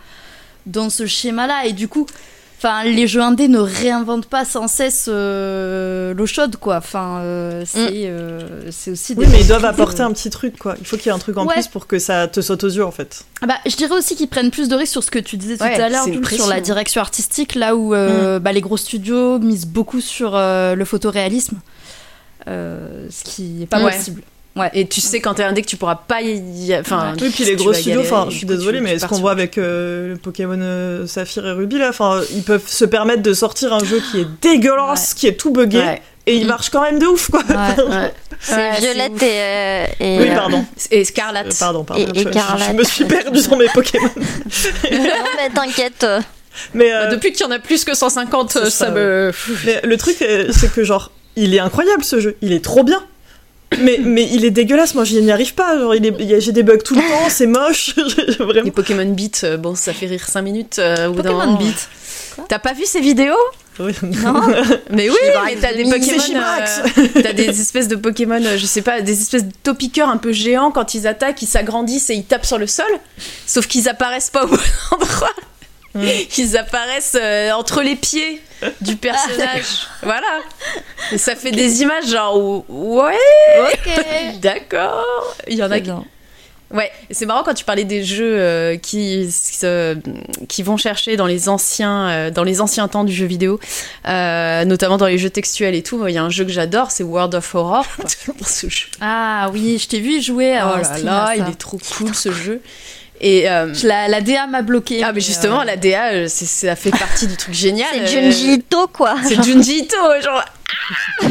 dans 0.67 0.91
ce 0.91 1.07
schéma-là. 1.07 1.67
Et 1.67 1.73
du 1.73 1.89
coup, 1.89 2.07
Enfin, 2.59 2.85
les 2.85 3.07
jeux 3.07 3.21
indés 3.21 3.49
ne 3.49 3.59
réinventent 3.59 4.27
pas 4.27 4.47
sans 4.47 4.67
cesse 4.67 5.07
euh, 5.09 6.15
l'eau 6.15 6.25
chaude, 6.25 6.57
quoi. 6.57 6.77
Enfin, 6.79 7.19
euh, 7.21 7.65
c'est 7.67 8.07
euh, 8.07 8.71
c'est 8.71 8.93
aussi 8.93 9.15
des. 9.15 9.21
Oui, 9.25 9.29
mais 9.31 9.43
ils 9.43 9.47
doivent 9.49 9.67
apporter 9.67 10.01
un 10.03 10.11
petit 10.13 10.31
truc, 10.31 10.59
quoi. 10.59 10.75
Il 10.81 10.87
faut 10.87 10.97
qu'il 10.97 11.07
y 11.07 11.09
ait 11.11 11.13
un 11.13 11.19
truc 11.19 11.37
en 11.37 11.45
Ouais. 11.45 11.53
plus 11.55 11.67
pour 11.69 11.87
que 11.87 11.99
ça 11.99 12.29
te 12.29 12.41
saute 12.41 12.65
aux 12.65 12.69
yeux, 12.71 12.85
en 12.85 12.91
fait. 12.91 13.25
Ah 13.43 13.47
Bah, 13.47 13.55
je 13.67 13.77
dirais 13.77 13.95
aussi 13.95 14.17
qu'ils 14.17 14.29
prennent 14.29 14.51
plus 14.51 14.69
de 14.71 14.75
risques 14.75 14.93
sur 14.93 15.05
ce 15.05 15.11
que 15.11 15.19
tu 15.19 15.37
disais 15.37 15.59
tout 15.59 15.65
à 15.65 15.89
l'heure, 15.91 16.07
sur 16.31 16.47
la 16.49 16.61
direction 16.63 17.03
artistique, 17.03 17.55
là 17.57 17.77
où 17.77 17.95
euh, 17.95 18.39
bah, 18.39 18.53
les 18.53 18.63
gros 18.63 18.79
studios 18.79 19.39
misent 19.39 19.67
beaucoup 19.67 20.01
sur 20.01 20.35
euh, 20.35 20.75
le 20.75 20.85
photoréalisme, 20.87 21.59
euh, 22.49 23.07
ce 23.11 23.23
qui 23.25 23.63
est 23.63 23.67
pas 23.67 23.85
Ouais. 23.85 23.93
possible. 23.95 24.23
Et 24.73 24.87
tu 24.89 25.01
sais 25.01 25.21
quand 25.21 25.35
t'es 25.35 25.43
indé 25.45 25.63
que 25.63 25.67
tu 25.67 25.77
pourras 25.77 25.97
pas 25.97 26.23
y... 26.23 26.75
Enfin, 26.79 27.13
Oui, 27.21 27.31
puis 27.31 27.45
les 27.45 27.57
gros 27.57 27.73
studios, 27.73 28.01
enfin, 28.01 28.27
je 28.31 28.37
suis 28.37 28.47
désolée, 28.47 28.81
mais 28.81 28.99
ce 28.99 29.07
qu'on 29.07 29.19
voit 29.21 29.33
avec 29.33 29.59
euh, 29.59 30.11
le 30.11 30.17
Pokémon 30.17 30.59
euh, 30.61 31.07
Saphir 31.07 31.47
et 31.47 31.53
Ruby, 31.53 31.79
là, 31.79 31.89
enfin, 31.91 32.21
ils 32.35 32.43
peuvent 32.43 32.67
se 32.67 32.85
permettre 32.85 33.23
de 33.23 33.33
sortir 33.35 33.73
un 33.75 33.85
jeu 33.85 34.01
qui 34.11 34.21
est 34.21 34.27
dégueulasse, 34.43 35.15
qui 35.15 35.27
est 35.27 35.35
tout 35.37 35.51
buggé, 35.51 35.79
Ouais. 35.79 36.01
et 36.27 36.37
il 36.37 36.47
marche 36.47 36.71
quand 36.71 36.83
même 36.83 36.99
de 36.99 37.07
ouf, 37.07 37.31
quoi. 37.31 37.41
Ouais. 37.41 37.85
Ouais. 37.89 38.13
C'est 38.39 38.55
Ouais, 38.57 38.79
Violette 38.81 39.23
et, 39.23 39.27
euh, 39.31 39.87
et, 40.01 40.19
Oui, 40.21 40.29
euh, 40.31 40.35
pardon. 40.37 40.65
Et 40.91 41.05
Scarlett. 41.05 41.47
Euh, 41.47 41.51
pardon, 41.59 41.85
pardon. 41.85 42.03
Et- 42.03 42.11
et 42.19 42.23
je, 42.23 42.29
je- 42.29 42.29
Carla. 42.29 42.67
je 42.69 42.73
me 42.75 42.85
suis 42.85 43.05
perdue 43.07 43.41
dans 43.49 43.57
mes 43.57 43.69
Pokémon. 43.69 44.11
non, 44.93 44.99
mais 45.39 45.51
t'inquiète. 45.55 46.07
Mais, 46.75 46.93
euh, 46.93 47.05
Bah, 47.05 47.11
depuis 47.15 47.33
qu'il 47.33 47.47
y 47.47 47.49
en 47.49 47.51
a 47.53 47.59
plus 47.59 47.85
que 47.85 47.95
150, 47.95 48.51
C'est 48.53 48.65
ça, 48.65 48.71
ça, 48.71 48.91
me. 48.91 49.33
mais 49.65 49.81
le 49.85 49.97
truc, 49.97 50.17
c'est 50.19 50.73
que, 50.73 50.85
genre, 50.85 51.11
il 51.37 51.55
est 51.55 51.59
incroyable 51.61 52.05
ce 52.05 52.21
jeu, 52.21 52.37
il 52.43 52.53
est 52.53 52.65
trop 52.65 52.83
bien. 52.85 53.03
Mais, 53.81 53.99
mais 54.03 54.29
il 54.33 54.45
est 54.45 54.51
dégueulasse, 54.51 54.95
moi 54.95 55.05
j'y 55.05 55.21
n'y 55.21 55.31
arrive 55.33 55.55
pas. 55.55 55.79
Genre, 55.79 55.95
il 55.95 56.07
est- 56.07 56.41
j'ai 56.41 56.53
des 56.53 56.63
bugs 56.63 56.79
tout 56.79 56.95
le 56.95 57.01
temps, 57.01 57.29
c'est 57.29 57.47
moche. 57.47 57.95
Vraiment. 58.39 58.65
Les 58.65 58.71
Pokémon 58.71 59.05
Beat, 59.07 59.43
euh, 59.45 59.57
bon, 59.57 59.75
ça 59.75 59.93
fait 59.93 60.07
rire 60.07 60.27
5 60.29 60.43
minutes. 60.43 60.79
euh, 60.79 61.09
au 61.09 61.13
bout 61.13 61.23
d'un 61.23 61.33
Pokémon. 61.33 61.57
Beat. 61.57 61.89
T'as 62.49 62.59
pas 62.59 62.75
vu 62.75 62.85
ces 62.87 63.01
vidéos 63.01 63.35
Oui. 63.79 63.93
Mais 64.91 65.09
oui, 65.11 65.17
mais 65.45 65.57
t'as 65.61 65.73
des 65.75 65.85
de 65.85 65.91
Pokémon. 65.91 66.41
Euh, 66.41 67.23
t'as 67.23 67.33
des 67.33 67.61
espèces 67.61 67.89
de 67.89 67.97
Pokémon, 67.97 68.43
euh, 68.45 68.57
je 68.57 68.67
sais 68.67 68.83
pas, 68.83 69.01
des 69.01 69.21
espèces 69.21 69.45
de 69.45 69.53
topiqueurs 69.63 70.09
un 70.11 70.17
peu 70.19 70.33
géants 70.33 70.71
quand 70.71 70.95
ils 70.95 71.07
attaquent, 71.07 71.43
ils 71.43 71.47
s'agrandissent 71.49 72.11
et 72.11 72.15
ils 72.15 72.25
tapent 72.25 72.47
sur 72.47 72.59
le 72.59 72.67
sol. 72.67 72.87
Sauf 73.47 73.67
qu'ils 73.67 73.89
apparaissent 73.89 74.31
pas 74.31 74.45
au 74.45 74.49
bon 74.49 74.57
endroit. 74.93 75.31
Ils 76.39 76.57
apparaissent 76.57 77.17
euh, 77.21 77.53
entre 77.53 77.83
les 77.83 77.97
pieds 77.97 78.41
du 78.81 78.97
personnage. 78.97 79.87
voilà. 80.03 80.41
Et 81.13 81.19
ça 81.19 81.37
fait 81.37 81.51
des 81.51 81.83
images 81.83 82.07
genre 82.09 82.65
ouais, 82.69 83.15
Ok. 83.61 83.91
d'accord. 84.41 85.37
Il 85.49 85.57
y 85.57 85.63
en 85.63 85.71
a 85.71 85.81
qui. 85.81 85.91
Ouais, 86.73 86.91
c'est 87.13 87.27
marrant 87.27 87.45
quand 87.45 87.55
tu 87.55 87.65
parlais 87.65 87.85
des 87.85 88.03
jeux 88.03 88.39
euh, 88.41 88.77
qui, 88.77 89.33
qui 90.49 90.63
vont 90.65 90.77
chercher 90.77 91.17
dans 91.17 91.27
les 91.27 91.49
anciens, 91.49 92.09
euh, 92.09 92.31
dans 92.33 92.43
les 92.43 92.61
anciens 92.61 92.89
temps 92.89 93.05
du 93.05 93.13
jeu 93.13 93.25
vidéo, 93.27 93.61
notamment 94.05 94.97
dans 94.97 95.07
les 95.07 95.17
jeux 95.17 95.31
textuels 95.31 95.77
et 95.77 95.85
tout. 95.85 96.05
Il 96.09 96.15
y 96.15 96.19
a 96.19 96.25
un 96.25 96.31
jeu 96.31 96.45
que 96.45 96.51
j'adore, 96.51 96.91
c'est 96.91 97.05
World 97.05 97.37
of 97.37 97.55
Horror. 97.55 97.87
Ah 99.01 99.49
oui, 99.53 99.79
je 99.81 99.87
t'ai 99.87 100.01
vu 100.01 100.21
jouer 100.21 100.57
à 100.57 100.75
Oh 100.75 100.83
là 100.83 100.99
là, 100.99 101.35
il 101.37 101.49
est 101.49 101.59
trop 101.59 101.79
cool 101.97 102.15
ce 102.15 102.33
jeu. 102.33 102.61
Et 103.21 103.49
euh, 103.49 103.73
Je- 103.75 103.87
La, 103.87 104.09
la 104.09 104.21
DA 104.21 104.47
m'a 104.47 104.63
bloqué. 104.63 105.03
ah 105.03 105.13
mais 105.13 105.21
justement 105.21 105.61
euh, 105.63 105.65
la 105.65 105.77
DA, 105.77 106.13
euh, 106.13 106.29
ça 106.29 106.77
fait 106.77 106.91
partie 106.91 107.27
du 107.27 107.37
truc 107.37 107.55
génial. 107.55 107.89
C'est 107.93 108.01
euh, 108.19 108.23
Junji 108.31 108.55
Ito, 108.55 108.89
quoi. 108.89 109.15
C'est 109.27 109.43
Junji 109.43 109.79
Ito, 109.81 109.97
genre. 110.23 110.45
ah 111.23 111.25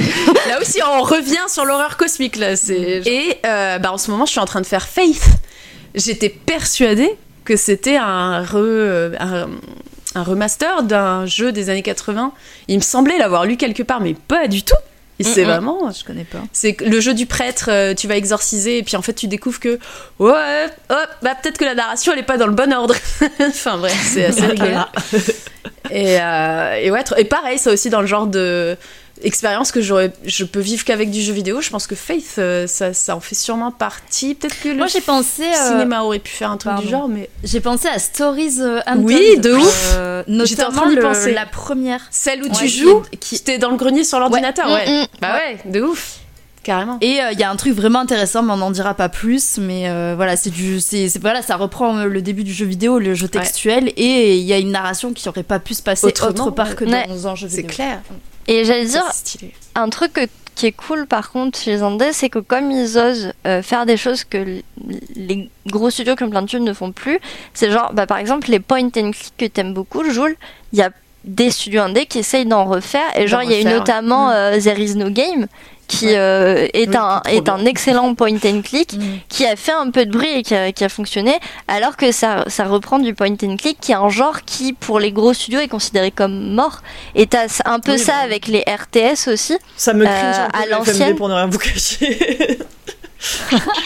là 0.50 0.60
aussi, 0.62 0.80
on 0.84 1.02
revient 1.02 1.46
sur 1.48 1.66
l'horreur 1.66 1.98
cosmique 1.98 2.36
là. 2.38 2.56
C'est 2.56 2.76
et 3.06 3.38
euh, 3.46 3.78
bah, 3.80 3.92
en 3.92 3.98
ce 3.98 4.10
moment, 4.12 4.26
je 4.26 4.32
suis 4.32 4.40
en 4.40 4.46
train 4.46 4.62
de 4.62 4.66
faire 4.66 4.88
Faith. 4.88 5.24
J'étais 5.94 6.30
persuadée 6.30 7.16
que 7.46 7.56
c'était 7.56 7.98
un, 7.98 8.42
re- 8.44 9.16
un, 9.20 9.48
un 10.16 10.24
remaster 10.24 10.84
d'un 10.84 11.26
jeu 11.26 11.52
des 11.52 11.70
années 11.70 11.84
80. 11.84 12.34
Il 12.68 12.78
me 12.78 12.82
semblait 12.82 13.18
l'avoir 13.18 13.46
lu 13.46 13.56
quelque 13.58 13.84
part, 13.84 14.02
mais 14.02 14.14
pas 14.16 14.48
du 14.48 14.64
tout. 14.64 14.76
C'est 15.22 15.44
Mm-mm. 15.44 15.46
vraiment. 15.46 15.92
Je 15.92 16.04
connais 16.04 16.26
pas. 16.26 16.40
C'est 16.52 16.80
le 16.82 17.00
jeu 17.00 17.14
du 17.14 17.26
prêtre, 17.26 17.70
euh, 17.70 17.94
tu 17.94 18.08
vas 18.08 18.18
exorciser, 18.18 18.80
et 18.80 18.84
puis 18.84 18.98
en 18.98 19.02
fait, 19.02 19.14
tu 19.14 19.28
découvres 19.28 19.60
que. 19.60 19.80
Ouais, 20.20 20.66
hop, 20.90 21.10
bah 21.22 21.32
peut-être 21.42 21.58
que 21.58 21.66
la 21.66 21.76
narration, 21.76 22.12
elle 22.14 22.20
est 22.20 22.24
pas 22.24 22.38
dans 22.38 22.48
le 22.48 22.54
bon 22.54 22.74
ordre. 22.74 22.96
enfin 23.48 23.78
bref, 23.78 23.98
c'est 24.14 24.26
assez 24.26 24.46
rigolo. 24.46 24.78
Et, 25.92 26.20
euh, 26.20 26.74
et 26.82 26.92
ouais, 26.92 27.04
et 27.18 27.26
pareil, 27.26 27.58
ça 27.60 27.72
aussi 27.72 27.90
dans 27.90 28.02
le 28.02 28.08
genre 28.08 28.28
de 28.28 28.76
expérience 29.24 29.72
que 29.72 29.82
j'aurais, 29.82 30.12
je 30.26 30.44
peux 30.44 30.60
vivre 30.60 30.84
qu'avec 30.84 31.10
du 31.12 31.22
jeu 31.22 31.34
vidéo. 31.34 31.62
Je 31.62 31.70
pense 31.70 31.88
que 31.88 31.96
Faith, 31.96 32.36
euh, 32.38 32.68
ça, 32.68 32.94
ça 32.94 33.16
en 33.16 33.20
fait 33.20 33.36
sûrement 33.36 33.72
partie. 33.72 34.36
Peut-être 34.36 34.60
que 34.62 34.70
le 34.70 34.76
Moi 34.76 34.88
j'ai 34.88 35.02
pensé. 35.02 35.44
euh, 35.44 35.70
cinéma 35.72 36.02
aurait 36.04 36.20
pu 36.20 36.32
faire 36.32 36.52
un 36.52 36.58
truc 36.58 36.72
pardon. 36.74 36.86
du 36.86 36.92
genre, 36.92 37.08
mais 37.08 37.30
J'ai 37.44 37.60
pensé 37.62 37.88
à 37.88 38.00
Stories 38.00 38.56
euh, 38.60 38.80
Untold. 38.86 39.06
Oui, 39.06 39.40
de 39.40 39.54
ouf. 39.54 39.94
Euh, 39.98 40.24
J'étais 40.44 40.64
en 40.64 40.70
notamment 40.72 40.90
le- 40.94 41.02
penser. 41.02 41.34
la 41.34 41.46
première. 41.46 42.02
celle 42.12 42.42
où 42.44 42.48
Ouais, 42.48 42.52
tu 42.58 42.68
joues, 42.68 43.04
qui- 43.20 43.40
t'es 43.40 43.58
dans 43.58 43.72
le 43.72 43.78
grenier 43.78 44.04
sur 44.04 44.20
l'ordinateur, 44.20 44.70
ouais. 44.70 44.86
Mm, 44.90 45.02
mm. 45.04 45.08
Bah 45.22 45.34
ouais, 45.36 45.58
de 45.72 45.82
ouf, 45.82 46.18
carrément. 46.64 46.98
Et 47.02 47.22
euh, 47.22 47.32
il 47.32 47.40
y 47.40 47.44
a 47.44 47.50
un 47.50 47.56
truc 47.56 47.74
vraiment 47.74 48.00
intéressant, 48.00 48.44
mais 48.44 48.54
on 48.54 48.58
n'en 48.58 48.72
dira 48.72 48.94
pas 48.96 49.08
plus. 49.10 49.58
Mais 49.60 49.88
euh, 49.90 50.14
voilà, 50.16 50.36
c'est 50.36 50.50
du, 50.50 50.80
c'est, 50.82 51.10
c'est- 51.10 51.20
voilà, 51.22 51.42
ça 51.42 51.56
reprend 51.56 51.98
euh, 51.98 52.06
le 52.06 52.22
début 52.22 52.44
du 52.44 52.54
jeu 52.54 52.66
vidéo, 52.66 53.00
le 53.00 53.14
jeu 53.14 53.28
textuel, 53.28 53.94
et 53.98 54.38
il 54.38 54.44
y 54.44 54.54
a 54.54 54.58
une 54.58 54.72
narration 54.72 55.14
qui 55.14 55.28
aurait 55.30 55.44
pas 55.44 55.60
pu 55.60 55.74
se 55.74 55.82
passer 55.84 56.06
Autrement, 56.08 56.32
autre 56.48 56.52
part 56.52 56.76
que 56.76 56.86
dans 56.86 57.28
un 57.28 57.36
jeu 57.36 57.48
C'est 57.50 57.64
clair. 57.64 58.02
Et 58.48 58.64
j'allais 58.66 58.86
dire, 58.86 59.04
un 59.76 59.90
truc 59.90 60.14
que- 60.14 60.28
qui 60.56 60.68
est 60.68 60.72
cool 60.72 61.06
par 61.06 61.32
contre 61.32 61.60
chez 61.60 61.72
les 61.72 61.82
Indés, 61.82 62.14
c'est 62.14 62.30
que 62.30 62.40
comme 62.40 62.72
ils 62.72 62.98
osent 62.98 63.34
euh, 63.46 63.62
faire 63.62 63.86
des 63.86 63.98
choses 63.98 64.24
que 64.24 64.62
les 65.16 65.50
gros 65.68 65.90
studios 65.90 66.16
comme 66.16 66.30
plein 66.30 66.44
de 66.44 66.58
ne 66.60 66.74
font 66.74 66.92
plus, 66.94 67.20
c'est 67.54 67.72
genre, 67.72 67.92
bah, 67.94 68.06
par 68.08 68.20
exemple, 68.20 68.50
les 68.50 68.60
point 68.60 68.86
and 68.86 69.12
click 69.12 69.34
que 69.38 69.46
t'aimes 69.48 69.74
beaucoup, 69.74 70.10
Joule, 70.10 70.36
il 70.72 70.80
y 70.80 70.82
a 70.82 70.92
des 71.26 71.50
studios 71.50 71.82
indés 71.82 72.06
qui 72.06 72.20
essayent 72.20 72.46
d'en 72.46 72.66
refaire, 72.66 73.02
et 73.18 73.28
genre, 73.28 73.42
il 73.44 73.52
y 73.52 73.56
a 73.56 73.60
eu 73.60 73.64
notamment 73.80 74.30
euh, 74.32 74.60
There 74.60 74.80
is 74.80 74.96
no 74.96 75.10
game 75.10 75.48
qui 75.88 76.06
Ouais. 76.08 76.16
euh, 76.18 76.68
est, 76.74 76.90
Oui, 76.90 76.96
un, 76.98 77.22
est 77.30 77.50
un 77.50 77.66
excellent 77.66 78.14
point 78.16 78.36
and 78.46 78.62
click 78.64 78.94
Mm. 78.94 79.04
qui 79.30 79.46
a 79.46 79.56
fait 79.56 79.72
un 79.72 79.90
peu 79.92 80.06
de 80.06 80.12
bruit 80.12 80.30
et 80.30 80.44
qui 80.44 80.56
a, 80.56 80.72
qui 80.72 80.84
a 80.84 80.90
fonctionné, 80.90 81.34
alors 81.68 81.96
que 81.98 82.12
ça, 82.12 82.44
ça 82.48 82.66
reprend 82.66 83.00
du 83.00 83.14
point 83.14 83.32
and 83.44 83.58
click 83.58 83.78
qui 83.82 83.92
est 83.92 83.96
un 83.96 84.10
genre 84.10 84.42
qui, 84.46 84.74
pour 84.74 85.00
les 85.00 85.12
gros 85.12 85.34
studios, 85.34 85.60
est 85.60 85.68
considéré 85.68 86.12
comme 86.12 86.54
mort. 86.54 86.82
Et 87.16 87.28
t'as 87.28 87.48
un 87.66 87.80
peu 87.80 87.94
Oui, 87.94 88.00
ça 88.00 88.14
bah. 88.14 88.20
avec 88.24 88.48
les 88.48 88.64
RTS 88.68 89.28
aussi. 89.32 89.58
Ça 89.78 89.94
me 89.94 90.06
cringe 90.06 90.36
Euh, 90.36 90.46
un 90.46 90.50
peu 90.50 90.58
à 90.58 90.66
l'ancienne. 90.78 90.96
FMV 90.98 91.16
pour 91.16 91.30
ne 91.30 91.34
rien 91.34 91.48
vous 91.48 91.58
cacher. 91.60 92.60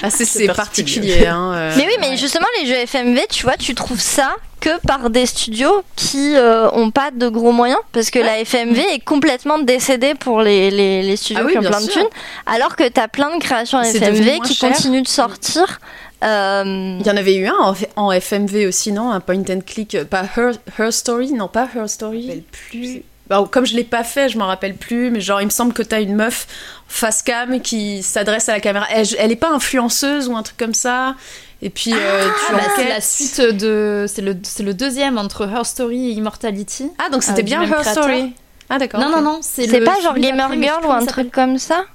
Ah, 0.03 0.09
c'est, 0.09 0.45
particulier. 0.47 0.47
particulier. 0.47 1.25
hein, 1.27 1.53
euh, 1.55 1.73
Mais 1.77 1.85
oui, 1.87 1.93
mais 1.99 2.09
ouais. 2.09 2.17
justement, 2.17 2.47
les 2.59 2.67
jeux 2.67 2.75
FMV, 2.85 3.19
tu 3.29 3.43
vois, 3.43 3.55
tu 3.57 3.73
trouves 3.75 4.01
ça 4.01 4.35
que 4.59 4.79
par 4.85 5.09
des 5.09 5.25
studios 5.25 5.83
qui 5.95 6.35
euh, 6.35 6.69
ont 6.71 6.91
pas 6.91 7.11
de 7.11 7.27
gros 7.29 7.51
moyens, 7.51 7.79
parce 7.91 8.09
que 8.11 8.19
la 8.19 8.39
FMV 8.43 8.79
est 8.93 8.99
complètement 9.03 9.59
décédée 9.59 10.15
pour 10.15 10.41
les, 10.41 10.69
les, 10.71 11.01
les 11.03 11.15
studios 11.15 11.43
Ah 11.43 11.45
oui, 11.47 11.51
qui 11.53 11.57
ont 11.59 11.61
plein 11.69 11.81
de 11.81 11.87
thunes, 11.87 12.07
alors 12.45 12.75
que 12.75 12.87
t'as 12.87 13.07
plein 13.07 13.35
de 13.35 13.41
créations 13.41 13.81
FMV 13.81 14.39
qui 14.45 14.53
cher. 14.53 14.71
continuent 14.71 15.03
de 15.03 15.07
sortir. 15.07 15.79
Euh, 16.23 16.97
Il 16.99 17.07
y 17.07 17.11
en 17.11 17.15
avait 17.17 17.35
eu 17.35 17.47
un 17.47 17.55
en, 17.57 17.73
en 17.95 18.11
FMV 18.11 18.67
aussi, 18.67 18.91
non? 18.91 19.09
Un 19.11 19.21
point 19.21 19.41
and 19.49 19.61
click, 19.65 19.95
euh, 19.95 20.03
pas 20.05 20.23
Her, 20.35 20.51
Her 20.77 20.91
Story, 20.91 21.31
non 21.31 21.47
pas 21.47 21.67
Her 21.73 21.87
Story. 21.89 22.43
plus. 22.69 23.03
Bah, 23.29 23.47
comme 23.49 23.65
je 23.65 23.75
l'ai 23.75 23.83
pas 23.83 24.03
fait, 24.03 24.27
je 24.27 24.37
m'en 24.39 24.47
rappelle 24.47 24.73
plus, 24.75 25.11
mais 25.11 25.21
genre 25.21 25.39
il 25.39 25.45
me 25.45 25.51
semble 25.51 25.71
que 25.71 25.83
t'as 25.83 26.01
une 26.01 26.15
meuf 26.15 26.47
face 26.87 27.21
cam 27.21 27.61
qui 27.61 28.01
s'adresse 28.01 28.49
à 28.49 28.53
la 28.53 28.59
caméra. 28.59 28.87
Elle, 28.91 29.05
elle 29.19 29.31
est 29.31 29.35
pas 29.35 29.51
influenceuse 29.51 30.27
ou 30.27 30.35
un 30.35 30.41
truc 30.41 30.57
comme 30.57 30.73
ça. 30.73 31.13
Et 31.61 31.69
puis 31.69 31.91
euh, 31.93 32.23
tu 32.25 32.53
Ah, 32.53 32.53
bah, 32.53 32.63
c'est 32.75 32.87
la 32.87 33.01
suite 33.01 33.41
de. 33.41 34.05
C'est 34.07 34.21
le, 34.21 34.37
c'est 34.43 34.63
le 34.63 34.73
deuxième 34.73 35.17
entre 35.17 35.47
Her 35.47 35.65
Story 35.65 36.09
et 36.09 36.13
Immortality. 36.13 36.89
Ah 36.97 37.09
donc 37.09 37.23
c'était 37.23 37.41
euh, 37.41 37.43
bien 37.43 37.61
Her 37.63 37.67
créateur. 37.81 38.03
Story. 38.03 38.33
Ah 38.69 38.77
d'accord. 38.77 38.99
Non, 39.01 39.09
non, 39.09 39.21
non, 39.21 39.39
c'est 39.41 39.67
c'est 39.67 39.79
le- 39.79 39.85
pas 39.85 39.99
genre 40.01 40.15
Gamer 40.17 40.49
Girl 40.61 40.85
ou 40.85 40.91
un 40.91 41.05
truc 41.05 41.31
comme 41.31 41.57
ça 41.57 41.85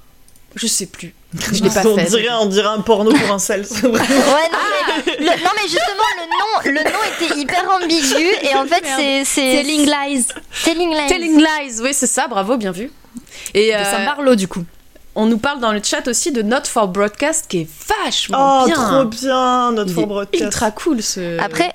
Je 0.55 0.67
sais 0.67 0.85
plus. 0.85 1.15
Je 1.51 1.63
l'ai 1.63 1.69
pas 1.69 1.85
on, 1.85 1.97
fait. 1.97 2.05
dirait, 2.05 2.27
on 2.39 2.45
dirait 2.45 2.67
un 2.67 2.79
porno 2.81 3.11
pour 3.11 3.31
un 3.31 3.39
sel. 3.39 3.61
Ouais, 3.83 3.89
non, 3.89 3.99
mais, 5.05 5.13
le- 5.19 5.25
non, 5.43 5.51
mais 5.55 5.63
justement, 5.63 6.09
le 6.63 6.71
nom, 6.71 6.79
le 6.79 6.83
nom 6.91 6.99
était 7.19 7.39
hyper 7.39 7.63
ambigu 7.69 8.27
et 8.43 8.55
en 8.55 8.65
fait, 8.65 8.83
c'est. 8.95 9.25
c'est 9.25 9.41
Telling 9.63 9.85
Lies. 9.89 10.25
Telling 10.63 10.91
Lies. 10.91 11.07
Telling 11.09 11.37
Lies, 11.39 11.81
oui 11.81 11.89
c'est 11.93 12.07
ça, 12.07 12.27
bravo, 12.27 12.55
bien 12.57 12.71
vu. 12.71 12.91
Et 13.53 13.71
De 13.71 13.75
euh, 13.77 13.83
Sam 13.91 14.05
Barlow, 14.05 14.35
du 14.35 14.47
coup. 14.47 14.63
On 15.15 15.25
nous 15.27 15.37
parle 15.37 15.59
dans 15.59 15.71
le 15.71 15.81
chat 15.83 16.07
aussi 16.07 16.31
de 16.31 16.41
Not 16.41 16.65
for 16.65 16.87
Broadcast 16.87 17.45
qui 17.47 17.61
est 17.61 17.67
vachement 18.03 18.61
Oh, 18.63 18.65
bien. 18.65 18.75
trop 18.75 19.05
bien, 19.05 19.73
Il 19.85 19.93
for 19.93 20.07
broadcast. 20.07 20.43
ultra 20.43 20.71
cool 20.71 21.01
ce. 21.01 21.39
Après, 21.39 21.71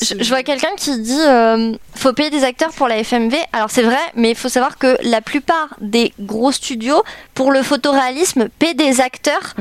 je, 0.00 0.06
ce- 0.06 0.14
je 0.22 0.28
vois 0.28 0.42
quelqu'un 0.42 0.74
qui 0.76 0.98
dit 1.00 1.20
euh, 1.20 1.72
faut 1.94 2.12
payer 2.12 2.30
des 2.30 2.42
acteurs 2.44 2.70
pour 2.72 2.88
la 2.88 2.96
FMV. 2.98 3.36
Alors 3.52 3.70
c'est 3.70 3.82
vrai, 3.82 3.98
mais 4.16 4.30
il 4.30 4.36
faut 4.36 4.48
savoir 4.48 4.76
que 4.76 4.96
la 5.02 5.20
plupart 5.20 5.68
des 5.80 6.12
gros 6.18 6.50
studios, 6.52 7.02
pour 7.34 7.52
le 7.52 7.62
photoréalisme, 7.62 8.48
paient 8.58 8.74
des 8.74 9.00
acteurs 9.00 9.54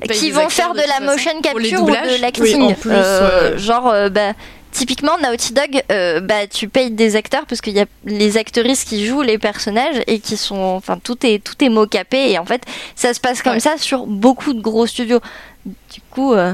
Payent 0.00 0.16
qui 0.18 0.26
des 0.26 0.30
vont 0.30 0.46
acteurs 0.46 0.66
faire 0.66 0.74
de 0.74 0.88
la 0.88 1.00
motion 1.00 1.40
capture 1.42 1.82
ou 1.82 1.90
de 1.90 2.20
l'acting. 2.22 2.62
Oui, 2.68 2.76
Euh, 2.86 3.52
ouais. 3.52 3.58
Genre, 3.58 3.88
euh, 3.88 4.08
bah, 4.08 4.32
typiquement 4.72 5.18
Naughty 5.18 5.52
Dog, 5.52 5.82
euh, 5.90 6.20
bah, 6.20 6.46
tu 6.46 6.68
payes 6.68 6.90
des 6.90 7.16
acteurs 7.16 7.46
parce 7.46 7.60
qu'il 7.60 7.74
y 7.74 7.80
a 7.80 7.86
les 8.04 8.36
actrices 8.36 8.84
qui 8.84 9.06
jouent 9.06 9.22
les 9.22 9.38
personnages 9.38 10.02
et 10.06 10.18
qui 10.20 10.36
sont, 10.36 10.56
enfin 10.56 10.98
tout 11.02 11.18
est 11.26 11.42
tout 11.42 11.54
est 11.64 11.68
mocapé 11.68 12.30
et 12.32 12.38
en 12.38 12.44
fait 12.46 12.62
ça 12.96 13.12
se 13.14 13.20
passe 13.20 13.42
comme 13.42 13.54
Ouais. 13.54 13.60
ça 13.60 13.76
sur 13.78 14.06
beaucoup 14.06 14.52
de 14.52 14.60
gros 14.60 14.86
studios. 14.86 15.20
Du 15.66 16.00
coup. 16.10 16.32
euh, 16.34 16.52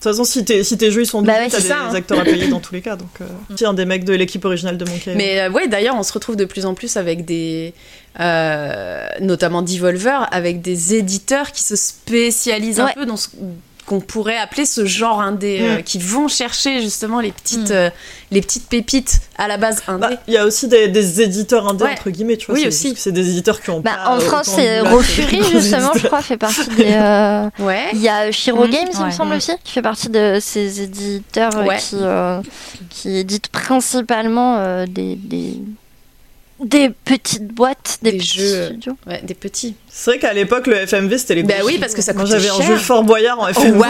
toute 0.00 0.04
façon, 0.12 0.22
si 0.22 0.44
tes, 0.44 0.62
si 0.62 0.78
tes 0.78 0.92
jeux 0.92 1.02
ils 1.02 1.06
sont 1.06 1.22
Bah 1.22 1.32
ouais, 1.32 1.48
t'as 1.48 1.56
c'est 1.56 1.62
des 1.62 1.68
ça, 1.70 1.80
hein. 1.88 1.94
acteurs 1.94 2.20
à 2.20 2.24
payer 2.24 2.46
dans 2.46 2.60
tous 2.60 2.72
les 2.72 2.82
cas. 2.82 2.94
Donc, 2.94 3.08
euh, 3.20 3.24
c'est 3.56 3.64
un 3.66 3.74
des 3.74 3.84
mecs 3.84 4.04
de 4.04 4.12
l'équipe 4.14 4.44
originale 4.44 4.78
de 4.78 4.84
Monkey. 4.84 5.12
Mais 5.16 5.40
euh, 5.40 5.50
ouais, 5.50 5.66
d'ailleurs, 5.66 5.96
on 5.96 6.04
se 6.04 6.12
retrouve 6.12 6.36
de 6.36 6.44
plus 6.44 6.66
en 6.66 6.74
plus 6.74 6.96
avec 6.96 7.24
des. 7.24 7.74
euh, 8.20 9.08
notamment 9.20 9.62
Devolver, 9.62 10.28
avec 10.30 10.60
des 10.60 10.94
éditeurs 10.94 11.50
qui 11.50 11.64
se 11.64 11.74
spécialisent 11.74 12.78
un 12.78 12.92
peu 12.94 13.06
dans 13.06 13.16
ce 13.16 13.28
qu'on 13.88 14.00
pourrait 14.00 14.36
appeler 14.36 14.66
ce 14.66 14.84
genre 14.84 15.20
indé, 15.20 15.58
euh, 15.62 15.78
Mm. 15.78 15.82
qui 15.82 15.98
vont 15.98 16.28
chercher 16.28 16.82
justement 16.82 17.20
les 17.20 17.32
petites, 17.32 17.70
Mm. 17.70 17.72
euh, 17.72 17.90
les 18.30 18.42
petites 18.42 18.68
pépites 18.68 19.20
à 19.38 19.48
la 19.48 19.56
base 19.56 19.82
indé. 19.88 20.00
Bah, 20.02 20.10
il 20.28 20.34
y 20.34 20.36
a 20.36 20.44
aussi 20.44 20.68
des, 20.68 20.88
des 20.88 21.22
éditeurs 21.22 21.66
indés 21.66 21.84
Ouais. 21.84 21.92
entre 21.92 22.10
guillemets, 22.10 22.36
tu 22.36 22.46
vois. 22.46 22.54
Oui, 22.56 22.66
aussi. 22.68 22.92
C'est 22.96 23.12
des 23.12 23.28
éditeurs 23.30 23.60
qui 23.62 23.70
ont 23.70 23.80
Bah, 23.80 23.96
pas 24.04 24.10
en 24.16 24.20
France, 24.20 24.50
c'est 24.54 24.80
Rofuri, 24.80 25.42
justement, 25.50 25.92
je 25.96 26.06
crois, 26.06 26.20
fait 26.20 26.36
partie 26.36 26.68
des. 26.76 26.84
euh, 26.92 27.48
ouais. 27.60 27.84
Il 27.94 28.00
y 28.02 28.08
a 28.10 28.30
Shiro 28.30 28.64
Mhm, 28.66 28.70
Games, 28.70 28.88
il 29.00 29.04
me 29.06 29.10
semble 29.10 29.34
aussi, 29.34 29.52
qui 29.64 29.72
fait 29.72 29.82
partie 29.82 30.10
de 30.10 30.38
ces 30.40 30.82
éditeurs 30.82 31.54
Ouais. 31.66 31.78
qui, 31.78 31.96
euh, 32.00 32.40
qui 32.90 33.16
éditent 33.16 33.48
principalement 33.48 34.56
euh, 34.58 34.84
des, 34.86 35.16
des, 35.16 35.54
des 36.60 36.90
petites 36.90 37.46
boîtes, 37.48 37.98
des, 38.02 38.12
Des 38.12 38.18
petits 38.18 38.38
jeux. 38.38 38.64
studios. 38.66 38.96
Ouais, 39.06 39.20
des 39.22 39.34
petits. 39.34 39.76
C'est 39.88 40.10
vrai 40.10 40.18
qu'à 40.18 40.32
l'époque, 40.32 40.66
le 40.66 40.86
FMV 40.86 41.18
c'était 41.18 41.34
les 41.36 41.42
Bah 41.44 41.54
oui, 41.64 41.78
parce 41.78 41.94
que 41.94 42.02
ça 42.02 42.12
coûtait 42.14 42.30
j'avais 42.30 42.48
un 42.50 42.60
jeu 42.62 42.76
Fort 42.76 43.04
Boyard 43.04 43.38
en 43.40 43.46
FMV. 43.48 43.80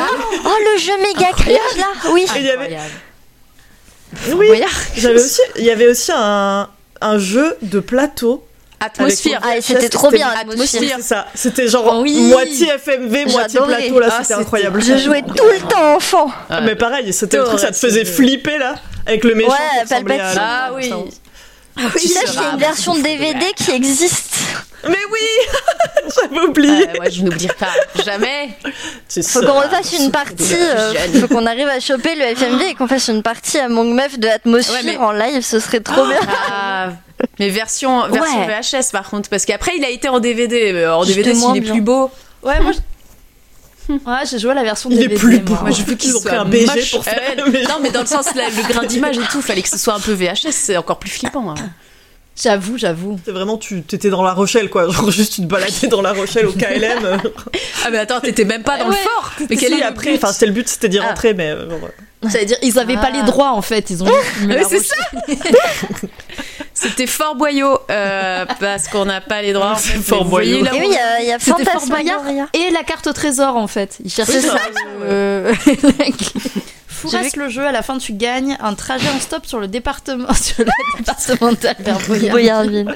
Oh, 0.45 0.49
le 0.75 0.79
jeu 0.81 0.93
méga 1.01 1.31
cringe 1.33 1.77
là 1.79 2.11
Oui 2.13 2.27
Et 2.37 2.39
il 2.41 2.45
y 2.47 2.51
avait, 2.51 2.77
oui, 4.35 4.49
j'avais 4.97 5.21
aussi, 5.23 5.41
il 5.59 5.65
y 5.65 5.71
avait 5.71 5.89
aussi 5.89 6.11
un, 6.15 6.69
un 7.01 7.19
jeu 7.19 7.57
de 7.63 7.81
plateau. 7.81 8.45
Atmosphère. 8.81 9.41
Ah, 9.43 9.61
c'était 9.61 9.89
trop 9.89 10.09
bien, 10.11 10.29
Atmosphère. 10.29 10.99
Ça. 11.01 11.27
C'était 11.35 11.67
genre 11.67 12.01
Oui. 12.01 12.29
moitié 12.29 12.69
FMV, 12.79 13.27
moitié 13.27 13.59
plateau. 13.61 13.99
Là, 13.99 14.07
Ah, 14.13 14.19
c'était 14.23 14.35
incroyable. 14.41 14.81
Je 14.83 14.97
jouais 14.99 15.23
tout 15.23 15.45
le 15.45 15.69
temps 15.69 15.97
enfant 15.97 16.31
Ah. 16.49 16.61
Mais 16.61 16.77
pareil, 16.77 17.13
c'était 17.13 17.39
le 17.39 17.45
truc, 17.45 17.59
ça 17.59 17.73
te 17.73 17.77
faisait 17.77 18.05
flipper 18.05 18.57
là, 18.59 18.77
avec 19.07 19.25
le 19.25 19.35
méchant. 19.35 19.51
Ouais, 19.51 19.57
qui 19.79 19.93
ressemblait 19.95 20.21
à 20.21 20.33
Palpatine. 20.35 20.91
la- 20.91 20.97
Ah 21.79 21.83
oui. 21.95 22.01
Tu 22.03 22.09
sais 22.09 22.25
qu'il 22.25 22.35
y 22.41 22.45
a 22.45 22.51
une 22.53 22.59
version 22.59 22.95
DVD 22.97 23.47
qui 23.57 23.71
existe 23.71 24.35
Mais 24.89 24.97
oui 25.13 25.49
J'avais 26.23 26.41
oublié. 26.47 26.89
Euh, 26.89 27.01
ouais, 27.01 27.11
je 27.11 27.23
n'oublierai 27.23 27.55
pas. 27.55 28.03
Jamais. 28.05 28.51
Tu 29.09 29.23
Faut 29.23 29.41
qu'on 29.41 29.61
refasse 29.61 29.93
une 29.99 30.11
partie, 30.11 30.55
euh, 30.55 30.95
faut 31.21 31.29
qu'on 31.29 31.47
arrive 31.47 31.69
à 31.69 31.81
choper 31.81 32.15
le 32.15 32.23
FMV 32.35 32.63
et 32.71 32.75
qu'on 32.75 32.87
fasse 32.89 33.09
une 33.09 33.23
partie 33.23 33.59
à 33.59 33.69
Monk 33.69 33.95
Meuf 33.95 34.19
de 34.19 34.29
Atmosphère 34.29 34.75
Ouais, 34.77 34.83
mais- 34.85 34.97
en 34.97 35.13
live, 35.13 35.43
ce 35.43 35.61
serait 35.61 35.81
trop 35.81 36.07
bien. 36.07 36.19
Ah, 36.51 36.89
mais 37.39 37.49
version, 37.51 38.09
version 38.09 38.41
Ouais. 38.47 38.61
VHS 38.61 38.91
par 38.93 39.09
contre, 39.11 39.29
parce 39.29 39.45
qu'après 39.45 39.73
il 39.77 39.85
a 39.85 39.91
été 39.91 40.09
en 40.09 40.21
DVD. 40.21 40.73
mais 40.73 40.87
En 40.87 41.05
DVD, 41.05 41.35
s'il 41.35 41.57
est 41.57 41.61
bien. 41.61 41.73
plus 41.73 41.83
beau. 41.83 42.11
Ouais, 42.43 42.59
moi. 42.61 42.73
je- 42.73 42.79
Ouais, 44.07 44.27
j'ai 44.31 44.39
joué 44.39 44.51
à 44.51 44.55
la 44.55 44.63
version 44.63 44.91
Il 44.91 44.99
est 44.99 45.09
DVD. 45.09 45.17
plus 45.17 45.39
beau. 45.41 45.55
moi. 45.61 45.71
Je 45.71 45.83
veux 45.83 45.97
Ils 46.03 46.17
ont 46.17 46.21
pris 46.21 46.37
un 46.37 46.45
BG 46.45 46.67
moche. 46.67 46.91
pour 46.93 47.05
faire 47.05 47.21
Euh. 47.39 47.63
Non, 47.69 47.77
mais 47.83 47.91
dans 47.91 48.01
le 48.01 48.07
sens, 48.07 48.35
là, 48.35 48.45
le 48.55 48.69
grain 48.73 48.85
d'image 48.87 49.17
et 49.17 49.23
tout, 49.31 49.41
fallait 49.43 49.63
que 49.63 49.69
ce 49.69 49.79
soit 49.79 49.95
un 49.95 50.01
peu 50.01 50.13
VHS, 50.13 50.51
c'est 50.53 50.77
encore 50.77 50.99
plus 50.99 51.11
flippant. 51.11 51.51
hein. 51.51 51.55
J'avoue, 52.41 52.79
j'avoue. 52.79 53.19
C'est 53.25 53.33
vraiment, 53.33 53.57
tu 53.59 53.83
t'étais 53.83 54.11
dans 54.11 54.23
la 54.23 54.33
Rochelle 54.33 54.71
quoi. 54.71 54.89
Genre 54.89 55.11
juste 55.11 55.33
tu 55.33 55.41
te 55.43 55.47
baladais 55.47 55.89
dans 55.89 56.01
la 56.03 56.13
Rochelle 56.13 56.47
au 56.47 56.53
KLM. 56.53 57.19
Ah, 57.85 57.91
mais 57.91 57.99
attends, 57.99 58.21
t'étais 58.21 58.45
même 58.45 58.63
pas 58.63 58.77
dans 58.79 58.85
le 58.87 58.91
Ouais. 58.93 58.97
fort. 59.17 59.33
Mais 59.51 59.57
quel 59.57 59.71
Si, 59.73 59.75
est 59.75 59.81
le 59.81 59.85
après, 59.87 60.11
but 60.13 60.17
enfin 60.19 60.33
c'était 60.33 60.47
le 60.47 60.53
but, 60.53 60.69
c'était 60.69 60.89
d'y 60.89 60.99
Ah. 60.99 61.09
rentrer, 61.09 61.33
mais 61.35 61.51
euh, 61.51 61.69
genre, 61.71 61.89
J'allais 62.31 62.45
dire, 62.45 62.57
ils 62.63 62.79
avaient 62.79 62.95
pas 62.97 63.09
Ah. 63.13 63.17
les 63.17 63.23
droits 63.25 63.51
en 63.53 63.63
fait, 63.63 63.91
ils 63.91 64.03
ont 64.05 64.07
Ouais, 64.47 64.55
la 64.55 64.65
c'est 64.69 64.77
Rochelle. 64.79 66.11
C'était 66.81 67.07
Fort 67.07 67.35
Boyau, 67.35 67.79
euh, 67.91 68.45
parce 68.61 68.89
qu'on 68.89 69.05
n'a 69.05 69.21
pas 69.21 69.43
les 69.43 69.53
droits. 69.53 69.73
en 69.73 69.77
C'est 69.79 69.93
fait, 69.95 69.99
Fort 70.03 70.25
voyez 70.25 70.61
Boyau. 70.63 70.67
Et 70.75 70.79
où- 70.79 70.89
oui, 70.89 70.97
il 71.21 71.27
y 71.27 71.33
a, 71.33 71.35
a 71.37 71.39
Fort 71.39 71.59
Fantasmagoria. 71.59 72.49
Et 72.55 72.71
la 72.71 72.83
carte 72.85 73.07
au 73.09 73.13
trésor 73.13 73.57
en 73.57 73.67
fait. 73.67 73.99
Ils 74.05 74.11
cherchaient 74.11 74.41
ça. 74.41 74.57
Euh, 75.03 75.53
vu 75.67 77.31
le 77.37 77.49
jeu, 77.49 77.65
à 77.65 77.71
la 77.73 77.83
fin 77.83 77.99
tu 77.99 78.13
gagnes 78.13 78.57
un 78.61 78.75
trajet 78.75 79.09
en 79.09 79.21
stop 79.21 79.47
sur 79.47 79.61
le 79.61 79.69
département, 79.69 80.33
sur 80.35 80.65
la 80.65 80.73
départementale 80.99 81.77
vers 81.79 81.99
Boyard. 82.07 82.31
Boyardville. 82.33 82.95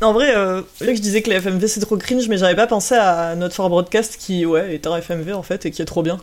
En 0.00 0.12
vrai, 0.12 0.32
euh, 0.36 0.62
là 0.80 0.86
que 0.86 0.94
je 0.96 1.00
disais 1.02 1.22
que 1.22 1.30
les 1.30 1.40
FMV 1.40 1.66
c'est 1.66 1.80
trop 1.80 1.96
cringe, 1.96 2.28
mais 2.28 2.38
j'avais 2.38 2.54
pas 2.54 2.68
pensé 2.68 2.94
à 2.94 3.34
notre 3.34 3.54
Fort 3.56 3.68
Broadcast 3.70 4.16
qui, 4.18 4.46
ouais, 4.46 4.74
est 4.74 4.86
un 4.86 4.96
FMV 4.96 5.32
en 5.34 5.42
fait 5.42 5.66
et 5.66 5.70
qui 5.72 5.82
est 5.82 5.86
trop 5.86 6.02
bien. 6.04 6.18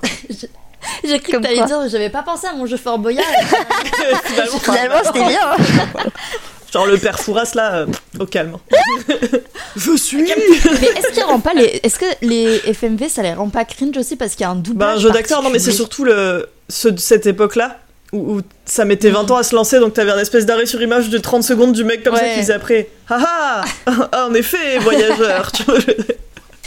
J'ai 1.04 1.20
cru 1.20 1.34
que 1.34 1.38
t'allais 1.38 1.64
dire, 1.66 1.80
j'avais 1.90 2.10
pas 2.10 2.24
pensé 2.24 2.48
à 2.48 2.54
mon 2.54 2.66
jeu 2.66 2.78
Fort 2.78 3.00
Boyard. 3.00 3.26
Finalement, 4.26 4.60
Finalement, 4.60 4.96
c'était 5.04 5.26
bien. 5.26 5.40
hein. 5.52 6.10
Genre 6.74 6.88
le 6.88 6.98
père 6.98 7.18
Fouras 7.20 7.52
là, 7.56 7.74
euh, 7.76 7.86
au 8.20 8.26
calme. 8.26 8.58
je 9.78 9.96
suis 9.96 10.24
Mais 10.24 10.88
est-ce 10.88 11.12
qu'il 11.14 11.24
rend 11.24 11.40
pas 11.40 11.54
les. 11.54 11.80
Est-ce 11.84 11.98
que 11.98 12.06
les 12.22 12.58
FMV 12.74 13.08
ça 13.08 13.22
les 13.22 13.34
rend 13.34 13.48
pas 13.50 13.64
cringe 13.64 13.96
aussi 13.98 14.18
parce 14.18 14.32
qu'il 14.34 14.42
y 14.42 14.44
a 14.44 14.50
un 14.50 14.56
doublage 14.56 14.90
Bah, 14.90 14.96
un 14.96 15.00
jeu 15.00 15.10
d'acteur, 15.12 15.42
non, 15.42 15.50
mais 15.52 15.60
c'est 15.60 15.72
surtout 15.72 16.04
le, 16.04 16.50
ceux 16.68 16.92
de 16.92 17.00
cette 17.00 17.28
époque-là 17.28 17.78
où, 18.12 18.36
où 18.38 18.42
ça 18.66 18.84
mettait 18.84 19.10
20 19.10 19.32
ans 19.32 19.38
à 19.38 19.44
se 19.44 19.56
lancer, 19.56 19.80
donc 19.80 19.94
t'avais 19.94 20.12
un 20.12 20.20
espèce 20.20 20.46
d'arrêt 20.46 20.66
sur 20.66 20.82
image 20.82 21.10
de 21.10 21.18
30 21.18 21.44
secondes 21.44 21.72
du 21.72 21.86
mec 21.86 22.04
comme 22.04 22.16
ça 22.16 22.24
Ouais. 22.24 22.34
qui 22.34 22.40
disait 22.42 22.54
après 22.54 22.90
Ah 23.10 23.64
ah 23.86 24.26
En 24.28 24.34
effet, 24.34 24.78
voyageur 24.80 25.52
tu 25.54 25.64
vois, 25.64 25.80
je- 25.80 25.94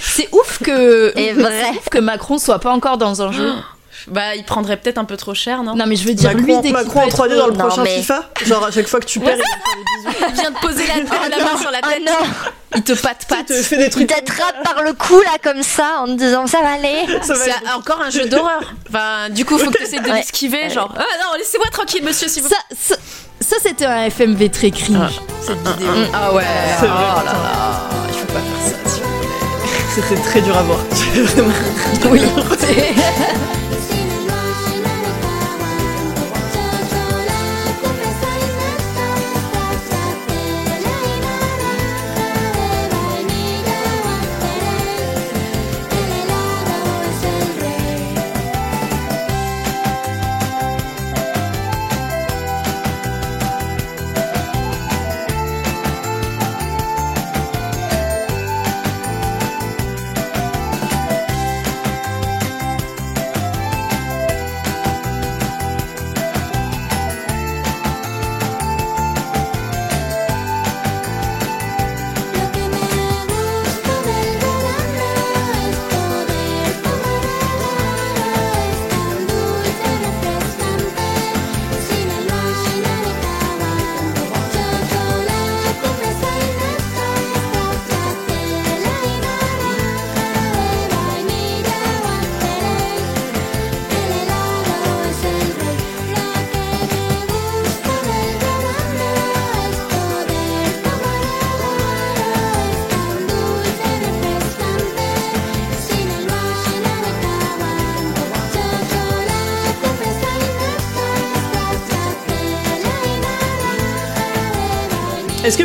C'est 0.01 0.29
ouf 0.33 0.59
que. 0.63 1.13
Et 1.19 1.33
vrai. 1.35 1.71
ouf 1.71 1.89
que 1.91 1.99
Macron 1.99 2.39
soit 2.39 2.61
pas 2.61 2.71
encore 2.71 2.97
dans 2.97 3.21
un 3.21 3.31
jeu. 3.33 3.53
Bah, 4.07 4.35
il 4.37 4.45
prendrait 4.45 4.77
peut-être 4.77 4.99
un 4.99 5.05
peu 5.05 5.17
trop 5.17 5.35
cher, 5.35 5.63
non? 5.63 5.75
Non, 5.75 5.85
mais 5.87 5.97
je 5.97 6.07
veux 6.07 6.15
dire, 6.15 6.33
lui, 6.33 6.43
Macron, 6.47 6.61
dès 6.61 6.69
qu'il 6.69 6.73
Macron 6.77 7.01
en 7.03 7.09
3D 7.09 7.33
être- 7.33 7.39
dans 7.39 7.47
le 7.49 7.53
Non, 7.55 7.59
prochain 7.67 7.83
mais- 7.83 7.97
FIFA? 7.99 8.31
Genre 8.47 8.65
à 8.65 8.71
chaque 8.71 8.87
fois 8.87 9.01
que 9.01 9.07
tu 9.07 9.19
perds, 9.21 9.37
il 9.37 9.43
te 10.13 10.17
fait 10.19 10.27
Il 10.29 10.35
vient 10.35 10.51
de 10.51 10.57
poser 10.59 10.85
la, 10.87 11.29
la 11.37 11.45
main 11.45 11.59
sur 11.59 11.71
la 11.71 11.81
Oh 11.85 11.89
tête. 11.89 12.03
non, 12.07 12.27
Il 12.77 12.83
te 12.85 12.93
patte 12.93 13.19
des- 13.29 13.35
il 13.35 13.37
patte. 13.37 13.47
te 13.47 13.53
fait 13.55 13.77
des 13.77 13.85
il 13.85 13.91
trucs. 13.91 14.07
t'attrape 14.07 14.63
par 14.63 14.83
le 14.83 14.93
cou 14.93 15.21
là 15.21 15.37
comme 15.43 15.63
ça 15.63 16.01
en 16.03 16.07
te 16.07 16.13
disant 16.13 16.47
ça 16.47 16.61
va 16.63 16.71
aller. 16.75 17.07
C'est 17.23 17.33
être- 17.49 17.77
encore 17.77 18.01
un 18.01 18.11
jeu 18.11 18.27
d'horreur. 18.27 18.61
Enfin, 18.89 19.29
du 19.31 19.45
coup, 19.45 19.59
faut 19.59 19.71
que 19.71 19.77
tu 19.77 19.83
essaies 19.83 20.01
de 20.01 20.09
Ouais. 20.09 20.17
l'esquiver. 20.17 20.71
Genre, 20.71 20.93
ah 20.97 21.01
non, 21.01 21.37
laissez-moi 21.39 21.67
tranquille, 21.73 22.05
monsieur, 22.05 22.29
s'il 22.29 22.43
vous 22.43 22.49
Ça, 22.49 22.57
ça, 22.79 22.95
ça, 23.41 23.57
c'était 23.63 23.87
un 23.87 24.05
FMV 24.11 24.51
très 24.51 24.71
cringe. 24.71 25.21
Cette 25.43 25.57
vidéo. 25.59 25.89
Ah 26.15 26.33
ouais. 26.33 26.45
Oh 26.83 26.85
là 26.85 27.25
là. 27.25 27.81
Il 28.09 28.15
faut 28.15 28.27
pas 28.27 28.41
faire 28.41 28.93
ça. 28.93 29.08
C'était 30.07 30.23
très 30.23 30.41
dur 30.41 30.57
à 30.57 30.63
voir. 30.63 30.79
Oui. 32.11 32.21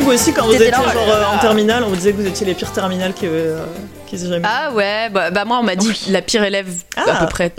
vous 0.04 0.12
aussi, 0.12 0.34
quand 0.34 0.46
vous 0.46 0.54
étiez 0.54 0.72
là, 0.72 0.78
genre 0.78 0.94
là 1.08 1.16
euh, 1.16 1.22
là. 1.22 1.30
en 1.32 1.38
terminale, 1.40 1.84
on 1.84 1.90
vous 1.90 1.96
disait 1.96 2.12
que 2.12 2.18
vous 2.18 2.28
étiez 2.28 2.46
les 2.46 2.54
pires 2.54 2.72
terminales 2.72 3.14
qui, 3.14 3.26
euh, 3.28 3.64
qui 4.08 4.16
aient 4.16 4.20
jamais 4.20 4.42
Ah 4.44 4.72
ouais, 4.72 5.10
bah, 5.10 5.32
bah 5.32 5.46
moi, 5.46 5.58
on 5.60 5.64
m'a 5.64 5.76
dit 5.76 6.06
la 6.10 6.22
pire 6.22 6.44
élève 6.44 6.68
à 6.96 7.04
Ah. 7.08 7.26
peu 7.26 7.28
près. 7.28 7.54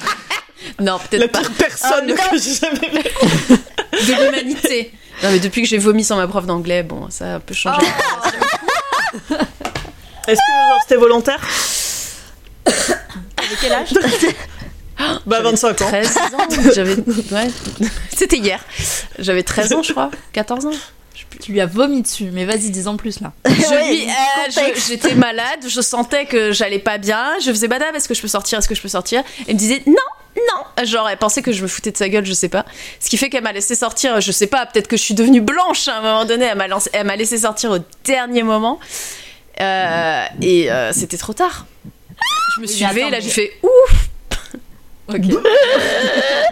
non, 0.80 0.94
La 0.94 0.98
peut-être 0.98 1.32
pas. 1.32 1.40
pire 1.40 1.50
personne 1.58 2.12
Ah, 2.18 2.28
que 2.30 2.38
j'ai 2.38 2.54
jamais 2.54 2.90
vue. 2.90 3.56
De 3.92 4.24
l'humanité. 4.24 4.92
Non, 5.22 5.30
mais 5.30 5.38
depuis 5.38 5.62
que 5.62 5.68
j'ai 5.68 5.78
vomi 5.78 6.04
sans 6.04 6.16
ma 6.16 6.26
prof 6.26 6.44
d'anglais, 6.46 6.82
bon, 6.82 7.08
ça 7.10 7.24
a 7.24 7.34
un 7.36 7.40
peu 7.40 7.54
changé. 7.54 7.86
Est-ce 10.28 10.40
que 10.40 10.68
genre, 10.68 10.80
c'était 10.82 10.96
volontaire 10.96 11.40
Avec 12.66 13.58
quel 13.60 13.72
âge 13.72 13.88
Bah, 15.26 15.40
25 15.40 15.82
ans. 15.82 15.86
13 15.88 16.16
ans. 16.16 16.22
J'avais. 16.74 16.94
Ouais. 16.96 17.48
C'était 18.16 18.38
hier. 18.38 18.60
J'avais 19.18 19.42
13 19.42 19.72
ans, 19.74 19.82
je 19.82 19.92
crois. 19.92 20.10
14 20.32 20.66
ans. 20.66 20.70
Tu 21.46 21.52
lui 21.52 21.60
as 21.60 21.66
vomi 21.66 22.02
dessus, 22.02 22.30
mais 22.32 22.44
vas-y, 22.44 22.70
dis 22.70 22.88
en 22.88 22.96
plus 22.96 23.20
là. 23.20 23.32
Euh, 23.46 23.50
J'étais 24.88 25.14
malade, 25.14 25.60
je 25.68 25.80
sentais 25.80 26.26
que 26.26 26.50
j'allais 26.50 26.80
pas 26.80 26.98
bien. 26.98 27.34
Je 27.40 27.50
faisais 27.52 27.68
madame, 27.68 27.94
est-ce 27.94 28.08
que 28.08 28.14
je 28.14 28.20
peux 28.20 28.26
sortir 28.26 28.58
Est-ce 28.58 28.68
que 28.68 28.74
je 28.74 28.82
peux 28.82 28.88
sortir? 28.88 29.22
Elle 29.46 29.54
me 29.54 29.58
disait 29.60 29.80
non, 29.86 29.94
non. 30.36 30.84
Genre, 30.84 31.08
elle 31.08 31.16
pensait 31.18 31.42
que 31.42 31.52
je 31.52 31.62
me 31.62 31.68
foutais 31.68 31.92
de 31.92 31.96
sa 31.96 32.08
gueule, 32.08 32.26
je 32.26 32.32
sais 32.32 32.48
pas. 32.48 32.64
Ce 32.98 33.08
qui 33.08 33.16
fait 33.16 33.30
qu'elle 33.30 33.44
m'a 33.44 33.52
laissé 33.52 33.76
sortir, 33.76 34.20
je 34.20 34.32
sais 34.32 34.48
pas, 34.48 34.66
peut-être 34.66 34.88
que 34.88 34.96
je 34.96 35.02
suis 35.02 35.14
devenue 35.14 35.40
blanche 35.40 35.86
à 35.86 35.98
un 35.98 36.02
moment 36.02 36.24
donné. 36.24 36.46
Elle 36.46 36.58
m'a 36.58 36.66
lancé- 36.66 36.90
elle 36.92 37.06
m'a 37.06 37.14
laissé 37.14 37.38
sortir 37.38 37.70
au 37.70 37.78
dernier 38.04 38.42
moment. 38.42 38.80
Euh, 39.60 40.24
et 40.42 40.68
euh, 40.72 40.92
c'était 40.92 41.16
trop 41.16 41.32
tard. 41.32 41.66
Je 42.56 42.60
me 42.60 42.66
suis 42.66 42.84
levée, 42.84 43.02
là, 43.10 43.20
j'ai 43.20 43.30
fait 43.30 43.52
ouf. 43.62 44.08
Ok. 45.08 45.20
Pourquoi 45.28 45.42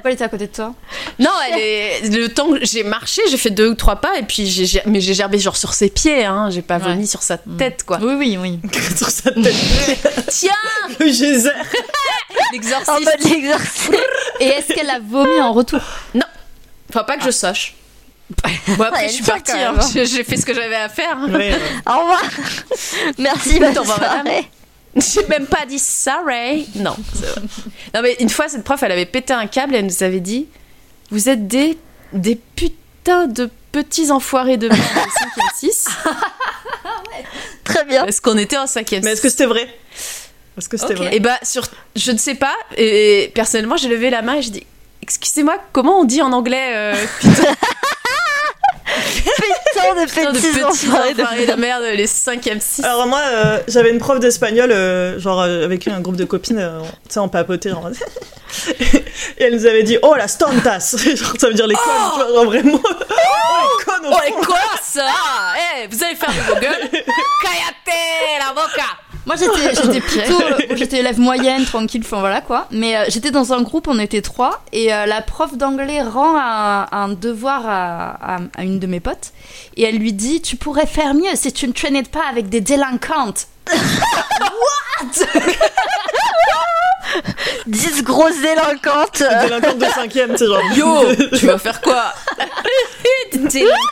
elle 0.04 0.12
était 0.12 0.24
à 0.24 0.28
côté 0.28 0.46
de 0.46 0.52
toi 0.52 0.74
Non, 1.18 1.30
elle 1.50 1.58
est... 1.60 2.08
le 2.16 2.28
temps 2.28 2.52
que 2.52 2.64
j'ai 2.64 2.82
marché, 2.84 3.22
j'ai 3.30 3.36
fait 3.36 3.50
deux 3.50 3.68
ou 3.70 3.74
trois 3.74 3.96
pas 3.96 4.16
et 4.18 4.22
puis 4.22 4.46
j'ai 4.46 4.80
mais 4.86 5.00
j'ai 5.00 5.14
gerbé 5.14 5.38
genre 5.38 5.56
sur 5.56 5.72
ses 5.74 5.88
pieds, 5.90 6.24
hein. 6.24 6.50
J'ai 6.50 6.62
pas 6.62 6.76
Ouais. 6.78 6.84
vomi 6.90 7.06
sur 7.06 7.22
sa 7.22 7.38
tête 7.38 7.84
quoi. 7.84 7.98
Oui, 8.02 8.14
oui, 8.14 8.38
oui. 8.40 8.60
Sur 8.96 9.08
sa 9.10 9.30
tête. 9.32 9.54
Tiens, 10.28 10.50
Le 11.00 11.06
geyser. 11.06 11.50
En 11.50 12.52
l'exorciste. 12.52 12.88
mode 13.04 13.32
l'exorcisme. 13.32 13.94
Et 14.40 14.46
est-ce 14.46 14.72
qu'elle 14.74 14.90
a 14.90 14.98
vomi 15.00 15.40
en 15.40 15.52
retour? 15.52 15.80
Enfin 16.90 17.04
pas 17.04 17.16
que 17.16 17.24
je 17.24 17.30
sache. 17.30 17.74
Bon 18.76 18.84
après 18.84 19.02
Ouais, 19.02 19.08
je 19.08 19.14
suis 19.14 19.24
partie, 19.24 19.52
hein. 19.52 19.74
j'ai 19.94 20.24
fait 20.24 20.36
ce 20.36 20.46
que 20.46 20.54
j'avais 20.54 20.76
à 20.76 20.88
faire. 20.88 21.16
hein. 21.18 21.28
Ouais, 21.30 21.52
ouais. 21.52 21.58
Au 21.86 21.98
revoir. 22.00 22.22
Merci, 23.18 23.58
bonne 23.58 23.74
soirée. 23.74 24.48
J'ai 25.14 25.26
même 25.26 25.46
pas 25.46 25.66
dit 25.66 25.78
sorry. 25.78 26.68
Non. 26.76 26.94
c'est 27.14 27.26
vrai. 27.26 27.42
Non 27.94 28.02
mais 28.02 28.16
une 28.20 28.28
fois 28.30 28.48
cette 28.48 28.64
prof 28.64 28.82
elle 28.82 28.92
avait 28.92 29.06
pété 29.06 29.32
un 29.32 29.46
câble 29.46 29.74
et 29.74 29.78
elle 29.78 29.86
nous 29.86 30.02
avait 30.02 30.20
dit 30.20 30.46
vous 31.10 31.28
êtes 31.28 31.46
des 31.48 31.76
des 32.12 32.36
putains 32.36 33.26
de 33.26 33.50
petits 33.72 34.10
enfoirés 34.12 34.56
de 34.56 34.68
merde 34.68 34.80
de 34.80 35.40
5 35.40 35.54
6 35.56 35.88
Très 37.64 37.84
bien. 37.84 38.04
parce 38.04 38.20
qu'on 38.20 38.38
était 38.38 38.56
en 38.56 38.66
5 38.66 38.88
Mais 39.02 39.12
est-ce 39.12 39.20
que 39.22 39.28
c'était 39.28 39.46
vrai? 39.46 39.68
Est-ce 40.56 40.68
que 40.68 40.76
c'était 40.76 40.94
vrai? 40.94 41.14
Et 41.16 41.20
bah 41.20 41.38
sur 41.42 41.66
je 41.96 42.12
ne 42.12 42.18
sais 42.18 42.36
pas 42.36 42.54
et 42.76 43.32
personnellement 43.34 43.76
j'ai 43.76 43.88
levé 43.88 44.10
la 44.10 44.22
main 44.22 44.34
et 44.34 44.42
j'ai 44.42 44.50
dit 44.50 44.66
excusez-moi 45.02 45.56
comment 45.72 46.00
on 46.00 46.04
dit 46.04 46.22
en 46.22 46.32
anglais 46.32 46.72
euh, 46.74 46.94
putain 48.94 49.54
Tant 49.74 49.94
de 49.94 50.00
de 50.00 50.06
petits 50.06 50.48
petits 50.48 50.64
enfoirés 50.64 51.14
de 51.14 51.22
enfoirés. 51.22 51.46
de 51.46 51.52
merde 51.54 51.82
les 51.94 52.06
5e 52.06 52.60
6 52.60 52.84
Alors 52.84 53.06
moi, 53.06 53.20
euh, 53.24 53.60
j'avais 53.68 53.90
une 53.90 53.98
prof 53.98 54.18
d'espagnol, 54.20 54.70
euh, 54.70 55.18
genre 55.18 55.40
euh, 55.42 55.64
avec 55.64 55.88
un 55.88 56.00
groupe 56.00 56.16
de 56.16 56.24
copines, 56.24 56.58
euh, 56.58 56.80
tu 56.80 57.14
sais, 57.14 57.20
on 57.20 57.28
papotait, 57.28 57.70
genre. 57.70 57.90
et 59.38 59.44
elle 59.44 59.54
nous 59.54 59.66
avait 59.66 59.82
dit, 59.82 59.98
oh 60.02 60.14
la 60.14 60.28
stontas 60.28 60.96
Genre, 61.16 61.34
ça 61.38 61.48
veut 61.48 61.54
dire 61.54 61.66
les 61.66 61.74
connes, 61.74 62.10
tu 62.14 62.20
vois, 62.20 62.32
genre 62.34 62.44
vraiment. 62.44 62.80
oh 62.84 63.78
les 63.78 63.84
connes 63.84 64.12
Oh 64.12 64.16
et 64.26 64.44
quoi 64.44 64.58
ça? 64.82 65.08
Eh, 65.76 65.86
vous 65.88 66.02
allez 66.04 66.14
faire 66.14 66.30
de 66.30 66.54
vos 66.54 66.60
gueules 66.60 66.88
Callate 67.42 68.38
la 68.38 68.52
boca 68.52 68.86
Moi 69.26 69.36
j'étais 69.36 69.74
j'étais 69.82 70.00
plutôt 70.00 70.38
moi, 70.38 70.58
j'étais 70.76 70.98
élève 70.98 71.18
moyenne 71.18 71.64
tranquille 71.64 72.02
enfin 72.04 72.20
voilà 72.20 72.40
quoi. 72.40 72.66
Mais 72.70 72.96
euh, 72.96 73.04
j'étais 73.08 73.30
dans 73.30 73.52
un 73.52 73.62
groupe 73.62 73.88
on 73.88 73.98
était 73.98 74.20
trois 74.22 74.62
et 74.72 74.92
euh, 74.92 75.06
la 75.06 75.22
prof 75.22 75.56
d'anglais 75.56 76.02
rend 76.02 76.36
un, 76.38 76.86
un 76.92 77.08
devoir 77.08 77.62
à, 77.66 78.34
à- 78.36 78.40
à 78.56 78.62
une 78.64 78.78
de 78.78 78.86
mes 78.86 79.00
potes 79.00 79.32
et 79.76 79.84
elle 79.84 79.96
lui 79.98 80.12
dit 80.12 80.42
tu 80.42 80.56
pourrais 80.56 80.86
faire 80.86 81.14
mieux 81.14 81.34
si 81.34 81.52
tu 81.52 81.66
ne 81.66 81.72
traînais 81.72 82.02
pas 82.02 82.22
avec 82.30 82.48
des 82.48 82.60
délinquantes 82.60 83.46
10 87.66 88.02
grosses 88.02 88.40
délinquantes. 88.40 89.22
Délinquante 89.42 89.78
de 89.78 89.84
cinquième, 89.86 90.32
tu 90.32 90.38
sais, 90.38 90.46
genre. 90.46 90.60
Yo, 90.76 91.14
tu 91.38 91.46
vas 91.46 91.58
faire 91.58 91.80
quoi? 91.80 92.12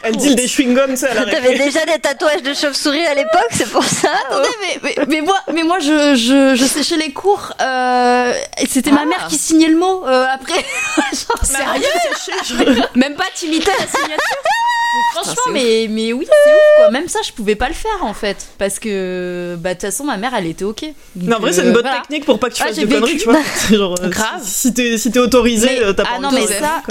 Elle 0.05 0.17
dit 0.17 0.35
des 0.35 0.47
chewing-gums, 0.47 0.97
la 1.15 1.25
T'avais 1.31 1.59
déjà 1.59 1.85
des 1.85 1.99
tatouages 2.01 2.43
de 2.43 2.55
chauve-souris 2.55 3.05
à 3.07 3.15
l'époque, 3.15 3.49
c'est 3.51 3.69
pour 3.69 3.85
ça? 3.85 4.09
Attendez, 4.29 4.49
mais, 4.61 4.79
mais, 4.83 5.05
mais 5.09 5.21
moi, 5.21 5.37
mais 5.53 5.63
moi 5.63 5.79
je, 5.79 6.15
je, 6.15 6.55
je 6.57 6.65
séchais 6.65 6.97
les 6.97 7.13
cours 7.13 7.53
euh, 7.61 8.33
c'était 8.69 8.91
ma 8.91 9.03
Ah. 9.03 9.07
mère 9.07 9.27
qui 9.29 9.37
signait 9.37 9.69
le 9.69 9.77
mot 9.77 10.07
euh, 10.07 10.25
après. 10.33 10.65
Genre, 11.13 11.45
Sérieux? 11.45 12.83
Même 12.95 13.15
pas 13.15 13.25
t'imiter 13.35 13.71
la 13.79 13.87
signature 13.87 14.19
franchement, 15.15 15.35
c'est 15.47 15.53
mais, 15.53 15.87
mais 15.89 16.13
oui, 16.13 16.27
c'est 16.45 16.51
ouf 16.55 16.61
quoi. 16.77 16.91
Même 16.91 17.09
ça, 17.09 17.21
je 17.27 17.33
pouvais 17.33 17.55
pas 17.57 17.69
le 17.69 17.75
faire 17.75 18.03
en 18.03 18.13
fait. 18.15 18.47
Parce 18.59 18.79
que, 18.79 19.57
bah, 19.59 19.71
de 19.71 19.75
toute 19.75 19.83
façon, 19.91 20.05
ma 20.05 20.17
mère 20.17 20.33
elle 20.37 20.47
était 20.47 20.65
ok. 20.65 20.85
Donc, 21.17 21.29
Non, 21.29 21.37
en 21.37 21.41
vrai, 21.41 21.53
c'est 21.53 21.61
euh, 21.61 21.65
une 21.65 21.73
bonne 21.73 21.83
voilà. 21.83 22.01
technique 22.01 22.25
pour 22.25 22.39
pas 22.39 22.49
que 22.51 22.55
tu 22.55 22.63
Ah, 22.63 22.67
fasses 22.67 22.77
de 22.77 22.87
conneries. 22.87 23.12
Tu 23.19 23.25
vois. 23.25 23.41
Genre, 23.71 23.95
euh, 24.03 24.09
Grave. 24.09 24.41
Si, 24.43 24.69
si 24.69 24.75
t'es 24.75 24.99
si 24.99 25.11
t'es 25.11 25.19
autorisé, 25.19 25.83
euh, 25.85 25.93
t'as 25.93 26.05
pas 26.05 26.11
ah 26.17 26.19
non, 26.21 26.29
envie 26.29 26.37
mais 26.37 26.47
de- 26.47 26.53
ça-. 26.53 26.83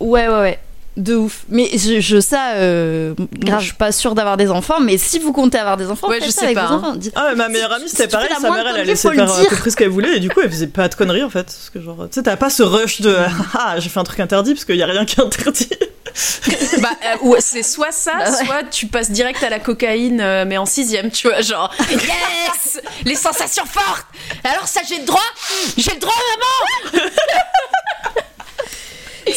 Ouais, 0.00 0.28
ouais, 0.28 0.40
ouais. 0.40 0.58
De 0.96 1.14
ouf. 1.14 1.44
Mais 1.48 1.70
je, 1.78 2.00
je 2.00 2.20
ça, 2.20 2.54
euh, 2.56 3.14
Grave. 3.38 3.60
je 3.60 3.66
suis 3.66 3.74
pas 3.74 3.92
sûre 3.92 4.14
d'avoir 4.16 4.36
des 4.36 4.50
enfants, 4.50 4.80
mais 4.80 4.98
si 4.98 5.18
vous 5.20 5.32
comptez 5.32 5.56
avoir 5.56 5.76
des 5.76 5.86
enfants, 5.88 6.08
Ouais, 6.08 6.18
je 6.20 6.26
ça 6.30 6.40
sais 6.40 6.44
avec 6.46 6.56
pas, 6.56 6.66
vos 6.66 6.74
hein. 6.74 6.76
enfants. 6.78 6.94
Ah 7.14 7.26
ouais, 7.28 7.36
ma 7.36 7.48
meilleure 7.48 7.72
amie 7.72 7.84
Si 7.88 7.90
c'était 7.90 8.02
fais 8.04 8.08
pareil, 8.08 8.28
sa 8.34 8.40
mère 8.50 8.58
elle 8.58 8.66
a 8.66 8.70
connerie, 8.72 8.86
laissé 8.88 9.08
faut 9.08 9.14
le 9.14 9.16
faire 9.24 9.32
à 9.32 9.40
dire. 9.40 9.48
peu 9.50 9.56
près 9.56 9.70
ce 9.70 9.76
qu'elle 9.76 9.88
voulait 9.88 10.16
et 10.16 10.20
du 10.20 10.28
coup 10.28 10.40
elle 10.42 10.50
faisait 10.50 10.66
pas 10.66 10.88
de 10.88 10.94
conneries 10.96 11.22
en 11.22 11.30
fait. 11.30 11.44
Parce 11.44 11.70
que 11.72 11.80
genre, 11.80 11.96
tu 12.10 12.14
sais, 12.16 12.22
t'as 12.24 12.36
pas 12.36 12.50
ce 12.50 12.64
rush 12.64 13.00
de 13.02 13.16
ah 13.54 13.76
j'ai 13.78 13.88
fait 13.88 14.00
un 14.00 14.04
truc 14.04 14.18
interdit 14.20 14.52
parce 14.54 14.64
qu'il 14.64 14.76
y 14.76 14.82
a 14.82 14.86
rien 14.86 15.04
qui 15.04 15.20
est 15.20 15.22
interdit. 15.24 15.68
Bah, 16.78 16.90
euh, 17.24 17.36
c'est 17.40 17.62
soit 17.62 17.92
ça, 17.92 18.12
Bah 18.18 18.30
ouais. 18.30 18.44
soit 18.46 18.62
tu 18.70 18.86
passes 18.86 19.10
direct 19.10 19.42
à 19.42 19.50
la 19.50 19.58
cocaïne, 19.58 20.20
euh, 20.20 20.44
mais 20.46 20.58
en 20.58 20.66
sixième, 20.66 21.10
tu 21.10 21.28
vois, 21.28 21.40
genre 21.42 21.72
yes, 21.90 22.80
les 23.04 23.14
sensations 23.14 23.64
fortes. 23.66 24.06
Alors 24.44 24.66
ça, 24.68 24.80
j'ai 24.88 24.98
le 24.98 25.04
droit, 25.04 25.20
j'ai 25.76 25.92
le 25.92 25.98
droit, 26.00 26.12
maman. 26.92 27.02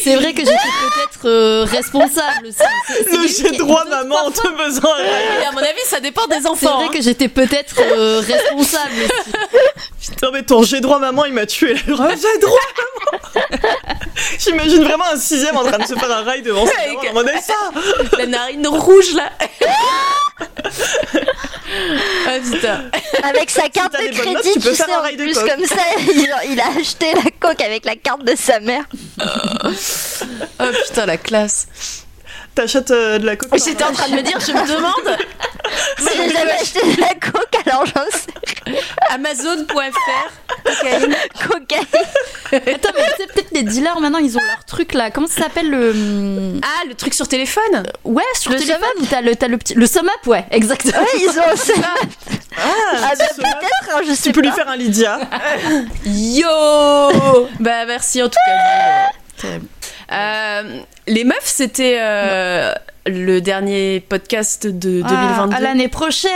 C'est 0.03 0.15
vrai 0.15 0.33
que 0.33 0.39
j'étais 0.41 0.51
peut-être 0.53 1.25
euh, 1.27 1.65
responsable 1.69 2.47
aussi. 2.47 2.57
C'est- 2.87 3.03
c'est 3.27 3.43
Le 3.43 3.49
j'ai 3.51 3.57
droit 3.57 3.83
maman, 3.85 4.31
fois. 4.31 4.43
te 4.43 4.47
besoin. 4.57 4.97
Et 5.41 5.45
à 5.45 5.51
mon 5.51 5.59
avis, 5.59 5.81
ça 5.85 5.99
dépend 5.99 6.25
des 6.27 6.41
C'est 6.41 6.47
enfants. 6.47 6.77
vrai 6.77 6.85
hein. 6.85 6.91
que 6.93 7.01
j'étais 7.01 7.27
peut-être 7.27 7.75
euh, 7.79 8.21
responsable 8.25 8.93
aussi. 9.03 10.11
Putain 10.11 10.31
mais 10.33 10.43
ton 10.43 10.63
j'ai 10.63 10.81
droit 10.81 10.99
maman 10.99 11.25
il 11.25 11.33
m'a 11.33 11.45
tué. 11.45 11.75
Ah, 11.99 12.09
j'ai 12.09 12.39
droit 12.39 12.59
maman. 12.77 13.43
J'imagine 14.39 14.83
vraiment 14.83 15.05
un 15.11 15.17
sixième 15.17 15.55
en 15.57 15.63
train 15.63 15.77
de 15.77 15.85
se 15.85 15.93
faire 15.95 16.11
un 16.11 16.23
rail 16.23 16.41
devant 16.41 16.65
sa 16.65 16.71
Ouais, 16.73 17.13
maman 17.13 17.29
en 17.35 17.41
ça. 17.41 18.17
La 18.17 18.25
narine 18.27 18.67
rouge 18.67 19.13
là. 19.15 19.29
ah 22.27 22.37
putain. 22.51 22.81
Avec 23.23 23.49
sa 23.49 23.69
carte 23.69 23.93
de 23.93 24.05
notes, 24.05 24.13
crédit, 24.15 24.49
tu 24.53 24.59
peux 24.59 24.69
tu 24.69 24.75
faire 24.75 24.85
sais, 24.87 24.91
un 24.91 24.97
en 24.97 25.01
rail 25.01 25.15
de 25.15 25.23
plus 25.23 25.33
coke. 25.33 25.49
comme 25.49 25.65
ça, 25.65 25.75
il, 25.99 26.33
il 26.51 26.59
a 26.59 26.67
acheté 26.79 27.13
la 27.13 27.29
coque 27.39 27.61
avec 27.61 27.85
la 27.85 27.95
carte 27.95 28.23
de 28.23 28.35
sa 28.35 28.59
mère. 28.59 28.83
Oh 30.59 30.65
putain, 30.87 31.05
la 31.05 31.17
classe. 31.17 31.67
T'achètes 32.55 32.91
euh, 32.91 33.17
de 33.17 33.25
la 33.25 33.35
coke. 33.35 33.49
J'étais 33.65 33.83
en 33.83 33.91
train 33.91 34.07
de 34.09 34.13
me 34.15 34.21
dire, 34.21 34.39
je 34.39 34.51
me 34.51 34.67
demande, 34.67 35.17
J'ai 35.97 36.29
jamais 36.31 36.51
acheté 36.51 36.95
de 36.95 37.01
la 37.01 37.15
coque, 37.15 37.67
alors 37.67 37.83
j'en 37.87 38.05
sais 38.11 38.75
Amazon.fr, 39.09 40.63
cocaïne. 40.63 41.15
cocaïne. 41.47 41.85
Attends, 42.51 42.89
mais 42.95 43.05
tu 43.05 43.21
sais, 43.23 43.27
peut-être 43.33 43.51
les 43.53 43.63
dealers 43.63 43.99
maintenant 43.99 44.19
ils 44.19 44.37
ont 44.37 44.41
leur 44.41 44.63
truc 44.65 44.93
là. 44.93 45.09
Comment 45.09 45.25
ça 45.27 45.43
s'appelle 45.43 45.69
le. 45.69 45.89
hum, 45.91 46.61
Ah, 46.63 46.83
le 46.87 46.93
truc 46.93 47.15
sur 47.15 47.27
téléphone. 47.27 47.83
Ouais, 48.03 48.21
sur 48.39 48.51
Le 48.51 48.57
téléphone 48.59 48.83
où 49.01 49.05
t'as 49.07 49.21
le, 49.21 49.35
t'as 49.35 49.47
le 49.47 49.57
petit. 49.57 49.73
Le 49.73 49.87
sum 49.87 50.05
up, 50.07 50.27
ouais, 50.27 50.45
exactement. 50.51 50.99
Ouais, 50.99 51.07
ils 51.21 51.29
ont 51.39 51.55
ça. 51.55 51.73
Ah, 52.55 52.61
Ah 53.03 53.11
bah 53.17 53.25
tu, 53.35 53.41
peut-être, 53.41 53.95
hein, 53.95 54.01
je 54.07 54.13
sais 54.13 54.23
tu 54.29 54.31
peux 54.31 54.41
pas. 54.43 54.47
lui 54.49 54.55
faire 54.55 54.69
un 54.69 54.75
Lydia. 54.75 55.19
Yo 56.05 56.47
Bah 57.59 57.85
merci 57.87 58.21
en 58.21 58.27
tout 58.29 58.37
cas. 58.45 59.09
Terrible. 59.37 59.67
Euh, 60.11 60.79
les 61.07 61.23
meufs, 61.23 61.35
c'était 61.43 61.97
euh, 61.99 62.73
le 63.05 63.39
dernier 63.39 63.99
podcast 63.99 64.65
de 64.67 65.01
2022. 65.01 65.07
Ah, 65.53 65.57
à 65.57 65.59
l'année 65.59 65.87
prochaine. 65.87 66.31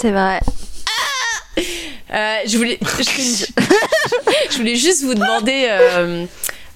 C'est 0.00 0.10
vrai. 0.10 0.40
Euh, 2.14 2.36
je, 2.46 2.56
voulais, 2.58 2.78
je, 2.98 3.02
je 4.50 4.56
voulais 4.56 4.76
juste 4.76 5.02
vous 5.02 5.14
demander, 5.14 5.66
euh, 5.70 6.26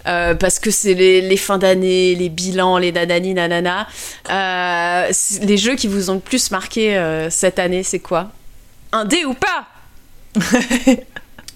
euh, 0.06 0.34
parce 0.34 0.58
que 0.58 0.70
c'est 0.70 0.94
les, 0.94 1.20
les 1.20 1.36
fins 1.36 1.58
d'année, 1.58 2.14
les 2.14 2.28
bilans, 2.28 2.78
les 2.78 2.92
nanani, 2.92 3.34
nanana, 3.34 3.86
euh, 4.30 5.12
les 5.42 5.56
jeux 5.56 5.74
qui 5.76 5.88
vous 5.88 6.10
ont 6.10 6.14
le 6.14 6.20
plus 6.20 6.50
marqué 6.50 6.96
euh, 6.96 7.28
cette 7.30 7.58
année, 7.58 7.82
c'est 7.82 7.98
quoi? 7.98 8.30
Un 8.92 9.04
dé 9.04 9.24
ou 9.24 9.34
pas? 9.34 9.66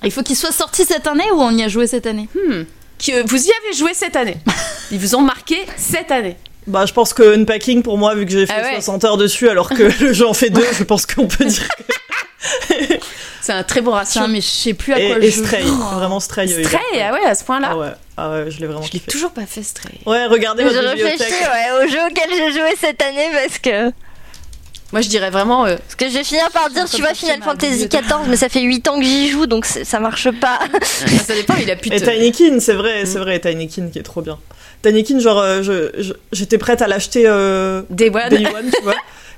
Il 0.02 0.10
faut 0.10 0.22
qu'il 0.22 0.36
soit 0.36 0.52
sorti 0.52 0.84
cette 0.84 1.06
année 1.06 1.30
ou 1.32 1.40
on 1.40 1.50
y 1.50 1.62
a 1.62 1.68
joué 1.68 1.86
cette 1.86 2.06
année? 2.06 2.28
Que 3.04 3.26
vous 3.26 3.36
y 3.46 3.50
avez 3.50 3.76
joué 3.76 3.92
cette 3.94 4.16
année 4.16 4.36
Ils 4.90 4.98
vous 4.98 5.14
ont 5.14 5.22
marqué 5.22 5.58
cette 5.76 6.10
année 6.10 6.36
Bah 6.66 6.84
je 6.86 6.92
pense 6.92 7.12
que 7.14 7.36
Unpacking 7.38 7.82
pour 7.82 7.96
moi 7.98 8.14
vu 8.14 8.26
que 8.26 8.32
j'ai 8.32 8.46
fait 8.46 8.52
Ah 8.56 8.62
ouais. 8.62 8.74
60 8.74 9.04
heures 9.04 9.16
dessus 9.16 9.48
alors 9.48 9.68
que 9.70 9.84
le 10.04 10.12
jeu 10.12 10.26
en 10.26 10.34
fait 10.34 10.50
deux, 10.50 10.66
je 10.78 10.84
pense 10.84 11.06
qu'on 11.06 11.26
peut 11.26 11.44
dire. 11.44 11.68
que- 11.68 12.94
C'est 13.42 13.52
un 13.52 13.62
très 13.62 13.80
bon 13.80 13.92
ratio. 13.92 14.26
Mais 14.28 14.40
je 14.40 14.46
sais 14.46 14.74
plus 14.74 14.92
à 14.92 14.96
quoi 14.96 15.04
Et, 15.04 15.14
le 15.14 15.24
et. 15.24 15.30
Stray, 15.30 15.62
joue, 15.66 15.74
moi. 15.76 15.92
vraiment 15.94 16.20
Stray. 16.20 16.48
Stray, 16.48 17.00
ah 17.02 17.12
ouais, 17.12 17.24
à 17.24 17.34
ce 17.34 17.42
point-là. 17.44 17.68
Ah 17.72 17.76
ouais, 17.78 17.88
ah 18.16 18.30
ouais, 18.32 18.50
je 18.50 18.60
l'ai 18.60 18.66
vraiment 18.66 18.82
Je 18.82 18.92
l'ai 18.92 18.98
kiffé. 18.98 19.10
toujours 19.10 19.30
pas 19.30 19.46
fait, 19.46 19.62
Stray. 19.62 19.94
Ouais, 20.06 20.26
regardez 20.26 20.62
Je 20.64 20.68
votre 20.68 20.80
réfléchis 20.88 21.16
bibliothèque. 21.18 21.48
ouais, 21.50 21.84
au 21.84 21.88
jeu 21.88 21.98
auquel 22.10 22.28
j'ai 22.36 22.52
joué 22.52 22.74
cette 22.78 23.00
année 23.02 23.28
parce 23.32 23.58
que. 23.58 23.92
Moi, 24.92 25.02
je 25.02 25.08
dirais 25.08 25.30
vraiment. 25.30 25.66
euh, 25.66 25.76
Parce 25.76 25.94
que 25.94 26.08
je 26.08 26.14
vais 26.18 26.24
finir 26.24 26.50
par 26.50 26.68
dire, 26.70 26.84
tu 26.90 27.00
vois, 27.00 27.14
Final 27.14 27.42
Fantasy. 27.42 27.86
XIV, 27.88 28.28
mais 28.28 28.36
ça 28.36 28.48
fait 28.48 28.60
8 28.60 28.88
ans 28.88 28.98
que 28.98 29.04
j'y 29.04 29.28
joue, 29.28 29.46
donc 29.46 29.64
ça 29.66 30.00
marche 30.00 30.28
pas. 30.40 30.58
enfin, 30.62 31.18
ça 31.26 31.34
dépend, 31.34 31.54
il 31.60 31.70
a 31.70 31.76
plus 31.76 31.90
de. 31.90 31.94
Et 31.94 32.00
Tinykin, 32.00 32.58
c'est 32.60 32.74
vrai, 32.74 33.04
c'est 33.06 33.18
vrai, 33.20 33.38
Tinykin 33.38 33.88
qui 33.92 33.98
est 33.98 34.02
trop 34.02 34.20
bien. 34.22 34.38
Tinykin, 34.82 35.18
genre, 35.20 35.38
euh, 35.38 35.62
je- 35.62 35.90
je- 36.02 36.12
j'étais 36.32 36.58
prête 36.58 36.82
à 36.82 36.88
l'acheter 36.88 37.24
euh, 37.26 37.82
Day 37.90 38.10
One. 38.10 38.28
Day 38.30 38.46
One, 38.46 38.70
tu 38.74 38.82
vois. 38.82 38.94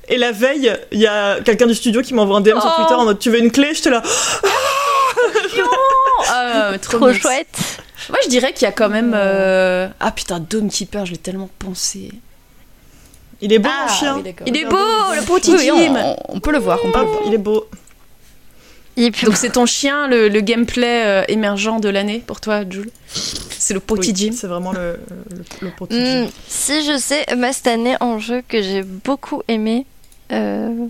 Et 0.08 0.16
la 0.16 0.32
veille, 0.32 0.72
il 0.90 0.98
y 1.00 1.06
a 1.06 1.40
quelqu'un 1.44 1.66
du 1.66 1.74
studio 1.74 2.00
qui 2.02 2.14
m'envoie 2.14 2.36
un 2.38 2.40
DM 2.40 2.58
sur 2.60 2.72
Oh. 2.72 2.80
Twitter 2.80 2.94
en 2.94 3.04
mode 3.04 3.18
Tu 3.18 3.30
veux 3.30 3.38
une 3.38 3.50
clé? 3.52 3.72
J'étais 3.74 3.90
là. 3.90 4.02
Ah, 6.28 6.72
trop, 6.80 6.96
Trop 6.98 7.06
mignon. 7.08 7.20
chouette. 7.20 7.58
Moi, 8.08 8.18
je 8.24 8.28
dirais 8.28 8.52
qu'il 8.52 8.62
y 8.62 8.68
a 8.68 8.72
quand 8.72 8.88
même. 8.88 9.12
euh, 9.14 9.88
Ah 10.00 10.10
putain, 10.10 10.40
Dome 10.40 10.70
Keeper, 10.70 11.06
je 11.06 11.12
l'ai 11.12 11.18
tellement 11.18 11.50
pensé. 11.58 12.10
Il 13.42 13.52
est 13.52 13.58
beau, 13.58 13.68
Ah, 13.70 13.86
mon 13.88 13.94
chien. 13.94 14.22
oui. 14.24 14.34
Il 14.46 14.56
est 14.56 14.64
beau, 14.64 14.76
le 14.76 15.22
petit 15.22 15.52
Oui, 15.54 15.70
on, 15.72 16.16
on 16.28 16.40
peut 16.40 16.52
le 16.52 16.58
voir, 16.58 16.78
on 16.84 16.92
peut 16.92 17.00
le 17.00 17.04
voir. 17.06 17.20
il 17.26 17.34
est 17.34 17.38
beau. 17.38 17.66
Donc, 18.96 19.36
c'est 19.36 19.52
ton 19.52 19.66
chien, 19.66 20.06
le, 20.06 20.28
le 20.28 20.40
gameplay 20.42 21.04
euh, 21.06 21.24
émergent 21.28 21.80
de 21.80 21.88
l'année 21.88 22.22
pour 22.26 22.40
toi, 22.40 22.62
Jules? 22.68 22.90
C'est 23.58 23.74
le 23.74 23.80
petit 23.80 24.10
Oui, 24.10 24.12
Jim. 24.14 24.32
C'est 24.36 24.46
vraiment 24.46 24.72
le, 24.72 25.00
le, 25.30 25.44
le 25.62 25.70
petit 25.70 25.98
Jim. 25.98 26.28
si 26.46 26.84
je 26.84 26.98
sais, 26.98 27.24
moi 27.36 27.52
cette 27.52 27.66
année 27.68 27.96
en 28.00 28.18
jeu 28.18 28.42
que 28.46 28.60
j'ai 28.62 28.82
beaucoup 28.82 29.42
aimé, 29.48 29.86
euh, 30.30 30.86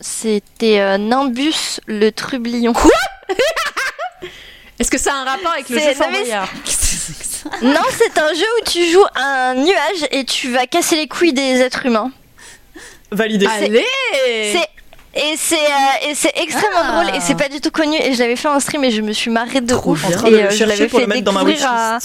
c'était 0.00 0.80
euh, 0.80 0.96
Nimbus 0.98 1.80
le 1.86 2.10
trublion. 2.10 2.72
Est-ce 4.78 4.90
que 4.90 4.98
ça 4.98 5.12
a 5.12 5.16
un 5.18 5.24
rapport 5.24 5.52
avec 5.52 5.68
le 5.68 5.78
jeu 5.78 5.92
Fort 5.94 6.08
non, 7.62 7.80
c'est 7.96 8.18
un 8.18 8.32
jeu 8.34 8.44
où 8.60 8.64
tu 8.70 8.84
joues 8.90 9.04
un 9.16 9.54
nuage 9.54 10.06
et 10.10 10.24
tu 10.24 10.50
vas 10.50 10.66
casser 10.66 10.96
les 10.96 11.08
couilles 11.08 11.32
des 11.32 11.60
êtres 11.60 11.86
humains. 11.86 12.10
Validé. 13.10 13.46
Allez 13.46 13.84
C'est 14.52 14.68
et 15.12 15.34
c'est 15.36 15.56
euh, 15.56 16.08
et 16.08 16.14
c'est 16.14 16.32
extrêmement 16.36 16.78
Ah. 16.84 17.02
drôle 17.02 17.16
et 17.16 17.20
c'est 17.20 17.34
pas 17.34 17.48
du 17.48 17.60
tout 17.60 17.72
connu 17.72 17.96
et 18.00 18.14
je 18.14 18.18
l'avais 18.20 18.36
fait 18.36 18.46
en 18.48 18.60
stream 18.60 18.84
et 18.84 18.92
je 18.92 19.00
me 19.00 19.12
suis 19.12 19.30
marrée 19.30 19.60
de 19.60 19.74
Trop 19.74 19.92
ouf 19.92 20.04
et 20.26 20.34
euh, 20.44 20.50
je 20.50 20.64
l'avais 20.64 20.86
pour 20.86 21.00
fait 21.00 21.06
le 21.06 21.08
mettre 21.14 21.22
dans 21.24 21.32
ma 21.32 21.40
découvrir 21.42 21.68
à, 21.68 21.98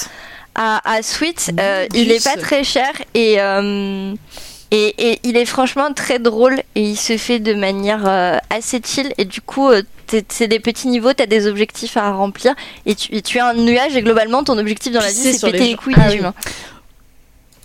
à, 0.56 0.92
à 0.96 1.02
Sweet. 1.04 1.52
Euh, 1.60 1.86
il 1.94 2.12
est 2.12 2.24
pas 2.24 2.36
très 2.42 2.64
cher 2.64 2.90
et, 3.14 3.40
euh, 3.40 4.14
et, 4.72 5.12
et 5.12 5.20
il 5.24 5.38
est 5.38 5.46
franchement 5.46 5.94
très 5.94 6.20
drôle 6.20 6.60
et 6.76 6.82
il 6.82 6.96
se 6.98 7.18
fait 7.18 7.40
de 7.40 7.54
manière 7.54 8.08
euh, 8.08 8.38
assez 8.50 8.82
chill 8.84 9.14
et 9.18 9.26
du 9.26 9.42
coup 9.42 9.70
euh, 9.70 9.82
c'est 10.30 10.48
des 10.48 10.60
petits 10.60 10.88
niveaux, 10.88 11.14
t'as 11.14 11.26
des 11.26 11.48
objectifs 11.48 11.98
à 11.98 12.12
remplir 12.12 12.54
et 12.86 12.96
tu, 12.96 13.14
et 13.16 13.22
tu 13.22 13.38
es 13.38 13.42
un 13.42 13.54
nuage 13.54 13.96
et 13.96 14.02
globalement 14.02 14.44
ton 14.44 14.58
objectif 14.58 14.92
dans 14.94 15.00
la 15.02 15.08
vie 15.08 15.14
c'est 15.14 15.52
péter 15.52 15.64
les 15.64 15.70
les, 15.72 15.76
couilles 15.76 15.96
Ah 15.98 16.08
des 16.08 16.14
oui. 16.14 16.20
humains. 16.20 16.34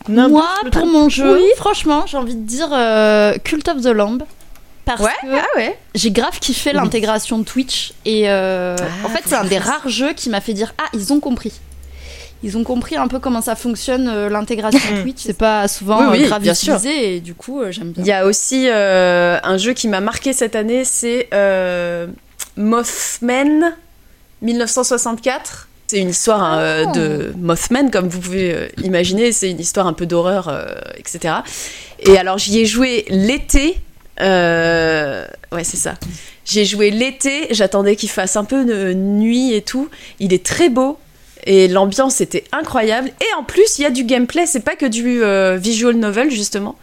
Moi, 0.09 0.49
pour 0.73 0.87
mon 0.87 1.09
jeu, 1.11 1.35
Oui. 1.35 1.45
franchement, 1.57 2.05
j'ai 2.07 2.17
envie 2.17 2.35
de 2.35 2.45
dire 2.47 2.69
euh, 2.73 3.35
Cult 3.45 3.69
of 3.69 3.83
the 3.83 3.87
Lamb. 3.89 4.23
Parce 4.87 5.03
Ouais, 5.03 5.11
que 5.23 5.27
ah 5.37 5.45
ouais. 5.57 5.79
j'ai 5.95 6.11
grave 6.11 6.39
kiffé 6.41 6.73
l'intégration 6.73 7.39
de 7.39 7.45
Twitch. 7.45 7.93
Et 8.07 8.29
euh, 8.31 8.75
Ah, 8.81 9.07
en 9.07 9.11
fait, 9.11 9.23
c'est 9.27 9.35
un 9.37 9.45
des 9.45 9.59
rares 9.59 9.89
jeux 9.89 10.15
qui 10.15 10.31
m'a 10.31 10.41
fait 10.41 10.55
dire 10.55 10.73
Ah, 10.79 10.87
ils 10.95 11.13
ont 11.13 11.21
compris. 11.21 11.53
Ils 12.43 12.57
ont 12.57 12.65
compris 12.65 12.97
un 12.97 13.07
peu 13.09 13.19
comment 13.19 13.43
ça 13.43 13.55
fonctionne 13.55 14.09
euh, 14.09 14.29
l'intégration 14.31 14.81
Mm. 14.97 15.03
Twitch. 15.03 15.19
C'est 15.25 15.37
pas 15.37 15.69
souvent 15.69 16.01
Oui, 16.11 16.19
oui, 16.19 16.25
euh, 16.25 16.29
grave 16.29 16.43
bien 16.43 16.55
sûr. 16.55 16.75
utilisé 16.75 17.17
et 17.17 17.21
du 17.21 17.35
coup, 17.35 17.61
euh, 17.61 17.71
j'aime 17.71 17.93
bien. 17.93 18.03
Il 18.03 18.07
y 18.07 18.12
a 18.12 18.25
aussi 18.27 18.67
euh, 18.69 19.39
un 19.43 19.59
jeu 19.59 19.73
qui 19.75 19.89
m'a 19.89 20.01
marqué 20.01 20.33
cette 20.33 20.57
année, 20.57 20.85
c'est 20.85 21.29
euh, 21.35 22.07
Mothman 22.57 23.75
1964. 24.43 25.69
C'est 25.89 25.99
une 25.99 26.11
histoire 26.11 26.43
hein, 26.43 26.93
de 26.93 27.33
Mothman, 27.37 27.91
comme 27.91 28.09
vous 28.09 28.21
pouvez 28.21 28.55
euh, 28.55 28.69
imaginer. 28.85 29.33
C'est 29.33 29.51
une 29.51 29.59
histoire 29.61 29.87
un 29.89 29.93
peu 29.93 30.07
d'horreur, 30.07 30.49
euh, 30.49 30.67
etc. 30.97 31.35
Et 31.99 32.17
alors 32.17 32.39
j'y 32.39 32.61
ai 32.61 32.65
joué 32.67 33.05
l'été. 33.09 33.77
euh, 34.21 35.27
Ouais, 35.53 35.65
c'est 35.65 35.77
ça. 35.77 35.95
J'ai 36.45 36.65
joué 36.65 36.91
l'été. 36.91 37.49
J'attendais 37.51 37.97
qu'il 37.97 38.09
fasse 38.09 38.37
un 38.37 38.45
peu 38.45 38.65
de 38.65 38.93
nuit 38.95 39.53
et 39.53 39.62
tout. 39.62 39.89
Il 40.21 40.33
est 40.33 40.45
très 40.47 40.69
beau. 40.69 40.97
Et 41.45 41.69
l'ambiance 41.69 42.21
était 42.21 42.45
incroyable. 42.53 43.12
Et 43.21 43.35
en 43.39 43.45
plus, 43.45 43.79
il 43.79 43.83
y 43.83 43.87
a 43.87 43.91
du 43.91 44.05
gameplay. 44.05 44.47
C'est 44.47 44.61
pas 44.61 44.77
que 44.77 44.87
du 44.87 45.23
euh, 45.23 45.57
visual 45.57 45.97
novel, 45.97 46.31
justement. 46.31 46.77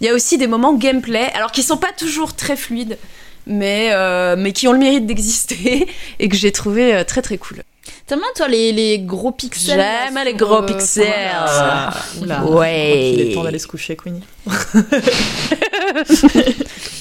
Il 0.00 0.06
y 0.06 0.10
a 0.10 0.14
aussi 0.14 0.38
des 0.38 0.46
moments 0.46 0.74
gameplay, 0.74 1.30
alors 1.34 1.52
qui 1.52 1.62
sont 1.62 1.76
pas 1.76 1.92
toujours 1.96 2.34
très 2.34 2.56
fluides, 2.56 2.98
mais, 3.46 3.88
euh, 3.92 4.34
mais 4.36 4.52
qui 4.52 4.68
ont 4.68 4.72
le 4.72 4.78
mérite 4.78 5.06
d'exister 5.06 5.86
et 6.18 6.28
que 6.28 6.36
j'ai 6.36 6.52
trouvé 6.52 6.94
euh, 6.94 7.04
très 7.04 7.22
très 7.22 7.38
cool. 7.38 7.62
T'aimes 8.06 8.18
bien, 8.18 8.28
toi, 8.36 8.48
les, 8.48 8.72
les 8.72 8.98
gros 8.98 9.32
pixels 9.32 9.78
J'aime 9.78 10.18
les 10.24 10.34
gros 10.34 10.62
euh, 10.62 10.66
pixels. 10.66 11.30
Ah, 11.32 11.94
oula. 12.20 12.44
Ouais. 12.44 13.12
Il 13.12 13.20
est 13.20 13.34
temps 13.34 13.44
d'aller 13.44 13.58
se 13.58 13.66
coucher, 13.66 13.96
Queenie. 13.96 14.22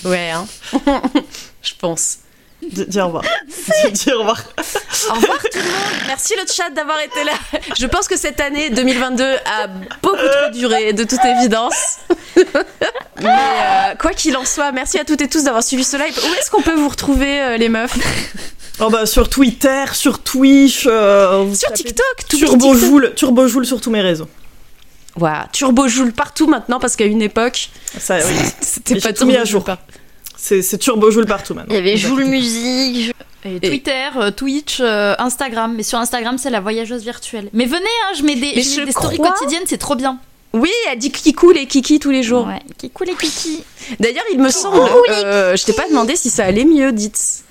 Ouais, 0.06 0.32
hein. 0.32 0.46
je 1.62 1.72
pense. 1.80 2.18
Dis 2.72 3.00
au 3.00 3.06
revoir. 3.08 3.24
Dis 3.92 4.12
au 4.14 4.20
revoir. 4.20 4.42
Au 5.10 5.14
revoir 5.16 5.38
tout 5.40 5.58
le 5.58 5.64
monde. 5.64 6.04
Merci 6.08 6.34
le 6.36 6.46
chat 6.52 6.70
d'avoir 6.72 7.00
été 7.02 7.24
là. 7.24 7.32
Je 7.78 7.86
pense 7.88 8.08
que 8.08 8.18
cette 8.18 8.40
année 8.40 8.70
2022 8.70 9.24
a 9.24 9.68
beaucoup 10.02 10.16
trop 10.18 10.52
duré, 10.54 10.94
de 10.94 11.04
toute 11.04 11.24
évidence. 11.26 11.98
Mais 13.22 13.30
euh, 13.30 13.96
quoi 14.00 14.12
qu'il 14.12 14.36
en 14.38 14.46
soit, 14.46 14.72
merci 14.72 14.98
à 15.00 15.06
toutes 15.06 15.22
et 15.22 15.28
tous 15.30 15.44
d'avoir 15.44 15.64
suivi 15.64 15.84
ce 15.84 15.98
live. 15.98 16.18
Où 16.18 16.34
est-ce 16.40 16.50
qu'on 16.52 16.62
peut 16.62 16.74
vous 16.76 16.90
retrouver, 16.90 17.42
euh, 17.42 17.58
les 17.58 17.70
meufs? 17.70 17.96
Oh 18.80 18.90
bah 18.90 19.06
sur 19.06 19.30
Twitter, 19.30 19.84
sur 19.94 20.20
Twitch, 20.20 20.86
euh, 20.88 21.54
Sur 21.54 21.72
TikTok, 21.74 22.26
tout 22.28 22.38
Turbo 22.38 22.74
Joule, 22.76 23.14
Turbo 23.16 23.48
Joule 23.48 23.66
sur 23.68 23.80
tous 23.80 23.92
mes 23.92 24.02
réseaux. 24.02 24.28
Voilà, 25.16 25.48
Turbo 25.52 25.88
Joule 25.88 26.12
partout 26.12 26.48
maintenant 26.48 26.80
parce 26.80 26.96
qu'à 26.96 27.06
une 27.06 27.22
époque, 27.22 27.70
Ça, 28.00 28.18
oui. 28.18 28.34
c'était 28.62 29.00
pas 29.00 29.14
tout 29.14 29.26
mis 29.28 29.38
à 29.38 29.46
jour. 29.46 29.64
Par- 29.64 29.78
C'est 30.44 30.78
Turbo 30.78 31.10
Joule 31.10 31.26
partout 31.26 31.54
maintenant. 31.54 31.74
Il 31.74 31.78
y 31.78 31.80
avait 31.80 31.96
Joule 31.96 32.26
Musique. 32.26 33.14
Et 33.46 33.60
Twitter, 33.60 34.10
euh, 34.18 34.32
Twitch, 34.32 34.80
euh, 34.82 35.16
Instagram. 35.18 35.74
Mais 35.76 35.84
sur 35.84 36.00
Instagram, 36.00 36.38
c'est 36.38 36.50
la 36.50 36.60
voyageuse 36.60 37.04
virtuelle. 37.04 37.50
Mais 37.54 37.66
venez, 37.66 37.82
hein, 37.82 38.14
je 38.18 38.24
mets 38.24 38.36
des, 38.36 38.62
je 38.62 38.80
mets 38.80 38.86
des 38.86 38.92
stories 38.92 39.18
quotidiennes, 39.18 39.64
c'est 39.66 39.78
trop 39.78 39.96
bien. 39.96 40.20
Oui, 40.54 40.70
elle 40.92 41.00
dit 41.00 41.12
qui 41.12 41.34
coule 41.34 41.58
et 41.58 41.66
kiki 41.66 42.00
tous 42.00 42.12
les 42.12 42.24
jours. 42.24 42.46
Ouais. 42.46 42.62
Qui 42.78 42.90
cool 42.90 43.08
les 43.08 43.16
kiki. 43.16 43.64
D'ailleurs, 44.00 44.24
il 44.32 44.40
me 44.40 44.50
semble, 44.50 44.82
euh, 45.10 45.56
je 45.56 45.64
t'ai 45.66 45.74
pas 45.74 45.88
demandé 45.88 46.16
si 46.16 46.30
ça 46.30 46.46
allait 46.46 46.66
mieux, 46.66 46.92
dites. 46.92 47.44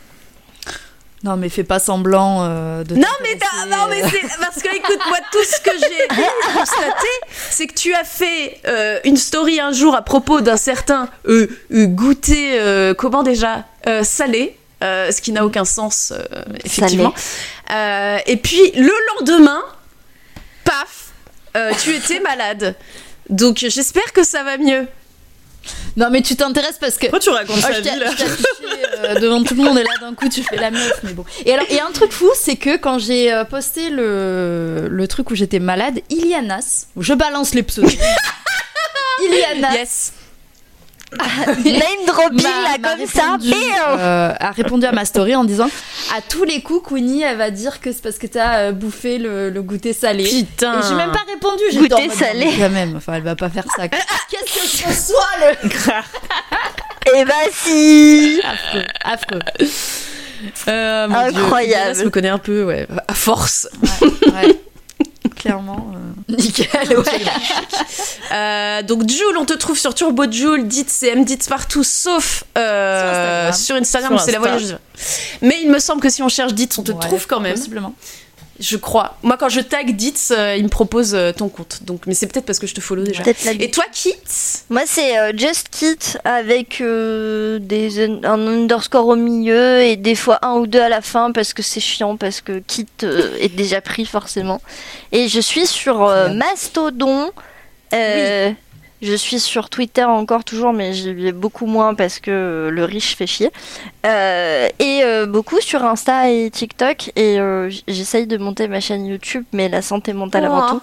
Non, 1.25 1.37
mais 1.37 1.49
fais 1.49 1.63
pas 1.63 1.79
semblant 1.79 2.43
euh, 2.43 2.83
de. 2.83 2.97
Non, 2.97 3.07
mais, 3.23 3.39
non, 3.69 3.87
mais 3.89 4.03
c'est 4.03 4.39
parce 4.41 4.61
que 4.61 4.75
écoute, 4.75 4.99
moi, 5.07 5.19
tout 5.31 5.45
ce 5.45 5.61
que 5.61 5.71
j'ai 5.71 6.09
constaté, 6.53 7.07
c'est 7.51 7.67
que 7.69 7.75
tu 7.75 7.95
as 7.95 8.03
fait 8.05 8.59
euh, 8.67 8.99
une 9.05 9.17
story 9.17 9.61
un 9.61 9.71
jour 9.73 9.95
à 9.95 10.03
propos 10.03 10.41
d'un 10.41 10.57
certain 10.57 11.09
euh, 11.29 11.47
euh, 11.73 11.87
goûter, 11.87 12.59
euh, 12.61 12.93
comment 12.95 13.23
déjà, 13.23 13.65
Euh, 13.87 14.03
salé. 14.05 14.57
euh, 14.83 15.13
ce 15.13 15.21
qui 15.21 15.31
n'a 15.31 15.45
aucun 15.47 15.65
sens, 15.65 16.13
euh, 16.13 16.43
effectivement. 16.65 17.15
Euh, 17.71 18.19
et 18.27 18.37
puis 18.37 18.73
le 18.75 18.93
lendemain, 19.15 19.61
paf, 20.65 21.11
euh, 21.57 21.71
tu 21.83 21.95
étais 21.95 22.19
malade. 22.19 22.75
Donc 23.29 23.59
j'espère 23.59 24.13
que 24.13 24.25
ça 24.25 24.43
va 24.43 24.59
mieux. 24.59 24.89
Non, 25.97 26.09
mais 26.11 26.23
tu 26.23 26.37
t'intéresses 26.37 26.79
parce 26.81 26.95
que. 26.97 27.03
Pourquoi 27.07 27.21
tu 27.21 27.31
racontes 27.31 27.57
Oh, 27.63 27.69
vie 27.69 27.99
là 27.99 28.11
je 28.11 28.17
t'ai 28.17 28.25
affiché, 28.25 28.47
euh, 29.05 29.15
devant 29.21 29.43
tout 29.45 29.55
le 29.55 29.63
monde 29.63 29.79
et 29.79 29.83
là 29.83 29.91
d'un 30.01 30.15
coup 30.15 30.29
tu 30.29 30.43
fais 30.43 30.57
la 30.57 30.71
meuf 30.71 31.01
mais 31.03 31.13
bon. 31.13 31.25
Et 31.45 31.53
alors 31.53 31.67
et 31.71 31.81
un 31.81 31.91
truc 31.93 32.13
fou 32.13 32.31
c'est 32.35 32.57
que 32.57 32.77
quand 32.77 32.99
j'ai 32.99 33.33
euh, 33.33 33.45
posté 33.45 33.91
le, 33.91 34.89
le 34.91 35.09
truc 35.09 35.31
où 35.31 35.35
j'étais 35.35 35.59
malade, 35.61 36.01
Ilianas, 36.11 36.87
je 36.99 37.15
balance 37.15 37.55
les 37.55 37.63
pseudos. 37.63 37.91
Ilianas 39.25 39.75
Yes. 39.75 40.13
Name 41.65 42.07
dropping 42.07 42.43
là 42.43 42.79
m'a 42.81 42.89
comme 42.97 43.07
ça. 43.07 43.23
répondu, 43.33 43.53
euh, 43.99 44.33
a 44.39 44.51
répondu 44.53 44.87
à 44.87 44.93
ma 44.93 45.05
story 45.05 45.35
en 45.37 45.45
disant 45.45 45.69
à 46.17 46.21
tous 46.23 46.45
les 46.45 46.63
coups 46.63 46.89
Queenie 46.89 47.23
elle 47.23 47.37
va 47.37 47.51
dire 47.51 47.81
que 47.81 47.93
c'est 47.93 48.03
parce 48.03 48.19
que 48.19 48.27
t'as 48.27 48.59
euh, 48.59 48.73
bouffé 48.73 49.19
le, 49.19 49.51
le 49.51 49.63
goûter 49.63 49.93
salé. 49.93 50.25
Putain. 50.25 50.81
Et 50.81 50.83
j'ai 50.89 50.95
même 50.95 51.13
pas 51.13 51.25
répondu, 51.31 51.63
j'ai 51.71 51.79
Goûter 51.79 52.09
salé. 52.11 52.49
quand 52.59 52.71
même, 52.71 52.97
enfin 52.97 53.15
elle 53.15 53.23
va 53.23 53.37
pas 53.37 53.51
faire 53.51 53.65
ça. 53.77 53.89
Qu'est-ce 53.89 54.85
que 54.85 54.93
ce 54.93 55.13
soit 55.13 55.25
le 55.63 55.69
Eh 57.19 57.25
bah 57.25 57.33
si 57.53 58.41
affreux, 58.45 58.85
affreux. 59.05 59.41
Euh, 60.69 61.07
Dieu. 61.09 61.17
Incroyable. 61.43 61.91
Ilias 61.95 62.05
me 62.05 62.11
connaît 62.11 62.29
un 62.29 62.39
peu, 62.39 62.65
ouais, 62.65 62.87
à 63.09 63.15
force. 63.15 63.69
Ouais. 63.83 64.59
Clairement. 65.43 65.93
euh, 65.95 66.35
Nickel, 66.37 66.69
ouais. 66.99 67.05
Euh, 68.33 68.83
donc 68.83 69.07
Jules, 69.11 69.37
on 69.39 69.45
te 69.45 69.53
trouve 69.53 69.79
sur 69.79 69.95
Turbo 69.95 70.25
Jules, 70.31 70.67
dites 70.67 70.89
CM, 70.89 71.23
dites 71.25 71.47
partout, 71.51 71.85
sauf 71.85 72.45
euh, 72.57 73.53
Sur 73.53 73.53
Instagram. 73.53 73.53
sur 73.55 73.77
Instagram, 73.77 74.17
Sur 74.19 74.25
c'est 74.25 74.33
la 74.33 74.39
voyageuse. 74.39 74.79
Mais 75.43 75.59
il 75.63 75.71
me 75.71 75.79
semble 75.79 76.01
que 76.01 76.09
si 76.09 76.23
on 76.23 76.29
cherche 76.31 76.55
dites, 76.55 76.79
on 76.79 76.83
te 76.83 76.93
ouais, 76.93 76.99
trouve 76.99 77.27
quand 77.27 77.41
même. 77.41 77.55
Possiblement. 77.55 77.95
Je 78.63 78.77
crois. 78.77 79.17
Moi, 79.25 79.37
quand 79.37 79.49
je 79.49 79.59
tag 79.61 79.97
dites, 79.97 80.29
euh, 80.31 80.55
il 80.57 80.63
me 80.63 80.69
propose 80.69 81.17
euh, 81.17 81.33
ton 81.33 81.49
compte. 81.49 81.83
Donc, 81.83 82.07
mais 82.07 82.15
c'est 82.15 82.29
peut-être 82.29 82.47
parce 82.47 82.61
que 82.61 82.69
je 82.69 82.75
te 82.75 82.81
follow 82.81 83.03
déjà. 83.03 83.25
Et 83.59 83.71
toi, 83.73 83.85
Kit? 83.93 84.15
Moi, 84.71 84.83
c'est 84.87 85.19
euh, 85.19 85.33
Just 85.37 85.69
Kit 85.69 85.99
avec 86.25 86.81
euh, 86.81 87.59
des, 87.59 88.05
un 88.25 88.47
underscore 88.47 89.09
au 89.09 89.17
milieu 89.17 89.81
et 89.81 89.97
des 89.97 90.15
fois 90.15 90.39
un 90.43 90.55
ou 90.55 90.69
deux 90.69 90.81
à 90.81 90.89
la 90.89 91.01
fin 91.01 91.33
parce 91.33 91.53
que 91.53 91.63
c'est 91.63 91.81
chiant, 91.81 92.17
parce 92.17 92.41
que 92.41 92.61
Kit 92.61 92.87
est 93.03 93.55
déjà 93.55 93.81
pris 93.81 94.07
forcément. 94.07 94.61
Et 95.11 95.27
je 95.27 95.41
suis 95.41 95.67
sur 95.67 95.99
Mastodon. 96.33 97.33
Je 99.03 99.15
suis 99.15 99.41
sur 99.41 99.69
Twitter 99.69 100.05
encore 100.05 100.45
toujours, 100.45 100.73
mais 100.73 100.93
j'y 100.93 101.13
vais 101.13 101.33
beaucoup 101.33 101.67
moins 101.67 101.95
parce 101.95 102.21
que 102.21 102.71
le 102.73 102.85
riche 102.85 103.17
fait 103.17 103.27
chier. 103.27 103.51
Euh, 104.07 104.69
et 104.79 105.01
euh, 105.03 105.27
beaucoup 105.27 105.61
sur 105.61 105.85
Insta 105.85 106.31
et 106.31 106.49
TikTok. 106.51 107.11
Et 107.17 107.41
euh, 107.41 107.69
j'essaye 107.89 108.29
de 108.29 108.39
monter 108.39 108.69
ma 108.69 108.79
chaîne 108.79 109.05
YouTube, 109.05 109.45
mais 109.53 109.69
la 109.69 109.83
santé 109.83 110.13
mentale 110.13 110.45
avant 110.45 110.69
tout. 110.69 110.81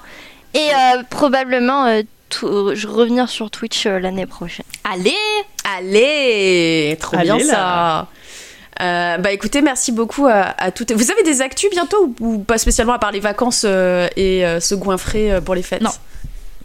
Et 0.54 0.60
euh, 0.60 1.04
probablement 1.10 1.86
euh, 1.86 2.02
je 2.32 2.88
revenir 2.88 3.30
sur 3.30 3.50
Twitch 3.50 3.86
euh, 3.86 4.00
l'année 4.00 4.26
prochaine. 4.26 4.66
Allez 4.84 5.16
Allez, 5.78 6.98
trop 7.00 7.16
Allez, 7.16 7.26
bien 7.26 7.38
là. 7.38 7.44
ça. 7.46 8.08
Euh, 8.82 9.18
bah 9.18 9.32
écoutez, 9.32 9.62
merci 9.62 9.92
beaucoup 9.92 10.26
à, 10.28 10.56
à 10.58 10.72
toutes. 10.72 10.92
Vous 10.92 11.12
avez 11.12 11.24
des 11.24 11.42
actus 11.42 11.70
bientôt 11.70 12.14
ou, 12.20 12.34
ou 12.34 12.40
pas 12.40 12.58
spécialement 12.58 12.94
à 12.94 13.00
part 13.00 13.12
les 13.12 13.20
vacances 13.20 13.64
euh, 13.66 14.08
et 14.16 14.46
euh, 14.46 14.60
se 14.60 14.74
goinfrer 14.76 15.32
euh, 15.32 15.42
pour 15.42 15.54
les 15.56 15.64
fêtes? 15.64 15.82
Non. 15.82 15.92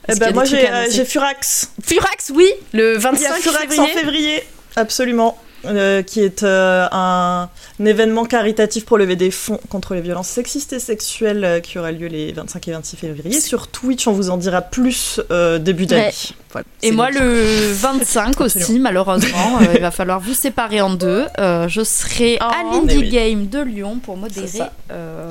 Eh 0.08 0.14
ben, 0.16 0.34
moi 0.34 0.44
j'ai 0.44 0.66
à 0.68 0.82
euh, 0.82 0.86
j'ai 0.90 1.04
Furax. 1.04 1.70
Furax, 1.82 2.30
oui, 2.34 2.48
le 2.72 2.92
Il 2.92 2.94
y 2.94 2.96
a 2.96 2.98
25 3.10 3.34
Furax 3.36 3.62
février. 3.74 3.80
en 3.80 3.86
février, 3.98 4.42
absolument. 4.76 5.38
euh, 5.66 6.02
qui 6.02 6.20
est 6.20 6.42
euh, 6.42 6.86
un, 6.92 7.48
un 7.80 7.84
événement 7.86 8.26
caritatif 8.26 8.84
pour 8.84 8.98
lever 8.98 9.16
des 9.16 9.30
fonds 9.30 9.58
contre 9.70 9.94
les 9.94 10.02
violences 10.02 10.28
sexistes 10.28 10.74
et 10.74 10.78
sexuelles 10.78 11.62
qui 11.62 11.78
aura 11.78 11.90
lieu 11.90 12.06
les 12.06 12.32
25 12.32 12.68
et 12.68 12.72
26 12.72 12.96
février. 12.98 13.40
Sur 13.40 13.68
Twitch, 13.68 14.06
on 14.06 14.12
vous 14.12 14.28
en 14.28 14.36
dira 14.36 14.60
plus 14.60 15.20
début 15.60 15.86
d'année. 15.86 16.04
Ouais. 16.08 16.12
Voilà. 16.52 16.66
Et 16.82 16.92
moi, 16.92 17.10
le- 17.10 17.18
le 17.20 17.72
25 17.72 18.42
aussi, 18.42 18.58
Absolument. 18.58 18.82
malheureusement, 18.84 19.58
il 19.74 19.80
va 19.80 19.90
falloir 19.90 20.20
vous 20.20 20.34
séparer 20.34 20.82
en 20.82 20.92
deux. 20.94 21.24
Je 21.38 21.82
serai 21.82 22.36
à 22.40 22.50
Oh. 22.66 22.72
l'Indie 22.74 22.98
oui. 22.98 23.08
Game 23.08 23.46
de 23.48 23.60
Lyon 23.60 24.00
pour 24.04 24.18
modérer 24.18 24.46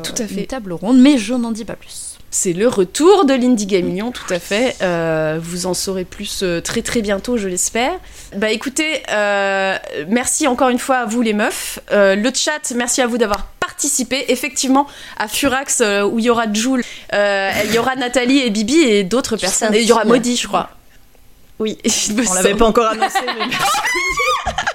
Tout 0.04 0.14
à 0.18 0.26
fait. 0.28 0.34
une 0.34 0.46
table 0.48 0.74
ronde, 0.74 0.98
mais 1.00 1.20
je 1.20 1.36
n'en 1.36 1.52
dis 1.52 1.64
pas 1.64 1.76
plus. 1.76 2.13
C'est 2.36 2.54
le 2.54 2.68
retour 2.68 3.26
de 3.26 3.36
l'Indie 3.36 3.68
Game 3.68 3.94
Lyon, 3.94 4.12
tout 4.12 4.34
à 4.34 4.40
fait. 4.40 4.76
Euh, 4.82 5.38
vous 5.40 5.68
en 5.68 5.76
saurez 5.76 6.04
plus 6.04 6.42
euh, 6.42 6.62
très 6.62 6.82
très 6.82 7.04
bientôt, 7.04 7.38
je 7.38 7.48
l'espère. 7.48 7.92
Bah 8.36 8.50
écoutez, 8.50 9.04
euh, 9.12 9.78
merci 10.08 10.48
encore 10.48 10.70
une 10.70 10.80
fois 10.80 10.96
à 10.98 11.06
vous 11.06 11.22
les 11.22 11.34
meufs. 11.34 11.78
Euh, 11.92 12.16
le 12.16 12.32
chat, 12.34 12.74
merci 12.76 13.04
à 13.04 13.08
vous 13.08 13.20
d'avoir 13.20 13.46
participé. 13.60 14.26
Effectivement, 14.30 14.88
à 15.18 15.28
Furax, 15.28 15.82
euh, 15.82 16.02
où 16.02 16.18
il 16.18 16.26
y 16.26 16.32
aura 16.32 16.52
Jules, 16.52 16.84
euh, 17.14 17.52
il 17.66 17.72
y 17.72 17.78
aura 17.78 17.96
Nathalie 17.96 18.40
et 18.40 18.50
Bibi 18.50 18.80
et 18.80 19.04
d'autres 19.04 19.38
personnes. 19.38 19.76
Et 19.76 19.82
il 19.82 19.88
y 19.88 19.92
aura. 19.92 20.04
Maudit, 20.04 20.36
je 20.36 20.48
crois. 20.48 20.72
Oui, 21.60 21.78
Il 21.84 22.16
me 22.16 22.28
on 22.28 22.34
l'avait 22.34 22.56
pas 22.56 22.66
encore 22.66 22.88
annoncé, 22.88 23.20
mais 23.26 23.46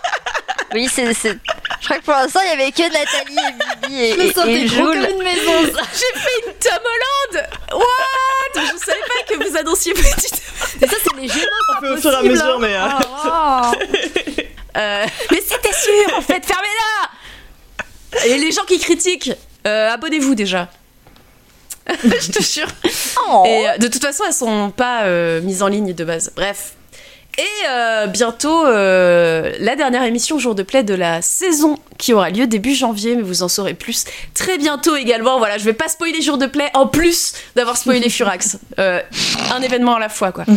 Oui, 0.74 0.88
c'est. 0.92 1.12
Je 1.14 1.84
crois 1.84 1.98
que 1.98 2.04
pour 2.04 2.14
l'instant, 2.14 2.40
il 2.44 2.48
y 2.50 2.62
avait 2.62 2.72
que 2.72 2.82
Nathalie 2.82 3.36
et 3.38 3.86
Bibi 3.88 4.00
et, 4.02 4.12
Je 4.12 4.16
me 4.18 4.24
et- 4.24 4.32
sentais 4.32 4.52
et 4.60 4.64
gros 4.66 4.92
Jules. 4.92 5.02
comme 5.06 5.16
une 5.16 5.22
maison. 5.22 5.72
ça. 5.76 5.82
J'ai 5.94 6.20
fait 6.20 6.46
une 6.46 6.52
Tom 6.54 6.80
Holland 6.84 7.48
What? 7.72 8.62
Je 8.62 8.84
savais 8.84 9.00
pas 9.00 9.34
que 9.34 9.48
vous 9.48 9.56
annonciez 9.56 9.94
petite. 9.94 10.42
Et 10.82 10.86
ça, 10.86 10.96
c'est 11.02 11.16
les 11.20 11.28
Gémeaux, 11.28 11.46
un 11.76 11.80
peu 11.80 11.94
au 11.94 11.96
fur 11.96 12.12
et 12.12 12.16
à 12.16 12.22
mesure, 12.22 12.58
mais. 12.58 12.74
euh, 12.74 12.78
Ah, 13.24 13.72
Euh, 14.76 15.06
mais 15.32 15.40
c'était 15.40 15.72
sûr, 15.72 16.16
en 16.16 16.20
fait, 16.20 16.44
fermez-la 16.46 18.26
Et 18.26 18.38
les 18.38 18.52
gens 18.52 18.64
qui 18.64 18.78
critiquent, 18.78 19.32
euh, 19.66 19.90
abonnez-vous 19.90 20.36
déjà. 20.36 20.68
Je 22.04 22.30
te 22.30 22.42
jure. 22.42 22.68
Oh. 23.28 23.44
Et 23.46 23.68
euh, 23.70 23.78
de 23.78 23.88
toute 23.88 24.02
façon, 24.04 24.22
elles 24.26 24.32
sont 24.34 24.70
pas 24.70 25.02
euh, 25.04 25.40
mises 25.40 25.62
en 25.64 25.68
ligne 25.68 25.94
de 25.94 26.04
base. 26.04 26.30
Bref. 26.36 26.74
Et 27.38 27.46
euh, 27.70 28.08
bientôt, 28.08 28.66
euh, 28.66 29.52
la 29.60 29.76
dernière 29.76 30.02
émission 30.02 30.40
Jour 30.40 30.56
de 30.56 30.64
Play 30.64 30.82
de 30.82 30.94
la 30.94 31.22
saison 31.22 31.78
qui 31.96 32.12
aura 32.12 32.30
lieu 32.30 32.48
début 32.48 32.74
janvier, 32.74 33.14
mais 33.14 33.22
vous 33.22 33.44
en 33.44 33.48
saurez 33.48 33.74
plus 33.74 34.06
très 34.34 34.58
bientôt 34.58 34.96
également. 34.96 35.38
Voilà, 35.38 35.56
je 35.56 35.64
vais 35.64 35.72
pas 35.72 35.86
spoiler 35.86 36.20
Jour 36.20 36.36
de 36.36 36.46
Play 36.46 36.68
en 36.74 36.88
plus 36.88 37.34
d'avoir 37.54 37.76
spoilé 37.76 38.10
Furax. 38.10 38.58
Euh, 38.78 39.00
un 39.52 39.60
événement 39.60 39.96
à 39.96 39.98
la 39.98 40.08
fois, 40.08 40.30
quoi. 40.30 40.44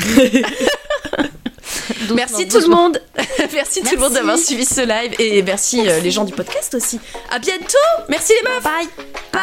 merci 2.15 2.47
tout 2.47 2.59
le 2.59 2.67
monde. 2.67 3.01
merci, 3.53 3.81
tout 3.81 3.95
le 3.95 3.99
monde 3.99 4.13
d'avoir 4.13 4.37
suivi 4.37 4.63
ce 4.63 4.81
live 4.81 5.15
et 5.17 5.41
merci, 5.41 5.87
euh, 5.87 5.99
les 6.01 6.11
gens 6.11 6.23
du 6.23 6.33
podcast 6.33 6.75
aussi. 6.75 6.99
À 7.31 7.39
bientôt. 7.39 7.77
Merci 8.09 8.33
les 8.43 8.49
meufs. 8.49 8.61
Bye. 8.63 8.87
Bye. 9.33 9.41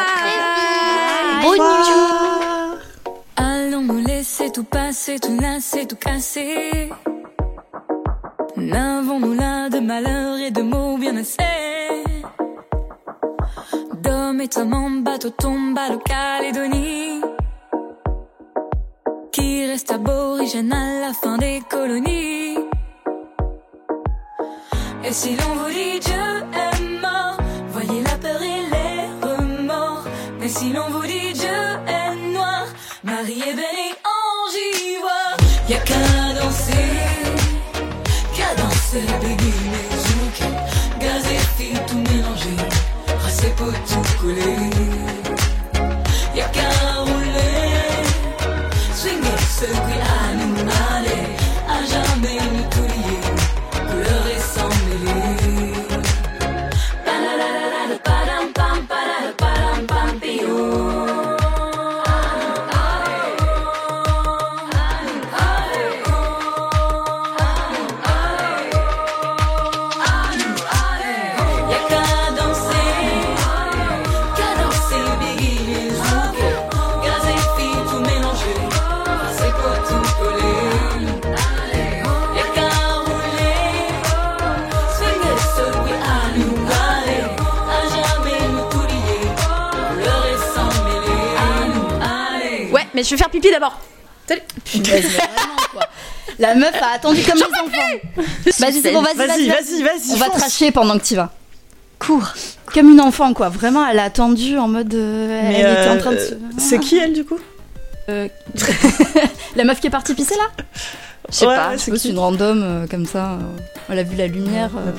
Bonne 1.41 1.59
Revoir. 1.59 2.77
Allons 3.41 3.83
nous 3.83 4.03
laisser 4.05 4.51
tout 4.51 4.65
passer, 4.65 5.17
tout 5.17 5.39
lasser, 5.39 5.85
tout 5.87 5.95
casser. 5.95 6.89
N'avons-nous 8.57 9.33
là 9.33 9.69
de 9.69 9.79
malheur 9.79 10.37
et 10.39 10.51
de 10.51 10.61
mots 10.61 10.97
bien 10.97 11.15
assez? 11.15 11.37
D'hommes 14.03 14.41
et 14.41 14.49
hommes 14.57 14.73
en 14.73 14.89
bateau 14.89 15.29
tombe 15.29 15.77
à 15.77 15.87
Calédonie. 16.05 17.21
Qui 19.31 19.65
reste 19.67 19.91
aborigène 19.91 20.73
à 20.73 21.07
la 21.07 21.13
fin 21.13 21.37
des 21.37 21.61
colonies. 21.69 22.57
Et 25.05 25.13
si 25.13 25.29
l'on 25.37 25.55
vous 25.55 25.69
dit 25.69 25.99
Dieu 26.01 26.25
est 26.63 27.01
mort 27.01 27.37
Voyez 27.69 28.03
la 28.03 28.17
peur 28.17 28.41
et 28.41 28.61
les 28.73 29.27
remords. 29.27 30.03
Mais 30.39 30.49
si 30.49 30.73
l'on 30.73 30.89
vous 30.89 31.05
dit 31.07 31.08
tout 44.35 44.68
mais 92.99 93.03
je 93.05 93.09
vais 93.11 93.17
faire 93.17 93.29
pipi 93.29 93.49
d'abord. 93.49 93.79
Salut. 94.27 94.41
Mais 94.75 94.99
vraiment, 94.99 95.55
quoi. 95.71 95.83
La 96.37 96.53
meuf 96.55 96.75
a 96.81 96.95
attendu 96.95 97.21
comme 97.23 97.37
les 97.37 97.43
enfants. 97.43 98.25
Vas-y, 98.59 98.81
c'est 98.81 98.91
bon, 98.91 99.01
vas-y, 99.01 99.15
Vas-y, 99.15 99.27
vas-y. 99.27 99.47
vas-y, 99.49 99.83
vas-y. 99.83 100.13
On 100.13 100.17
va 100.17 100.29
tracher 100.29 100.71
pendant 100.71 100.97
que 100.99 101.03
tu 101.05 101.15
vas. 101.15 101.31
Cours. 101.97 102.27
Comme 102.73 102.89
une 102.89 102.99
enfant, 103.01 103.33
quoi. 103.33 103.47
Vraiment, 103.49 103.87
elle 103.87 103.99
a 103.99 104.03
attendu 104.03 104.57
en 104.57 104.67
mode. 104.67 104.93
euh, 104.93 105.41
elle 105.45 105.55
était 105.55 105.89
en 105.89 105.95
euh, 105.95 105.99
train 105.99 106.11
de 106.11 106.17
se. 106.17 106.33
C'est 106.57 106.79
qui 106.79 106.97
elle 106.97 107.13
du 107.13 107.23
coup? 107.25 107.39
Euh, 108.09 108.27
La 109.55 109.63
meuf 109.63 109.79
qui 109.79 109.87
est 109.87 109.91
partie 109.91 110.13
pisser 110.13 110.35
là? 110.35 110.63
Je 111.29 111.35
sais 111.35 111.47
Ouais, 111.47 111.55
pas. 111.55 111.77
C'est 111.77 112.09
une 112.09 112.19
random 112.19 112.61
euh, 112.63 112.87
comme 112.87 113.05
ça. 113.05 113.31
euh, 113.33 113.37
Elle 113.89 113.99
a 113.99 114.03
vu 114.03 114.15
la 114.17 114.27
lumière. 114.27 114.71
euh, 114.77 114.91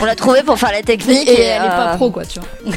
On 0.00 0.04
l'a 0.04 0.14
trouvé 0.16 0.42
pour 0.42 0.58
faire 0.58 0.72
la 0.72 0.82
technique 0.82 1.28
et 1.28 1.32
et, 1.32 1.40
elle 1.42 1.62
est 1.64 1.68
pas 1.68 1.92
euh, 1.92 1.96
pro, 1.96 2.10
quoi, 2.10 2.24
tu 2.24 2.38
vois. 2.40 2.72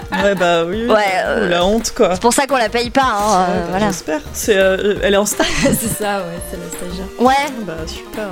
Ouais, 0.22 0.34
bah 0.34 0.64
oui. 0.66 0.84
oui. 0.86 0.92
Ouais, 0.92 1.04
euh, 1.24 1.48
La 1.48 1.64
honte 1.64 1.92
quoi. 1.94 2.10
C'est 2.14 2.20
pour 2.22 2.32
ça 2.32 2.46
qu'on 2.46 2.56
la 2.56 2.68
paye 2.68 2.90
pas. 2.90 3.02
Hein, 3.02 3.46
euh, 3.48 3.52
Ouais, 3.54 3.60
bah, 3.60 3.66
voilà. 3.70 3.86
J'espère. 3.86 4.20
C'est, 4.32 4.56
euh, 4.56 4.94
elle 5.02 5.14
est 5.14 5.18
en 5.18 5.26
stage. 5.26 5.46
c'est 5.62 5.74
ça, 6.02 6.18
ouais, 6.18 6.40
c'est 6.50 6.58
la 6.58 6.68
stagiaire. 6.88 7.06
Ouais. 7.18 7.34
Bah 7.66 7.74
super. 7.86 8.24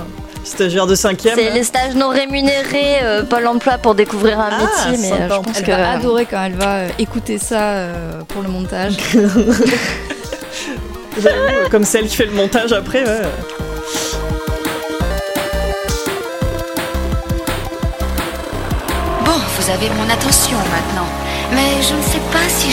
Stagiaire 0.43 0.85
de 0.87 0.95
cinquième. 0.95 1.35
C'est 1.35 1.49
les 1.51 1.63
stages 1.63 1.95
non 1.95 2.09
rémunérés 2.09 2.99
euh, 3.03 3.23
Pôle 3.23 3.47
emploi 3.47 3.77
pour 3.79 3.95
découvrir 3.95 4.39
un 4.39 4.49
Ah, 4.51 4.57
métier, 4.89 4.97
mais 5.09 5.11
euh, 5.13 5.17
sympa. 5.27 5.35
je 5.35 5.39
pense 5.41 5.57
Elle 5.59 5.63
que. 5.65 5.71
va 5.71 5.91
adorer 5.91 6.25
quand 6.25 6.43
elle 6.43 6.53
va 6.55 6.75
euh, 6.75 6.87
écouter 6.99 7.37
ça 7.39 7.61
euh, 7.61 7.91
pour 8.27 8.41
le 8.43 8.49
montage. 8.49 8.93
J'avoue, 11.17 11.69
comme 11.71 11.83
celle 11.85 12.07
qui 12.07 12.15
fait 12.17 12.25
le 12.25 12.33
montage 12.33 12.73
après. 12.73 13.03
Ouais. 13.03 13.21
Bon, 19.23 19.31
vous 19.57 19.69
avez 19.69 19.89
mon 19.91 20.09
attention 20.09 20.57
maintenant. 20.57 21.07
Mais 21.55 21.81
je 21.81 21.95
ne 21.95 22.01
sais 22.01 22.25
pas 22.33 22.49
si 22.49 22.55